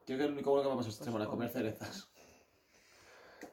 Creo 0.07 0.19
que 0.19 0.25
es 0.25 0.29
el 0.29 0.33
único 0.35 0.51
bueno 0.51 0.63
que 0.65 0.69
me 0.69 0.75
ha 0.75 0.77
pasado 0.77 0.93
esta 0.93 1.05
semana, 1.05 1.27
comer 1.27 1.49
cerezas. 1.49 2.09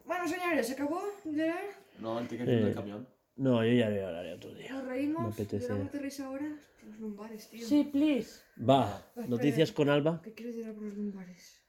Bueno, 0.06 0.28
señores, 0.28 0.68
¿se 0.68 0.74
acabó? 0.74 1.02
¿Ya? 1.26 1.56
No, 2.00 2.20
el 2.20 2.28
ticket 2.28 2.46
del 2.46 2.68
Eh. 2.70 2.74
camión. 2.74 3.08
No, 3.38 3.64
yo 3.64 3.72
ya 3.74 3.90
lo 3.90 4.08
hablaré 4.08 4.34
otro 4.34 4.54
día. 4.54 4.72
¿Nos 4.74 4.84
Me 4.84 4.90
reímos? 4.90 5.34
apetece. 5.34 5.68
¿Lloramos 5.68 5.92
de 5.94 6.00
risa 6.00 6.26
ahora? 6.28 6.58
Los 6.84 7.00
lumbares, 7.00 7.50
tío. 7.50 7.66
Sí, 7.66 7.86
please. 7.86 8.42
Va, 8.58 9.02
noticias 9.28 9.72
con 9.72 9.90
Alba. 9.90 10.22
¿Qué 10.22 10.34
quieres 10.34 10.56
llorar 10.58 10.74
por 10.74 10.84
los 10.84 10.96
lumbares? 10.96 11.64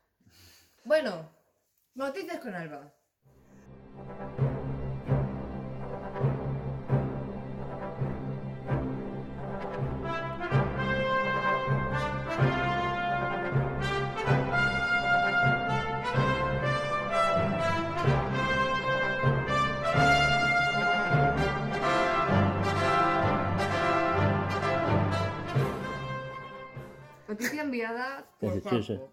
Bueno, 0.84 1.30
noticias 1.94 2.40
con 2.40 2.54
Alba. 2.54 2.92
Enviada 27.72 28.26
por 28.38 28.52
Sí, 28.52 28.60
sí, 28.60 28.82
sí. 28.82 28.96
Juanjo. 28.96 29.12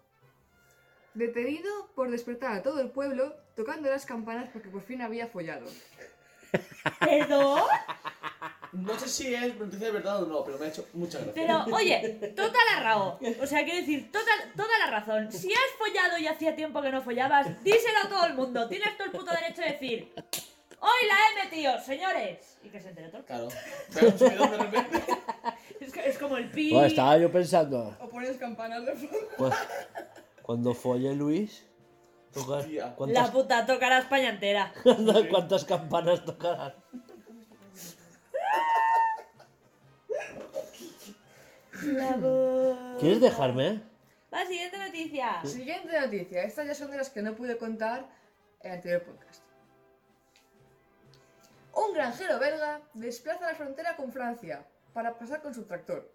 Detenido 1.14 1.88
por 1.94 2.10
despertar 2.10 2.52
a 2.52 2.62
todo 2.62 2.80
el 2.80 2.90
pueblo 2.90 3.34
tocando 3.56 3.90
las 3.90 4.06
campanas 4.06 4.48
porque 4.52 4.68
por 4.68 4.82
fin 4.82 5.02
había 5.02 5.26
follado. 5.26 5.66
¿Perdón? 7.00 7.62
No 8.72 8.98
sé 8.98 9.08
si 9.08 9.34
es 9.34 9.56
noticia 9.56 9.86
de 9.88 9.92
verdad 9.92 10.22
o 10.22 10.26
no, 10.26 10.44
pero 10.44 10.58
me 10.58 10.66
ha 10.66 10.68
hecho 10.68 10.86
mucha 10.92 11.18
gracia. 11.18 11.34
Pero, 11.34 11.64
oye, 11.76 12.32
total 12.36 12.68
arrao. 12.76 13.18
O 13.42 13.46
sea, 13.46 13.64
quiero 13.64 13.80
decir, 13.80 14.12
total, 14.12 14.52
toda 14.56 14.78
la 14.78 14.86
razón. 14.86 15.32
Si 15.32 15.52
has 15.52 15.76
follado 15.76 16.18
y 16.18 16.28
hacía 16.28 16.54
tiempo 16.54 16.80
que 16.80 16.90
no 16.90 17.02
follabas, 17.02 17.62
díselo 17.64 17.98
a 18.04 18.08
todo 18.08 18.26
el 18.26 18.34
mundo. 18.34 18.68
Tienes 18.68 18.96
todo 18.96 19.06
el 19.06 19.12
puto 19.12 19.32
derecho 19.32 19.62
de 19.62 19.72
decir, 19.72 20.12
hoy 20.14 21.08
la 21.08 21.42
he 21.42 21.44
metido, 21.44 21.80
señores. 21.80 22.58
Y 22.62 22.68
que 22.68 22.80
se 22.80 22.90
entere 22.90 23.08
todo. 23.08 23.24
Claro. 23.24 23.48
Pero 23.92 24.10
de 24.12 24.56
repente. 24.56 25.02
Es, 25.80 25.92
que- 25.92 26.06
es 26.08 26.18
como 26.18 26.36
el 26.36 26.50
pi. 26.50 26.70
Bueno, 26.72 26.86
estaba 26.86 27.16
yo 27.18 27.30
pensando, 27.32 27.96
O 28.00 28.08
pones 28.08 28.36
campanas 28.36 28.84
de 28.84 28.92
fondo. 28.94 29.16
pues, 29.38 29.54
cuando 30.42 30.74
folle 30.74 31.14
Luis, 31.14 31.66
tocar-. 32.32 32.68
La 32.68 32.94
¿cuántas, 32.94 33.30
puta 33.30 33.64
toca 33.66 33.88
la 33.88 33.98
España 33.98 34.30
entera. 34.30 34.72
cuántas 35.30 35.64
campanas 35.64 36.24
tocarán? 36.24 36.74
¿Quieres 42.98 43.20
dejarme? 43.20 43.82
La 44.30 44.46
siguiente 44.46 44.78
noticia. 44.78 45.40
Siguiente 45.44 46.00
noticia. 46.00 46.42
Estas 46.44 46.66
ya 46.66 46.74
son 46.74 46.90
de 46.90 46.98
las 46.98 47.10
que 47.10 47.22
no 47.22 47.34
pude 47.34 47.56
contar 47.56 48.06
en 48.60 48.70
el 48.70 48.76
anterior 48.76 49.02
podcast. 49.02 49.42
Un 51.74 51.94
granjero 51.94 52.38
belga 52.38 52.80
desplaza 52.94 53.46
la 53.46 53.54
frontera 53.54 53.96
con 53.96 54.12
Francia 54.12 54.64
para 54.92 55.18
pasar 55.18 55.42
con 55.42 55.54
su 55.54 55.64
tractor. 55.64 56.10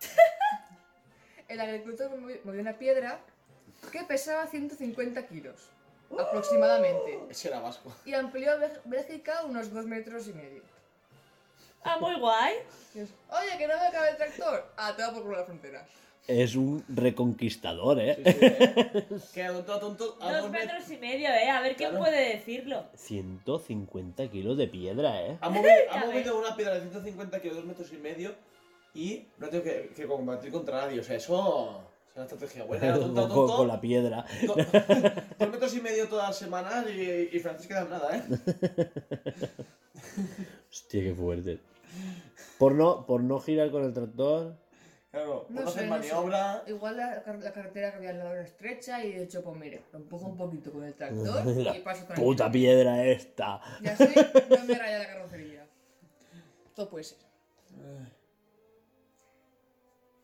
El 1.48 1.60
agricultor 1.60 2.10
movi- 2.10 2.40
movió 2.44 2.60
una 2.60 2.76
piedra 2.78 3.20
que 3.92 4.02
pesaba 4.04 4.46
150 4.46 5.26
kilos, 5.26 5.68
aproximadamente, 6.18 7.20
Ese 7.30 7.48
era 7.48 7.60
vasco. 7.60 7.94
y 8.04 8.14
amplió 8.14 8.52
Bélgica 8.84 9.44
unos 9.44 9.72
2 9.72 9.86
metros 9.86 10.26
y 10.28 10.32
medio. 10.32 10.62
Ah, 11.84 11.98
muy 12.00 12.18
guay. 12.18 12.54
Oye, 12.96 13.58
que 13.58 13.68
no 13.68 13.74
me 13.78 13.92
cabe 13.92 14.10
el 14.10 14.16
tractor. 14.16 14.72
Ah, 14.76 14.92
te 14.96 15.02
va 15.02 15.12
por 15.12 15.24
la 15.36 15.44
frontera. 15.44 15.86
Es 16.28 16.56
un 16.56 16.82
reconquistador, 16.88 18.00
¿eh? 18.00 18.16
Sí, 18.16 18.32
sí, 18.32 18.38
eh. 18.42 19.06
Que 19.34 19.42
a 19.44 19.52
tonto, 19.52 19.72
a 19.74 19.80
tonto, 19.80 20.16
a 20.20 20.32
Dos 20.32 20.42
dos 20.42 20.50
met- 20.50 20.64
metros 20.66 20.90
y 20.90 20.96
medio, 20.96 21.28
eh. 21.28 21.48
A 21.48 21.60
ver 21.60 21.76
quién 21.76 21.90
Claro. 21.90 22.04
puede 22.04 22.34
decirlo. 22.36 22.84
150 22.96 24.28
kilos 24.28 24.56
de 24.58 24.66
piedra, 24.66 25.22
¿eh? 25.22 25.38
Ha 25.40 25.48
movido, 25.48 25.72
ha 25.92 26.04
movido 26.06 26.38
una 26.38 26.56
piedra 26.56 26.74
de 26.74 26.80
150 26.80 27.40
kilos, 27.40 27.56
2 27.58 27.66
metros 27.66 27.92
y 27.92 27.96
medio, 27.98 28.34
y 28.94 29.24
no 29.38 29.48
tengo 29.48 29.62
que, 29.62 29.92
que 29.94 30.06
combatir 30.06 30.50
contra 30.50 30.82
nadie. 30.86 30.98
O 30.98 31.04
sea, 31.04 31.14
eso 31.16 31.82
es 32.08 32.16
una 32.16 32.24
estrategia 32.24 32.64
buena. 32.64 32.94
Tonto, 32.98 33.46
con, 33.56 33.68
la 33.68 33.80
piedra. 33.80 34.24
do- 34.46 34.54
dos 35.38 35.48
metros 35.50 35.74
y 35.76 35.80
medio 35.80 36.08
todas 36.08 36.28
las 36.30 36.38
semanas 36.38 36.86
y, 36.90 37.36
y 37.36 37.38
Francis 37.38 37.68
queda 37.68 37.82
en 37.82 37.90
nada, 37.90 38.16
¿eh? 38.16 38.22
Hostia, 40.70 41.02
qué 41.02 41.14
fuerte. 41.14 41.58
Por 42.58 42.72
no, 42.74 43.06
por 43.06 43.22
no 43.22 43.38
girar 43.38 43.70
con 43.70 43.84
el 43.84 43.92
tractor. 43.92 44.54
Claro, 45.16 45.46
No 45.48 45.62
sé, 45.62 45.68
hacer 45.68 45.88
no 45.88 46.02
sé. 46.02 46.08
maniobra. 46.12 46.62
Igual 46.66 46.96
la, 46.98 47.22
la 47.40 47.52
carretera 47.52 47.90
que 47.90 47.96
había 47.96 48.10
al 48.10 48.18
lado 48.18 48.32
era 48.34 48.42
estrecha 48.42 49.02
y 49.02 49.12
de 49.12 49.22
hecho, 49.24 49.42
pues 49.42 49.56
mire, 49.56 49.82
lo 49.92 49.98
empujo 49.98 50.26
un 50.26 50.36
poquito 50.36 50.70
con 50.70 50.84
el 50.84 50.94
tractor 50.94 51.46
La 51.56 51.76
y 51.76 51.80
paso 51.80 52.04
tranquilo. 52.04 52.26
puta 52.28 52.50
piedra 52.52 53.02
esta. 53.04 53.60
Y 53.80 53.88
así 53.88 54.04
no 54.50 54.64
me 54.64 54.74
raya 54.74 54.98
la 54.98 55.06
carrocería. 55.06 55.66
Todo 56.74 56.90
puede 56.90 57.04
ser. 57.04 57.18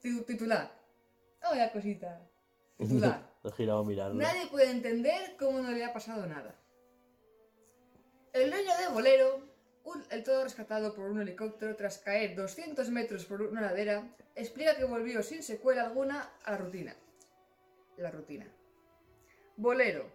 Titu- 0.02 0.24
Titular. 0.27 0.70
Oh, 1.51 1.55
la 1.55 1.70
cosita. 1.73 2.20
Titular. 2.78 3.31
He 3.44 3.51
girado 3.52 3.81
a 3.81 3.85
mirarlo. 3.85 4.14
Nadie 4.14 4.47
puede 4.48 4.70
entender 4.70 5.36
cómo 5.39 5.59
no 5.60 5.70
le 5.73 5.85
ha 5.85 5.93
pasado 5.93 6.27
nada. 6.27 6.55
El 8.32 8.51
dueño 8.51 8.70
de 8.78 8.93
Bolero, 8.93 9.40
un- 9.85 10.05
el 10.11 10.23
todo 10.23 10.45
rescatado 10.45 10.95
por 10.95 11.07
un 11.11 11.21
helicóptero 11.21 11.75
tras 11.77 11.99
caer 11.99 12.35
200 12.37 12.89
metros 12.91 13.25
por 13.27 13.43
una 13.43 13.61
ladera, 13.61 14.05
explica 14.35 14.77
que 14.77 14.85
volvió 14.85 15.23
sin 15.23 15.43
secuela 15.43 15.83
alguna 15.85 16.31
a 16.45 16.53
la 16.53 16.57
rutina. 16.59 16.97
La 17.97 18.11
rutina. 18.11 18.47
Bolero. 19.57 20.07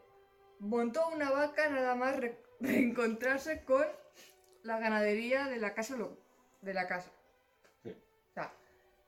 Montó 0.60 1.08
una 1.10 1.30
vaca 1.30 1.70
nada 1.70 1.96
más 1.96 2.16
re- 2.18 2.38
reencontrarse 2.60 3.64
con 3.64 3.86
la 4.64 4.80
ganadería 4.80 5.46
de 5.48 5.58
la 5.58 5.74
casa. 5.74 5.96
de 6.62 6.74
la 6.74 6.88
casa. 6.88 7.12
Sí. 7.84 7.90
O 7.92 8.34
sea, 8.34 8.52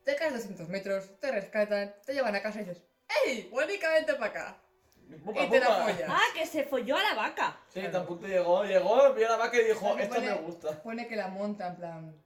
te 0.03 0.15
caes 0.15 0.33
200 0.33 0.69
metros, 0.69 1.19
te 1.19 1.31
rescatan, 1.31 1.95
te 2.05 2.13
llevan 2.13 2.35
a 2.35 2.41
casa 2.43 2.61
y 2.61 2.65
dices 2.65 2.83
¡Ey! 3.25 3.49
Únicamente 3.51 4.13
para 4.13 4.25
acá. 4.27 4.61
Y 5.09 5.47
te 5.49 5.59
la 5.59 5.67
follas. 5.67 6.09
Ah, 6.09 6.21
que 6.35 6.45
se 6.45 6.63
folló 6.63 6.95
a 6.95 7.01
la 7.03 7.15
vaca. 7.15 7.57
Sí, 7.73 7.81
tan 7.91 8.05
punto 8.05 8.27
llegó, 8.27 8.63
llegó, 8.63 9.13
vio 9.13 9.27
la 9.27 9.37
vaca 9.37 9.57
y 9.59 9.65
dijo, 9.65 9.89
Pone- 9.89 10.03
esta 10.03 10.19
me 10.19 10.33
gusta. 10.35 10.81
Pone 10.83 11.07
que 11.07 11.15
la 11.15 11.27
monta 11.27 11.67
en 11.67 11.75
plan. 11.75 12.23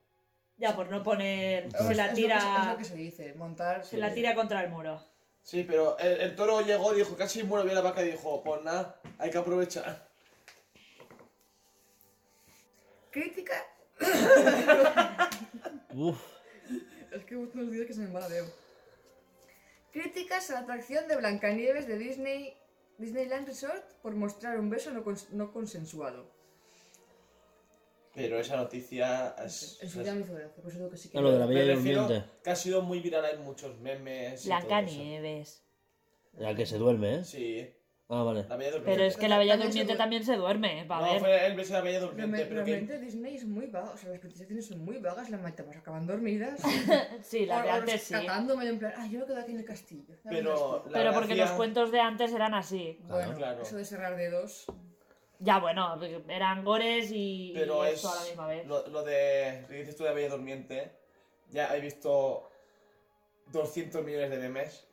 Ya, 0.58 0.76
por 0.76 0.90
no 0.90 1.02
poner. 1.02 1.66
Es- 1.68 1.74
Se 1.78 1.92
es 1.92 1.98
la 1.98 2.04
lo 2.08 2.10
que- 2.10 2.16
tira. 2.16 2.38
Es 2.62 2.68
lo 2.68 2.78
que 2.78 2.84
se 2.84 2.96
dice, 2.96 3.34
montar. 3.36 3.86
Se 3.86 3.98
la 3.98 4.14
tira 4.14 4.36
contra 4.36 4.62
el 4.64 4.70
muro. 4.70 5.02
Sí, 5.42 5.64
pero 5.64 5.98
el, 5.98 6.22
el 6.22 6.36
toro 6.36 6.62
llegó, 6.62 6.94
dijo, 6.94 7.16
casi 7.18 7.44
muero, 7.44 7.66
vio 7.66 7.74
la 7.74 7.82
vaca 7.82 8.02
y 8.04 8.12
dijo, 8.12 8.44
pues 8.44 8.62
nada, 8.64 9.00
hay 9.18 9.30
que 9.32 9.38
aprovechar. 9.38 10.08
Crítica. 13.12 13.54
Uf, 15.94 16.18
Es 17.12 17.24
que 17.26 17.36
unos 17.36 17.72
días 17.72 17.86
que 17.88 17.94
se 17.94 18.00
me 18.00 18.08
embaladeo. 18.08 18.46
Críticas 19.92 20.50
a 20.50 20.54
la 20.54 20.60
atracción 20.62 21.08
de 21.08 21.16
Blancanieves 21.18 21.88
de 21.88 21.98
Disney. 21.98 22.58
Disneyland 22.98 23.48
Resort 23.48 23.84
por 24.02 24.14
mostrar 24.16 24.60
un 24.60 24.70
beso 24.70 24.92
no, 24.92 25.04
cons- 25.04 25.30
no 25.32 25.52
consensuado. 25.52 26.32
Pero 28.14 28.40
esa 28.40 28.56
noticia 28.58 29.36
es... 29.44 29.80
En 29.82 29.90
su 29.90 30.04
día 30.04 30.14
me 30.14 30.22
hizo 30.22 30.34
gracia, 30.36 30.62
por 30.62 30.70
eso 30.70 30.78
digo 30.78 30.90
que 30.92 30.98
sí 30.98 31.10
que. 31.10 31.20
Lo 31.20 31.32
de 31.32 31.40
la 31.40 31.48
me 31.48 31.56
Bella 31.56 31.74
refiero 31.76 32.02
Durmiente. 32.04 32.30
que 32.44 32.50
ha 32.52 32.56
sido 32.56 32.82
muy 32.84 33.00
viral, 33.00 33.26
hay 33.26 33.38
muchos 33.40 33.80
memes 33.80 34.46
y 34.46 34.50
todo 34.50 34.58
Blanca 34.60 34.80
eso. 34.82 34.98
Nieves. 34.98 35.64
la 36.38 36.56
que 36.56 36.66
se 36.68 36.78
duerme, 36.78 37.16
¿eh? 37.16 37.24
Sí, 37.24 37.74
Ah, 38.14 38.24
vale. 38.24 38.46
la 38.48 38.56
Bella 38.58 38.72
Durmiente. 38.72 38.92
Pero 38.92 39.04
es 39.04 39.18
que 39.18 39.28
la 39.28 39.38
Bella 39.38 39.58
Durmiente 39.58 39.96
también 39.96 40.24
se 40.24 40.36
duerme. 40.36 40.84
Va 40.86 40.98
a 40.98 41.02
No, 41.02 41.12
ver. 41.14 41.20
fue 41.20 41.46
el 41.48 41.56
beso 41.56 41.74
de 41.74 41.80
la 41.80 41.84
Bella 41.86 42.00
Durmiente, 42.02 42.22
Realmente, 42.38 42.46
pero 42.48 42.66
que... 42.66 42.72
realmente 42.72 43.00
Disney 43.00 43.36
es 43.36 43.46
muy 43.46 43.68
vaga, 43.68 43.92
o 43.92 43.98
sea, 43.98 44.10
las 44.12 44.20
princesas 44.20 44.66
son 44.66 44.86
muy 44.86 44.98
vagas, 44.98 45.30
las 45.30 45.42
maitapas 45.42 45.78
acaban 45.78 46.06
dormidas. 46.08 46.62
Sí, 47.24 47.46
la 47.46 47.62
de 47.64 47.70
antes 47.70 48.02
sí. 48.04 48.14
rescatándome 48.14 48.68
en 48.68 48.80
plan, 48.80 48.94
ah, 48.98 49.08
yo 49.08 49.20
me 49.20 49.26
quedo 49.26 49.40
aquí 49.40 49.52
en 49.52 49.60
el 49.60 49.66
castillo. 49.66 50.16
Dame 50.24 50.38
Pero, 50.38 50.54
esto". 50.54 50.84
la 50.88 50.92
Pero 50.94 51.14
porque 51.14 51.28
gracia- 51.36 51.46
los 51.46 51.52
cuentos 51.56 51.92
de 51.92 52.00
antes 52.00 52.34
eran 52.34 52.54
así. 52.54 53.00
Bueno, 53.08 53.34
claro. 53.36 53.62
eso 53.62 53.76
de 53.78 53.86
cerrar 53.86 54.16
dedos. 54.16 54.66
Ya, 55.40 55.60
bueno, 55.60 56.00
eran 56.30 56.64
gores 56.64 57.10
y, 57.12 57.52
Pero 57.54 57.86
y 57.86 57.92
es 57.92 58.06
a 58.06 58.16
la 58.16 58.22
misma 58.24 58.48
vez. 58.48 58.66
lo, 58.68 58.88
lo 58.88 59.04
de 59.04 59.60
lo 59.64 59.68
que 59.68 59.74
dices 59.76 59.96
tú 59.98 60.04
de 60.06 60.14
Bella 60.14 60.30
Durmiente. 60.30 60.92
Ya 61.50 61.76
he 61.76 61.82
visto 61.82 62.50
200 63.52 64.04
millones 64.04 64.30
de 64.30 64.38
memes. 64.38 64.88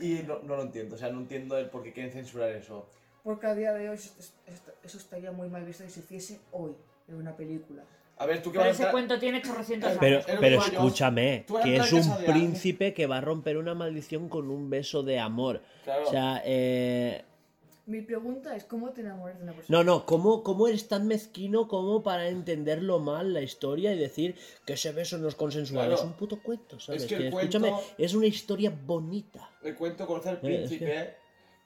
Y 0.00 0.22
no, 0.26 0.40
no 0.40 0.56
lo 0.56 0.62
entiendo, 0.62 0.94
o 0.96 0.98
sea, 0.98 1.10
no 1.10 1.20
entiendo 1.20 1.56
el 1.58 1.68
por 1.70 1.82
qué 1.82 1.92
quieren 1.92 2.12
censurar 2.12 2.50
eso. 2.50 2.86
Porque 3.22 3.46
a 3.46 3.54
día 3.54 3.72
de 3.72 3.88
hoy 3.88 3.96
eso 3.96 4.98
estaría 4.98 5.30
muy 5.30 5.48
mal 5.48 5.64
visto 5.64 5.84
si 5.84 5.90
se 5.90 6.00
hiciese 6.00 6.40
hoy 6.50 6.72
en 7.08 7.14
una 7.16 7.36
película. 7.36 7.84
A 8.18 8.26
ver, 8.26 8.42
tú 8.42 8.50
que 8.52 8.58
Pero 8.58 8.60
vas 8.60 8.66
a 8.68 8.70
ese 8.70 8.82
entrar- 8.82 8.92
cuento 8.92 9.18
tiene 9.18 9.38
800 9.38 9.92
Pero, 10.00 10.16
años. 10.16 10.26
Pero 10.26 10.40
que 10.40 10.50
yo. 10.70 10.72
escúchame, 10.72 11.44
que 11.62 11.76
es 11.76 11.92
un 11.92 12.16
príncipe 12.24 12.94
que 12.94 13.06
va 13.06 13.18
a 13.18 13.20
romper 13.20 13.56
una 13.56 13.74
maldición 13.74 14.28
con 14.28 14.50
un 14.50 14.68
beso 14.70 15.02
de 15.02 15.18
amor. 15.18 15.60
Claro. 15.84 16.06
O 16.06 16.10
sea, 16.10 16.42
eh, 16.44 17.24
Mi 17.86 18.00
pregunta 18.02 18.54
es, 18.54 18.64
¿cómo 18.64 18.90
te 18.90 19.00
enamoras 19.00 19.38
de 19.38 19.42
una 19.44 19.52
persona? 19.54 19.78
no, 19.78 19.84
no, 19.84 20.06
¿cómo, 20.06 20.42
¿cómo 20.44 20.68
eres 20.68 20.86
tan 20.88 21.06
mezquino 21.08 21.66
como 21.68 22.02
para 22.02 22.28
entenderlo 22.28 22.98
mal 23.00 23.32
la 23.34 23.40
historia 23.40 23.92
y 23.92 23.98
decir 23.98 24.36
que 24.64 24.74
ese 24.74 24.92
beso 24.92 25.18
no 25.18 25.26
es 25.28 25.34
consensuado? 25.34 25.88
Claro. 25.88 26.00
Es 26.00 26.06
un 26.06 26.12
puto 26.14 26.40
cuento, 26.42 26.78
¿sabes? 26.78 27.02
Es 27.02 27.08
que 27.08 27.16
el 27.16 27.26
escúchame, 27.26 27.70
cuento- 27.70 27.86
es 27.98 28.14
una 28.14 28.26
historia 28.26 28.72
bonita. 28.86 29.48
El 29.64 29.74
cuento 29.76 30.06
conoce 30.06 30.28
al 30.30 30.34
es 30.36 30.40
príncipe 30.40 31.14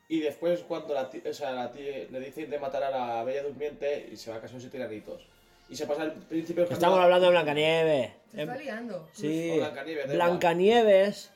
y 0.09 0.21
después 0.21 0.61
cuando 0.61 0.95
la 0.95 1.09
ti- 1.11 1.23
o 1.29 1.33
sea, 1.33 1.53
la 1.53 1.73
ti- 1.73 2.07
le 2.11 2.21
dicen 2.21 2.49
de 2.51 2.59
matar 2.59 2.83
a 2.85 2.91
la 2.91 3.25
bella 3.25 3.43
durmiente 3.43 4.09
y 4.13 4.17
se 4.17 4.31
va 4.31 4.37
a 4.37 4.41
casar 4.41 4.53
con 4.53 4.61
siete 4.61 4.77
enanitos. 4.77 5.27
Y 5.69 5.75
se 5.75 5.87
pasa 5.87 6.05
el 6.05 6.13
príncipe 6.13 6.63
Estamos 6.63 6.99
hablando 7.01 7.27
de 7.27 7.31
Blancanieves. 7.33 8.11
Se 8.33 8.43
está 8.43 8.57
liando. 8.57 9.09
Sí, 9.13 9.55
Blancanieves. 9.57 10.13
Blancanieves, 10.13 11.33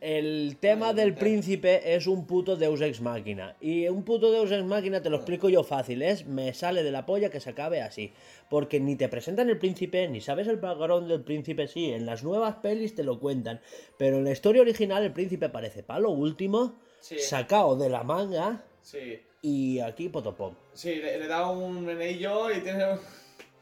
el 0.00 0.58
tema 0.60 0.92
del 0.92 1.14
príncipe 1.14 1.94
es 1.94 2.06
un 2.06 2.26
puto 2.26 2.56
Deus 2.56 2.80
Ex 2.82 3.00
Máquina. 3.00 3.56
Y 3.60 3.88
un 3.88 4.04
puto 4.04 4.30
Deus 4.30 4.50
Ex 4.52 4.64
Máquina, 4.64 5.00
te 5.00 5.08
lo 5.10 5.16
explico 5.16 5.48
yo 5.48 5.62
fácil, 5.64 6.02
es 6.02 6.26
me 6.26 6.52
sale 6.52 6.82
de 6.82 6.90
la 6.92 7.06
polla 7.06 7.30
que 7.30 7.40
se 7.40 7.50
acabe 7.50 7.80
así. 7.80 8.12
Porque 8.50 8.80
ni 8.80 8.96
te 8.96 9.08
presentan 9.08 9.48
el 9.48 9.58
príncipe, 9.58 10.06
ni 10.08 10.20
sabes 10.20 10.46
el 10.48 10.56
background 10.58 11.08
del 11.08 11.22
príncipe, 11.22 11.68
sí, 11.68 11.90
en 11.92 12.04
las 12.06 12.22
nuevas 12.22 12.56
pelis 12.56 12.94
te 12.94 13.02
lo 13.04 13.18
cuentan. 13.18 13.60
Pero 13.96 14.18
en 14.18 14.24
la 14.24 14.32
historia 14.32 14.62
original 14.62 15.02
el 15.04 15.12
príncipe 15.12 15.46
aparece 15.46 15.82
para 15.82 16.00
lo 16.00 16.10
último, 16.10 16.74
Sí. 17.00 17.18
sacado 17.18 17.76
de 17.76 17.88
la 17.90 18.02
manga, 18.02 18.64
Sí, 18.82 19.20
y 19.42 19.78
aquí 19.80 20.08
potopom. 20.08 20.54
sí, 20.74 20.94
le, 20.96 21.18
le 21.18 21.26
da 21.26 21.50
un 21.50 21.84
menillo 21.84 22.50
y 22.50 22.60
tiene... 22.60 22.78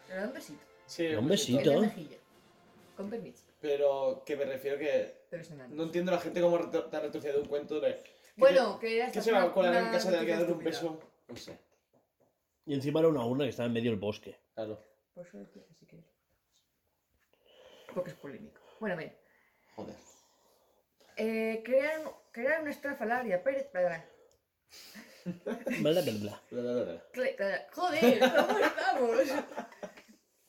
Le 0.08 0.14
da 0.16 0.26
un 0.26 0.32
besito. 0.32 0.60
Sí, 0.86 1.06
Un 1.06 1.18
En 1.18 1.28
besito. 1.28 1.72
Con 2.96 3.08
permiso. 3.10 3.41
Pero 3.62 4.22
que 4.26 4.36
me 4.36 4.44
refiero 4.44 4.76
que... 4.76 5.22
No 5.70 5.84
entiendo 5.84 6.10
a 6.12 6.16
la 6.16 6.20
gente 6.20 6.40
cómo 6.40 6.58
retro- 6.58 6.90
te 6.90 6.96
ha 6.96 7.00
retrocedido 7.00 7.40
un 7.40 7.46
cuento 7.48 7.78
de... 7.80 7.94
que 8.02 8.10
Bueno, 8.36 8.78
que 8.80 9.08
que 9.12 9.22
se 9.22 9.30
va 9.32 9.44
a 9.44 9.52
colar 9.52 9.74
en 9.76 9.92
casa 9.92 10.10
de 10.10 10.18
alguien 10.18 10.38
a 10.38 10.40
dar 10.42 10.52
un 10.52 10.58
beso. 10.64 11.00
No 11.28 11.36
sé, 11.36 11.58
Y 12.66 12.74
encima 12.74 12.98
era 13.00 13.08
una 13.08 13.24
urna 13.24 13.44
que 13.44 13.50
estaba 13.50 13.68
en 13.68 13.72
medio 13.72 13.90
del 13.92 14.00
bosque. 14.00 14.36
claro. 14.54 14.84
Por 15.14 15.26
eso 15.26 15.38
decía 15.38 15.62
que 15.66 15.74
si 15.74 15.86
quieres. 15.86 16.06
Porque 17.94 18.10
es 18.10 18.16
polémico. 18.16 18.60
Bueno, 18.80 18.96
bien. 18.96 19.14
Joder. 19.76 19.94
Eh, 21.16 21.62
crear, 21.64 22.00
crear 22.32 22.62
una 22.62 22.70
estrafalaria. 22.70 23.42
Pérez. 23.44 23.70
bla, 23.72 24.04
Bla, 25.80 26.40
bla. 26.50 27.02
Joder, 27.72 28.18
¿cómo 28.20 28.58
estamos? 28.58 29.44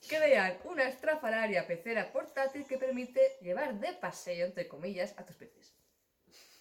Crean 0.08 0.58
una 0.64 0.84
estrafalaria 0.88 1.66
pecera 1.66 2.12
portátil 2.12 2.66
que 2.66 2.78
permite 2.78 3.20
llevar 3.40 3.74
de 3.80 3.92
paseo, 3.94 4.46
entre 4.46 4.68
comillas, 4.68 5.14
a 5.18 5.24
tus 5.24 5.36
peces. 5.36 5.74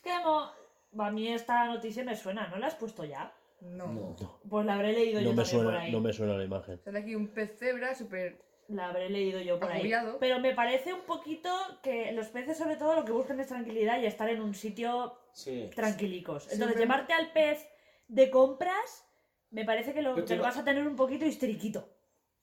¿Qué 0.04 0.12
mo- 0.24 0.52
A 1.00 1.10
mí 1.12 1.28
esta 1.34 1.66
noticia 1.66 2.04
me 2.04 2.16
suena, 2.16 2.48
¿no 2.50 2.58
la 2.58 2.68
has 2.68 2.76
puesto 2.76 3.04
ya? 3.04 3.34
No. 3.62 3.88
No. 3.88 4.40
Pues 4.48 4.66
la 4.66 4.76
habré 4.76 4.94
leído 4.94 5.20
No 5.22 5.26
yo 5.28 5.34
me, 5.34 5.38
también 5.44 5.58
por 5.58 5.64
suena, 5.72 5.82
ahí. 5.82 5.92
no 5.92 6.00
me 6.02 6.14
suena 6.14 6.34
la 6.38 6.44
imagen. 6.44 6.80
Sale 6.84 7.00
aquí 7.00 7.16
un 7.16 7.28
pez 7.30 7.58
cebra 7.58 7.96
súper. 7.96 8.42
La 8.68 8.90
habré 8.90 9.10
leído 9.10 9.42
yo 9.42 9.60
por 9.60 9.72
ahí. 9.72 9.92
Pero 10.20 10.40
me 10.40 10.54
parece 10.54 10.94
un 10.94 11.02
poquito 11.02 11.50
que 11.82 12.12
los 12.12 12.28
peces, 12.28 12.58
sobre 12.58 12.76
todo, 12.78 12.96
lo 12.96 13.06
que 13.06 13.12
buscan 13.12 13.40
es 13.40 13.48
tranquilidad 13.48 14.00
y 14.02 14.06
estar 14.06 14.30
en 14.30 14.42
un 14.42 14.54
sitio 14.54 15.18
Sí. 15.34 15.70
tranquilicos. 15.76 16.44
Entonces, 16.44 16.78
Siempre- 16.78 16.82
llevarte 16.84 17.14
al 17.14 17.32
pez 17.34 17.68
de 18.08 18.30
compras, 18.30 19.06
me 19.52 19.66
parece 19.66 19.94
que 19.94 20.02
lo, 20.02 20.16
que 20.16 20.22
te 20.24 20.36
lo 20.36 20.44
va- 20.44 20.50
vas 20.50 20.58
a 20.60 20.64
tener 20.64 20.86
un 20.88 20.96
poquito 20.96 21.26
histériquito. 21.26 21.90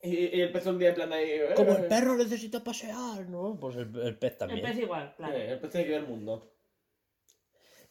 Y, 0.02 0.36
y 0.38 0.42
empezó 0.42 0.70
un 0.70 0.78
día 0.78 0.88
en 0.90 0.94
plan 0.94 1.12
ahí... 1.12 1.28
eh, 1.30 1.52
Como 1.54 1.72
el 1.76 1.84
eh, 1.84 1.88
perro 1.88 2.16
necesita 2.16 2.62
pasear, 2.64 3.28
¿no? 3.28 3.58
Pues 3.60 3.76
el, 3.76 3.94
el 4.00 4.16
pez 4.18 4.32
El 4.32 4.38
también. 4.38 4.62
pez 4.62 4.78
igual, 4.78 5.14
claro. 5.16 5.36
eh, 5.36 5.52
el 5.52 5.60
pez 5.60 5.70
tiene 5.70 5.86
que 5.86 5.92
ver 5.92 6.00
el 6.00 6.06
mundo. 6.08 6.50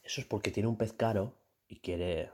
Eso 0.04 0.22
es 0.22 0.28
porque 0.28 0.50
tiene 0.52 0.68
un 0.70 0.78
pez 0.78 0.92
caro 0.94 1.34
y 1.68 1.80
quiere. 1.80 2.32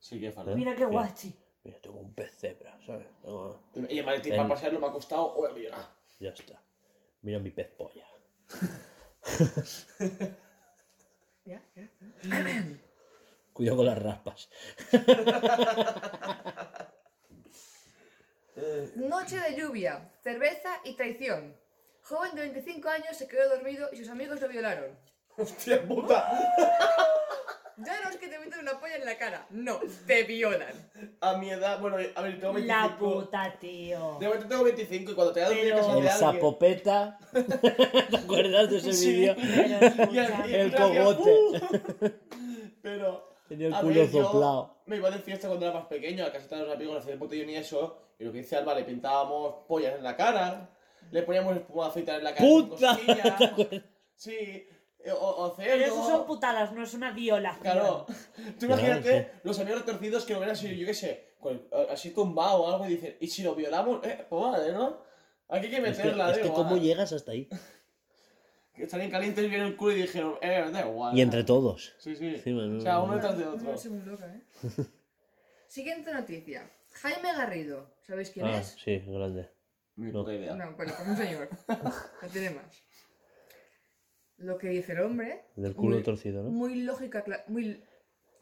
Sí, 0.00 0.18
que 0.20 0.32
falta. 0.32 0.54
Mira 0.56 0.74
qué 0.74 0.84
guachi. 0.86 1.32
Mira, 1.62 1.78
tengo 1.80 2.00
un 2.00 2.12
pez 2.12 2.36
cebra, 2.36 2.76
¿sabes? 2.84 3.06
Tengo- 3.22 3.60
Y 3.88 3.98
el 4.00 4.04
maletín 4.06 4.32
El- 4.32 4.38
para 4.38 4.48
pasearlo 4.48 4.80
me 4.80 4.86
ha 4.88 4.92
costado... 4.92 5.26
Oh, 5.36 5.48
mira. 5.54 5.76
Ya 6.18 6.30
está. 6.30 6.60
Mira 7.20 7.38
mi 7.38 7.50
pez 7.50 7.68
polla. 7.68 8.04
Ya, 11.44 11.62
ya. 11.76 11.88
Cuidado 13.52 13.76
con 13.76 13.86
las 13.86 14.02
raspas. 14.02 14.48
Noche 18.96 19.38
de 19.40 19.56
lluvia, 19.56 20.10
cerveza 20.22 20.70
y 20.84 20.94
traición. 20.94 21.56
Joven 22.02 22.34
de 22.34 22.40
25 22.42 22.88
años 22.88 23.16
se 23.16 23.28
quedó 23.28 23.48
dormido 23.48 23.88
y 23.92 23.96
sus 23.96 24.08
amigos 24.08 24.40
lo 24.40 24.48
violaron. 24.48 24.96
¡Hostia 25.36 25.82
puta! 25.82 26.28
Ya 27.78 28.00
no 28.02 28.10
es 28.10 28.16
que 28.18 28.28
te 28.28 28.38
meten 28.38 28.60
una 28.60 28.78
polla 28.78 28.96
en 28.96 29.04
la 29.06 29.16
cara, 29.16 29.46
no, 29.50 29.80
te 30.06 30.22
violan. 30.24 30.72
A 31.20 31.36
mi 31.38 31.50
edad, 31.50 31.80
bueno, 31.80 31.96
a 32.14 32.22
ver, 32.22 32.38
tengo 32.38 32.52
25. 32.52 32.66
La 32.66 32.96
puta, 32.98 33.56
tío. 33.58 34.18
De 34.20 34.26
momento 34.26 34.46
tengo 34.46 34.62
25 34.64 35.10
y 35.10 35.14
cuando 35.14 35.32
te 35.32 35.40
das 35.40 35.48
dormir 35.48 35.66
en 35.68 35.78
El 35.78 35.84
alguien... 35.86 36.12
sapopeta. 36.12 37.18
¿Te 38.10 38.16
acuerdas 38.18 38.70
de 38.70 38.76
ese 38.76 38.92
Sí. 38.92 39.12
vídeo? 39.14 39.34
Y 40.12 40.18
el- 40.18 40.68
y 40.68 40.76
cogote. 40.76 41.30
"Uh". 41.32 42.10
Pero... 42.82 43.31
Tenía 43.52 43.66
el 43.68 43.74
a 43.74 43.80
culo 43.80 43.94
ver, 43.94 44.10
yo 44.10 44.22
soplado. 44.24 44.76
Me 44.86 44.96
iba 44.96 45.10
de 45.10 45.18
fiesta 45.18 45.48
cuando 45.48 45.66
era 45.66 45.74
más 45.74 45.86
pequeño, 45.86 46.24
a 46.24 46.32
casa 46.32 46.56
de 46.56 46.62
los 46.64 46.74
amigos, 46.74 46.96
hacía 46.98 47.12
el 47.12 47.18
botellón 47.18 47.50
y 47.50 47.56
eso. 47.56 47.98
Y 48.18 48.24
lo 48.24 48.32
que 48.32 48.38
hice 48.38 48.56
Alba, 48.56 48.74
le 48.74 48.84
pintábamos 48.84 49.54
pollas 49.68 49.94
en 49.96 50.02
la 50.04 50.16
cara. 50.16 50.70
Le 51.10 51.22
poníamos 51.22 51.56
espuma 51.56 51.84
de 51.84 51.90
afeitar 51.90 52.18
en 52.18 52.24
la 52.24 52.34
cara. 52.34 52.48
¡Puta! 52.48 52.98
Sí. 54.14 54.34
eh, 54.34 55.12
O, 55.12 55.26
o 55.26 55.56
Pero 55.56 55.70
cerdo. 55.78 55.84
eso 55.84 56.06
son 56.10 56.26
putadas, 56.26 56.72
no 56.72 56.82
es 56.84 56.94
una 56.94 57.10
violación. 57.12 57.60
Claro. 57.62 58.06
Tú 58.58 58.66
Claro, 58.66 58.82
imagínate 58.82 59.22
sí. 59.32 59.40
los 59.42 59.58
amigos 59.58 59.80
retorcidos 59.80 60.24
que 60.24 60.34
lo 60.34 60.40
ven 60.40 60.50
así, 60.50 60.76
yo 60.76 60.86
qué 60.86 60.94
sé, 60.94 61.34
con 61.40 61.60
así 61.90 62.10
tumbado 62.10 62.62
o 62.62 62.72
algo 62.72 62.86
y 62.86 62.90
dicen, 62.90 63.16
¿y 63.20 63.26
si 63.26 63.42
lo 63.42 63.54
violamos? 63.54 64.04
Eh, 64.06 64.24
pues 64.28 64.42
vale, 64.42 64.72
¿no? 64.72 64.98
Aquí 65.48 65.66
hay 65.66 65.70
que 65.72 65.76
Es 65.88 65.96
que, 65.98 66.04
meterla, 66.04 66.30
es 66.30 66.38
que. 66.38 66.48
¿cómo 66.50 66.76
llegas 66.76 67.12
hasta 67.12 67.32
ahí? 67.32 67.48
Que 68.74 68.84
estarían 68.84 69.10
calientes 69.10 69.44
y 69.44 69.48
vieron 69.48 69.66
el 69.68 69.76
culo 69.76 69.92
y 69.92 70.02
dijeron, 70.02 70.36
eh, 70.40 70.64
da 70.72 70.80
igual. 70.88 71.16
Y 71.16 71.20
entre 71.20 71.44
todos. 71.44 71.94
Sí, 71.98 72.16
sí. 72.16 72.34
O 72.36 72.80
sea, 72.80 73.00
uno 73.00 73.08
no- 73.08 73.14
detrás 73.16 73.36
de 73.38 73.44
otro. 73.46 73.70
No 73.72 73.76
sé 73.76 73.90
muy 73.90 74.04
loca, 74.04 74.26
¿eh? 74.34 74.42
Siguiente 75.68 76.12
noticia. 76.12 76.70
Jaime 76.92 77.32
Garrido. 77.34 77.94
¿Sabéis 78.02 78.30
quién 78.30 78.46
Ah, 78.46 78.58
es? 78.60 78.76
sí, 78.82 78.98
grande. 79.06 79.50
Ni 79.96 80.10
No. 80.10 80.20
puta 80.20 80.34
idea. 80.34 80.54
No, 80.54 80.72
bueno, 80.76 80.92
pues 80.96 81.08
un 81.08 81.16
señor. 81.16 81.48
No 81.68 82.28
tiene 82.32 82.50
más. 82.50 82.82
Lo 84.38 84.58
que 84.58 84.68
dice 84.68 84.92
el 84.92 85.00
hombre. 85.00 85.44
Del 85.56 85.74
culo 85.74 85.96
muy- 85.96 86.02
torcido, 86.02 86.42
¿no? 86.42 86.50
Muy 86.50 86.82
lógica, 86.82 87.24
cla- 87.24 87.44
muy, 87.48 87.82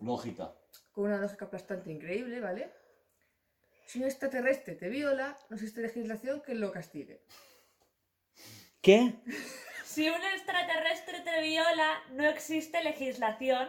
Lógica. 0.00 0.54
con 0.92 1.04
una 1.04 1.18
lógica 1.18 1.44
aplastante 1.46 1.90
increíble, 1.90 2.40
¿vale? 2.40 2.70
Si 3.86 3.98
un 3.98 4.04
extraterrestre 4.06 4.76
te 4.76 4.88
viola, 4.88 5.36
no 5.50 5.56
existe 5.56 5.82
legislación 5.82 6.40
que 6.40 6.54
lo 6.54 6.70
castigue. 6.72 7.20
¿Qué? 8.80 9.14
Si 9.92 10.08
un 10.08 10.22
extraterrestre 10.34 11.20
te 11.20 11.42
viola, 11.42 11.88
no 12.12 12.24
existe 12.28 12.82
legislación 12.84 13.68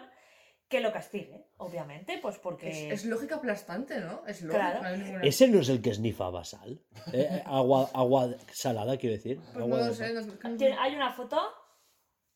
que 0.69 0.79
lo 0.79 0.91
castigue, 0.93 1.47
obviamente, 1.57 2.19
pues 2.21 2.37
porque... 2.37 2.69
Es, 2.69 3.01
es 3.01 3.05
lógica 3.05 3.35
aplastante, 3.37 3.99
¿no? 3.99 4.25
Es 4.27 4.41
lógica. 4.41 4.79
Claro. 4.79 4.83
no 4.97 5.03
ninguna- 5.03 5.23
¿Ese 5.23 5.47
no 5.47 5.59
es 5.59 5.69
el 5.69 5.81
que 5.81 5.93
snifaba 5.93 6.43
sal? 6.45 6.79
Eh, 7.11 7.41
agua, 7.45 7.89
agua 7.93 8.29
salada, 8.53 8.97
quiero 8.97 9.15
decir. 9.15 9.37
Pues 9.37 9.55
no 9.55 9.63
Agua 9.63 9.79
de 9.81 9.87
lo 9.87 9.93
sé, 9.95 10.13
no 10.13 10.19
es- 10.21 10.57
¿Tiene- 10.57 10.77
¿Hay 10.79 10.95
una 10.95 11.11
foto? 11.11 11.41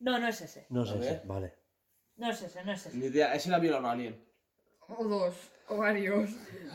No, 0.00 0.18
no 0.18 0.28
es 0.28 0.40
ese. 0.40 0.66
No 0.68 0.84
ver. 0.98 1.20
sí, 1.20 1.20
vale. 1.24 1.54
No 2.16 2.30
es 2.30 2.42
ese, 2.42 2.64
no 2.64 2.72
es 2.72 2.86
ese. 2.86 2.96
Ni 2.96 3.06
idea. 3.06 3.34
Ese 3.34 3.48
la 3.50 3.58
violó 3.58 3.86
a 3.86 3.92
alguien. 3.92 4.22
O 4.88 5.04
dos, 5.04 5.34
o 5.68 5.76
varios. 5.76 6.30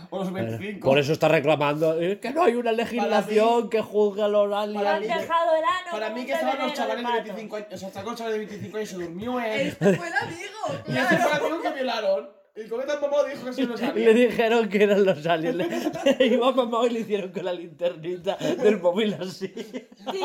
O 0.09 0.19
los 0.19 0.33
25. 0.33 0.85
Por 0.89 0.99
eso 0.99 1.13
está 1.13 1.29
reclamando 1.29 2.01
eh, 2.01 2.19
que 2.19 2.31
no 2.31 2.43
hay 2.43 2.55
una 2.55 2.73
legislación 2.73 3.69
que 3.69 3.81
juzgue 3.81 4.23
a 4.23 4.27
los 4.27 4.49
Lo 4.49 4.57
aliens. 4.57 4.85
han 4.85 4.99
mí- 5.01 5.07
dejado 5.07 5.55
el 5.55 5.63
ano 5.63 5.91
Para 5.91 6.09
mí 6.09 6.25
que 6.25 6.33
estaban 6.33 6.59
los 6.59 6.73
chavales 6.73 6.97
de 6.97 7.03
patos. 7.03 7.23
25 7.23 7.55
años. 7.55 7.67
O 7.73 7.77
sea, 7.77 7.87
está 7.87 8.03
con 8.03 8.15
chavales 8.15 8.39
de 8.39 8.45
25 8.45 8.77
años 8.77 8.89
y 8.89 8.91
se 8.95 9.01
durmió 9.01 9.39
en. 9.39 9.67
Este 9.67 9.93
fue 9.95 10.07
el 10.07 10.13
amigo, 10.13 10.83
Y 10.87 10.97
este 10.97 11.15
claro. 11.15 11.23
fue 11.23 11.31
el 11.31 11.37
amigo 11.45 11.61
que 11.61 11.69
violaron. 11.71 12.29
El 12.53 12.67
cometa 12.69 12.99
mamá 12.99 13.23
dijo 13.23 13.45
que 13.45 13.53
sí 13.53 13.61
lo 13.63 13.75
Le 13.75 13.77
sabía. 13.77 14.09
dijeron 14.13 14.67
que 14.67 14.83
eran 14.83 15.05
los 15.05 15.25
aliens. 15.25 15.55
Le- 15.55 16.25
Iba 16.27 16.51
mamá 16.51 16.85
y 16.85 16.89
le 16.89 16.99
hicieron 16.99 17.31
con 17.31 17.45
la 17.45 17.53
linternita 17.53 18.35
del 18.35 18.81
móvil 18.81 19.13
así. 19.21 19.47
¡Tío! 19.47 20.19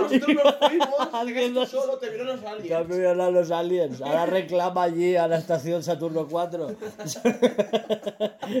Nosotros 0.00 0.36
nos 0.42 0.56
fuimos, 0.68 0.88
Haciendo- 1.12 1.66
solo, 1.66 1.98
te 1.98 2.08
vieron 2.08 2.28
los 2.28 2.42
aliens. 2.42 2.72
han 2.72 2.88
violado 2.88 3.22
a 3.24 3.30
los 3.30 3.50
aliens. 3.50 4.00
Ahora 4.00 4.24
reclama 4.24 4.84
allí 4.84 5.14
a 5.16 5.28
la 5.28 5.36
estación 5.36 5.82
Saturno 5.82 6.26
4. 6.30 6.68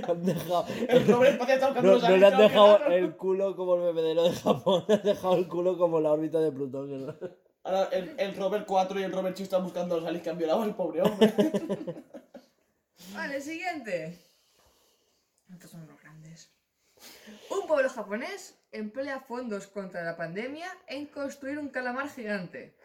han 0.08 0.22
dejado. 0.24 0.66
El 0.88 1.06
Robert 1.06 1.32
Espacial 1.32 1.56
está 1.58 1.66
buscando 1.68 1.88
No, 1.88 1.94
los 1.94 2.02
no 2.02 2.08
le 2.08 2.14
aliens. 2.16 2.32
han 2.34 2.38
dejado 2.40 2.78
el 2.88 3.16
culo 3.16 3.56
como 3.56 3.74
el 3.76 3.80
bebedero 3.94 4.24
de 4.24 4.32
Japón, 4.32 4.84
le 4.88 4.94
han 4.94 5.02
dejado 5.02 5.36
el 5.36 5.48
culo 5.48 5.78
como 5.78 6.00
la 6.00 6.12
órbita 6.12 6.38
de 6.38 6.52
Plutón. 6.52 7.06
¿no? 7.06 7.14
Ahora 7.64 7.88
el, 7.92 8.12
el 8.18 8.36
Robert 8.36 8.66
4 8.66 9.00
y 9.00 9.02
el 9.04 9.12
Robert 9.12 9.36
Chi 9.36 9.44
están 9.44 9.62
buscando 9.64 9.94
a 9.94 9.98
los 9.98 10.06
aliens 10.06 10.22
que 10.24 10.30
han 10.30 10.36
violado 10.38 10.62
al 10.62 10.74
pobre 10.76 11.00
hombre. 11.02 11.32
Vale, 13.14 13.40
siguiente. 13.40 14.18
Estos 15.52 15.70
son 15.70 15.86
los 15.86 16.00
grandes. 16.00 16.50
Un 17.50 17.66
pueblo 17.66 17.88
japonés 17.90 18.58
emplea 18.70 19.20
fondos 19.20 19.66
contra 19.66 20.02
la 20.02 20.16
pandemia 20.16 20.68
en 20.86 21.06
construir 21.06 21.58
un 21.58 21.68
calamar 21.68 22.08
gigante. 22.08 22.76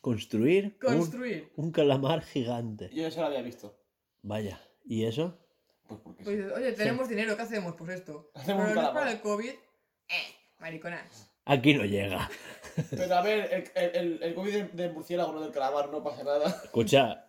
Construir 0.00 0.78
Construir. 0.78 1.50
un, 1.56 1.72
calamar 1.72 2.22
gigante. 2.22 2.90
Yo 2.92 3.06
eso 3.06 3.20
lo 3.20 3.26
había 3.28 3.42
visto. 3.42 3.80
Vaya, 4.22 4.60
¿y 4.84 5.04
eso? 5.06 5.38
Pues 5.88 6.00
porque 6.00 6.24
Pues 6.24 6.36
sí. 6.36 6.42
oye, 6.54 6.72
tenemos 6.72 7.08
dinero, 7.08 7.36
¿qué 7.36 7.42
hacemos? 7.42 7.74
Pues 7.76 7.90
esto. 7.90 8.30
Hacemos 8.34 8.66
Pero 8.68 8.78
un 8.80 8.86
no 8.86 8.92
para 8.92 9.10
el 9.12 9.20
COVID. 9.20 9.50
Eh, 9.50 10.34
mariconas. 10.60 11.30
Aquí 11.46 11.74
no 11.74 11.84
llega. 11.84 12.30
Pero 12.90 13.14
a 13.14 13.22
ver, 13.22 13.70
el, 13.74 13.94
el, 13.94 14.22
el, 14.22 14.34
COVID 14.34 14.52
del, 14.52 14.76
del 14.76 14.92
murciélago, 14.92 15.32
no 15.32 15.40
del 15.40 15.52
calamar, 15.52 15.88
no 15.90 16.02
pasa 16.02 16.24
nada. 16.24 16.48
Escucha, 16.64 17.26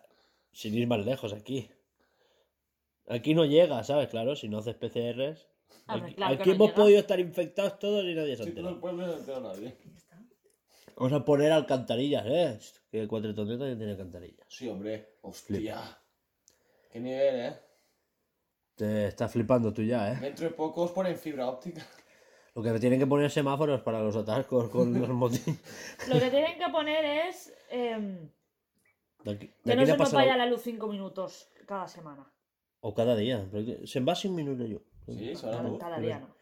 sin 0.52 0.74
ir 0.74 0.86
más 0.86 1.04
lejos 1.04 1.32
aquí. 1.32 1.70
Aquí 3.08 3.34
no 3.34 3.44
llega, 3.44 3.82
¿sabes? 3.84 4.08
Claro, 4.08 4.34
si 4.36 4.48
no 4.48 4.58
haces 4.58 4.74
PCRs. 4.74 5.46
Aquí, 5.86 6.14
claro 6.14 6.36
que 6.36 6.42
aquí 6.42 6.50
no 6.50 6.54
hemos 6.56 6.66
llega. 6.68 6.74
podido 6.82 6.98
estar 7.00 7.20
infectados 7.20 7.78
todos 7.78 8.04
y 8.04 8.14
nadie 8.14 8.36
se 8.36 8.42
ha 8.42 8.46
Si 8.46 8.52
todo 8.52 8.68
el 8.68 8.74
enterado. 8.74 8.80
pueblo 8.80 9.06
no 9.06 9.12
se 9.12 9.18
entera 9.20 9.40
nadie. 9.40 9.76
Ya 9.84 9.96
está. 9.96 10.22
Vamos 10.96 11.12
a 11.12 11.24
poner 11.24 11.52
alcantarillas, 11.52 12.24
¿eh? 12.26 12.58
Que 12.90 13.06
Cuatretón 13.06 13.46
también 13.58 13.76
tiene 13.78 13.92
alcantarillas. 13.92 14.46
Sí, 14.48 14.68
hombre. 14.68 15.16
Hostia. 15.22 15.80
Qué 16.90 16.98
nivel, 17.00 17.36
¿eh? 17.40 17.56
Te 18.74 19.06
estás 19.08 19.30
flipando 19.32 19.72
tú 19.72 19.82
ya, 19.82 20.12
¿eh? 20.12 20.16
Dentro 20.20 20.46
de 20.48 20.54
poco 20.54 20.82
os 20.82 20.90
ponen 20.92 21.16
fibra 21.16 21.48
óptica. 21.48 21.86
Lo 22.54 22.62
que 22.62 22.78
tienen 22.80 22.98
que 22.98 23.06
poner 23.06 23.30
semáforos 23.30 23.82
para 23.82 24.00
los 24.00 24.16
atascos 24.16 24.68
con 24.70 24.98
los 24.98 25.08
motines. 25.10 25.60
Lo 26.08 26.18
que 26.18 26.30
tienen 26.30 26.58
que 26.58 26.68
poner 26.72 27.04
es 27.28 27.52
em, 27.70 28.30
De 29.22 29.30
aquí, 29.32 29.46
de 29.46 29.52
que 29.64 29.70
aquí 29.72 29.74
no 29.74 29.80
le 29.80 29.86
se 29.86 29.92
nos 29.92 29.98
pasa 29.98 30.16
vaya 30.16 30.36
la- 30.36 30.44
la 30.46 30.50
luz 30.50 30.62
cinco 30.62 30.88
minutos 30.88 31.48
cada 31.66 31.86
semana. 31.86 32.30
O 32.88 32.94
cada 32.94 33.16
día. 33.16 33.38
porque 33.50 33.84
Se 33.86 33.98
va 34.00 34.14
sin 34.14 34.32
minuto 34.34 34.64
yo. 34.64 34.78
Sí, 35.08 35.32
Cada, 35.40 35.98
día 35.98 36.20
no. 36.20 36.36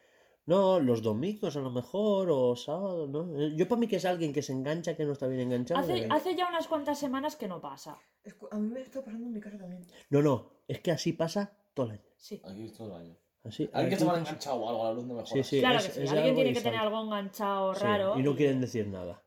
No, 0.47 0.79
los 0.79 1.01
domingos 1.01 1.55
a 1.55 1.59
lo 1.59 1.71
mejor, 1.71 2.29
o 2.31 2.55
sábados, 2.55 3.09
¿no? 3.09 3.21
Eh, 3.39 3.53
Yo 3.55 3.67
para 3.67 3.79
mí 3.79 3.87
que 3.87 3.95
es 3.95 4.05
alguien 4.05 4.31
que 4.31 4.43
se 4.43 4.53
engancha, 4.53 4.95
que 4.95 5.03
no 5.05 5.13
está 5.13 5.25
bien 5.27 5.41
enganchado. 5.41 5.79
Hace, 5.79 5.93
que- 6.01 6.07
hace 6.11 6.35
ya 6.35 6.47
unas 6.47 6.67
cuantas 6.67 6.99
semanas 6.99 7.35
que 7.35 7.47
no 7.47 7.59
pasa. 7.59 7.97
Es 8.23 8.35
A 8.51 8.57
mí 8.59 8.69
me 8.69 8.81
está 8.81 9.03
pasando 9.03 9.25
en 9.25 9.33
mi 9.33 9.39
casa 9.39 9.57
también. 9.57 9.81
No, 10.11 10.21
no, 10.21 10.51
es 10.67 10.79
que 10.81 10.91
así 10.91 11.13
pasa 11.13 11.51
todo 11.73 11.87
el 11.87 11.91
año. 11.93 12.03
Sí. 12.17 12.39
Aquí 12.45 12.65
es 12.65 12.73
todo 12.73 12.95
el 12.95 13.01
año. 13.07 13.15
Así, 13.43 13.67
Alguien 13.73 13.89
que 13.89 13.95
se 13.99 14.05
pasa- 14.05 14.19
enganchado 14.19 14.55
o 14.57 14.69
algo 14.69 14.81
a 14.85 14.89
la 14.89 14.93
luz 14.93 15.05
no 15.07 15.13
me 15.15 15.25
Sí, 15.25 15.43
sí, 15.43 15.59
claro 15.61 15.79
es- 15.79 15.85
que 15.87 15.91
sí. 15.93 16.01
es 16.03 16.11
Alguien 16.11 16.35
tiene 16.35 16.49
y 16.49 16.53
que 16.53 16.61
tener 16.61 16.79
algo 16.79 17.01
enganchado 17.03 17.73
Sí, 17.73 17.83
raro. 17.83 18.19
y 18.19 18.21
no 18.23 18.35
quieren 18.35 18.61
decir 18.61 18.87
nada. 18.87 19.23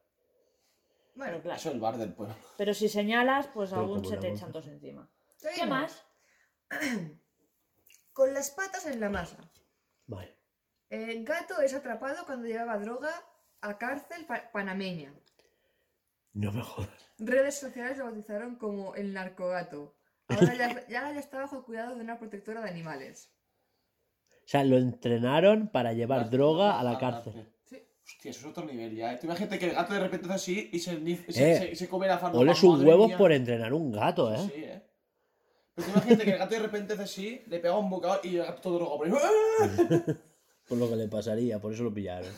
Bueno, 1.17 1.33
Pero, 1.33 1.43
claro. 1.43 1.57
Eso 1.59 1.69
es 1.71 1.75
el 1.75 1.81
bar 1.81 1.97
del 1.99 2.13
pueblo. 2.13 2.35
Pero 2.57 2.75
si 2.75 2.89
señalas, 2.89 3.49
pues 3.53 3.71
Pero 3.71 3.83
aún 3.83 3.97
como 3.97 4.09
se 4.09 4.17
te 4.19 4.29
echan 4.29 4.53
todos 4.53 4.69
encima. 4.69 5.09
¿Qué 5.57 5.67
más? 5.67 6.05
Con 8.13 8.35
las 8.35 8.51
patas 8.51 8.87
en 8.87 9.01
la 9.01 9.11
masa. 9.11 9.37
Vale. 10.07 10.37
El 10.91 11.25
gato 11.25 11.61
es 11.61 11.75
atrapado 11.75 12.25
cuando 12.27 12.47
llevaba 12.49 12.79
droga 12.79 13.11
a 13.61 13.79
cárcel 13.79 14.25
pa- 14.27 14.51
panameña. 14.53 15.13
No 16.33 16.53
me 16.53 16.63
jodas. 16.63 16.91
Redes 17.19 17.59
sociales 17.59 17.99
lo 17.99 18.05
bautizaron 18.07 18.57
como 18.57 18.95
el 18.95 19.13
narcogato. 19.13 19.97
Ahora 20.29 20.55
ya, 20.55 20.87
ya 20.89 21.13
ya 21.13 21.19
está 21.19 21.39
bajo 21.41 21.59
el 21.59 21.63
cuidado 21.65 21.95
de 21.95 22.03
una 22.03 22.19
protectora 22.19 22.61
de 22.63 22.71
animales. 22.71 23.31
O 24.31 24.51
sea, 24.51 24.65
lo 24.65 24.79
entrenaron 24.79 25.69
para 25.69 25.93
llevar 25.93 26.31
droga 26.31 26.81
a 26.81 26.83
la 26.83 26.99
cárcel. 26.99 27.53
Sí. 27.65 27.83
Hostia, 28.03 28.31
eso 28.31 28.41
es 28.41 28.47
otro 28.47 28.65
nivel 28.65 28.95
ya. 28.97 29.13
¿eh? 29.13 29.19
Tú 29.21 29.27
imagínate 29.27 29.59
que 29.59 29.67
el 29.67 29.75
gato 29.75 29.93
de 29.93 30.01
repente 30.01 30.27
hace 30.27 30.35
así 30.35 30.71
y 30.73 30.79
se, 30.79 30.99
nif- 30.99 31.25
Eh, 31.29 31.33
se, 31.33 31.59
se, 31.59 31.77
se 31.77 31.89
come 31.89 32.07
la 32.07 32.17
farmacia. 32.19 32.41
Ole 32.41 32.55
sus 32.55 32.83
huevos 32.83 33.13
por 33.13 33.31
entrenar 33.33 33.75
un 33.75 33.93
gato, 33.93 34.33
¿eh? 34.33 34.39
Sí, 34.39 34.65
¿eh? 34.65 34.88
Tú 35.85 35.91
imagínate 35.91 36.25
que 36.25 36.31
el 36.33 36.39
gato 36.39 36.55
de 36.55 36.61
repente 36.61 36.93
hace 36.95 37.03
así, 37.03 37.43
le 37.47 37.61
pega 37.61 37.79
un 37.79 37.89
bocado 37.89 38.21
y 38.25 38.37
el 38.37 38.45
gato 38.45 38.61
todo 38.61 38.75
drogado 38.79 38.99
por 38.99 39.07
ahí. 39.07 40.17
Por 40.69 40.77
lo 40.77 40.87
que 40.91 40.97
le 40.97 41.09
pasaría, 41.09 41.59
por 41.59 41.73
eso 41.73 41.83
lo 41.83 41.95
pillaron. 41.95 42.31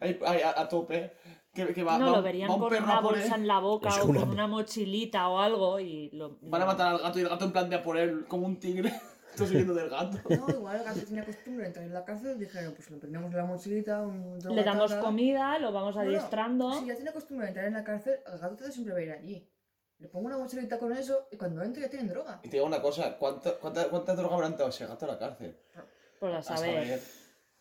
Ahí, 0.00 0.18
ahí, 0.26 0.40
a, 0.42 0.60
a 0.60 0.68
tope. 0.68 1.12
Que, 1.52 1.72
que 1.72 1.84
va, 1.84 1.96
no, 1.96 2.06
va 2.10 2.16
lo 2.16 2.22
verían 2.24 2.50
va 2.50 2.54
un 2.54 2.60
con 2.62 2.70
perro 2.70 2.84
una 2.86 2.98
a 2.98 3.00
por 3.02 3.12
bolsa 3.12 3.36
él. 3.36 3.42
en 3.42 3.46
la 3.46 3.60
boca 3.60 3.88
Es 3.90 3.98
o 3.98 4.06
una 4.06 4.20
con 4.20 4.30
una 4.30 4.46
mochilita 4.48 5.28
o 5.28 5.38
algo 5.38 5.78
y 5.78 6.10
lo... 6.10 6.38
Van 6.42 6.62
a 6.62 6.66
matar 6.66 6.88
al 6.88 6.98
gato 7.00 7.20
y 7.20 7.22
el 7.22 7.28
gato 7.28 7.44
en 7.44 7.52
plan 7.52 7.70
de 7.70 7.76
a 7.76 7.82
por 7.84 7.96
él 7.96 8.24
como 8.26 8.46
un 8.46 8.58
tigre. 8.58 8.92
Estoy 9.30 9.46
siguiendo 9.46 9.74
del 9.74 9.88
gato. 9.88 10.18
No, 10.28 10.48
igual 10.48 10.76
el 10.78 10.82
gato 10.84 11.00
tenía 11.06 11.24
costumbre 11.24 11.62
de 11.62 11.66
entrar 11.68 11.86
en 11.86 11.94
la 11.94 12.04
cárcel 12.04 12.36
dijeron, 12.38 12.74
pues 12.74 12.90
le 12.90 12.96
prendemos 12.96 13.30
en 13.30 13.36
la 13.36 13.44
mochilita, 13.44 14.02
un 14.02 14.38
Le 14.40 14.64
damos 14.64 14.92
comida, 14.94 15.58
lo 15.60 15.70
vamos 15.70 15.94
No, 15.94 16.02
no, 16.02 16.08
adiestrando. 16.08 16.72
Si 16.80 16.86
ya 16.86 16.96
tiene 16.96 17.12
costumbre 17.12 17.44
de 17.44 17.50
entrar 17.50 17.66
en 17.66 17.74
la 17.74 17.84
cárcel, 17.84 18.14
el 18.32 18.38
gato 18.40 18.56
todo 18.56 18.72
siempre 18.72 18.94
va 18.94 18.98
a 18.98 19.02
ir 19.02 19.12
allí. 19.12 19.48
Le 20.04 20.10
pongo 20.10 20.26
una 20.26 20.36
mochilita 20.36 20.78
con 20.78 20.94
eso 20.94 21.28
y 21.32 21.36
cuando 21.38 21.62
entre 21.62 21.80
ya 21.80 21.88
tienen 21.88 22.08
droga. 22.08 22.38
Y 22.42 22.48
te 22.50 22.56
digo 22.58 22.66
una 22.66 22.82
cosa, 22.82 23.16
¿cuánta, 23.16 23.54
cuánta, 23.56 23.88
cuánta 23.88 24.14
droga 24.14 24.34
habrá 24.34 24.48
entrado 24.48 24.68
ese 24.68 24.84
gato 24.86 25.06
a 25.06 25.08
la 25.08 25.18
cárcel? 25.18 25.56
Pues 26.20 26.34
a 26.34 26.38
A 26.38 26.42
saber. 26.42 27.00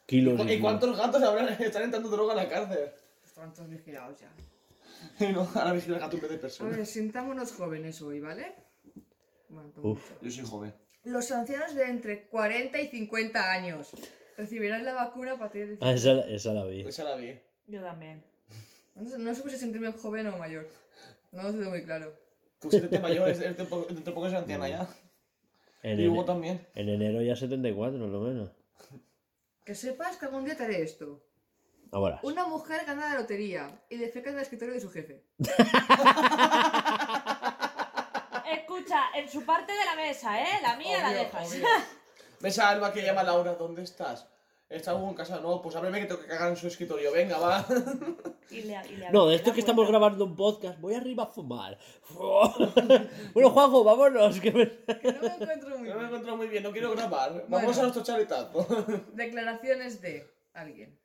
Kilos 0.06 0.42
¿Y, 0.46 0.58
cu- 0.58 0.62
cuántos 0.62 0.98
gatos 0.98 1.24
habrán, 1.24 1.48
están 1.62 1.84
entrando 1.84 2.10
droga 2.10 2.34
a 2.34 2.36
la 2.36 2.50
cárcel? 2.50 2.92
Estaban 3.24 3.54
todos 3.54 3.70
vigilados 3.70 4.20
ya. 4.20 4.30
Y 5.26 5.32
no, 5.32 5.48
ahora 5.56 5.72
vigila 5.72 5.96
el 5.96 6.02
gato 6.02 6.18
en 6.18 6.22
vez 6.22 6.32
de 6.32 6.36
A 6.38 6.42
persona. 6.42 6.70
ver, 6.76 6.86
sintámonos 6.86 7.54
jóvenes 7.54 8.02
hoy, 8.02 8.20
¿vale? 8.20 8.54
Bueno, 9.48 9.72
Uf. 9.84 10.12
Yo 10.22 10.30
soy 10.30 10.46
joven. 10.46 10.76
Los 11.06 11.32
ancianos 11.32 11.76
de 11.76 11.86
entre 11.86 12.28
40 12.28 12.78
y 12.82 12.88
50 12.90 13.52
años 13.54 13.92
recibirán 14.36 14.84
la 14.84 14.94
vacuna 14.96 15.32
a 15.34 15.38
partir 15.40 15.70
de... 15.70 15.78
Ah, 15.80 15.94
esa, 15.94 16.20
esa 16.28 16.52
la 16.52 16.66
vi. 16.66 16.82
Esa 16.82 17.06
la 17.06 17.16
vi. 17.16 17.40
Yo 17.68 17.82
también. 17.82 18.22
No 18.96 19.10
sé, 19.10 19.18
no 19.18 19.34
sé 19.34 19.50
si 19.50 19.58
sentirme 19.58 19.94
joven 19.94 20.28
o 20.28 20.38
mayor. 20.38 20.68
No 21.32 21.42
lo 21.44 21.52
tengo 21.52 21.70
muy 21.70 21.84
claro. 21.84 22.14
Eres 22.72 23.02
mayor, 23.02 23.36
dentro 23.36 23.66
de 23.90 24.12
poco 24.12 24.28
eres 24.28 24.38
anciana 24.40 24.70
ya. 24.70 24.88
En, 25.82 26.00
Y 26.00 26.08
Hugo 26.08 26.24
también. 26.26 26.66
en 26.76 26.90
enero 26.90 27.22
ya 27.22 27.36
74, 27.36 28.08
lo 28.08 28.20
menos. 28.22 28.50
Que 29.66 29.76
sepas 29.76 30.18
que 30.18 30.26
algún 30.26 30.46
día 30.46 30.56
te 30.56 30.64
haré 30.64 30.82
esto. 30.82 31.22
Ahora. 31.92 32.20
Una 32.24 32.46
mujer 32.48 32.86
gana 32.86 33.10
la 33.10 33.20
lotería 33.22 33.68
y 33.90 33.98
defeca 33.98 34.30
en 34.30 34.38
el 34.38 34.42
escritorio 34.42 34.74
de 34.74 34.80
su 34.80 34.90
jefe. 34.90 35.24
Escucha, 38.52 39.02
en 39.16 39.30
su 39.30 39.46
parte 39.46 39.72
de 39.72 39.86
la 39.86 39.96
mesa, 39.96 40.42
¿eh? 40.42 40.60
La 40.62 40.76
mía 40.76 41.00
la 41.02 41.12
dejas. 41.14 41.52
obvio. 41.52 41.66
¿Ves 42.42 42.60
a 42.60 42.70
Alba 42.70 42.92
que 42.92 43.02
llama 43.04 43.22
a 43.22 43.26
Laura? 43.26 43.56
¿Dónde 43.56 43.84
estás? 43.84 44.28
¿Está 44.70 44.96
Hugo 44.96 45.10
en 45.10 45.16
casa? 45.16 45.40
No, 45.40 45.62
pues 45.62 45.76
ábreme 45.76 46.00
que 46.00 46.06
tengo 46.08 46.22
que 46.22 46.28
cagar 46.28 46.50
en 46.50 46.58
su 46.58 46.68
escritorio. 46.68 47.12
Venga, 47.12 47.38
va. 47.38 47.66
Y 48.50 48.62
le, 48.64 48.80
y 48.90 48.96
le 48.98 49.10
No, 49.12 49.28
de 49.28 49.36
esto 49.36 49.54
que 49.54 49.60
estamos 49.60 49.88
grabando 49.88 50.26
un 50.26 50.36
podcast, 50.36 50.80
voy 50.80 50.94
arriba 50.94 51.24
a 51.24 51.28
fumar. 51.28 51.78
bueno, 53.34 53.50
Juanjo, 53.50 53.84
vámonos. 53.84 54.40
Que 54.40 54.52
me... 54.52 54.70
Que 55.00 55.12
no 55.14 55.22
me 55.22 55.28
encuentro 55.28 55.78
muy 55.78 55.90
No 55.90 55.94
me 55.96 56.00
bien. 56.00 56.06
encuentro 56.06 56.38
muy 56.38 56.48
bien, 56.48 56.64
no 56.64 56.72
quiero 56.72 56.92
grabar. 56.92 57.32
Bueno. 57.32 57.46
Vamos 57.50 57.78
a 57.78 57.82
nuestro 57.84 58.04
charetazo. 58.04 58.68
Declaraciones 59.14 60.02
de 60.02 60.28
alguien. 60.54 60.98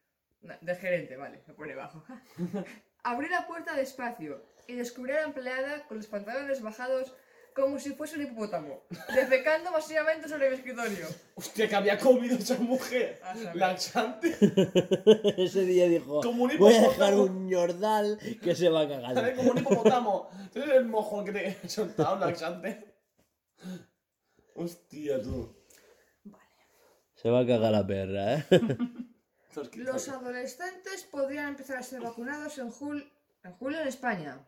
No, 0.42 0.55
del 0.60 0.76
gerente, 0.76 1.17
vale, 1.17 1.42
me 1.47 1.55
pone 1.55 1.75
bajo. 1.75 2.05
Abrí 3.02 3.28
la 3.28 3.47
puerta 3.47 3.75
despacio 3.75 4.42
y 4.67 4.75
descubrí 4.75 5.12
a 5.12 5.17
la 5.17 5.23
empleada 5.23 5.86
con 5.86 5.97
los 5.97 6.07
pantalones 6.07 6.62
bajados 6.62 7.15
como 7.59 7.78
si 7.78 7.93
fuese 7.95 8.17
un 8.17 8.23
hipopótamo, 8.23 8.83
defecando 9.15 9.70
masivamente 9.73 10.28
sobre 10.28 10.49
mi 10.51 10.57
escritorio. 10.57 11.07
Hostia, 11.35 11.69
que 11.69 11.75
había 11.77 11.99
comido 11.99 12.37
esa 12.37 12.57
mujer. 12.59 13.20
A 13.25 13.35
saber. 13.35 13.57
Laxante. 13.57 14.37
Ese 15.37 15.62
día 15.65 15.87
dijo, 15.89 16.20
Como 16.20 16.45
un 16.45 16.59
voy 16.59 16.73
a 16.75 16.78
hipopótamo". 16.78 16.91
dejar 17.07 17.15
un 17.15 17.49
ñordal 17.49 18.19
que 18.43 18.55
se 18.55 18.69
va 18.69 18.83
a 18.83 18.89
Sale 18.89 19.03
cagar. 19.03 19.35
como 19.37 19.51
un 19.53 19.59
hipopótamo. 19.59 20.31
Tú 20.53 20.62
eres 20.62 20.77
el 20.77 20.85
mojón 20.87 21.25
que 21.25 21.33
te 21.33 21.49
he 21.62 21.69
soltado, 21.69 22.19
laxante. 22.19 22.95
Hostia, 24.55 25.20
tú. 25.23 25.55
Se 27.15 27.31
va 27.31 27.41
a 27.41 27.47
cagar 27.47 27.73
la 27.73 27.87
perra, 27.87 28.35
¿eh? 28.35 28.45
Los 29.75 30.09
adolescentes 30.09 31.05
podrían 31.05 31.49
empezar 31.49 31.78
a 31.78 31.83
ser 31.83 32.01
vacunados 32.01 32.59
en, 32.59 32.70
jul- 32.70 33.11
en 33.43 33.53
julio 33.55 33.81
en 33.81 33.89
España. 33.89 34.48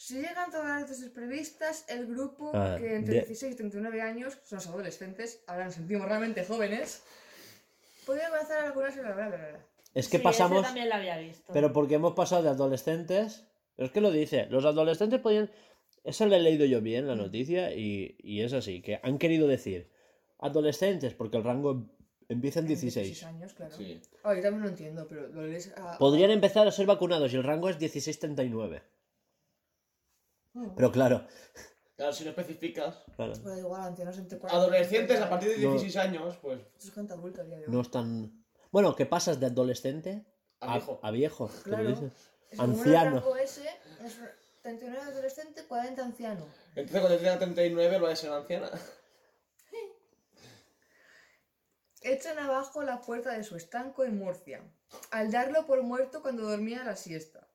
Si 0.00 0.14
llegan 0.14 0.48
todas 0.52 0.80
las 0.80 0.88
dosis 0.88 1.10
previstas, 1.10 1.84
el 1.88 2.06
grupo 2.06 2.52
Ah, 2.54 2.76
que 2.78 2.94
entre 2.94 3.14
de- 3.14 3.20
16 3.22 3.52
y 3.52 3.56
39 3.56 4.00
años 4.00 4.38
son 4.44 4.58
los 4.58 4.66
adolescentes, 4.68 5.42
ahora 5.48 5.64
nos 5.64 5.74
sentimos 5.74 6.06
realmente 6.06 6.44
jóvenes, 6.44 7.02
podrían 8.06 8.32
empezar 8.32 8.60
a 8.60 8.64
vacunarse. 8.68 9.00
Bla, 9.00 9.12
bla, 9.14 9.26
bla, 9.28 9.36
bla. 9.36 9.66
Es 9.94 10.08
que 10.08 10.18
Sí, 10.18 10.22
pasamos... 10.22 10.58
ese 10.60 10.66
también 10.68 10.88
lo 10.88 10.94
había 10.94 11.18
visto. 11.18 11.52
Pero 11.52 11.72
porque 11.72 11.96
hemos 11.96 12.14
pasado 12.14 12.44
de 12.44 12.50
adolescentes. 12.50 13.44
Pero 13.74 13.86
es 13.86 13.92
que 13.92 14.00
lo 14.00 14.12
dice. 14.12 14.46
Los 14.50 14.64
adolescentes 14.64 15.20
podían. 15.20 15.50
Eso 16.04 16.26
lo 16.26 16.36
he 16.36 16.40
leído 16.40 16.64
yo 16.64 16.80
bien 16.80 17.04
Mm. 17.04 17.08
la 17.08 17.16
noticia 17.16 17.74
y, 17.74 18.16
y 18.20 18.42
es 18.42 18.52
así. 18.52 18.80
Que 18.80 19.00
han 19.02 19.18
querido 19.18 19.48
decir 19.48 19.90
adolescentes 20.38 21.12
porque 21.14 21.38
el 21.38 21.44
rango 21.44 21.86
empieza 22.28 22.60
en 22.60 22.68
16. 22.68 23.24
años, 23.24 23.52
claro. 23.54 23.74
Sí. 23.76 24.00
Ah, 24.22 24.32
yo 24.34 24.42
también 24.42 24.62
lo 24.62 24.68
entiendo, 24.68 25.06
pero 25.08 25.26
lo 25.28 25.44
lees 25.46 25.72
a... 25.76 25.98
Podrían 25.98 26.30
empezar 26.30 26.68
a 26.68 26.70
ser 26.72 26.86
vacunados 26.86 27.32
y 27.32 27.36
el 27.36 27.42
rango 27.42 27.68
es 27.68 27.78
16-39. 27.80 28.80
Oh. 30.66 30.74
Pero 30.76 30.90
claro. 30.92 31.26
Claro, 31.96 32.12
si 32.12 32.24
no 32.24 32.30
especificas. 32.30 32.96
claro, 33.16 33.32
Pues 33.42 33.58
igual, 33.58 33.82
ancianos 33.82 34.18
entre 34.18 34.38
40 34.38 34.56
y 34.56 34.60
Adolescentes 34.62 35.16
50. 35.18 35.24
a 35.26 35.30
partir 35.30 35.48
de 35.50 35.64
No. 35.64 35.70
16 35.72 35.96
años, 35.96 36.36
pues. 36.40 36.60
Es 36.78 36.92
gente 36.92 37.12
adulta 37.12 37.42
a 37.42 37.44
hoy. 37.44 37.64
no 37.66 37.80
están. 37.80 38.44
Bueno, 38.70 38.94
que 38.94 39.06
pasas 39.06 39.40
de 39.40 39.46
adolescente 39.46 40.26
A 40.60 40.74
viejo. 40.74 41.00
A 41.02 41.10
viejo 41.10 41.48
que 41.64 41.70
lo 41.70 41.76
Claro. 41.76 41.88
dices. 41.90 42.12
Es 42.50 42.58
como 42.58 42.72
un 42.74 42.78
Anciano. 42.80 43.10
rango 43.20 43.36
ese, 43.36 43.68
es 44.04 44.16
39 44.62 45.02
adolescente, 45.10 45.64
40 45.66 46.02
anciano. 46.04 46.46
Entonces 46.76 47.00
cuando 47.00 47.18
tenga 47.18 47.38
39 47.38 47.98
va 47.98 48.10
a 48.12 48.16
ser 48.16 48.32
anciana. 48.32 48.70
Echan 52.02 52.38
abajo 52.38 52.82
la 52.82 53.00
puerta 53.00 53.32
de 53.36 53.42
su 53.42 53.56
estanco 53.56 54.04
en 54.04 54.16
Murcia, 54.18 54.62
al 55.10 55.32
darlo 55.32 55.66
por 55.66 55.82
muerto 55.82 56.22
cuando 56.22 56.44
dormía 56.48 56.84
la 56.84 56.94
siesta. 56.96 57.47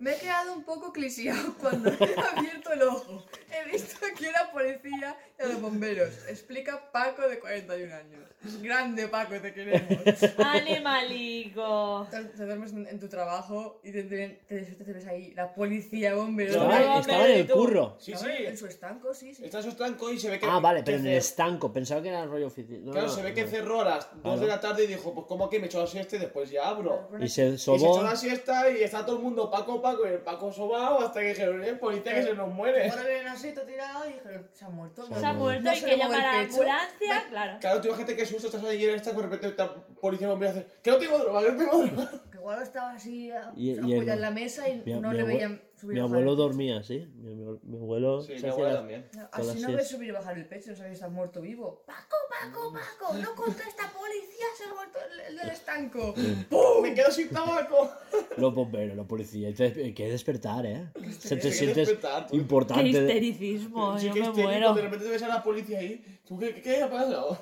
Me 0.00 0.12
he 0.12 0.18
quedado 0.18 0.54
un 0.54 0.64
poco 0.64 0.92
clisiado 0.94 1.54
cuando 1.60 1.90
he 1.90 2.14
abierto 2.34 2.72
el 2.72 2.82
ojo. 2.82 3.22
He 3.52 3.70
visto 3.70 3.98
aquí 4.12 4.26
a 4.26 4.32
la 4.32 4.52
policía 4.52 5.16
y 5.38 5.42
a 5.42 5.46
los 5.46 5.60
bomberos. 5.60 6.10
Explica 6.28 6.90
Paco 6.92 7.28
de 7.28 7.38
41 7.38 7.94
años. 7.94 8.20
Grande 8.62 9.06
Paco, 9.08 9.34
te 9.40 9.52
queremos. 9.52 9.98
Animalico. 10.38 12.06
Te, 12.10 12.24
te 12.24 12.44
duermes 12.46 12.72
en, 12.72 12.86
en 12.86 12.98
tu 12.98 13.08
trabajo 13.08 13.80
y 13.84 13.92
te, 13.92 14.02
te, 14.04 14.28
te 14.48 14.54
despiertas 14.54 14.88
y 14.88 14.92
ves 14.92 15.06
ahí 15.06 15.34
la 15.34 15.52
policía, 15.54 16.14
bomberos. 16.14 16.56
No, 16.56 16.70
Estaba, 16.72 17.00
estaba 17.00 17.26
en 17.28 17.40
el 17.40 17.46
tú. 17.46 17.54
curro. 17.54 17.96
Sí, 17.98 18.12
sí. 18.16 18.26
En 18.46 18.56
su 18.56 18.66
estanco, 18.66 19.12
sí, 19.14 19.34
sí. 19.34 19.44
Está 19.44 19.58
en 19.58 19.64
su 19.64 19.70
estanco 19.70 20.10
y 20.10 20.18
se 20.18 20.30
ve 20.30 20.38
que. 20.38 20.46
Ah, 20.46 20.58
vale, 20.60 20.82
pero 20.82 20.98
en 20.98 21.06
el 21.06 21.16
estanco. 21.18 21.72
Pensaba 21.72 22.02
que 22.02 22.08
era 22.08 22.22
el 22.22 22.30
rollo 22.30 22.46
oficial. 22.46 22.84
No, 22.84 22.92
Claro, 22.92 23.06
no, 23.08 23.12
se 23.12 23.22
ve 23.22 23.28
no. 23.30 23.34
que 23.34 23.46
cerró 23.46 23.80
a 23.82 23.84
las 23.84 24.10
2 24.14 24.22
Claro. 24.22 24.40
de 24.40 24.46
la 24.46 24.60
tarde 24.60 24.84
y 24.84 24.86
dijo, 24.86 25.14
pues 25.14 25.26
como 25.26 25.48
que 25.50 25.58
me 25.58 25.64
he 25.64 25.68
hecho 25.68 25.80
la 25.80 25.86
siesta 25.86 26.16
y 26.16 26.18
después 26.20 26.50
ya 26.50 26.68
abro. 26.68 27.08
Y 27.20 27.28
se 27.28 27.48
Y 27.48 27.52
se 27.52 27.58
sobó. 27.58 27.94
echó 27.96 28.02
la 28.02 28.16
siesta 28.16 28.70
y 28.70 28.82
está 28.82 29.04
todo 29.04 29.16
el 29.16 29.22
mundo 29.22 29.50
Paco, 29.50 29.80
Paco, 29.82 30.06
y 30.06 30.12
el 30.12 30.18
Paco 30.20 30.52
sobao 30.52 31.00
hasta 31.00 31.20
que 31.20 31.28
dijeron, 31.28 31.62
eh, 31.64 31.74
policía 31.74 32.14
que 32.14 32.22
se 32.22 32.34
nos 32.34 32.48
muere. 32.48 32.88
Ahora 32.88 33.02
vienen 33.04 33.28
así, 33.28 33.39
tirado 33.48 34.08
y 34.08 34.12
dijeron, 34.14 34.48
se 34.52 34.64
ha 34.64 34.68
muerto. 34.68 35.06
Se 35.06 35.14
Se 35.14 35.26
ha 35.26 35.32
No 35.32 35.38
muerto 35.38 35.64
no 35.64 35.72
y 35.72 35.76
se 35.76 35.86
que 35.86 35.96
llamar 35.96 36.20
a 36.20 36.32
la 36.32 36.40
ambulancia. 36.40 37.24
Claro. 37.28 37.58
Claro, 37.60 37.80
tú 37.80 37.88
imagínate 37.88 38.16
que 38.16 38.26
susto, 38.26 38.46
estás 38.46 38.64
ahí 38.64 38.84
en 38.84 38.94
estanco, 38.94 39.20
de 39.20 39.26
repente 39.26 39.48
está 39.48 39.74
policía 40.00 40.28
bombero 40.28 40.52
hace, 40.52 40.66
que 40.82 40.90
no 40.90 40.98
tengo 40.98 41.18
droga, 41.18 41.42
que 41.42 41.52
no 41.52 41.58
tengo 41.58 41.86
droga. 41.86 42.10
Que 42.30 42.38
igual 42.38 42.62
estaba 42.62 42.92
así 42.92 43.30
apoyado 43.30 44.12
en 44.12 44.20
la 44.20 44.30
mesa 44.30 44.68
y 44.68 44.82
Mi, 44.84 44.94
no 44.94 45.10
mi 45.10 45.16
le 45.16 45.22
veían 45.24 45.62
subir 45.80 45.94
mi 45.94 46.00
abuelo 46.00 46.36
dormía 46.36 46.78
así. 46.78 47.06
Mi, 47.16 47.34
mi- 47.34 47.58
mi 47.62 47.76
abuelo 47.78 48.20
Sí, 48.22 48.34
mi 48.34 48.40
la- 48.40 48.74
también. 48.74 49.06
Así 49.32 49.42
Todas 49.42 49.60
no 49.60 49.72
ves 49.72 49.88
subir 49.88 50.08
y 50.08 50.12
bajar 50.12 50.36
el 50.38 50.46
pecho, 50.46 50.70
no 50.70 50.76
sabes 50.76 50.90
si 50.90 50.94
está 50.94 51.08
muerto 51.08 51.40
vivo. 51.40 51.82
Paco, 51.86 52.16
Paco, 52.28 52.72
Paco, 52.72 53.14
no 53.14 53.34
contesta 53.34 53.90
policía, 53.92 54.46
se 54.56 54.64
ha 54.64 54.74
muerto 54.74 54.98
el, 55.12 55.20
el 55.20 55.36
del 55.38 55.48
estanco. 55.50 56.14
¡Pum! 56.48 56.82
Me 56.82 56.94
quedo 56.94 57.10
sin 57.10 57.28
tabaco. 57.30 57.90
Los 58.36 58.54
bomberos, 58.54 58.96
los 58.96 59.06
policías. 59.06 59.58
Hay 59.60 59.94
que 59.94 60.08
despertar, 60.10 60.66
¿eh? 60.66 60.88
Se 61.18 61.36
te 61.36 61.50
sientes. 61.52 61.88
Qué 62.30 62.36
importante. 62.36 62.84
de- 62.84 62.88
histericismo. 63.14 63.98
Sí, 63.98 64.06
Yo 64.08 64.14
que 64.14 64.20
me 64.20 64.30
muero. 64.30 64.74
De 64.74 64.82
repente 64.82 65.04
te 65.06 65.10
ves 65.10 65.22
a 65.22 65.28
la 65.28 65.42
policía 65.42 65.78
ahí. 65.78 66.04
¿Tú 66.26 66.38
qué, 66.38 66.54
qué, 66.54 66.62
qué 66.62 66.82
ha 66.82 66.90
pasado? 66.90 67.38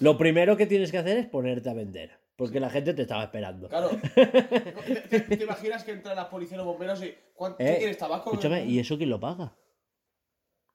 Lo 0.00 0.18
primero 0.18 0.56
que 0.56 0.66
tienes 0.66 0.90
que 0.90 0.98
hacer 0.98 1.16
es 1.16 1.26
ponerte 1.26 1.70
a 1.70 1.74
vender. 1.74 2.18
Porque 2.36 2.60
la 2.60 2.68
gente 2.68 2.92
te 2.92 3.02
estaba 3.02 3.24
esperando. 3.24 3.68
Claro. 3.68 3.88
¿Te, 4.14 5.20
te- 5.20 5.36
te 5.36 5.44
imaginas 5.44 5.82
que 5.84 5.92
entran 5.92 6.16
las 6.16 6.26
policías 6.26 6.58
los 6.58 6.66
bomberos 6.66 7.02
y. 7.02 7.14
¿cuánto 7.34 7.62
Eh, 7.62 7.76
quieres 7.78 7.96
tabaco? 7.98 8.30
Escúchame, 8.30 8.64
¿y 8.66 8.78
eso 8.78 8.96
quién 8.98 9.08
lo 9.10 9.18
paga? 9.18 9.56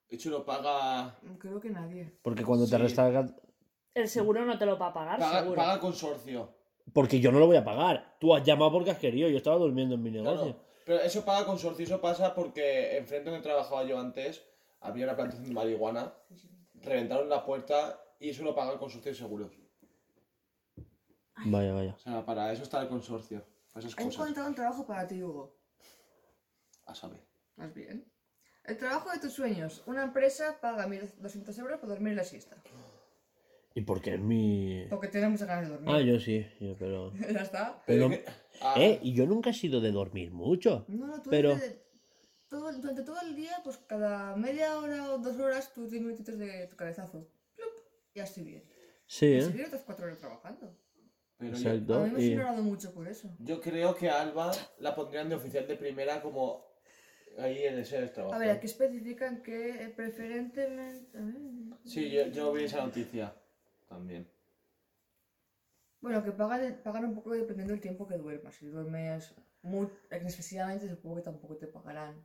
De 0.10 0.16
hecho, 0.16 0.30
lo 0.32 0.44
paga. 0.44 1.18
Creo 1.40 1.60
que 1.62 1.70
nadie. 1.70 2.18
Porque 2.24 2.44
cuando 2.44 2.68
te 2.68 2.78
restauran. 2.78 3.36
El 3.94 4.08
seguro 4.10 4.44
no 4.46 4.58
te 4.58 4.66
lo 4.66 4.78
va 4.80 4.88
a 4.88 4.94
pagar, 4.94 5.20
Paga, 5.20 5.40
seguro. 5.40 5.56
paga 5.58 5.74
el 5.76 5.80
consorcio. 5.80 6.54
Porque 6.94 7.20
yo 7.20 7.32
no 7.32 7.40
lo 7.40 7.46
voy 7.48 7.58
a 7.58 7.64
pagar. 7.64 8.16
Tú 8.20 8.34
has 8.34 8.44
llamado 8.44 8.72
porque 8.72 8.92
has 8.92 8.98
querido. 8.98 9.30
Yo 9.30 9.38
estaba 9.38 9.58
durmiendo 9.58 9.96
en 9.96 10.02
mi 10.04 10.12
Claro. 10.12 10.32
negocio. 10.32 10.56
Pero 10.86 11.00
eso 11.02 11.24
paga 11.24 11.46
consorcio. 11.46 11.86
Eso 11.86 12.02
pasa 12.02 12.34
porque 12.34 12.98
enfrente 12.98 13.30
donde 13.30 13.44
trabajaba 13.44 13.84
yo 13.84 14.00
antes 14.00 14.44
había 14.80 15.06
una 15.06 15.16
plantación 15.16 15.48
de 15.48 15.54
marihuana. 15.54 16.12
Reventaron 16.74 17.30
la 17.30 17.46
puerta 17.46 18.02
y 18.20 18.30
eso 18.30 18.44
lo 18.44 18.56
paga 18.56 18.74
el 18.74 18.80
consorcio 18.80 19.12
de 19.12 19.18
seguros. 19.18 19.52
Vaya, 21.46 21.74
vaya. 21.74 21.94
O 21.96 22.00
sea, 22.00 22.26
para 22.26 22.52
eso 22.52 22.64
está 22.64 22.82
el 22.82 22.88
consorcio. 22.90 23.46
Para 23.74 23.86
esas 23.88 24.00
He 24.00 24.04
cosas. 24.04 24.22
encontrado 24.22 24.50
un 24.50 24.56
trabajo 24.56 24.86
para 24.86 25.08
ti, 25.08 25.24
Hugo. 25.24 25.58
A 26.86 26.94
saber. 26.96 27.22
Más 27.56 27.74
bien. 27.74 28.06
El 28.64 28.78
trabajo 28.78 29.10
de 29.12 29.20
tus 29.20 29.34
sueños. 29.34 29.82
Una 29.88 30.04
empresa 30.04 30.60
paga 30.62 30.88
1.200 30.88 31.58
euros 31.60 31.80
por 31.80 31.90
dormir 31.90 32.16
la 32.16 32.24
siesta. 32.24 32.58
¿Y 33.74 33.82
por 33.82 34.02
qué 34.02 34.16
es 34.16 34.20
mi.? 34.20 34.86
Porque 34.90 35.08
tienes 35.08 35.30
muchas 35.30 35.48
ganas 35.48 35.66
de 35.68 35.72
dormir. 35.76 35.90
Ah, 35.96 36.02
yo 36.02 36.20
sí, 36.20 36.46
yo, 36.60 36.76
pero. 36.78 37.14
ya 37.32 37.40
está. 37.42 37.82
pero 37.88 38.10
que- 38.10 38.26
ah, 38.62 38.76
Eh, 38.78 39.00
y 39.02 39.14
yo 39.14 39.26
nunca 39.26 39.52
he 39.52 39.54
sido 39.54 39.80
de 39.80 39.92
dormir 39.92 40.32
mucho. 40.32 40.86
No, 40.90 41.08
no, 41.08 41.22
tú 41.22 41.30
Pero- 41.30 41.52
eres 41.52 41.62
de- 41.62 41.82
todo, 42.50 42.72
durante 42.74 43.04
todo 43.04 43.22
el 43.22 43.34
día, 43.36 43.62
pues 43.64 43.78
cada 43.78 44.36
media 44.36 44.78
hora 44.78 45.14
o 45.14 45.18
dos 45.20 45.38
horas, 45.40 45.72
tú 45.74 45.88
10 45.88 46.02
minutitos 46.04 46.38
de 46.38 46.68
tu 46.68 46.76
cabezazo. 46.76 47.30
Plup, 47.56 47.74
ya 48.14 48.26
estoy 48.26 48.44
bien. 48.44 48.64
Sí, 49.08 49.26
Y 49.28 49.34
¿eh? 49.38 49.42
seguir 49.42 49.66
otras 49.68 49.84
cuatro 49.84 50.06
horas 50.06 50.18
trabajando. 50.20 50.78
Pero 51.42 51.58
yo, 51.58 51.70
Exacto. 51.70 51.96
A 51.96 52.04
mí 52.04 52.12
me 52.12 52.18
has 52.18 52.24
y- 52.24 52.32
ignorado 52.34 52.62
mucho 52.62 52.94
por 52.94 53.08
eso. 53.08 53.28
yo 53.40 53.60
creo 53.60 53.96
que 53.96 54.10
a 54.10 54.22
Alba 54.22 54.52
la 54.78 54.94
pondrían 54.94 55.28
de 55.28 55.36
oficial 55.36 55.68
de 55.68 55.76
primera 55.76 56.22
como 56.22 56.64
ahí 57.40 57.64
en 57.64 57.80
ese 57.80 58.08
trabajo. 58.10 58.36
A 58.36 58.38
ver, 58.38 58.52
aquí 58.52 58.68
especifican 58.68 59.42
que 59.42 59.86
eh, 59.86 59.90
preferentemente... 59.90 61.18
a. 61.18 61.78
Sí, 61.84 62.12
yo, 62.12 62.28
yo 62.28 62.54
vi 62.54 62.66
esa 62.66 62.86
noticia 62.86 63.34
también. 63.90 64.30
Bueno, 66.00 66.24
que 66.24 66.32
pagan, 66.32 66.80
pagan 66.84 67.06
un 67.06 67.16
poco 67.16 67.32
dependiendo 67.32 67.74
del 67.74 67.82
tiempo 67.82 68.08
que 68.08 68.18
duermas. 68.18 68.56
Si 68.56 68.68
duermes 68.68 69.34
muy 69.64 69.88
excesivamente, 70.12 70.88
supongo 70.88 71.16
que 71.18 71.22
tampoco 71.24 71.58
te 71.58 71.68
pagarán. 71.68 72.24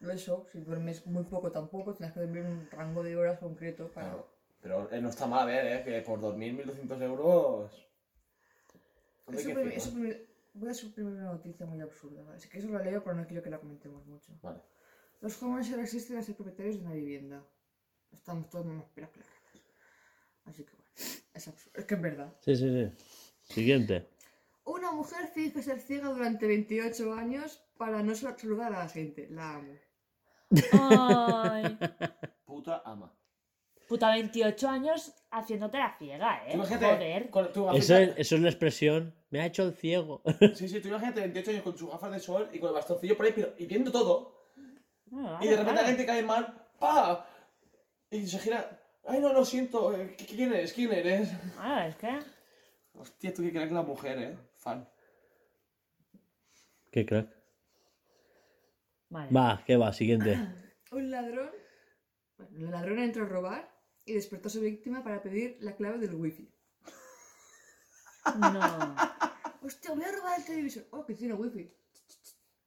Eso, 0.00 0.46
si 0.52 0.60
duermes 0.60 1.06
muy 1.06 1.24
poco 1.24 1.50
tampoco, 1.50 1.94
tienes 1.94 2.12
que 2.12 2.20
dormir 2.20 2.42
un 2.42 2.68
rango 2.70 3.02
de 3.02 3.16
horas 3.16 3.38
concreto 3.38 3.90
para... 3.90 4.08
Claro. 4.08 4.36
Pero 4.60 4.92
eh, 4.92 5.00
no 5.00 5.10
está 5.10 5.26
mal, 5.26 5.48
¿eh? 5.48 5.82
Que 5.84 6.02
por 6.02 6.20
dormir 6.20 6.54
1.200 6.56 7.02
euros... 7.02 7.85
Voy 9.26 10.70
a 10.70 10.74
suprimir 10.74 11.12
una 11.14 11.32
noticia 11.32 11.66
muy 11.66 11.80
absurda, 11.80 12.22
¿vale? 12.22 12.36
Así 12.36 12.48
que 12.48 12.58
eso 12.58 12.68
lo 12.68 12.78
leo, 12.82 13.02
pero 13.04 13.14
no 13.16 13.26
quiero 13.26 13.42
que 13.42 13.50
la 13.50 13.58
comentemos 13.58 14.06
mucho. 14.06 14.32
Vale. 14.42 14.60
Los 15.20 15.36
jóvenes 15.36 15.66
se 15.66 15.76
resisten 15.76 16.16
a 16.16 16.22
ser 16.22 16.34
propietarios 16.34 16.76
de 16.78 16.82
una 16.86 16.94
vivienda. 16.94 17.44
Estamos 18.12 18.48
todos 18.48 18.64
más 18.66 18.84
pera 18.94 19.10
que. 19.10 19.20
Así 20.46 20.64
que 20.64 20.72
bueno, 20.72 20.90
es 21.34 21.48
absurdo. 21.48 21.78
Es 21.78 21.84
que 21.84 21.94
es 21.94 22.00
verdad. 22.00 22.34
Sí, 22.40 22.56
sí, 22.56 22.70
sí. 22.70 22.92
Siguiente. 23.54 24.08
Una 24.64 24.92
mujer 24.92 25.26
finge 25.28 25.62
ser 25.62 25.78
ciega 25.80 26.08
durante 26.08 26.46
28 26.46 27.12
años 27.14 27.62
para 27.76 28.02
no 28.02 28.14
sal- 28.14 28.38
saludar 28.38 28.72
a 28.74 28.78
la 28.80 28.88
gente. 28.88 29.28
La 29.30 29.56
amo. 29.56 29.74
Ay. 30.72 31.78
Puta 32.46 32.82
ama. 32.84 33.12
Puta, 33.88 34.10
28 34.10 34.68
años 34.68 35.12
haciéndote 35.30 35.78
la 35.78 35.96
ciega, 35.98 36.42
¿eh? 36.46 36.54
imagínate, 36.54 36.86
Joder. 36.86 37.30
con- 37.30 37.46
Eso 37.76 37.96
es, 37.96 38.08
eso 38.16 38.34
es 38.34 38.40
una 38.40 38.48
expresión. 38.48 39.14
Me 39.30 39.40
ha 39.40 39.46
hecho 39.46 39.62
el 39.64 39.74
ciego. 39.74 40.22
Sí, 40.54 40.68
sí, 40.68 40.80
tú 40.80 40.88
imagínate 40.88 41.20
28 41.20 41.50
años 41.52 41.62
con 41.62 41.78
sus 41.78 41.90
gafas 41.90 42.10
de 42.12 42.18
sol 42.20 42.48
y 42.52 42.58
con 42.58 42.68
el 42.70 42.74
bastoncillo 42.74 43.16
por 43.16 43.26
ahí, 43.26 43.32
pero, 43.34 43.54
y 43.58 43.66
viendo 43.66 43.92
todo. 43.92 44.44
Ah, 45.12 45.38
y 45.40 45.46
de 45.46 45.52
repente 45.56 45.66
vale. 45.72 45.78
alguien 45.80 45.96
te 45.98 46.06
cae 46.06 46.22
mal, 46.22 46.52
¡pa! 46.80 47.26
Y 48.10 48.26
se 48.26 48.38
gira, 48.40 48.80
¡ay, 49.06 49.20
no, 49.20 49.32
lo 49.32 49.44
siento! 49.44 49.94
eh, 49.96 50.16
¿qui- 50.16 50.26
¿Quién 50.34 50.52
eres? 50.52 50.72
¿Quién 50.72 50.92
eres? 50.92 51.30
Ah, 51.58 51.86
es 51.86 51.94
que. 51.96 52.18
Hostia, 52.94 53.32
tú 53.34 53.42
que 53.42 53.50
crees 53.52 53.68
que 53.68 53.74
la 53.74 53.82
mujer, 53.82 54.18
¿eh? 54.18 54.36
Fan. 54.56 54.88
Qué 56.90 57.04
crack. 57.06 57.28
Vale. 59.10 59.30
Va, 59.32 59.62
¿qué 59.64 59.76
va? 59.76 59.92
Siguiente. 59.92 60.38
Un 60.92 61.10
ladrón. 61.10 61.50
Bueno, 62.38 62.66
el 62.66 62.70
ladrón 62.70 62.98
entró 62.98 63.24
a 63.24 63.28
robar 63.28 63.75
y 64.06 64.14
despertó 64.14 64.48
a 64.48 64.50
su 64.52 64.60
víctima 64.60 65.02
para 65.04 65.20
pedir 65.22 65.58
la 65.60 65.74
clave 65.76 65.98
del 65.98 66.14
wifi. 66.14 66.48
No. 68.38 68.96
Hostia, 69.62 69.92
voy 69.92 70.04
a 70.04 70.12
robar 70.12 70.38
el 70.38 70.44
televisor. 70.44 70.84
Oh, 70.90 71.04
que 71.04 71.14
tiene 71.14 71.34
wifi. 71.34 71.72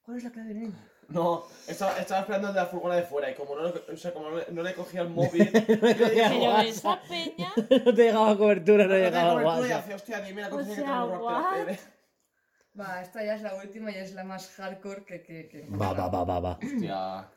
¿Cuál 0.02 0.18
es 0.18 0.24
la 0.24 0.32
clave, 0.32 0.54
nene? 0.54 0.72
No, 1.10 1.46
estaba, 1.68 1.98
estaba 1.98 2.22
esperando 2.22 2.50
el 2.50 2.54
de 2.54 2.60
la 2.60 2.68
furgona 2.68 2.96
de 2.96 3.04
fuera 3.04 3.32
y 3.32 3.36
como 3.36 3.56
no, 3.56 3.64
le- 3.64 3.94
o 3.94 3.98
sea, 3.98 4.14
como 4.14 4.30
no, 4.30 4.38
le, 4.38 4.46
no 4.52 4.62
le 4.62 4.76
cogía 4.76 5.02
el 5.02 5.10
móvil, 5.20 5.50
Pero 5.52 6.60
esa 6.62 7.02
peña. 7.10 7.52
no 7.58 7.94
te 7.96 8.04
llegaba 8.04 8.38
cobertura, 8.38 8.84
no, 8.86 8.90
no 8.90 8.96
tenía 8.96 9.10
llegaba 9.10 9.34
cobertura 9.34 9.58
y 9.58 9.62
WhatsApp. 9.72 9.84
hace, 9.84 9.94
hostia, 9.96 10.22
dime 10.22 10.42
la 10.42 10.48
O 10.48 10.52
contraseña 10.52 10.76
que 10.78 10.82
sea, 10.86 11.02
tengo 11.02 11.18
que 11.18 11.24
what? 11.24 11.78
Va, 12.80 13.02
esta 13.02 13.24
ya 13.26 13.36
es 13.36 13.42
la 13.42 13.56
última 13.56 13.92
y 13.92 13.96
es 13.96 14.14
la 14.14 14.24
más 14.24 14.50
hardcore 14.52 15.04
que... 15.04 15.24
que, 15.24 15.48
que 15.50 15.68
Va, 15.72 15.94
va, 15.94 16.08
va, 16.10 16.24
va, 16.24 16.40
va. 16.40 16.60
Hostia. 16.64 17.28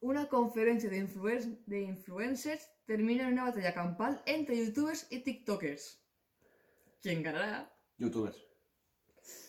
Una 0.00 0.28
conferencia 0.28 0.90
de, 0.90 0.98
influer- 1.06 1.58
de 1.64 1.80
influencers 1.80 2.68
termina 2.86 3.26
en 3.26 3.34
una 3.34 3.44
batalla 3.44 3.72
campal 3.74 4.22
entre 4.26 4.56
youtubers 4.56 5.06
y 5.10 5.20
tiktokers. 5.20 6.00
¿Quién 7.00 7.22
ganará? 7.22 7.72
Youtubers. 7.98 8.36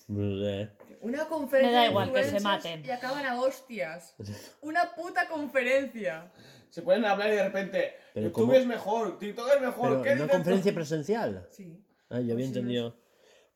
Una 0.08 1.26
conferencia 1.28 1.72
Me 1.72 1.76
da 1.76 1.82
de 1.84 1.90
igual 1.90 2.14
que 2.14 2.24
se 2.24 2.40
maten. 2.40 2.86
y 2.86 2.90
acaban 2.90 3.26
a 3.26 3.40
hostias. 3.40 4.16
Una 4.62 4.94
puta 4.95 5.28
conferencia. 5.28 6.32
Se 6.70 6.82
pueden 6.82 7.06
hablar 7.06 7.30
y 7.30 7.36
de 7.36 7.44
repente, 7.44 7.94
Pero 8.14 8.28
YouTube 8.28 8.45
¿cómo? 8.48 8.53
es 8.53 8.66
mejor, 8.66 9.20
TikTok 9.20 9.48
es 9.56 9.62
mejor, 9.62 9.90
Pero 9.90 10.03
¿qué 10.03 10.24
una 10.24 10.28
conferencia 10.32 10.74
presencial. 10.74 11.48
Sí. 11.52 11.86
Ah, 12.10 12.20
yo 12.20 12.34
había 12.34 12.45
sí, 12.45 12.52
entendido. 12.52 12.95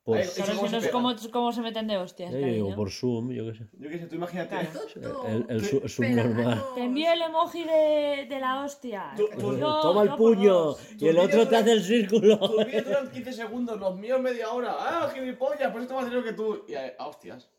Por, 0.07 0.17
Ay, 0.19 0.23
yo 0.23 0.29
Eso 0.29 0.53
no 0.53 0.65
es 0.67 0.71
pega. 0.71 0.91
cómo, 0.93 1.13
cómo 1.33 1.51
se 1.51 1.59
meten 1.61 1.85
de 1.85 1.97
hostias, 1.97 2.31
digo, 2.31 2.41
cariño. 2.47 2.75
por 2.77 2.89
Zoom, 2.91 3.29
yo 3.33 3.45
qué 3.51 3.57
sé. 3.57 3.67
Yo 3.73 3.89
qué 3.89 3.99
sé, 3.99 4.07
tú 4.07 4.15
imagínate. 4.15 4.55
El, 4.95 5.45
el 5.49 5.65
el 5.83 5.89
subnormal. 5.89 6.63
Te 6.75 6.83
envío 6.85 7.11
el 7.11 7.21
emoji 7.23 7.65
de, 7.65 8.25
de 8.29 8.39
la 8.39 8.63
hostia. 8.63 9.11
Tú- 9.17 9.27
tú- 9.37 9.57
Yo- 9.57 9.81
Toma 9.81 10.03
el 10.03 10.07
yo 10.11 10.15
por 10.15 10.35
puño 10.35 10.53
dos. 10.53 10.81
y 10.97 11.07
el 11.09 11.15
Tus 11.17 11.25
otro 11.25 11.35
vídeos 11.39 11.49
te 11.49 11.55
hace 11.57 11.71
el 11.73 11.83
círculo. 11.83 12.39
Tus 12.39 12.65
vídeos 12.67 12.85
duran 12.85 13.11
15 13.11 13.33
segundos, 13.33 13.77
los 13.81 13.97
míos 13.99 14.21
media 14.21 14.49
hora. 14.49 14.75
¡Ah, 14.79 15.11
gilipollas! 15.13 15.71
Pues 15.73 15.81
esto 15.83 15.95
más 15.95 16.05
dinero 16.05 16.23
que 16.23 16.31
tú. 16.31 16.63
Y 16.69 16.73
eh, 16.75 16.95
ah, 16.97 17.07
hostias. 17.07 17.51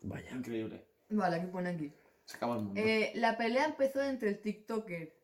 Vaya. 0.00 0.32
Increíble. 0.32 0.84
Vale, 1.10 1.36
aquí 1.36 1.46
pone 1.46 1.68
aquí. 1.68 1.92
Se 2.24 2.38
acaba 2.38 2.56
el 2.56 2.62
mundo. 2.62 2.80
Eh, 2.80 3.12
la 3.14 3.36
pelea 3.38 3.66
empezó 3.66 4.02
entre 4.02 4.30
el 4.30 4.40
TikToker 4.40 5.14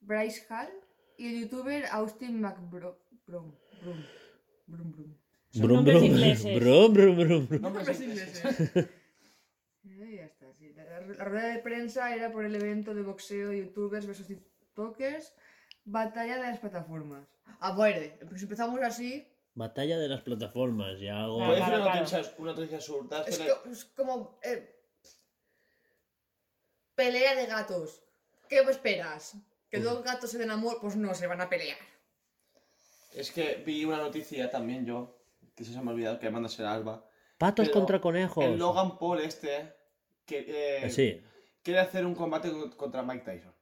Bryce 0.00 0.44
Hall 0.52 0.70
y 1.18 1.28
el 1.28 1.40
youtuber 1.42 1.86
Austin 1.92 2.40
McBrum. 2.40 2.94
Brum, 3.28 3.54
brum, 3.80 4.04
brum, 4.66 4.92
brum. 4.92 5.14
Son 5.52 5.62
Brum, 5.62 5.76
nombres 5.76 5.96
brum, 5.96 6.06
ingleses. 6.06 6.60
brum, 6.60 6.92
brum, 6.94 7.16
brum, 7.16 7.46
brum. 7.46 7.60
Nombres 7.62 8.00
ingleses. 8.00 8.42
ya 9.82 10.24
está, 10.24 10.52
sí. 10.54 10.72
La, 10.74 11.00
la 11.00 11.24
rueda 11.24 11.48
de 11.48 11.58
prensa 11.58 12.14
era 12.14 12.32
por 12.32 12.44
el 12.44 12.54
evento 12.54 12.94
de 12.94 13.02
boxeo 13.02 13.50
de 13.50 13.58
youtubers 13.58 14.06
versus 14.06 14.26
tiktokers. 14.26 15.34
Batalla 15.84 16.36
de 16.36 16.42
las 16.42 16.58
plataformas. 16.58 17.28
A 17.60 17.74
ver, 17.76 18.18
pues 18.28 18.42
empezamos 18.42 18.80
así. 18.80 19.26
Batalla 19.54 19.98
de 19.98 20.08
las 20.08 20.22
plataformas, 20.22 20.98
ya 21.00 21.22
algo. 21.24 21.36
Claro, 21.36 21.50
¿Puedes 21.52 21.64
decir 21.66 21.74
claro, 21.74 21.82
una 21.82 21.92
claro. 21.92 22.00
noticia, 22.22 22.34
una 22.38 22.52
noticia 22.52 22.76
absurda? 22.78 23.24
Es, 23.26 23.38
que 23.38 23.70
es 23.70 23.84
como. 23.84 24.38
eh, 24.42 24.74
pelea 26.94 27.34
de 27.34 27.46
gatos. 27.46 28.02
¿Qué 28.48 28.60
esperas? 28.60 29.34
¿Que 29.70 29.80
dos 29.80 30.02
gatos 30.04 30.30
se 30.30 30.38
den 30.38 30.50
amor? 30.50 30.78
Pues 30.80 30.96
no, 30.96 31.14
se 31.14 31.26
van 31.26 31.40
a 31.40 31.48
pelear. 31.48 31.78
Es 33.14 33.30
que 33.30 33.62
vi 33.66 33.84
una 33.84 33.98
noticia 33.98 34.50
también 34.50 34.86
yo, 34.86 35.21
que 35.54 35.64
se 35.64 35.80
me 35.80 35.90
ha 35.90 35.94
olvidado, 35.94 36.18
que 36.18 36.30
manda 36.30 36.48
ser 36.48 36.66
Alba. 36.66 37.06
Patos 37.38 37.66
Pero 37.68 37.78
contra 37.80 38.00
conejos. 38.00 38.44
El 38.44 38.58
Logan 38.58 38.98
Paul 38.98 39.20
este, 39.20 39.72
que 40.26 40.44
eh, 40.84 40.90
Sí. 40.90 41.20
quiere 41.62 41.80
hacer 41.80 42.06
un 42.06 42.14
combate 42.14 42.50
con- 42.50 42.70
contra 42.72 43.02
Mike 43.02 43.24
Tyson. 43.24 43.52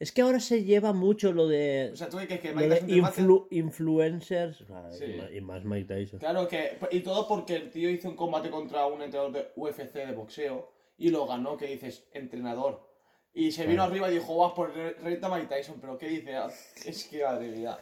Es 0.00 0.12
que 0.12 0.22
ahora 0.22 0.38
se 0.38 0.62
lleva 0.64 0.92
mucho 0.92 1.32
lo 1.32 1.48
de. 1.48 1.90
O 1.92 1.96
sea, 1.96 2.08
tú 2.08 2.18
que, 2.18 2.38
que 2.38 2.52
Mike 2.54 2.68
Tyson 2.68 2.88
influ- 2.90 3.46
influencers. 3.50 4.64
ah, 4.70 4.88
Sí. 4.92 5.16
y 5.34 5.40
más- 5.40 5.64
Mike 5.64 5.92
Tyson. 5.92 6.20
Claro 6.20 6.46
que. 6.46 6.78
Y 6.92 7.00
todo 7.00 7.26
porque 7.26 7.56
el 7.56 7.70
tío 7.70 7.90
hizo 7.90 8.08
un 8.08 8.14
combate 8.16 8.50
contra 8.50 8.86
un 8.86 9.02
entrenador 9.02 9.32
de 9.32 9.48
UFC 9.56 9.94
de 10.06 10.12
boxeo 10.12 10.70
y 10.96 11.10
lo 11.10 11.26
ganó, 11.26 11.56
que 11.56 11.66
dices, 11.66 12.06
entrenador. 12.12 12.86
Y 13.34 13.52
se 13.52 13.66
vino 13.66 13.82
arriba 13.82 14.10
y 14.10 14.14
dijo, 14.14 14.36
vas 14.36 14.52
por 14.52 14.72
renta 14.74 15.28
Mike 15.28 15.46
Tyson, 15.54 15.78
pero 15.80 15.96
¿qué 15.98 16.08
dice? 16.08 16.34
Ah, 16.36 16.48
Es 16.84 17.04
que 17.04 17.22
madre 17.22 17.48
mía. 17.48 17.78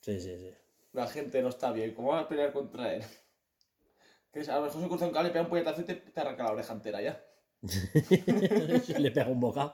Sí, 0.00 0.20
sí, 0.20 0.36
sí. 0.38 0.50
La 0.98 1.06
gente 1.06 1.40
no 1.42 1.50
está 1.50 1.70
bien. 1.70 1.94
¿Cómo 1.94 2.08
van 2.08 2.24
a 2.24 2.28
pelear 2.28 2.52
contra 2.52 2.92
él? 2.92 3.04
Que 4.32 4.40
a 4.40 4.56
lo 4.56 4.66
mejor 4.66 4.82
se 4.82 4.88
cruza 4.88 5.06
un 5.06 5.12
cable, 5.12 5.30
pega 5.30 5.44
un 5.44 5.48
puñetazo 5.48 5.80
y 5.80 5.84
te, 5.84 5.94
te 5.94 6.20
arranca 6.20 6.44
la 6.44 6.52
oreja 6.52 6.74
entera 6.74 7.00
ya. 7.00 7.24
Le 8.98 9.10
pega 9.10 9.28
un 9.28 9.40
bocado. 9.40 9.72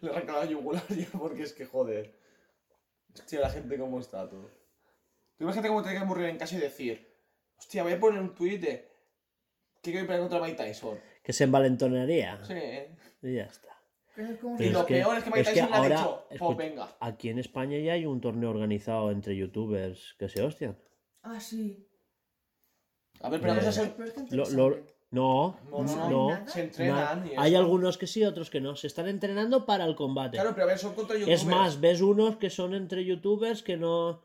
Le 0.00 0.10
arranca 0.10 0.32
la 0.32 0.44
yugular 0.46 0.82
ya, 0.88 1.06
porque 1.16 1.42
es 1.44 1.52
que 1.52 1.66
joder. 1.66 2.18
Hostia, 3.14 3.40
la 3.40 3.50
gente 3.50 3.78
cómo 3.78 4.00
está, 4.00 4.28
tú. 4.28 4.50
Tú 5.36 5.44
imagínate 5.44 5.68
cómo 5.68 5.84
te 5.84 5.90
que 5.90 5.98
aburrir 5.98 6.26
en 6.26 6.36
casa 6.36 6.56
y 6.56 6.58
decir, 6.58 7.16
hostia, 7.56 7.84
voy 7.84 7.92
a 7.92 8.00
poner 8.00 8.20
un 8.20 8.34
tuit 8.34 8.60
de 8.60 8.90
que 9.82 9.92
quiero 9.92 10.06
pelear 10.06 10.22
contra 10.22 10.40
Mike 10.40 10.56
Tyson. 10.56 10.98
Que 11.22 11.32
se 11.32 11.44
envalentonaría. 11.44 12.44
Sí, 12.44 12.54
¿eh? 12.54 12.96
Y 13.22 13.34
ya 13.34 13.44
está. 13.44 13.75
Pero 14.16 14.30
Y 14.58 14.70
lo 14.70 14.80
es 14.80 14.86
que- 14.86 14.94
peor 14.94 15.18
es 15.18 15.24
que 15.24 15.30
Mike 15.30 15.40
es 15.42 15.48
que 15.48 15.54
Tyson 15.54 15.68
le 15.70 15.74
ha 15.74 15.78
ahora- 15.78 15.96
dicho, 15.98 16.24
pues 16.28 16.40
escucha- 16.40 16.56
venga. 16.58 16.96
Aquí 17.00 17.28
en 17.28 17.38
España 17.38 17.78
ya 17.78 17.92
hay 17.92 18.06
un 18.06 18.20
torneo 18.20 18.50
organizado 18.50 19.10
entre 19.10 19.36
youtubers 19.36 20.14
que 20.18 20.28
se 20.30 20.42
hostian. 20.42 20.78
Ah, 21.22 21.38
sí. 21.38 21.86
A 23.20 23.28
ver, 23.28 23.40
pero 23.40 23.54
vamos 23.54 23.78
a 23.78 23.82
Eh, 23.82 23.94
es 24.04 24.12
que 24.12 24.36
Lo- 24.36 24.48
lo- 24.50 24.76
no, 25.10 25.56
No, 25.70 25.82
no, 25.84 26.04
hay 26.04 26.10
no. 26.10 26.48
Se 26.48 26.62
entrenan 26.62 27.26
y 27.26 27.30
Hay 27.36 27.52
eso. 27.52 27.60
algunos 27.60 27.96
que 27.98 28.06
sí, 28.06 28.24
otros 28.24 28.50
que 28.50 28.60
no. 28.60 28.74
Se 28.76 28.86
están 28.86 29.06
entrenando 29.08 29.64
para 29.66 29.84
el 29.84 29.94
combate. 29.94 30.36
Claro, 30.36 30.50
pero 30.54 30.64
a 30.64 30.68
ver, 30.68 30.78
son 30.78 30.94
contra 30.94 31.16
youtubers. 31.16 31.42
es 31.42 31.46
más, 31.46 31.80
ves 31.80 32.00
unos 32.00 32.36
que 32.36 32.50
son 32.50 32.74
entre 32.74 33.04
youtubers 33.04 33.62
que 33.62 33.76
no. 33.76 34.22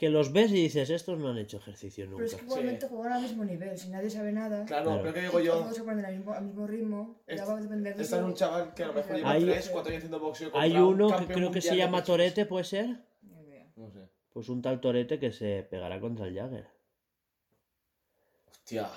Que 0.00 0.08
los 0.08 0.32
ves 0.32 0.50
y 0.50 0.54
dices, 0.54 0.88
estos 0.88 1.18
no 1.18 1.28
han 1.28 1.36
hecho 1.36 1.58
ejercicio 1.58 2.06
Pero 2.10 2.24
es 2.24 2.32
nunca. 2.32 2.38
que 2.38 2.44
igualmente 2.46 2.88
juegan 2.88 3.12
al 3.12 3.22
mismo 3.22 3.44
nivel. 3.44 3.76
Si 3.76 3.90
nadie 3.90 4.08
sabe 4.08 4.32
nada. 4.32 4.64
Claro, 4.64 4.84
Claro. 4.86 5.02
pero 5.02 5.12
¿qué 5.14 5.20
digo 5.20 5.40
yo? 5.40 5.52
Todos 5.58 5.76
se 5.76 5.82
ponen 5.82 6.04
al 6.06 6.16
mismo, 6.16 6.32
al 6.32 6.44
mismo 6.46 6.66
ritmo. 6.66 7.20
Este- 7.26 7.36
ya 7.36 7.44
va 7.44 7.58
a 7.58 7.60
depender 7.60 7.94
de 7.96 8.02
Está 8.02 8.16
en 8.18 8.24
un 8.24 8.34
chaval 8.34 8.72
que 8.72 8.82
a 8.82 8.86
lo 8.86 8.92
mejor 8.94 9.16
lleva 9.16 9.30
Hay- 9.30 9.44
3, 9.44 9.68
4 9.68 9.90
años 9.90 9.98
haciendo 9.98 10.18
boxeo 10.20 10.50
contra 10.50 10.62
Hay 10.62 10.72
un 10.72 10.82
uno 11.02 11.16
que 11.18 11.26
creo 11.34 11.50
que 11.50 11.60
se 11.60 11.76
llama. 11.76 12.02
Torete, 12.02 12.46
¿puede 12.46 12.64
ser? 12.64 12.96
No 13.76 13.90
sé. 13.90 14.08
Pues 14.32 14.48
un 14.48 14.62
tal 14.62 14.80
Torete 14.80 15.18
que 15.18 15.32
se 15.32 15.66
pegará 15.70 16.00
contra 16.00 16.26
el 16.26 16.34
Jagger. 16.34 16.66
Hostia. 18.50 18.88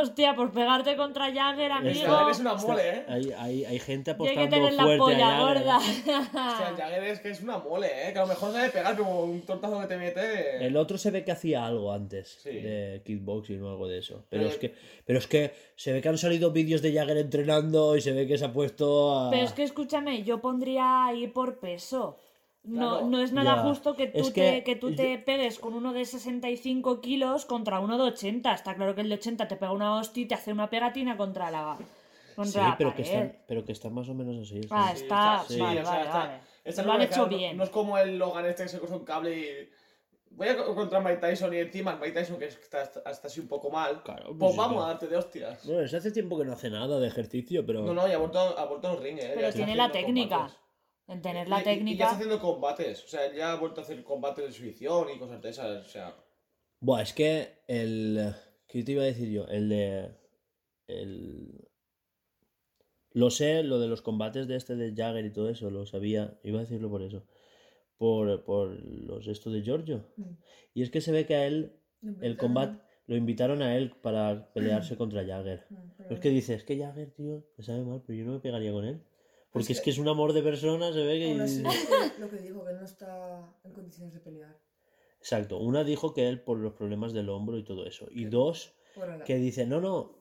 Hostia, 0.00 0.34
por 0.34 0.50
pegarte 0.52 0.96
contra 0.96 1.32
Jagger, 1.32 1.72
amigo. 1.72 2.00
Jagger 2.06 2.30
es 2.30 2.38
una 2.40 2.54
mole, 2.54 2.88
¿eh? 2.90 3.04
Hay, 3.08 3.32
hay, 3.38 3.64
hay 3.64 3.78
gente 3.78 4.10
Y 4.10 4.12
hay 4.12 4.14
apostando 4.14 4.42
que 4.42 4.48
tener 4.56 4.72
la 4.74 4.82
fuerte 4.82 4.98
polla 4.98 5.26
Jagger. 5.26 5.58
gorda. 5.64 5.76
Hostia, 5.78 6.74
Jagger 6.76 7.04
es 7.04 7.20
que 7.20 7.30
es 7.30 7.40
una 7.42 7.58
mole, 7.58 7.86
¿eh? 8.08 8.12
Que 8.12 8.18
a 8.18 8.22
lo 8.22 8.28
mejor 8.28 8.52
sabe 8.52 8.70
pegar, 8.70 8.96
pero 8.96 9.08
un 9.24 9.40
tortazo 9.42 9.80
que 9.80 9.86
te 9.86 9.96
mete... 9.96 10.66
El 10.66 10.76
otro 10.76 10.98
se 10.98 11.10
ve 11.10 11.24
que 11.24 11.32
hacía 11.32 11.64
algo 11.66 11.92
antes 11.92 12.38
Sí. 12.42 12.50
de 12.50 13.02
kickboxing 13.04 13.62
o 13.62 13.70
algo 13.70 13.88
de 13.88 13.98
eso. 13.98 14.24
Pero, 14.28 14.42
Pero- 14.44 14.48
es 14.54 14.58
que, 14.58 14.74
pero 15.04 15.18
es 15.18 15.26
que 15.26 15.52
se 15.76 15.92
ve 15.92 16.00
que 16.00 16.08
han 16.08 16.18
salido 16.18 16.50
vídeos 16.52 16.82
de 16.82 16.92
Jagger 16.92 17.16
entrenando 17.18 17.96
y 17.96 18.00
se 18.00 18.12
ve 18.12 18.26
que 18.26 18.38
se 18.38 18.44
ha 18.44 18.52
puesto 18.52 19.18
a. 19.18 19.30
Pero 19.30 19.42
es 19.44 19.52
que 19.52 19.62
escúchame, 19.64 20.22
yo 20.22 20.40
pondría 20.40 21.06
ahí 21.06 21.26
por 21.26 21.58
peso. 21.58 22.16
No, 22.64 22.90
Claro. 22.90 23.06
no 23.08 23.20
es 23.20 23.32
nada 23.32 23.56
Ya. 23.56 23.62
justo 23.62 23.96
que 23.96 24.06
tú, 24.06 24.20
Es 24.20 24.32
te, 24.32 24.40
que 24.40 24.64
que 24.64 24.76
tú 24.76 24.90
yo- 24.90 24.96
te 24.96 25.18
pegues 25.18 25.58
con 25.58 25.74
uno 25.74 25.92
de 25.92 26.04
65 26.04 27.00
kilos 27.00 27.44
contra 27.44 27.80
uno 27.80 27.98
de 27.98 28.04
80. 28.04 28.54
Está 28.54 28.76
claro 28.76 28.94
que 28.94 29.00
el 29.00 29.08
de 29.08 29.16
80 29.16 29.48
te 29.48 29.56
pega 29.56 29.72
una 29.72 29.96
hostia 29.96 30.22
y 30.22 30.26
te 30.26 30.34
hace 30.34 30.52
una 30.52 30.70
pegatina 30.70 31.16
contra 31.16 31.50
la, 31.50 31.76
contra 32.36 32.62
Sí, 32.62 32.68
la 32.70 32.76
pero 32.78 32.94
que, 32.94 33.02
pared. 33.02 33.14
están, 33.14 33.38
pero 33.48 33.64
que 33.64 33.72
están 33.72 33.92
más 33.94 34.08
o 34.08 34.14
menos 34.14 34.36
así. 34.46 34.62
sí. 34.62 34.68
Ah, 34.70 34.92
Sí, 34.94 35.02
está... 35.02 35.44
sí, 35.48 35.58
vale, 35.60 35.80
o 35.80 35.84
sea, 35.84 35.92
vale, 35.92 36.04
está- 36.06 36.18
vale. 36.18 36.40
está 36.64 36.82
Lo 36.84 36.92
han 36.92 37.02
hecho 37.02 37.22
no- 37.22 37.28
bien. 37.36 37.56
No, 37.56 37.64
es 37.64 37.70
como 37.70 37.98
el 37.98 38.16
Logan 38.18 38.46
este 38.46 38.62
que 38.62 38.68
se 38.68 38.78
cruza 38.78 38.94
un 38.96 39.04
cable 39.04 39.36
y... 39.38 39.68
Voy 40.34 40.48
a 40.48 40.56
co- 40.56 40.74
contra 40.74 40.98
Mike 41.00 41.16
Tyson 41.18 41.52
y 41.52 41.58
encima 41.58 41.96
Mike 41.96 42.12
Tyson 42.12 42.38
que 42.38 42.46
está 42.46 42.82
hasta, 42.82 43.26
así 43.26 43.40
un 43.40 43.48
poco 43.48 43.68
mal. 43.70 44.02
Claro, 44.02 44.26
pues 44.28 44.38
pues 44.38 44.56
vamos 44.56 44.72
claro. 44.76 44.84
a 44.84 44.88
darte 44.88 45.06
de 45.08 45.16
hostias. 45.18 45.66
Bueno, 45.66 45.80
desde 45.82 45.98
hace 45.98 46.10
tiempo 46.10 46.38
que 46.38 46.44
no 46.46 46.52
hace 46.54 46.70
nada 46.70 46.98
de 46.98 47.06
ejercicio, 47.06 47.66
pero. 47.66 47.82
No, 47.82 47.92
no, 47.92 48.08
y 48.08 48.12
ha 48.12 48.16
vuelto, 48.18 48.38
ha 48.38 48.64
vuelto 48.64 48.88
al 48.88 49.02
ring, 49.02 49.18
¿eh? 49.18 49.32
Pero 49.34 49.52
tiene 49.52 49.76
la 49.76 49.92
técnica. 49.92 50.36
combates. 50.36 50.61
En 51.12 51.22
tener 51.22 51.46
Y- 51.46 51.50
la 51.50 51.56
y- 51.58 51.60
Y, 51.60 51.64
ya 51.64 51.70
técnica... 51.74 52.04
está 52.04 52.16
haciendo 52.16 52.40
combates. 52.40 53.04
O 53.04 53.08
sea, 53.08 53.32
ya 53.32 53.52
ha 53.52 53.56
vuelto 53.56 53.80
a 53.80 53.84
hacer 53.84 54.02
combates 54.02 54.44
de 54.44 54.50
exhibición 54.50 55.08
y 55.14 55.18
cosas 55.18 55.40
de 55.42 55.48
esas. 55.50 55.86
O 55.86 55.88
sea, 55.88 56.16
Buah, 56.80 57.02
es 57.02 57.12
que 57.12 57.58
el. 57.68 58.34
¿Qué 58.66 58.82
te 58.82 58.92
iba 58.92 59.02
a 59.02 59.06
decir 59.06 59.28
yo? 59.30 59.46
El 59.48 59.68
de. 59.68 60.10
El. 60.88 61.68
Lo 63.14 63.30
sé, 63.30 63.62
lo 63.62 63.78
de 63.78 63.88
los 63.88 64.00
combates 64.00 64.48
de 64.48 64.56
este 64.56 64.74
de 64.74 64.94
Jagger 64.94 65.24
y 65.26 65.32
todo 65.32 65.50
eso, 65.50 65.70
lo 65.70 65.84
sabía. 65.86 66.38
Iba 66.42 66.58
a 66.60 66.62
decirlo 66.62 66.88
por 66.90 67.02
eso. 67.02 67.26
Por, 67.98 68.42
por 68.44 68.68
los 68.70 69.28
esto 69.28 69.50
de 69.50 69.62
Giorgio. 69.62 70.06
Mm. 70.16 70.30
Y 70.74 70.82
es 70.82 70.90
que 70.90 71.00
se 71.02 71.12
ve 71.12 71.26
que 71.26 71.34
a 71.36 71.46
él, 71.46 71.72
el 72.22 72.36
combate, 72.38 72.82
lo 73.06 73.14
invitaron 73.16 73.60
a 73.62 73.76
él 73.76 73.92
para 74.02 74.50
pelearse 74.54 74.96
contra 74.96 75.24
Jagger. 75.26 75.66
Mm, 75.68 75.76
pero- 75.98 76.14
es 76.14 76.20
que 76.20 76.30
dice, 76.30 76.54
es 76.54 76.64
que 76.64 76.78
Jagger, 76.78 77.10
tío, 77.12 77.44
me 77.58 77.62
sabe 77.64 77.84
mal, 77.84 78.02
pero 78.06 78.18
yo 78.18 78.24
no 78.24 78.32
me 78.32 78.40
pegaría 78.40 78.72
con 78.72 78.84
él. 78.86 79.02
Porque 79.52 79.66
Pues 79.66 79.78
es 79.78 79.80
que 79.82 79.90
es 79.90 79.98
un 79.98 80.08
amor 80.08 80.32
de 80.32 80.42
persona, 80.42 80.92
se 80.92 81.04
ve 81.04 81.18
que... 81.18 81.30
Aún 81.32 81.40
así, 81.42 81.62
lo 82.18 82.30
que 82.30 82.38
dijo, 82.38 82.64
que 82.64 82.72
no 82.72 82.84
está 82.84 83.54
en 83.64 83.72
condiciones 83.72 84.14
de 84.14 84.20
pelear. 84.20 84.58
Exacto, 85.18 85.58
una 85.58 85.84
dijo 85.84 86.14
que 86.14 86.28
él 86.28 86.40
por 86.40 86.58
los 86.58 86.72
problemas 86.72 87.12
del 87.12 87.28
hombro 87.28 87.58
y 87.58 87.62
todo 87.62 87.86
eso. 87.86 88.08
Y 88.10 88.24
dos, 88.24 88.74
que 89.26 89.36
dice, 89.36 89.66
no, 89.66 89.80
no, 89.80 90.16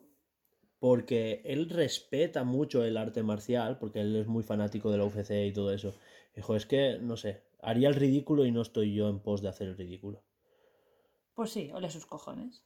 porque 0.80 1.42
él 1.46 1.70
respeta 1.70 2.44
mucho 2.44 2.84
el 2.84 2.98
arte 2.98 3.24
marcial, 3.24 3.78
porque 3.80 4.02
él 4.02 4.16
es 4.16 4.28
muy 4.28 4.44
fanático 4.44 4.92
de 4.92 4.98
la 4.98 5.06
UFC 5.06 5.32
y 5.46 5.54
todo 5.54 5.72
eso. 5.72 5.94
Dijo, 6.36 6.56
es 6.56 6.66
que, 6.66 7.00
no 7.00 7.18
sé, 7.18 7.42
haría 7.62 7.88
el 7.88 7.96
ridículo 7.96 8.46
y 8.46 8.52
no 8.52 8.62
estoy 8.62 8.94
yo 8.94 9.08
en 9.08 9.20
pos 9.20 9.42
de 9.42 9.50
hacer 9.50 9.70
el 9.70 9.78
ridículo. 9.78 10.24
Pues 11.36 11.52
sí, 11.52 11.72
ole 11.74 11.90
sus 11.90 12.06
cojones. 12.06 12.64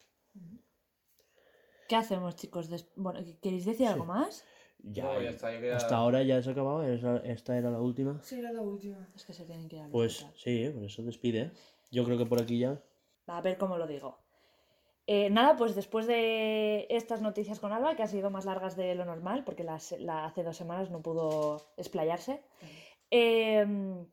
¿Qué 1.88 1.96
hacemos, 1.96 2.36
chicos? 2.36 2.70
Bueno, 2.96 3.20
¿queréis 3.42 3.66
decir 3.66 3.88
algo 3.88 4.06
más? 4.06 4.44
Ya, 4.88 5.04
no, 5.04 5.22
ya 5.22 5.30
está. 5.32 5.52
quería- 5.52 5.76
hasta 5.76 5.96
ahora 5.96 6.22
ya 6.24 6.42
se 6.42 6.50
ha 6.50 6.52
acabado, 6.54 6.84
esa- 6.84 7.18
esta 7.26 7.58
era 7.58 7.72
la 7.72 7.80
última. 7.82 8.20
Sí, 8.22 8.40
era 8.40 8.52
la 8.52 8.62
última. 8.62 9.08
Es 9.16 9.26
que 9.26 9.34
se 9.34 9.46
tienen 9.46 9.68
que 9.68 9.78
ir 9.78 9.82
al 9.84 9.90
Pues 9.92 10.24
hospital. 10.24 10.34
sí, 10.38 10.70
por 10.74 10.84
eso 10.84 11.04
despide. 11.04 11.52
Yo 11.92 12.04
creo 12.06 12.18
que 12.18 12.26
por 12.26 12.42
aquí 12.42 12.60
ya. 12.60 12.82
A 13.28 13.42
ver 13.42 13.58
cómo 13.58 13.78
lo 13.78 13.88
digo. 13.88 14.20
Eh, 15.08 15.30
nada, 15.30 15.56
pues 15.56 15.76
después 15.76 16.08
de 16.08 16.88
estas 16.90 17.22
noticias 17.22 17.60
con 17.60 17.72
Alba, 17.72 17.96
que 17.96 18.02
han 18.04 18.08
sido 18.10 18.30
más 18.32 18.46
largas 18.46 18.76
de 18.76 18.96
lo 18.96 19.06
normal, 19.06 19.44
porque 19.44 19.64
las, 19.64 19.92
la, 20.00 20.26
hace 20.26 20.44
dos 20.44 20.58
semanas 20.58 20.90
no 20.90 21.02
pudo 21.02 21.62
explayarse, 21.78 22.42
eh, 23.12 23.66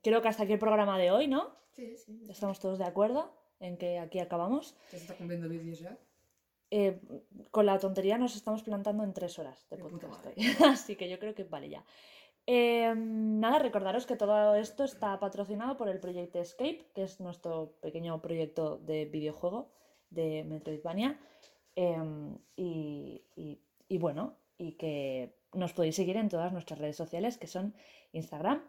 creo 0.02 0.20
que 0.23 0.28
hasta 0.28 0.42
aquí 0.44 0.52
el 0.52 0.59
programa 0.59 0.99
de 0.99 1.10
hoy, 1.10 1.28
¿no? 1.28 1.57
Sí, 1.70 1.97
sí. 1.97 2.20
Ya 2.25 2.33
Estamos 2.33 2.60
todos 2.60 2.78
de 2.78 2.84
acuerdo 2.84 3.33
en 3.60 3.78
que 3.78 3.99
aquí 3.99 4.18
acabamos. 4.18 4.76
se 4.89 4.97
está 4.99 5.15
cumpliendo 5.15 5.49
vídeos 5.49 5.81
ya. 5.81 5.97
Eh, 6.75 6.99
con 7.51 7.67
la 7.67 7.78
tontería 7.78 8.17
nos 8.17 8.34
estamos 8.34 8.62
plantando 8.62 9.05
en 9.05 9.12
tres 9.12 9.39
horas 9.39 9.67
de 9.68 9.76
podcast. 9.76 10.25
Así 10.65 10.97
que 10.97 11.10
yo 11.10 11.18
creo 11.18 11.34
que 11.34 11.44
vale 11.44 11.68
ya. 11.68 11.84
Eh, 12.47 12.92
nada, 12.97 13.59
recordaros 13.59 14.07
que 14.07 14.17
todo 14.17 14.55
esto 14.55 14.83
está 14.84 15.18
patrocinado 15.20 15.76
por 15.76 15.89
el 15.91 16.01
proyecto 16.01 16.39
Escape, 16.41 16.91
que 16.94 17.02
es 17.02 17.20
nuestro 17.20 17.75
pequeño 17.83 18.20
proyecto 18.23 18.78
de 18.78 19.05
videojuego 19.05 19.70
de 20.09 20.44
Metroidvania. 20.44 21.20
Em, 21.76 22.39
y, 22.57 23.23
y- 23.36 23.60
y 23.89 23.99
bueno, 23.99 24.39
y 24.57 24.73
que 24.73 25.36
nos 25.52 25.75
podéis 25.75 25.97
seguir 25.97 26.17
en 26.17 26.31
todas 26.31 26.52
nuestras 26.55 26.78
redes 26.78 26.97
sociales, 26.97 27.36
que 27.36 27.47
son 27.49 27.75
Instagram, 28.12 28.62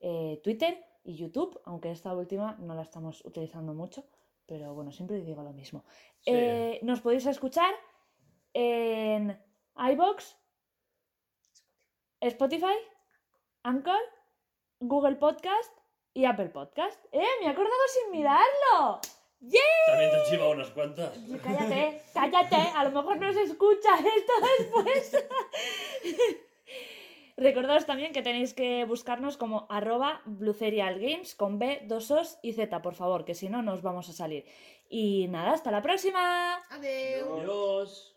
eh, 0.00 0.40
Twitter 0.44 0.84
y 1.04 1.14
YouTube, 1.16 1.58
aunque 1.64 1.90
esta 1.90 2.14
última 2.14 2.56
no 2.60 2.74
la 2.74 2.82
estamos 2.82 3.24
utilizando 3.24 3.72
mucho, 3.72 4.04
pero 4.46 4.74
bueno, 4.74 4.92
siempre 4.92 5.20
digo 5.20 5.42
lo 5.42 5.52
mismo. 5.52 5.84
Sí. 6.20 6.30
Eh, 6.32 6.80
nos 6.82 7.00
podéis 7.00 7.26
escuchar 7.26 7.74
en 8.54 9.38
iBox, 9.76 10.36
Spotify, 12.20 12.76
Anchor, 13.62 14.00
Google 14.80 15.16
Podcast 15.16 15.72
y 16.14 16.24
Apple 16.24 16.48
Podcast. 16.48 17.04
¡Eh! 17.12 17.24
Me 17.40 17.46
he 17.46 17.50
acordado 17.50 17.76
sin 17.88 18.12
mirarlo. 18.12 19.00
¡Yeah! 19.40 19.60
También 19.86 20.10
te 20.10 20.30
chiva 20.30 20.48
unas 20.48 20.70
cuantas. 20.70 21.18
Cállate, 21.42 22.02
cállate. 22.14 22.56
A 22.74 22.84
lo 22.84 22.90
mejor 22.90 23.18
no 23.18 23.32
se 23.32 23.42
escucha 23.42 23.90
esto 24.16 24.32
después. 24.58 25.26
Recordaos 27.36 27.84
también 27.84 28.12
que 28.12 28.22
tenéis 28.22 28.54
que 28.54 28.84
buscarnos 28.86 29.36
como 29.36 29.66
arroba 29.68 30.22
Games 30.24 31.34
con 31.34 31.58
B, 31.58 31.82
dos 31.84 32.10
Os 32.10 32.38
y 32.42 32.54
Z, 32.54 32.80
por 32.80 32.94
favor, 32.94 33.26
que 33.26 33.34
si 33.34 33.50
no 33.50 33.60
nos 33.62 33.82
vamos 33.82 34.08
a 34.08 34.14
salir. 34.14 34.46
Y 34.88 35.28
nada, 35.28 35.52
hasta 35.52 35.70
la 35.70 35.82
próxima. 35.82 36.56
Adiós. 36.70 37.28
Adiós. 37.40 38.15